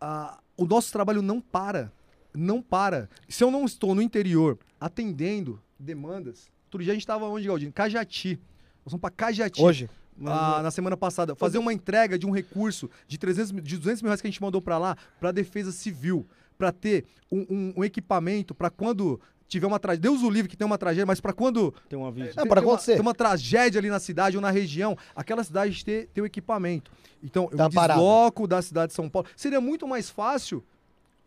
Ah, 0.00 0.38
o 0.56 0.64
nosso 0.64 0.90
trabalho 0.92 1.20
não 1.20 1.40
para. 1.40 1.92
não 2.34 2.62
para. 2.62 3.08
Se 3.28 3.44
eu 3.44 3.50
não 3.50 3.64
estou 3.64 3.94
no 3.94 4.00
interior 4.00 4.58
atendendo 4.80 5.60
demandas, 5.78 6.50
outro 6.66 6.82
dia 6.82 6.92
a 6.92 6.94
gente 6.94 7.02
estava 7.02 7.26
onde, 7.26 7.46
Galdinho? 7.46 7.72
Cajati. 7.72 8.40
Nós 8.84 8.92
vamos 8.92 9.00
para 9.00 9.10
Cajati. 9.10 9.60
Hoje. 9.62 9.90
Ah, 10.26 10.60
na 10.62 10.70
semana 10.70 10.96
passada, 10.96 11.34
fazer 11.36 11.58
uma 11.58 11.72
entrega 11.72 12.18
de 12.18 12.26
um 12.26 12.30
recurso 12.30 12.90
de, 13.06 13.16
300, 13.18 13.52
mil- 13.52 13.62
de 13.62 13.76
200 13.76 14.02
mil 14.02 14.08
reais 14.08 14.20
que 14.20 14.26
a 14.26 14.30
gente 14.30 14.42
mandou 14.42 14.60
para 14.60 14.78
lá, 14.78 14.96
para 15.20 15.30
defesa 15.32 15.70
civil, 15.72 16.26
para 16.56 16.72
ter 16.72 17.04
um, 17.30 17.46
um- 17.48 17.72
um 17.78 17.84
equipamento 17.84 18.54
para 18.54 18.68
quando 18.70 19.20
tiver 19.46 19.66
uma 19.66 19.78
tragédia. 19.78 20.10
Deus 20.10 20.22
o 20.22 20.28
livre 20.28 20.48
que 20.48 20.56
tem 20.56 20.66
uma 20.66 20.76
tragédia, 20.76 21.06
mas 21.06 21.20
para 21.20 21.32
quando 21.32 21.72
Tem 21.88 21.98
um 21.98 22.04
aviso. 22.04 22.34
Tem- 22.34 22.46
para 22.46 22.60
acontecer. 22.60 22.92
Tem 22.92 23.00
uma 23.00 23.14
tragédia 23.14 23.78
ali 23.78 23.88
na 23.88 23.98
cidade 24.00 24.36
ou 24.36 24.42
na 24.42 24.50
região, 24.50 24.96
aquela 25.16 25.42
cidade 25.44 25.84
ter, 25.84 26.08
ter 26.08 26.20
o 26.20 26.26
equipamento. 26.26 26.90
Então, 27.22 27.48
eu 27.50 27.56
Tá 27.56 27.68
desloco 27.68 28.46
da 28.46 28.60
cidade 28.60 28.88
de 28.88 28.94
São 28.94 29.08
Paulo. 29.08 29.26
Seria 29.36 29.60
muito 29.60 29.86
mais 29.88 30.10
fácil 30.10 30.62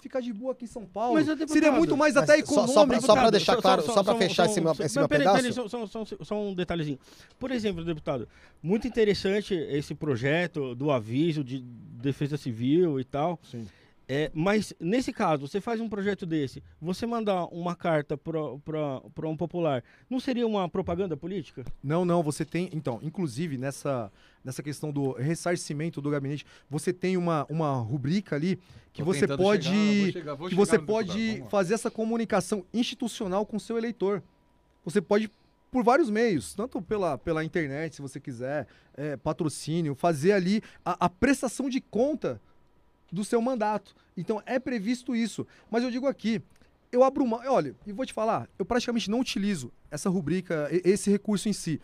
ficar 0.01 0.19
de 0.19 0.33
boa 0.33 0.51
aqui 0.51 0.65
em 0.65 0.67
São 0.67 0.85
Paulo. 0.85 1.13
Mas, 1.13 1.27
deputado, 1.27 1.49
Seria 1.53 1.71
muito 1.71 1.95
mais 1.95 2.17
até 2.17 2.39
só- 2.39 2.45
só 2.67 2.83
econômico. 2.83 3.01
só 3.01 3.13
pra 3.13 3.15
cara. 3.21 3.31
deixar 3.31 3.55
claro, 3.61 3.81
só 3.83 4.03
pra 4.03 4.15
fechar 4.15 4.45
esse 4.47 4.59
meu- 4.59 4.71
esse 4.71 4.81
mas 4.81 4.95
meu 4.95 5.07
peraí, 5.07 5.27
pedaço. 5.27 5.37
peraí, 5.43 5.53
só, 5.53 5.87
só- 5.87 6.05
só- 6.05 6.17
só 6.23 6.41
um 6.41 6.53
detalhezinho. 6.53 6.99
Por 7.39 7.51
exemplo, 7.51 7.85
deputado, 7.85 8.27
muito 8.61 8.87
interessante 8.87 9.53
esse 9.53 9.93
projeto 9.95 10.73
do 10.75 10.91
aviso 10.91 11.43
de 11.43 11.59
defesa 11.61 12.35
civil 12.35 12.99
e 12.99 13.03
tal. 13.03 13.39
Sim. 13.43 13.67
É, 14.07 14.29
mas 14.33 14.73
nesse 14.79 15.13
caso, 15.13 15.47
você 15.47 15.61
faz 15.61 15.79
um 15.79 15.87
projeto 15.87 16.25
desse, 16.25 16.61
você 16.81 17.05
mandar 17.05 17.45
uma 17.45 17.75
carta 17.75 18.17
para 18.17 19.27
um 19.27 19.37
popular, 19.37 19.83
não 20.09 20.19
seria 20.19 20.45
uma 20.45 20.67
propaganda 20.67 21.15
política? 21.15 21.63
Não, 21.81 22.03
não, 22.03 22.21
você 22.21 22.43
tem. 22.43 22.69
Então, 22.73 22.99
inclusive, 23.01 23.57
nessa, 23.57 24.11
nessa 24.43 24.61
questão 24.61 24.91
do 24.91 25.13
ressarcimento 25.13 26.01
do 26.01 26.09
gabinete, 26.09 26.45
você 26.69 26.91
tem 26.91 27.15
uma, 27.15 27.45
uma 27.49 27.75
rubrica 27.75 28.35
ali 28.35 28.59
que 28.91 29.01
Tô 29.01 29.05
você 29.05 29.25
pode. 29.27 29.69
chegar, 29.69 30.03
vou 30.03 30.11
chegar, 30.11 30.35
vou 30.35 30.49
que 30.49 30.55
você 30.55 30.77
pode 30.77 31.43
fazer 31.49 31.73
essa 31.73 31.89
comunicação 31.89 32.65
institucional 32.73 33.45
com 33.45 33.55
o 33.55 33.59
seu 33.61 33.77
eleitor. 33.77 34.21
Você 34.83 34.99
pode, 34.99 35.31
por 35.71 35.83
vários 35.83 36.09
meios, 36.09 36.53
tanto 36.53 36.81
pela, 36.81 37.17
pela 37.17 37.45
internet, 37.45 37.95
se 37.95 38.01
você 38.01 38.19
quiser, 38.19 38.67
é, 38.93 39.15
patrocínio, 39.15 39.95
fazer 39.95 40.33
ali 40.33 40.61
a, 40.83 41.05
a 41.05 41.09
prestação 41.09 41.69
de 41.69 41.79
conta 41.79 42.41
do 43.11 43.23
seu 43.23 43.41
mandato. 43.41 43.95
Então 44.15 44.41
é 44.45 44.59
previsto 44.59 45.15
isso. 45.15 45.45
Mas 45.69 45.83
eu 45.83 45.91
digo 45.91 46.07
aqui, 46.07 46.41
eu 46.91 47.03
abro 47.03 47.25
mão. 47.25 47.41
Olha, 47.45 47.75
e 47.85 47.91
vou 47.91 48.05
te 48.05 48.13
falar, 48.13 48.47
eu 48.57 48.65
praticamente 48.65 49.09
não 49.09 49.19
utilizo 49.19 49.71
essa 49.89 50.09
rubrica, 50.09 50.69
esse 50.71 51.09
recurso 51.09 51.49
em 51.49 51.53
si. 51.53 51.81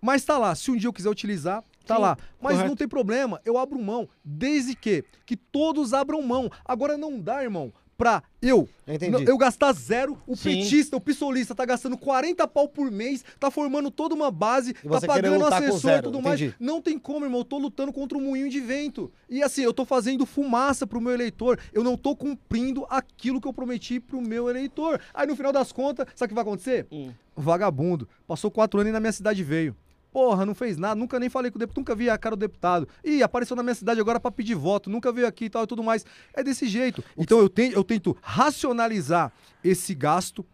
Mas 0.00 0.24
tá 0.24 0.38
lá, 0.38 0.54
se 0.54 0.70
um 0.70 0.76
dia 0.76 0.88
eu 0.88 0.92
quiser 0.92 1.10
utilizar, 1.10 1.62
tá 1.84 1.96
Sim, 1.96 2.02
lá. 2.02 2.16
Mas 2.40 2.52
correto. 2.52 2.68
não 2.68 2.76
tem 2.76 2.86
problema, 2.86 3.40
eu 3.44 3.58
abro 3.58 3.78
mão, 3.80 4.08
desde 4.24 4.74
que 4.76 5.04
que 5.26 5.36
todos 5.36 5.92
abram 5.92 6.22
mão. 6.22 6.50
Agora 6.64 6.96
não 6.96 7.20
dá, 7.20 7.42
irmão, 7.42 7.72
pra 7.98 8.22
eu, 8.40 8.68
entendi. 8.86 9.24
eu 9.28 9.36
gastar 9.36 9.72
zero, 9.72 10.16
o 10.24 10.36
Sim. 10.36 10.60
petista, 10.60 10.96
o 10.96 11.00
pistolista 11.00 11.52
tá 11.52 11.66
gastando 11.66 11.98
40 11.98 12.46
pau 12.46 12.68
por 12.68 12.88
mês, 12.92 13.24
tá 13.40 13.50
formando 13.50 13.90
toda 13.90 14.14
uma 14.14 14.30
base, 14.30 14.72
tá 14.72 15.00
pagando 15.04 15.44
assessor 15.44 15.90
e 15.90 16.02
tudo 16.02 16.22
mais. 16.22 16.40
entendi. 16.40 16.54
Não 16.60 16.80
tem 16.80 16.96
como, 16.96 17.26
irmão, 17.26 17.40
eu 17.40 17.44
tô 17.44 17.58
lutando 17.58 17.92
contra 17.92 18.16
um 18.16 18.20
moinho 18.20 18.48
de 18.48 18.60
vento. 18.60 19.10
E 19.28 19.42
assim, 19.42 19.62
eu 19.62 19.74
tô 19.74 19.84
fazendo 19.84 20.24
fumaça 20.24 20.86
pro 20.86 21.00
meu 21.00 21.12
eleitor, 21.12 21.58
eu 21.72 21.82
não 21.82 21.96
tô 21.96 22.14
cumprindo 22.14 22.86
aquilo 22.88 23.40
que 23.40 23.48
eu 23.48 23.52
prometi 23.52 23.98
pro 23.98 24.22
meu 24.22 24.48
eleitor. 24.48 25.00
Aí 25.12 25.26
no 25.26 25.34
final 25.34 25.52
das 25.52 25.72
contas, 25.72 26.06
sabe 26.14 26.26
o 26.26 26.28
que 26.28 26.34
vai 26.34 26.42
acontecer? 26.42 26.86
Hum. 26.92 27.10
Vagabundo. 27.36 28.08
Passou 28.28 28.48
quatro 28.48 28.78
anos 28.78 28.90
e 28.90 28.92
na 28.92 29.00
minha 29.00 29.12
cidade 29.12 29.42
veio. 29.42 29.74
Porra, 30.18 30.44
não 30.44 30.52
fez 30.52 30.76
nada, 30.76 30.96
nunca 30.96 31.20
nem 31.20 31.28
falei 31.28 31.48
com 31.48 31.58
o 31.58 31.60
deputado, 31.60 31.78
nunca 31.78 31.94
vi 31.94 32.10
a 32.10 32.18
cara 32.18 32.34
do 32.34 32.40
deputado. 32.40 32.88
Ih, 33.04 33.22
apareceu 33.22 33.54
na 33.54 33.62
minha 33.62 33.74
cidade 33.76 34.00
agora 34.00 34.18
pra 34.18 34.32
pedir 34.32 34.56
voto, 34.56 34.90
nunca 34.90 35.12
veio 35.12 35.28
aqui 35.28 35.44
e 35.44 35.48
tal 35.48 35.62
e 35.62 35.66
tudo 35.68 35.80
mais. 35.80 36.04
É 36.34 36.42
desse 36.42 36.66
jeito. 36.66 37.04
Então 37.16 37.38
eu, 37.38 37.48
tenho, 37.48 37.72
eu 37.72 37.84
tento 37.84 38.16
racionalizar 38.20 39.32
esse 39.62 39.94
gasto. 39.94 40.44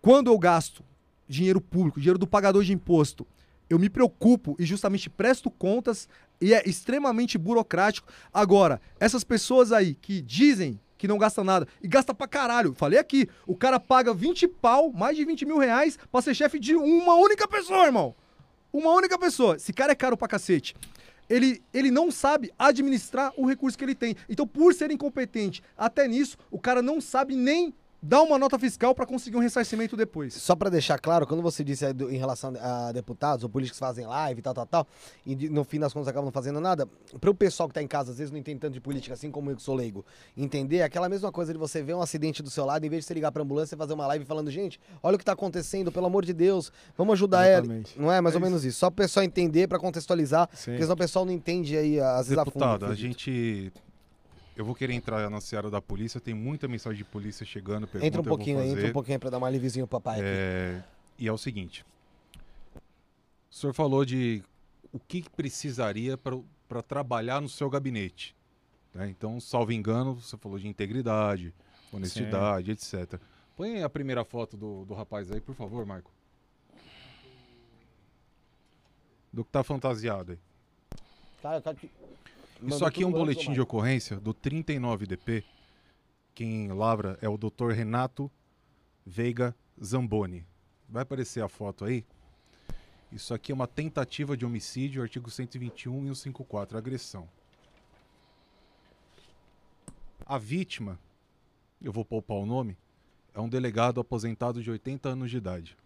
Quando 0.00 0.30
eu 0.30 0.38
gasto 0.38 0.82
dinheiro 1.28 1.60
público, 1.60 2.00
dinheiro 2.00 2.18
do 2.18 2.26
pagador 2.26 2.64
de 2.64 2.72
imposto, 2.72 3.26
eu 3.68 3.78
me 3.78 3.90
preocupo 3.90 4.56
e 4.58 4.64
justamente 4.64 5.10
presto 5.10 5.50
contas 5.50 6.08
e 6.40 6.54
é 6.54 6.66
extremamente 6.66 7.36
burocrático. 7.36 8.10
Agora, 8.32 8.80
essas 8.98 9.22
pessoas 9.22 9.70
aí 9.70 9.96
que 9.96 10.22
dizem 10.22 10.80
que 10.96 11.06
não 11.06 11.18
gastam 11.18 11.44
nada 11.44 11.68
e 11.82 11.86
gasta 11.86 12.14
pra 12.14 12.26
caralho, 12.26 12.72
falei 12.72 12.98
aqui, 12.98 13.28
o 13.46 13.54
cara 13.54 13.78
paga 13.78 14.14
20 14.14 14.48
pau, 14.48 14.90
mais 14.90 15.14
de 15.14 15.26
20 15.26 15.44
mil 15.44 15.58
reais 15.58 15.98
pra 16.10 16.22
ser 16.22 16.34
chefe 16.34 16.58
de 16.58 16.74
uma 16.74 17.16
única 17.16 17.46
pessoa, 17.46 17.84
irmão. 17.84 18.16
Uma 18.72 18.92
única 18.92 19.18
pessoa. 19.18 19.56
Esse 19.56 19.72
cara 19.72 19.92
é 19.92 19.94
caro 19.94 20.16
pra 20.16 20.28
cacete. 20.28 20.74
Ele, 21.28 21.62
ele 21.74 21.90
não 21.90 22.10
sabe 22.10 22.52
administrar 22.58 23.32
o 23.36 23.46
recurso 23.46 23.76
que 23.76 23.84
ele 23.84 23.94
tem. 23.94 24.16
Então, 24.28 24.46
por 24.46 24.72
ser 24.72 24.90
incompetente, 24.90 25.62
até 25.76 26.08
nisso, 26.08 26.36
o 26.50 26.58
cara 26.58 26.80
não 26.80 27.00
sabe 27.00 27.36
nem 27.36 27.74
dar 28.00 28.22
uma 28.22 28.38
nota 28.38 28.58
fiscal 28.58 28.94
pra 28.94 29.04
conseguir 29.04 29.36
um 29.36 29.40
ressarcimento 29.40 29.96
depois. 29.96 30.34
Só 30.34 30.54
pra 30.54 30.70
deixar 30.70 30.98
claro, 30.98 31.26
quando 31.26 31.42
você 31.42 31.64
disse 31.64 31.84
em 31.86 32.16
relação 32.16 32.52
a 32.60 32.92
deputados 32.92 33.42
ou 33.42 33.50
políticos 33.50 33.78
que 33.78 33.84
fazem 33.84 34.06
live 34.06 34.38
e 34.38 34.42
tal, 34.42 34.54
tal, 34.54 34.66
tal, 34.66 34.86
e 35.26 35.34
no 35.48 35.64
fim 35.64 35.80
das 35.80 35.92
contas 35.92 36.08
acabam 36.08 36.26
não 36.26 36.32
fazendo 36.32 36.60
nada, 36.60 36.88
para 37.20 37.30
o 37.30 37.34
pessoal 37.34 37.68
que 37.68 37.74
tá 37.74 37.82
em 37.82 37.86
casa, 37.88 38.12
às 38.12 38.18
vezes 38.18 38.30
não 38.30 38.38
entende 38.38 38.60
tanto 38.60 38.74
de 38.74 38.80
política, 38.80 39.14
assim 39.14 39.30
como 39.30 39.50
eu 39.50 39.56
que 39.56 39.62
sou 39.62 39.74
leigo, 39.74 40.04
entender 40.36 40.78
é 40.78 40.82
aquela 40.84 41.08
mesma 41.08 41.32
coisa 41.32 41.52
de 41.52 41.58
você 41.58 41.82
ver 41.82 41.94
um 41.94 42.02
acidente 42.02 42.42
do 42.42 42.50
seu 42.50 42.64
lado, 42.64 42.84
em 42.84 42.88
vez 42.88 43.02
de 43.02 43.08
você 43.08 43.14
ligar 43.14 43.32
pra 43.32 43.42
ambulância 43.42 43.74
e 43.74 43.78
fazer 43.78 43.94
uma 43.94 44.06
live 44.06 44.24
falando, 44.24 44.50
gente, 44.50 44.80
olha 45.02 45.16
o 45.16 45.18
que 45.18 45.24
tá 45.24 45.32
acontecendo, 45.32 45.90
pelo 45.90 46.06
amor 46.06 46.24
de 46.24 46.32
Deus, 46.32 46.72
vamos 46.96 47.14
ajudar 47.14 47.48
Exatamente. 47.48 47.94
ela. 47.96 48.04
Não 48.04 48.12
é 48.12 48.20
mais 48.20 48.34
É 48.34 48.38
ou 48.38 48.42
menos 48.42 48.64
isso. 48.64 48.78
Só 48.78 48.90
pro 48.90 49.04
pessoal 49.04 49.24
entender, 49.24 49.66
pra 49.66 49.78
contextualizar, 49.78 50.48
Sim. 50.54 50.72
porque 50.72 50.82
senão 50.82 50.94
o 50.94 50.98
pessoal 50.98 51.24
não 51.24 51.32
entende 51.32 51.76
aí, 51.76 51.98
às 52.00 52.28
vezes, 52.28 52.38
a 52.38 52.44
fundo. 52.44 52.52
Deputado, 52.54 52.86
a 52.86 52.94
gente. 52.94 53.72
Eu 54.58 54.64
vou 54.64 54.74
querer 54.74 54.92
entrar 54.92 55.30
na 55.30 55.40
seara 55.40 55.70
da 55.70 55.80
polícia, 55.80 56.20
tem 56.20 56.34
muita 56.34 56.66
mensagem 56.66 56.98
de 56.98 57.04
polícia 57.04 57.46
chegando. 57.46 57.86
Pergunta, 57.86 58.04
Entra 58.04 58.20
um 58.20 58.24
pouquinho 58.24 58.60
entra 58.60 58.88
um 58.88 58.92
pouquinho 58.92 59.20
pra 59.20 59.30
dar 59.30 59.38
uma 59.38 59.48
livezinho 59.48 59.86
pro 59.86 60.00
papai 60.00 60.18
aqui. 60.18 60.28
É, 60.28 60.82
e 61.16 61.28
é 61.28 61.32
o 61.32 61.38
seguinte: 61.38 61.86
o 63.48 63.54
senhor 63.54 63.72
falou 63.72 64.04
de 64.04 64.42
o 64.92 64.98
que 64.98 65.22
precisaria 65.30 66.18
para 66.18 66.82
trabalhar 66.82 67.40
no 67.40 67.48
seu 67.48 67.70
gabinete. 67.70 68.34
né? 68.92 69.08
Então, 69.08 69.38
salvo 69.38 69.70
engano, 69.70 70.14
você 70.16 70.36
falou 70.36 70.58
de 70.58 70.66
integridade, 70.66 71.54
honestidade, 71.92 72.72
etc. 72.72 73.20
Põe 73.56 73.84
a 73.84 73.88
primeira 73.88 74.24
foto 74.24 74.56
do, 74.56 74.84
do 74.84 74.92
rapaz 74.92 75.30
aí, 75.30 75.40
por 75.40 75.54
favor, 75.54 75.86
Marco. 75.86 76.10
Do 79.32 79.44
que 79.44 79.52
tá 79.52 79.62
fantasiado 79.62 80.32
aí. 80.32 80.38
Cara, 81.40 81.62
cara, 81.62 81.76
que- 81.76 81.88
Isso 82.62 82.84
aqui 82.84 83.04
é 83.04 83.06
um 83.06 83.12
boletim 83.12 83.52
de 83.52 83.60
ocorrência 83.60 84.18
do 84.18 84.34
39DP. 84.34 85.44
Quem 86.34 86.68
lavra 86.68 87.16
é 87.22 87.28
o 87.28 87.36
Dr. 87.36 87.70
Renato 87.70 88.30
Veiga 89.06 89.54
Zamboni. 89.82 90.44
Vai 90.88 91.02
aparecer 91.02 91.42
a 91.42 91.48
foto 91.48 91.84
aí. 91.84 92.04
Isso 93.12 93.32
aqui 93.32 93.52
é 93.52 93.54
uma 93.54 93.66
tentativa 93.66 94.36
de 94.36 94.44
homicídio, 94.44 95.02
artigo 95.02 95.30
121 95.30 96.10
e 96.10 96.16
154, 96.16 96.76
agressão. 96.76 97.28
A 100.26 100.36
vítima, 100.36 100.98
eu 101.80 101.92
vou 101.92 102.04
poupar 102.04 102.36
o 102.36 102.44
nome, 102.44 102.76
é 103.32 103.40
um 103.40 103.48
delegado 103.48 104.00
aposentado 104.00 104.62
de 104.62 104.70
80 104.70 105.08
anos 105.08 105.30
de 105.30 105.36
idade. 105.36 105.76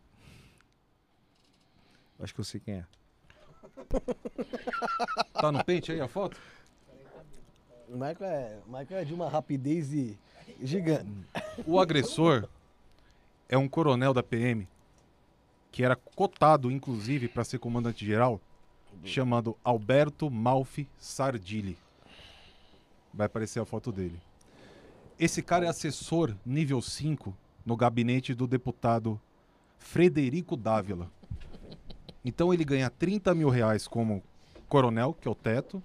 Acho 2.18 2.34
que 2.34 2.40
eu 2.40 2.44
sei 2.44 2.60
quem 2.60 2.74
é. 2.74 2.86
Tá 5.34 5.50
no 5.52 5.64
pente 5.64 5.92
aí 5.92 6.00
a 6.00 6.08
foto? 6.08 6.40
O 7.92 7.94
Michael 7.94 8.24
é, 8.24 8.58
o 8.66 8.72
Michael 8.72 9.00
é 9.02 9.04
de 9.04 9.12
uma 9.12 9.28
rapidez 9.28 9.90
gigante. 10.62 11.12
O 11.66 11.78
agressor 11.78 12.48
é 13.46 13.58
um 13.58 13.68
coronel 13.68 14.14
da 14.14 14.22
PM 14.22 14.66
que 15.70 15.84
era 15.84 15.94
cotado, 15.94 16.70
inclusive, 16.70 17.28
para 17.28 17.44
ser 17.44 17.58
comandante-geral, 17.58 18.40
chamado 19.04 19.56
Alberto 19.62 20.30
Malfi 20.30 20.88
Sardilli. 20.98 21.76
Vai 23.12 23.26
aparecer 23.26 23.60
a 23.60 23.64
foto 23.66 23.92
dele. 23.92 24.18
Esse 25.18 25.42
cara 25.42 25.66
é 25.66 25.68
assessor 25.68 26.34
nível 26.46 26.80
5 26.80 27.36
no 27.64 27.76
gabinete 27.76 28.32
do 28.32 28.46
deputado 28.46 29.20
Frederico 29.78 30.56
Dávila. 30.56 31.10
Então 32.24 32.54
ele 32.54 32.64
ganha 32.64 32.88
30 32.88 33.34
mil 33.34 33.50
reais 33.50 33.86
como 33.86 34.22
coronel, 34.66 35.12
que 35.12 35.28
é 35.28 35.30
o 35.30 35.34
teto, 35.34 35.82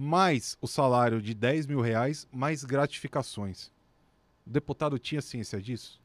mais 0.00 0.56
o 0.62 0.66
salário 0.66 1.20
de 1.20 1.34
10 1.34 1.66
mil 1.66 1.82
reais, 1.82 2.26
mais 2.32 2.64
gratificações. 2.64 3.66
O 4.46 4.50
deputado 4.50 4.98
tinha 4.98 5.20
ciência 5.20 5.60
disso? 5.60 5.99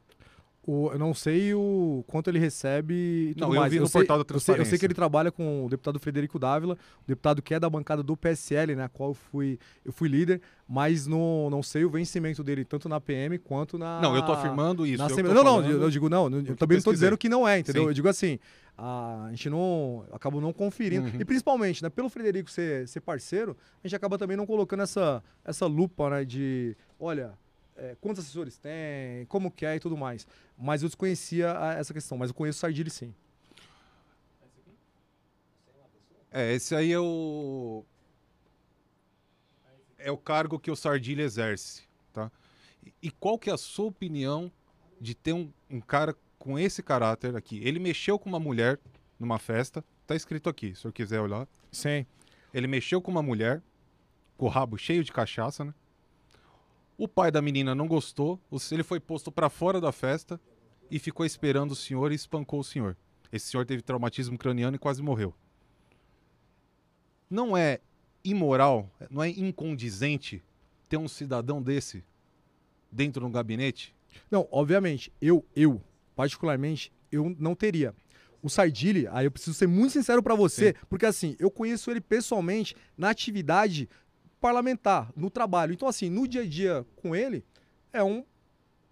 O- 0.67 0.89
eu 0.91 0.97
não 0.97 1.13
sei 1.13 1.53
o 1.53 2.03
quanto 2.07 2.27
ele 2.27 2.39
recebe 2.39 2.93
e 3.29 3.33
tudo 3.35 3.41
Não, 3.41 3.53
eu 3.53 3.59
mais. 3.59 3.71
vi 3.71 3.79
no 3.79 3.85
sei, 3.85 3.99
portal 4.01 4.17
da 4.17 4.21
eu 4.23 4.27
sei- 4.27 4.33
Eu 4.35 4.39
sei, 4.39 4.55
Transparência. 4.55 4.79
que 4.79 4.85
ele 4.87 4.93
trabalha 4.95 5.31
com 5.31 5.63
o 5.65 5.69
deputado 5.69 5.99
Frederico 5.99 6.39
Dávila, 6.39 6.73
o 7.03 7.07
deputado 7.07 7.39
que 7.41 7.53
é 7.53 7.59
da 7.59 7.69
bancada 7.69 8.01
do 8.01 8.17
PSL, 8.17 8.75
né, 8.75 8.85
a 8.85 8.89
qual 8.89 9.11
eu 9.11 9.13
fui, 9.13 9.59
eu 9.85 9.93
fui 9.93 10.09
líder, 10.09 10.41
mas 10.67 11.05
não, 11.05 11.49
não 11.51 11.61
sei 11.61 11.85
o 11.85 11.89
vencimento 11.91 12.43
dele, 12.43 12.65
tanto 12.65 12.89
na 12.89 12.99
PM 12.99 13.37
quanto 13.37 13.77
na... 13.77 14.01
Não, 14.01 14.15
eu 14.15 14.23
tô 14.25 14.31
afirmando 14.31 14.87
isso. 14.87 14.97
na 14.97 15.03
eu 15.03 15.13
Assembleia. 15.13 15.37
tô 15.37 15.43
Não, 15.43 15.61
não, 15.61 15.69
eu, 15.69 15.81
eu 15.83 15.89
digo 15.91 16.09
não, 16.09 16.23
eu 16.25 16.29
também 16.31 16.47
não 16.49 16.55
tô 16.55 16.67
pesquisei. 16.67 16.93
dizendo 16.93 17.17
que 17.17 17.29
não 17.29 17.47
é, 17.47 17.59
entendeu? 17.59 17.83
Sim. 17.83 17.87
Eu 17.89 17.93
digo 17.93 18.09
assim, 18.09 18.39
a 18.75 19.27
gente 19.29 19.49
não, 19.51 20.03
acabou 20.11 20.41
não 20.41 20.51
conferindo. 20.51 21.07
Uhum. 21.09 21.19
E 21.21 21.25
principalmente, 21.25 21.83
né, 21.83 21.89
pelo 21.91 22.09
Frederico 22.09 22.49
ser, 22.49 22.87
ser 22.87 23.01
parceiro, 23.01 23.55
a 23.83 23.87
gente 23.87 23.95
acaba 23.95 24.17
também 24.17 24.35
não 24.35 24.47
colocando 24.47 24.81
essa, 24.81 25.23
essa 25.45 25.67
lupa, 25.67 26.09
né, 26.09 26.25
de, 26.25 26.75
olha, 26.99 27.33
é, 27.75 27.95
quantos 27.99 28.23
assessores 28.23 28.57
tem, 28.57 29.25
como 29.27 29.51
que 29.51 29.65
é 29.65 29.75
e 29.75 29.79
tudo 29.79 29.97
mais. 29.97 30.25
Mas 30.57 30.81
eu 30.83 30.89
desconhecia 30.89 31.57
a- 31.57 31.73
essa 31.73 31.93
questão, 31.93 32.17
mas 32.17 32.29
eu 32.29 32.35
conheço 32.35 32.57
o 32.57 32.61
Sardilli 32.61 32.89
sim. 32.89 33.13
É, 36.31 36.53
esse 36.53 36.75
aí 36.75 36.91
é 36.91 36.99
o. 36.99 37.85
É 39.97 40.11
o 40.11 40.17
cargo 40.17 40.59
que 40.59 40.69
o 40.69 40.75
Sardilha 40.75 41.23
exerce, 41.23 41.83
tá? 42.13 42.31
E- 42.85 42.93
E 43.03 43.11
qual 43.11 43.39
que 43.39 43.49
é 43.49 43.53
a 43.53 43.57
sua 43.57 43.85
opinião 43.85 44.51
de 44.99 45.15
ter 45.15 45.33
um, 45.33 45.51
um 45.69 45.79
cara 45.81 46.15
com 46.37 46.59
esse 46.59 46.83
caráter 46.83 47.35
aqui? 47.35 47.59
Ele 47.63 47.79
mexeu 47.79 48.19
com 48.19 48.29
uma 48.29 48.39
mulher 48.39 48.79
numa 49.19 49.39
festa, 49.39 49.83
tá 50.05 50.15
escrito 50.15 50.49
aqui, 50.49 50.67
se 50.67 50.73
o 50.73 50.81
senhor 50.81 50.91
quiser 50.93 51.21
olhar. 51.21 51.47
Sim. 51.71 52.05
Ele 52.53 52.67
mexeu 52.67 53.01
com 53.01 53.09
uma 53.09 53.23
mulher, 53.23 53.61
com 54.37 54.45
o 54.45 54.49
rabo 54.49 54.77
cheio 54.77 55.03
de 55.03 55.11
cachaça, 55.11 55.63
né? 55.65 55.73
O 56.97 57.07
pai 57.07 57.29
da 57.29 57.41
menina 57.41 57.75
não 57.75 57.87
gostou, 57.87 58.39
ele 58.71 58.83
foi 58.83 58.99
posto 58.99 59.31
pra 59.31 59.49
fora 59.49 59.81
da 59.81 59.91
festa 59.91 60.39
e 60.89 60.97
ficou 60.97 61.25
esperando 61.25 61.71
o 61.71 61.75
senhor 61.75 62.11
e 62.11 62.15
espancou 62.15 62.59
o 62.59 62.63
senhor. 62.63 62.95
Esse 63.31 63.47
senhor 63.47 63.65
teve 63.65 63.81
traumatismo 63.81 64.37
craniano 64.37 64.75
e 64.75 64.79
quase 64.79 65.01
morreu. 65.01 65.33
Não 67.29 67.57
é 67.57 67.79
imoral, 68.23 68.89
não 69.09 69.21
é 69.21 69.29
incondizente 69.29 70.41
ter 70.87 70.97
um 70.97 71.07
cidadão 71.07 71.61
desse 71.61 72.03
dentro 72.91 73.21
de 73.21 73.27
um 73.27 73.31
gabinete? 73.31 73.93
Não, 74.31 74.47
obviamente, 74.51 75.11
eu, 75.21 75.45
eu, 75.55 75.81
particularmente, 76.15 76.91
eu 77.11 77.35
não 77.37 77.55
teria. 77.55 77.93
O 78.41 78.49
Sardilli, 78.49 79.07
aí 79.07 79.25
eu 79.25 79.31
preciso 79.31 79.55
ser 79.55 79.67
muito 79.67 79.93
sincero 79.93 80.21
pra 80.21 80.35
você, 80.35 80.75
porque 80.87 81.05
assim, 81.05 81.35
eu 81.39 81.49
conheço 81.49 81.89
ele 81.89 81.99
pessoalmente 81.99 82.75
na 82.95 83.09
atividade 83.09 83.89
parlamentar, 84.45 85.11
no 85.15 85.31
trabalho. 85.31 85.73
Então, 85.73 85.87
assim, 85.87 86.07
no 86.07 86.27
dia 86.27 86.41
a 86.41 86.45
dia 86.45 86.85
com 86.97 87.15
ele, 87.15 87.43
é 87.91 88.03
um 88.03 88.23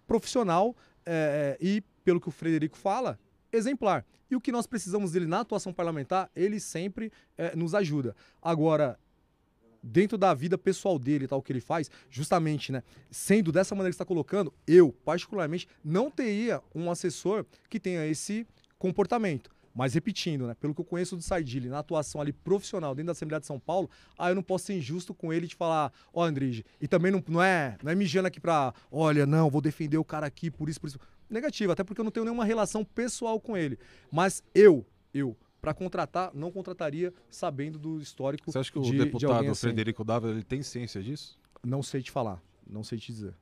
profissional 0.04 0.74
é, 1.06 1.56
e, 1.60 1.80
pelo 2.02 2.20
que 2.20 2.28
o 2.28 2.32
Frederico 2.32 2.76
fala, 2.76 3.20
exemplar. 3.52 4.04
E 4.28 4.34
o 4.34 4.40
que 4.40 4.50
nós 4.50 4.66
precisamos 4.66 5.12
dele 5.12 5.26
na 5.26 5.38
atuação 5.38 5.72
parlamentar, 5.72 6.28
ele 6.34 6.58
sempre 6.58 7.12
é, 7.38 7.54
nos 7.54 7.72
ajuda. 7.72 8.16
Agora, 8.42 8.98
dentro 9.80 10.18
da 10.18 10.34
vida 10.34 10.58
pessoal 10.58 10.98
dele 10.98 11.28
tal, 11.28 11.40
que 11.40 11.52
ele 11.52 11.60
faz, 11.60 11.88
justamente, 12.10 12.72
né? 12.72 12.82
Sendo 13.08 13.52
dessa 13.52 13.76
maneira 13.76 13.92
que 13.92 13.94
está 13.94 14.04
colocando, 14.04 14.52
eu, 14.66 14.92
particularmente, 15.04 15.68
não 15.84 16.10
teria 16.10 16.60
um 16.74 16.90
assessor 16.90 17.46
que 17.70 17.78
tenha 17.78 18.04
esse 18.04 18.44
comportamento. 18.76 19.53
Mas 19.74 19.94
repetindo, 19.94 20.46
né? 20.46 20.54
Pelo 20.54 20.74
que 20.74 20.80
eu 20.80 20.84
conheço 20.84 21.16
do 21.16 21.22
Sardilli, 21.22 21.68
na 21.68 21.80
atuação 21.80 22.20
ali 22.20 22.32
profissional 22.32 22.94
dentro 22.94 23.06
da 23.06 23.12
Assembleia 23.12 23.40
de 23.40 23.46
São 23.46 23.58
Paulo, 23.58 23.90
aí 24.16 24.30
eu 24.30 24.34
não 24.36 24.42
posso 24.42 24.66
ser 24.66 24.74
injusto 24.74 25.12
com 25.12 25.32
ele 25.32 25.48
de 25.48 25.56
falar, 25.56 25.92
ó, 26.12 26.24
Andrige, 26.24 26.64
e 26.80 26.86
também 26.86 27.10
não, 27.10 27.22
não 27.26 27.42
é 27.42 27.76
não 27.82 27.90
é 27.90 27.94
mijando 27.94 28.28
aqui 28.28 28.40
pra, 28.40 28.72
olha, 28.90 29.26
não, 29.26 29.50
vou 29.50 29.60
defender 29.60 29.98
o 29.98 30.04
cara 30.04 30.26
aqui 30.26 30.50
por 30.50 30.68
isso, 30.68 30.80
por 30.80 30.86
isso. 30.86 30.98
Negativo, 31.28 31.72
até 31.72 31.82
porque 31.82 32.00
eu 32.00 32.04
não 32.04 32.12
tenho 32.12 32.24
nenhuma 32.24 32.44
relação 32.44 32.84
pessoal 32.84 33.40
com 33.40 33.56
ele. 33.56 33.78
Mas 34.12 34.42
eu, 34.54 34.86
eu, 35.12 35.36
para 35.60 35.74
contratar, 35.74 36.30
não 36.34 36.52
contrataria 36.52 37.12
sabendo 37.30 37.78
do 37.78 37.98
histórico 37.98 38.52
Você 38.52 38.58
acha 38.58 38.70
que 38.70 38.78
o 38.78 38.82
de, 38.82 38.92
de 38.92 38.98
deputado 38.98 39.32
alguém 39.32 39.50
assim. 39.50 39.62
Frederico 39.62 40.04
Dávila 40.04 40.32
ele 40.32 40.44
tem 40.44 40.62
ciência 40.62 41.02
disso? 41.02 41.38
Não 41.64 41.82
sei 41.82 42.02
te 42.02 42.10
falar, 42.10 42.40
não 42.68 42.84
sei 42.84 42.98
te 42.98 43.10
dizer. 43.10 43.34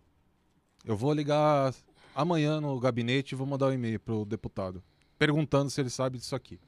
Eu 0.84 0.96
vou 0.96 1.12
ligar 1.12 1.74
amanhã 2.14 2.60
no 2.60 2.78
gabinete 2.78 3.32
e 3.32 3.34
vou 3.34 3.46
mandar 3.46 3.66
um 3.66 3.72
e-mail 3.72 4.00
pro 4.00 4.24
deputado, 4.24 4.82
perguntando 5.18 5.70
se 5.70 5.80
ele 5.80 5.90
sabe 5.90 6.18
disso 6.18 6.34
aqui. 6.34 6.58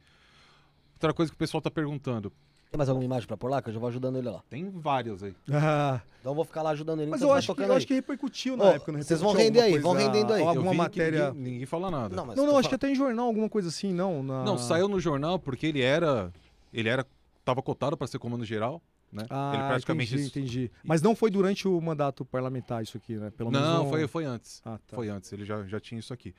Outra 0.95 1.13
coisa 1.13 1.31
que 1.31 1.37
o 1.37 1.39
pessoal 1.39 1.61
tá 1.61 1.71
perguntando, 1.71 2.33
Tem 2.71 2.79
mais 2.79 2.89
alguma 2.89 3.05
imagem 3.05 3.27
pra 3.27 3.37
pôr 3.37 3.51
lá? 3.51 3.61
Que 3.61 3.69
eu 3.69 3.75
já 3.75 3.79
vou 3.81 3.89
ajudando 3.89 4.17
ele 4.17 4.29
lá. 4.29 4.43
tem 4.49 4.69
várias 4.71 5.23
aí. 5.23 5.35
Então 6.25 6.33
eu 6.33 6.37
vou 6.37 6.45
ficar 6.47 6.63
lá 6.63 6.71
ajudando 6.71 7.01
ele. 7.03 7.11
Mas 7.11 7.21
enquanto 7.21 7.31
eu 7.33 7.37
acho, 7.37 7.55
que, 7.55 7.61
eu 7.61 7.71
aí. 7.71 7.77
acho 7.77 7.87
que 7.87 7.93
repercutiu 7.93 8.57
na 8.57 8.65
Ô, 8.65 8.69
época. 8.69 8.93
não 8.93 9.03
vocês 9.03 9.21
vão 9.21 9.35
render 9.35 9.61
aí, 9.61 9.79
vão 9.79 9.93
rendendo 9.93 10.33
aí. 10.33 10.41
Eu 10.41 10.49
Alguma 10.49 10.73
matéria. 10.73 11.29
Ninguém, 11.33 11.53
ninguém 11.53 11.67
fala 11.67 11.91
nada. 11.91 12.17
Não, 12.17 12.25
mas 12.25 12.35
Não, 12.35 12.47
não, 12.47 12.57
acho 12.57 12.71
que 12.71 12.75
até 12.75 12.89
em 12.89 12.95
jornal, 12.95 13.27
alguma 13.27 13.47
coisa 13.51 13.69
assim, 13.69 13.93
não. 13.93 14.23
na- 14.23 14.43
Não, 14.43 14.57
saiu 14.57 14.89
no 14.89 14.99
jornal 14.99 15.39
porque 15.39 15.67
ele 15.67 15.83
era. 15.83 16.33
Ele 16.73 16.89
era. 16.89 17.05
Tava 17.45 17.61
cotado 17.61 17.95
para 17.95 18.07
ser 18.07 18.19
comando 18.19 18.43
geral, 18.43 18.81
né? 19.13 19.27
Ah, 19.29 19.53
ele 19.55 19.65
praticamente. 19.65 20.15
entendi, 20.15 20.29
entendi. 20.29 20.71
Mas 20.83 21.03
não 21.03 21.15
foi 21.15 21.31
durante 21.31 21.69
o 21.69 21.79
mandato 21.79 22.25
parlamentar 22.25 22.83
isso 22.83 22.97
aqui, 22.97 23.17
né? 23.17 23.31
Pelo 23.37 23.51
menos 23.51 23.69
Não, 23.69 23.85
não- 23.85 23.91
foi, 23.91 24.09
foi 24.09 24.25
antes. 24.25 24.63
Ah, 24.65 24.79
tá. 24.87 24.97
Foi 24.97 25.11
antes, 25.11 25.31
ele 25.31 25.45
já, 25.45 25.63
já 25.65 25.79
tinha 25.79 25.99
isso 25.99 26.15
aqui. 26.15 26.35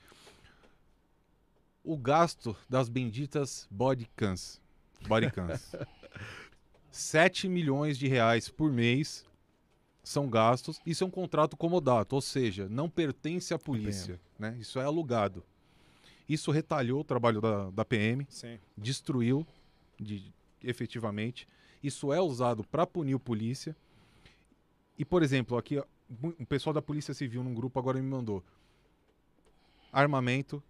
O 1.86 1.96
gasto 1.96 2.56
das 2.68 2.88
benditas 2.88 3.68
bodycams. 3.70 4.60
Bodycams. 5.06 5.72
7 6.90 7.46
milhões 7.48 7.96
de 7.96 8.08
reais 8.08 8.48
por 8.48 8.72
mês 8.72 9.24
são 10.02 10.28
gastos. 10.28 10.80
Isso 10.84 11.04
é 11.04 11.06
um 11.06 11.10
contrato 11.10 11.56
comodato, 11.56 12.16
ou 12.16 12.20
seja, 12.20 12.68
não 12.68 12.90
pertence 12.90 13.54
à 13.54 13.58
polícia. 13.58 14.20
Né? 14.36 14.56
Isso 14.58 14.80
é 14.80 14.84
alugado. 14.84 15.44
Isso 16.28 16.50
retalhou 16.50 17.02
o 17.02 17.04
trabalho 17.04 17.40
da, 17.40 17.70
da 17.70 17.84
PM, 17.84 18.26
Sim. 18.28 18.58
destruiu 18.76 19.46
de- 19.96 20.32
efetivamente. 20.64 21.46
Isso 21.80 22.12
é 22.12 22.20
usado 22.20 22.64
para 22.64 22.84
punir 22.84 23.14
o 23.14 23.20
polícia. 23.20 23.76
E, 24.98 25.04
por 25.04 25.22
exemplo, 25.22 25.56
aqui 25.56 25.78
o 25.78 26.46
pessoal 26.46 26.74
da 26.74 26.82
Polícia 26.82 27.14
Civil 27.14 27.44
num 27.44 27.54
grupo 27.54 27.78
agora 27.78 28.00
me 28.02 28.08
mandou 28.08 28.42
armamento, 29.92 30.60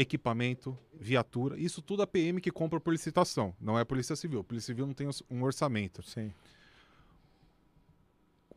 equipamento, 0.00 0.78
viatura. 0.94 1.58
Isso 1.58 1.82
tudo 1.82 2.02
a 2.02 2.06
PM 2.06 2.40
que 2.40 2.52
compra 2.52 2.78
por 2.78 2.92
licitação, 2.92 3.52
não 3.60 3.76
é 3.76 3.82
a 3.82 3.86
Polícia 3.86 4.14
Civil. 4.14 4.40
A 4.40 4.44
Polícia 4.44 4.66
Civil 4.66 4.86
não 4.86 4.94
tem 4.94 5.08
um 5.28 5.42
orçamento. 5.42 6.02
Sim. 6.04 6.32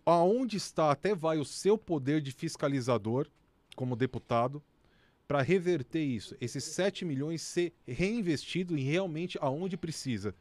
Aonde 0.05 0.57
está 0.57 0.91
até 0.91 1.15
vai 1.15 1.39
o 1.39 1.45
seu 1.45 1.77
poder 1.77 2.21
de 2.21 2.31
fiscalizador 2.31 3.27
como 3.75 3.95
deputado 3.95 4.61
para 5.27 5.41
reverter 5.41 6.03
isso? 6.03 6.35
Esses 6.39 6.63
7 6.63 7.05
milhões 7.05 7.41
ser 7.41 7.73
reinvestido 7.87 8.77
em 8.77 8.83
realmente 8.83 9.37
aonde 9.41 9.75
precisa. 9.77 10.35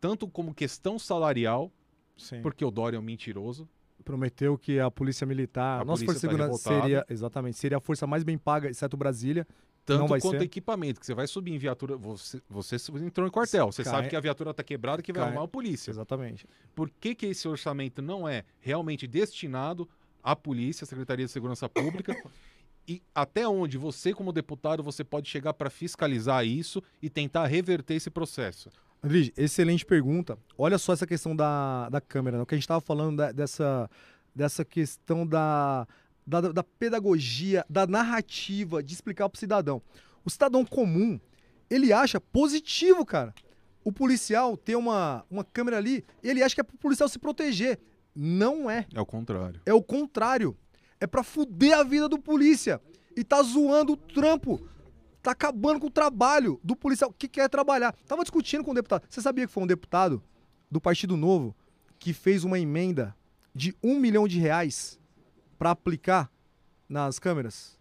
Tanto 0.00 0.26
como 0.26 0.52
questão 0.52 0.98
salarial, 0.98 1.70
Sim. 2.16 2.42
porque 2.42 2.64
o 2.64 2.70
Dória 2.70 2.96
é 2.96 3.00
um 3.00 3.02
mentiroso, 3.02 3.68
Prometeu 4.04 4.58
que 4.58 4.78
a 4.78 4.90
polícia 4.90 5.26
militar, 5.26 5.80
A 5.80 5.84
nossa 5.84 6.04
polícia 6.04 6.06
força 6.06 6.20
de 6.20 6.26
tá 6.26 6.32
segurança 6.32 6.68
revoltada. 6.68 6.82
seria, 6.82 7.06
exatamente, 7.08 7.56
seria 7.56 7.78
a 7.78 7.80
força 7.80 8.06
mais 8.06 8.22
bem 8.22 8.36
paga, 8.36 8.68
exceto 8.68 8.98
Brasília. 8.98 9.46
Tanto 9.84 10.06
quanto 10.08 10.30
ser. 10.38 10.42
equipamento, 10.42 10.98
que 11.00 11.06
você 11.06 11.14
vai 11.14 11.26
subir 11.26 11.52
em 11.52 11.58
viatura, 11.58 11.96
você, 11.96 12.40
você 12.48 12.76
entrou 13.00 13.26
em 13.26 13.30
quartel, 13.30 13.70
você 13.70 13.82
Cai- 13.84 13.92
sabe 13.92 14.08
que 14.08 14.16
a 14.16 14.20
viatura 14.20 14.50
está 14.50 14.62
quebrada 14.62 15.02
que 15.02 15.12
vai 15.12 15.20
Cai- 15.22 15.28
arrumar 15.30 15.44
a 15.44 15.48
polícia. 15.48 15.90
Exatamente. 15.90 16.46
Por 16.74 16.90
que, 16.90 17.14
que 17.14 17.26
esse 17.26 17.46
orçamento 17.46 18.00
não 18.00 18.28
é 18.28 18.44
realmente 18.60 19.06
destinado 19.06 19.88
à 20.22 20.34
polícia, 20.34 20.84
à 20.84 20.86
Secretaria 20.86 21.26
de 21.26 21.30
Segurança 21.32 21.68
Pública? 21.68 22.14
e 22.88 23.02
até 23.14 23.46
onde 23.48 23.76
você, 23.78 24.12
como 24.14 24.32
deputado, 24.32 24.82
você 24.82 25.02
pode 25.04 25.28
chegar 25.28 25.54
para 25.54 25.68
fiscalizar 25.70 26.46
isso 26.46 26.82
e 27.02 27.08
tentar 27.10 27.46
reverter 27.46 27.94
esse 27.94 28.10
processo? 28.10 28.70
Andrige, 29.02 29.32
excelente 29.36 29.84
pergunta. 29.84 30.38
Olha 30.56 30.78
só 30.78 30.94
essa 30.94 31.06
questão 31.06 31.36
da, 31.36 31.88
da 31.90 32.00
câmera, 32.00 32.38
né? 32.38 32.42
o 32.42 32.46
que 32.46 32.54
a 32.54 32.56
gente 32.56 32.64
estava 32.64 32.80
falando 32.80 33.18
da- 33.18 33.32
dessa, 33.32 33.90
dessa 34.34 34.64
questão 34.64 35.26
da, 35.26 35.86
da, 36.26 36.40
da 36.40 36.62
pedagogia, 36.62 37.64
da 37.68 37.86
narrativa, 37.86 38.82
de 38.82 38.94
explicar 38.94 39.28
para 39.28 39.36
o 39.36 39.40
cidadão. 39.40 39.82
O 40.24 40.30
cidadão 40.30 40.64
comum, 40.64 41.20
ele 41.68 41.92
acha 41.92 42.20
positivo, 42.20 43.04
cara. 43.04 43.34
O 43.84 43.92
policial 43.92 44.56
ter 44.56 44.76
uma, 44.76 45.24
uma 45.30 45.44
câmera 45.44 45.76
ali, 45.76 46.04
ele 46.22 46.42
acha 46.42 46.54
que 46.54 46.60
é 46.60 46.64
para 46.64 46.74
o 46.74 46.78
policial 46.78 47.08
se 47.08 47.18
proteger. 47.18 47.78
Não 48.14 48.70
é. 48.70 48.86
É 48.94 49.00
o 49.00 49.06
contrário. 49.06 49.60
É 49.66 49.74
o 49.74 49.82
contrário. 49.82 50.56
É 50.98 51.06
pra 51.06 51.22
fuder 51.22 51.76
a 51.76 51.82
vida 51.82 52.08
do 52.08 52.18
polícia. 52.18 52.80
E 53.14 53.22
tá 53.22 53.42
zoando 53.42 53.92
o 53.92 53.96
trampo. 53.96 54.66
Tá 55.22 55.32
acabando 55.32 55.80
com 55.80 55.88
o 55.88 55.90
trabalho 55.90 56.60
do 56.62 56.74
policial 56.74 57.12
que 57.12 57.28
quer 57.28 57.48
trabalhar. 57.48 57.94
Tava 58.06 58.22
discutindo 58.22 58.64
com 58.64 58.70
o 58.70 58.74
deputado. 58.74 59.04
Você 59.08 59.20
sabia 59.20 59.46
que 59.46 59.52
foi 59.52 59.62
um 59.62 59.66
deputado 59.66 60.22
do 60.70 60.80
Partido 60.80 61.16
Novo 61.16 61.54
que 61.98 62.12
fez 62.12 62.44
uma 62.44 62.58
emenda 62.58 63.14
de 63.54 63.74
um 63.82 63.98
milhão 63.98 64.26
de 64.26 64.38
reais 64.38 64.98
pra 65.58 65.70
aplicar 65.70 66.30
nas 66.88 67.18
câmeras? 67.18 67.78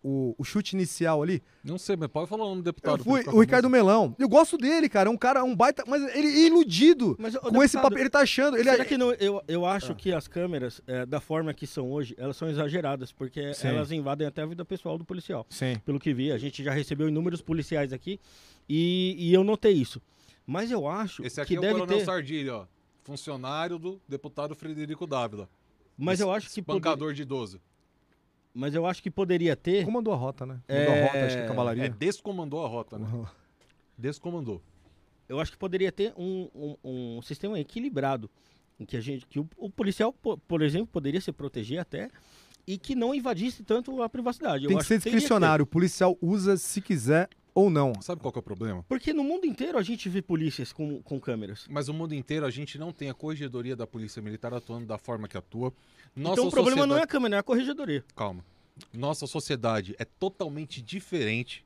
O, 0.00 0.34
o 0.38 0.44
chute 0.44 0.76
inicial 0.76 1.22
ali. 1.22 1.42
Não 1.64 1.76
sei, 1.76 1.96
mas 1.96 2.08
pode 2.08 2.28
falar 2.28 2.44
o 2.44 2.50
nome 2.50 2.62
do 2.62 2.68
Eu 2.68 2.72
deputado. 2.72 3.02
fui, 3.02 3.14
pra 3.14 3.24
ficar 3.24 3.36
o 3.36 3.40
Ricardo 3.40 3.64
famoso. 3.64 3.84
Melão. 3.84 4.16
Eu 4.16 4.28
gosto 4.28 4.56
dele, 4.56 4.88
cara. 4.88 5.08
É 5.08 5.12
um 5.12 5.16
cara, 5.16 5.42
um 5.42 5.56
baita. 5.56 5.82
Mas 5.88 6.02
ele 6.14 6.28
é 6.28 6.46
iludido 6.46 7.16
Mas, 7.18 7.36
com 7.36 7.48
esse 7.62 7.74
deputado, 7.74 7.82
papel. 7.82 7.98
Ele 7.98 8.10
tá 8.10 8.20
achando. 8.20 8.56
Ele 8.56 8.70
Será 8.70 8.82
é, 8.82 8.86
que 8.86 8.96
não, 8.96 9.12
eu, 9.14 9.42
eu 9.48 9.66
acho 9.66 9.92
que 9.96 10.12
as 10.12 10.28
câmeras, 10.28 10.80
é, 10.86 11.04
da 11.04 11.20
forma 11.20 11.52
que 11.52 11.66
são 11.66 11.90
hoje, 11.90 12.14
elas 12.16 12.36
são 12.36 12.48
exageradas, 12.48 13.10
porque 13.10 13.52
Sim. 13.54 13.68
elas 13.68 13.90
invadem 13.90 14.24
até 14.24 14.42
a 14.42 14.46
vida 14.46 14.64
pessoal 14.64 14.96
do 14.96 15.04
policial. 15.04 15.44
Sim. 15.50 15.76
Pelo 15.84 15.98
que 15.98 16.14
vi, 16.14 16.30
a 16.30 16.38
gente 16.38 16.62
já 16.62 16.72
recebeu 16.72 17.08
inúmeros 17.08 17.42
policiais 17.42 17.92
aqui 17.92 18.20
e, 18.68 19.16
e 19.18 19.34
eu 19.34 19.42
notei 19.42 19.72
isso. 19.72 20.00
Mas 20.46 20.70
eu 20.70 20.86
acho 20.86 21.24
Esse 21.24 21.40
aqui 21.40 21.50
que 21.50 21.56
é 21.56 21.58
o 21.58 21.62
deve 21.62 21.74
Coronel 21.74 21.98
ter. 21.98 22.04
Sardilha, 22.04 22.54
ó. 22.54 22.66
Funcionário 23.02 23.80
do 23.80 24.00
deputado 24.08 24.54
Frederico 24.54 25.06
Dávila. 25.08 25.48
Mas 25.96 26.20
eu 26.20 26.30
acho 26.32 26.50
que 26.50 26.62
poder- 26.62 26.80
Pancador 26.80 27.12
de 27.14 27.22
idoso. 27.22 27.60
mas 28.54 28.74
eu 28.74 28.86
acho 28.86 29.02
que 29.02 29.10
poderia 29.10 29.54
ter. 29.56 29.84
Comandou 29.84 30.12
a 30.12 30.16
rota, 30.16 30.44
né? 30.46 30.60
É, 30.68 30.84
Comandou 30.84 31.02
a 31.02 31.06
rota, 31.06 31.24
acho 31.26 31.34
que 31.36 31.40
é 31.40 31.44
É, 31.44 31.48
cavalaria. 31.48 31.88
descomandou 31.90 32.64
a 32.64 32.68
rota, 32.68 32.98
né? 32.98 33.26
Descomandou. 33.96 34.62
Eu 35.28 35.40
acho 35.40 35.52
que 35.52 35.58
poderia 35.58 35.90
ter 35.92 36.12
um, 36.16 36.48
um, 36.54 36.76
um 37.18 37.22
sistema 37.22 37.58
equilibrado 37.58 38.30
em 38.78 38.84
que 38.84 38.96
a 38.96 39.00
gente, 39.00 39.26
que 39.26 39.38
o, 39.38 39.48
o 39.56 39.70
policial, 39.70 40.12
po- 40.12 40.36
por 40.38 40.60
exemplo, 40.62 40.88
poderia 40.88 41.20
se 41.20 41.30
proteger 41.32 41.78
até 41.78 42.10
e 42.66 42.76
que 42.76 42.94
não 42.94 43.14
invadisse 43.14 43.62
tanto 43.62 44.02
a 44.02 44.08
privacidade. 44.08 44.64
Eu 44.64 44.68
Tem 44.68 44.76
que 44.76 44.80
acho 44.80 44.88
ser 44.88 44.98
discricionário. 44.98 45.62
O 45.62 45.66
policial 45.66 46.16
usa 46.20 46.56
se 46.56 46.80
quiser 46.80 47.28
ou 47.54 47.70
não. 47.70 47.92
Sabe 48.00 48.20
qual 48.20 48.32
que 48.32 48.38
é 48.38 48.40
o 48.40 48.42
problema? 48.42 48.82
Porque 48.88 49.12
no 49.12 49.22
mundo 49.22 49.46
inteiro 49.46 49.78
a 49.78 49.82
gente 49.82 50.08
vê 50.08 50.22
polícias 50.22 50.72
com, 50.72 51.02
com 51.02 51.20
câmeras. 51.20 51.66
Mas 51.68 51.88
o 51.88 51.94
mundo 51.94 52.14
inteiro 52.14 52.46
a 52.46 52.50
gente 52.50 52.78
não 52.78 52.92
tem 52.92 53.10
a 53.10 53.14
corregedoria 53.14 53.76
da 53.76 53.86
Polícia 53.86 54.22
Militar 54.22 54.52
atuando 54.54 54.86
da 54.86 54.98
forma 54.98 55.28
que 55.28 55.36
atua. 55.36 55.72
Nossa 56.14 56.34
então 56.34 56.48
o 56.48 56.50
problema 56.50 56.86
não 56.86 56.96
é 56.96 57.00
sociedade- 57.00 57.04
a 57.04 57.06
câmera, 57.06 57.36
é 57.36 57.38
a 57.38 57.42
corregedoria. 57.42 58.04
Calma. 58.16 58.44
Nossa 58.92 59.26
sociedade 59.26 59.94
é 59.98 60.04
totalmente 60.04 60.80
diferente 60.80 61.64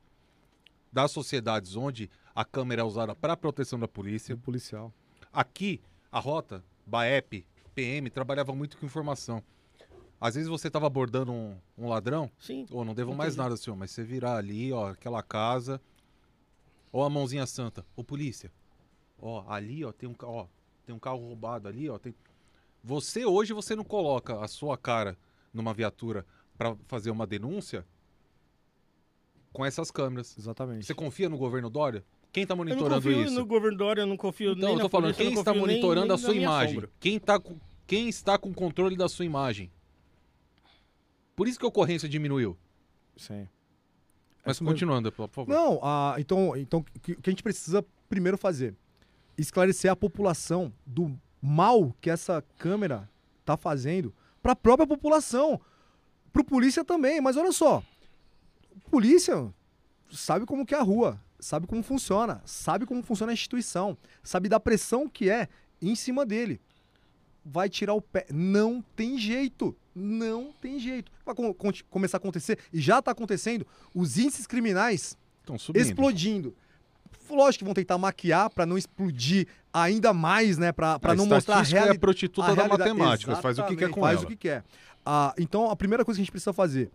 das 0.92 1.10
sociedades 1.10 1.76
onde 1.76 2.10
a 2.34 2.44
câmera 2.44 2.82
é 2.82 2.84
usada 2.84 3.14
para 3.14 3.36
proteção 3.36 3.78
da 3.78 3.86
polícia. 3.86 4.34
O 4.34 4.38
policial. 4.38 4.92
Aqui, 5.32 5.80
a 6.10 6.18
rota, 6.18 6.64
BAEP, 6.86 7.46
PM, 7.74 8.08
trabalhava 8.10 8.54
muito 8.54 8.76
com 8.76 8.86
informação. 8.86 9.42
Às 10.20 10.34
vezes 10.34 10.48
você 10.48 10.68
estava 10.68 10.86
abordando 10.86 11.32
um, 11.32 11.56
um 11.76 11.88
ladrão, 11.88 12.30
Sim. 12.38 12.66
ou 12.70 12.84
não 12.84 12.94
devo 12.94 13.14
mais 13.14 13.36
nada, 13.36 13.56
senhor, 13.56 13.76
mas 13.76 13.90
você 13.90 14.02
virar 14.02 14.36
ali, 14.36 14.72
ó, 14.72 14.88
aquela 14.90 15.22
casa, 15.22 15.80
ó 16.92 17.04
a 17.04 17.10
mãozinha 17.10 17.46
santa, 17.46 17.84
ô 17.94 18.02
polícia, 18.02 18.50
ó, 19.18 19.44
ali, 19.46 19.84
ó, 19.84 19.92
tem 19.92 20.08
um, 20.08 20.14
ó, 20.22 20.46
tem 20.86 20.94
um 20.94 20.98
carro 20.98 21.18
roubado 21.18 21.68
ali, 21.68 21.88
ó, 21.90 21.98
tem... 21.98 22.14
Você 22.82 23.26
hoje, 23.26 23.52
você 23.52 23.74
não 23.76 23.84
coloca 23.84 24.40
a 24.42 24.48
sua 24.48 24.78
cara 24.78 25.18
numa 25.52 25.74
viatura 25.74 26.24
para 26.56 26.74
fazer 26.86 27.10
uma 27.10 27.26
denúncia 27.26 27.84
com 29.52 29.64
essas 29.64 29.90
câmeras. 29.90 30.36
Exatamente. 30.38 30.86
Você 30.86 30.94
confia 30.94 31.28
no 31.28 31.36
governo 31.36 31.68
Dória? 31.68 32.04
Quem 32.32 32.46
tá 32.46 32.52
Eu 32.52 32.58
não 32.58 32.64
monitorando 32.64 32.94
confio 33.02 33.22
isso? 33.22 33.34
no 33.34 33.46
governo 33.46 33.78
Dória, 33.78 34.02
eu 34.02 34.06
não 34.06 34.16
confio 34.16 34.52
Então, 34.52 34.68
nem 34.68 34.76
eu 34.76 34.82
tô 34.82 34.88
falando, 34.88 35.14
polícia, 35.14 35.24
quem 35.24 35.38
está 35.38 35.54
monitorando 35.54 36.06
nem 36.06 36.14
a 36.14 36.18
sua 36.18 36.34
imagem? 36.34 36.74
sombra. 36.74 36.90
Quem, 37.00 37.18
tá 37.18 37.40
com, 37.40 37.56
quem 37.86 38.08
está 38.08 38.38
com 38.38 38.52
controle 38.52 38.96
da 38.96 39.08
sua 39.08 39.24
imagem? 39.24 39.70
Por 41.36 41.46
isso 41.46 41.58
que 41.58 41.64
a 41.66 41.68
ocorrência 41.68 42.08
diminuiu. 42.08 42.56
Sim. 43.16 43.46
Mas 44.44 44.56
Isso 44.56 44.64
mesmo. 44.64 44.74
continuando, 44.74 45.12
por 45.12 45.28
favor. 45.28 45.52
Não, 45.52 45.78
ah, 45.82 46.14
então, 46.18 46.56
então 46.56 46.80
o 46.80 47.00
que, 47.00 47.12
o 47.12 47.20
que 47.20 47.28
a 47.28 47.32
gente 47.32 47.42
precisa 47.42 47.84
primeiro 48.08 48.38
fazer? 48.38 48.74
Esclarecer 49.36 49.90
a 49.90 49.96
população 49.96 50.72
do 50.86 51.14
mal 51.42 51.94
que 52.00 52.08
essa 52.08 52.42
câmera 52.56 53.08
tá 53.44 53.56
fazendo 53.56 54.14
para 54.42 54.52
a 54.52 54.56
própria 54.56 54.86
população. 54.86 55.60
Pro 56.32 56.44
polícia 56.44 56.84
também, 56.84 57.20
mas 57.20 57.36
olha 57.36 57.52
só. 57.52 57.82
Polícia 58.90 59.52
sabe 60.10 60.46
como 60.46 60.64
que 60.64 60.74
é 60.74 60.78
a 60.78 60.82
rua, 60.82 61.20
sabe 61.40 61.66
como 61.66 61.82
funciona, 61.82 62.40
sabe 62.44 62.86
como 62.86 63.02
funciona 63.02 63.32
a 63.32 63.34
instituição, 63.34 63.96
sabe 64.22 64.48
da 64.48 64.60
pressão 64.60 65.08
que 65.08 65.28
é 65.28 65.48
em 65.82 65.94
cima 65.94 66.24
dele. 66.24 66.60
Vai 67.44 67.68
tirar 67.68 67.94
o 67.94 68.00
pé. 68.00 68.26
Não 68.30 68.82
tem 68.94 69.18
jeito. 69.18 69.76
Não 69.98 70.52
tem 70.60 70.78
jeito. 70.78 71.10
Vai 71.24 71.34
começar 71.88 72.18
a 72.18 72.18
acontecer, 72.18 72.58
e 72.70 72.78
já 72.80 72.98
está 72.98 73.12
acontecendo, 73.12 73.66
os 73.94 74.18
índices 74.18 74.46
criminais 74.46 75.16
explodindo. 75.74 76.54
Lógico 77.30 77.60
que 77.60 77.64
vão 77.64 77.74
tentar 77.74 77.96
maquiar 77.98 78.50
para 78.50 78.66
não 78.66 78.76
explodir 78.76 79.48
ainda 79.72 80.12
mais, 80.12 80.58
né? 80.58 80.70
Para 80.70 80.98
A 81.02 81.14
não 81.14 81.26
mostrar 81.26 81.34
a 81.34 81.38
estatística 81.62 81.76
é 81.76 81.80
a 81.80 81.82
realidade. 81.84 81.98
prostituta 81.98 82.54
da 82.54 82.68
matemática. 82.68 83.36
Faz 83.36 83.58
o 83.58 83.62
que 83.62 83.68
quer 83.68 83.84
Exatamente, 83.86 83.94
com 83.94 84.00
faz 84.00 84.16
ela. 84.18 84.24
o 84.24 84.28
que 84.28 84.36
quer. 84.36 84.64
Ah, 85.04 85.34
então, 85.38 85.70
a 85.70 85.74
primeira 85.76 86.04
coisa 86.04 86.18
que 86.18 86.20
a 86.20 86.24
gente 86.24 86.30
precisa 86.30 86.52
fazer, 86.52 86.90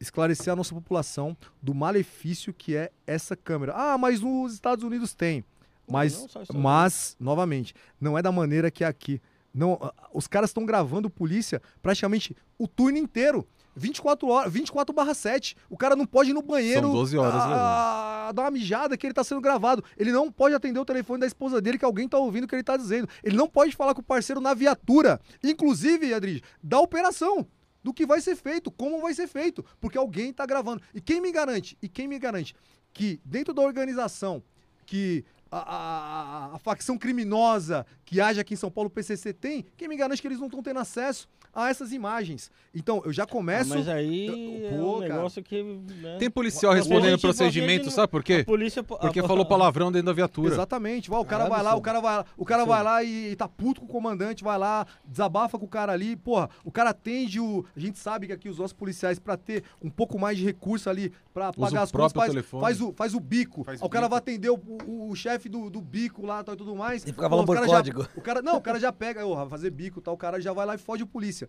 esclarecer 0.00 0.52
a 0.52 0.56
nossa 0.56 0.74
população 0.74 1.36
do 1.62 1.72
malefício 1.74 2.52
que 2.52 2.74
é 2.74 2.90
essa 3.06 3.36
câmera. 3.36 3.72
Ah, 3.74 3.96
mas 3.96 4.20
nos 4.20 4.54
Estados 4.54 4.84
Unidos 4.84 5.14
tem. 5.14 5.44
Mas, 5.88 6.26
mas 6.54 7.16
novamente, 7.18 7.74
não 8.00 8.16
é 8.18 8.22
da 8.22 8.30
maneira 8.32 8.70
que 8.70 8.84
é 8.84 8.86
aqui. 8.86 9.20
Não, 9.52 9.78
ah, 9.80 9.92
os 10.12 10.26
caras 10.26 10.50
estão 10.50 10.64
gravando 10.64 11.10
polícia 11.10 11.60
praticamente 11.82 12.36
o 12.58 12.66
turno 12.66 12.98
inteiro. 12.98 13.46
24 13.76 14.28
horas, 14.28 14.52
24 14.52 14.94
barra 14.94 15.14
7. 15.14 15.56
O 15.68 15.76
cara 15.76 15.94
não 15.94 16.04
pode 16.04 16.30
ir 16.30 16.34
no 16.34 16.42
banheiro. 16.42 16.88
São 16.88 16.92
12 16.92 17.18
horas, 17.18 17.34
ah, 17.36 18.32
dar 18.34 18.42
uma 18.42 18.50
mijada 18.50 18.96
que 18.96 19.06
ele 19.06 19.14
tá 19.14 19.22
sendo 19.22 19.40
gravado. 19.40 19.82
Ele 19.96 20.12
não 20.12 20.30
pode 20.30 20.54
atender 20.54 20.78
o 20.78 20.84
telefone 20.84 21.20
da 21.20 21.26
esposa 21.26 21.60
dele 21.60 21.78
que 21.78 21.84
alguém 21.84 22.08
tá 22.08 22.18
ouvindo 22.18 22.44
o 22.44 22.48
que 22.48 22.54
ele 22.54 22.64
tá 22.64 22.76
dizendo. 22.76 23.08
Ele 23.22 23.36
não 23.36 23.48
pode 23.48 23.74
falar 23.74 23.94
com 23.94 24.00
o 24.00 24.04
parceiro 24.04 24.40
na 24.40 24.54
viatura. 24.54 25.20
Inclusive, 25.42 26.12
Adri, 26.12 26.42
da 26.62 26.80
operação. 26.80 27.46
Do 27.82 27.94
que 27.94 28.04
vai 28.04 28.20
ser 28.20 28.36
feito, 28.36 28.70
como 28.70 29.00
vai 29.00 29.14
ser 29.14 29.26
feito. 29.26 29.64
Porque 29.80 29.96
alguém 29.96 30.34
tá 30.34 30.44
gravando. 30.44 30.82
E 30.94 31.00
quem 31.00 31.18
me 31.18 31.32
garante? 31.32 31.78
E 31.80 31.88
quem 31.88 32.06
me 32.06 32.18
garante 32.18 32.54
que 32.92 33.20
dentro 33.24 33.54
da 33.54 33.62
organização 33.62 34.42
que 34.84 35.24
a, 35.50 35.58
a- 35.58 36.54
a- 36.54 36.58
facção 36.58 36.96
criminosa 36.98 37.86
que 38.04 38.20
age 38.20 38.40
aqui 38.40 38.54
em 38.54 38.56
São 38.56 38.70
Paulo, 38.70 38.88
o 38.88 38.90
PCC, 38.90 39.32
tem, 39.32 39.64
quem 39.76 39.88
me 39.88 39.96
garante 39.96 40.20
que 40.22 40.28
eles 40.28 40.38
não 40.38 40.46
estão 40.46 40.62
tendo 40.62 40.78
acesso 40.80 41.28
a 41.54 41.68
essas 41.70 41.92
imagens? 41.92 42.50
Então, 42.74 43.02
eu 43.04 43.12
já 43.12 43.24
Ah, 43.24 43.26
começo. 43.26 43.70
mas 43.70 43.88
aí 43.88 44.64
é 44.64 44.70
pô, 44.70 44.96
um 44.96 45.00
cara. 45.00 45.14
negócio 45.14 45.42
que... 45.42 45.62
né? 45.62 46.16
Tem 46.18 46.30
policial 46.30 46.72
a 46.72 46.74
respondendo 46.76 47.10
gente- 47.12 47.20
procedimento, 47.20 47.88
a 47.88 47.90
sabe 47.92 48.08
por 48.08 48.20
A 48.20 48.24
quê? 48.24 48.44
polícia... 48.44 48.82
Porque 48.82 49.20
a- 49.20 49.26
falou 49.26 49.44
palavrão 49.44 49.90
dentro 49.90 50.06
da 50.06 50.12
viatura. 50.12 50.52
Exatamente. 50.54 51.10
Vai, 51.10 51.20
o 51.20 51.24
cara 51.24 51.44
Caralho, 51.44 51.50
vai 51.54 51.62
lá, 51.72 51.76
o 51.76 51.80
cara 51.80 52.00
vai, 52.00 52.24
o 52.36 52.44
cara 52.44 52.62
Sim. 52.62 52.68
vai 52.68 52.82
lá 52.82 53.02
e, 53.02 53.32
e 53.32 53.36
tá 53.36 53.48
puto 53.48 53.80
com 53.80 53.86
o 53.86 53.90
comandante, 53.90 54.44
vai 54.44 54.58
lá, 54.58 54.86
desabafa 55.04 55.58
com 55.58 55.64
o 55.64 55.68
cara 55.68 55.92
ali, 55.92 56.16
porra, 56.16 56.48
o 56.64 56.70
cara 56.70 56.90
atende 56.90 57.40
o, 57.40 57.64
a 57.76 57.80
gente 57.80 57.98
sabe 57.98 58.26
que 58.26 58.32
aqui 58.32 58.48
os 58.48 58.58
nossos 58.58 58.72
policiais 58.72 59.18
pra 59.18 59.36
ter 59.36 59.64
um 59.82 59.90
pouco 59.90 60.18
mais 60.18 60.38
de 60.38 60.44
recurso 60.44 60.88
ali 60.88 61.12
pra 61.34 61.50
Usa 61.50 61.60
pagar 61.60 61.80
o 61.80 61.84
as 61.84 61.92
contas, 61.92 62.12
faz, 62.12 62.30
telefone. 62.30 62.60
faz 62.62 62.80
o 62.80 62.92
faz 62.92 63.14
o 63.14 63.20
bico. 63.20 63.64
Faz 63.64 63.80
Aí 63.80 63.86
o 63.86 63.90
cara 63.90 64.06
bico. 64.06 64.10
vai 64.10 64.18
atender 64.18 64.50
o, 64.50 64.54
o- 64.86 65.10
o 65.10 65.14
chefe 65.16 65.48
do, 65.48 65.68
do 65.70 65.80
bico 65.80 66.24
lá 66.24 66.42
tal, 66.44 66.54
e 66.54 66.58
tudo 66.58 66.74
mais. 66.76 67.02
E 67.02 67.06
fica 67.06 67.22
Pô, 67.22 67.30
falando 67.30 67.46
por 67.46 67.54
cara 67.54 67.66
já- 67.68 67.76
código. 67.76 68.08
o 68.16 68.20
cara 68.20 68.42
não, 68.42 68.56
o 68.56 68.60
cara 68.60 68.78
já 68.78 68.92
pega, 68.92 69.26
vai 69.26 69.48
fazer 69.48 69.70
bico, 69.70 70.00
tal, 70.00 70.14
o 70.14 70.18
cara 70.18 70.40
já 70.40 70.52
vai 70.52 70.66
lá 70.66 70.74
e 70.74 70.78
foge 70.78 71.02
o 71.02 71.06
polícia. 71.06 71.39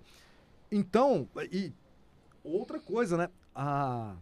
Então, 0.71 1.27
e 1.51 1.73
outra 2.43 2.79
coisa, 2.79 3.17
né? 3.17 3.29
A 3.53 4.15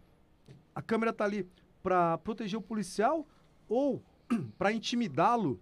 a 0.74 0.80
câmera 0.82 1.12
tá 1.12 1.24
ali 1.24 1.46
pra 1.82 2.16
proteger 2.18 2.58
o 2.58 2.62
policial 2.62 3.26
ou 3.68 4.02
pra 4.56 4.72
intimidá-lo 4.72 5.60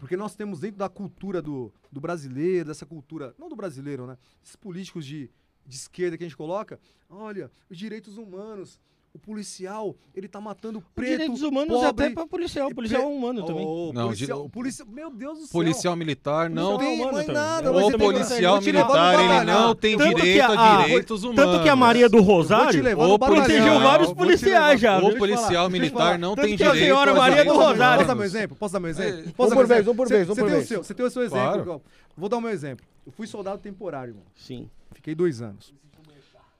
porque 0.00 0.16
nós 0.16 0.34
temos 0.34 0.60
dentro 0.60 0.78
da 0.78 0.88
cultura 0.88 1.40
do, 1.40 1.72
do 1.90 2.00
brasileiro, 2.00 2.68
dessa 2.68 2.86
cultura, 2.86 3.34
não 3.38 3.48
do 3.48 3.54
brasileiro, 3.54 4.06
né? 4.06 4.16
Esses 4.42 4.56
políticos 4.56 5.06
de, 5.06 5.30
de 5.66 5.76
esquerda 5.76 6.16
que 6.16 6.24
a 6.24 6.26
gente 6.26 6.36
coloca, 6.36 6.80
olha, 7.08 7.50
os 7.70 7.78
direitos 7.78 8.16
humanos, 8.16 8.80
o 9.14 9.18
policial, 9.18 9.94
ele 10.14 10.26
tá 10.26 10.40
matando 10.40 10.82
preto, 10.94 11.10
Direitos 11.10 11.42
humanos 11.42 11.82
é 11.82 11.86
pobre, 11.86 12.04
até 12.06 12.14
pra 12.14 12.26
policial. 12.26 12.70
e 12.70 12.74
Policial 12.74 13.02
é 13.02 13.04
humano 13.06 13.44
também. 13.44 13.66
Ô, 13.66 13.92
Não, 13.92 14.06
policial, 14.06 14.44
di- 14.44 14.48
policia- 14.50 14.84
meu 14.86 15.10
Deus 15.10 15.38
do 15.38 15.44
céu. 15.44 15.52
Policial 15.52 15.94
militar 15.96 16.48
não 16.48 16.72
Não 16.72 16.78
tem 16.78 16.94
humano 16.96 17.12
mais 17.12 17.26
nada, 17.28 17.70
O 17.70 17.98
policial 17.98 18.60
militar, 18.62 19.14
ele 19.20 19.28
batalhão. 19.28 19.62
não 19.68 19.74
tem 19.74 19.98
Tanto 19.98 20.16
direito 20.16 20.42
a- 20.52 20.78
a 20.80 20.84
direitos 20.86 21.24
humanos. 21.24 21.44
Tanto 21.44 21.62
que 21.62 21.68
a 21.68 21.76
Maria 21.76 22.08
do 22.08 22.22
Rosário 22.22 22.82
O 22.98 23.18
protegeu 23.18 23.80
vários 23.80 24.12
policiais 24.14 24.80
já, 24.80 24.98
O 24.98 25.14
policial 25.18 25.68
militar 25.68 26.18
não 26.18 26.34
tem 26.34 26.56
que 26.56 26.64
a 26.64 26.68
direito 26.68 26.84
senhora 26.86 27.10
a 27.10 27.14
Maria 27.14 27.36
do 27.44 27.52
direitos 27.52 27.66
Rosário- 27.66 27.78
Posso 27.78 28.06
dar 28.08 28.14
meu 28.14 28.14
humanos. 28.14 28.34
exemplo? 28.34 28.56
Posso 28.56 28.72
dar 28.72 28.80
meu 28.80 28.90
exemplo? 28.90 29.12
É, 29.28 29.32
Posso 29.32 29.46
um 29.46 29.50
dar 29.50 29.56
por 29.56 29.66
vez, 29.66 29.88
um 29.88 29.94
por 29.94 30.08
vez, 30.08 30.22
um 30.30 30.34
você 30.34 30.40
por 30.40 30.46
tem 30.46 30.54
o 30.54 30.56
vez. 30.56 30.68
seu, 30.68 30.82
Você 30.84 30.94
tem 30.94 31.06
o 31.06 31.10
seu 31.10 31.22
exemplo. 31.22 31.82
Vou 32.16 32.28
dar 32.30 32.38
o 32.38 32.40
meu 32.40 32.50
exemplo. 32.50 32.86
Eu 33.06 33.12
fui 33.12 33.26
soldado 33.26 33.58
temporário, 33.58 34.12
irmão. 34.12 34.24
Sim. 34.34 34.70
Fiquei 34.94 35.14
dois 35.14 35.42
anos. 35.42 35.74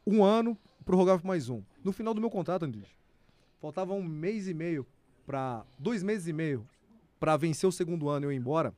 Um 0.07 0.23
ano, 0.25 0.57
prorrogava 0.83 1.21
por 1.21 1.27
mais 1.27 1.49
um. 1.49 1.63
No 1.83 1.93
final 1.93 2.13
do 2.15 2.21
meu 2.21 2.31
contrato, 2.31 2.65
André, 2.65 2.87
faltava 3.61 3.93
um 3.95 4.03
mês 4.03 4.49
e 4.49 4.55
meio 4.55 4.87
para 5.27 5.65
dois 5.79 6.03
meses 6.03 6.27
e 6.27 6.33
meio 6.33 6.67
para 7.19 7.37
vencer 7.37 7.69
o 7.69 7.73
segundo 7.73 8.09
ano 8.09 8.27
e 8.27 8.29
eu 8.29 8.33
ir 8.33 8.37
embora. 8.37 8.75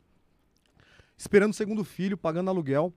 Esperando 1.17 1.53
o 1.53 1.55
segundo 1.55 1.85
filho, 1.85 2.17
pagando 2.17 2.51
aluguel. 2.51 2.93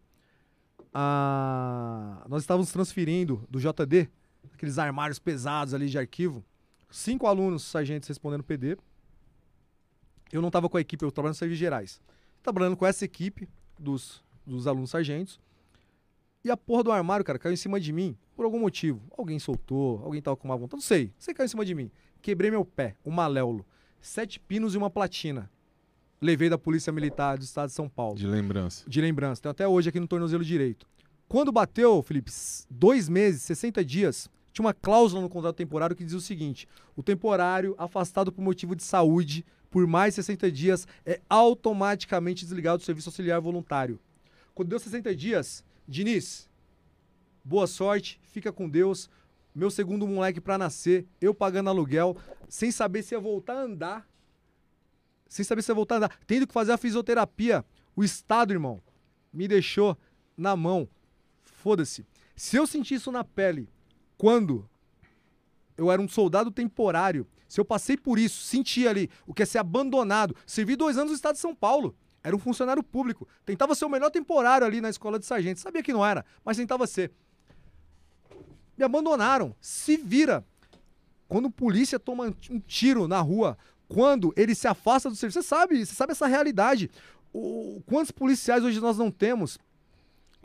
Ah, 0.93 2.25
nós 2.27 2.43
estávamos 2.43 2.71
transferindo 2.71 3.47
do 3.49 3.59
JD, 3.59 4.09
aqueles 4.53 4.77
armários 4.77 5.19
pesados 5.19 5.73
ali 5.73 5.87
de 5.87 5.97
arquivo. 5.97 6.43
Cinco 6.89 7.27
alunos 7.27 7.63
sargentos 7.63 8.07
respondendo 8.09 8.43
PD. 8.43 8.77
Eu 10.31 10.41
não 10.41 10.49
estava 10.49 10.67
com 10.67 10.77
a 10.77 10.81
equipe, 10.81 11.03
eu 11.03 11.11
trabalhando 11.11 11.31
nos 11.31 11.37
serviços 11.37 11.59
gerais. 11.59 12.01
Trabalhando 12.43 12.75
com 12.75 12.85
essa 12.85 13.05
equipe 13.05 13.47
dos, 13.79 14.23
dos 14.45 14.67
alunos 14.67 14.89
sargentos. 14.89 15.39
E 16.47 16.49
a 16.49 16.55
porra 16.55 16.81
do 16.81 16.93
armário, 16.93 17.25
cara, 17.25 17.37
caiu 17.37 17.51
em 17.51 17.57
cima 17.57 17.77
de 17.77 17.91
mim 17.91 18.15
por 18.33 18.45
algum 18.45 18.57
motivo. 18.57 19.01
Alguém 19.17 19.37
soltou, 19.37 20.01
alguém 20.01 20.21
tava 20.21 20.37
com 20.37 20.47
má 20.47 20.55
vontade, 20.55 20.81
não 20.81 20.81
sei. 20.81 21.11
Você 21.19 21.33
caiu 21.33 21.43
em 21.43 21.49
cima 21.49 21.65
de 21.65 21.75
mim. 21.75 21.91
Quebrei 22.21 22.49
meu 22.49 22.63
pé, 22.63 22.95
um 23.05 23.11
maléolo. 23.11 23.65
Sete 23.99 24.39
pinos 24.39 24.73
e 24.73 24.77
uma 24.77 24.89
platina. 24.89 25.51
Levei 26.21 26.49
da 26.49 26.57
Polícia 26.57 26.93
Militar 26.93 27.37
do 27.37 27.43
Estado 27.43 27.67
de 27.67 27.73
São 27.73 27.89
Paulo. 27.89 28.15
De 28.15 28.25
lembrança. 28.25 28.89
De 28.89 29.01
lembrança. 29.01 29.41
Tem 29.41 29.49
até 29.49 29.67
hoje 29.67 29.89
aqui 29.89 29.99
no 29.99 30.07
tornozelo 30.07 30.41
direito. 30.41 30.87
Quando 31.27 31.51
bateu, 31.51 32.01
Felipe, 32.01 32.31
dois 32.69 33.09
meses, 33.09 33.41
60 33.41 33.83
dias, 33.83 34.29
tinha 34.53 34.65
uma 34.65 34.73
cláusula 34.73 35.21
no 35.21 35.27
contrato 35.27 35.57
temporário 35.57 35.97
que 35.97 36.03
dizia 36.05 36.17
o 36.17 36.21
seguinte: 36.21 36.65
o 36.95 37.03
temporário 37.03 37.75
afastado 37.77 38.31
por 38.31 38.41
motivo 38.41 38.73
de 38.73 38.83
saúde 38.83 39.45
por 39.69 39.85
mais 39.85 40.15
60 40.15 40.49
dias 40.49 40.87
é 41.05 41.19
automaticamente 41.29 42.45
desligado 42.45 42.77
do 42.77 42.85
serviço 42.85 43.09
auxiliar 43.09 43.41
voluntário. 43.41 43.99
Quando 44.55 44.69
deu 44.69 44.79
60 44.79 45.13
dias, 45.13 45.63
Diniz, 45.87 46.49
boa 47.43 47.65
sorte, 47.65 48.19
fica 48.25 48.51
com 48.51 48.67
Deus. 48.67 49.09
Meu 49.55 49.71
segundo 49.71 50.05
moleque 50.05 50.41
pra 50.41 50.57
nascer, 50.57 51.07
eu 51.21 51.33
pagando 51.33 51.69
aluguel, 51.69 52.17
sem 52.49 52.71
saber 52.71 53.03
se 53.03 53.15
ia 53.15 53.19
voltar 53.19 53.53
a 53.53 53.61
andar. 53.61 54.09
Sem 55.29 55.45
saber 55.45 55.61
se 55.61 55.71
ia 55.71 55.75
voltar 55.75 55.95
a 55.95 55.97
andar. 55.97 56.19
Tendo 56.27 56.45
que 56.45 56.53
fazer 56.53 56.73
a 56.73 56.77
fisioterapia. 56.77 57.65
O 57.95 58.03
Estado, 58.03 58.53
irmão, 58.53 58.81
me 59.31 59.47
deixou 59.47 59.97
na 60.35 60.55
mão. 60.55 60.89
Foda-se. 61.43 62.05
Se 62.35 62.57
eu 62.57 62.67
senti 62.67 62.95
isso 62.95 63.11
na 63.11 63.23
pele 63.23 63.69
quando 64.17 64.69
eu 65.77 65.91
era 65.91 66.01
um 66.01 66.07
soldado 66.07 66.51
temporário, 66.51 67.25
se 67.47 67.59
eu 67.59 67.65
passei 67.65 67.95
por 67.95 68.19
isso, 68.19 68.43
senti 68.43 68.87
ali 68.87 69.09
o 69.25 69.33
que 69.33 69.43
é 69.43 69.45
ser 69.45 69.59
abandonado, 69.59 70.35
servi 70.45 70.75
dois 70.75 70.97
anos 70.97 71.11
no 71.11 71.15
estado 71.15 71.35
de 71.35 71.41
São 71.41 71.55
Paulo, 71.55 71.95
era 72.27 72.35
um 72.35 72.39
funcionário 72.39 72.83
público, 72.83 73.27
tentava 73.45 73.73
ser 73.73 73.85
o 73.85 73.89
melhor 73.89 74.11
temporário 74.11 74.67
ali 74.67 74.81
na 74.81 74.89
escola 74.89 75.17
de 75.17 75.25
sargento, 75.25 75.61
sabia 75.61 75.81
que 75.81 75.93
não 75.93 76.05
era, 76.05 76.25
mas 76.43 76.57
tentava 76.57 76.85
ser. 76.85 77.11
Me 78.77 78.83
abandonaram, 78.83 79.55
se 79.61 79.95
vira. 79.97 80.45
Quando 81.27 81.49
polícia 81.49 81.97
toma 81.97 82.33
um 82.49 82.59
tiro 82.59 83.07
na 83.07 83.19
rua, 83.21 83.57
quando 83.87 84.33
ele 84.35 84.53
se 84.53 84.67
afasta 84.67 85.09
do 85.09 85.15
serviço, 85.15 85.41
você 85.41 85.47
sabe, 85.47 85.85
você 85.85 85.95
sabe 85.95 86.11
essa 86.11 86.27
realidade. 86.27 86.91
O, 87.33 87.81
quantos 87.85 88.11
policiais 88.11 88.63
hoje 88.63 88.79
nós 88.79 88.97
não 88.97 89.09
temos 89.09 89.57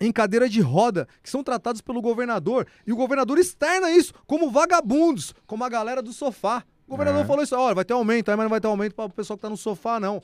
em 0.00 0.10
cadeira 0.10 0.48
de 0.48 0.60
roda, 0.60 1.06
que 1.22 1.30
são 1.30 1.44
tratados 1.44 1.80
pelo 1.80 2.00
governador, 2.00 2.66
e 2.86 2.92
o 2.92 2.96
governador 2.96 3.38
externa 3.38 3.90
isso 3.90 4.14
como 4.26 4.50
vagabundos, 4.50 5.34
como 5.46 5.62
a 5.64 5.68
galera 5.68 6.02
do 6.02 6.12
sofá. 6.12 6.64
O 6.86 6.90
governador 6.92 7.22
É. 7.22 7.26
falou 7.26 7.42
isso, 7.42 7.54
olha, 7.56 7.74
vai 7.74 7.84
ter 7.84 7.92
aumento, 7.92 8.30
aí, 8.30 8.36
mas 8.36 8.44
não 8.44 8.50
vai 8.50 8.60
ter 8.60 8.66
aumento 8.66 8.94
para 8.94 9.04
o 9.04 9.10
pessoal 9.10 9.36
que 9.36 9.42
tá 9.42 9.50
no 9.50 9.56
sofá, 9.56 10.00
não. 10.00 10.22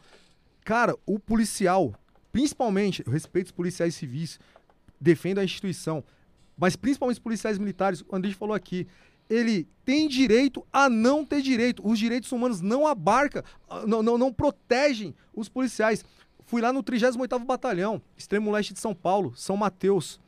Cara, 0.69 0.95
o 1.07 1.19
policial, 1.19 1.95
principalmente, 2.31 3.03
eu 3.07 3.11
respeito 3.11 3.47
os 3.47 3.53
policiais 3.53 3.95
civis, 3.95 4.39
defendo 5.01 5.39
a 5.39 5.45
instituição, 5.45 6.05
mas 6.59 6.77
principalmente 6.77 7.17
os 7.17 7.23
policiais 7.23 7.57
militares, 7.57 8.05
o 8.07 8.15
André 8.15 8.33
falou 8.33 8.55
aqui, 8.55 8.87
ele 9.31 9.67
tem 9.83 10.07
direito 10.07 10.63
a 10.71 10.91
não 10.91 11.25
ter 11.25 11.41
direito. 11.41 11.81
Os 11.83 11.99
direitos 11.99 12.31
humanos 12.33 12.61
não 12.61 12.87
abarcam, 12.87 13.43
não, 13.87 14.03
não, 14.03 14.19
não 14.19 14.31
protegem 14.31 15.15
os 15.35 15.49
policiais. 15.49 16.05
Fui 16.45 16.61
lá 16.61 16.71
no 16.71 16.83
38º 16.83 17.47
Batalhão, 17.47 18.03
extremo 18.15 18.51
leste 18.51 18.75
de 18.75 18.79
São 18.79 18.95
Paulo, 18.95 19.33
São 19.35 19.57
Mateus. 19.57 20.21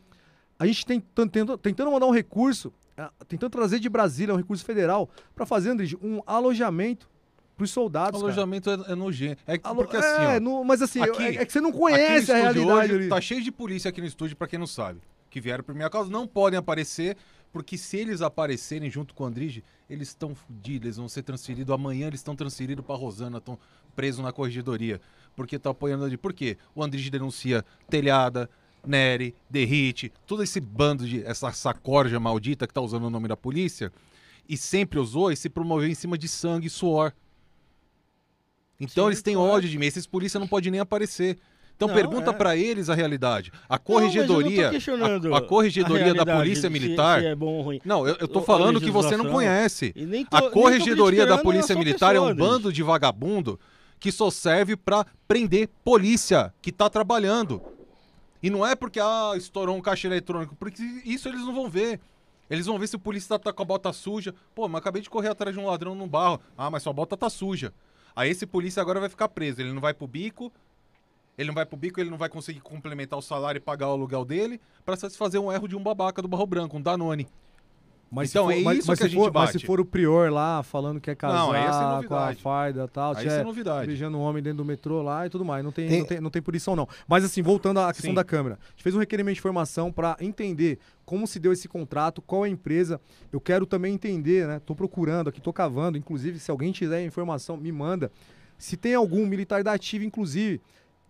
A 0.58 0.66
gente 0.66 0.86
tem 0.86 1.00
tentando, 1.00 1.58
tentando 1.58 1.90
mandar 1.90 2.06
um 2.06 2.12
recurso, 2.12 2.72
ah, 2.96 3.12
tentando 3.28 3.50
trazer 3.50 3.78
de 3.78 3.90
Brasília 3.90 4.32
um 4.32 4.38
recurso 4.38 4.64
federal 4.64 5.10
para 5.34 5.44
fazer, 5.44 5.68
André, 5.68 5.88
um 6.02 6.22
alojamento 6.26 7.09
para 7.60 7.64
os 7.64 7.70
soldados. 7.70 8.20
cara. 8.20 8.32
Alojamento 8.32 8.70
é, 8.70 8.92
é 8.92 8.94
nojento. 8.94 9.42
É 9.46 9.60
Alo- 9.62 9.76
porque 9.76 9.96
assim, 9.96 10.22
é, 10.22 10.36
ó, 10.36 10.40
no- 10.40 10.64
mas 10.64 10.80
assim, 10.82 11.00
aqui- 11.00 11.22
é, 11.22 11.34
é 11.36 11.44
que 11.46 11.52
você 11.52 11.60
não 11.60 11.70
conhece 11.72 12.32
a 12.32 12.36
realidade 12.36 12.92
hoje. 12.94 13.08
Tá 13.08 13.20
cheio 13.20 13.42
de 13.42 13.52
polícia 13.52 13.88
aqui 13.88 14.00
no 14.00 14.06
estúdio, 14.06 14.36
pra 14.36 14.46
quem 14.48 14.58
não 14.58 14.66
sabe. 14.66 15.00
Que 15.28 15.40
vieram 15.40 15.62
por 15.62 15.74
minha 15.74 15.88
causa, 15.88 16.10
não 16.10 16.26
podem 16.26 16.58
aparecer, 16.58 17.16
porque 17.52 17.76
se 17.78 17.96
eles 17.98 18.20
aparecerem 18.20 18.90
junto 18.90 19.14
com 19.14 19.24
o 19.24 19.26
Andrige, 19.26 19.62
eles 19.88 20.08
estão 20.08 20.34
fodidos, 20.34 20.86
eles 20.86 20.96
vão 20.96 21.08
ser 21.08 21.22
transferidos. 21.22 21.72
Amanhã 21.72 22.06
eles 22.08 22.20
estão 22.20 22.34
transferidos 22.34 22.84
pra 22.84 22.96
Rosana, 22.96 23.38
estão 23.38 23.58
presos 23.94 24.24
na 24.24 24.32
corregedoria. 24.32 25.00
Porque 25.36 25.58
tá 25.58 25.70
apoiando 25.70 26.02
o 26.02 26.06
Andrige. 26.06 26.18
Por 26.18 26.32
quê? 26.32 26.56
O 26.74 26.82
Andrige 26.82 27.10
denuncia 27.10 27.64
telhada, 27.88 28.50
Nery, 28.84 29.34
Derrite, 29.48 30.10
todo 30.26 30.42
esse 30.42 30.58
bando 30.60 31.06
de. 31.06 31.22
essa 31.24 31.52
sacorja 31.52 32.18
maldita 32.18 32.66
que 32.66 32.72
tá 32.74 32.80
usando 32.80 33.04
o 33.04 33.10
nome 33.10 33.28
da 33.28 33.36
polícia. 33.36 33.92
E 34.48 34.56
sempre 34.56 34.98
usou 34.98 35.30
e 35.30 35.36
se 35.36 35.48
promoveu 35.48 35.88
em 35.88 35.94
cima 35.94 36.18
de 36.18 36.26
sangue 36.26 36.66
e 36.66 36.70
suor. 36.70 37.12
Então 38.81 39.05
Sim, 39.05 39.09
eles 39.11 39.23
têm 39.23 39.35
claro. 39.35 39.51
ódio 39.52 39.69
de 39.69 39.78
mim. 39.78 39.86
Esses 39.86 40.07
polícia 40.07 40.40
não 40.40 40.48
podem 40.48 40.70
nem 40.73 40.81
aparecer. 40.81 41.39
Então 41.77 41.89
Não, 41.89 41.94
pergunta 41.94 42.31
é. 42.31 42.32
pra 42.35 42.57
eles 42.57 42.90
a 42.90 42.94
realidade. 42.94 43.52
A 43.69 43.74
Não, 43.74 43.78
não 43.78 43.85
corregedoria, 43.85 44.70
questionando 44.70 45.35
a, 45.35 45.39
a 45.39 45.40
corregedoria 45.40 45.98
da 45.98 46.05
realidade, 46.12 46.39
polícia 46.39 46.62
se- 46.62 46.69
militar. 46.70 47.20
se 47.20 47.27
é 47.27 47.35
bom 47.35 47.55
ou 47.55 47.62
ruim. 47.62 47.81
Não, 47.85 48.07
eu, 48.07 48.16
eu 48.20 48.28
tô 48.28 48.43
falando 48.43 48.81
que 48.81 48.90
você 48.90 49.16
não 49.16 49.31
conhece. 49.31 49.94
Tô- 50.31 50.36
A 50.36 50.51
corregedoria 50.51 51.27
da 51.27 51.39
polícia 51.39 51.74
a 51.74 51.78
militar 51.78 52.15
é 52.15 52.20
um 52.20 52.28
pessoa, 52.28 52.48
bando 52.51 52.73
de 52.73 52.82
vagabundo 52.82 53.59
que 53.98 54.11
só 54.12 54.31
serve 54.31 54.77
pra 54.77 55.05
prender 55.28 55.69
polícia 55.85 56.52
que 56.62 56.70
tá 56.73 56.89
trabalhando. 56.90 57.62
E 58.43 58.48
não 58.51 58.66
é 58.66 58.74
porque 58.74 58.98
ah, 59.01 59.32
estourou 59.36 59.77
um 59.77 59.81
caixa 59.82 60.07
eletrônico, 60.07 60.55
porque 60.57 60.82
isso 61.05 61.28
eles 61.28 61.40
não 61.43 61.55
vão 61.55 61.69
ver. 61.69 62.01
Eles 62.51 62.66
vão 62.66 62.78
ver 62.78 62.89
se 62.89 62.97
o 62.97 62.98
polícia 62.98 63.39
tá 63.39 63.52
com 63.52 63.62
a 63.62 63.65
bota 63.65 63.93
suja. 63.93 64.35
Pô, 64.55 64.66
mas 64.69 64.81
acabei 64.81 65.01
de 65.01 65.09
correr 65.11 65.28
atrás 65.28 65.55
de 65.55 65.61
um 65.62 65.66
ladrão 65.66 65.94
num 65.94 66.09
barro. 66.09 66.40
Ah, 66.59 66.70
mas 66.70 66.82
sua 66.82 66.93
bota 66.93 67.16
tá 67.16 67.31
suja. 67.31 67.73
Aí 68.14 68.30
esse 68.30 68.46
polícia 68.46 68.80
agora 68.80 69.00
vai 69.00 69.08
ficar 69.08 69.28
preso. 69.28 69.60
Ele 69.60 69.72
não 69.72 69.80
vai 69.80 69.94
pro 69.94 70.06
bico. 70.06 70.52
Ele 71.38 71.46
não 71.46 71.54
vai 71.54 71.64
pro 71.64 71.76
bico, 71.76 71.98
ele 71.98 72.10
não 72.10 72.18
vai 72.18 72.28
conseguir 72.28 72.60
complementar 72.60 73.18
o 73.18 73.22
salário 73.22 73.58
e 73.58 73.62
pagar 73.62 73.88
o 73.88 73.92
aluguel 73.92 74.26
dele 74.26 74.60
pra 74.84 74.94
satisfazer 74.94 75.40
um 75.40 75.50
erro 75.50 75.66
de 75.66 75.74
um 75.74 75.82
babaca 75.82 76.20
do 76.20 76.28
Barro 76.28 76.44
Branco, 76.44 76.76
um 76.76 76.82
Danone. 76.82 77.26
Mas 78.12 78.30
Então, 78.30 78.48
se 78.48 78.54
for, 78.54 78.60
é 78.60 78.64
mas, 78.64 78.78
isso 78.78 78.88
mas 78.88 78.98
que 78.98 79.04
a 79.04 79.08
gente 79.08 79.16
for, 79.18 79.32
mas 79.32 79.50
se 79.50 79.54
bate. 79.58 79.66
for 79.66 79.80
o 79.80 79.84
prior 79.84 80.32
lá 80.32 80.64
falando 80.64 81.00
que 81.00 81.08
é 81.10 81.14
casar 81.14 81.34
Não, 81.38 81.54
é 81.54 81.60
com 82.06 82.14
a 82.16 82.34
farda 82.34 82.84
e 82.84 82.88
tal, 82.88 83.16
Aí 83.16 83.24
é 83.28 83.44
novidade. 83.44 83.86
beijando 83.86 84.18
um 84.18 84.20
homem 84.20 84.42
dentro 84.42 84.58
do 84.58 84.64
metrô 84.64 85.00
lá 85.00 85.26
e 85.26 85.30
tudo 85.30 85.44
mais. 85.44 85.62
Não 85.62 85.70
tem, 85.70 85.88
Tem- 85.88 85.98
Não, 86.00 86.06
tem, 86.06 86.20
não 86.22 86.30
tem 86.30 86.42
punição, 86.42 86.74
não. 86.74 86.88
Mas 87.06 87.24
assim, 87.24 87.40
voltando 87.40 87.78
à 87.78 87.92
questão 87.92 88.10
Sim. 88.10 88.14
da 88.16 88.24
câmera. 88.24 88.58
A 88.60 88.70
gente 88.70 88.82
fez 88.82 88.94
um 88.96 88.98
requerimento 88.98 89.34
de 89.34 89.40
informação 89.40 89.92
para 89.92 90.16
entender 90.20 90.78
como 91.04 91.24
se 91.26 91.38
deu 91.38 91.52
esse 91.52 91.68
contrato, 91.68 92.20
qual 92.20 92.44
é 92.44 92.48
a 92.48 92.50
empresa. 92.50 93.00
Eu 93.32 93.40
quero 93.40 93.64
também 93.64 93.94
entender, 93.94 94.46
né? 94.48 94.60
Tô 94.66 94.74
procurando 94.74 95.28
aqui, 95.28 95.40
tô 95.40 95.52
cavando. 95.52 95.96
Inclusive, 95.96 96.40
se 96.40 96.50
alguém 96.50 96.72
tiver 96.72 97.04
informação, 97.04 97.56
me 97.56 97.70
manda. 97.70 98.10
Se 98.58 98.76
tem 98.76 98.94
algum 98.96 99.24
militar 99.24 99.62
da 99.62 99.72
ativa, 99.72 100.04
inclusive, 100.04 100.60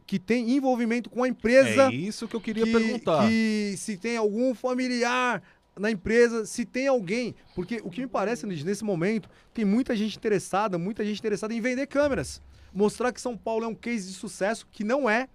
que 0.07 0.19
tem 0.19 0.51
envolvimento 0.57 1.09
com 1.09 1.23
a 1.23 1.29
empresa 1.29 1.85
É 1.91 1.95
isso 1.95 2.29
que 2.29 2.37
eu 2.37 2.41
queria 2.41 2.65
que, 2.65 2.73
perguntar. 2.73 3.27
que 3.27 3.75
se 3.79 3.97
tem 3.97 4.17
algum 4.17 4.55
familiar 4.55 5.43
na 5.81 5.91
empresa, 5.91 6.45
se 6.45 6.65
tem 6.65 6.87
alguém. 6.87 7.35
Porque 7.55 7.81
o 7.83 7.91
que 7.91 8.03
me 8.03 8.07
parece, 8.07 8.45
Luiz, 8.47 8.63
nesse 8.63 8.85
momento, 8.85 9.29
tem 9.55 9.65
muita 9.65 9.97
gente 9.97 10.17
interessada, 10.17 10.79
muita 10.79 11.05
gente 11.05 11.19
interessada 11.19 11.53
em 11.55 11.61
vender 11.61 11.87
câmeras. 11.87 12.41
Mostrar 12.73 13.13
que 13.13 13.21
São 13.21 13.37
Paulo 13.37 13.65
é 13.65 13.69
um 13.69 13.75
case 13.75 14.07
de 14.09 14.15
sucesso, 14.15 14.67
que 14.71 14.85
não 14.85 15.09
é, 15.11 15.29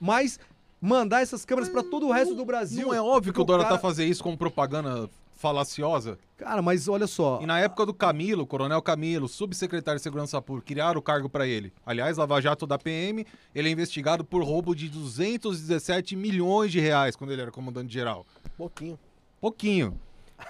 mas 0.00 0.40
mandar 0.80 1.20
essas 1.20 1.44
câmeras 1.44 1.68
para 1.68 1.82
todo 1.82 2.06
o 2.08 2.10
resto 2.12 2.34
do 2.34 2.44
Brasil. 2.44 2.86
Não 2.86 2.94
é 2.94 3.00
óbvio 3.00 3.32
que 3.32 3.40
o 3.40 3.44
Dora 3.44 3.62
cara- 3.62 3.74
tá 3.76 3.80
fazendo 3.80 4.08
isso 4.10 4.22
como 4.22 4.36
propaganda 4.36 5.08
falaciosa? 5.34 6.18
Cara, 6.36 6.60
mas 6.62 6.88
olha 6.88 7.06
só. 7.06 7.38
E 7.42 7.46
na 7.46 7.58
época 7.60 7.86
do 7.86 7.94
Camilo, 7.94 8.46
Coronel 8.46 8.80
Camilo, 8.82 9.28
subsecretário 9.28 9.98
de 9.98 10.02
Segurança 10.02 10.40
Pública, 10.40 10.66
criaram 10.68 10.98
o 10.98 11.02
cargo 11.02 11.28
pra 11.28 11.46
ele. 11.46 11.72
Aliás, 11.84 12.16
Lava 12.16 12.40
Jato 12.40 12.66
da 12.66 12.78
PM, 12.78 13.26
ele 13.54 13.68
é 13.68 13.72
investigado 13.72 14.24
por 14.24 14.42
roubo 14.42 14.74
de 14.74 14.88
217 14.88 16.16
milhões 16.16 16.72
de 16.72 16.80
reais 16.80 17.14
quando 17.16 17.32
ele 17.32 17.42
era 17.42 17.50
comandante 17.50 17.92
geral. 17.92 18.26
Pouquinho. 18.56 18.98
Pouquinho. 19.40 19.98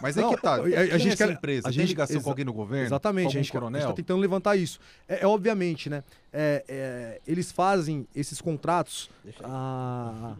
Mas 0.00 0.16
é 0.16 0.20
Não, 0.20 0.30
que 0.34 0.40
tá. 0.40 0.54
a- 0.54 0.62
a 0.64 0.68
é 0.70 0.98
gente 0.98 1.14
essa 1.14 1.26
quer- 1.26 1.32
empresa? 1.34 1.66
a 1.68 1.70
Tem 1.70 1.80
gente- 1.80 1.88
ligação 1.88 2.16
exa- 2.16 2.22
com 2.24 2.30
alguém 2.30 2.44
no 2.44 2.52
governo? 2.52 2.86
Exatamente, 2.86 3.24
Com 3.24 3.28
a 3.28 3.32
gente, 3.32 3.38
a 3.38 3.42
gente 3.42 3.52
coronel? 3.52 3.86
tá 3.88 3.92
tentando 3.92 4.20
levantar 4.20 4.54
isso. 4.56 4.78
É, 5.08 5.22
é 5.24 5.26
obviamente, 5.26 5.90
né? 5.90 6.04
é, 6.32 6.64
é, 6.68 7.20
eles 7.26 7.50
fazem 7.50 8.06
esses 8.14 8.40
contratos, 8.40 9.10
ah, 9.42 10.36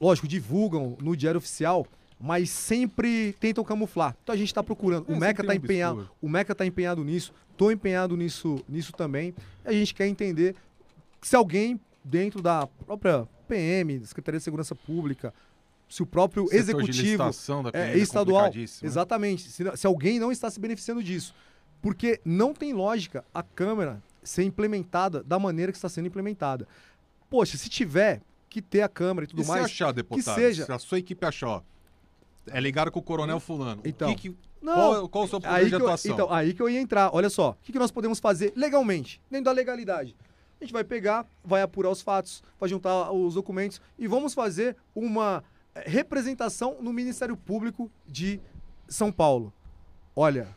lógico, 0.00 0.28
divulgam 0.28 0.96
no 1.00 1.16
diário 1.16 1.38
oficial, 1.38 1.86
mas 2.20 2.50
sempre 2.50 3.34
tentam 3.40 3.64
camuflar. 3.64 4.14
Então 4.22 4.34
a 4.34 4.38
gente 4.38 4.48
está 4.48 4.62
procurando. 4.62 5.10
É, 5.10 5.14
o 5.14 5.18
Meca 5.18 5.42
tá 5.42 5.48
tem 5.52 5.58
um 5.60 5.64
empenhado, 5.64 5.98
obscuro. 6.00 6.18
o 6.20 6.28
Meca 6.28 6.54
tá 6.54 6.66
empenhado 6.66 7.02
nisso, 7.02 7.32
tô 7.56 7.70
empenhado 7.70 8.16
nisso, 8.18 8.62
nisso 8.68 8.92
também. 8.92 9.34
A 9.64 9.72
gente 9.72 9.94
quer 9.94 10.06
entender 10.06 10.54
se 11.22 11.34
alguém 11.34 11.80
dentro 12.04 12.42
da 12.42 12.66
própria 12.86 13.26
PM, 13.48 13.98
da 13.98 14.06
Secretaria 14.06 14.38
de 14.38 14.44
Segurança 14.44 14.74
Pública, 14.74 15.32
se 15.94 16.02
o 16.02 16.06
próprio 16.06 16.46
de 16.46 16.56
executivo 16.56 17.22
é, 17.22 17.70
PM 17.70 18.00
estadual. 18.00 18.50
né? 18.52 18.64
Exatamente. 18.82 19.48
Se, 19.48 19.76
se 19.76 19.86
alguém 19.86 20.18
não 20.18 20.32
está 20.32 20.50
se 20.50 20.58
beneficiando 20.58 21.00
disso. 21.00 21.32
Porque 21.80 22.20
não 22.24 22.52
tem 22.52 22.72
lógica 22.72 23.24
a 23.32 23.44
câmera 23.44 24.02
ser 24.20 24.42
implementada 24.42 25.22
da 25.22 25.38
maneira 25.38 25.70
que 25.70 25.78
está 25.78 25.88
sendo 25.88 26.08
implementada. 26.08 26.66
Poxa, 27.30 27.56
se 27.56 27.68
tiver 27.68 28.22
que 28.50 28.60
ter 28.60 28.82
a 28.82 28.88
câmera 28.88 29.24
e 29.24 29.28
tudo 29.28 29.42
E 29.42 29.46
mais. 29.46 29.66
se 29.66 29.72
achar, 29.72 29.92
deputado, 29.92 30.34
seja- 30.34 30.64
se 30.66 30.72
a 30.72 30.80
sua 30.80 30.98
equipe 30.98 31.24
achar, 31.24 31.48
ó, 31.48 31.62
é 32.48 32.60
ligado 32.60 32.90
com 32.90 32.98
o 32.98 33.02
coronel 33.02 33.38
fulano, 33.38 33.80
o 33.84 33.88
Então. 33.88 34.12
que 34.16 34.30
que- 34.30 34.36
Não, 34.60 34.74
qual, 34.74 35.08
qual 35.08 35.24
o 35.24 35.28
seu 35.28 35.40
poder 35.40 35.62
de 35.64 35.68
que, 35.70 35.74
eu, 35.76 35.78
atuação? 35.78 36.12
então, 36.12 36.32
aí 36.32 36.54
que 36.54 36.60
eu 36.62 36.68
ia 36.68 36.80
entrar. 36.80 37.10
Olha 37.14 37.30
só, 37.30 37.50
o 37.50 37.56
que, 37.62 37.70
que 37.70 37.78
nós 37.78 37.92
podemos 37.92 38.18
fazer 38.18 38.52
legalmente, 38.56 39.20
dentro 39.30 39.44
da 39.44 39.52
legalidade? 39.52 40.16
A 40.60 40.64
gente 40.64 40.72
vai 40.72 40.82
pegar, 40.82 41.24
vai 41.44 41.62
apurar 41.62 41.90
os 41.90 42.00
fatos, 42.00 42.42
vai 42.58 42.68
juntar 42.68 43.12
os 43.12 43.34
documentos 43.34 43.80
e 43.96 44.08
vamos 44.08 44.34
fazer 44.34 44.76
uma 44.92 45.44
representação 45.86 46.76
no 46.80 46.92
Ministério 46.92 47.36
Público 47.36 47.90
de 48.06 48.40
São 48.88 49.10
Paulo. 49.10 49.52
Olha, 50.14 50.48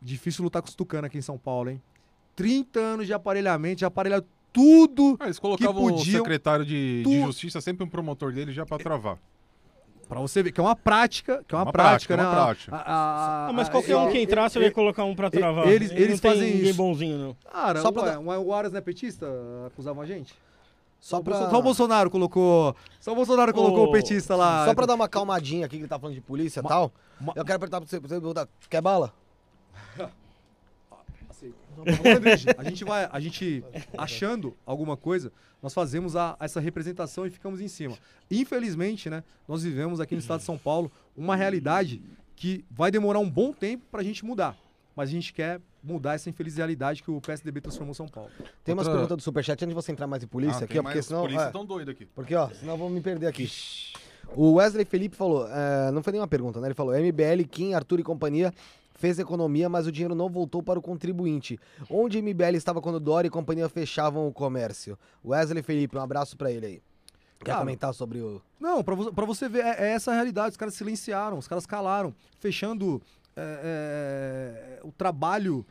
difícil 0.00 0.42
lutar 0.44 0.62
com 0.62 0.68
os 0.68 0.74
tucanos 0.74 1.06
aqui 1.06 1.18
em 1.18 1.22
São 1.22 1.36
Paulo, 1.38 1.70
hein? 1.70 1.82
30 2.34 2.80
anos 2.80 3.06
de 3.06 3.12
aparelhamento, 3.12 3.76
de 3.76 3.84
aparelhar 3.84 4.22
tudo 4.52 5.16
Ah, 5.20 5.24
eles 5.24 5.38
colocavam 5.38 5.84
o 5.84 5.88
podiam- 5.90 6.22
secretário 6.22 6.64
de, 6.64 6.98
de 6.98 7.04
tu- 7.04 7.26
justiça, 7.26 7.60
sempre 7.60 7.84
um 7.84 7.88
promotor 7.88 8.32
dele, 8.32 8.52
já 8.52 8.64
pra 8.66 8.78
travar. 8.78 9.18
Pra 10.08 10.20
você 10.20 10.42
ver 10.42 10.52
que 10.52 10.60
é 10.60 10.62
uma 10.62 10.76
prática, 10.76 11.42
que 11.48 11.54
é 11.54 11.56
uma, 11.58 11.64
Uma 11.64 11.72
prática, 11.72 12.14
prática, 12.14 12.16
né? 12.16 12.22
uma 12.24 12.44
prática. 12.44 12.76
A- 12.76 12.78
a- 12.78 12.82
a- 13.46 13.48
Ah, 13.48 13.52
mas 13.54 13.68
a- 13.68 13.70
qualquer 13.70 13.96
um 13.96 14.10
que 14.10 14.18
entrar, 14.18 14.50
você 14.50 14.58
e- 14.58 14.62
vai 14.62 14.70
colocar 14.70 15.04
um 15.04 15.14
pra 15.14 15.30
travar. 15.30 15.66
eles- 15.68 15.90
E 15.90 15.94
eles 15.94 16.10
não 16.10 16.18
tem 16.18 16.30
fazem 16.32 16.52
ninguém 16.54 16.68
isso. 16.68 16.76
bonzinho, 16.76 17.18
não. 17.18 17.36
Cara, 17.50 17.80
Só 17.80 17.90
pra 17.90 18.02
ué, 18.02 18.10
dar- 18.12 18.18
o 18.20 18.44
o 18.46 18.52
Aras 18.54 18.72
não 18.72 18.78
é 18.78 18.80
petista? 18.82 19.26
Acusavam 19.66 20.02
a 20.02 20.06
gente? 20.06 20.34
Só 21.02 21.18
o 21.18 21.24
pra, 21.24 21.34
Bolso- 21.36 21.50
Só 21.50 21.58
o 21.58 21.62
Bolsonaro 21.62 22.08
colocou. 22.10 22.76
Só 23.00 23.12
o 23.12 23.14
Bolsonaro 23.16 23.52
colocou 23.52 23.86
Ô, 23.86 23.88
o 23.88 23.92
petista 23.92 24.36
lá. 24.36 24.64
só 24.66 24.72
pra 24.74 24.86
dar 24.86 24.94
uma 24.94 25.08
calmadinha 25.08 25.66
aqui 25.66 25.76
que 25.76 25.82
ele 25.82 25.88
tá 25.88 25.98
falando 25.98 26.14
de 26.14 26.20
polícia 26.20 26.60
e 26.60 26.62
tal, 26.62 26.92
ma- 27.20 27.32
eu 27.34 27.44
quero 27.44 27.58
perguntar 27.58 27.80
pra 27.80 27.88
você, 27.88 28.00
pra 28.00 28.08
você 28.20 28.48
quer 28.70 28.80
bala? 28.80 29.12
A 32.56 32.64
gente 32.64 32.84
vai, 32.84 33.08
a 33.10 33.18
gente 33.20 33.64
achando 33.98 34.54
alguma 34.64 34.96
coisa, 34.96 35.32
nós 35.62 35.74
fazemos 35.74 36.14
a, 36.14 36.36
essa 36.38 36.60
representação 36.60 37.26
e 37.26 37.30
ficamos 37.30 37.60
em 37.60 37.66
cima. 37.68 37.96
Infelizmente, 38.30 39.10
né, 39.10 39.24
nós 39.48 39.62
vivemos 39.64 39.98
aqui 40.00 40.14
no 40.14 40.20
estado 40.20 40.40
de 40.40 40.46
São 40.46 40.56
Paulo 40.58 40.90
uma 41.16 41.34
realidade 41.34 42.00
que 42.36 42.64
vai 42.70 42.90
demorar 42.90 43.18
um 43.18 43.28
bom 43.28 43.52
tempo 43.52 43.84
para 43.90 44.00
a 44.00 44.04
gente 44.04 44.24
mudar. 44.24 44.56
Mas 44.94 45.08
a 45.08 45.12
gente 45.12 45.32
quer 45.32 45.60
mudar 45.82 46.14
essa 46.14 46.28
infeliz 46.28 46.56
realidade 46.56 47.02
que 47.02 47.10
o 47.10 47.20
PSDB 47.20 47.60
transformou 47.60 47.94
São 47.94 48.06
Paulo. 48.06 48.30
Tem 48.62 48.74
umas 48.74 48.86
Outra- 48.86 49.00
perguntas 49.00 49.16
do 49.16 49.22
Superchat 49.22 49.64
antes 49.64 49.68
de 49.68 49.74
você 49.74 49.90
entrar 49.92 50.06
mais 50.06 50.22
em 50.22 50.26
polícia 50.26 50.60
Ah, 50.60 50.64
aqui, 50.64 50.74
tem 50.74 50.80
ó, 50.80 50.82
porque 50.82 50.94
mais 50.96 51.06
senão. 51.06 51.22
polícia 51.22 51.44
é, 51.44 51.50
tão 51.50 51.64
doido 51.64 51.90
aqui. 51.90 52.06
porque, 52.14 52.34
ó, 52.34 52.48
senão 52.50 52.76
vou 52.76 52.90
me 52.90 53.00
perder 53.00 53.26
aqui. 53.26 53.50
O 54.36 54.54
Wesley 54.54 54.84
Felipe 54.84 55.16
falou, 55.16 55.46
é, 55.48 55.90
não 55.90 56.02
foi 56.02 56.12
nenhuma 56.12 56.28
pergunta, 56.28 56.60
né? 56.60 56.68
Ele 56.68 56.74
falou: 56.74 56.94
MBL, 56.94 57.44
Kim, 57.50 57.74
Arthur 57.74 58.00
e 58.00 58.02
companhia 58.02 58.52
fez 58.94 59.18
economia, 59.18 59.68
mas 59.68 59.86
o 59.86 59.92
dinheiro 59.92 60.14
não 60.14 60.28
voltou 60.28 60.62
para 60.62 60.78
o 60.78 60.82
contribuinte. 60.82 61.58
Onde 61.90 62.22
MBL 62.22 62.54
estava 62.56 62.80
quando 62.80 63.00
Dória 63.00 63.26
e 63.26 63.30
companhia 63.30 63.68
fechavam 63.68 64.28
o 64.28 64.32
comércio? 64.32 64.96
Wesley 65.24 65.62
Felipe, 65.62 65.96
um 65.96 66.00
abraço 66.00 66.36
pra 66.36 66.50
ele 66.52 66.66
aí. 66.66 66.82
Quer 67.44 67.56
comentar 67.58 67.92
sobre 67.92 68.20
o. 68.20 68.40
Não, 68.60 68.84
pra 68.84 69.26
você 69.26 69.48
ver, 69.48 69.64
é, 69.64 69.86
é 69.86 69.92
essa 69.94 70.12
a 70.12 70.14
realidade. 70.14 70.50
Os 70.52 70.56
caras 70.56 70.74
silenciaram, 70.74 71.36
os 71.36 71.48
caras 71.48 71.66
calaram, 71.66 72.14
fechando 72.38 73.02
é, 73.36 74.78
é, 74.82 74.86
o 74.86 74.92
trabalho. 74.92 75.64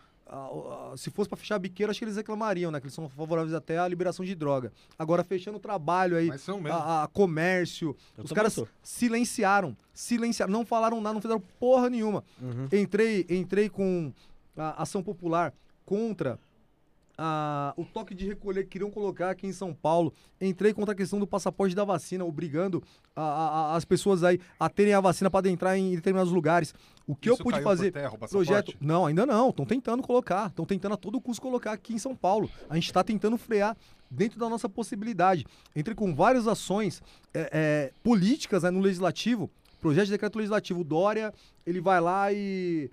se 0.95 1.09
fosse 1.09 1.27
pra 1.29 1.37
fechar 1.37 1.55
a 1.55 1.59
biqueira, 1.59 1.91
acho 1.91 1.99
que 1.99 2.05
eles 2.05 2.15
reclamariam, 2.15 2.71
né? 2.71 2.79
Que 2.79 2.85
eles 2.85 2.93
são 2.93 3.09
favoráveis 3.09 3.53
até 3.53 3.77
à 3.77 3.85
liberação 3.87 4.23
de 4.23 4.33
droga. 4.33 4.71
Agora, 4.97 5.23
fechando 5.25 5.57
o 5.57 5.59
trabalho 5.59 6.15
aí, 6.15 6.27
Mas 6.27 6.39
são 6.41 6.61
mesmo. 6.61 6.77
a, 6.77 7.03
a 7.03 7.07
comércio, 7.07 7.95
Eu 8.17 8.23
os 8.23 8.31
caras 8.31 8.53
sou. 8.53 8.65
silenciaram, 8.81 9.75
silenciaram, 9.93 10.51
não 10.53 10.65
falaram 10.65 11.01
nada, 11.01 11.15
não 11.15 11.21
fizeram 11.21 11.41
porra 11.59 11.89
nenhuma. 11.89 12.23
Entrei, 12.71 13.25
entrei 13.29 13.67
com 13.69 14.13
a 14.55 14.81
ação 14.83 15.03
popular 15.03 15.53
contra 15.85 16.39
a- 17.17 17.73
o 17.77 17.83
toque 17.85 18.15
de 18.15 18.25
recolher 18.25 18.63
que 18.63 18.69
queriam 18.69 18.89
colocar 18.89 19.29
aqui 19.31 19.45
em 19.45 19.51
São 19.53 19.73
Paulo. 19.73 20.13
Entrei 20.39 20.73
contra 20.73 20.93
a 20.93 20.95
questão 20.95 21.19
do 21.19 21.27
passaporte 21.27 21.75
da 21.75 21.83
vacina, 21.83 22.23
obrigando 22.25 22.81
a- 23.15 23.21
a- 23.21 23.49
a- 23.73 23.75
as 23.75 23.85
pessoas 23.85 24.23
aí 24.23 24.39
a 24.59 24.69
terem 24.69 24.93
a 24.93 25.01
vacina 25.01 25.29
para 25.29 25.47
entrar 25.49 25.77
em 25.77 25.93
determinados 25.93 26.31
lugares. 26.31 26.73
O 27.11 27.15
que 27.15 27.29
eu 27.29 27.33
Isso 27.33 27.43
pude 27.43 27.55
caiu 27.55 27.63
por 27.63 27.69
fazer? 27.69 27.91
terra? 27.91 28.17
Projeto. 28.17 28.73
Não, 28.79 29.05
ainda 29.05 29.25
não. 29.25 29.49
Estão 29.49 29.65
tentando 29.65 30.01
colocar. 30.01 30.47
Estão 30.47 30.65
tentando 30.65 30.93
a 30.93 30.97
todo 30.97 31.19
custo 31.19 31.41
colocar 31.41 31.73
aqui 31.73 31.93
em 31.93 31.97
São 31.97 32.15
Paulo. 32.15 32.49
A 32.69 32.75
gente 32.75 32.85
está 32.85 33.03
tentando 33.03 33.37
frear 33.37 33.75
dentro 34.09 34.39
da 34.39 34.47
nossa 34.47 34.69
possibilidade. 34.69 35.45
Entrei 35.75 35.93
com 35.93 36.15
várias 36.15 36.47
ações 36.47 37.03
é, 37.33 37.49
é, 37.51 37.91
políticas 38.01 38.63
né, 38.63 38.69
no 38.69 38.79
legislativo. 38.79 39.51
Projeto 39.81 40.05
de 40.05 40.11
decreto 40.11 40.37
legislativo. 40.37 40.79
O 40.79 40.83
Dória, 40.85 41.33
ele 41.65 41.81
vai 41.81 41.99
lá 41.99 42.31
e, 42.31 42.89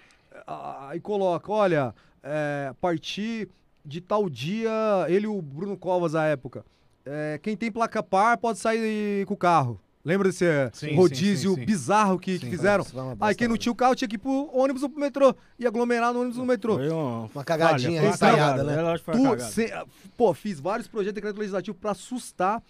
ah, 0.49 0.90
e 0.97 0.99
coloca: 0.99 1.53
olha, 1.53 1.95
é, 2.20 2.66
a 2.70 2.74
partir 2.74 3.49
de 3.85 4.01
tal 4.01 4.28
dia, 4.28 4.73
ele 5.07 5.27
e 5.27 5.28
o 5.28 5.40
Bruno 5.40 5.77
Covas 5.77 6.16
à 6.16 6.24
época. 6.24 6.65
é, 7.07 7.39
quem 7.40 7.57
tem 7.57 7.70
placa 7.70 8.03
par 8.03 8.36
pode 8.36 8.59
sair 8.59 9.24
com 9.27 9.35
o 9.35 9.36
carro. 9.36 9.81
Lembra 10.09 10.28
desse 10.28 10.44
é, 10.47 10.70
Sim, 10.72 10.94
rodízio 10.97 11.51
sim, 11.51 11.60
sim. 11.60 11.66
bizarro 11.66 12.18
que, 12.18 12.39
que 12.39 12.48
fizeram? 12.48 12.82
Aí 13.20 13.35
quem 13.35 13.47
não 13.47 13.55
né? 13.56 13.59
tinha 13.59 13.70
o 13.70 13.74
carro 13.74 13.94
tinha 13.94 14.09
que 14.09 14.14
ir 14.14 14.18
pro 14.18 14.48
ônibus 14.55 14.82
ou 14.82 14.89
pro 14.89 14.98
metrô. 14.98 15.35
E 15.59 15.66
aglomerar 15.66 16.14
no 16.14 16.20
ônibus 16.20 16.39
ou 16.39 16.44
no 16.44 16.48
metrô. 16.51 16.76
Foi 16.76 16.89
uma, 16.89 17.28
Uma 17.35 17.44
cagadinha 17.44 18.02
ensaiada, 18.09 18.64
cagada, 18.64 18.64
né? 18.64 18.94
é 18.94 19.36
Tu, 19.36 19.43
se- 19.43 19.70
pô, 20.16 20.32
fiz 20.32 20.59
vários 20.59 20.89
projetos 20.89 21.12
de 21.14 21.20
decreto 21.20 21.39
legislativo 21.39 21.76
pra 21.76 21.90
assustar 21.90 22.62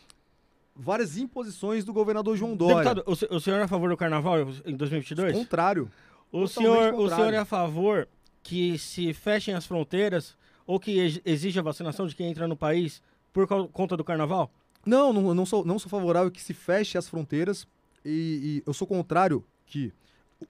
várias 0.75 1.17
imposições 1.17 1.85
do 1.85 1.93
governador 1.93 2.37
João 2.37 2.57
Dória. 2.57 2.93
Deputado, 2.95 3.05
o, 3.31 3.37
o 3.37 3.41
senhor 3.41 3.59
é 3.61 3.63
a 3.63 3.69
favor 3.69 3.89
do 3.91 3.97
carnaval 3.97 4.41
em 4.67 4.75
2022? 4.77 5.33
Contrário. 5.37 5.89
O 6.33 6.47
senhor, 6.49 6.93
o 6.95 6.97
contrário. 6.97 7.17
senhor 7.25 7.35
é 7.35 7.39
a 7.39 7.45
favor 7.45 8.09
que 8.43 8.79
se 8.79 9.13
fechem 9.13 9.55
as 9.55 9.65
fronteiras 9.65 10.37
ou 10.67 10.79
que 10.81 10.99
ex- 10.99 11.21
exija 11.25 11.61
a 11.61 11.63
vacinação 11.63 12.07
de 12.07 12.15
quem 12.17 12.31
entra 12.31 12.49
no 12.49 12.57
país 12.57 13.01
por 13.33 13.47
conta 13.73 13.97
do 13.97 14.03
carnaval? 14.05 14.51
Não, 14.89 15.13
não, 15.13 15.35
não 15.35 15.45
sou, 15.45 15.67
não 15.67 15.79
sou 15.79 15.91
favorável 15.91 16.31
que 16.31 16.41
se 16.41 16.55
feche 16.55 16.97
as 16.97 17.07
fronteiras 17.07 17.67
e, 18.03 18.63
e 18.63 18.63
eu 18.67 18.73
sou 18.73 18.87
contrário 18.87 19.45
que 19.67 19.93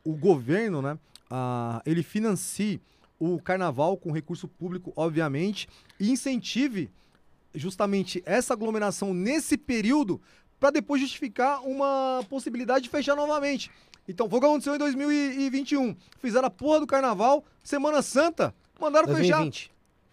o, 0.05 0.13
o 0.13 0.17
governo, 0.17 0.81
né, 0.81 0.97
ele 1.85 2.05
financie 2.05 2.81
o 3.19 3.41
carnaval 3.41 3.97
com 3.97 4.13
recurso 4.13 4.47
público, 4.47 4.93
obviamente, 4.95 5.69
e 5.99 6.13
incentive 6.13 6.89
justamente 7.53 8.23
essa 8.25 8.55
aglomeração 8.55 9.13
nesse 9.13 9.59
período 9.59 10.21
para 10.61 10.71
depois 10.71 11.01
justificar 11.01 11.61
uma 11.67 12.25
possibilidade 12.29 12.85
de 12.85 12.91
fechar 12.91 13.17
novamente. 13.17 13.73
Então, 14.07 14.31
foi 14.31 14.39
o 14.39 14.41
que 14.41 14.47
aconteceu 14.47 14.77
em 14.77 14.79
2021. 14.79 15.97
Fizeram 16.21 16.47
a 16.47 16.51
porra 16.51 16.79
do 16.79 16.87
carnaval, 16.87 17.45
Semana 17.61 18.03
Santa, 18.03 18.55
mandaram 18.81 19.09
fechar. 19.17 19.43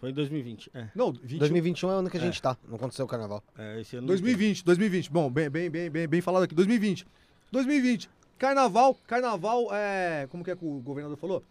Foi 0.00 0.10
em 0.10 0.12
2020. 0.12 0.70
É, 0.74 0.88
Não, 0.94 1.12
21, 1.12 1.38
2021 1.38 1.90
é 1.90 1.94
o 1.94 1.98
ano 1.98 2.10
que 2.10 2.16
a 2.16 2.20
gente 2.20 2.40
tá. 2.40 2.56
Não 2.68 2.76
aconteceu 2.76 3.04
o 3.04 3.08
carnaval. 3.08 3.42
é 3.56 3.80
esse 3.80 3.96
ano. 3.96 4.06
2020, 4.06 4.64
2020. 4.64 5.10
Bom, 5.10 5.30
bem, 5.30 5.48
bem, 5.48 5.70
bem, 5.70 5.90
bem, 5.90 6.08
bem 6.08 6.20
falado 6.20 6.42
aqui. 6.44 6.54
2020. 6.54 7.06
2020. 7.50 8.10
Carnaval, 8.38 8.96
carnaval, 9.06 9.68
é. 9.72 10.26
Como 10.30 10.44
que 10.44 10.50
é 10.50 10.56
que 10.56 10.64
o 10.64 10.80
governador 10.80 11.16
falou? 11.16 11.42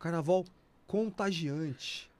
Carnaval 0.00 0.44
contagiante. 0.86 2.10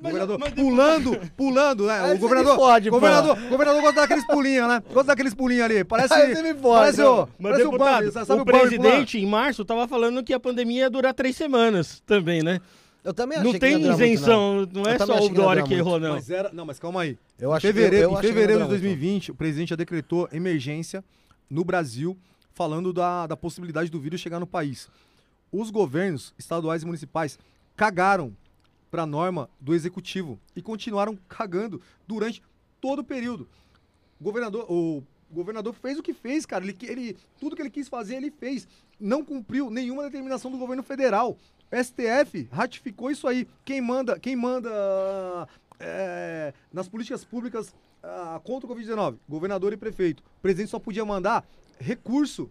governador 0.00 0.38
pulando, 0.52 1.30
pulando, 1.36 1.86
né? 1.86 2.00
Aí 2.00 2.16
o 2.16 2.18
governador, 2.18 2.56
pô. 2.56 2.90
governador, 2.90 3.40
governador 3.48 3.82
gosta 3.82 4.00
daqueles 4.00 4.26
pulinhos, 4.26 4.68
né? 4.68 4.82
Gosta 4.88 5.04
daqueles 5.04 5.34
pulinhos 5.34 5.64
ali. 5.64 5.84
Parece, 5.84 6.14
Aí 6.14 6.34
você 6.34 6.42
me 6.42 6.54
fode, 6.54 6.62
parece 6.96 7.02
o, 7.02 7.28
Mas, 7.38 7.52
parece 7.52 7.62
o 7.62 7.70
deputado, 7.70 8.04
Bambi, 8.04 8.12
sabe 8.12 8.32
o 8.40 8.44
Bambi 8.44 8.50
pulando? 8.52 8.68
presidente, 8.68 9.18
em 9.18 9.26
março, 9.26 9.64
tava 9.64 9.86
falando 9.86 10.22
que 10.24 10.32
a 10.32 10.40
pandemia 10.40 10.80
ia 10.82 10.90
durar 10.90 11.14
três 11.14 11.36
semanas 11.36 12.00
também, 12.06 12.42
né? 12.42 12.60
Eu 13.04 13.12
também 13.12 13.36
achei 13.38 13.44
Não 13.52 13.52
que 13.54 13.58
tem 13.58 13.78
durar 13.78 13.98
muito, 13.98 14.04
isenção, 14.12 14.68
não, 14.72 14.82
Eu 14.82 14.88
é 14.90 14.98
só 14.98 15.16
o 15.16 15.20
não 15.28 15.32
Dória 15.34 15.62
que 15.64 15.74
errou, 15.74 15.98
não. 15.98 16.12
Mas 16.12 16.30
era, 16.30 16.52
não, 16.52 16.64
mas 16.64 16.78
calma 16.78 17.02
aí. 17.02 17.18
Eu 17.38 17.50
Em 17.50 17.52
acho 17.54 17.60
que- 17.66 17.72
fevereiro, 17.72 18.04
eu 18.06 18.10
em 18.10 18.14
achei 18.14 18.28
que 18.30 18.34
fevereiro 18.34 18.60
não 18.60 18.68
de 18.68 18.74
ia 18.74 18.78
durar 18.78 18.88
muito, 18.90 18.98
2020, 19.00 19.30
o 19.32 19.34
presidente 19.34 19.68
já 19.70 19.76
decretou 19.76 20.28
emergência 20.32 21.04
no 21.50 21.64
Brasil, 21.64 22.16
falando 22.54 22.92
da, 22.92 23.26
da 23.26 23.36
possibilidade 23.36 23.90
do 23.90 23.98
vírus 23.98 24.20
chegar 24.20 24.38
no 24.38 24.46
país. 24.46 24.88
Os 25.50 25.68
governos 25.70 26.32
estaduais 26.38 26.82
e 26.82 26.86
municipais 26.86 27.38
cagaram 27.76 28.36
para 28.90 29.02
a 29.02 29.06
norma 29.06 29.48
do 29.60 29.74
executivo 29.74 30.38
e 30.54 30.62
continuaram 30.62 31.18
cagando 31.28 31.80
durante 32.06 32.40
todo 32.80 33.00
o 33.00 33.04
período. 33.04 33.48
O 34.20 34.24
governador, 34.24 34.64
o 34.70 35.02
governador 35.30 35.74
fez 35.74 35.98
o 35.98 36.02
que 36.02 36.12
fez, 36.14 36.46
cara. 36.46 36.62
Ele, 36.64 36.76
ele, 36.82 37.16
tudo 37.40 37.56
que 37.56 37.62
ele 37.62 37.70
quis 37.70 37.88
fazer, 37.88 38.16
ele 38.16 38.30
fez. 38.30 38.68
Não 39.00 39.24
cumpriu 39.24 39.70
nenhuma 39.70 40.04
determinação 40.04 40.50
do 40.50 40.58
governo 40.58 40.82
federal. 40.82 41.36
STF 41.82 42.48
ratificou 42.52 43.10
isso 43.10 43.26
aí. 43.26 43.46
Quem 43.64 43.80
manda, 43.80 44.18
quem 44.18 44.36
manda 44.36 44.68
é, 45.80 46.52
nas 46.72 46.88
políticas 46.88 47.24
públicas 47.24 47.74
ah, 48.02 48.40
contra 48.44 48.70
o 48.70 48.74
Covid-19? 48.74 49.16
Governador 49.28 49.72
e 49.72 49.76
prefeito. 49.76 50.20
O 50.20 50.40
presidente 50.42 50.70
só 50.70 50.78
podia 50.78 51.04
mandar 51.04 51.44
recurso. 51.78 52.50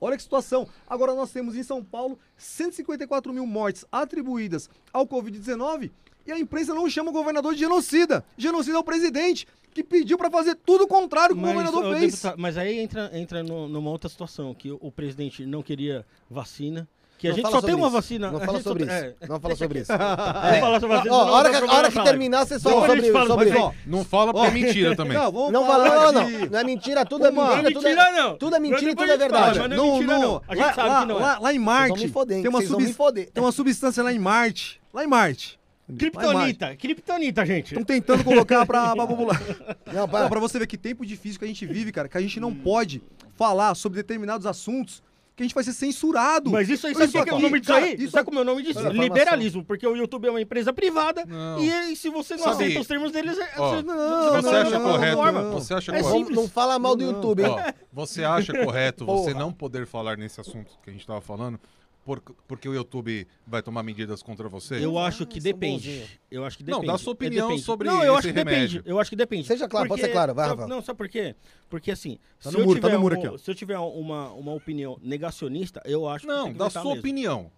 Olha 0.00 0.16
que 0.16 0.22
situação. 0.22 0.68
Agora 0.86 1.14
nós 1.14 1.30
temos 1.32 1.56
em 1.56 1.62
São 1.62 1.82
Paulo 1.82 2.18
154 2.36 3.32
mil 3.32 3.46
mortes 3.46 3.84
atribuídas 3.90 4.68
ao 4.92 5.06
Covid-19 5.06 5.90
e 6.26 6.32
a 6.32 6.38
imprensa 6.38 6.74
não 6.74 6.88
chama 6.88 7.10
o 7.10 7.12
governador 7.12 7.54
de 7.54 7.60
genocida. 7.60 8.24
Genocida 8.36 8.76
é 8.76 8.80
o 8.80 8.84
presidente 8.84 9.46
que 9.72 9.82
pediu 9.82 10.16
para 10.16 10.30
fazer 10.30 10.54
tudo 10.54 10.84
o 10.84 10.86
contrário 10.88 11.34
que 11.34 11.42
o 11.42 11.44
governador 11.44 11.96
fez. 11.98 12.12
deputado, 12.12 12.38
mas 12.40 12.56
aí 12.56 12.78
entra, 12.78 13.10
entra 13.18 13.42
no- 13.42 13.68
numa 13.68 13.90
outra 13.90 14.08
situação, 14.08 14.54
que 14.54 14.70
o, 14.70 14.78
o 14.80 14.92
presidente 14.92 15.44
não 15.44 15.62
queria 15.64 16.06
vacina, 16.30 16.88
que 17.16 17.28
a 17.28 17.30
Não 17.30 17.36
gente 17.36 17.44
fala 17.44 17.60
só 17.60 17.66
tem 17.66 17.74
uma 17.74 17.86
isso. 17.86 17.92
vacina. 17.96 18.30
Não 18.30 18.38
a 18.38 18.44
fala 18.44 18.58
só 18.58 18.64
sobre 18.70 18.82
isso. 18.84 18.92
é, 18.92 19.14
Não 19.28 19.40
fala 19.40 19.56
sobre 19.56 19.78
isso. 19.80 19.92
Vamos 19.96 20.60
falar 20.60 20.80
sobre 20.80 20.96
Ó, 20.96 21.02
senão 21.02 21.16
hora 21.32 21.50
que, 21.50 21.56
hora 21.70 21.90
que 21.90 22.02
terminar, 22.02 22.40
a 22.40 22.44
gente 22.44 22.60
sobre, 22.60 22.74
fala 23.12 23.26
sobre 23.26 23.26
sobre 23.26 23.48
isso. 23.50 23.58
isso. 23.58 23.74
Não 23.86 24.04
fala 24.04 24.32
porque 24.32 24.46
é 24.46 24.50
mentira 24.50 24.96
também. 24.96 25.16
Não, 25.16 25.32
vamos 25.32 25.52
Não, 25.52 25.66
falar 25.66 25.90
fala, 25.90 26.12
não, 26.12 26.24
de- 26.26 26.32
não. 26.38 26.46
Não 26.50 26.58
é 26.58 26.64
mentira, 26.64 27.04
tudo 27.06 27.26
é 27.26 27.30
mentira. 27.30 27.62
Não 27.62 27.68
é 27.68 27.72
tudo 27.72 27.86
é- 27.86 27.90
mentira, 27.94 28.12
não. 28.12 28.36
Tudo 28.36 28.56
é 28.56 28.60
mentira 28.60 28.90
e 28.90 28.94
tudo 28.94 29.10
é 29.10 29.14
a 29.14 29.18
fala, 29.18 29.52
verdade. 29.52 29.58
não 29.58 29.64
é 29.64 30.02
não. 30.18 30.42
A 30.48 30.54
gente 30.54 30.64
lá, 30.64 30.72
sabe 30.74 30.88
lá- 30.88 31.00
que 31.00 31.06
não 31.06 31.18
é. 31.18 31.38
lá- 31.38 31.54
em 31.54 31.58
Marte, 31.58 31.94
tem 32.26 32.48
uma, 32.48 32.58
Vocês 32.58 32.70
vão 32.70 32.78
me 32.80 32.84
subs- 32.86 32.96
foder. 32.96 33.30
tem 33.30 33.42
uma 33.42 33.52
substância 33.52 34.02
lá 34.02 34.12
em 34.12 34.18
Marte. 34.18 34.80
Lá 34.92 35.04
em 35.04 35.06
Marte. 35.06 35.58
Kryptonita, 35.98 36.74
Kryptonita, 36.76 37.44
gente. 37.46 37.66
Estão 37.68 37.84
tentando 37.84 38.24
colocar 38.24 38.64
pra, 38.66 38.92
pra 38.96 39.06
popular. 39.06 39.40
Não, 39.86 39.92
Não, 40.00 40.08
para. 40.08 40.28
pra 40.28 40.40
você 40.40 40.58
ver 40.58 40.66
que 40.66 40.76
tempo 40.78 41.04
difícil 41.04 41.38
que 41.38 41.44
a 41.44 41.48
gente 41.48 41.64
vive, 41.66 41.92
cara, 41.92 42.08
que 42.08 42.16
a 42.16 42.20
gente 42.20 42.40
não 42.40 42.54
pode 42.54 43.02
falar 43.36 43.74
sobre 43.74 43.96
determinados 43.96 44.46
assuntos 44.46 45.02
que 45.36 45.42
a 45.42 45.44
gente 45.44 45.54
vai 45.54 45.64
ser 45.64 45.72
censurado. 45.72 46.50
Mas 46.50 46.68
isso 46.68 46.86
aí, 46.86 46.94
sabe 46.94 47.18
o 47.18 47.24
que 47.24 47.30
é 47.30 47.34
o 47.34 47.38
nome 47.40 47.58
disso 47.60 47.72
cara, 47.72 47.84
aí? 47.84 47.94
Isso 47.98 48.10
Sabe 48.12 48.24
como 48.24 48.38
é 48.38 48.42
o 48.42 48.44
nome 48.44 48.62
disso? 48.62 48.80
Liberalismo, 48.88 49.64
porque 49.64 49.86
o 49.86 49.96
YouTube 49.96 50.26
é 50.28 50.30
uma 50.30 50.40
empresa 50.40 50.72
privada 50.72 51.24
Não. 51.26 51.58
e 51.62 51.96
se 51.96 52.08
você 52.08 52.36
não 52.36 52.44
Sabe- 52.44 52.54
aceita 52.64 52.80
os 52.80 52.86
termos 52.86 53.10
deles, 53.10 53.36
é- 53.38 53.50
Ó, 53.58 53.70
você, 53.76 53.82
não, 53.82 54.30
Você 54.30 54.36
acha 54.36 54.50
da 54.52 54.64
mesma 54.64 54.80
correto? 54.92 55.16
forma. 55.16 55.42
Você 55.50 55.74
acha 55.74 55.92
É 55.92 56.00
correto? 56.00 56.18
simples. 56.18 56.36
Não 56.36 56.48
fala 56.48 56.78
mal 56.78 56.94
do 56.94 57.02
YouTube, 57.02 57.42
hein? 57.42 57.50
Ó, 57.50 57.72
você 57.92 58.22
acha 58.24 58.52
correto 58.64 59.04
você 59.06 59.34
não 59.34 59.52
poder 59.52 59.86
falar 59.86 60.16
nesse 60.16 60.40
assunto 60.40 60.72
que 60.82 60.90
a 60.90 60.92
gente 60.92 61.04
tava 61.06 61.20
falando 61.20 61.58
por- 62.04 62.20
porque 62.46 62.68
o 62.68 62.74
YouTube 62.74 63.26
vai 63.46 63.62
tomar 63.62 63.82
medidas 63.82 64.22
contra 64.22 64.48
você? 64.48 64.84
Eu 64.84 64.98
acho 64.98 65.26
que 65.26 65.40
depende. 65.40 66.04
Eu 66.30 66.44
acho 66.44 66.58
que 66.58 66.64
Não, 66.64 66.80
depende. 66.80 66.86
dá 66.92 66.98
sua 66.98 67.12
É, 67.12 67.14
opinião 67.14 67.48
depende. 67.48 67.64
sobre 67.64 67.88
Não, 67.88 67.96
eu 68.02 68.12
esse 68.12 68.18
acho 68.18 68.28
que 68.28 68.34
remédio. 68.34 68.68
depende. 68.78 68.90
Eu 68.90 69.00
acho 69.00 69.10
que 69.10 69.16
depende. 69.16 69.46
Seja 69.46 69.68
claro, 69.68 69.88
pode 69.88 70.00
ser 70.02 70.08
claro, 70.08 70.34
vai, 70.34 70.48
Rafa. 70.48 70.66
Não, 70.66 70.82
sabe 70.82 70.96
por 70.98 71.08
quê? 71.08 71.34
Porque 71.70 71.90
assim, 71.90 72.18
Tá 72.42 72.50
se, 72.50 72.56
no 72.56 72.62
eu 72.62 72.66
muro, 72.66 72.80
tá 72.80 72.86
tiver 72.88 72.96
no 72.96 73.02
muro 73.02 73.16
um- 73.18 73.26
aqui, 73.34 73.38
se 73.42 73.50
eu 73.50 73.54
tiver 73.54 73.78
uma, 73.78 74.30
uma 74.32 74.52
opinião 74.52 74.98
negacionista, 75.02 75.80
eu 75.84 76.08
acho 76.08 76.26
que 76.26 76.32
Não, 76.32 76.52
que 76.52 76.58
da 76.58 76.68
vetar 76.68 76.82
sua 76.82 76.92
mesmo. 76.94 77.00
opinião. 77.00 77.50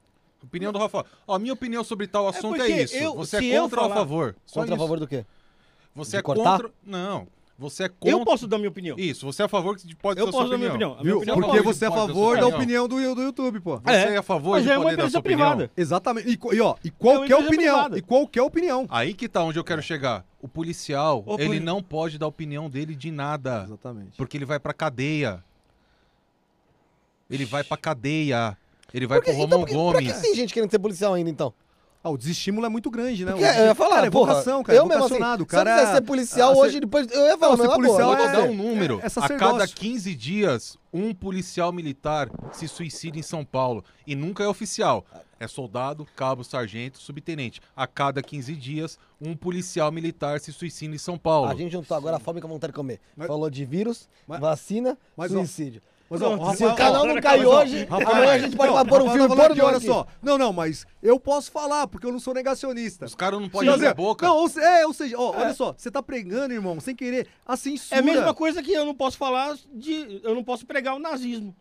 Opinião 0.43 0.73
do 0.73 0.79
Rafa. 0.79 1.05
Ó, 1.27 1.35
a 1.35 1.39
minha 1.39 1.53
opinião 1.53 1.83
sobre 1.83 2.07
tal 2.07 2.29
assunto 2.29 2.55
é, 2.57 2.67
porque 2.67 2.83
isso. 2.83 2.95
eu- 2.97 3.15
você 3.15 3.37
é 3.53 3.61
contra 3.61 3.81
ou 3.83 3.91
a 3.91 3.95
favor? 3.95 4.37
Só 4.47 4.61
Contra 4.61 4.75
a 4.75 4.79
favor 4.79 5.01
do 5.01 5.07
quê? 5.09 5.25
Você 5.95 6.13
de 6.13 6.17
é 6.19 6.23
cortar? 6.23 6.59
contra. 6.61 6.71
Não. 6.85 7.27
Você 7.59 7.85
é 7.85 7.89
contra. 7.89 8.11
Eu 8.11 8.23
posso 8.23 8.47
dar 8.47 8.59
minha 8.59 8.69
opinião. 8.69 8.99
Isso, 8.99 9.25
você 9.25 9.41
é 9.41 9.45
a 9.47 9.49
favor 9.49 9.75
que 9.77 9.95
pode 9.97 10.21
Eu 10.21 10.27
ser 10.27 10.29
a 10.29 10.33
sua 10.33 10.41
posso 10.43 10.51
dar 10.51 10.59
minha 10.59 10.69
opinião. 10.71 10.91
A 10.93 10.95
minha 10.97 11.05
Viu? 11.05 11.17
opinião 11.17 11.37
Porque 11.41 11.61
você 11.63 11.85
é 11.87 11.89
a 11.89 11.91
dar 11.91 11.97
favor 11.97 12.37
da 12.37 12.47
opinião. 12.49 12.85
opinião 12.85 12.89
do, 12.89 13.15
do 13.15 13.23
YouTube, 13.23 13.61
pô. 13.61 13.79
Você 13.79 13.91
é, 13.91 14.17
a 14.19 14.23
favor 14.23 14.51
Mas 14.57 14.65
de 14.65 14.71
é 14.71 14.77
uma 14.77 14.85
poder 14.85 14.97
dar 14.99 15.11
sua 15.11 15.21
opinião? 15.21 15.51
privada. 15.53 15.71
Exatamente. 15.75 16.29
E, 16.29 16.39
e, 16.55 16.61
ó, 16.61 16.75
e 16.85 16.91
qualquer 16.91 17.25
empresa 17.25 17.47
opinião. 17.47 17.75
privada. 17.75 17.99
E 17.99 18.03
qualquer 18.03 18.43
opinião. 18.43 18.87
Aí 18.91 19.15
que 19.15 19.27
tá 19.27 19.43
onde 19.43 19.59
eu 19.59 19.65
quero 19.65 19.81
chegar. 19.81 20.23
O 20.43 20.47
policial, 20.49 21.25
Ô, 21.27 21.37
ele 21.37 21.47
poli- 21.47 21.61
não 21.61 21.83
pode 21.83 22.19
dar 22.19 22.27
opinião 22.27 22.69
dele 22.69 22.95
de 22.95 23.11
nada. 23.11 23.63
Exatamente. 23.67 24.17
Porque 24.19 24.37
ele 24.37 24.45
vai 24.45 24.61
pra 24.61 24.75
cadeia. 24.75 25.43
Ele 27.31 27.45
vai 27.45 27.65
pra 27.65 27.77
cadeia. 27.77 28.57
Ele 28.95 29.07
vai 29.07 29.19
Por 29.19 29.25
que- 29.25 29.31
pro 29.33 29.41
então, 29.45 29.59
Romão 29.59 29.67
por 29.67 29.67
que- 29.67 29.93
pra 29.93 29.99
que 30.03 30.09
Gomes. 30.09 30.21
tem 30.23 30.35
gente 30.35 30.53
querendo 30.55 30.71
ser 30.71 30.79
policial 30.79 31.15
ainda, 31.15 31.31
então? 31.31 31.53
Ah, 32.07 32.11
o 32.11 32.17
desestímulo 32.17 32.65
é 32.65 32.69
muito 32.69 32.89
grande, 32.89 33.25
né? 33.25 33.33
Porque 33.33 33.45
O- 33.45 33.49
eu 33.53 33.65
ia 33.67 33.75
falar, 33.75 33.97
cara, 33.97 34.07
é 34.07 34.11
porra, 34.11 34.33
vocação, 34.35 34.63
cara. 34.63 34.79
eu 34.79 34.85
é 34.85 34.89
mesmo 34.89 35.05
assim, 35.07 35.15
o 35.15 35.19
se 35.19 35.41
eu 35.43 35.47
cara 35.47 35.77
quiser 35.77 35.95
ser 35.95 36.01
policial 36.03 36.53
Ah, 36.53 36.57
hoje, 36.57 36.79
depois 36.79 37.11
eu 37.11 37.27
ia 37.27 37.37
falar, 37.37 37.57
Não, 37.57 37.59
mas 37.59 37.69
na 37.69 37.75
policial 37.75 37.99
boa. 37.99 38.17
Vou 38.17 38.27
te 38.29 38.33
dar 38.33 38.47
é- 38.47 38.49
um 38.49 38.55
número. 38.55 39.01
é- 39.03 39.07
é 39.07 39.25
a 39.25 39.29
cada 39.37 39.67
15 39.67 40.15
dias, 40.15 40.79
um 40.93 41.13
policial 41.13 41.73
militar 41.73 42.31
se 42.53 42.69
suicida 42.69 43.19
em 43.19 43.23
São 43.23 43.45
Paulo. 43.45 43.85
E 44.07 44.15
nunca 44.15 44.45
é 44.45 44.47
oficial. 44.47 45.05
É 45.41 45.49
soldado, 45.49 46.07
cabo, 46.15 46.45
sargento, 46.45 46.99
subtenente. 46.99 47.61
A 47.77 47.89
cada 47.89 48.23
15 48.23 48.55
dias, 48.55 48.99
um 49.21 49.35
policial 49.37 49.91
militar 49.91 50.39
se 50.39 50.53
suicida 50.53 50.95
em 50.95 50.99
São 50.99 51.19
Paulo. 51.19 51.51
A 51.51 51.55
gente 51.57 51.73
juntou 51.73 51.97
agora 51.97 52.17
a 52.17 52.21
fome 52.21 52.41
com 52.41 52.47
a 52.47 52.51
vontade 52.51 52.71
de 52.73 52.77
comer. 52.77 53.01
Mas- 53.17 53.27
Falou 53.27 53.51
de 53.51 53.65
vírus, 53.65 54.09
Mas- 54.29 54.41
vacina, 54.41 54.97
mas, 55.17 55.33
ó, 55.35 55.39
suicídio. 55.39 55.83
Mas, 56.09 56.23
ó, 56.23 56.37
Pronto, 56.37 56.57
Se 56.57 56.65
o 56.65 56.69
Rafael- 56.69 56.75
canal 56.77 57.07
não 57.07 57.15
ó, 57.15 57.47
ó, 57.49 57.63
hoje, 57.63 57.85
Rafael, 57.85 58.11
amanhã 58.11 58.33
a 58.33 58.39
gente 58.39 58.57
pode 58.57 58.73
não, 58.73 58.87
pôr 58.87 59.03
um 59.03 59.07
Rafael 59.07 59.11
filme 59.29 59.37
tá 59.37 59.49
pornô 59.49 59.53
aqui, 59.53 59.61
olha 59.63 59.81
só. 59.81 60.07
Não, 60.23 60.39
não, 60.39 60.53
mas 60.53 60.87
eu 61.03 61.19
posso 61.19 61.51
falar, 61.51 61.87
porque 61.89 62.07
eu 62.07 62.13
não 62.13 62.21
sou 62.21 62.33
negacionista. 62.33 63.07
Os 63.07 63.15
caras 63.15 63.41
não 63.41 63.49
podem 63.49 63.69
abrir 63.69 63.81
dizer, 63.81 63.91
a 63.91 63.95
boca. 63.95 64.25
Não, 64.27 64.37
ou, 64.37 64.49
se- 64.49 64.61
é, 64.61 64.87
ou 64.87 64.93
seja, 64.95 65.19
ó, 65.19 65.35
olha 65.37 65.53
só, 65.53 65.75
você 65.77 65.91
tá 65.91 66.01
pregando, 66.03 66.55
irmão, 66.55 66.79
sem 66.79 66.95
querer, 66.95 67.27
a 67.45 67.57
censura. 67.57 67.97
É 67.97 67.99
a 68.01 68.05
mesma 68.05 68.33
coisa 68.33 68.63
que 68.63 68.73
eu 68.73 68.85
não 68.85 68.95
posso 68.95 69.17
falar 69.19 69.57
de. 69.73 70.21
Eu 70.23 70.35
não 70.35 70.45
posso 70.45 70.65
pregar 70.65 70.95
o 70.95 70.99
nazismo. 71.01 71.55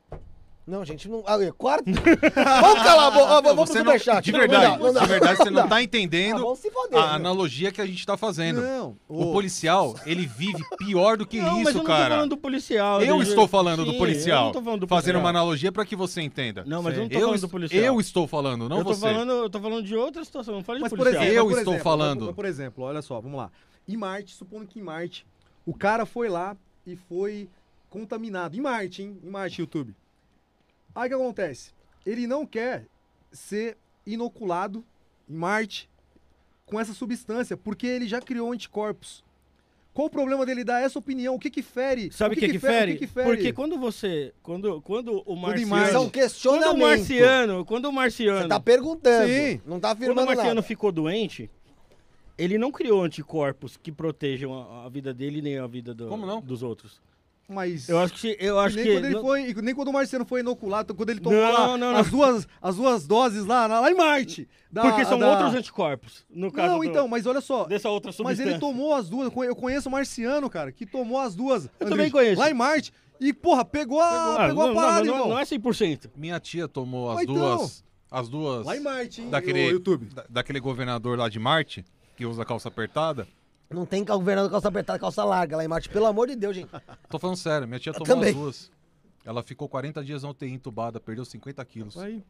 Não, 0.68 0.84
gente, 0.84 1.08
não. 1.08 1.24
Ah, 1.28 1.38
quarto. 1.56 1.86
vamos 1.94 2.84
calar 2.84 3.08
a 3.08 3.12
boca. 3.12 3.42
Vamos 3.42 3.70
pro 3.70 3.76
não, 3.84 3.86
superchat. 3.86 4.26
de 4.26 4.32
Não, 4.32 4.40
verdade, 4.40 4.78
não 4.80 4.86
não 4.88 4.94
dá. 4.94 5.00
de 5.02 5.06
verdade, 5.06 5.38
você 5.38 5.50
não 5.52 5.68
tá 5.68 5.76
Ah, 5.76 5.84
entendendo 5.84 6.40
vamos 6.40 6.58
se 6.60 6.72
foder. 6.72 6.98
a 7.00 7.14
analogia 7.14 7.72
que 7.72 7.80
a 7.80 7.86
gente 7.86 8.04
tá 8.04 8.18
fazendo. 8.18 8.62
Não, 8.62 8.98
O 9.08 9.32
policial, 9.32 9.96
ele 10.08 10.26
vive 10.26 10.64
pior 10.78 11.18
do 11.18 11.26
que 11.26 11.40
não, 11.40 11.58
mas 11.58 11.58
eu 11.58 11.62
isso, 11.70 11.74
não 11.74 11.82
tô 11.82 11.88
cara. 11.88 12.16
falando 12.16 12.30
do 12.32 12.38
policial. 12.38 13.02
Eu 13.02 13.22
estou 13.22 13.48
falando 13.48 13.86
do 13.86 13.92
Sim, 13.92 13.98
policial. 14.00 14.40
Eu 14.40 14.46
não 14.46 14.52
tô 14.54 14.62
falando 14.64 14.80
do 14.80 14.88
Fazendo 14.88 15.04
policial. 15.06 15.22
uma 15.22 15.30
analogia 15.30 15.72
para 15.72 15.86
que 15.86 15.96
você 15.96 16.22
entenda. 16.22 16.64
Não, 16.66 16.82
mas 16.82 16.96
eu 16.96 17.04
não 17.04 17.10
tô 17.10 17.16
eu, 17.16 17.22
falando 17.28 17.42
do 17.42 17.50
policial. 17.50 17.84
eu 17.84 18.00
estou 18.00 18.28
falando, 18.28 18.68
não 18.70 18.78
eu, 18.80 18.84
tô 18.84 18.94
você. 18.96 19.02
falando, 19.02 19.32
eu 19.34 19.50
tô 19.52 19.60
falando 19.62 19.84
de 19.86 19.96
outra 19.96 20.26
situação, 20.26 20.56
não 20.56 20.64
falo 20.64 20.80
de 20.80 20.82
Mas, 20.84 20.90
por 20.90 20.98
policial. 20.98 21.24
exemplo, 21.24 21.40
Eu 21.40 21.46
por 21.48 21.58
estou 21.60 21.74
exemplo, 21.74 21.84
falando. 21.84 22.26
Por, 22.26 22.34
por 22.34 22.46
exemplo, 22.46 22.84
olha 22.86 23.02
só, 23.04 23.22
vamos 23.22 23.38
lá. 23.38 23.52
Em 23.88 23.96
Marte, 23.98 24.34
supondo 24.34 24.66
que 24.66 24.80
em 24.80 24.82
Marte, 24.82 25.28
o 25.64 25.76
cara 25.76 26.08
foi 26.08 26.28
lá 26.28 26.58
e 26.88 26.96
foi 26.96 27.48
contaminado. 27.88 28.58
Em 28.58 28.62
Marte, 28.62 29.04
hein? 29.04 29.16
Em 29.24 29.30
Marte, 29.30 29.62
YouTube. 29.62 29.94
Aí 30.96 31.08
o 31.08 31.10
que 31.10 31.16
acontece? 31.16 31.72
Ele 32.06 32.26
não 32.26 32.46
quer 32.46 32.86
ser 33.32 33.78
inoculado 34.06 34.84
em 35.30 35.36
Marte 35.36 35.90
com 36.66 36.80
essa 36.80 36.94
substância, 36.94 37.56
porque 37.58 37.86
ele 37.86 38.08
já 38.08 38.22
criou 38.22 38.52
anticorpos. 38.52 39.24
Qual 39.94 40.08
o 40.08 40.10
problema 40.10 40.46
dele 40.46 40.64
dar 40.64 40.82
essa 40.82 41.00
opinião? 41.00 41.36
O 41.36 41.40
que 41.40 41.50
que 41.50 41.62
fere? 41.62 42.12
Sabe 42.12 42.36
o 42.36 42.38
que, 42.38 42.50
que, 42.50 42.60
fere? 42.60 42.92
O 42.92 42.98
que 42.98 43.08
que 43.08 43.14
fere? 43.14 43.30
Porque 43.30 43.54
quando 43.54 43.78
você. 43.78 44.34
Quando, 44.44 44.82
quando 44.82 45.24
o 45.26 45.36
marciano. 45.38 45.70
Marte- 45.70 45.92
São 45.94 46.10
Quando 46.10 46.64
Quando 46.64 46.76
o 46.76 46.78
marciano. 46.82 47.66
Quando 47.66 47.86
o 47.86 47.94
marciano. 47.94 48.42
Você 48.42 48.48
tá 48.50 48.60
perguntando. 48.60 49.28
Sim. 49.28 49.62
Não 49.66 49.80
tá 49.80 49.90
Quando 49.96 50.00
o 50.00 50.04
afirmando 50.04 50.28
marciano 50.28 50.56
nada. 50.56 50.64
ficou 50.68 50.92
doente, 50.92 51.50
ele 52.38 52.58
não 52.58 52.74
criou 52.74 53.02
anticorpos 53.04 53.78
que 53.78 53.90
protejam 53.90 54.54
a, 54.54 54.86
a 54.86 54.90
vida 54.90 55.14
dele 55.14 55.42
nem 55.42 55.60
a 55.60 55.68
vida 55.68 55.94
do- 55.94 56.10
Como 56.10 56.26
não? 56.26 56.42
dos 56.42 56.62
outros. 56.62 57.02
Mas... 57.48 57.88
Eu 57.88 58.00
acho 58.00 58.14
que. 58.16 58.36
Eu 58.40 58.60
acho 58.60 58.76
nem, 58.76 58.86
que 58.86 58.92
quando 58.94 59.06
ele 59.06 59.14
não- 59.14 59.22
foi, 59.22 59.54
nem 59.62 59.76
quando 59.76 59.88
o 59.90 59.94
Marciano 59.94 60.26
foi 60.26 60.40
inoculado, 60.40 60.96
quando 60.96 61.12
ele 61.12 61.20
tomou 61.20 61.40
Não, 61.40 61.52
lá 61.52 61.68
não, 61.68 61.78
não. 61.78 61.96
As, 62.00 62.10
duas, 62.10 62.48
as 62.62 62.76
duas 62.76 63.06
doses 63.06 63.46
lá, 63.46 63.68
lá 63.68 63.92
em 63.92 63.96
Marte. 63.96 64.48
da- 64.72 64.82
porque 64.82 65.06
são 65.06 65.20
da- 65.20 65.30
outros 65.30 65.54
anticorpos. 65.54 66.26
No 66.30 66.52
caso 66.52 66.70
Não, 66.74 66.80
do- 66.80 66.84
então, 66.86 67.08
mas 67.08 67.26
olha 67.28 67.42
só. 67.42 67.66
dessa 67.66 67.88
outra 67.90 68.12
Mas 68.24 68.40
ele 68.40 68.58
tomou 68.58 68.96
as 68.96 69.08
duas. 69.10 69.32
Eu 69.36 69.56
conheço 69.56 69.90
o 69.90 69.92
Marciano, 69.92 70.50
cara, 70.50 70.72
que 70.72 70.86
tomou 70.86 71.20
as 71.20 71.36
duas. 71.36 71.70
Eu 71.80 71.88
também 71.88 72.10
conheço. 72.10 72.40
Lá 72.42 72.50
em 72.50 72.54
Marte. 72.56 72.92
E, 73.22 73.32
porra, 73.32 73.64
pegou 73.64 74.02
a, 74.02 74.34
Ah, 74.44 74.48
pegou 74.48 74.56
não, 74.56 74.64
a 74.64 74.68
não, 74.68 74.76
parada, 74.76 75.06
não, 75.06 75.14
irmão. 75.14 75.30
não 75.30 75.40
é 75.40 75.46
100%. 75.46 76.10
Minha 76.18 76.38
tia 76.40 76.68
tomou 76.68 77.10
as 77.12 77.16
Mas 77.16 77.24
então. 77.30 77.58
duas. 77.58 77.84
As 78.12 78.28
duas. 78.30 78.66
Lá 78.66 78.76
em 78.76 78.82
Marte, 78.82 79.22
hein? 79.22 79.30
daquele, 79.30 79.68
YouTube. 79.68 80.08
da- 80.14 80.26
daquele 80.30 80.60
governador 80.60 81.18
lá 81.18 81.30
de 81.30 81.40
Marte, 81.40 81.86
que 82.18 82.26
usa 82.26 82.44
calça 82.44 82.68
apertada. 82.68 83.28
Não 83.70 83.86
tem 83.86 84.04
governador 84.06 84.52
calça 84.52 84.68
apertada, 84.68 85.00
calça 85.00 85.24
larga 85.24 85.58
lá 85.58 85.64
em 85.66 85.68
Marte. 85.68 85.90
Pelo 85.90 86.06
amor 86.06 86.28
de 86.28 86.36
Deus, 86.36 86.56
gente. 86.56 86.70
Tô 87.10 87.18
falando 87.18 87.38
sério, 87.38 87.68
minha 87.68 87.80
tia 87.80 87.92
tomou 87.94 88.08
também. 88.08 88.30
as 88.30 88.36
duas. 88.36 88.72
Ela 89.26 89.42
ficou 89.42 89.68
40 89.68 90.04
dias 90.04 90.22
na 90.24 90.30
UTI 90.30 90.52
entubada, 90.52 91.00
perdeu 91.00 91.26
50 91.26 91.66
quilos. 91.66 91.98
Aí, 91.98 92.24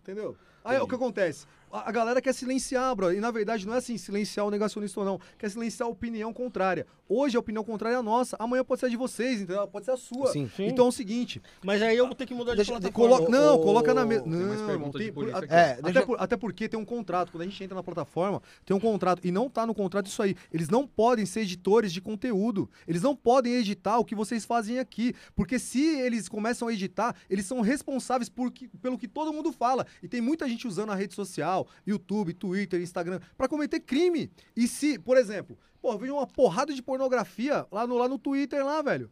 entendeu? 0.00 0.36
Aí 0.68 0.78
o 0.80 0.86
que 0.86 0.94
acontece? 0.94 1.46
A, 1.70 1.88
a 1.90 1.92
galera 1.92 2.20
quer 2.22 2.32
silenciar, 2.32 2.94
bro. 2.96 3.12
E 3.12 3.20
na 3.20 3.30
verdade 3.30 3.66
não 3.66 3.74
é 3.74 3.78
assim, 3.78 3.98
silenciar 3.98 4.46
o 4.46 4.50
negacionista 4.50 5.00
ou 5.00 5.04
não. 5.06 5.20
Quer 5.38 5.50
silenciar 5.50 5.86
a 5.86 5.92
opinião 5.92 6.32
contrária. 6.32 6.86
Hoje 7.06 7.36
a 7.36 7.40
opinião 7.40 7.62
contrária 7.64 7.96
é 7.96 7.98
a 7.98 8.02
nossa. 8.02 8.36
Amanhã 8.38 8.64
pode 8.64 8.80
ser 8.80 8.86
a 8.86 8.88
de 8.88 8.96
vocês, 8.96 9.40
entendeu? 9.42 9.66
Pode 9.68 9.84
ser 9.84 9.90
a 9.92 9.96
sua. 9.96 10.28
Sim. 10.32 10.50
Sim. 10.56 10.66
Então 10.66 10.86
é 10.86 10.88
o 10.88 10.92
seguinte. 10.92 11.42
Mas 11.62 11.80
aí 11.82 11.96
eu 11.96 12.06
vou 12.06 12.14
ter 12.14 12.24
que 12.26 12.34
mudar 12.34 12.52
de 12.52 12.56
Deixa- 12.56 12.72
plataforma. 12.72 13.16
Colo... 13.18 13.30
Não, 13.30 13.56
o- 13.56 13.62
coloca 13.62 13.92
na 13.94 14.04
mesa. 14.06 14.22
tem 14.22 14.32
Não, 14.32 14.46
mais 14.48 14.60
irmão, 14.60 14.90
tem- 14.90 15.12
por- 15.12 15.34
aqui. 15.34 15.52
É, 15.52 15.72
até, 15.72 15.82
deixa- 15.82 16.06
por- 16.06 16.20
até 16.20 16.36
porque 16.38 16.68
tem 16.70 16.78
um 16.80 16.84
contrato. 16.86 17.32
Quando 17.32 17.42
a 17.42 17.44
gente 17.44 17.62
entra 17.62 17.74
na 17.74 17.82
plataforma, 17.82 18.42
tem 18.64 18.74
um 18.76 18.80
contrato. 18.80 19.20
E 19.26 19.30
não 19.30 19.48
tá 19.50 19.66
no 19.66 19.74
contrato 19.74 20.06
isso 20.06 20.22
aí. 20.22 20.34
Eles 20.52 20.68
não 20.70 20.86
podem 20.86 21.26
ser 21.26 21.40
editores 21.40 21.92
de 21.92 22.00
conteúdo. 22.00 22.68
Eles 22.86 23.02
não 23.02 23.14
podem 23.14 23.54
editar 23.54 23.98
o 23.98 24.04
que 24.06 24.14
vocês 24.14 24.44
fazem 24.46 24.78
aqui. 24.78 25.14
Porque 25.34 25.58
se 25.58 25.82
eles 26.00 26.28
começam 26.30 26.68
a 26.68 26.72
editar, 26.72 27.14
eles 27.28 27.44
são 27.46 27.60
responsáveis 27.60 28.28
por 28.30 28.50
que- 28.50 28.68
pelo 28.68 28.96
que 28.98 29.06
todo 29.08 29.32
mundo 29.34 29.52
fala. 29.52 29.86
E 30.02 30.08
tem 30.08 30.20
muita 30.22 30.48
gente 30.48 30.57
usando 30.66 30.90
a 30.90 30.94
rede 30.94 31.14
social, 31.14 31.68
YouTube, 31.86 32.34
Twitter, 32.34 32.80
Instagram, 32.80 33.20
pra 33.36 33.48
cometer 33.48 33.80
crime. 33.80 34.30
E 34.56 34.66
se, 34.66 34.98
por 34.98 35.16
exemplo, 35.16 35.58
pô, 35.80 35.92
eu 35.92 35.98
vejo 35.98 36.14
uma 36.14 36.26
porrada 36.26 36.72
de 36.72 36.82
pornografia 36.82 37.66
lá 37.70 37.86
no, 37.86 37.96
lá 37.96 38.08
no 38.08 38.18
Twitter, 38.18 38.64
lá, 38.64 38.82
velho. 38.82 39.10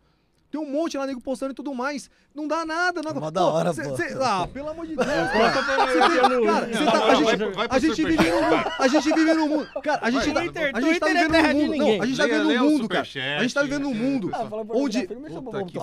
Tem 0.50 0.60
um 0.60 0.70
monte 0.70 0.96
lá, 0.96 1.06
nego 1.06 1.20
postando 1.20 1.52
e 1.52 1.54
tudo 1.54 1.74
mais. 1.74 2.10
Não 2.36 2.46
dá 2.46 2.66
nada, 2.66 3.00
não. 3.02 3.14
Mó 3.14 3.30
da 3.30 3.46
hora, 3.46 3.72
cê- 3.72 3.82
pô. 3.82 3.96
cê- 3.96 4.14
Ah, 4.20 4.46
pelo 4.52 4.68
amor 4.68 4.86
de 4.86 4.94
Deus, 4.94 5.08
cara. 5.08 5.50
cara, 5.52 6.28
não, 6.28 6.44
tá- 6.44 7.06
a 7.06 7.14
gente, 7.14 7.36
vai- 7.36 7.52
vai 7.52 7.66
a 7.70 7.78
gente 7.78 8.04
vive 8.04 8.16
num 8.30 8.42
mundo. 8.42 8.72
A 8.78 8.88
gente 8.88 9.04
vive 9.14 9.34
num 9.34 9.48
mundo. 9.48 9.68
Cara, 9.82 9.98
a 10.02 10.10
gente, 10.10 10.32
Twitter- 10.32 10.70
a 10.74 10.80
gente 10.82 11.00
tá 11.00 11.08
é 11.10 11.14
vivendo 11.14 11.32
num 11.32 11.52
mundo. 11.54 11.72
ninguém. 11.72 11.96
Não, 11.98 12.02
a 12.04 12.06
gente 12.06 12.16
tá 12.18 12.24
vivendo 12.26 12.44
num 12.44 12.66
o 12.66 12.70
mundo, 12.70 12.88
cara. 12.88 13.02
A 13.38 13.42
gente 13.42 13.54
tá 13.54 13.62
vivendo 13.62 13.82
num 13.84 13.94
mundo. 13.94 14.30
Ah, 14.34 14.48
Onde-. 14.74 15.08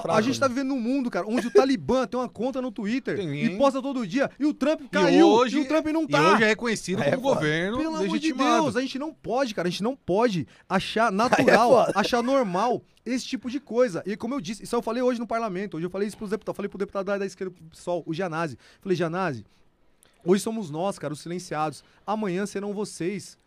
A 0.10 0.22
gente 0.22 0.40
tá 0.40 0.48
vivendo 0.48 0.68
num 0.70 0.80
mundo, 0.80 1.10
cara, 1.10 1.26
onde 1.28 1.48
o 1.48 1.52
Talibã 1.52 2.06
tem 2.06 2.20
uma 2.20 2.30
conta 2.30 2.62
no 2.62 2.72
Twitter 2.72 3.20
e 3.20 3.58
posta 3.58 3.82
todo 3.82 4.06
dia. 4.06 4.30
E 4.40 4.46
o 4.46 4.54
Trump 4.54 4.82
E 4.82 4.88
caiu. 4.90 5.28
hoje, 5.28 5.58
e 5.58 5.62
o 5.62 5.68
Trump 5.68 5.88
não 5.88 6.04
e 6.04 6.08
tá. 6.08 6.34
hoje 6.34 6.44
é 6.44 6.48
reconhecido 6.48 7.02
É 7.02 7.12
como 7.12 7.22
governo 7.34 7.78
Pelo 7.80 7.96
amor 7.96 8.20
de. 8.20 8.32
Deus, 8.34 8.76
a 8.76 8.82
gente 8.82 9.00
não 9.00 9.12
pode, 9.12 9.56
cara. 9.56 9.68
A 9.68 9.72
gente 9.72 9.82
não 9.84 9.96
pode 9.96 10.48
achar 10.70 11.12
natural, 11.12 11.70
foda. 11.86 11.92
achar 11.96 12.22
normal 12.22 12.84
esse 13.06 13.26
tipo 13.26 13.50
de 13.50 13.60
coisa. 13.60 14.02
E 14.06 14.16
como 14.16 14.34
eu 14.34 14.40
disse, 14.40 14.64
isso 14.64 14.76
eu 14.76 14.82
falei 14.82 15.02
hoje 15.02 15.20
no 15.20 15.28
parlamento. 15.28 15.78
Hoje 15.78 15.86
eu 15.86 15.90
falei 15.90 16.08
isso 16.08 16.16
pros 16.18 16.30
deputados. 16.30 16.43
Falei 16.52 16.68
pro 16.68 16.80
deputado 16.80 17.06
da, 17.06 17.18
da 17.20 17.26
esquerda, 17.26 17.54
pro 17.54 17.64
PSOL, 17.66 18.04
o 18.06 18.14
Gianazzi. 18.14 18.58
Falei, 18.82 18.96
Gianazzi, 18.96 19.46
hoje 20.26 20.42
somos 20.42 20.72
nós, 20.72 20.98
cara, 20.98 21.14
os 21.14 21.20
silenciados. 21.20 21.84
Amanhã 22.06 22.46
serão 22.48 22.74
vocês. 22.74 23.38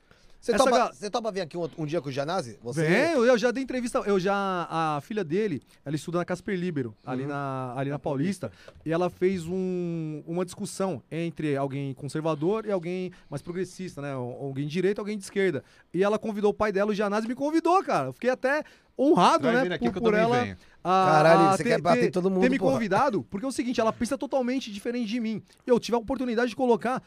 Você 0.47 0.53
Essa 0.55 0.65
topa, 0.65 0.79
ga- 0.79 0.93
você 0.93 1.11
topa 1.11 1.33
vir 1.33 1.41
aqui 1.41 1.57
um, 1.59 1.69
um 1.77 1.85
dia 1.85 2.01
com 2.01 2.09
o 2.09 2.13
Janazzi? 2.13 2.57
Você... 2.63 2.83
Vem, 2.87 3.13
eu, 3.15 3.25
eu 3.25 3.37
já 3.37 3.51
dei 3.51 3.65
entrevista. 3.65 3.99
Eu 4.07 4.21
já. 4.21 4.33
A 4.71 5.01
filha 5.01 5.25
dele, 5.25 5.61
ela 5.85 5.97
estuda 5.97 6.19
na 6.19 6.25
Casper 6.25 6.57
Libero, 6.59 6.95
ali, 7.05 7.23
Uhum. 7.23 7.29
na, 7.29 7.75
ali 7.77 7.91
na 7.91 7.99
Paulista. 7.99 8.53
E 8.85 8.93
ela 8.93 9.11
fez 9.11 9.45
um- 9.47 10.23
uma 10.27 10.45
discussão 10.45 11.03
entre 11.11 11.57
alguém 11.57 11.93
conservador 11.95 12.65
e 12.65 12.71
alguém 12.71 13.11
mais 13.29 13.43
progressista, 13.43 14.01
né? 14.01 14.13
Alguém 14.13 14.67
de 14.67 14.73
direita 14.73 15.01
alguém 15.01 15.19
de 15.19 15.25
esquerda. 15.25 15.65
E 15.93 16.05
ela 16.05 16.19
convidou 16.19 16.51
o 16.53 16.55
pai 16.55 16.71
dela, 16.71 16.93
o 16.93 16.95
Janazzi, 16.95 17.27
me 17.27 17.35
convidou, 17.35 17.83
cara. 17.83 18.09
Eu 18.09 18.13
Fiquei 18.13 18.31
até 18.31 18.63
honrado, 18.99 19.45
Vai 19.45 19.55
né? 19.57 19.63
vir 19.65 19.73
aqui 19.73 19.85
por, 19.87 19.93
que 19.93 19.99
eu 19.99 20.03
por 20.03 20.15
ela. 20.15 20.41
venho. 20.43 20.57
a- 20.85 21.07
Caralho, 21.11 21.41
a 21.49 21.57
você 21.57 21.65
quer 21.65 21.81
bater 21.81 22.05
em 22.05 22.11
todo 22.13 22.31
mundo, 22.31 22.43
Ter 22.43 22.51
me 22.51 22.59
porra. 22.59 22.73
convidado, 22.75 23.25
porque 23.29 23.45
é 23.45 23.49
o 23.49 23.53
seguinte, 23.53 23.81
ela 23.81 23.93
pensa 23.93 24.17
totalmente 24.17 24.73
diferente 24.73 25.09
de 25.09 25.19
mim. 25.19 25.43
Eu 25.67 25.81
tive 25.81 25.97
a 25.97 25.99
oportunidade 25.99 26.51
de 26.51 26.57
colocar 26.57 27.03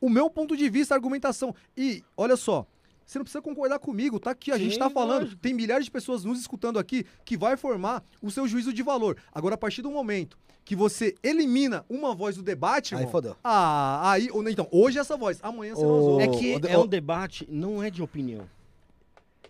o 0.00 0.08
meu 0.08 0.30
ponto 0.30 0.56
de 0.56 0.68
vista, 0.68 0.94
a 0.94 0.96
argumentação. 0.96 1.54
E, 1.76 2.04
olha 2.16 2.36
só, 2.36 2.64
você 3.06 3.18
não 3.18 3.24
precisa 3.24 3.42
concordar 3.42 3.78
comigo, 3.78 4.18
tá 4.18 4.30
aqui, 4.30 4.50
a 4.50 4.58
gente 4.58 4.72
Sim, 4.74 4.78
tá 4.78 4.88
falando, 4.90 5.22
lógico. 5.22 5.40
tem 5.40 5.52
milhares 5.54 5.84
de 5.84 5.90
pessoas 5.90 6.24
nos 6.24 6.38
escutando 6.40 6.78
aqui 6.78 7.04
que 7.24 7.36
vai 7.36 7.56
formar 7.56 8.02
o 8.22 8.30
seu 8.30 8.46
juízo 8.48 8.72
de 8.72 8.82
valor. 8.82 9.16
Agora, 9.32 9.54
a 9.54 9.58
partir 9.58 9.82
do 9.82 9.90
momento 9.90 10.38
que 10.64 10.74
você 10.74 11.14
elimina 11.22 11.84
uma 11.90 12.14
voz 12.14 12.36
do 12.36 12.42
debate, 12.42 12.94
Aí 12.94 13.00
irmão, 13.02 13.12
fodeu. 13.12 13.36
Ah, 13.44 14.10
aí, 14.12 14.30
ou- 14.30 14.48
então, 14.48 14.66
hoje 14.72 14.96
é 14.96 15.00
essa 15.02 15.16
voz, 15.16 15.38
amanhã 15.42 15.74
serão 15.74 15.98
as 15.98 16.04
Ô, 16.04 16.08
outras. 16.12 16.28
É 16.36 16.38
que 16.38 16.66
é 16.68 16.78
um 16.78 16.86
debate, 16.86 17.46
não 17.50 17.82
é 17.82 17.90
de 17.90 18.02
opinião. 18.02 18.48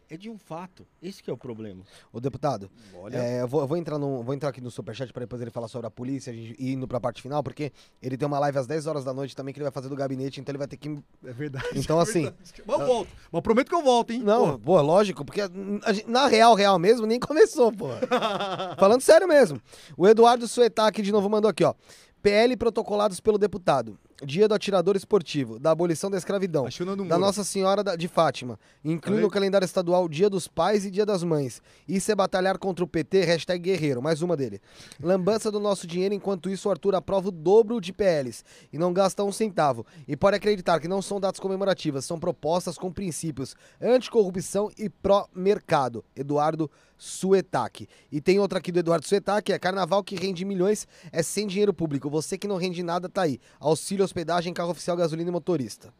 É 0.08 0.16
de 0.16 0.28
um 0.30 0.38
fato. 0.38 0.86
Esse 1.02 1.22
que 1.22 1.30
é 1.30 1.32
o 1.32 1.36
problema. 1.36 1.82
Ô, 2.12 2.20
deputado, 2.20 2.70
Olha, 2.96 3.16
é, 3.16 3.42
eu, 3.42 3.48
vou, 3.48 3.60
eu 3.62 3.66
vou 3.66 3.76
entrar 3.76 3.98
no, 3.98 4.22
vou 4.22 4.34
entrar 4.34 4.48
aqui 4.50 4.60
no 4.60 4.70
Superchat 4.70 5.12
para 5.12 5.20
depois 5.20 5.40
ele 5.40 5.50
falar 5.50 5.68
sobre 5.68 5.86
a 5.86 5.90
polícia 5.90 6.32
a 6.32 6.36
e 6.36 6.54
indo 6.72 6.86
pra 6.86 7.00
parte 7.00 7.20
final, 7.22 7.42
porque 7.42 7.72
ele 8.02 8.16
tem 8.16 8.26
uma 8.26 8.38
live 8.38 8.58
às 8.58 8.66
10 8.66 8.86
horas 8.86 9.04
da 9.04 9.12
noite 9.14 9.34
também 9.34 9.52
que 9.52 9.58
ele 9.58 9.64
vai 9.64 9.72
fazer 9.72 9.88
do 9.88 9.96
gabinete, 9.96 10.40
então 10.40 10.50
ele 10.52 10.58
vai 10.58 10.68
ter 10.68 10.76
que. 10.76 10.88
É 11.24 11.32
verdade. 11.32 11.66
Então, 11.74 11.98
é 12.00 12.02
assim. 12.02 12.22
verdade. 12.24 12.62
Mas 12.66 12.80
eu 12.80 12.86
volto. 12.86 13.08
Mas 13.32 13.42
prometo 13.42 13.68
que 13.68 13.74
eu 13.74 13.82
volto, 13.82 14.12
hein? 14.12 14.20
Não, 14.20 14.52
Pô, 14.52 14.58
pô, 14.58 14.80
lógico, 14.82 15.24
porque 15.24 15.40
a 15.40 15.92
gente- 15.92 16.08
na 16.08 16.26
real, 16.26 16.54
real 16.54 16.78
mesmo, 16.78 17.06
nem 17.06 17.18
começou, 17.18 17.72
pô. 17.72 17.86
Falando 18.78 19.00
sério 19.00 19.26
mesmo. 19.28 19.60
O 19.96 20.06
Eduardo 20.06 20.46
Suetac 20.48 21.00
de 21.02 21.12
novo 21.12 21.28
mandou 21.28 21.50
aqui, 21.50 21.64
ó. 21.64 21.74
PL 22.22 22.56
protocolados 22.56 23.20
pelo 23.20 23.36
deputado. 23.36 23.98
Dia 24.22 24.46
do 24.46 24.54
atirador 24.54 24.94
esportivo, 24.96 25.58
da 25.58 25.72
abolição 25.72 26.08
da 26.08 26.16
escravidão. 26.16 26.66
Da. 27.08 27.18
Nossa 27.18 27.42
Senhora 27.42 27.96
de 27.96 28.06
Fátima. 28.06 28.58
Inclui 28.84 29.20
no 29.20 29.28
calendário 29.28 29.64
estadual 29.64 30.08
Dia 30.08 30.30
dos 30.30 30.46
Pais 30.46 30.84
e 30.84 30.90
Dia 30.90 31.04
das 31.04 31.24
Mães. 31.24 31.60
Isso 31.88 32.12
é 32.12 32.14
batalhar 32.14 32.56
contra 32.58 32.84
o 32.84 32.88
PT, 32.88 33.24
hashtag 33.24 33.58
guerreiro. 33.58 34.00
Mais 34.00 34.22
uma 34.22 34.36
dele. 34.36 34.60
Lambança 35.02 35.50
do 35.50 35.58
nosso 35.58 35.86
dinheiro, 35.86 36.14
enquanto 36.14 36.48
isso 36.48 36.68
o 36.68 36.70
Arthur 36.70 36.94
aprova 36.94 37.28
o 37.28 37.32
dobro 37.32 37.80
de 37.80 37.92
PLs 37.92 38.44
e 38.72 38.78
não 38.78 38.92
gasta 38.92 39.24
um 39.24 39.32
centavo. 39.32 39.84
E 40.06 40.16
pode 40.16 40.36
acreditar 40.36 40.78
que 40.78 40.86
não 40.86 41.02
são 41.02 41.18
datas 41.18 41.40
comemorativas, 41.40 42.04
são 42.04 42.18
propostas 42.18 42.78
com 42.78 42.92
princípios 42.92 43.56
anticorrupção 43.80 44.70
e 44.78 44.88
pró-mercado. 44.88 46.04
Eduardo 46.14 46.70
Suetac. 46.96 47.88
E 48.10 48.20
tem 48.20 48.38
outra 48.38 48.58
aqui 48.58 48.70
do 48.72 48.78
Eduardo 48.78 49.06
Suetac, 49.06 49.52
é 49.52 49.58
carnaval 49.58 50.02
que 50.02 50.14
rende 50.16 50.44
milhões, 50.44 50.86
é 51.12 51.22
sem 51.22 51.46
dinheiro 51.46 51.72
público. 51.74 52.08
Você 52.10 52.38
que 52.38 52.48
não 52.48 52.56
rende 52.56 52.82
nada, 52.82 53.08
tá 53.08 53.22
aí. 53.22 53.40
Auxílio, 53.60 54.04
hospedagem, 54.04 54.52
carro 54.54 54.70
oficial, 54.70 54.96
gasolina 54.96 55.28
e 55.28 55.32
motorista. 55.32 55.92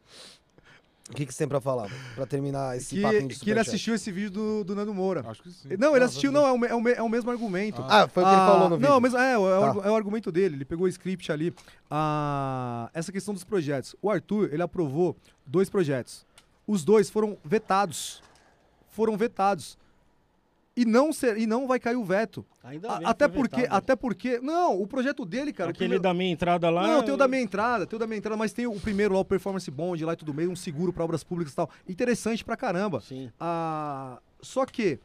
O 1.07 1.13
que, 1.13 1.23
que 1.23 1.31
você 1.31 1.37
tem 1.39 1.47
pra 1.47 1.61
falar? 1.61 1.87
Pra 2.15 2.25
terminar 2.25 2.75
esse 2.75 2.99
papinho 2.99 3.27
de 3.27 3.35
Que, 3.35 3.41
que 3.41 3.51
ele 3.51 3.59
assistiu 3.59 3.93
esse 3.93 4.11
vídeo 4.11 4.31
do, 4.31 4.63
do 4.63 4.73
Nando 4.75 4.91
Moura. 4.91 5.23
Acho 5.27 5.43
que 5.43 5.51
sim. 5.51 5.69
Não, 5.77 5.91
ele 5.91 5.99
Não, 5.99 6.05
assistiu, 6.07 6.31
não, 6.31 6.47
é 6.47 6.51
o, 6.51 6.65
é 6.65 6.73
o 6.75 6.87
é 6.95 7.01
o 7.03 7.09
mesmo 7.09 7.29
argumento. 7.29 7.79
Ah, 7.87 8.07
foi 8.07 8.23
o 8.23 8.25
que 8.25 8.31
ele 8.33 8.41
Ah, 8.41 8.47
falou 8.47 8.69
no 8.69 8.77
vídeo. 8.77 8.89
Não, 8.89 8.99
mas 8.99 9.13
é, 9.13 9.33
é, 9.33 9.35
Tá. 9.35 9.87
é 9.87 9.91
o 9.91 9.95
argumento 9.95 10.31
dele. 10.31 10.55
Ele 10.55 10.65
pegou 10.65 10.85
o 10.85 10.89
script 10.89 11.31
ali. 11.31 11.53
Ah, 11.91 12.89
essa 12.91 13.11
questão 13.11 13.35
dos 13.35 13.43
projetos. 13.43 13.95
O 14.01 14.09
Arthur, 14.09 14.49
ele 14.51 14.63
aprovou 14.63 15.15
dois 15.45 15.69
projetos. 15.69 16.25
Os 16.65 16.83
dois 16.83 17.07
foram 17.07 17.37
vetados. 17.45 18.23
Foram 18.89 19.15
vetados. 19.15 19.77
E 20.77 20.83
não, 20.83 21.13
ser, 21.13 21.37
e 21.37 21.47
não 21.47 21.67
vai 21.67 21.79
cair 21.79 21.95
o 21.95 22.03
veto. 22.03 22.45
ainda 22.61 22.97
bem 22.97 23.07
até 23.07 23.27
porque, 23.29 23.61
vetado. 23.61 23.77
até 23.77 23.95
porque. 23.95 24.39
Não, 24.41 24.81
o 24.81 24.85
projeto 24.85 25.25
dele, 25.25 25.53
cara. 25.53 25.69
Aquele 25.69 25.85
primeiro- 25.85 26.03
da 26.03 26.13
minha 26.13 26.31
entrada 26.31 26.69
lá. 26.69 26.85
Não, 26.85 27.01
tem 27.01 27.13
o 27.13 27.17
da 27.17 27.27
minha 27.29 27.41
entrada, 27.41 27.85
tem 27.87 27.95
o 27.95 27.99
da 27.99 28.05
minha 28.05 28.17
entrada, 28.17 28.35
mas 28.35 28.51
tem 28.51 28.67
o 28.67 28.77
primeiro 28.79 29.13
lá, 29.13 29.21
o 29.21 29.25
Performance 29.25 29.71
Bond 29.71 30.03
lá 30.03 30.11
e 30.13 30.15
tudo 30.17 30.33
meio, 30.33 30.51
um 30.51 30.55
seguro 30.55 30.91
para 30.91 31.03
obras 31.05 31.23
públicas 31.23 31.53
e 31.53 31.55
tal. 31.55 31.69
Interessante 31.87 32.43
pra 32.43 32.57
caramba. 32.57 32.99
Sim. 32.99 33.31
Ah, 33.39 34.19
só 34.41 34.65
que 34.65 34.99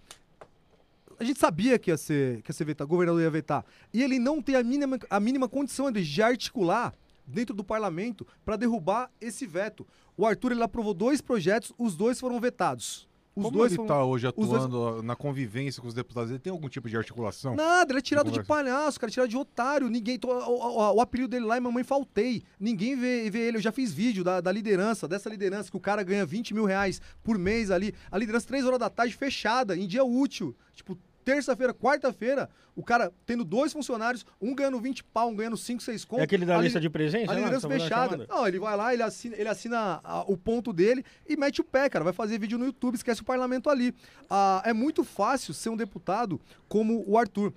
a 1.18 1.24
gente 1.24 1.38
sabia 1.38 1.78
que 1.78 1.90
ia 1.90 1.96
ser, 1.96 2.42
que 2.42 2.50
ia 2.50 2.54
ser 2.54 2.64
vetado, 2.64 2.86
o 2.86 2.90
governador 2.90 3.20
ia 3.22 3.30
vetar. 3.30 3.64
E 3.92 4.02
ele 4.02 4.18
não 4.18 4.42
tem 4.42 4.56
a 4.56 4.62
mínima, 4.64 4.98
a 5.08 5.20
mínima 5.20 5.48
condição 5.48 5.90
de, 5.92 6.02
de 6.04 6.22
articular 6.22 6.92
dentro 7.26 7.54
do 7.54 7.62
parlamento 7.62 8.26
para 8.44 8.56
derrubar 8.56 9.08
esse 9.20 9.46
veto. 9.46 9.86
O 10.16 10.26
Arthur 10.26 10.52
ele 10.52 10.62
aprovou 10.62 10.92
dois 10.94 11.20
projetos, 11.20 11.72
os 11.78 11.94
dois 11.94 12.18
foram 12.18 12.40
vetados. 12.40 13.08
Os 13.34 13.44
Como 13.44 13.56
dois 13.58 13.70
ele 13.72 13.76
foram... 13.76 13.88
tá 13.88 14.04
hoje 14.04 14.26
os 14.26 14.48
dois- 14.48 14.64
atuando 14.64 15.02
na 15.04 15.14
convivência 15.14 15.80
com 15.80 15.86
os 15.86 15.94
deputados? 15.94 16.30
Ele 16.30 16.38
tem 16.40 16.50
algum 16.50 16.68
tipo 16.68 16.88
de 16.88 16.96
articulação? 16.96 17.54
Nada, 17.54 17.92
ele 17.92 18.00
é 18.00 18.02
tirado 18.02 18.26
de 18.26 18.40
conversa. 18.40 18.48
palhaço, 18.48 18.98
cara, 18.98 19.10
é 19.10 19.12
tirado 19.12 19.28
de 19.28 19.36
otário. 19.36 19.88
Ninguém. 19.88 20.18
O, 20.24 20.28
o- 20.28 20.94
o 20.96 21.00
apelido 21.00 21.28
dele 21.28 21.46
lá 21.46 21.56
é 21.56 21.60
Mamãe 21.60 21.84
Faltei. 21.84 22.42
Ninguém 22.58 22.96
vê, 22.96 23.30
vê 23.30 23.38
ele. 23.46 23.58
Eu 23.58 23.62
já 23.62 23.70
fiz 23.70 23.92
vídeo 23.92 24.24
da, 24.24 24.40
da 24.40 24.50
liderança, 24.50 25.06
dessa 25.06 25.28
liderança, 25.30 25.70
que 25.70 25.76
o 25.76 25.80
cara 25.80 26.02
ganha 26.02 26.26
20 26.26 26.52
mil 26.54 26.64
reais 26.64 27.00
por 27.22 27.38
mês 27.38 27.70
ali. 27.70 27.94
A 28.10 28.18
liderança, 28.18 28.48
3 28.48 28.64
horas 28.64 28.78
da 28.80 28.90
tarde, 28.90 29.14
fechada, 29.16 29.76
em 29.76 29.86
dia 29.86 30.02
útil. 30.04 30.54
Tipo, 30.74 30.98
terça-feira, 31.34 31.72
quarta-feira, 31.72 32.48
o 32.74 32.82
cara 32.82 33.12
tendo 33.24 33.44
dois 33.44 33.72
funcionários, 33.72 34.26
um 34.40 34.54
ganhando 34.54 34.80
20 34.80 35.04
pau, 35.04 35.28
um 35.28 35.36
ganhando 35.36 35.56
5, 35.56 35.82
6 35.82 36.04
conto. 36.04 36.20
É 36.20 36.24
aquele 36.24 36.44
da 36.44 36.54
a 36.54 36.58
li- 36.58 36.64
lista 36.64 36.80
de 36.80 36.90
presença? 36.90 37.30
a 37.30 37.34
lá, 37.34 37.40
liderança 37.40 37.68
na 37.68 37.74
fechada. 37.74 38.26
Não, 38.28 38.46
ele 38.48 38.58
vai 38.58 38.76
lá, 38.76 38.92
ele 38.92 39.02
assina, 39.02 39.36
ele 39.36 39.48
assina 39.48 40.00
ah, 40.02 40.24
o 40.26 40.36
ponto 40.36 40.72
dele 40.72 41.04
e 41.28 41.36
mete 41.36 41.60
o 41.60 41.64
pé, 41.64 41.88
cara. 41.88 42.02
Vai 42.04 42.12
fazer 42.12 42.38
vídeo 42.38 42.58
no 42.58 42.64
YouTube, 42.64 42.96
esquece 42.96 43.20
o 43.22 43.24
parlamento 43.24 43.70
ali. 43.70 43.94
Ah, 44.28 44.60
é 44.64 44.72
muito 44.72 45.04
fácil 45.04 45.54
ser 45.54 45.68
um 45.68 45.76
deputado 45.76 46.40
como 46.68 47.04
o 47.06 47.16
Arthur. 47.16 47.52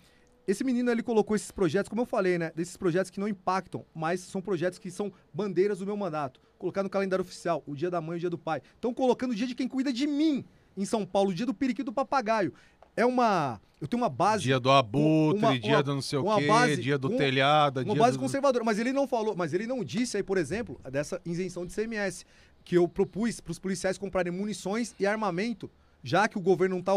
Esse 0.45 0.63
menino, 0.63 0.91
ele 0.91 1.01
colocou 1.01 1.35
esses 1.35 1.51
projetos, 1.51 1.89
como 1.89 2.01
eu 2.01 2.05
falei, 2.05 2.37
né? 2.37 2.51
Desses 2.53 2.75
projetos 2.75 3.09
que 3.09 3.19
não 3.19 3.27
impactam, 3.27 3.85
mas 3.95 4.19
são 4.19 4.41
projetos 4.41 4.77
que 4.77 4.91
são 4.91 5.11
bandeiras 5.33 5.79
do 5.79 5.85
meu 5.85 5.95
mandato. 5.95 6.41
Colocar 6.59 6.83
no 6.83 6.89
calendário 6.89 7.23
oficial, 7.23 7.63
o 7.65 7.75
dia 7.75 7.89
da 7.89 8.01
mãe 8.01 8.15
e 8.15 8.17
o 8.17 8.19
dia 8.19 8.29
do 8.29 8.37
pai. 8.37 8.61
Estão 8.75 8.93
colocando 8.93 9.31
o 9.31 9.35
dia 9.35 9.47
de 9.47 9.55
quem 9.55 9.67
cuida 9.69 9.91
de 9.91 10.05
mim 10.05 10.45
em 10.75 10.85
São 10.85 11.05
Paulo, 11.05 11.29
o 11.29 11.33
dia 11.33 11.45
do 11.45 11.53
periquito 11.53 11.91
do 11.91 11.93
papagaio. 11.93 12.53
É 12.95 13.05
uma... 13.05 13.59
Eu 13.81 13.87
tenho 13.87 14.01
uma 14.01 14.09
base... 14.09 14.43
Dia 14.43 14.59
do 14.59 14.71
abutre, 14.71 15.39
uma- 15.39 15.59
dia 15.59 15.75
uma- 15.75 15.83
do 15.83 15.95
não 15.95 16.01
sei 16.01 16.17
o 16.19 16.35
quê, 16.37 16.47
base- 16.47 16.77
dia 16.81 16.97
do 16.97 17.11
um- 17.11 17.17
telhado, 17.17 17.81
Uma 17.81 17.93
dia 17.93 18.01
base 18.01 18.17
do... 18.17 18.21
conservadora, 18.21 18.63
mas 18.63 18.79
ele 18.79 18.93
não 18.93 19.05
falou, 19.07 19.35
mas 19.35 19.53
ele 19.53 19.67
não 19.67 19.83
disse 19.83 20.15
aí, 20.17 20.23
por 20.23 20.37
exemplo, 20.37 20.79
dessa 20.89 21.19
isenção 21.25 21.65
de 21.65 21.73
CMS, 21.73 22.25
que 22.63 22.77
eu 22.77 22.87
propus 22.87 23.41
para 23.41 23.51
os 23.51 23.59
policiais 23.59 23.97
comprarem 23.97 24.31
munições 24.31 24.95
e 24.97 25.05
armamento, 25.05 25.69
já 26.01 26.29
que 26.29 26.37
o 26.37 26.41
governo 26.41 26.75
não 26.75 26.79
está 26.79 26.93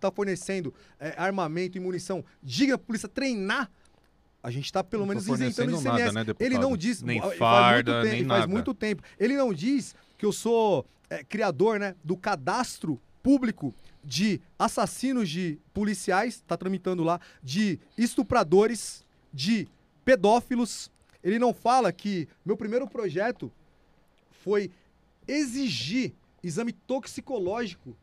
tá 0.00 0.10
fornecendo 0.10 0.74
é, 0.98 1.14
armamento 1.16 1.76
e 1.78 1.80
munição, 1.80 2.24
diga 2.42 2.76
para 2.76 2.84
a 2.84 2.86
polícia 2.86 3.08
treinar. 3.08 3.70
A 4.42 4.50
gente 4.50 4.64
está 4.66 4.82
pelo 4.84 5.02
Não 5.02 5.08
menos 5.10 5.26
isentando 5.26 5.70
de 5.70 5.82
CMS. 5.82 5.84
nada, 5.84 6.12
né, 6.12 6.24
deputado? 6.24 6.46
ele 6.46 6.58
não 6.58 6.76
diz, 6.76 7.00
Nem 7.00 7.20
faz 7.20 7.38
farda, 7.38 7.92
muito 7.92 8.02
tempo, 8.04 8.16
nem 8.16 8.26
faz 8.26 8.40
nada. 8.40 8.52
muito 8.52 8.74
tempo. 8.74 9.02
Ele 9.20 9.36
não 9.36 9.54
diz 9.54 9.94
que 10.18 10.26
eu 10.26 10.32
sou 10.32 10.84
é, 11.08 11.22
criador, 11.24 11.78
né, 11.78 11.94
do 12.02 12.16
cadastro 12.16 13.00
público 13.22 13.72
de 14.04 14.40
assassinos 14.58 15.28
de 15.28 15.58
policiais, 15.72 16.42
tá 16.46 16.56
tramitando 16.56 17.02
lá, 17.02 17.20
de 17.42 17.78
estupradores, 17.96 19.04
de 19.32 19.66
pedófilos. 20.04 20.90
Ele 21.22 21.38
não 21.38 21.54
fala 21.54 21.92
que 21.92 22.28
meu 22.44 22.56
primeiro 22.56 22.86
projeto 22.86 23.50
foi 24.42 24.70
exigir 25.26 26.12
exame 26.42 26.72
toxicológico 26.72 27.96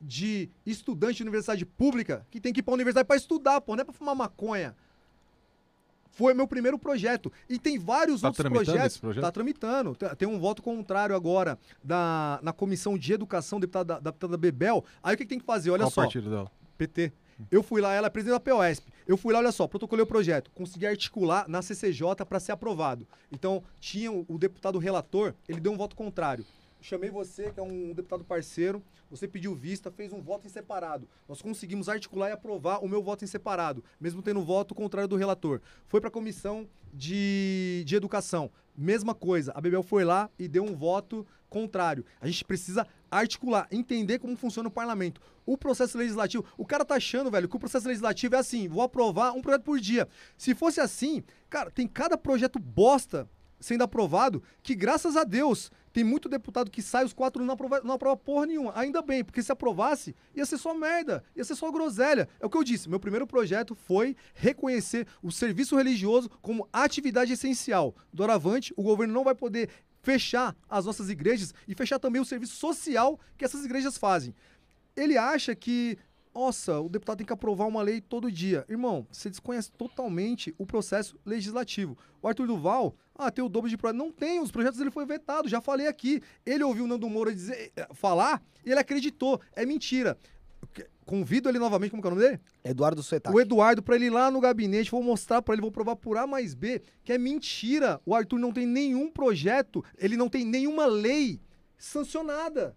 de 0.00 0.50
estudante 0.66 1.16
de 1.16 1.22
universidade 1.22 1.64
pública 1.64 2.26
que 2.30 2.40
tem 2.40 2.52
que 2.52 2.60
ir 2.60 2.62
pra 2.62 2.74
universidade 2.74 3.06
pra 3.06 3.16
estudar, 3.16 3.60
pô, 3.60 3.74
não 3.74 3.82
é 3.82 3.84
pra 3.84 3.94
fumar 3.94 4.14
maconha. 4.14 4.76
Foi 6.12 6.34
meu 6.34 6.46
primeiro 6.46 6.78
projeto. 6.78 7.32
E 7.48 7.58
tem 7.58 7.78
vários 7.78 8.20
Tá 8.20 8.28
outros 8.28 8.46
projetos. 8.48 8.98
projeto? 8.98 9.22
Tá 9.24 9.32
tramitando. 9.32 9.96
Tem- 10.16 10.28
um 10.28 10.38
voto 10.38 10.62
contrário 10.62 11.16
agora 11.16 11.58
da, 11.82 12.38
na 12.42 12.52
comissão 12.52 12.96
de 12.98 13.12
educação, 13.14 13.58
deputada, 13.58 13.94
da 13.94 14.10
deputada 14.10 14.36
Bebel. 14.36 14.84
Aí 15.02 15.14
o 15.14 15.16
que, 15.16 15.24
que 15.24 15.28
tem 15.30 15.38
que 15.38 15.44
fazer? 15.44 15.70
Olha 15.70 15.84
Qual 15.84 15.90
só. 15.90 16.02
partido 16.02 16.28
dela? 16.30 16.50
PT. 16.76 17.12
Eu 17.50 17.62
fui 17.62 17.80
lá, 17.80 17.92
ela 17.94 18.06
é 18.06 18.10
presidente 18.10 18.34
da 18.34 18.40
POSP. 18.40 18.92
Eu 19.06 19.16
fui 19.16 19.32
lá, 19.32 19.40
olha 19.40 19.50
só, 19.50 19.66
protocolei 19.66 20.02
o 20.04 20.06
projeto, 20.06 20.50
consegui 20.54 20.86
articular 20.86 21.48
na 21.48 21.60
CCJ 21.62 22.24
para 22.28 22.38
ser 22.38 22.52
aprovado. 22.52 23.08
Então, 23.32 23.62
tinha 23.80 24.12
o 24.12 24.38
deputado 24.38 24.78
relator, 24.78 25.34
ele 25.48 25.60
deu 25.60 25.72
um 25.72 25.76
voto 25.76 25.96
contrário. 25.96 26.44
Chamei 26.82 27.10
você, 27.10 27.50
que 27.52 27.60
é 27.60 27.62
um 27.62 27.92
deputado 27.92 28.24
parceiro, 28.24 28.82
você 29.08 29.28
pediu 29.28 29.54
vista, 29.54 29.90
fez 29.90 30.12
um 30.12 30.20
voto 30.20 30.46
em 30.46 30.50
separado. 30.50 31.08
Nós 31.28 31.40
conseguimos 31.40 31.88
articular 31.88 32.30
e 32.30 32.32
aprovar 32.32 32.84
o 32.84 32.88
meu 32.88 33.00
voto 33.00 33.24
em 33.24 33.28
separado, 33.28 33.84
mesmo 34.00 34.20
tendo 34.20 34.42
voto 34.42 34.74
contrário 34.74 35.08
do 35.08 35.16
relator. 35.16 35.60
Foi 35.86 36.00
para 36.00 36.08
a 36.08 36.12
comissão 36.12 36.68
de, 36.92 37.84
de 37.86 37.94
educação, 37.94 38.50
mesma 38.76 39.14
coisa. 39.14 39.52
A 39.54 39.60
Bebel 39.60 39.82
foi 39.82 40.04
lá 40.04 40.28
e 40.36 40.48
deu 40.48 40.64
um 40.64 40.74
voto 40.74 41.24
contrário. 41.48 42.04
A 42.20 42.26
gente 42.26 42.44
precisa 42.44 42.86
articular, 43.08 43.68
entender 43.70 44.18
como 44.18 44.36
funciona 44.36 44.68
o 44.68 44.72
parlamento. 44.72 45.20
O 45.46 45.56
processo 45.56 45.96
legislativo, 45.96 46.44
o 46.56 46.66
cara 46.66 46.84
tá 46.84 46.96
achando, 46.96 47.30
velho, 47.30 47.48
que 47.48 47.56
o 47.56 47.60
processo 47.60 47.86
legislativo 47.86 48.34
é 48.34 48.38
assim, 48.38 48.66
vou 48.66 48.82
aprovar 48.82 49.32
um 49.32 49.42
projeto 49.42 49.62
por 49.62 49.78
dia. 49.78 50.08
Se 50.36 50.54
fosse 50.54 50.80
assim, 50.80 51.22
cara, 51.48 51.70
tem 51.70 51.86
cada 51.86 52.18
projeto 52.18 52.58
bosta 52.58 53.28
sendo 53.60 53.84
aprovado 53.84 54.42
que, 54.62 54.74
graças 54.74 55.16
a 55.16 55.24
Deus, 55.24 55.70
tem 55.92 56.02
muito 56.02 56.28
deputado 56.28 56.70
que 56.70 56.80
sai 56.80 57.04
os 57.04 57.12
quatro 57.12 57.44
não 57.44 57.54
aprova, 57.54 57.80
não 57.82 57.94
aprova 57.94 58.16
porra 58.16 58.46
nenhuma. 58.46 58.72
Ainda 58.74 59.02
bem, 59.02 59.22
porque 59.22 59.42
se 59.42 59.52
aprovasse, 59.52 60.14
ia 60.34 60.46
ser 60.46 60.58
só 60.58 60.74
merda, 60.74 61.22
ia 61.36 61.44
ser 61.44 61.54
só 61.54 61.70
groselha. 61.70 62.28
É 62.40 62.46
o 62.46 62.50
que 62.50 62.56
eu 62.56 62.64
disse, 62.64 62.88
meu 62.88 62.98
primeiro 62.98 63.26
projeto 63.26 63.74
foi 63.74 64.16
reconhecer 64.34 65.06
o 65.22 65.30
serviço 65.30 65.76
religioso 65.76 66.30
como 66.40 66.68
atividade 66.72 67.32
essencial. 67.32 67.94
Doravante, 68.12 68.72
o 68.76 68.82
governo 68.82 69.12
não 69.12 69.24
vai 69.24 69.34
poder 69.34 69.68
fechar 70.02 70.56
as 70.68 70.84
nossas 70.84 71.08
igrejas 71.08 71.54
e 71.66 71.74
fechar 71.74 71.98
também 71.98 72.20
o 72.20 72.24
serviço 72.24 72.56
social 72.56 73.18
que 73.36 73.44
essas 73.44 73.64
igrejas 73.64 73.96
fazem. 73.96 74.34
Ele 74.96 75.16
acha 75.16 75.54
que, 75.54 75.96
nossa, 76.34 76.80
o 76.80 76.88
deputado 76.88 77.18
tem 77.18 77.26
que 77.26 77.32
aprovar 77.32 77.66
uma 77.66 77.82
lei 77.82 78.00
todo 78.00 78.30
dia. 78.30 78.64
Irmão, 78.68 79.06
você 79.10 79.28
desconhece 79.28 79.70
totalmente 79.72 80.54
o 80.58 80.66
processo 80.66 81.18
legislativo. 81.26 81.96
O 82.22 82.28
Arthur 82.28 82.46
Duval, 82.46 82.94
ah, 83.14 83.30
tem 83.30 83.44
o 83.44 83.48
dobro 83.48 83.68
de 83.68 83.76
projetos. 83.76 84.04
Não 84.04 84.10
tem, 84.10 84.40
os 84.40 84.50
projetos 84.50 84.78
dele 84.78 84.90
foi 84.90 85.04
vetado, 85.04 85.48
já 85.48 85.60
falei 85.60 85.86
aqui. 85.86 86.22
Ele 86.44 86.64
ouviu 86.64 86.84
o 86.84 86.86
Nando 86.86 87.08
Moura 87.08 87.34
dizer, 87.34 87.72
eh, 87.76 87.88
falar 87.92 88.42
e 88.64 88.70
ele 88.70 88.80
acreditou. 88.80 89.40
É 89.54 89.66
mentira. 89.66 90.16
Convido 91.04 91.48
ele 91.48 91.58
novamente, 91.58 91.90
como 91.90 92.02
é 92.02 92.06
o 92.06 92.10
nome 92.10 92.22
dele? 92.22 92.40
Eduardo 92.64 93.02
Suetac. 93.02 93.34
o 93.34 93.40
Eduardo 93.40 93.82
pra 93.82 93.96
ele 93.96 94.06
ir 94.06 94.10
lá 94.10 94.30
no 94.30 94.40
gabinete, 94.40 94.90
vou 94.90 95.02
mostrar 95.02 95.42
pra 95.42 95.54
ele, 95.54 95.60
vou 95.60 95.72
provar 95.72 95.96
por 95.96 96.16
A 96.16 96.26
mais 96.26 96.54
B, 96.54 96.80
que 97.02 97.12
é 97.12 97.18
mentira. 97.18 98.00
O 98.06 98.14
Arthur 98.14 98.38
não 98.38 98.52
tem 98.52 98.66
nenhum 98.66 99.10
projeto, 99.10 99.84
ele 99.98 100.16
não 100.16 100.28
tem 100.28 100.44
nenhuma 100.44 100.86
lei 100.86 101.40
sancionada. 101.76 102.76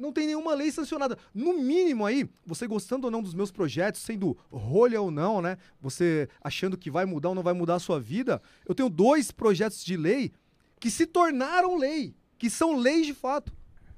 Não 0.00 0.12
tem 0.12 0.26
nenhuma 0.26 0.54
lei 0.54 0.72
sancionada. 0.72 1.18
No 1.34 1.52
mínimo 1.52 2.06
aí, 2.06 2.28
você 2.46 2.66
gostando 2.66 3.06
ou 3.06 3.10
não 3.10 3.22
dos 3.22 3.34
meus 3.34 3.50
projetos, 3.50 4.00
sendo 4.00 4.36
rolha 4.50 5.00
ou 5.00 5.10
não, 5.10 5.42
né? 5.42 5.58
Você 5.80 6.28
achando 6.42 6.78
que 6.78 6.90
vai 6.90 7.04
mudar 7.04 7.28
ou 7.28 7.34
não 7.34 7.42
vai 7.42 7.52
mudar 7.52 7.74
a 7.74 7.80
sua 7.80 8.00
vida, 8.00 8.40
eu 8.66 8.74
tenho 8.74 8.88
dois 8.88 9.30
projetos 9.30 9.84
de 9.84 9.96
lei 9.96 10.32
que 10.80 10.90
se 10.90 11.06
tornaram 11.06 11.76
lei, 11.76 12.14
que 12.38 12.48
são 12.48 12.76
leis 12.76 13.06
de 13.06 13.12
fato. 13.12 13.52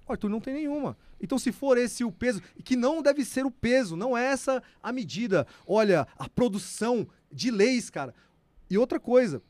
Arthur 0.08 0.28
não 0.28 0.40
tem 0.40 0.54
nenhuma. 0.54 0.96
Então, 1.20 1.38
se 1.38 1.52
for 1.52 1.78
esse 1.78 2.02
o 2.02 2.10
peso, 2.10 2.42
que 2.64 2.74
não 2.74 3.00
deve 3.00 3.24
ser 3.24 3.46
o 3.46 3.50
peso, 3.50 3.94
não 3.94 4.18
é 4.18 4.24
essa 4.24 4.60
a 4.82 4.92
medida. 4.92 5.46
Olha, 5.64 6.06
a 6.18 6.28
produção 6.28 7.06
de 7.30 7.50
leis, 7.50 7.88
cara. 7.88 8.12
E 8.68 8.76
outra 8.76 8.98
coisa, 8.98 9.40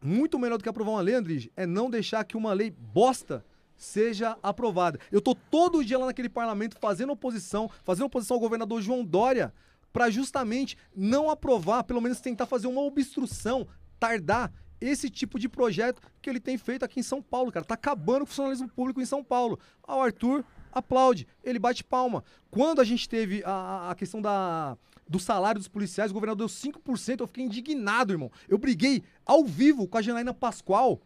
muito 0.00 0.38
melhor 0.38 0.58
do 0.58 0.62
que 0.62 0.68
aprovar 0.68 0.92
uma 0.92 1.00
lei, 1.00 1.16
Andrige, 1.16 1.50
é 1.56 1.66
não 1.66 1.90
deixar 1.90 2.24
que 2.24 2.36
uma 2.36 2.52
lei 2.52 2.70
bosta 2.70 3.44
seja 3.82 4.36
aprovada. 4.42 4.98
Eu 5.10 5.20
tô 5.20 5.34
todo 5.34 5.84
dia 5.84 5.98
lá 5.98 6.06
naquele 6.06 6.28
parlamento 6.28 6.76
fazendo 6.78 7.12
oposição, 7.12 7.70
fazendo 7.82 8.06
oposição 8.06 8.36
ao 8.36 8.40
governador 8.40 8.80
João 8.80 9.04
Dória, 9.04 9.52
para 9.92 10.08
justamente 10.08 10.76
não 10.94 11.28
aprovar, 11.28 11.84
pelo 11.84 12.00
menos 12.00 12.20
tentar 12.20 12.46
fazer 12.46 12.66
uma 12.66 12.80
obstrução, 12.80 13.66
tardar 13.98 14.52
esse 14.80 15.10
tipo 15.10 15.38
de 15.38 15.48
projeto 15.48 16.00
que 16.20 16.30
ele 16.30 16.40
tem 16.40 16.56
feito 16.56 16.84
aqui 16.84 17.00
em 17.00 17.02
São 17.02 17.20
Paulo, 17.20 17.52
cara. 17.52 17.64
Tá 17.64 17.74
acabando 17.74 18.20
com 18.20 18.24
o 18.24 18.26
funcionalismo 18.26 18.68
público 18.68 19.00
em 19.00 19.06
São 19.06 19.22
Paulo. 19.22 19.58
Ah, 19.86 19.96
o 19.96 20.00
Arthur 20.00 20.44
aplaude, 20.72 21.26
ele 21.44 21.58
bate 21.58 21.84
palma. 21.84 22.24
Quando 22.50 22.80
a 22.80 22.84
gente 22.84 23.08
teve 23.08 23.42
a, 23.44 23.90
a 23.90 23.94
questão 23.94 24.22
da, 24.22 24.76
do 25.08 25.18
salário 25.18 25.60
dos 25.60 25.68
policiais, 25.68 26.10
o 26.10 26.14
governador 26.14 26.48
deu 26.48 26.72
5%, 26.72 27.20
eu 27.20 27.26
fiquei 27.26 27.44
indignado, 27.44 28.12
irmão. 28.12 28.30
Eu 28.48 28.58
briguei 28.58 29.02
ao 29.26 29.44
vivo 29.44 29.86
com 29.86 29.98
a 29.98 30.02
Janaína 30.02 30.32
Pascoal 30.32 31.00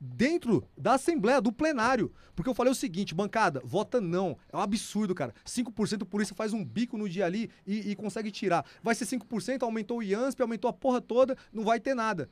dentro 0.00 0.64
da 0.76 0.94
Assembleia, 0.94 1.40
do 1.40 1.52
plenário. 1.52 2.12
Porque 2.34 2.48
eu 2.48 2.54
falei 2.54 2.70
o 2.72 2.74
seguinte, 2.76 3.14
bancada, 3.14 3.60
vota 3.64 4.00
não. 4.00 4.36
É 4.52 4.56
um 4.56 4.60
absurdo, 4.60 5.14
cara. 5.14 5.34
5% 5.44 6.04
por 6.04 6.20
isso 6.22 6.34
faz 6.34 6.52
um 6.52 6.64
bico 6.64 6.96
no 6.96 7.08
dia 7.08 7.26
ali 7.26 7.50
e, 7.66 7.90
e 7.90 7.96
consegue 7.96 8.30
tirar. 8.30 8.64
Vai 8.82 8.94
ser 8.94 9.06
5%, 9.06 9.62
aumentou 9.62 9.98
o 9.98 10.02
IANSP, 10.02 10.40
aumentou 10.42 10.68
a 10.70 10.72
porra 10.72 11.00
toda, 11.00 11.36
não 11.52 11.64
vai 11.64 11.80
ter 11.80 11.94
nada. 11.94 12.28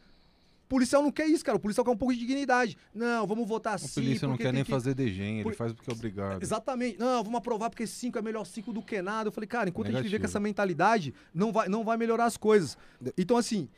O 0.64 0.68
policial 0.68 1.00
não 1.00 1.12
quer 1.12 1.26
isso, 1.28 1.44
cara. 1.44 1.56
O 1.56 1.60
policial 1.60 1.84
quer 1.84 1.92
um 1.92 1.96
pouco 1.96 2.12
de 2.12 2.18
dignidade. 2.18 2.76
Não, 2.92 3.24
vamos 3.24 3.46
votar 3.48 3.74
O 3.74 3.76
assim. 3.76 4.00
polícia 4.00 4.26
não 4.26 4.34
porque 4.34 4.44
quer 4.44 4.52
nem 4.52 4.64
que- 4.64 4.70
fazer 4.70 4.94
degem, 4.94 5.36
ele 5.36 5.42
Por- 5.44 5.54
faz 5.54 5.72
porque 5.72 5.88
é 5.90 5.94
obrigado. 5.94 6.42
Exatamente. 6.42 6.98
Não, 6.98 7.22
vamos 7.22 7.38
aprovar 7.38 7.70
porque 7.70 7.86
5 7.86 8.18
é 8.18 8.22
melhor 8.22 8.44
5 8.44 8.72
do 8.72 8.82
que 8.82 9.00
nada. 9.00 9.28
Eu 9.28 9.32
falei, 9.32 9.46
cara, 9.46 9.68
enquanto 9.68 9.86
a 9.88 9.90
gente 9.92 9.98
viver 10.02 10.16
com 10.18 10.22
Negativo. 10.22 10.30
essa 10.32 10.40
mentalidade, 10.40 11.14
não 11.32 11.52
vai, 11.52 11.68
não 11.68 11.84
vai 11.84 11.96
melhorar 11.96 12.24
as 12.24 12.36
coisas. 12.36 12.76
Então, 13.16 13.36
assim, 13.36 13.68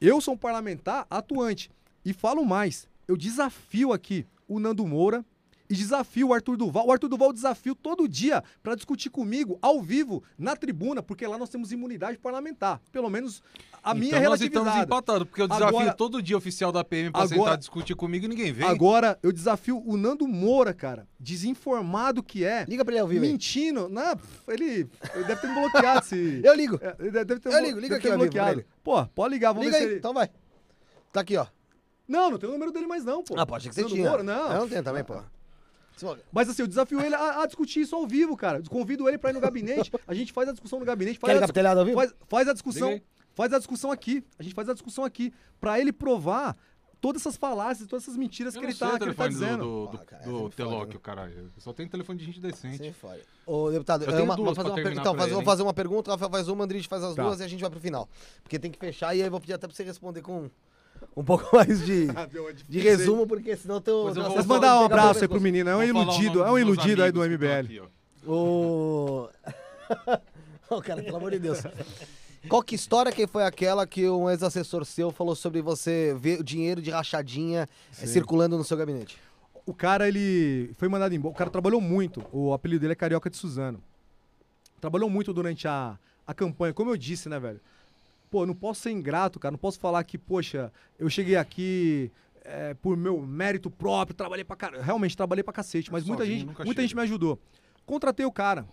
eu 0.00 0.20
sou 0.22 0.32
um 0.34 0.38
parlamentar 0.38 1.06
atuante. 1.10 1.70
E 2.02 2.14
falo 2.14 2.42
mais, 2.46 2.88
eu 3.08 3.16
desafio 3.16 3.92
aqui 3.92 4.26
o 4.46 4.60
Nando 4.60 4.86
Moura 4.86 5.24
e 5.70 5.74
desafio 5.74 6.28
o 6.28 6.32
Arthur 6.34 6.56
Duval. 6.56 6.86
O 6.86 6.92
Arthur 6.92 7.08
Duval 7.08 7.28
eu 7.28 7.32
desafio 7.34 7.74
todo 7.74 8.08
dia 8.08 8.42
para 8.62 8.74
discutir 8.74 9.10
comigo, 9.10 9.58
ao 9.60 9.82
vivo, 9.82 10.22
na 10.38 10.56
tribuna, 10.56 11.02
porque 11.02 11.26
lá 11.26 11.36
nós 11.36 11.50
temos 11.50 11.72
imunidade 11.72 12.16
parlamentar. 12.18 12.80
Pelo 12.90 13.10
menos 13.10 13.42
a 13.82 13.92
minha 13.94 14.14
é 14.14 14.18
então 14.18 14.30
nós 14.30 14.40
estamos 14.40 14.54
relativizada. 14.66 14.84
empatados, 14.86 15.28
porque 15.28 15.42
eu 15.42 15.48
desafio 15.48 15.68
Agora- 15.68 15.92
todo 15.94 16.22
dia 16.22 16.38
oficial 16.38 16.72
da 16.72 16.82
PM 16.82 17.10
pra 17.10 17.22
Agora- 17.22 17.36
sentar 17.38 17.56
discutir 17.58 17.94
comigo 17.94 18.24
e 18.24 18.28
ninguém 18.28 18.50
vem. 18.50 18.66
Agora, 18.66 19.18
eu 19.22 19.30
desafio 19.30 19.82
o 19.86 19.98
Nando 19.98 20.26
Moura, 20.26 20.72
cara, 20.72 21.06
desinformado 21.20 22.22
que 22.22 22.44
é, 22.44 22.64
Liga 22.66 22.82
pra 22.82 22.94
ele 22.94 23.00
ao 23.02 23.08
vivo 23.08 23.24
aí. 23.24 23.30
mentindo. 23.30 23.90
Não, 23.90 24.16
pff, 24.16 24.42
ele, 24.48 24.64
ele 25.14 25.24
deve 25.24 25.36
ter 25.40 25.48
me 25.48 25.54
bloqueado. 25.54 26.06
Se... 26.06 26.40
Eu 26.44 26.54
ligo. 26.54 26.78
É, 26.82 27.10
deve 27.24 27.40
ter 27.40 27.52
Eu 27.52 27.62
ligo, 27.62 27.78
liga 27.78 27.96
aqui 27.96 28.06
ao 28.06 28.12
vivo 28.18 28.24
bloqueado. 28.24 28.64
Pô, 28.82 29.04
pode 29.06 29.34
ligar, 29.34 29.52
vamos 29.52 29.66
Liga 29.66 29.76
ver 29.76 29.82
aí, 29.82 29.86
se 29.86 29.92
ele... 29.92 29.98
então 29.98 30.14
vai. 30.14 30.30
Tá 31.12 31.20
aqui, 31.20 31.36
ó. 31.36 31.46
Não, 32.08 32.30
não 32.30 32.38
tem 32.38 32.48
o 32.48 32.52
número 32.52 32.72
dele 32.72 32.86
mais 32.86 33.04
não, 33.04 33.22
pô. 33.22 33.34
Ah, 33.38 33.44
pode 33.46 33.64
ser 33.64 33.68
que 33.68 33.74
você 33.74 33.82
Nando 33.82 33.94
tinha. 33.94 34.08
Moura, 34.08 34.22
não. 34.22 34.52
Eu 34.52 34.60
não 34.60 34.68
tenho 34.68 34.82
também, 34.82 35.04
pô. 35.04 35.20
Mas 36.32 36.48
assim, 36.48 36.62
eu 36.62 36.68
desafio 36.68 37.00
ele 37.00 37.14
a, 37.14 37.42
a 37.42 37.46
discutir 37.46 37.80
isso 37.80 37.94
ao 37.96 38.06
vivo, 38.06 38.36
cara. 38.36 38.62
Convido 38.70 39.08
ele 39.08 39.18
pra 39.18 39.30
ir 39.30 39.32
no 39.32 39.40
gabinete. 39.40 39.90
A 40.06 40.14
gente 40.14 40.32
faz 40.32 40.48
a 40.48 40.52
discussão 40.52 40.78
no 40.78 40.84
gabinete. 40.84 41.18
Faz, 41.18 41.28
Quer 41.28 41.32
a, 41.32 41.34
ligar 41.34 41.46
pro 41.48 41.54
telhado 41.54 41.78
ao 41.80 41.84
vivo? 41.84 41.96
faz, 41.98 42.14
faz 42.28 42.48
a 42.48 42.52
discussão. 42.52 43.00
Faz 43.34 43.52
a 43.52 43.58
discussão 43.58 43.90
aqui. 43.90 44.24
A 44.38 44.42
gente 44.44 44.54
faz 44.54 44.68
a 44.68 44.72
discussão 44.72 45.04
aqui. 45.04 45.32
Pra 45.60 45.78
ele 45.80 45.92
provar 45.92 46.56
todas 47.00 47.22
essas 47.22 47.36
falácias, 47.36 47.88
todas 47.88 48.04
essas 48.04 48.16
mentiras 48.16 48.54
Eu 48.54 48.60
que 48.60 48.66
ele 48.68 48.74
tá, 48.74 48.86
que 48.98 49.04
ele 49.04 49.14
tá 49.14 49.24
telefone 49.24 49.28
dizendo. 49.28 49.64
do, 49.64 49.86
do, 49.88 49.96
Ah, 49.96 50.04
cara, 50.04 50.22
do, 50.24 50.36
é 50.38 50.42
do 50.42 50.50
Telóquio, 50.50 50.94
né? 50.94 51.00
caralho. 51.02 51.52
Eu 51.56 51.60
só 51.60 51.72
tenho 51.72 51.88
telefone 51.88 52.18
de 52.18 52.24
gente 52.26 52.40
decente. 52.40 52.78
Sem 52.78 52.92
falha. 52.92 53.22
Ô, 53.44 53.68
deputado, 53.70 54.04
Eu 54.04 54.08
é 54.10 54.12
tenho 54.12 54.24
uma- 54.24 54.36
duas 54.36 54.56
vamos 54.56 54.56
fazer 54.56 54.68
uma 54.70 54.74
per- 54.90 54.92
Então, 55.00 55.14
pra 55.14 55.22
faz- 55.24 55.36
ele, 55.36 55.44
fazer 55.44 55.62
uma 55.64 55.74
pergunta, 55.74 56.10
Rafael 56.12 56.30
faz 56.30 56.48
uma, 56.48 56.64
Andrés 56.64 56.86
faz 56.86 57.02
as 57.02 57.14
Tá. 57.16 57.22
duas 57.24 57.40
e 57.40 57.42
a 57.44 57.48
gente 57.48 57.60
vai 57.60 57.70
pro 57.70 57.80
final. 57.80 58.08
Porque 58.42 58.56
tem 58.58 58.70
que 58.70 58.78
fechar 58.78 59.14
e 59.16 59.20
aí 59.20 59.26
eu 59.26 59.30
vou 59.32 59.40
pedir 59.40 59.54
até 59.54 59.66
pra 59.66 59.74
você 59.76 59.82
responder 59.84 60.22
com 60.22 60.48
um 61.16 61.24
pouco 61.24 61.48
mais 61.56 61.84
de, 61.84 62.08
de 62.68 62.80
resumo, 62.80 63.26
porque 63.26 63.56
senão 63.56 63.80
teu. 63.80 64.04
Mas 64.04 64.16
vou 64.16 64.56
mandar 64.56 64.80
um 64.80 64.84
abraço 64.84 65.20
aí 65.22 65.28
pro 65.28 65.40
menino. 65.40 65.68
É 65.70 65.76
um 65.76 65.82
iludido, 65.82 66.42
é 66.44 66.50
um 66.50 66.58
iludido 66.58 67.02
aí 67.02 67.12
do 67.12 67.20
MBL. 67.20 67.84
O. 68.26 69.28
Ô, 70.70 70.82
cara, 70.82 71.02
pelo 71.02 71.16
amor 71.16 71.30
de 71.30 71.38
Deus. 71.38 71.62
Qual 72.48 72.62
que 72.62 72.74
história 72.74 73.10
que 73.10 73.26
foi 73.26 73.42
aquela 73.44 73.86
que 73.86 74.08
um 74.08 74.30
ex-assessor 74.30 74.84
seu 74.84 75.10
falou 75.10 75.34
sobre 75.34 75.60
você 75.60 76.14
ver 76.18 76.40
o 76.40 76.44
dinheiro 76.44 76.80
de 76.80 76.90
rachadinha 76.90 77.68
eh, 78.00 78.06
circulando 78.06 78.56
no 78.56 78.64
seu 78.64 78.76
gabinete? 78.76 79.18
O 79.66 79.74
cara, 79.74 80.06
ele 80.06 80.72
foi 80.78 80.88
mandado 80.88 81.14
embora. 81.14 81.34
O 81.34 81.36
cara 81.36 81.50
trabalhou 81.50 81.80
muito. 81.80 82.24
O 82.32 82.52
apelido 82.52 82.82
dele 82.82 82.92
é 82.92 82.96
Carioca 82.96 83.28
de 83.28 83.36
Suzano. 83.36 83.82
Trabalhou 84.80 85.10
muito 85.10 85.32
durante 85.32 85.66
a, 85.66 85.98
a 86.26 86.32
campanha. 86.32 86.72
Como 86.72 86.90
eu 86.90 86.96
disse, 86.96 87.28
né, 87.28 87.38
velho? 87.38 87.60
Pô, 88.30 88.42
eu 88.42 88.46
não 88.46 88.54
posso 88.54 88.82
ser 88.82 88.90
ingrato, 88.90 89.38
cara. 89.38 89.52
Não 89.52 89.58
posso 89.58 89.78
falar 89.78 90.04
que, 90.04 90.18
poxa, 90.18 90.72
eu 90.98 91.08
cheguei 91.08 91.36
aqui 91.36 92.10
é, 92.44 92.74
por 92.74 92.96
meu 92.96 93.20
mérito 93.20 93.70
próprio, 93.70 94.14
trabalhei 94.14 94.44
pra 94.44 94.56
caramba. 94.56 94.82
Realmente, 94.82 95.16
trabalhei 95.16 95.42
pra 95.42 95.52
cacete. 95.52 95.90
Mas 95.90 96.04
muita 96.04 96.24
Sozinho 96.24 96.40
gente, 96.40 96.46
muita 96.48 96.64
chega. 96.64 96.82
gente 96.82 96.96
me 96.96 97.02
ajudou. 97.02 97.38
Contratei 97.86 98.26
o 98.26 98.32
cara. 98.32 98.66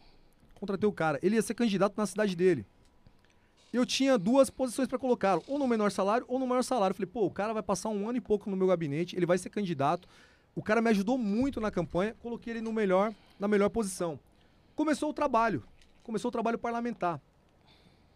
Contratei 0.55 0.87
o 0.87 0.91
cara. 0.91 1.19
Ele 1.21 1.35
ia 1.35 1.41
ser 1.41 1.53
candidato 1.53 1.93
na 1.97 2.05
cidade 2.05 2.35
dele. 2.35 2.65
Eu 3.71 3.85
tinha 3.85 4.17
duas 4.17 4.49
posições 4.49 4.87
pra 4.87 4.97
colocá-lo, 4.97 5.43
ou 5.47 5.59
no 5.59 5.67
menor 5.67 5.91
salário 5.91 6.25
ou 6.29 6.39
no 6.39 6.47
maior 6.47 6.63
salário. 6.63 6.93
Eu 6.93 6.95
falei, 6.95 7.11
pô, 7.11 7.25
o 7.25 7.31
cara 7.31 7.53
vai 7.53 7.61
passar 7.61 7.89
um 7.89 8.07
ano 8.07 8.17
e 8.17 8.21
pouco 8.21 8.49
no 8.49 8.55
meu 8.55 8.67
gabinete, 8.67 9.17
ele 9.17 9.25
vai 9.25 9.37
ser 9.37 9.49
candidato. 9.49 10.07
O 10.55 10.63
cara 10.63 10.81
me 10.81 10.89
ajudou 10.89 11.17
muito 11.17 11.59
na 11.59 11.69
campanha, 11.69 12.15
coloquei 12.21 12.53
ele 12.53 12.61
no 12.61 12.71
melhor, 12.71 13.13
na 13.37 13.49
melhor 13.49 13.69
posição. 13.69 14.17
Começou 14.77 15.09
o 15.09 15.13
trabalho, 15.13 15.61
começou 16.03 16.29
o 16.29 16.31
trabalho 16.31 16.57
parlamentar. 16.57 17.19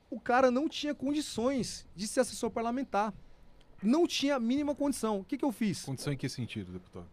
O 0.10 0.20
cara 0.20 0.50
não 0.50 0.68
tinha 0.68 0.94
condições 0.96 1.86
de 1.96 2.08
ser 2.08 2.22
assessor 2.22 2.50
parlamentar. 2.50 3.14
Não 3.82 4.08
tinha 4.08 4.36
a 4.36 4.40
mínima 4.40 4.74
condição. 4.76 5.20
O 5.20 5.24
que, 5.24 5.38
que 5.38 5.46
eu 5.46 5.52
fiz? 5.52 5.84
Condição 5.84 6.12
em 6.12 6.18
que 6.18 6.28
sentido, 6.28 6.72
deputado? 6.72 7.06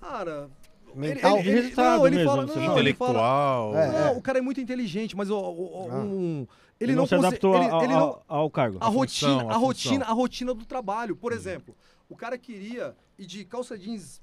Cara. 0.00 0.50
Mental? 0.94 1.38
Ele, 1.38 1.40
ele, 1.40 1.48
ele, 1.50 1.60
Resultado 1.62 1.98
não, 1.98 2.06
ele 2.06 2.16
mesmo, 2.16 2.30
fala. 2.30 2.46
você 2.46 2.54
Não, 2.54 2.60
ele 2.60 2.66
fala, 2.66 2.80
Intelectual. 2.80 3.76
É, 3.76 4.04
não, 4.06 4.16
o 4.18 4.22
cara 4.22 4.38
é 4.38 4.42
muito 4.42 4.60
inteligente, 4.60 5.16
mas 5.16 5.30
o, 5.30 5.36
o- 5.38 5.86
o- 5.86 5.90
Ah. 5.90 5.94
um- 6.00 6.46
Ele, 6.80 6.92
ele 6.92 6.92
não, 6.94 7.02
não 7.02 7.06
se 7.06 7.14
adaptou 7.14 7.54
ele- 7.54 7.70
ao, 7.70 7.84
ele 7.84 7.92
não- 7.92 8.00
ao- 8.00 8.24
ao 8.26 8.50
cargo. 8.50 8.78
a, 8.80 8.86
A 8.86 8.88
rotina, 8.88 9.30
função, 9.32 9.50
a, 9.50 9.54
a 9.54 9.56
rotina, 9.56 9.94
função. 10.00 10.10
a 10.12 10.14
rotina 10.16 10.54
do 10.54 10.66
trabalho. 10.66 11.14
Por 11.14 11.32
exemplo, 11.32 11.76
o 12.08 12.16
cara 12.16 12.36
queria 12.36 12.96
ir 13.18 13.26
de 13.26 13.44
calça 13.44 13.78
jeans 13.78 14.20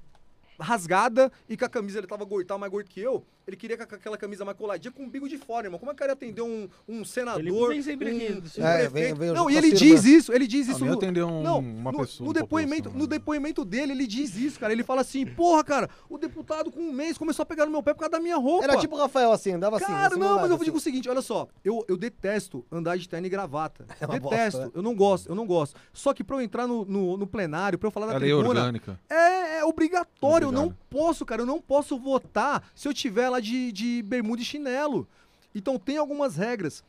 rasgada 0.60 1.32
e 1.48 1.56
com 1.56 1.64
a 1.64 1.68
camisa 1.68 1.98
ele 1.98 2.06
tava 2.06 2.24
gordo, 2.24 2.46
tava 2.46 2.58
mais 2.58 2.70
gordo 2.70 2.88
que 2.90 3.00
eu. 3.00 3.24
Ele 3.48 3.56
queria 3.56 3.78
com 3.78 3.82
aquela 3.94 4.18
camisa 4.18 4.44
mais 4.44 4.58
coladinha 4.58 4.92
com 4.92 5.04
o 5.04 5.08
bico 5.08 5.26
de 5.26 5.38
fora, 5.38 5.66
irmão. 5.68 5.78
Como 5.78 5.90
é 5.90 5.94
que 5.94 6.04
ia 6.04 6.12
atender 6.12 6.42
um, 6.42 6.68
um 6.86 7.02
senador? 7.02 7.40
Ele 7.40 7.50
vem 7.68 7.82
sempre 7.82 8.10
aqui, 8.10 8.42
um, 8.60 8.62
É, 8.62 8.88
vem- 8.90 9.14
vem 9.14 9.32
não, 9.32 9.48
e 9.48 9.56
ele 9.56 9.72
diz 9.72 10.04
isso, 10.04 10.34
ele 10.34 10.46
diz 10.46 10.68
Ah, 10.68 10.72
isso 10.72 10.84
no, 10.84 10.92
atender 10.92 11.24
um- 11.24 11.42
não, 11.42 11.60
uma 11.60 11.90
no, 11.90 12.00
pessoa 12.00 12.26
no 12.26 12.34
da 12.34 12.40
depoimento, 12.42 12.90
no 12.90 13.00
né? 13.00 13.06
depoimento 13.06 13.64
dele, 13.64 13.92
ele 13.92 14.06
diz 14.06 14.36
isso, 14.36 14.60
cara. 14.60 14.70
Ele 14.70 14.84
fala 14.84 15.00
assim: 15.00 15.24
"Porra, 15.24 15.64
cara, 15.64 15.88
o 16.10 16.18
deputado 16.18 16.70
com 16.70 16.78
um 16.78 16.92
mês 16.92 17.16
começou 17.16 17.42
a 17.42 17.46
pegar 17.46 17.64
no 17.64 17.70
meu 17.72 17.82
pé 17.82 17.94
por 17.94 18.00
causa 18.00 18.12
da 18.12 18.20
minha 18.20 18.36
roupa". 18.36 18.64
Era 18.64 18.76
tipo 18.76 18.94
o 18.94 18.98
Rafael 18.98 19.32
assim, 19.32 19.52
andava 19.52 19.76
assim. 19.76 19.86
Cara, 19.86 20.08
assim, 20.08 20.18
não, 20.20 20.36
mas 20.36 20.50
eu 20.50 20.56
assim. 20.56 20.64
digo 20.66 20.76
o 20.76 20.80
seguinte, 20.80 21.08
olha 21.08 21.22
só, 21.22 21.48
eu, 21.64 21.82
eu 21.88 21.96
detesto 21.96 22.66
andar 22.70 22.98
de 22.98 23.08
terno 23.08 23.26
e 23.26 23.30
gravata. 23.30 23.86
É 23.98 24.04
uma 24.04 24.20
detesto, 24.20 24.58
bosta, 24.58 24.66
né? 24.66 24.72
eu 24.74 24.82
não 24.82 24.94
gosto, 24.94 25.28
eu 25.30 25.34
não 25.34 25.46
gosto. 25.46 25.74
Só 25.94 26.12
que 26.12 26.22
pra 26.22 26.36
eu 26.36 26.42
entrar 26.42 26.66
no, 26.66 26.84
no, 26.84 27.16
no 27.16 27.26
plenário, 27.26 27.78
pra 27.78 27.86
eu 27.86 27.90
falar 27.90 28.08
na 28.08 28.14
A 28.14 28.18
lei 28.18 28.28
tribuna, 28.30 28.48
orgânica. 28.60 29.00
é, 29.08 29.58
é 29.60 29.64
obrigatório, 29.64 30.46
eu 30.48 30.52
não 30.52 30.64
Obrigado. 30.66 30.86
posso, 30.90 31.24
cara, 31.24 31.40
eu 31.42 31.46
não 31.46 31.60
posso 31.60 31.98
votar 31.98 32.62
se 32.74 32.86
eu 32.86 32.92
tiver 32.92 33.28
lá 33.30 33.37
de, 33.40 33.72
de 33.72 34.02
bermuda 34.02 34.42
e 34.42 34.44
chinelo. 34.44 35.08
Então 35.54 35.78
tem 35.78 35.96
algumas 35.96 36.36
regras. 36.36 36.84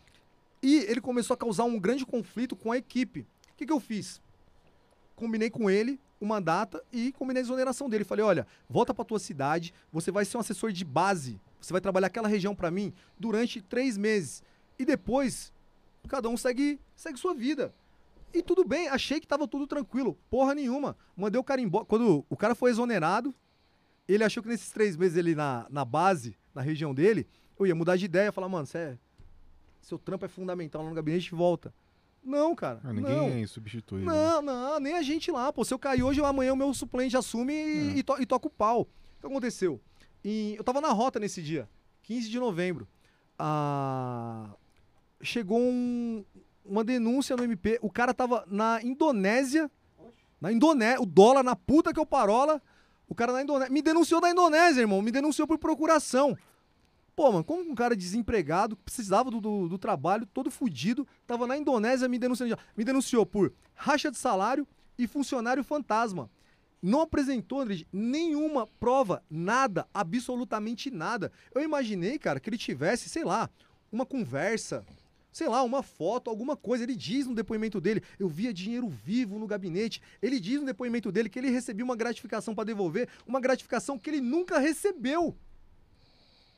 E 0.61 0.77
ele 0.87 1.01
começou 1.01 1.33
a 1.33 1.37
causar 1.37 1.63
um 1.63 1.79
grande 1.79 2.05
conflito 2.05 2.55
com 2.55 2.71
a 2.71 2.77
equipe. 2.77 3.21
O 3.21 3.25
que, 3.57 3.65
que 3.65 3.71
eu 3.71 3.79
fiz? 3.79 4.21
Combinei 5.15 5.49
com 5.49 5.69
ele 5.69 5.99
uma 6.19 6.41
data 6.41 6.83
e 6.91 7.11
combinei 7.13 7.41
a 7.41 7.45
exoneração 7.45 7.89
dele. 7.89 8.03
Falei, 8.03 8.23
olha, 8.25 8.47
volta 8.69 8.93
pra 8.93 9.05
tua 9.05 9.19
cidade, 9.19 9.73
você 9.91 10.11
vai 10.11 10.25
ser 10.25 10.37
um 10.37 10.41
assessor 10.41 10.71
de 10.71 10.83
base, 10.83 11.39
você 11.59 11.71
vai 11.71 11.81
trabalhar 11.81 12.07
aquela 12.07 12.27
região 12.27 12.53
pra 12.53 12.69
mim 12.69 12.93
durante 13.17 13.61
três 13.61 13.97
meses. 13.97 14.43
E 14.77 14.85
depois, 14.85 15.51
cada 16.07 16.29
um 16.29 16.37
segue, 16.37 16.79
segue 16.95 17.19
sua 17.19 17.33
vida. 17.33 17.73
E 18.33 18.41
tudo 18.43 18.63
bem, 18.63 18.87
achei 18.87 19.19
que 19.19 19.27
tava 19.27 19.47
tudo 19.47 19.65
tranquilo. 19.65 20.17
Porra 20.29 20.53
nenhuma. 20.53 20.95
Mandei 21.15 21.39
o 21.39 21.43
cara 21.43 21.59
embora. 21.59 21.85
Quando 21.85 22.25
o 22.29 22.37
cara 22.37 22.53
foi 22.53 22.69
exonerado, 22.69 23.33
ele 24.07 24.23
achou 24.23 24.43
que 24.43 24.49
nesses 24.49 24.71
três 24.71 24.95
meses 24.95 25.17
ele 25.17 25.35
na, 25.35 25.65
na 25.69 25.83
base, 25.83 26.37
na 26.53 26.61
região 26.61 26.93
dele, 26.93 27.27
eu 27.59 27.65
ia 27.67 27.75
mudar 27.75 27.95
de 27.95 28.05
ideia, 28.05 28.31
falar, 28.31 28.49
mano, 28.49 28.65
cê 28.65 28.77
é, 28.77 28.97
seu 29.81 29.97
trampo 29.97 30.25
é 30.25 30.27
fundamental 30.27 30.81
lá 30.83 30.89
no 30.89 30.95
gabinete 30.95 31.27
e 31.27 31.35
volta. 31.35 31.73
Não, 32.23 32.53
cara. 32.53 32.81
Ah, 32.83 32.91
não. 32.91 33.27
ninguém 33.27 33.47
substitui. 33.47 33.99
né? 33.99 34.05
Não, 34.05 34.41
não, 34.41 34.79
nem 34.79 34.93
a 34.95 35.01
gente 35.01 35.31
lá, 35.31 35.53
pô. 35.53 35.63
Se 35.63 35.73
eu 35.73 35.79
cair 35.79 36.03
hoje, 36.03 36.21
amanhã 36.21 36.51
o 36.53 36.57
meu 36.57 36.73
suplente 36.73 37.15
assume 37.15 37.53
e, 37.53 37.99
e, 37.99 38.03
to- 38.03 38.21
e 38.21 38.25
toca 38.25 38.47
o 38.47 38.51
pau. 38.51 38.81
O 38.81 38.87
que 39.21 39.25
aconteceu? 39.27 39.79
E 40.23 40.53
eu 40.57 40.63
tava 40.63 40.81
na 40.81 40.89
rota 40.89 41.17
nesse 41.19 41.41
dia, 41.41 41.69
15 42.03 42.29
de 42.29 42.37
novembro. 42.37 42.85
Ah, 43.37 44.49
chegou 45.21 45.59
um- 45.59 46.25
uma 46.65 46.83
denúncia 46.83 47.35
no 47.37 47.43
MP. 47.43 47.79
O 47.81 47.89
cara 47.89 48.13
tava 48.13 48.43
na 48.47 48.81
Indonésia. 48.83 49.71
Na 50.41 50.51
Indonésia. 50.51 51.01
O 51.01 51.05
dólar 51.05 51.41
na 51.41 51.55
puta 51.55 51.93
que 51.93 51.99
eu 51.99 52.05
parola. 52.05 52.61
O 53.09 53.15
cara 53.15 53.33
na 53.33 53.41
Indonésia. 53.41 53.73
Me 53.73 53.81
denunciou 53.81 54.21
da 54.21 54.29
Indonésia, 54.29 54.81
irmão. 54.81 55.01
Me 55.01 55.11
denunciou 55.11 55.47
por 55.47 55.57
procuração. 55.57 56.37
Pô, 57.15 57.31
mano, 57.31 57.43
como 57.43 57.69
um 57.69 57.75
cara 57.75 57.95
desempregado, 57.95 58.77
precisava 58.77 59.29
do, 59.29 59.41
do, 59.41 59.67
do 59.67 59.77
trabalho, 59.77 60.25
todo 60.27 60.49
fudido, 60.49 61.05
tava 61.27 61.45
na 61.45 61.57
Indonésia 61.57 62.07
me 62.07 62.17
denunciando. 62.17 62.57
Me 62.77 62.85
denunciou 62.85 63.25
por 63.25 63.51
racha 63.73 64.09
de 64.09 64.17
salário 64.17 64.65
e 64.97 65.05
funcionário 65.07 65.63
fantasma. 65.63 66.29
Não 66.81 67.01
apresentou, 67.01 67.59
André, 67.59 67.83
nenhuma 67.91 68.65
prova, 68.79 69.21
nada, 69.29 69.85
absolutamente 69.93 70.89
nada. 70.89 71.29
Eu 71.53 71.61
imaginei, 71.61 72.17
cara, 72.17 72.39
que 72.39 72.49
ele 72.49 72.57
tivesse, 72.57 73.09
sei 73.09 73.25
lá, 73.25 73.49
uma 73.91 74.05
conversa, 74.05 74.85
sei 75.31 75.47
lá, 75.47 75.63
uma 75.63 75.83
foto, 75.83 76.29
alguma 76.29 76.55
coisa. 76.55 76.83
Ele 76.83 76.95
diz 76.95 77.27
no 77.27 77.35
depoimento 77.35 77.79
dele, 77.79 78.01
eu 78.17 78.27
via 78.27 78.53
dinheiro 78.53 78.87
vivo 78.87 79.39
no 79.39 79.47
gabinete. 79.47 80.01
Ele 80.21 80.39
diz 80.39 80.59
no 80.59 80.65
depoimento 80.65 81.11
dele 81.11 81.29
que 81.29 81.39
ele 81.39 81.49
recebia 81.49 81.85
uma 81.85 81.95
gratificação 81.95 82.55
para 82.55 82.65
devolver, 82.65 83.07
uma 83.27 83.39
gratificação 83.39 83.97
que 83.97 84.09
ele 84.09 84.21
nunca 84.21 84.59
recebeu. 84.59 85.35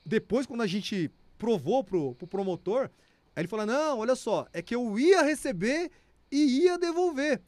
Depois, 0.05 0.45
quando 0.45 0.61
a 0.61 0.67
gente 0.67 1.11
provou 1.37 1.83
pro, 1.83 2.15
pro 2.15 2.27
promotor, 2.27 2.89
aí 3.35 3.41
ele 3.41 3.47
falou: 3.47 3.65
não, 3.65 3.99
olha 3.99 4.15
só, 4.15 4.47
é 4.53 4.61
que 4.61 4.75
eu 4.75 4.97
ia 4.97 5.21
receber 5.21 5.91
e 6.31 6.63
ia 6.63 6.77
devolver. 6.77 7.41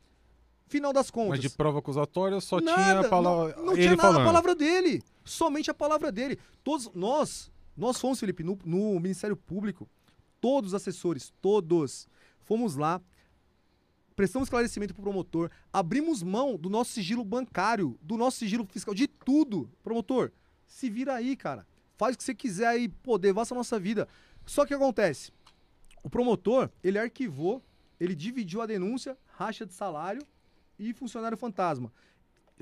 Final 0.68 0.92
das 0.94 1.12
contas. 1.12 1.30
Mas 1.30 1.40
de 1.40 1.50
prova 1.50 1.80
acusatória 1.80 2.40
só 2.42 2.60
Nada, 2.60 2.84
tinha 2.84 3.00
a 3.02 3.10
palavra. 3.10 3.56
Não, 3.56 3.66
não 3.66 3.74
ele 3.74 3.82
tinha 3.84 3.96
nada 3.96 4.02
falando. 4.02 4.22
a 4.22 4.26
palavra 4.26 4.56
dele. 4.56 5.04
Somente 5.24 5.70
a 5.70 5.74
palavra 5.74 6.12
dele. 6.12 6.40
Todos 6.64 6.90
nós, 6.96 7.52
nós 7.78 8.00
fomos, 8.00 8.20
Felipe, 8.20 8.44
no, 8.44 8.58
no 8.66 9.00
Ministério 9.00 9.36
Público, 9.36 9.88
todos 10.44 10.72
os 10.72 10.74
assessores, 10.74 11.32
todos, 11.42 12.06
fomos 12.42 12.76
lá, 12.76 13.02
prestamos 14.14 14.48
esclarecimento 14.48 14.94
pro 14.94 15.02
promotor, 15.02 15.50
abrimos 15.72 16.22
mão 16.22 16.58
do 16.58 16.70
nosso 16.70 16.92
sigilo 16.92 17.24
bancário, 17.24 17.98
do 18.02 18.18
nosso 18.18 18.40
sigilo 18.40 18.66
fiscal, 18.66 18.94
de 18.94 19.08
tudo. 19.08 19.72
Promotor, 19.82 20.34
se 20.68 20.90
vira 20.90 21.14
aí, 21.14 21.38
cara. 21.38 21.66
Faz 21.96 22.14
o 22.14 22.18
que 22.18 22.26
você 22.26 22.36
quiser 22.36 22.68
aí, 22.68 22.90
pô, 22.90 23.18
devassa 23.18 23.54
a 23.54 23.58
nossa 23.58 23.80
vida. 23.80 24.06
Só 24.46 24.66
que 24.66 24.74
acontece, 24.74 25.32
o 26.04 26.10
promotor, 26.10 26.70
ele 26.84 27.00
arquivou, 27.00 27.64
ele 27.98 28.14
dividiu 28.14 28.62
a 28.62 28.66
denúncia, 28.66 29.18
racha 29.38 29.66
de 29.66 29.74
salário 29.74 30.28
e 30.78 30.92
funcionário 30.92 31.38
fantasma. 31.38 31.90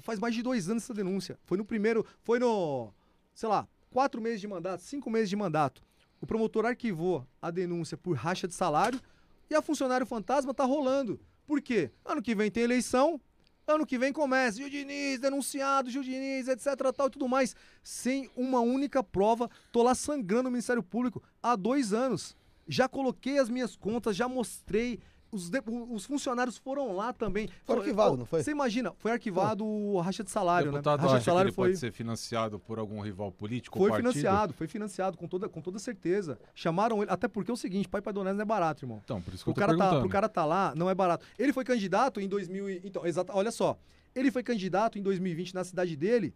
Faz 0.04 0.20
mais 0.20 0.36
de 0.36 0.44
dois 0.44 0.70
anos 0.70 0.84
essa 0.84 0.94
denúncia. 0.94 1.40
Foi 1.46 1.58
no 1.58 1.66
primeiro, 1.66 2.06
foi 2.22 2.38
no, 2.38 2.94
sei 3.34 3.50
lá, 3.50 3.68
quatro 3.90 4.22
meses 4.22 4.40
de 4.40 4.48
mandato, 4.48 4.84
cinco 4.84 5.10
meses 5.10 5.32
de 5.32 5.36
mandato. 5.36 5.82
O 6.22 6.28
promotor 6.28 6.66
arquivou 6.68 7.28
a 7.42 7.50
denúncia 7.50 7.98
por 7.98 8.16
racha 8.16 8.48
de 8.48 8.54
salário 8.54 9.02
e 9.50 9.56
a 9.56 9.62
funcionário 9.62 10.06
fantasma 10.06 10.54
tá 10.54 10.64
rolando. 10.64 11.20
Por 11.48 11.60
quê? 11.62 11.92
Ano 12.06 12.22
que 12.22 12.36
vem 12.36 12.52
tem 12.52 12.64
eleição, 12.64 13.20
ano 13.68 13.86
que 13.86 13.98
vem 13.98 14.14
começa, 14.14 14.58
Gil 14.58 14.70
Diniz, 14.70 15.20
denunciado, 15.20 15.90
Gil 15.90 16.04
Diniz, 16.04 16.48
etc, 16.48 16.76
tal 16.96 17.08
e 17.08 17.10
tudo 17.10 17.28
mais. 17.28 17.56
Sem 17.84 18.30
uma 18.36 18.60
única 18.60 19.04
prova, 19.04 19.50
tô 19.72 19.82
lá 19.82 19.96
sangrando 19.96 20.44
no 20.44 20.52
Ministério 20.52 20.84
Público 20.84 21.22
há 21.42 21.56
dois 21.56 21.92
anos. 21.92 22.38
Já 22.68 22.88
coloquei 22.88 23.40
as 23.40 23.50
minhas 23.50 23.76
contas, 23.76 24.16
já 24.16 24.28
mostrei. 24.28 25.00
Os, 25.32 25.50
de- 25.50 25.62
os 25.90 26.06
funcionários 26.06 26.58
foram 26.58 26.94
lá 26.96 27.14
também. 27.14 27.48
Foi 27.66 27.78
arquivado, 27.78 28.18
não 28.18 28.26
foi? 28.26 28.44
Você 28.44 28.52
imagina, 28.52 28.92
foi 28.98 29.12
arquivado 29.12 29.66
o 29.66 30.00
racha 30.02 30.24
de 30.24 30.30
salário, 30.30 30.68
O 30.70 30.72
né? 30.72 30.78
deputado 30.80 31.00
Racha 31.00 31.12
acha 31.14 31.20
de 31.20 31.26
salário 31.26 31.48
que 31.48 31.52
ele 31.52 31.56
foi, 31.56 31.70
pode 31.70 31.80
ser 31.80 31.92
financiado 31.92 32.60
por 32.60 32.78
algum 32.78 33.00
rival 33.00 33.32
político 33.32 33.80
foi 33.80 33.92
financiado, 33.96 34.54
foi 34.54 34.68
financiado 34.68 35.18
com 35.18 35.28
toda, 35.28 35.48
com 35.48 35.62
toda 35.62 35.80
certeza. 35.80 36.38
Chamaram 36.54 37.02
ele, 37.02 37.10
até 37.12 37.28
porque 37.28 37.50
é 37.50 37.54
o 37.54 37.58
seguinte, 37.58 37.88
pai 37.88 38.02
para 38.02 38.12
não 38.12 38.28
é 38.28 38.46
barato, 38.46 38.84
irmão. 38.84 39.00
Então, 39.04 39.22
por 39.22 39.34
isso 39.34 39.44
que 39.44 39.50
eu 39.50 39.52
O 39.52 39.56
tô 39.56 39.60
cara, 39.62 39.78
tá, 39.78 40.00
pro 40.00 40.10
cara 40.10 40.28
tá 40.28 40.44
lá, 40.46 40.74
não 40.76 40.90
é 40.90 40.94
barato. 40.96 41.26
Ele 41.40 41.54
foi 41.54 41.64
candidato 41.64 42.20
em 42.20 42.28
2000 42.28 42.70
e- 42.70 42.82
Então, 42.84 43.06
exato, 43.06 43.32
olha 43.34 43.52
só. 43.52 43.78
Ele 44.14 44.30
foi 44.32 44.44
candidato 44.44 45.00
em 45.00 45.02
2020 45.02 45.54
na 45.56 45.64
cidade 45.64 45.96
dele, 45.96 46.36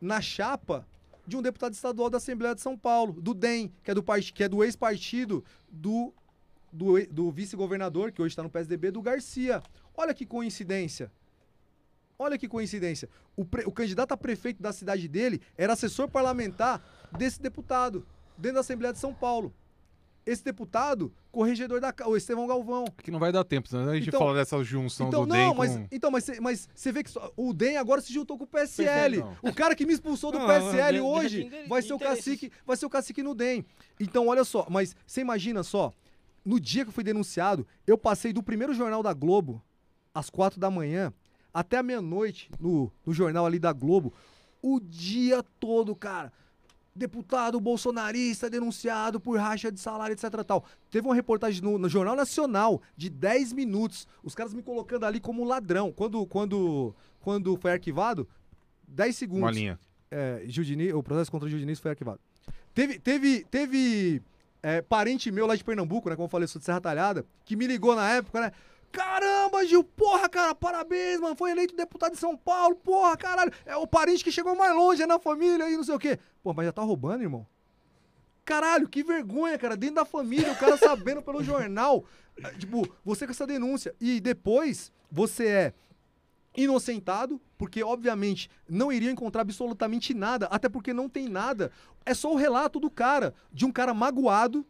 na 0.00 0.20
chapa 0.22 0.86
de 1.26 1.36
um 1.36 1.42
deputado 1.42 1.74
estadual 1.74 2.08
da 2.08 2.16
Assembleia 2.16 2.54
de 2.54 2.62
São 2.62 2.76
Paulo, 2.76 3.12
do 3.20 3.34
DEM, 3.34 3.70
que 3.84 3.90
é 3.90 3.94
do, 3.94 4.02
part... 4.02 4.32
que 4.32 4.42
é 4.42 4.48
do 4.48 4.64
ex-partido 4.64 5.44
do, 5.70 6.12
do, 6.72 6.98
e- 6.98 7.06
do 7.06 7.30
vice-governador, 7.30 8.12
que 8.12 8.20
hoje 8.22 8.32
está 8.32 8.42
no 8.42 8.50
PSDB, 8.50 8.90
do 8.90 9.02
Garcia. 9.02 9.62
Olha 9.96 10.14
que 10.14 10.24
coincidência. 10.26 11.10
Olha 12.18 12.36
que 12.36 12.48
coincidência. 12.48 13.08
O, 13.36 13.44
pre- 13.44 13.64
o 13.64 13.72
candidato 13.72 14.12
a 14.12 14.16
prefeito 14.16 14.62
da 14.62 14.72
cidade 14.72 15.08
dele 15.08 15.40
era 15.56 15.72
assessor 15.72 16.08
parlamentar 16.08 16.82
desse 17.16 17.40
deputado, 17.40 18.06
dentro 18.36 18.56
da 18.56 18.60
Assembleia 18.60 18.92
de 18.92 18.98
São 18.98 19.14
Paulo. 19.14 19.54
Esse 20.26 20.44
deputado, 20.44 21.10
corregedor 21.32 21.80
da. 21.80 21.94
ca- 21.94 22.06
O 22.06 22.14
Estevão 22.14 22.46
Galvão. 22.46 22.84
É 22.98 23.02
que 23.02 23.10
não 23.10 23.18
vai 23.18 23.32
dar 23.32 23.42
tempo, 23.42 23.74
né? 23.74 23.90
A 23.92 23.94
gente 23.94 24.08
Então- 24.08 24.20
fala 24.20 24.34
dessa 24.34 24.62
junção 24.62 25.08
Então, 25.08 25.26
do 25.26 25.32
DEM 25.32 25.46
não, 25.46 25.54
mas, 25.54 25.74
com... 25.74 25.86
então, 25.90 26.10
mas, 26.10 26.24
cê- 26.24 26.38
mas 26.40 26.68
você 26.74 26.92
vê 26.92 27.02
que 27.02 27.10
só- 27.10 27.32
o 27.34 27.54
DEM 27.54 27.78
agora 27.78 28.02
se 28.02 28.12
juntou 28.12 28.36
com 28.36 28.44
o 28.44 28.46
PSL. 28.46 29.16
Não. 29.16 29.36
O 29.42 29.54
cara 29.54 29.74
que 29.74 29.86
me 29.86 29.94
expulsou 29.94 30.30
do 30.30 30.38
Não, 30.38 30.46
PSL 30.46 30.98
de- 30.98 31.00
hoje 31.00 31.50
vai 31.66 31.80
ser 31.80 31.94
o 31.94 31.98
cacique, 31.98 32.52
vai 32.66 32.76
ser 32.76 32.84
o 32.84 32.90
cacique 32.90 33.22
no 33.22 33.34
DEM. 33.34 33.64
Então, 33.98 34.28
olha 34.28 34.44
só, 34.44 34.66
mas 34.68 34.94
você 35.06 35.22
imagina 35.22 35.62
só, 35.62 35.90
no 36.44 36.58
dia 36.58 36.84
que 36.84 36.88
eu 36.90 36.94
fui 36.94 37.04
denunciado, 37.04 37.66
eu 37.86 37.98
passei 37.98 38.32
do 38.32 38.42
primeiro 38.42 38.74
jornal 38.74 39.02
da 39.02 39.12
Globo 39.12 39.62
às 40.14 40.30
quatro 40.30 40.58
da 40.58 40.70
manhã 40.70 41.12
até 41.52 41.78
a 41.78 41.82
meia-noite 41.82 42.50
no, 42.58 42.92
no 43.04 43.12
jornal 43.12 43.44
ali 43.44 43.58
da 43.58 43.72
Globo, 43.72 44.12
o 44.62 44.80
dia 44.80 45.42
todo, 45.58 45.94
cara. 45.94 46.32
Deputado 46.94 47.60
bolsonarista 47.60 48.50
denunciado 48.50 49.20
por 49.20 49.38
racha 49.38 49.70
de 49.70 49.78
salário, 49.80 50.12
etc. 50.12 50.44
Tal. 50.44 50.64
Teve 50.90 51.06
uma 51.06 51.14
reportagem 51.14 51.62
no, 51.62 51.78
no 51.78 51.88
Jornal 51.88 52.16
Nacional 52.16 52.82
de 52.96 53.08
10 53.08 53.52
minutos. 53.52 54.08
Os 54.22 54.34
caras 54.34 54.52
me 54.52 54.62
colocando 54.62 55.06
ali 55.06 55.20
como 55.20 55.44
ladrão. 55.44 55.92
Quando, 55.92 56.26
quando, 56.26 56.94
quando 57.20 57.56
foi 57.56 57.72
arquivado, 57.72 58.28
10 58.88 59.16
segundos. 59.16 59.42
Uma 59.42 59.50
linha. 59.50 59.78
É, 60.10 60.44
o 60.94 61.02
processo 61.02 61.30
contra 61.30 61.46
o 61.46 61.48
Gil 61.48 61.60
Diniz 61.60 61.78
foi 61.78 61.92
arquivado. 61.92 62.20
Teve, 62.74 62.98
teve, 62.98 63.44
teve 63.44 64.22
é, 64.62 64.82
parente 64.82 65.30
meu 65.30 65.46
lá 65.46 65.56
de 65.56 65.64
Pernambuco, 65.64 66.08
né? 66.08 66.16
Como 66.16 66.26
eu 66.26 66.30
falei, 66.30 66.44
eu 66.44 66.48
sou 66.48 66.58
de 66.58 66.64
Serra 66.64 66.80
Talhada, 66.80 67.24
que 67.44 67.56
me 67.56 67.66
ligou 67.66 67.94
na 67.94 68.08
época, 68.10 68.40
né? 68.40 68.52
Caramba, 68.92 69.64
Gil, 69.64 69.84
porra, 69.84 70.28
cara, 70.28 70.54
parabéns, 70.54 71.20
mano. 71.20 71.36
Foi 71.36 71.52
eleito 71.52 71.76
deputado 71.76 72.12
de 72.12 72.18
São 72.18 72.36
Paulo, 72.36 72.74
porra, 72.74 73.16
caralho. 73.16 73.52
É 73.64 73.76
o 73.76 73.86
parente 73.86 74.24
que 74.24 74.32
chegou 74.32 74.56
mais 74.56 74.74
longe 74.74 75.02
é 75.02 75.06
na 75.06 75.18
família 75.18 75.70
e 75.70 75.76
não 75.76 75.84
sei 75.84 75.94
o 75.94 75.98
quê. 75.98 76.18
Pô, 76.42 76.52
mas 76.52 76.66
já 76.66 76.72
tá 76.72 76.82
roubando, 76.82 77.22
irmão? 77.22 77.46
Caralho, 78.44 78.88
que 78.88 79.04
vergonha, 79.04 79.56
cara. 79.56 79.76
Dentro 79.76 79.96
da 79.96 80.04
família, 80.04 80.50
o 80.50 80.56
cara 80.56 80.76
sabendo 80.76 81.22
pelo 81.22 81.42
jornal. 81.42 82.04
Tipo, 82.58 82.88
você 83.04 83.26
com 83.26 83.32
essa 83.32 83.46
denúncia. 83.46 83.94
E 84.00 84.18
depois, 84.18 84.90
você 85.10 85.46
é 85.46 85.74
inocentado, 86.56 87.40
porque 87.56 87.82
obviamente 87.82 88.50
não 88.68 88.92
iriam 88.92 89.12
encontrar 89.12 89.42
absolutamente 89.42 90.12
nada, 90.14 90.46
até 90.46 90.68
porque 90.68 90.92
não 90.92 91.08
tem 91.08 91.28
nada. 91.28 91.70
É 92.04 92.14
só 92.14 92.32
o 92.32 92.36
relato 92.36 92.80
do 92.80 92.90
cara, 92.90 93.34
de 93.52 93.64
um 93.64 93.72
cara 93.72 93.94
magoado, 93.94 94.64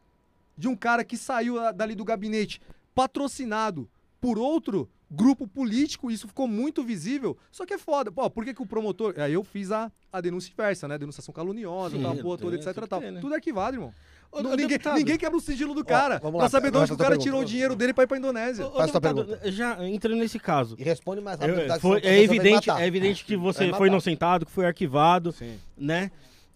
de 0.57 0.69
um 0.69 0.77
cara 0.77 1.05
que 1.05 1.17
saiu 1.17 1.55
da- 1.57 1.73
dali 1.73 1.95
do 1.95 2.05
gabinete 2.05 2.61
patrocinado 2.95 3.89
por 4.21 4.39
outro 4.39 4.89
grupo 5.11 5.47
político, 5.49 6.11
isso 6.11 6.29
ficou 6.29 6.47
muito 6.47 6.85
visível. 6.85 7.37
Só 7.51 7.65
que 7.67 7.75
é 7.75 7.79
foda. 7.79 8.13
Pô, 8.13 8.29
por 8.31 8.45
que, 8.45 8.55
que 8.55 8.63
o 8.63 8.67
promotor. 8.67 9.15
Aí 9.19 9.33
eu 9.33 9.43
fiz 9.43 9.73
a, 9.73 9.91
a 10.13 10.21
denúncia 10.21 10.53
inversa, 10.53 10.87
né? 10.87 10.97
Denunciação 10.99 11.33
caluniosa, 11.35 11.97
Sim, 11.97 12.03
tal, 12.03 12.17
porra 12.19 12.39
toda, 12.39 12.57
etc. 12.57 12.75
que 12.75 12.87
Tal. 12.87 13.01
ter, 13.01 13.11
né? 13.11 13.21
Tudo 13.21 13.35
arquivado, 13.35 13.77
irmão. 13.77 13.93
Ô, 14.33 14.43
ninguém, 14.43 14.67
deputado, 14.69 14.97
ninguém 14.97 15.19
quebra 15.19 15.37
o 15.37 15.41
sigilo 15.41 15.75
do 15.75 15.85
cara. 15.85 16.19
vamos 16.21 16.37
pra 16.39 16.45
lá, 16.45 16.49
saber 16.49 16.71
de 16.71 16.77
onde 16.79 16.93
o 16.93 16.97
cara 16.97 17.11
pergunta. 17.11 17.25
tirou 17.25 17.41
o 17.41 17.45
dinheiro 17.45 17.75
dele 17.75 17.93
pra 17.93 18.05
ir 18.05 18.07
pra 18.07 18.17
Indonésia. 18.17 18.65
Ô, 18.65 18.71
Faz 18.73 18.87
deputado, 18.87 19.25
pergunta. 19.25 19.51
Já 19.51 19.85
entrando 19.89 20.17
nesse 20.19 20.39
caso. 20.39 20.77
E 20.79 20.85
responde 20.85 21.21
mais 21.21 21.39
rápido. 21.41 21.61
É, 21.61 21.67
tá? 21.67 21.81
foi- 21.81 22.01
é 22.05 22.23
evidente, 22.23 22.71
é 22.71 22.87
evidente 22.87 23.25
que 23.25 23.37
você 23.37 23.73
foi 23.73 23.89
inocentado, 23.89 24.47
que 24.47 24.53
foi 24.53 24.67
arquivado, 24.67 25.33
Sim. 25.33 25.59
né? 25.77 26.13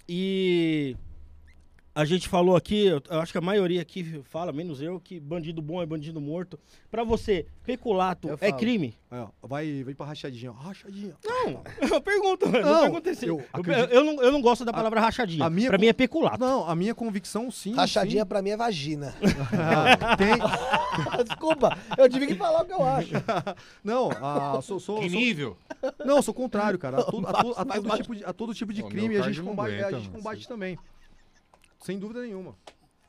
E 0.08 0.96
a 1.94 2.04
gente 2.04 2.28
falou 2.28 2.56
aqui, 2.56 2.86
eu 2.86 3.00
eu 3.08 3.20
acho 3.20 3.30
que 3.30 3.38
a 3.38 3.40
maioria 3.40 3.80
aqui 3.80 4.20
fala, 4.24 4.52
menos 4.52 4.80
eu, 4.82 4.98
que 4.98 5.20
bandido 5.20 5.62
bom 5.62 5.80
é 5.80 5.86
bandido 5.86 6.20
morto. 6.20 6.58
Pra 6.90 7.04
você, 7.04 7.46
peculato 7.64 8.28
Eu 8.28 8.34
é 8.34 8.48
falo. 8.48 8.56
crime? 8.56 8.94
Aí, 9.10 9.20
ó, 9.20 9.28
vai, 9.46 9.84
vai 9.84 9.94
pra 9.94 10.06
rachadinha. 10.06 10.50
ó. 10.50 10.54
Rachadinha. 10.54 11.14
Não, 11.24 11.62
eu 11.88 12.00
pergunto, 12.00 12.46
eu 12.46 12.52
Não, 12.64 12.88
não 12.92 12.96
assim. 13.12 13.26
eu 13.26 13.38
Eu, 13.38 13.44
acredito- 13.52 13.90
eu 13.92 14.04
não, 14.04 14.22
eu 14.22 14.32
não 14.32 14.40
gosto 14.40 14.64
da 14.64 14.72
palavra 14.72 15.00
rachadinha. 15.00 15.44
a 15.44 15.50
minha 15.50 15.68
pra 15.68 15.78
con- 15.78 15.82
mim 15.82 15.86
é 15.88 15.92
peculato. 15.92 16.38
Não, 16.40 16.68
a 16.68 16.74
minha 16.74 16.94
convicção 16.94 17.50
sim. 17.50 17.74
Rachadinha 17.74 18.26
pra 18.26 18.42
mim 18.42 18.50
é 18.50 18.56
vagina. 18.56 19.12
sim. 19.12 19.26
Ah, 19.54 20.16
tem. 20.16 21.24
Desculpa, 21.24 21.76
eu 21.96 22.08
tive 22.08 22.26
que 22.26 22.34
falar 22.34 22.62
o 22.62 22.64
que 22.64 22.72
eu 22.72 22.82
acho. 22.84 23.10
Não, 23.82 24.10
ah, 24.20 24.60
sou, 24.62 24.78
sou, 24.80 25.00
Que 25.00 25.08
sou- 25.10 25.18
nível? 25.18 25.56
Não, 26.04 26.20
sou 26.22 26.34
contrário, 26.34 26.78
cara. 26.78 26.98
A, 26.98 27.00
a 27.00 27.04
to- 27.04 27.54
a 27.56 27.64
todo 27.64 27.96
tipo 27.98 28.14
de, 28.16 28.24
a 28.24 28.32
todo 28.32 28.54
tipo 28.54 28.72
de 28.72 28.82
Ô, 28.82 28.88
crime 28.88 29.16
a 29.16 29.22
gente 29.22 29.40
combate, 29.42 29.72
a 29.74 29.78
aguenta, 29.86 29.96
gente 29.98 30.08
mano. 30.08 30.18
combate 30.18 30.48
também. 30.48 30.78
Sem 31.84 31.98
dúvida 31.98 32.22
nenhuma. 32.22 32.56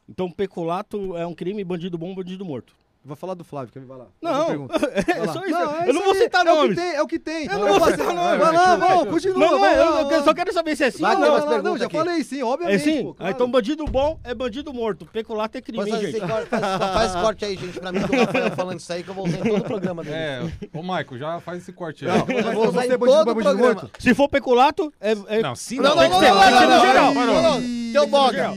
Então 0.06 0.30
peculato 0.30 1.16
é 1.16 1.26
um 1.26 1.34
crime, 1.34 1.64
bandido 1.64 1.98
bom, 1.98 2.14
bandido 2.14 2.44
morto. 2.44 2.76
Vai 3.07 3.15
falar 3.15 3.36
do 3.36 3.44
Flávio, 3.44 3.72
quer 3.72 3.80
ver? 3.82 3.86
Vai 3.88 3.98
lá. 3.99 4.06
Não. 4.19 4.68
Vai 4.68 4.77
é 4.77 5.27
só 5.32 5.41
isso. 5.45 5.52
Não, 5.52 5.76
é 5.82 5.90
eu 5.90 5.94
não 5.94 6.03
vou 6.03 6.15
citar 6.15 6.45
é 6.45 6.52
O 6.52 6.56
nomes. 6.56 6.69
que 6.76 6.82
tem, 6.82 6.95
é 6.95 7.02
o 7.03 7.07
que 7.07 7.19
tem. 7.19 7.45
Eu 7.45 7.60
não 7.60 7.80
vou 7.80 7.91
citar 7.91 8.06
Vai 8.07 8.15
nomes. 8.15 8.53
lá, 8.53 8.76
vamos, 8.77 9.10
continua. 9.14 9.38
Não, 9.40 9.52
não 9.52 9.60
vai 9.60 9.76
é, 9.76 9.80
eu, 9.80 9.86
eu 9.86 10.10
vai 10.10 10.23
só 10.23 10.34
quero 10.34 10.52
saber 10.53 10.76
se 10.76 10.84
é 10.86 10.90
sim 10.91 11.02
Vai 11.03 11.14
ou 11.15 11.22
não. 11.22 11.40
Não, 11.45 11.61
não, 11.61 11.77
já 11.77 11.86
aqui. 11.86 11.95
falei 11.98 12.23
sim, 12.23 12.40
É 12.41 12.44
obviamente. 12.45 12.84
sim? 12.84 13.03
pô, 13.03 13.10
Ah, 13.11 13.15
claro. 13.18 13.32
então 13.34 13.52
bandido 13.52 13.86
bom 13.86 14.19
é 14.23 14.34
bandido 14.34 14.73
morto. 14.73 15.06
Peculato 15.06 15.56
é 15.57 15.61
crime, 15.61 15.88
esse 15.88 16.11
gente? 16.14 16.19
corte- 16.27 16.48
faz- 16.49 16.61
faz 16.94 17.11
corte 17.15 17.45
aí, 17.45 17.56
gente, 17.56 17.80
pra 17.80 17.91
mim, 17.91 17.99
que 18.07 18.15
o 18.15 18.19
Rafael 18.19 18.52
falando 18.52 18.80
isso 18.80 18.91
aí, 18.91 19.03
que 19.03 19.10
eu 19.10 19.14
vou 19.14 19.27
usar 19.27 19.38
em 19.38 19.44
todo 19.44 19.57
o 19.60 19.64
programa 19.64 20.03
dele. 20.03 20.15
É, 20.15 20.41
ô 20.73 20.82
Michael, 20.82 21.18
já 21.19 21.40
faz 21.41 21.61
esse 21.61 21.72
corte 21.73 22.06
aí. 22.07 22.11
Não, 22.11 22.26
Eu 22.36 22.44
mas 22.44 22.53
vou 22.56 22.68
usar 22.69 22.86
em 22.88 22.90
é 22.91 22.98
bandido 22.98 23.18
todo 23.19 23.30
o 23.32 23.36
programa. 23.36 23.57
morto? 23.73 23.91
Se 23.99 24.14
for 24.15 24.27
peculato, 24.30 24.91
é... 24.99 25.11
é- 25.27 25.41
Não, 25.41 25.56
sim, 25.56 25.76
Não, 25.77 25.95
não. 25.95 25.95
não, 25.95 26.02
Tem 26.02 26.10
não, 26.10 26.19
que 26.19 26.26
ser, 26.26 26.32
não, 26.34 26.41
tem 26.41 26.52
que 26.52 26.57
ser 26.57 26.65
não, 26.65 26.69
no 26.69 26.76
não, 26.77 26.86
geral. 26.86 27.14
não, 27.14 27.26
não, 27.26 27.60
não. 27.61 27.91
Teu 27.94 28.07
boga. 28.07 28.34
geral. 28.38 28.56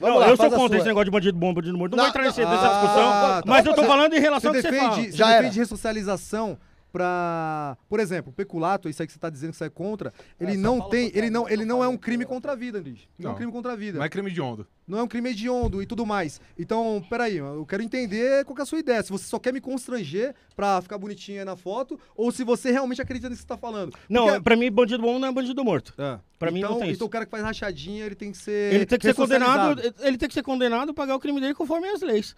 Vamos 0.00 0.14
Não, 0.14 0.20
lá, 0.22 0.28
eu 0.30 0.36
sou 0.36 0.50
contra 0.50 0.78
esse 0.78 0.86
negócio 0.86 1.04
de 1.04 1.10
bandido 1.10 1.38
bom, 1.38 1.52
bandido 1.52 1.76
morto. 1.76 1.94
Não, 1.94 1.98
Não, 2.04 2.04
vou 2.04 2.08
entrar 2.10 2.22
nesse- 2.24 2.42
não, 2.42 2.50
nessa 2.50 2.66
ah, 2.66 2.80
discussão, 2.80 3.10
tá. 3.10 3.42
mas 3.44 3.66
eu 3.66 3.74
tô 3.74 3.84
falando 3.84 4.14
em 4.14 4.20
relação 4.20 4.50
Você 4.50 4.56
ao 4.58 4.62
que 4.62 4.68
você 4.68 4.70
defende, 4.74 4.94
fala. 4.94 5.02
você 5.10 5.16
Já 5.16 5.30
era. 5.30 5.42
defende 5.42 5.58
ressocialização 5.58 6.58
pra. 6.92 7.76
Por 7.88 8.00
exemplo, 8.00 8.32
peculato, 8.32 8.88
isso 8.88 9.02
aí 9.02 9.06
que 9.06 9.12
você 9.12 9.18
tá 9.18 9.30
dizendo 9.30 9.50
que 9.52 9.56
você 9.56 9.64
é 9.64 9.70
contra, 9.70 10.12
ele 10.40 10.52
É, 10.52 10.54
só 10.54 10.60
não 10.60 10.88
tem. 10.88 11.10
Ele 11.14 11.30
não, 11.30 11.48
ele 11.48 11.64
não 11.64 11.82
é 11.82 11.88
um 11.88 11.96
crime 11.96 12.24
contra 12.24 12.52
a 12.52 12.54
vida, 12.54 12.78
Andris. 12.78 13.00
Não 13.18 13.30
é 13.30 13.32
um 13.32 13.36
crime 13.36 13.52
contra 13.52 13.72
a 13.72 13.76
vida. 13.76 13.98
Não 13.98 14.04
é 14.04 14.08
crime 14.08 14.30
de 14.30 14.40
onda. 14.40 14.66
Não 14.86 14.98
é 14.98 15.02
um 15.04 15.06
crime 15.06 15.30
hediondo 15.30 15.80
e 15.80 15.86
tudo 15.86 16.04
mais. 16.04 16.40
Então, 16.58 17.04
peraí, 17.08 17.36
eu 17.36 17.64
quero 17.64 17.80
entender 17.80 18.44
qual 18.44 18.56
que 18.56 18.60
é 18.62 18.64
a 18.64 18.66
sua 18.66 18.80
ideia. 18.80 19.00
Se 19.04 19.10
você 19.12 19.24
só 19.24 19.38
quer 19.38 19.52
me 19.52 19.60
constranger 19.60 20.34
pra 20.56 20.82
ficar 20.82 20.98
bonitinho 20.98 21.38
aí 21.38 21.44
na 21.44 21.54
foto, 21.54 21.98
ou 22.16 22.32
se 22.32 22.42
você 22.42 22.72
realmente 22.72 23.00
acredita 23.00 23.28
nisso 23.28 23.42
que 23.42 23.46
você 23.46 23.54
tá 23.54 23.56
falando. 23.56 23.94
Não, 24.08 24.26
Porque- 24.26 24.40
pra 24.40 24.56
mim, 24.56 24.68
bandido 24.70 25.00
bom 25.02 25.16
não 25.20 25.28
é 25.28 25.32
bandido 25.32 25.64
morto. 25.64 25.94
É. 25.96 26.18
pra 26.40 26.50
mim 26.50 26.58
então, 26.60 26.70
não 26.72 26.78
tem 26.78 26.88
Então 26.88 26.94
isso. 26.96 27.04
o 27.04 27.08
cara 27.08 27.24
que 27.24 27.30
faz 27.30 27.44
rachadinha, 27.44 28.04
ele 28.04 28.14
tem 28.16 28.32
que 28.32 28.38
ser. 28.38 28.74
Ele 28.74 28.86
tem 28.86 28.98
que 28.98 29.06
ser 29.06 29.14
condenado, 29.14 29.80
ele 30.00 30.18
tem 30.18 30.28
que 30.28 30.34
ser 30.34 30.42
condenado, 30.42 30.92
pagar 30.92 31.14
o 31.14 31.20
crime 31.20 31.38
dele 31.40 31.54
conforme 31.54 31.86
as 31.88 32.00
leis. 32.00 32.34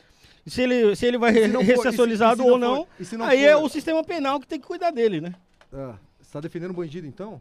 Se 0.47 0.60
ele, 0.62 0.97
se 0.97 1.06
ele 1.06 1.19
vai 1.19 1.32
ressocializado 1.32 2.44
ou 2.44 2.59
não 2.59 2.86
não, 3.16 3.24
aí 3.24 3.39
for- 3.40 3.47
é 3.48 3.56
o 3.56 3.69
sistema 3.69 4.02
penal 4.02 4.40
que 4.40 4.47
tem 4.47 4.59
que 4.60 4.66
cuidar 4.66 4.90
dele, 4.90 5.20
né? 5.20 5.35
É. 5.73 5.93
Você 6.20 6.32
tá 6.32 6.40
defendendo 6.40 6.70
o 6.70 6.74
bandido, 6.74 7.06
então? 7.06 7.40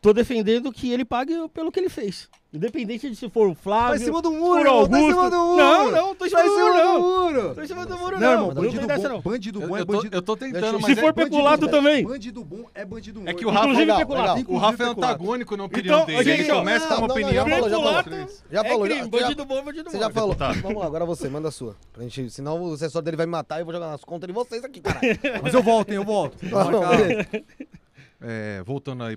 Tô 0.00 0.12
defendendo 0.12 0.70
que 0.72 0.92
ele 0.92 1.04
pague 1.04 1.34
pelo 1.52 1.72
que 1.72 1.80
ele 1.80 1.88
fez. 1.88 2.28
Independente 2.54 3.10
de 3.10 3.16
se 3.16 3.28
for 3.28 3.48
o 3.48 3.54
Flávio. 3.54 3.96
Tá 3.98 4.02
em 4.02 4.04
cima 4.06 4.22
do 4.22 4.30
muro, 4.30 4.46
for 4.54 4.58
irmão, 4.60 4.88
tá 4.88 4.98
em 4.98 5.02
Augusto. 5.02 5.14
cima 5.14 5.30
do 5.30 5.36
muro. 5.36 5.56
Não, 5.58 5.90
não, 5.90 6.14
tô 6.14 6.24
em 6.24 6.28
cima 6.30 6.40
Tá 6.40 6.46
do 6.46 6.52
muro, 6.58 6.74
não. 6.74 7.00
muro. 7.00 7.54
Tô 7.54 7.62
em 7.62 7.66
cima 7.66 7.86
do 7.86 7.98
muro, 7.98 8.18
Não, 8.20 8.30
irmão, 8.30 8.46
não. 8.46 8.54
Não 8.54 8.62
bandido 8.62 8.78
tem 8.78 8.86
dessa, 8.86 9.08
bom, 9.08 9.14
não. 9.16 9.20
bandido 9.20 9.60
Eu, 9.62 9.68
bom 9.68 9.76
é 9.76 9.80
eu 9.80 9.86
tô, 9.86 9.92
bandido. 9.92 10.16
eu 10.16 10.22
tô 10.22 10.36
tentando, 10.36 10.76
Se 10.76 10.82
mas 10.82 10.84
Se 10.86 10.96
for 11.00 11.08
é, 11.08 11.12
peculato 11.12 11.60
bandido, 11.66 11.68
também. 11.76 12.04
Bandido 12.04 12.44
bom 12.44 12.64
é 12.74 12.84
bandido 12.86 13.22
é 13.26 13.34
que 13.34 13.44
o 13.44 13.50
Rafa, 13.50 13.64
Inclusive 13.66 13.84
legal, 13.92 13.98
legal. 13.98 14.16
o 14.16 14.18
Rafa 14.18 14.38
é 14.38 14.40
Inclusive 14.40 14.84
antagônico 14.84 15.56
na 15.58 15.64
opinião 15.64 15.94
Então, 16.02 16.06
dele. 16.06 16.24
gente, 16.24 16.40
Ele 16.42 16.52
começa 16.58 16.86
com 16.86 16.94
não, 16.94 16.98
uma 17.00 17.08
não, 17.08 17.14
não, 17.16 17.22
opinião. 17.26 17.48
já 17.48 17.56
falou, 17.56 17.68
já 17.70 17.76
falou. 18.04 18.28
Já 18.50 18.60
é 18.60 18.68
falou, 18.68 18.84
crime. 18.86 19.08
Bandido 19.08 19.44
bom, 19.44 19.62
bandido 19.64 19.90
Você 19.90 19.96
morto. 19.98 20.08
já 20.08 20.14
falou. 20.14 20.34
Tá. 20.34 20.52
Vamos 20.52 20.78
lá, 20.80 20.86
agora 20.86 21.04
você, 21.04 21.28
manda 21.28 21.48
a 21.48 21.52
sua. 21.52 21.76
Pra 21.92 22.02
gente, 22.04 22.30
senão 22.30 22.62
o 22.62 22.72
assessor 22.72 23.02
dele 23.02 23.16
vai 23.18 23.26
me 23.26 23.32
matar 23.32 23.58
e 23.58 23.60
eu 23.62 23.64
vou 23.66 23.74
jogar 23.74 23.88
nas 23.90 24.04
contas 24.04 24.26
de 24.26 24.32
vocês 24.32 24.64
aqui, 24.64 24.80
caralho. 24.80 25.18
Mas 25.42 25.52
eu 25.52 25.62
volto, 25.62 25.90
hein, 25.90 25.96
eu 25.96 26.04
volto. 26.04 26.38
Não. 26.46 26.80
É, 28.20 28.62
voltando 28.64 29.04
aí 29.04 29.16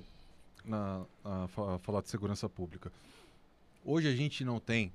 na, 0.72 1.06
a, 1.24 1.44
a 1.76 1.80
falar 1.80 2.02
de 2.02 2.10
segurança 2.10 2.48
pública. 2.48 2.92
Hoje 3.84 4.08
a 4.08 4.16
gente 4.16 4.46
não 4.46 4.60
tem 4.60 4.92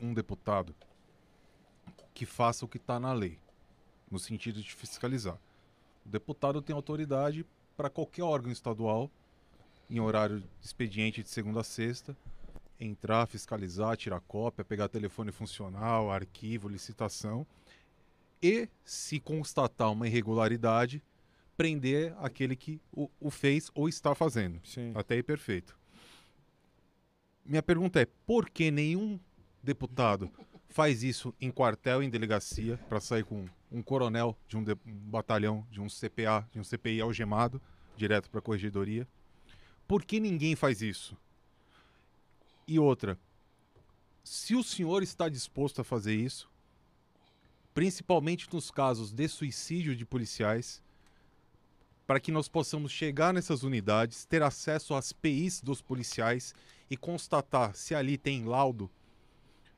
um 0.00 0.12
deputado 0.12 0.74
que 2.12 2.26
faça 2.26 2.64
o 2.64 2.68
que 2.68 2.76
está 2.76 2.98
na 2.98 3.12
lei, 3.12 3.38
no 4.10 4.18
sentido 4.18 4.60
de 4.60 4.74
fiscalizar. 4.74 5.38
O 6.04 6.08
deputado 6.08 6.60
tem 6.60 6.74
autoridade 6.74 7.46
para 7.76 7.88
qualquer 7.88 8.24
órgão 8.24 8.50
estadual, 8.50 9.08
em 9.88 10.00
horário 10.00 10.42
expediente 10.60 11.22
de 11.22 11.28
segunda 11.28 11.60
a 11.60 11.64
sexta, 11.64 12.16
entrar, 12.80 13.26
fiscalizar, 13.26 13.96
tirar 13.96 14.20
cópia, 14.20 14.64
pegar 14.64 14.88
telefone 14.88 15.30
funcional, 15.30 16.10
arquivo, 16.10 16.68
licitação, 16.68 17.46
e, 18.42 18.68
se 18.84 19.20
constatar 19.20 19.92
uma 19.92 20.08
irregularidade, 20.08 21.00
prender 21.62 22.12
aquele 22.18 22.56
que 22.56 22.80
o, 22.92 23.08
o 23.20 23.30
fez 23.30 23.70
ou 23.72 23.88
está 23.88 24.16
fazendo. 24.16 24.60
Sim. 24.64 24.90
Até 24.96 25.14
aí, 25.14 25.22
perfeito. 25.22 25.78
Minha 27.44 27.62
pergunta 27.62 28.00
é: 28.00 28.06
por 28.26 28.50
que 28.50 28.68
nenhum 28.68 29.20
deputado 29.62 30.28
faz 30.68 31.04
isso 31.04 31.32
em 31.40 31.52
quartel, 31.52 32.02
em 32.02 32.10
delegacia, 32.10 32.78
para 32.88 32.98
sair 32.98 33.24
com 33.24 33.46
um 33.70 33.80
coronel 33.80 34.36
de 34.48 34.56
um, 34.56 34.64
de- 34.64 34.72
um 34.84 34.92
batalhão, 35.08 35.64
de 35.70 35.80
um 35.80 35.86
CPA, 35.88 36.48
de 36.50 36.58
um 36.58 36.64
CPI 36.64 37.00
algemado, 37.00 37.62
direto 37.96 38.28
para 38.28 38.40
a 38.40 38.42
corregedoria? 38.42 39.06
Por 39.86 40.04
que 40.04 40.18
ninguém 40.18 40.56
faz 40.56 40.82
isso? 40.82 41.16
E 42.66 42.76
outra, 42.76 43.16
se 44.24 44.56
o 44.56 44.64
senhor 44.64 45.00
está 45.04 45.28
disposto 45.28 45.80
a 45.80 45.84
fazer 45.84 46.16
isso, 46.16 46.50
principalmente 47.72 48.52
nos 48.52 48.68
casos 48.68 49.12
de 49.12 49.28
suicídio 49.28 49.94
de 49.94 50.04
policiais, 50.04 50.82
para 52.06 52.20
que 52.20 52.32
nós 52.32 52.48
possamos 52.48 52.90
chegar 52.92 53.32
nessas 53.32 53.62
unidades, 53.62 54.24
ter 54.24 54.42
acesso 54.42 54.94
às 54.94 55.12
PIs 55.12 55.60
dos 55.60 55.80
policiais 55.80 56.54
e 56.90 56.96
constatar 56.96 57.74
se 57.74 57.94
ali 57.94 58.18
tem 58.18 58.44
laudo 58.44 58.90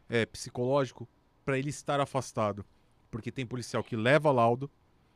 é, 0.09 0.27
psicológico 0.27 1.09
para 1.45 1.59
ele 1.59 1.71
estar 1.71 2.01
afastado. 2.01 2.65
Porque 3.11 3.31
tem 3.31 3.47
policial 3.47 3.85
que 3.85 3.97
leva 3.97 4.33
laudo, 4.33 4.71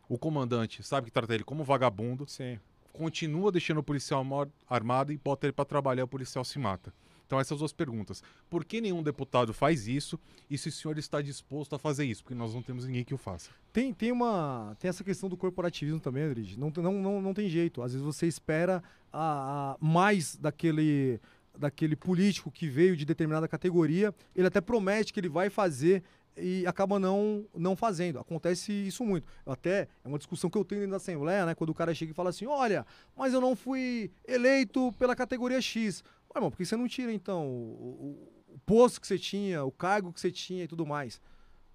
o 0.08 0.18
comandante 0.18 0.82
sabe 0.82 1.06
que 1.06 1.12
trata 1.12 1.34
ele 1.34 1.44
como 1.44 1.64
vagabundo, 1.64 2.26
Sim. 2.28 2.58
continua 2.92 3.50
deixando 3.50 3.78
o 3.78 3.82
policial 3.82 4.24
armado 4.68 5.12
e 5.12 5.18
bota 5.18 5.46
ele 5.46 5.52
para 5.52 5.64
trabalhar, 5.64 6.04
o 6.04 6.08
policial 6.08 6.44
se 6.44 6.58
mata. 6.58 6.92
Então 7.28 7.38
essas 7.38 7.58
duas 7.58 7.74
perguntas. 7.74 8.22
Por 8.48 8.64
que 8.64 8.80
nenhum 8.80 9.02
deputado 9.02 9.52
faz 9.52 9.86
isso 9.86 10.18
e 10.48 10.56
se 10.56 10.70
o 10.70 10.72
senhor 10.72 10.96
está 10.96 11.20
disposto 11.20 11.74
a 11.74 11.78
fazer 11.78 12.06
isso? 12.06 12.22
Porque 12.22 12.34
nós 12.34 12.54
não 12.54 12.62
temos 12.62 12.86
ninguém 12.86 13.04
que 13.04 13.12
o 13.12 13.18
faça. 13.18 13.50
Tem, 13.70 13.92
tem 13.92 14.10
uma. 14.10 14.74
Tem 14.80 14.88
essa 14.88 15.04
questão 15.04 15.28
do 15.28 15.36
corporativismo 15.36 16.00
também, 16.00 16.24
Adrid. 16.24 16.56
Não, 16.56 16.72
não, 16.74 16.92
não, 16.94 17.20
não 17.20 17.34
tem 17.34 17.46
jeito. 17.50 17.82
Às 17.82 17.92
vezes 17.92 18.04
você 18.04 18.26
espera 18.26 18.82
a, 19.12 19.74
a 19.74 19.76
mais 19.78 20.36
daquele, 20.36 21.20
daquele 21.56 21.94
político 21.94 22.50
que 22.50 22.66
veio 22.66 22.96
de 22.96 23.04
determinada 23.04 23.46
categoria. 23.46 24.14
Ele 24.34 24.46
até 24.46 24.62
promete 24.62 25.12
que 25.12 25.20
ele 25.20 25.28
vai 25.28 25.50
fazer 25.50 26.02
e 26.40 26.66
acaba 26.66 26.98
não, 26.98 27.44
não 27.54 27.76
fazendo. 27.76 28.18
Acontece 28.18 28.72
isso 28.72 29.04
muito. 29.04 29.26
Até 29.44 29.88
é 30.04 30.08
uma 30.08 30.18
discussão 30.18 30.48
que 30.48 30.56
eu 30.56 30.64
tenho 30.64 30.80
dentro 30.80 30.92
da 30.92 30.96
Assembleia, 30.96 31.44
né? 31.44 31.54
Quando 31.54 31.70
o 31.70 31.74
cara 31.74 31.94
chega 31.94 32.12
e 32.12 32.14
fala 32.14 32.30
assim: 32.30 32.46
olha, 32.46 32.86
mas 33.16 33.32
eu 33.32 33.40
não 33.40 33.54
fui 33.54 34.10
eleito 34.26 34.92
pela 34.98 35.14
categoria 35.14 35.60
X. 35.60 36.02
Ué, 36.30 36.38
irmão, 36.38 36.50
por 36.50 36.56
que 36.58 36.64
você 36.66 36.76
não 36.76 36.86
tira 36.88 37.12
então 37.12 37.46
o, 37.46 38.32
o- 38.48 38.54
o 38.54 38.58
posto 38.66 39.00
que 39.00 39.06
você 39.06 39.18
tinha, 39.18 39.64
o 39.64 39.70
cargo 39.72 40.12
que 40.12 40.20
você 40.20 40.30
tinha 40.30 40.64
e 40.64 40.68
tudo 40.68 40.84
mais? 40.86 41.20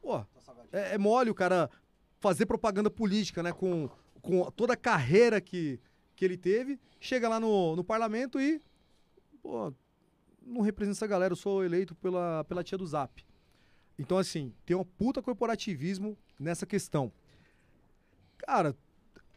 Pô, 0.01 0.19
é, 0.71 0.93
é 0.95 0.97
mole 0.97 1.29
o 1.29 1.35
cara 1.35 1.69
fazer 2.19 2.45
propaganda 2.45 2.89
política, 2.89 3.41
né? 3.43 3.51
Com, 3.51 3.89
com 4.21 4.49
toda 4.51 4.73
a 4.73 4.77
carreira 4.77 5.39
que, 5.41 5.79
que 6.15 6.23
ele 6.25 6.37
teve, 6.37 6.79
chega 6.99 7.27
lá 7.29 7.39
no, 7.39 7.75
no 7.75 7.83
parlamento 7.83 8.39
e. 8.39 8.61
Pô, 9.41 9.73
não 10.45 10.61
representa 10.61 10.97
essa 10.97 11.07
galera, 11.07 11.31
eu 11.31 11.37
sou 11.37 11.63
eleito 11.63 11.95
pela, 11.95 12.43
pela 12.45 12.63
tia 12.63 12.77
do 12.77 12.85
Zap. 12.85 13.25
Então, 13.97 14.17
assim, 14.17 14.53
tem 14.65 14.75
um 14.75 14.83
puta 14.83 15.21
corporativismo 15.21 16.17
nessa 16.39 16.65
questão. 16.65 17.11
Cara, 18.39 18.75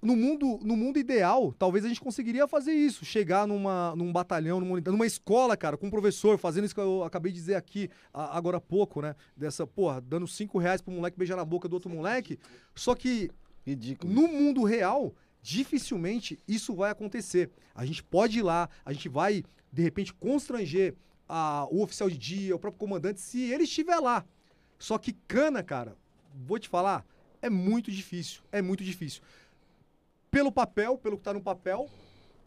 no 0.03 0.15
mundo, 0.15 0.59
no 0.63 0.77
mundo 0.77 0.99
ideal, 0.99 1.53
talvez 1.59 1.85
a 1.85 1.89
gente 1.89 2.01
conseguiria 2.01 2.47
fazer 2.47 2.73
isso. 2.73 3.05
Chegar 3.05 3.47
numa, 3.47 3.95
num 3.97 4.13
batalhão, 4.13 4.61
numa, 4.61 4.81
numa 4.81 5.07
escola, 5.07 5.57
cara, 5.57 5.77
com 5.77 5.87
um 5.87 5.91
professor, 5.91 6.39
fazendo 6.39 6.65
isso 6.67 6.75
que 6.75 6.81
eu 6.81 7.03
acabei 7.03 7.33
de 7.33 7.39
dizer 7.39 7.55
aqui 7.55 7.89
a- 8.13 8.37
agora 8.37 8.59
há 8.59 8.61
pouco, 8.61 9.01
né? 9.01 9.17
Dessa, 9.37 9.67
porra, 9.67 10.01
dando 10.01 10.27
cinco 10.29 10.59
reais 10.59 10.81
pro 10.83 10.93
moleque 10.93 11.19
beijar 11.19 11.37
na 11.37 11.45
boca 11.45 11.67
do 11.69 11.75
outro 11.75 11.91
moleque. 11.91 12.39
Só 12.75 12.95
que 12.95 13.31
Ridículo. 13.67 14.13
no 14.13 14.29
mundo 14.29 14.63
real, 14.65 15.15
dificilmente 15.43 16.39
isso 16.47 16.75
vai 16.75 16.91
acontecer. 16.91 17.51
A 17.75 17.85
gente 17.87 18.03
pode 18.05 18.39
ir 18.39 18.43
lá, 18.43 18.69
a 18.85 18.93
gente 18.93 19.09
vai, 19.09 19.43
de 19.73 19.83
repente, 19.83 20.13
constranger 20.15 20.95
a- 21.29 21.67
o 21.71 21.83
oficial 21.83 22.09
de 22.09 22.17
dia, 22.19 22.55
o 22.55 22.59
próprio 22.59 22.79
comandante, 22.79 23.21
se 23.21 23.41
ele 23.51 23.65
estiver 23.65 23.99
lá. 23.99 24.25
Só 24.79 24.99
que 24.99 25.13
cana, 25.27 25.63
cara, 25.63 25.97
vou 26.35 26.59
te 26.59 26.69
falar, 26.69 27.05
é 27.43 27.49
muito 27.51 27.91
difícil. 27.91 28.43
É 28.53 28.61
muito 28.63 28.85
difícil. 28.85 29.23
Pelo 30.37 30.53
papel, 30.53 30.99
pelo 30.99 31.17
que 31.17 31.25
tá 31.25 31.33
no 31.33 31.41
papel, 31.41 31.89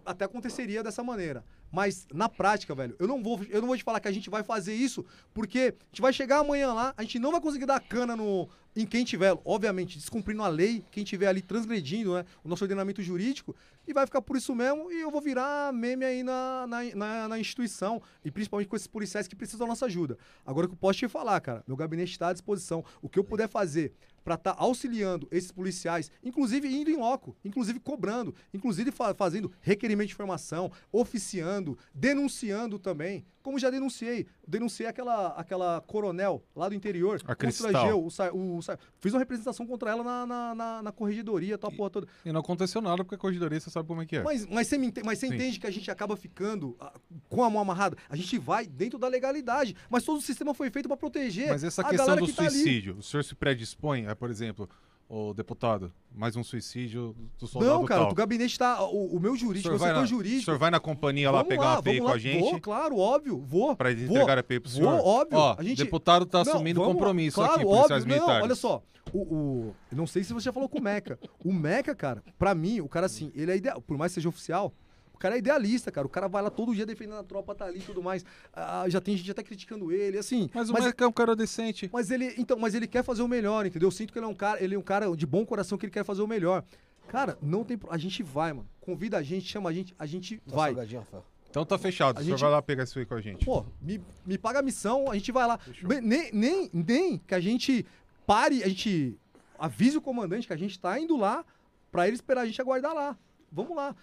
até 0.06 0.24
aconteceria 0.24 0.84
dessa 0.84 1.02
maneira. 1.02 1.44
Mas 1.72 2.06
na 2.14 2.30
prática, 2.30 2.76
velho, 2.76 2.96
eu 3.00 3.08
não 3.08 3.24
vou, 3.24 3.44
eu 3.50 3.62
não 3.62 3.68
vou 3.68 3.76
te 3.76 3.84
falar 3.84 4.00
que 4.00 4.08
a 4.08 4.12
gente 4.12 4.30
vai 4.30 4.44
fazer 4.44 4.76
isso, 4.76 5.04
porque 5.34 5.74
a 5.76 5.86
gente 5.88 6.00
vai 6.00 6.14
chegar 6.14 6.38
amanhã 6.38 6.72
lá, 6.72 6.94
a 6.96 7.02
gente 7.02 7.18
não 7.18 7.32
vai 7.32 7.42
conseguir 7.42 7.66
dar 7.66 7.80
cana 7.80 8.16
no, 8.16 8.48
em 8.76 8.86
quem 8.86 9.04
tiver, 9.04 9.38
obviamente, 9.44 9.98
descumprindo 9.98 10.44
a 10.44 10.48
lei, 10.48 10.84
quem 10.92 11.04
tiver 11.04 11.28
ali 11.28 11.42
transgredindo 11.42 12.14
né, 12.14 12.26
o 12.44 12.48
nosso 12.48 12.64
ordenamento 12.64 13.02
jurídico, 13.02 13.56
e 13.88 13.94
vai 13.94 14.06
ficar 14.06 14.22
por 14.22 14.38
isso 14.38 14.54
mesmo, 14.56 14.92
e 14.92 15.02
eu 15.02 15.10
vou 15.10 15.20
virar 15.20 15.74
meme 15.74 16.06
aí 16.06 16.24
na, 16.24 16.68
na, 16.68 16.84
na, 16.96 17.28
na 17.28 17.40
instituição, 17.40 18.02
e 18.24 18.30
principalmente 18.30 18.68
com 18.68 18.76
esses 18.76 18.88
policiais 18.88 19.28
que 19.28 19.36
precisam 19.36 19.66
da 19.66 19.72
nossa 19.72 19.88
ajuda. 19.88 20.18
Agora 20.46 20.68
que 20.68 20.74
eu 20.74 20.78
posso 20.78 21.00
te 21.00 21.08
falar, 21.08 21.40
cara, 21.42 21.64
meu 21.68 21.76
gabinete 21.76 22.12
está 22.12 22.30
à 22.30 22.34
disposição. 22.34 22.84
O 23.02 23.10
que 23.10 23.18
eu 23.18 23.24
puder 23.24 23.50
fazer 23.50 23.94
para 24.24 24.36
estar 24.36 24.56
auxiliando 24.58 25.28
esses 25.32 25.52
policiais, 25.52 26.12
inclusive 26.24 26.68
indo 26.68 26.92
em 26.92 26.98
loco, 26.98 27.36
inclusive 27.44 27.80
cobrando, 27.80 28.36
inclusive 28.54 28.92
fa- 28.92 29.16
fazendo 29.16 29.52
requerimento 29.62 30.10
de 30.10 30.14
informação, 30.14 30.72
oficiando, 30.92 31.76
denunciando 31.94 32.78
também. 32.78 33.26
Como 33.50 33.58
já 33.58 33.72
denunciei. 33.72 34.28
Denunciei 34.48 34.88
aquela, 34.88 35.30
aquela 35.30 35.82
coronel 35.82 36.44
lá 36.56 36.70
do 36.70 36.76
interior. 36.76 37.20
A 37.26 37.34
Cristal. 37.34 38.06
O, 38.06 38.12
Sa- 38.12 38.32
o, 38.32 38.62
Sa- 38.62 38.78
Fiz 39.00 39.12
uma 39.12 39.18
representação 39.18 39.66
contra 39.66 39.90
ela 39.90 40.04
na, 40.04 40.28
na, 40.28 40.54
na, 40.54 40.84
na 40.84 40.92
corregedoria, 40.92 41.58
tal, 41.58 41.72
porra 41.72 41.90
toda. 41.90 42.08
E 42.24 42.32
não 42.32 42.42
aconteceu 42.42 42.80
nada 42.80 42.98
porque 43.04 43.16
a 43.16 43.18
corredoria 43.18 43.60
você 43.60 43.72
sabe 43.72 43.88
como 43.88 44.04
é 44.04 44.06
que 44.06 44.18
é. 44.18 44.22
Mas, 44.22 44.46
mas 44.46 44.68
você, 44.68 44.78
me 44.78 44.94
mas 45.04 45.18
você 45.18 45.30
Sim. 45.30 45.34
entende 45.34 45.60
que 45.60 45.66
a 45.66 45.72
gente 45.72 45.90
acaba 45.90 46.16
ficando 46.16 46.78
ah, 46.80 46.94
com 47.28 47.44
a 47.44 47.50
mão 47.50 47.60
amarrada? 47.60 47.98
A 48.08 48.16
gente 48.16 48.38
vai 48.38 48.68
dentro 48.68 49.00
da 49.00 49.08
legalidade. 49.08 49.76
Mas 49.90 50.04
todo 50.04 50.20
o 50.20 50.22
sistema 50.22 50.54
foi 50.54 50.70
feito 50.70 50.88
para 50.88 50.96
proteger. 50.96 51.48
Mas 51.50 51.64
essa 51.64 51.82
a 51.82 51.90
questão 51.90 52.18
do 52.18 52.28
que 52.28 52.34
tá 52.34 52.48
suicídio, 52.52 52.98
o 52.98 53.02
senhor 53.02 53.24
se 53.24 53.34
predispõe, 53.34 54.06
é, 54.06 54.14
por 54.14 54.30
exemplo, 54.30 54.70
o 55.12 55.34
deputado, 55.34 55.92
mais 56.14 56.36
um 56.36 56.44
suicídio 56.44 57.16
do 57.40 57.48
soldado 57.48 57.74
Não, 57.74 57.84
cara, 57.86 58.02
tal. 58.02 58.12
o 58.12 58.14
gabinete 58.16 58.60
tá. 58.60 58.80
O, 58.84 59.16
o 59.16 59.20
meu 59.20 59.34
O 59.34 59.36
jurídico, 59.36 59.70
meu 59.70 59.80
vai 59.80 59.90
setor 59.90 60.02
na- 60.02 60.06
jurídico. 60.06 60.42
O 60.42 60.46
senhor 60.46 60.60
vai 60.60 60.70
na 60.70 60.80
companhia 60.80 61.32
lá 61.32 61.38
Vamos 61.40 61.50
pegar 61.50 61.64
lá, 61.64 61.72
uma 61.72 61.80
API 61.80 61.98
com 62.00 62.06
lá. 62.06 62.14
a 62.14 62.18
gente 62.20 62.40
Vou, 62.40 62.60
claro, 62.62 62.96
óbvio. 62.98 63.40
Vou. 63.40 63.76
pra 63.76 63.90
eles 63.90 64.06
vou, 64.08 64.16
entregar 64.18 64.38
a 64.38 64.42
API 64.42 64.60
pro 64.60 64.70
Vou, 64.70 64.78
senhor? 64.80 65.00
óbvio. 65.04 65.40
Ó, 65.40 65.56
a 65.58 65.64
gente... 65.64 65.84
deputado 65.84 66.26
tá 66.28 66.44
Não, 66.44 66.54
assumindo 66.54 66.82
lá. 66.82 66.88
compromisso 66.88 67.36
claro, 67.36 67.54
aqui, 67.54 67.62
óbvio, 67.66 67.76
policiais 67.78 68.06
não, 68.06 68.14
militares. 68.14 68.44
olha 68.44 68.56
só. 68.56 68.84
O, 69.12 69.18
o, 69.20 69.76
não 69.92 70.06
sei 70.06 70.24
se 70.24 70.32
você 70.32 70.46
já 70.46 70.54
falou 70.54 70.70
com 70.70 70.78
o 70.78 70.82
Meca. 70.84 71.18
O 71.44 71.52
Meca, 71.52 71.96
cara, 71.96 72.24
pra 72.38 72.54
mim, 72.54 72.80
o 72.80 72.88
cara 72.88 73.08
assim, 73.08 73.32
ele 73.34 73.52
é 73.52 73.58
ideal. 73.58 73.82
Por 73.82 73.98
mais 73.98 74.12
que 74.12 74.16
seja 74.16 74.30
oficial, 74.30 74.68
o 74.68 74.89
cara 75.20 75.36
é 75.36 75.40
idealista, 75.40 75.92
cara. 75.92 76.08
O 76.08 76.10
cara 76.10 76.28
vai 76.28 76.42
lá 76.42 76.50
todo 76.50 76.74
dia 76.74 76.86
defendendo 76.86 77.20
a 77.20 77.24
tropa, 77.24 77.54
tá 77.54 77.66
ali 77.66 77.80
e 77.80 77.82
tudo 77.84 78.02
mais. 78.02 78.26
Ah, 78.54 78.86
já 78.88 79.00
tem 79.02 79.16
gente 79.18 79.30
até 79.30 79.44
criticando 79.44 79.92
ele, 79.92 80.18
assim. 80.18 80.50
Mas 80.54 80.70
o 80.70 80.74
mas, 80.74 80.86
Meca 80.86 81.04
é 81.04 81.08
um 81.08 81.12
cara 81.12 81.36
decente. 81.36 81.90
mas 81.94 82.10
ele, 82.10 82.34
então, 82.38 82.58
mas 82.58 82.74
ele 82.74 82.88
quer 82.88 83.04
fazer 83.04 83.22
o 83.22 83.28
melhor, 83.28 83.66
entendeu? 83.66 83.88
Eu 83.88 83.92
sinto 83.92 84.12
que 84.14 84.18
ele 84.20 84.26
é 84.26 84.30
um 84.30 84.34
cara, 84.36 84.64
ele 84.64 84.76
é 84.76 84.80
um 84.80 84.82
cara 84.82 85.16
de 85.16 85.26
bom 85.26 85.46
coração 85.46 85.78
que 85.78 85.86
ele 85.86 85.92
quer 85.92 86.04
fazer 86.06 86.22
o 86.22 86.28
melhor. 86.28 86.64
Cara, 87.08 87.38
não 87.42 87.64
tem, 87.64 87.78
a 87.90 87.98
gente 87.98 88.22
vai, 88.24 88.54
mano. 88.54 88.68
Convida 88.80 89.18
a 89.18 89.24
gente, 89.24 89.48
chama 89.48 89.70
a 89.70 89.74
gente, 89.74 89.94
a 89.98 90.06
gente 90.06 90.38
Tá 90.38 90.56
vai. 90.56 90.72
salgadinho, 90.72 91.02
Rafael. 91.02 91.26
Então 91.50 91.66
tá 91.66 91.78
fechado, 91.80 92.18
A 92.18 92.22
o 92.22 92.24
senhor 92.24 92.38
gente- 92.38 92.42
vai 92.46 92.52
lá 92.52 92.62
pegar 92.62 92.84
isso 92.84 93.00
aí 93.00 93.06
com 93.08 93.16
a 93.16 93.22
gente. 93.22 93.44
Pô, 93.44 93.66
me, 93.82 94.00
me 94.26 94.38
paga 94.38 94.60
a 94.60 94.62
missão, 94.62 95.10
a 95.10 95.16
gente 95.16 95.32
vai 95.32 95.48
lá. 95.48 95.60
Bem, 95.84 96.00
Nem, 96.02 96.32
nem, 96.32 96.70
nem 96.72 97.18
que 97.18 97.34
a 97.34 97.40
gente 97.40 97.84
pare, 98.28 98.64
a 98.64 98.68
gente 98.70 99.18
avise 99.58 99.98
o 99.98 100.02
comandante 100.02 100.46
que 100.46 100.54
a 100.54 100.58
gente 100.58 100.80
tá 100.80 101.00
indo 101.00 101.18
lá 101.18 101.44
pra 101.92 102.06
ele 102.08 102.16
esperar 102.16 102.42
a 102.42 102.46
gente 102.46 102.62
aguardar 102.62 102.94
lá. 102.94 103.18
Vamos 103.52 103.76
lá. 103.76 103.96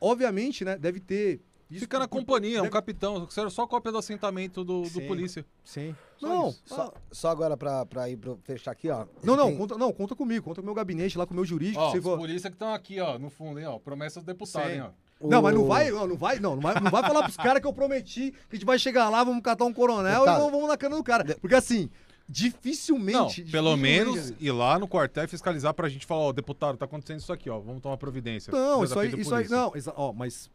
Obviamente, 0.00 0.64
né, 0.64 0.76
deve 0.78 0.98
ter... 1.00 1.40
isso 1.70 1.80
Fica 1.80 1.98
na 1.98 2.08
por- 2.08 2.18
companhia, 2.18 2.58
um 2.60 2.62
deve- 2.62 2.72
capitão. 2.72 3.26
Quero 3.26 3.50
só 3.50 3.66
cópia 3.66 3.92
do 3.92 3.98
assentamento 3.98 4.64
do, 4.64 4.82
do 4.82 4.88
Sim. 4.88 5.06
polícia. 5.06 5.44
Sim. 5.64 5.94
Só 6.18 6.26
Não, 6.28 6.54
Só, 6.64 6.92
só 7.12 7.28
agora 7.30 7.56
pra, 7.56 7.84
pra 7.86 8.08
ir 8.08 8.16
pro, 8.16 8.38
fechar 8.44 8.70
aqui, 8.72 8.88
ó. 8.90 9.06
não, 9.22 9.36
não, 9.36 9.46
Tem- 9.48 9.58
conta, 9.58 9.78
não, 9.78 9.92
conta 9.92 10.14
comigo, 10.16 10.44
conta 10.44 10.56
com 10.60 10.62
o 10.62 10.66
meu 10.66 10.74
gabinete 10.74 11.16
lá, 11.18 11.26
com 11.26 11.32
o 11.32 11.36
meu 11.36 11.44
jurídico. 11.44 11.80
Ó, 11.80 11.90
você 11.90 11.98
os 11.98 12.04
for- 12.04 12.18
polícia 12.18 12.48
que 12.50 12.54
estão 12.56 12.72
aqui, 12.72 12.98
ó, 13.00 13.18
no 13.18 13.28
fundo, 13.30 13.60
hein, 13.60 13.66
ó. 13.66 13.78
Promessas 13.78 14.22
do 14.22 14.26
deputado, 14.26 14.66
Sim. 14.68 14.74
hein, 14.76 14.80
ó. 14.82 14.90
Não, 15.28 15.42
mas 15.42 15.54
não 15.54 15.66
vai, 15.66 15.90
não, 15.90 16.06
não 16.06 16.16
vai, 16.16 16.38
não, 16.38 16.54
não 16.54 16.62
vai, 16.62 16.74
não 16.80 16.90
vai 16.90 17.02
falar 17.02 17.22
pros 17.24 17.36
caras 17.36 17.60
que 17.60 17.66
eu 17.68 17.74
prometi 17.74 18.30
que 18.30 18.36
a 18.52 18.54
gente 18.56 18.64
vai 18.64 18.78
chegar 18.78 19.10
lá, 19.10 19.22
vamos 19.22 19.42
catar 19.42 19.66
um 19.66 19.72
coronel 19.72 20.22
e 20.22 20.24
vamos, 20.26 20.50
vamos 20.50 20.66
na 20.68 20.78
cana 20.78 20.96
do 20.96 21.04
cara. 21.04 21.36
Porque 21.38 21.54
assim, 21.54 21.90
dificilmente. 22.30 23.42
Não, 23.44 23.50
pelo 23.50 23.76
dificilmente- 23.76 24.04
menos 24.14 24.32
ir 24.40 24.52
lá 24.52 24.78
no 24.78 24.86
quartel 24.86 25.24
e 25.24 25.28
fiscalizar 25.28 25.74
pra 25.74 25.88
gente 25.88 26.06
falar, 26.06 26.20
ó, 26.22 26.32
deputado, 26.32 26.76
tá 26.78 26.84
acontecendo 26.84 27.18
isso 27.18 27.32
aqui, 27.32 27.50
ó. 27.50 27.58
Vamos 27.58 27.82
tomar 27.82 27.96
providência. 27.96 28.52
Não, 28.52 28.84
isso 28.84 28.98
aí, 28.98 29.20
isso 29.20 29.34
aí, 29.34 29.48
não, 29.48 29.72
ó, 29.96 30.12
mas 30.12 30.48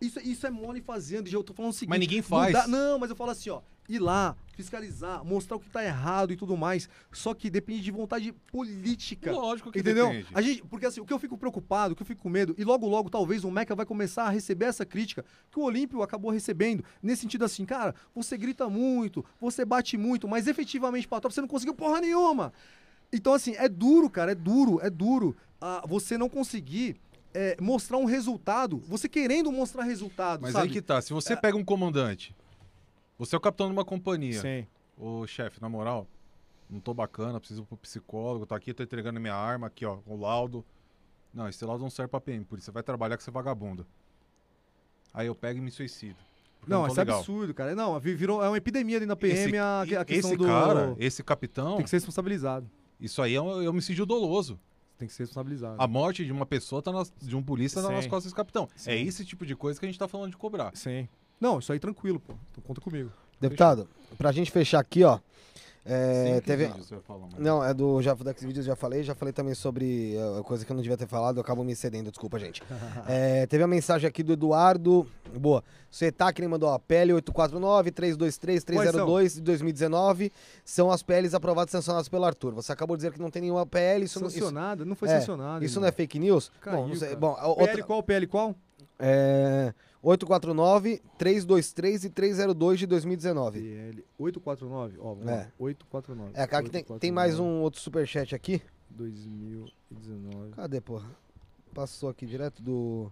isso, 0.00 0.18
isso 0.20 0.46
é 0.46 0.50
mole 0.50 0.80
fazendo, 0.80 1.28
eu 1.28 1.44
tô 1.44 1.52
falando 1.52 1.70
o 1.72 1.74
seguinte. 1.74 1.90
Mas 1.90 2.00
ninguém 2.00 2.18
não 2.18 2.24
faz. 2.28 2.52
dá- 2.52 2.66
Não, 2.66 2.98
mas 2.98 3.10
eu 3.10 3.16
falo 3.16 3.30
assim, 3.30 3.50
ó, 3.50 3.60
ir 3.88 3.98
lá, 3.98 4.36
fiscalizar, 4.54 5.24
mostrar 5.24 5.56
o 5.56 5.60
que 5.60 5.68
tá 5.68 5.84
errado 5.84 6.32
e 6.32 6.36
tudo 6.36 6.56
mais, 6.56 6.88
só 7.12 7.34
que 7.34 7.50
depende 7.50 7.82
de 7.82 7.90
vontade 7.90 8.32
política. 8.50 9.32
Lógico 9.32 9.70
que 9.70 9.80
Entendeu? 9.80 10.08
depende. 10.08 10.28
A 10.32 10.40
gente, 10.40 10.62
porque 10.62 10.86
assim, 10.86 11.00
o 11.00 11.04
que 11.04 11.12
eu 11.12 11.18
fico 11.18 11.36
preocupado, 11.36 11.92
o 11.92 11.96
que 11.96 12.02
eu 12.02 12.06
fico 12.06 12.22
com 12.22 12.28
medo, 12.28 12.54
e 12.56 12.64
logo 12.64 12.86
logo 12.86 13.10
talvez 13.10 13.44
o 13.44 13.50
Meca 13.50 13.74
vai 13.74 13.84
começar 13.84 14.24
a 14.24 14.30
receber 14.30 14.66
essa 14.66 14.86
crítica 14.86 15.24
que 15.50 15.58
o 15.58 15.62
Olímpio 15.62 16.02
acabou 16.02 16.30
recebendo, 16.30 16.84
nesse 17.02 17.22
sentido 17.22 17.44
assim, 17.44 17.64
cara, 17.64 17.94
você 18.14 18.36
grita 18.36 18.68
muito, 18.68 19.24
você 19.40 19.64
bate 19.64 19.96
muito, 19.96 20.28
mas 20.28 20.46
efetivamente 20.46 21.06
pra 21.08 21.20
você 21.20 21.40
não 21.40 21.48
conseguiu 21.48 21.74
porra 21.74 22.00
nenhuma. 22.00 22.52
Então 23.12 23.34
assim, 23.34 23.54
é 23.56 23.68
duro, 23.68 24.08
cara, 24.08 24.32
é 24.32 24.34
duro, 24.34 24.80
é 24.82 24.90
duro 24.90 25.36
ah, 25.60 25.82
você 25.86 26.16
não 26.16 26.28
conseguir 26.28 26.96
é, 27.32 27.56
mostrar 27.60 27.98
um 27.98 28.04
resultado, 28.04 28.78
você 28.86 29.08
querendo 29.08 29.50
mostrar 29.50 29.82
resultado, 29.82 30.42
Mas 30.42 30.52
sabe? 30.52 30.68
aí 30.68 30.72
que 30.72 30.80
tá, 30.80 31.02
se 31.02 31.12
você 31.12 31.36
pega 31.36 31.56
um 31.56 31.64
comandante, 31.64 32.34
você 33.18 33.34
é 33.34 33.38
o 33.38 33.40
capitão 33.40 33.66
de 33.66 33.72
uma 33.72 33.84
companhia, 33.84 34.40
Sim. 34.40 34.66
ô 34.96 35.26
chefe, 35.26 35.60
na 35.60 35.68
moral, 35.68 36.06
não 36.68 36.80
tô 36.80 36.92
bacana, 36.94 37.38
preciso 37.38 37.62
ir 37.62 37.66
pro 37.66 37.76
psicólogo, 37.76 38.46
tá 38.46 38.56
aqui, 38.56 38.72
tô 38.74 38.82
entregando 38.82 39.20
minha 39.20 39.34
arma, 39.34 39.66
aqui, 39.68 39.84
ó, 39.86 39.98
o 40.06 40.16
laudo. 40.16 40.64
Não, 41.32 41.48
esse 41.48 41.64
laudo 41.64 41.82
não 41.82 41.90
serve 41.90 42.10
pra 42.10 42.20
PM, 42.20 42.44
por 42.44 42.58
isso 42.58 42.66
você 42.66 42.70
vai 42.72 42.82
trabalhar 42.82 43.16
com 43.16 43.20
esse 43.22 43.30
vagabundo. 43.30 43.86
Aí 45.12 45.26
eu 45.26 45.34
pego 45.34 45.58
e 45.58 45.62
me 45.62 45.70
suicido. 45.70 46.16
Não, 46.66 46.82
tô 46.86 46.88
isso 46.92 47.00
é 47.00 47.04
legal. 47.04 47.18
absurdo, 47.18 47.52
cara. 47.54 47.74
Não, 47.74 47.98
vi- 48.00 48.14
virou, 48.14 48.42
é 48.42 48.48
uma 48.48 48.56
epidemia 48.56 48.98
dentro 48.98 49.14
da 49.14 49.16
PM 49.16 49.58
a, 49.58 49.82
a 49.82 50.04
questão 50.04 50.30
esse 50.30 50.36
do... 50.36 50.46
cara, 50.46 50.96
esse 50.98 51.22
capitão, 51.22 51.76
Tem 51.76 51.84
que 51.84 51.90
ser 51.90 51.96
responsabilizado. 51.96 52.68
isso 52.98 53.20
aí 53.20 53.34
é 53.34 53.40
um 53.40 53.62
é 53.62 53.66
um 53.66 53.70
homicídio 53.70 54.06
doloso. 54.06 54.58
Tem 54.96 55.06
que 55.06 55.12
ser 55.14 55.24
responsabilizado. 55.24 55.76
A 55.82 55.86
morte 55.86 56.24
de 56.24 56.32
uma 56.32 56.46
pessoa, 56.46 56.80
tá 56.80 56.90
nas- 56.90 57.12
de 57.20 57.36
um 57.36 57.42
polícia, 57.42 57.82
tá 57.82 57.90
nas 57.90 58.06
costas 58.06 58.24
desse 58.24 58.34
capitão. 58.34 58.68
Sim. 58.76 58.90
É 58.92 58.98
esse 59.00 59.24
tipo 59.24 59.44
de 59.44 59.54
coisa 59.54 59.78
que 59.78 59.84
a 59.84 59.88
gente 59.88 59.98
tá 59.98 60.08
falando 60.08 60.30
de 60.30 60.36
cobrar. 60.36 60.70
Sim. 60.74 61.06
Não, 61.40 61.58
isso 61.58 61.72
aí 61.72 61.78
tranquilo, 61.78 62.18
pô. 62.20 62.34
Então 62.52 62.62
conta 62.66 62.80
comigo. 62.80 63.10
Deputado, 63.40 63.88
pra 64.16 64.32
gente 64.32 64.50
fechar 64.50 64.80
aqui, 64.80 65.04
ó. 65.04 65.18
É, 65.86 66.40
teve, 66.40 66.64
vídeo 66.66 66.82
você 66.82 66.94
vai 66.94 67.04
falar, 67.04 67.26
mas- 67.30 67.38
Não, 67.38 67.62
é 67.62 67.74
do 67.74 68.00
já, 68.00 68.14
Dex 68.14 68.42
Vídeos, 68.42 68.64
já 68.64 68.74
falei. 68.74 69.02
Já 69.02 69.14
falei 69.14 69.34
também 69.34 69.52
sobre 69.54 70.14
uh, 70.16 70.42
coisa 70.42 70.64
que 70.64 70.72
eu 70.72 70.74
não 70.74 70.80
devia 70.82 70.96
ter 70.96 71.06
falado, 71.06 71.36
eu 71.36 71.42
acabo 71.42 71.62
me 71.62 71.76
cedendo, 71.76 72.10
desculpa, 72.10 72.38
gente. 72.38 72.62
É, 73.06 73.44
teve 73.46 73.62
a 73.62 73.66
mensagem 73.66 74.08
aqui 74.08 74.22
do 74.22 74.32
Eduardo. 74.32 75.06
Boa. 75.36 75.62
Setac, 75.90 76.40
ele 76.40 76.48
mandou 76.48 76.70
a 76.70 76.78
PL 76.78 77.12
849-323-302 77.14 79.34
de 79.34 79.40
2019. 79.42 80.32
São 80.64 80.90
as 80.90 81.02
PLs 81.02 81.34
aprovadas 81.36 81.68
e 81.70 81.72
sancionadas 81.72 82.08
pelo 82.08 82.24
Arthur. 82.24 82.54
Você 82.54 82.72
acabou 82.72 82.96
de 82.96 83.02
dizer 83.02 83.12
que 83.12 83.20
não 83.20 83.30
tem 83.30 83.42
nenhuma 83.42 83.66
PL. 83.66 84.04
Isso, 84.06 84.18
não- 84.20 84.28
isso, 84.28 84.38
Sancionada? 84.38 84.84
Não 84.86 84.94
foi 84.96 85.08
é, 85.10 85.18
sancionada. 85.18 85.62
isso 85.64 85.74
irmão. 85.74 85.82
não 85.82 85.88
é 85.88 85.92
fake 85.92 86.18
news? 86.18 86.50
Caiu, 86.62 86.78
bom, 86.78 86.88
não 86.88 86.96
sei. 86.96 87.14
Bom, 87.14 87.32
a 87.32 87.42
PL 87.42 87.50
outra, 87.60 87.82
qual, 87.84 88.02
PL 88.02 88.26
qual? 88.26 88.54
é, 88.98 89.74
849-323 90.04 92.04
e 92.04 92.10
302 92.10 92.78
de 92.80 92.86
2019. 92.86 93.60
PL 93.60 94.04
849. 94.18 94.96
Ó, 95.00 95.14
vamos 95.14 95.28
É. 95.28 95.36
lá. 95.36 95.46
849. 95.58 96.30
É, 96.34 96.46
cara, 96.46 96.62
que 96.64 96.70
tem, 96.70 96.84
tem 96.84 97.12
mais 97.12 97.38
um 97.38 97.60
outro 97.62 97.80
superchat 97.80 98.34
aqui. 98.34 98.60
2019. 98.90 100.52
Cadê, 100.52 100.80
porra? 100.80 101.08
Passou 101.72 102.08
aqui 102.08 102.26
direto 102.26 102.62
do. 102.62 103.10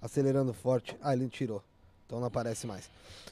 Acelerando 0.00 0.52
forte. 0.54 0.96
Ah, 1.02 1.12
ele 1.12 1.28
tirou. 1.28 1.62
Então 2.06 2.20
não 2.20 2.28
aparece 2.28 2.66
mais. 2.66 2.88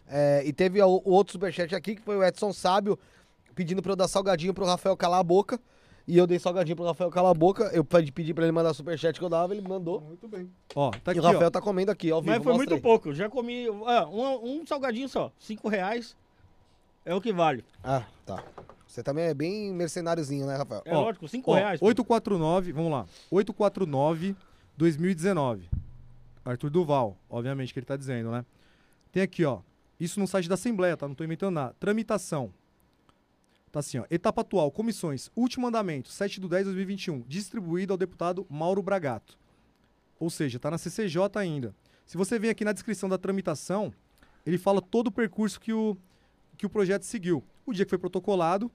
É, 0.09 0.43
e 0.45 0.53
teve 0.53 0.83
o, 0.83 1.01
o 1.05 1.11
outro 1.11 1.33
superchat 1.33 1.75
aqui, 1.75 1.95
que 1.97 2.03
foi 2.03 2.17
o 2.17 2.25
Edson 2.25 2.53
Sábio, 2.53 2.99
pedindo 3.55 3.83
pra 3.83 3.93
eu 3.93 3.97
dar 3.97 4.09
salgadinho 4.09 4.53
pro 4.53 4.67
Rafael 4.67 4.97
calar 4.97 5.21
a 5.21 5.25
boca. 5.25 5.59
E 6.09 6.17
eu 6.17 6.27
dei 6.27 6.39
salgadinho 6.39 6.77
pro 6.77 6.85
Rafael 6.85 7.11
calar 7.11 7.33
a 7.33 7.35
boca. 7.35 7.65
Eu 7.73 7.85
pedi 7.85 8.33
pra 8.33 8.45
ele 8.45 8.53
mandar 8.53 8.73
superchat 8.73 9.19
que 9.19 9.25
eu 9.25 9.29
dava, 9.29 9.55
ele 9.55 9.67
mandou. 9.67 10.01
Muito 10.01 10.29
bem. 10.29 10.49
Ó, 10.75 10.91
tá 10.91 10.99
e 11.07 11.11
aqui, 11.11 11.19
o 11.19 11.23
Rafael 11.23 11.49
ó. 11.49 11.51
tá 11.51 11.61
comendo 11.61 11.91
aqui, 11.91 12.11
ao 12.11 12.23
vivo. 12.23 12.33
Mas 12.33 12.43
foi 12.45 12.53
mostra 12.53 12.71
muito 12.71 12.83
pouco. 12.83 13.13
Já 13.13 13.29
comi 13.29 13.67
ah, 13.87 14.07
um, 14.07 14.61
um 14.61 14.67
salgadinho 14.67 15.09
só. 15.09 15.33
Cinco 15.39 15.69
reais 15.69 16.17
é 17.05 17.15
o 17.15 17.21
que 17.21 17.33
vale. 17.33 17.65
Ah, 17.83 18.05
tá. 18.25 18.43
Você 18.87 19.03
também 19.03 19.25
é 19.25 19.35
bem 19.35 19.73
mercenáriozinho, 19.73 20.47
né, 20.47 20.57
Rafael? 20.57 20.83
É 20.85 20.95
Ó, 20.95 21.03
lógico, 21.03 21.27
cinco 21.27 21.51
Ó, 21.51 21.55
reais. 21.55 21.81
pô. 21.81 21.87
849, 21.87 22.73
vamos 22.73 22.93
lá. 22.93 23.07
849 23.31 24.37
2019. 24.77 25.69
Arthur 26.45 26.71
Duval, 26.71 27.17
obviamente 27.29 27.73
que 27.73 27.79
ele 27.81 27.87
tá 27.87 27.97
dizendo, 27.97 28.31
né? 28.31 28.45
Tem 29.11 29.23
aqui, 29.23 29.45
ó. 29.45 29.61
Isso 29.99 30.21
no 30.21 30.27
site 30.27 30.49
da 30.49 30.55
Assembleia, 30.55 30.97
tá? 30.97 31.09
Não 31.09 31.15
tô 31.15 31.25
inventando 31.25 31.55
nada. 31.55 31.75
Tramitação. 31.81 32.53
Tá 33.77 33.81
assim, 33.81 33.99
ó. 33.99 34.07
Etapa 34.11 34.41
atual, 34.41 34.71
comissões. 34.71 35.31
Último 35.37 35.67
andamento, 35.67 36.09
7 36.09 36.41
de 36.41 36.49
10 36.49 36.61
de 36.61 36.73
2021. 36.73 37.21
Distribuído 37.29 37.93
ao 37.93 37.99
deputado 37.99 38.47
Mauro 38.49 38.81
Bragato. 38.81 39.39
Ou 40.19 40.31
seja, 40.31 40.59
tá 40.59 40.71
na 40.71 40.79
CCJ 40.79 41.39
ainda. 41.39 41.75
Se 42.07 42.17
você 42.17 42.39
vem 42.39 42.49
aqui 42.49 42.65
na 42.65 42.73
descrição 42.73 43.07
da 43.07 43.19
tramitação, 43.19 43.93
ele 44.47 44.57
fala 44.57 44.81
todo 44.81 45.09
o 45.09 45.13
percurso 45.13 45.61
que 45.61 45.75
o, 45.75 45.95
que 46.57 46.65
o 46.65 46.71
projeto 46.71 47.03
seguiu. 47.03 47.45
O 47.67 47.73
dia 47.75 47.85
que 47.85 47.91
foi 47.91 47.99
protocolado. 47.99 48.73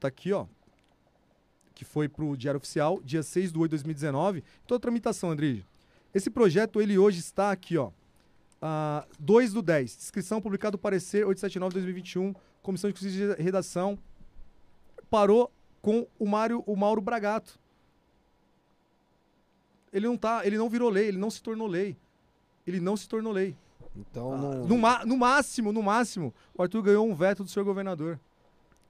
Tá 0.00 0.08
aqui, 0.08 0.32
ó 0.32 0.46
que 1.74 1.84
foi 1.84 2.08
para 2.08 2.24
o 2.24 2.36
Diário 2.36 2.58
Oficial, 2.58 3.00
dia 3.04 3.22
6 3.22 3.52
de 3.52 3.58
8 3.58 3.70
de 3.72 3.76
2019. 3.76 4.44
Toda 4.64 4.78
a 4.78 4.80
tramitação, 4.80 5.32
Andrige. 5.32 5.66
Esse 6.14 6.30
projeto, 6.30 6.80
ele 6.80 6.96
hoje 6.96 7.18
está 7.18 7.50
aqui, 7.50 7.76
ó. 7.76 7.90
ah, 8.62 9.04
2 9.18 9.52
do 9.52 9.60
10. 9.60 9.96
Descrição, 9.96 10.40
publicado 10.40 10.78
parecer 10.78 11.26
879 11.26 11.70
de 11.70 11.80
2021. 11.80 12.32
Comissão 12.64 12.90
de 12.90 12.98
Justiça 12.98 13.36
de 13.36 13.42
Redação. 13.42 13.96
Parou 15.08 15.52
com 15.80 16.06
o, 16.18 16.26
Mário, 16.26 16.64
o 16.66 16.74
Mauro 16.74 17.00
Bragato. 17.00 17.56
Ele 19.92 20.06
não 20.08 20.16
tá, 20.16 20.44
ele 20.44 20.58
não 20.58 20.68
virou 20.68 20.90
lei, 20.90 21.06
ele 21.06 21.18
não 21.18 21.30
se 21.30 21.40
tornou 21.42 21.68
lei. 21.68 21.96
Ele 22.66 22.80
não 22.80 22.96
se 22.96 23.08
tornou 23.08 23.32
lei. 23.32 23.54
Então 23.94 24.32
Ah, 24.32 24.36
não. 24.38 24.66
no, 24.66 24.78
ma- 24.78 25.04
no 25.04 25.16
máximo, 25.16 25.72
no 25.72 25.82
máximo, 25.82 26.34
o 26.56 26.62
Arthur 26.62 26.82
ganhou 26.82 27.06
um 27.08 27.14
veto 27.14 27.44
do 27.44 27.50
senhor 27.50 27.64
governador. 27.64 28.18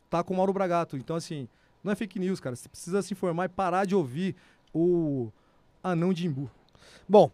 Tá 0.08 0.22
com 0.22 0.32
o 0.32 0.36
Mauro 0.36 0.52
Bragato. 0.52 0.96
Então, 0.96 1.16
assim, 1.16 1.46
não 1.82 1.92
é 1.92 1.94
fake 1.96 2.18
news, 2.18 2.40
cara. 2.40 2.56
Você 2.56 2.68
precisa 2.68 3.02
se 3.02 3.12
informar 3.12 3.46
e 3.46 3.48
parar 3.48 3.84
de 3.84 3.94
ouvir 3.94 4.34
o 4.72 5.30
anão 5.82 6.12
de 6.14 6.26
imbu. 6.26 6.50
Bom, 7.08 7.30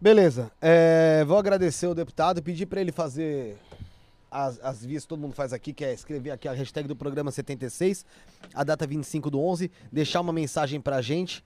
Beleza. 0.00 0.50
É, 0.60 1.24
vou 1.24 1.38
agradecer 1.38 1.86
o 1.86 1.94
deputado, 1.94 2.42
pedir 2.42 2.66
pra 2.66 2.78
ele 2.80 2.92
fazer 2.92 3.56
as, 4.34 4.58
as 4.60 4.84
vias 4.84 5.04
que 5.04 5.08
todo 5.08 5.20
mundo 5.20 5.32
faz 5.32 5.52
aqui, 5.52 5.72
que 5.72 5.84
é 5.84 5.94
escrever 5.94 6.32
aqui 6.32 6.48
a 6.48 6.52
hashtag 6.52 6.88
do 6.88 6.96
programa 6.96 7.30
76, 7.30 8.04
a 8.52 8.64
data 8.64 8.84
25 8.84 9.30
do 9.30 9.40
11, 9.40 9.70
deixar 9.92 10.20
uma 10.20 10.32
mensagem 10.32 10.80
pra 10.80 11.00
gente 11.00 11.44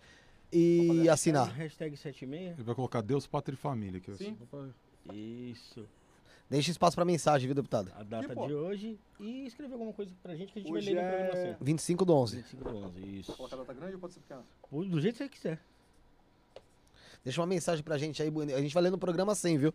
e 0.50 1.06
assinar. 1.08 1.52
Hashtag 1.54 1.94
76. 1.96 2.54
Ele 2.54 2.62
vai 2.62 2.74
colocar 2.74 3.02
Deus, 3.02 3.26
Pátria 3.26 3.54
e 3.54 3.58
Família. 3.58 3.98
aqui. 3.98 4.14
Sim. 4.16 4.34
Isso. 5.12 5.86
Deixa 6.48 6.70
espaço 6.70 6.96
pra 6.96 7.04
mensagem, 7.04 7.46
viu, 7.46 7.54
deputado? 7.54 7.92
A 7.94 8.02
data 8.02 8.32
E, 8.32 8.46
de 8.46 8.54
hoje. 8.54 8.98
E 9.20 9.44
escrever 9.46 9.74
alguma 9.74 9.92
coisa 9.92 10.10
pra 10.22 10.34
gente 10.34 10.50
que 10.50 10.58
a 10.58 10.62
gente 10.62 10.72
Hoje 10.72 10.94
vai 10.94 10.94
ler 10.94 11.02
no 11.02 11.08
é- 11.08 11.26
programa 11.26 11.50
assim. 11.52 11.64
25 11.64 12.04
do 12.06 12.14
11. 12.14 12.36
25 12.38 12.64
do 12.64 12.76
11, 12.78 13.18
isso. 13.20 13.32
Colocar 13.34 13.56
data 13.56 13.74
grande 13.74 13.94
ou 13.94 14.00
pode 14.00 14.14
ser 14.14 14.20
pequena? 14.20 14.42
Do 14.72 14.98
jeito 14.98 15.16
que 15.18 15.24
você 15.24 15.28
quiser. 15.28 15.60
Deixa 17.22 17.38
uma 17.38 17.46
mensagem 17.46 17.84
pra 17.84 17.98
gente 17.98 18.22
aí, 18.22 18.30
bonito. 18.30 18.56
a 18.56 18.62
gente 18.62 18.72
vai 18.72 18.82
ler 18.82 18.90
no 18.90 18.96
programa 18.96 19.34
100, 19.34 19.58
viu? 19.58 19.74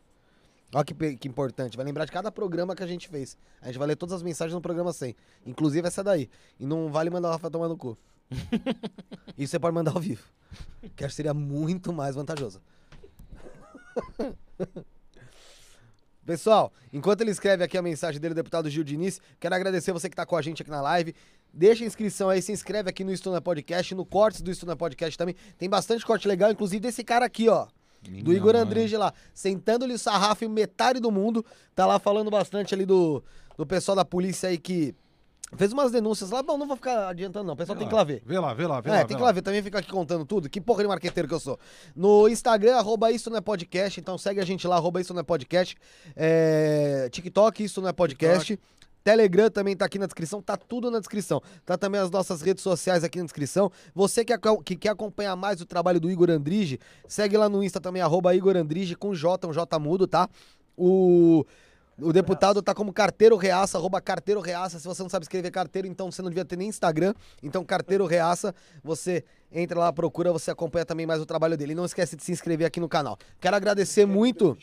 Olha 0.74 0.84
que, 0.84 1.16
que 1.18 1.28
importante, 1.28 1.78
vai 1.78 1.86
lembrar 1.86 2.06
de 2.06 2.12
cada 2.12 2.32
programa 2.32 2.76
que 2.76 2.82
a 2.82 2.88
gente 2.88 3.08
fez. 3.08 3.38
A 3.62 3.68
gente 3.68 3.78
vai 3.78 3.88
ler 3.88 3.96
todas 3.96 4.14
as 4.14 4.24
mensagens 4.24 4.56
no 4.56 4.62
programa 4.62 4.92
100, 4.92 5.16
inclusive 5.46 5.88
essa 5.88 6.04
daí. 6.04 6.28
E 6.60 6.66
não 6.66 6.92
vale 6.92 7.12
mandar 7.12 7.30
o 7.30 7.32
Rafael 7.32 7.52
tomar 7.52 7.68
no 7.68 7.78
cu. 7.78 7.96
Isso 9.38 9.52
você 9.52 9.60
pode 9.60 9.76
mandar 9.76 9.92
ao 9.92 10.00
vivo. 10.00 10.24
Que 10.96 11.06
acho 11.06 11.12
que 11.12 11.18
seria 11.18 11.34
muito 11.34 11.94
mais 11.94 12.16
vantajoso. 12.16 12.60
Pessoal, 16.26 16.74
enquanto 16.92 17.22
ele 17.22 17.32
escreve 17.32 17.64
aqui 17.64 17.78
a 17.78 17.82
mensagem 17.82 18.20
dele, 18.20 18.34
deputado 18.34 18.70
Gil 18.70 18.84
Diniz, 18.84 19.22
quero 19.40 19.54
agradecer 19.54 19.92
você 19.92 20.10
que 20.10 20.16
tá 20.16 20.26
com 20.26 20.38
a 20.38 20.42
gente 20.42 20.62
aqui 20.62 20.72
na 20.72 20.82
live. 20.82 21.14
Deixa 21.54 21.84
a 21.84 21.88
inscrição 21.88 22.30
aí, 22.30 22.42
se 22.42 22.52
inscreve 22.52 22.90
aqui 22.90 23.04
no 23.04 23.12
Estuna 23.12 23.40
Podcast, 23.42 23.94
no 23.94 24.06
Cortes 24.06 24.42
do 24.42 24.50
Estuna 24.50 24.76
Podcast 24.76 25.16
também. 25.18 25.36
Tem 25.58 25.70
bastante 25.70 26.04
corte 26.04 26.28
legal, 26.28 26.50
inclusive 26.50 26.80
desse 26.80 27.04
cara 27.04 27.26
aqui, 27.26 27.48
ó. 27.48 27.68
Do 28.12 28.12
Minha 28.12 28.36
Igor 28.38 28.54
mãe. 28.54 28.62
Andrige 28.62 28.98
lá, 28.98 29.14
sentando-lhe 29.34 29.94
o 29.94 30.00
sarrafo 30.00 30.44
em 30.46 30.50
metade 30.50 31.00
do 31.00 31.12
mundo. 31.12 31.46
Tá 31.76 31.86
lá 31.86 32.00
falando 32.00 32.30
bastante 32.30 32.74
ali 32.74 32.86
do, 32.86 33.24
do 33.58 33.66
pessoal 33.66 33.96
da 33.96 34.06
polícia 34.06 34.50
aí 34.50 34.58
que 34.58 34.94
fez 35.56 35.72
umas 35.72 35.92
denúncias 35.92 36.32
lá. 36.32 36.42
Bom, 36.42 36.58
não 36.58 36.68
vou 36.68 36.76
ficar 36.76 37.10
adiantando 37.10 37.46
não, 37.46 37.54
o 37.54 37.58
pessoal 37.58 37.76
Vê 37.76 37.80
tem 37.80 37.88
que 37.88 37.94
ir 37.94 37.98
lá 37.98 38.04
ver. 38.04 38.22
Vê 38.26 38.40
lá, 38.40 38.54
vê 38.54 38.66
lá, 38.68 38.82
vê 38.82 38.90
É, 38.90 38.94
lá. 38.94 38.98
tem 39.00 39.08
vê 39.10 39.16
que 39.16 39.22
lá 39.22 39.32
ver, 39.32 39.42
também 39.42 39.62
fica 39.62 39.80
aqui 39.80 39.90
contando 39.92 40.26
tudo. 40.26 40.50
Que 40.50 40.60
porra 40.60 40.82
de 40.84 40.88
marqueteiro 40.90 41.28
que 41.28 41.34
eu 41.34 41.40
sou. 41.40 41.60
No 41.96 42.28
Instagram, 42.28 42.76
arroba 42.76 43.12
isso 43.12 43.30
não 43.30 43.38
é 43.38 43.42
podcast, 43.42 44.00
então 44.00 44.18
segue 44.18 44.40
a 44.40 44.46
gente 44.46 44.68
lá, 44.68 44.76
arroba 44.78 45.00
isso 45.00 45.14
não 45.14 45.22
é 45.22 45.24
podcast. 45.24 45.76
É, 46.16 47.10
TikTok, 47.12 47.64
isso 47.64 47.82
não 47.82 47.90
é 47.90 47.94
podcast. 47.94 48.60
Telegram 49.04 49.50
também 49.50 49.76
tá 49.76 49.86
aqui 49.86 50.00
na 50.00 50.06
descrição, 50.06 50.42
tá 50.42 50.56
tudo 50.56 50.90
na 50.90 51.00
descrição. 51.00 51.42
Tá 51.66 51.78
também 51.78 52.00
as 52.00 52.10
nossas 52.10 52.42
redes 52.42 52.64
sociais 52.64 53.04
aqui 53.04 53.18
na 53.18 53.26
descrição. 53.26 53.72
Você 53.94 54.24
que, 54.24 54.34
que 54.64 54.76
quer 54.76 54.90
acompanhar 54.90 55.36
mais 55.36 55.60
o 55.62 55.66
trabalho 55.66 56.00
do 56.00 56.10
Igor 56.10 56.30
Andrige, 56.30 56.80
segue 57.08 57.38
lá 57.38 57.50
no 57.50 57.64
Insta 57.64 57.82
também, 57.82 58.02
arroba 58.02 58.34
Igor 58.34 58.56
Andrige, 58.56 58.96
com 58.96 59.14
J, 59.14 59.48
um 59.48 59.52
J 59.52 59.80
mudo, 59.80 60.08
tá? 60.08 60.30
O, 60.78 61.46
o 62.00 62.12
deputado 62.12 62.62
tá 62.62 62.74
como 62.74 62.92
carteiro 62.92 63.36
reaça, 63.36 63.78
arroba 63.78 64.00
carteiro 64.02 64.40
reaça. 64.40 64.80
Se 64.80 64.88
você 64.88 65.04
não 65.04 65.10
sabe 65.10 65.26
escrever 65.26 65.52
carteiro, 65.52 65.88
então 65.88 66.12
você 66.12 66.22
não 66.22 66.30
devia 66.30 66.46
ter 66.46 66.56
nem 66.56 66.70
Instagram. 66.70 67.14
Então, 67.42 67.64
carteiro 67.64 68.06
reaça, 68.06 68.56
você 68.84 69.24
entra 69.52 69.80
lá, 69.80 69.94
procura, 69.94 70.32
você 70.32 70.50
acompanha 70.50 70.86
também 70.86 71.06
mais 71.06 71.22
o 71.22 71.26
trabalho 71.26 71.58
dele. 71.58 71.74
E 71.74 71.76
não 71.76 71.86
esquece 71.86 72.16
de 72.16 72.24
se 72.24 72.32
inscrever 72.32 72.66
aqui 72.66 72.80
no 72.80 72.90
canal. 72.90 73.18
Quero 73.40 73.56
agradecer 73.56 74.06
muito 74.06 74.58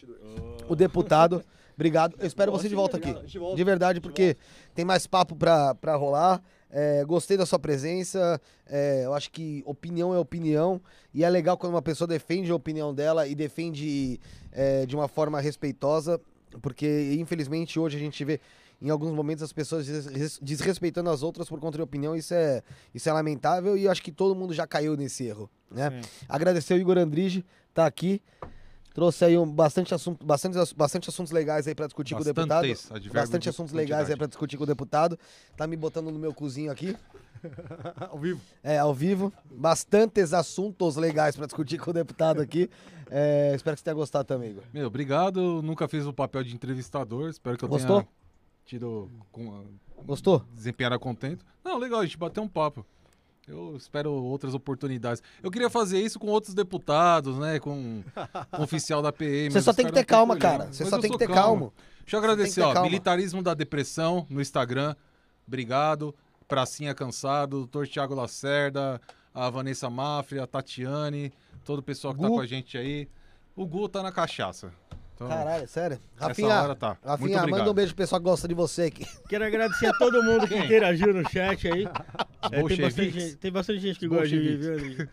o 0.66 0.74
deputado. 0.74 1.44
Obrigado. 1.80 2.14
Eu 2.18 2.26
espero 2.26 2.52
você 2.52 2.68
de 2.68 2.74
volta 2.74 2.98
aqui. 2.98 3.10
De 3.56 3.64
verdade, 3.64 4.00
porque 4.02 4.36
tem 4.74 4.84
mais 4.84 5.06
papo 5.06 5.34
pra, 5.34 5.74
pra 5.74 5.96
rolar. 5.96 6.42
É, 6.70 7.02
gostei 7.06 7.36
da 7.38 7.46
sua 7.46 7.58
presença. 7.58 8.38
É, 8.66 9.06
eu 9.06 9.14
acho 9.14 9.30
que 9.30 9.62
opinião 9.64 10.14
é 10.14 10.18
opinião. 10.18 10.78
E 11.14 11.24
é 11.24 11.30
legal 11.30 11.56
quando 11.56 11.72
uma 11.72 11.80
pessoa 11.82 12.06
defende 12.06 12.50
a 12.50 12.54
opinião 12.54 12.94
dela 12.94 13.26
e 13.26 13.34
defende 13.34 14.20
é, 14.52 14.84
de 14.84 14.94
uma 14.94 15.08
forma 15.08 15.40
respeitosa. 15.40 16.20
Porque, 16.60 17.16
infelizmente, 17.18 17.80
hoje 17.80 17.96
a 17.96 18.00
gente 18.00 18.22
vê 18.26 18.40
em 18.82 18.90
alguns 18.90 19.12
momentos 19.12 19.42
as 19.42 19.52
pessoas 19.52 19.86
des- 19.86 20.38
desrespeitando 20.42 21.08
as 21.08 21.22
outras 21.22 21.48
por 21.48 21.58
conta 21.60 21.78
de 21.78 21.82
opinião. 21.82 22.14
Isso 22.14 22.34
é, 22.34 22.62
isso 22.94 23.08
é 23.08 23.12
lamentável 23.12 23.74
e 23.76 23.84
eu 23.84 23.90
acho 23.90 24.02
que 24.02 24.12
todo 24.12 24.34
mundo 24.34 24.52
já 24.52 24.66
caiu 24.66 24.96
nesse 24.98 25.24
erro. 25.24 25.48
Né? 25.70 26.00
Agradecer 26.28 26.74
o 26.74 26.78
Igor 26.78 26.98
Andrige, 26.98 27.42
tá 27.72 27.86
aqui. 27.86 28.20
Trouxe 29.00 29.24
aí 29.24 29.38
um, 29.38 29.50
bastante, 29.50 29.94
assunto, 29.94 30.26
bastante, 30.26 30.58
bastante 30.76 31.08
assuntos 31.08 31.32
legais 31.32 31.66
aí 31.66 31.74
pra 31.74 31.86
discutir 31.86 32.14
com 32.14 32.20
o 32.20 32.24
deputado. 32.24 32.68
Bastante 33.10 33.44
de 33.44 33.48
assuntos 33.48 33.72
legais 33.72 34.10
aí 34.10 34.14
pra 34.14 34.26
discutir 34.26 34.58
com 34.58 34.64
o 34.64 34.66
deputado. 34.66 35.18
Tá 35.56 35.66
me 35.66 35.74
botando 35.74 36.10
no 36.10 36.18
meu 36.18 36.34
cozinho 36.34 36.70
aqui. 36.70 36.94
Ao 38.10 38.18
vivo. 38.18 38.42
É, 38.62 38.76
ao 38.76 38.92
vivo. 38.92 39.32
Bastantes 39.50 40.34
assuntos 40.34 40.96
legais 40.96 41.34
pra 41.34 41.46
discutir 41.46 41.78
com 41.78 41.92
o 41.92 41.94
deputado 41.94 42.42
aqui. 42.42 42.68
É, 43.12 43.54
espero 43.56 43.74
que 43.74 43.80
você 43.80 43.84
tenha 43.86 43.94
gostado 43.94 44.24
também, 44.24 44.50
Igor. 44.50 44.62
Meu, 44.72 44.86
obrigado. 44.86 45.60
Nunca 45.62 45.88
fiz 45.88 46.06
o 46.06 46.12
papel 46.12 46.44
de 46.44 46.54
entrevistador. 46.54 47.28
Espero 47.28 47.58
que 47.58 47.64
eu 47.64 47.68
Gostou? 47.68 48.02
tenha 48.02 48.08
tido 48.64 49.10
com, 49.32 49.64
Gostou? 50.04 50.44
desempenhado 50.54 50.96
contento. 51.00 51.44
Não, 51.64 51.76
legal, 51.76 51.98
a 51.98 52.04
gente 52.04 52.16
bateu 52.16 52.40
um 52.40 52.48
papo. 52.48 52.86
Eu 53.50 53.76
espero 53.76 54.12
outras 54.12 54.54
oportunidades. 54.54 55.22
Eu 55.42 55.50
queria 55.50 55.68
fazer 55.68 56.00
isso 56.00 56.18
com 56.18 56.28
outros 56.28 56.54
deputados, 56.54 57.36
né? 57.36 57.58
Com, 57.58 58.02
com 58.50 58.60
o 58.60 58.64
oficial 58.64 59.02
da 59.02 59.12
PM. 59.12 59.50
Você 59.50 59.60
só 59.60 59.72
tem 59.72 59.86
que 59.86 59.92
ter 59.92 60.04
calma, 60.04 60.36
cara. 60.36 60.66
Você 60.72 60.84
Mas 60.84 60.90
só 60.90 60.98
tem 60.98 61.10
que 61.10 61.18
ter 61.18 61.28
calmo. 61.28 61.72
Deixa 62.00 62.16
eu 62.16 62.20
agradecer, 62.20 62.62
ó. 62.62 62.72
calma. 62.72 62.88
Militarismo 62.88 63.42
da 63.42 63.54
Depressão 63.54 64.26
no 64.30 64.40
Instagram. 64.40 64.94
Obrigado. 65.46 66.14
Pracinha 66.46 66.94
Cansado, 66.94 67.58
doutor 67.58 67.86
Thiago 67.86 68.14
Lacerda, 68.14 69.00
a 69.32 69.48
Vanessa 69.48 69.88
Mafri, 69.88 70.40
a 70.40 70.46
Tatiane, 70.48 71.32
todo 71.64 71.78
o 71.78 71.82
pessoal 71.82 72.12
que 72.12 72.20
tá 72.20 72.26
Gu. 72.26 72.34
com 72.34 72.40
a 72.40 72.46
gente 72.46 72.76
aí. 72.76 73.08
O 73.54 73.64
Gu 73.64 73.88
tá 73.88 74.02
na 74.02 74.10
cachaça. 74.10 74.72
Então, 75.20 75.28
Caralho, 75.28 75.68
sério? 75.68 76.00
Essa 76.16 76.28
Rafinha, 76.28 76.62
hora 76.62 76.74
tá. 76.74 76.88
Muito 76.88 77.04
Rafinha 77.06 77.38
obrigado. 77.40 77.58
manda 77.58 77.70
um 77.70 77.74
beijo 77.74 77.90
pro 77.94 78.02
pessoal 78.02 78.18
que 78.22 78.24
gosta 78.24 78.48
de 78.48 78.54
você 78.54 78.82
aqui. 78.84 79.04
Quero 79.28 79.44
agradecer 79.44 79.86
a 79.86 79.92
todo 79.92 80.22
mundo 80.22 80.48
que 80.48 80.56
interagiu 80.56 81.12
no 81.12 81.28
chat 81.28 81.68
aí. 81.68 81.84
É, 82.50 82.62
tem, 82.66 82.80
bastante 82.80 83.10
gente, 83.10 83.36
tem 83.36 83.52
bastante 83.52 83.80
gente 83.80 83.98
que 83.98 84.08
gosta 84.08 84.28
de 84.28 84.36
mim, 84.40 84.56
viu? 84.56 85.08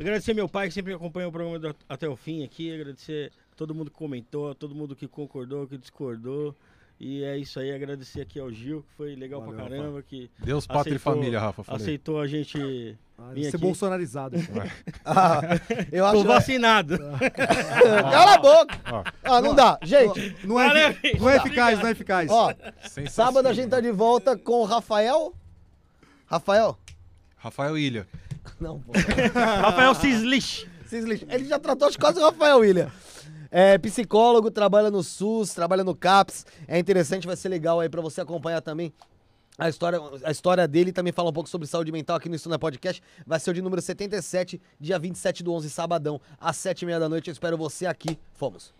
Agradecer 0.00 0.34
meu 0.34 0.48
pai 0.48 0.66
que 0.66 0.74
sempre 0.74 0.92
acompanha 0.92 1.28
o 1.28 1.32
programa 1.32 1.60
do- 1.60 1.76
até 1.88 2.08
o 2.08 2.16
fim 2.16 2.42
aqui. 2.44 2.74
Agradecer 2.74 3.30
todo 3.56 3.72
mundo 3.72 3.88
que 3.88 3.96
comentou, 3.96 4.52
todo 4.52 4.74
mundo 4.74 4.96
que 4.96 5.06
concordou, 5.06 5.64
que 5.68 5.78
discordou. 5.78 6.52
E 6.98 7.22
é 7.24 7.36
isso 7.36 7.60
aí. 7.60 7.72
Agradecer 7.74 8.22
aqui 8.22 8.40
ao 8.40 8.50
Gil, 8.50 8.82
que 8.82 8.94
foi 8.96 9.14
legal 9.14 9.40
Valeu, 9.40 9.54
pra 9.54 9.64
caramba. 9.68 10.02
Que 10.02 10.30
Deus, 10.38 10.66
pátria 10.66 10.96
e 10.96 10.98
família, 10.98 11.38
Rafa. 11.38 11.62
Falei. 11.62 11.82
aceitou 11.82 12.18
a 12.20 12.26
gente. 12.26 12.96
Ah, 13.18 13.32
ser 13.34 13.48
aqui. 13.48 13.58
bolsonarizado. 13.58 14.36
Ah, 15.04 15.40
eu 15.92 16.04
Tô 16.04 16.10
acho. 16.18 16.24
vacinado. 16.24 16.98
Cala 18.10 18.34
a 18.34 18.38
boca! 18.38 18.80
Ó, 18.90 19.04
Ah, 19.24 19.40
não 19.40 19.54
dá. 19.54 19.78
Gente, 19.82 20.36
Não 20.44 20.58
é, 20.58 20.66
Valeu, 20.68 20.96
não 21.20 21.30
é 21.30 21.36
eficaz, 21.36 21.78
não 21.78 21.86
é 21.86 21.90
eficaz. 21.92 22.30
ó, 22.30 22.52
sábado 23.08 23.46
a 23.46 23.52
gente 23.52 23.68
tá 23.70 23.80
de 23.80 23.90
volta 23.92 24.36
com 24.36 24.60
o 24.60 24.64
Rafael. 24.64 25.32
Rafael? 26.26 26.76
Rafael 27.36 27.78
Ilha. 27.78 28.06
Não, 28.60 28.80
pô. 28.80 28.92
Rafael 29.62 29.94
Cislich. 29.94 30.66
Cislich. 30.86 31.24
Ele 31.28 31.44
já 31.44 31.58
tratou 31.58 31.90
de 31.90 31.98
quase 31.98 32.18
o 32.18 32.22
Rafael 32.24 32.58
William. 32.58 32.90
É 33.58 33.78
psicólogo, 33.78 34.50
trabalha 34.50 34.90
no 34.90 35.02
SUS, 35.02 35.54
trabalha 35.54 35.82
no 35.82 35.94
CAPS. 35.94 36.44
É 36.68 36.78
interessante, 36.78 37.26
vai 37.26 37.36
ser 37.36 37.48
legal 37.48 37.80
aí 37.80 37.88
pra 37.88 38.02
você 38.02 38.20
acompanhar 38.20 38.60
também 38.60 38.92
a 39.56 39.66
história, 39.66 39.98
a 40.22 40.30
história 40.30 40.68
dele. 40.68 40.92
Também 40.92 41.10
fala 41.10 41.30
um 41.30 41.32
pouco 41.32 41.48
sobre 41.48 41.66
saúde 41.66 41.90
mental 41.90 42.18
aqui 42.18 42.28
no 42.28 42.34
Estuna 42.34 42.58
Podcast. 42.58 43.02
Vai 43.26 43.40
ser 43.40 43.52
o 43.52 43.54
de 43.54 43.62
número 43.62 43.80
77, 43.80 44.60
dia 44.78 44.98
27 44.98 45.42
do 45.42 45.54
11, 45.54 45.70
sabadão, 45.70 46.20
às 46.38 46.58
7h30 46.58 46.98
da 46.98 47.08
noite. 47.08 47.30
Eu 47.30 47.32
espero 47.32 47.56
você 47.56 47.86
aqui. 47.86 48.18
Fomos. 48.34 48.74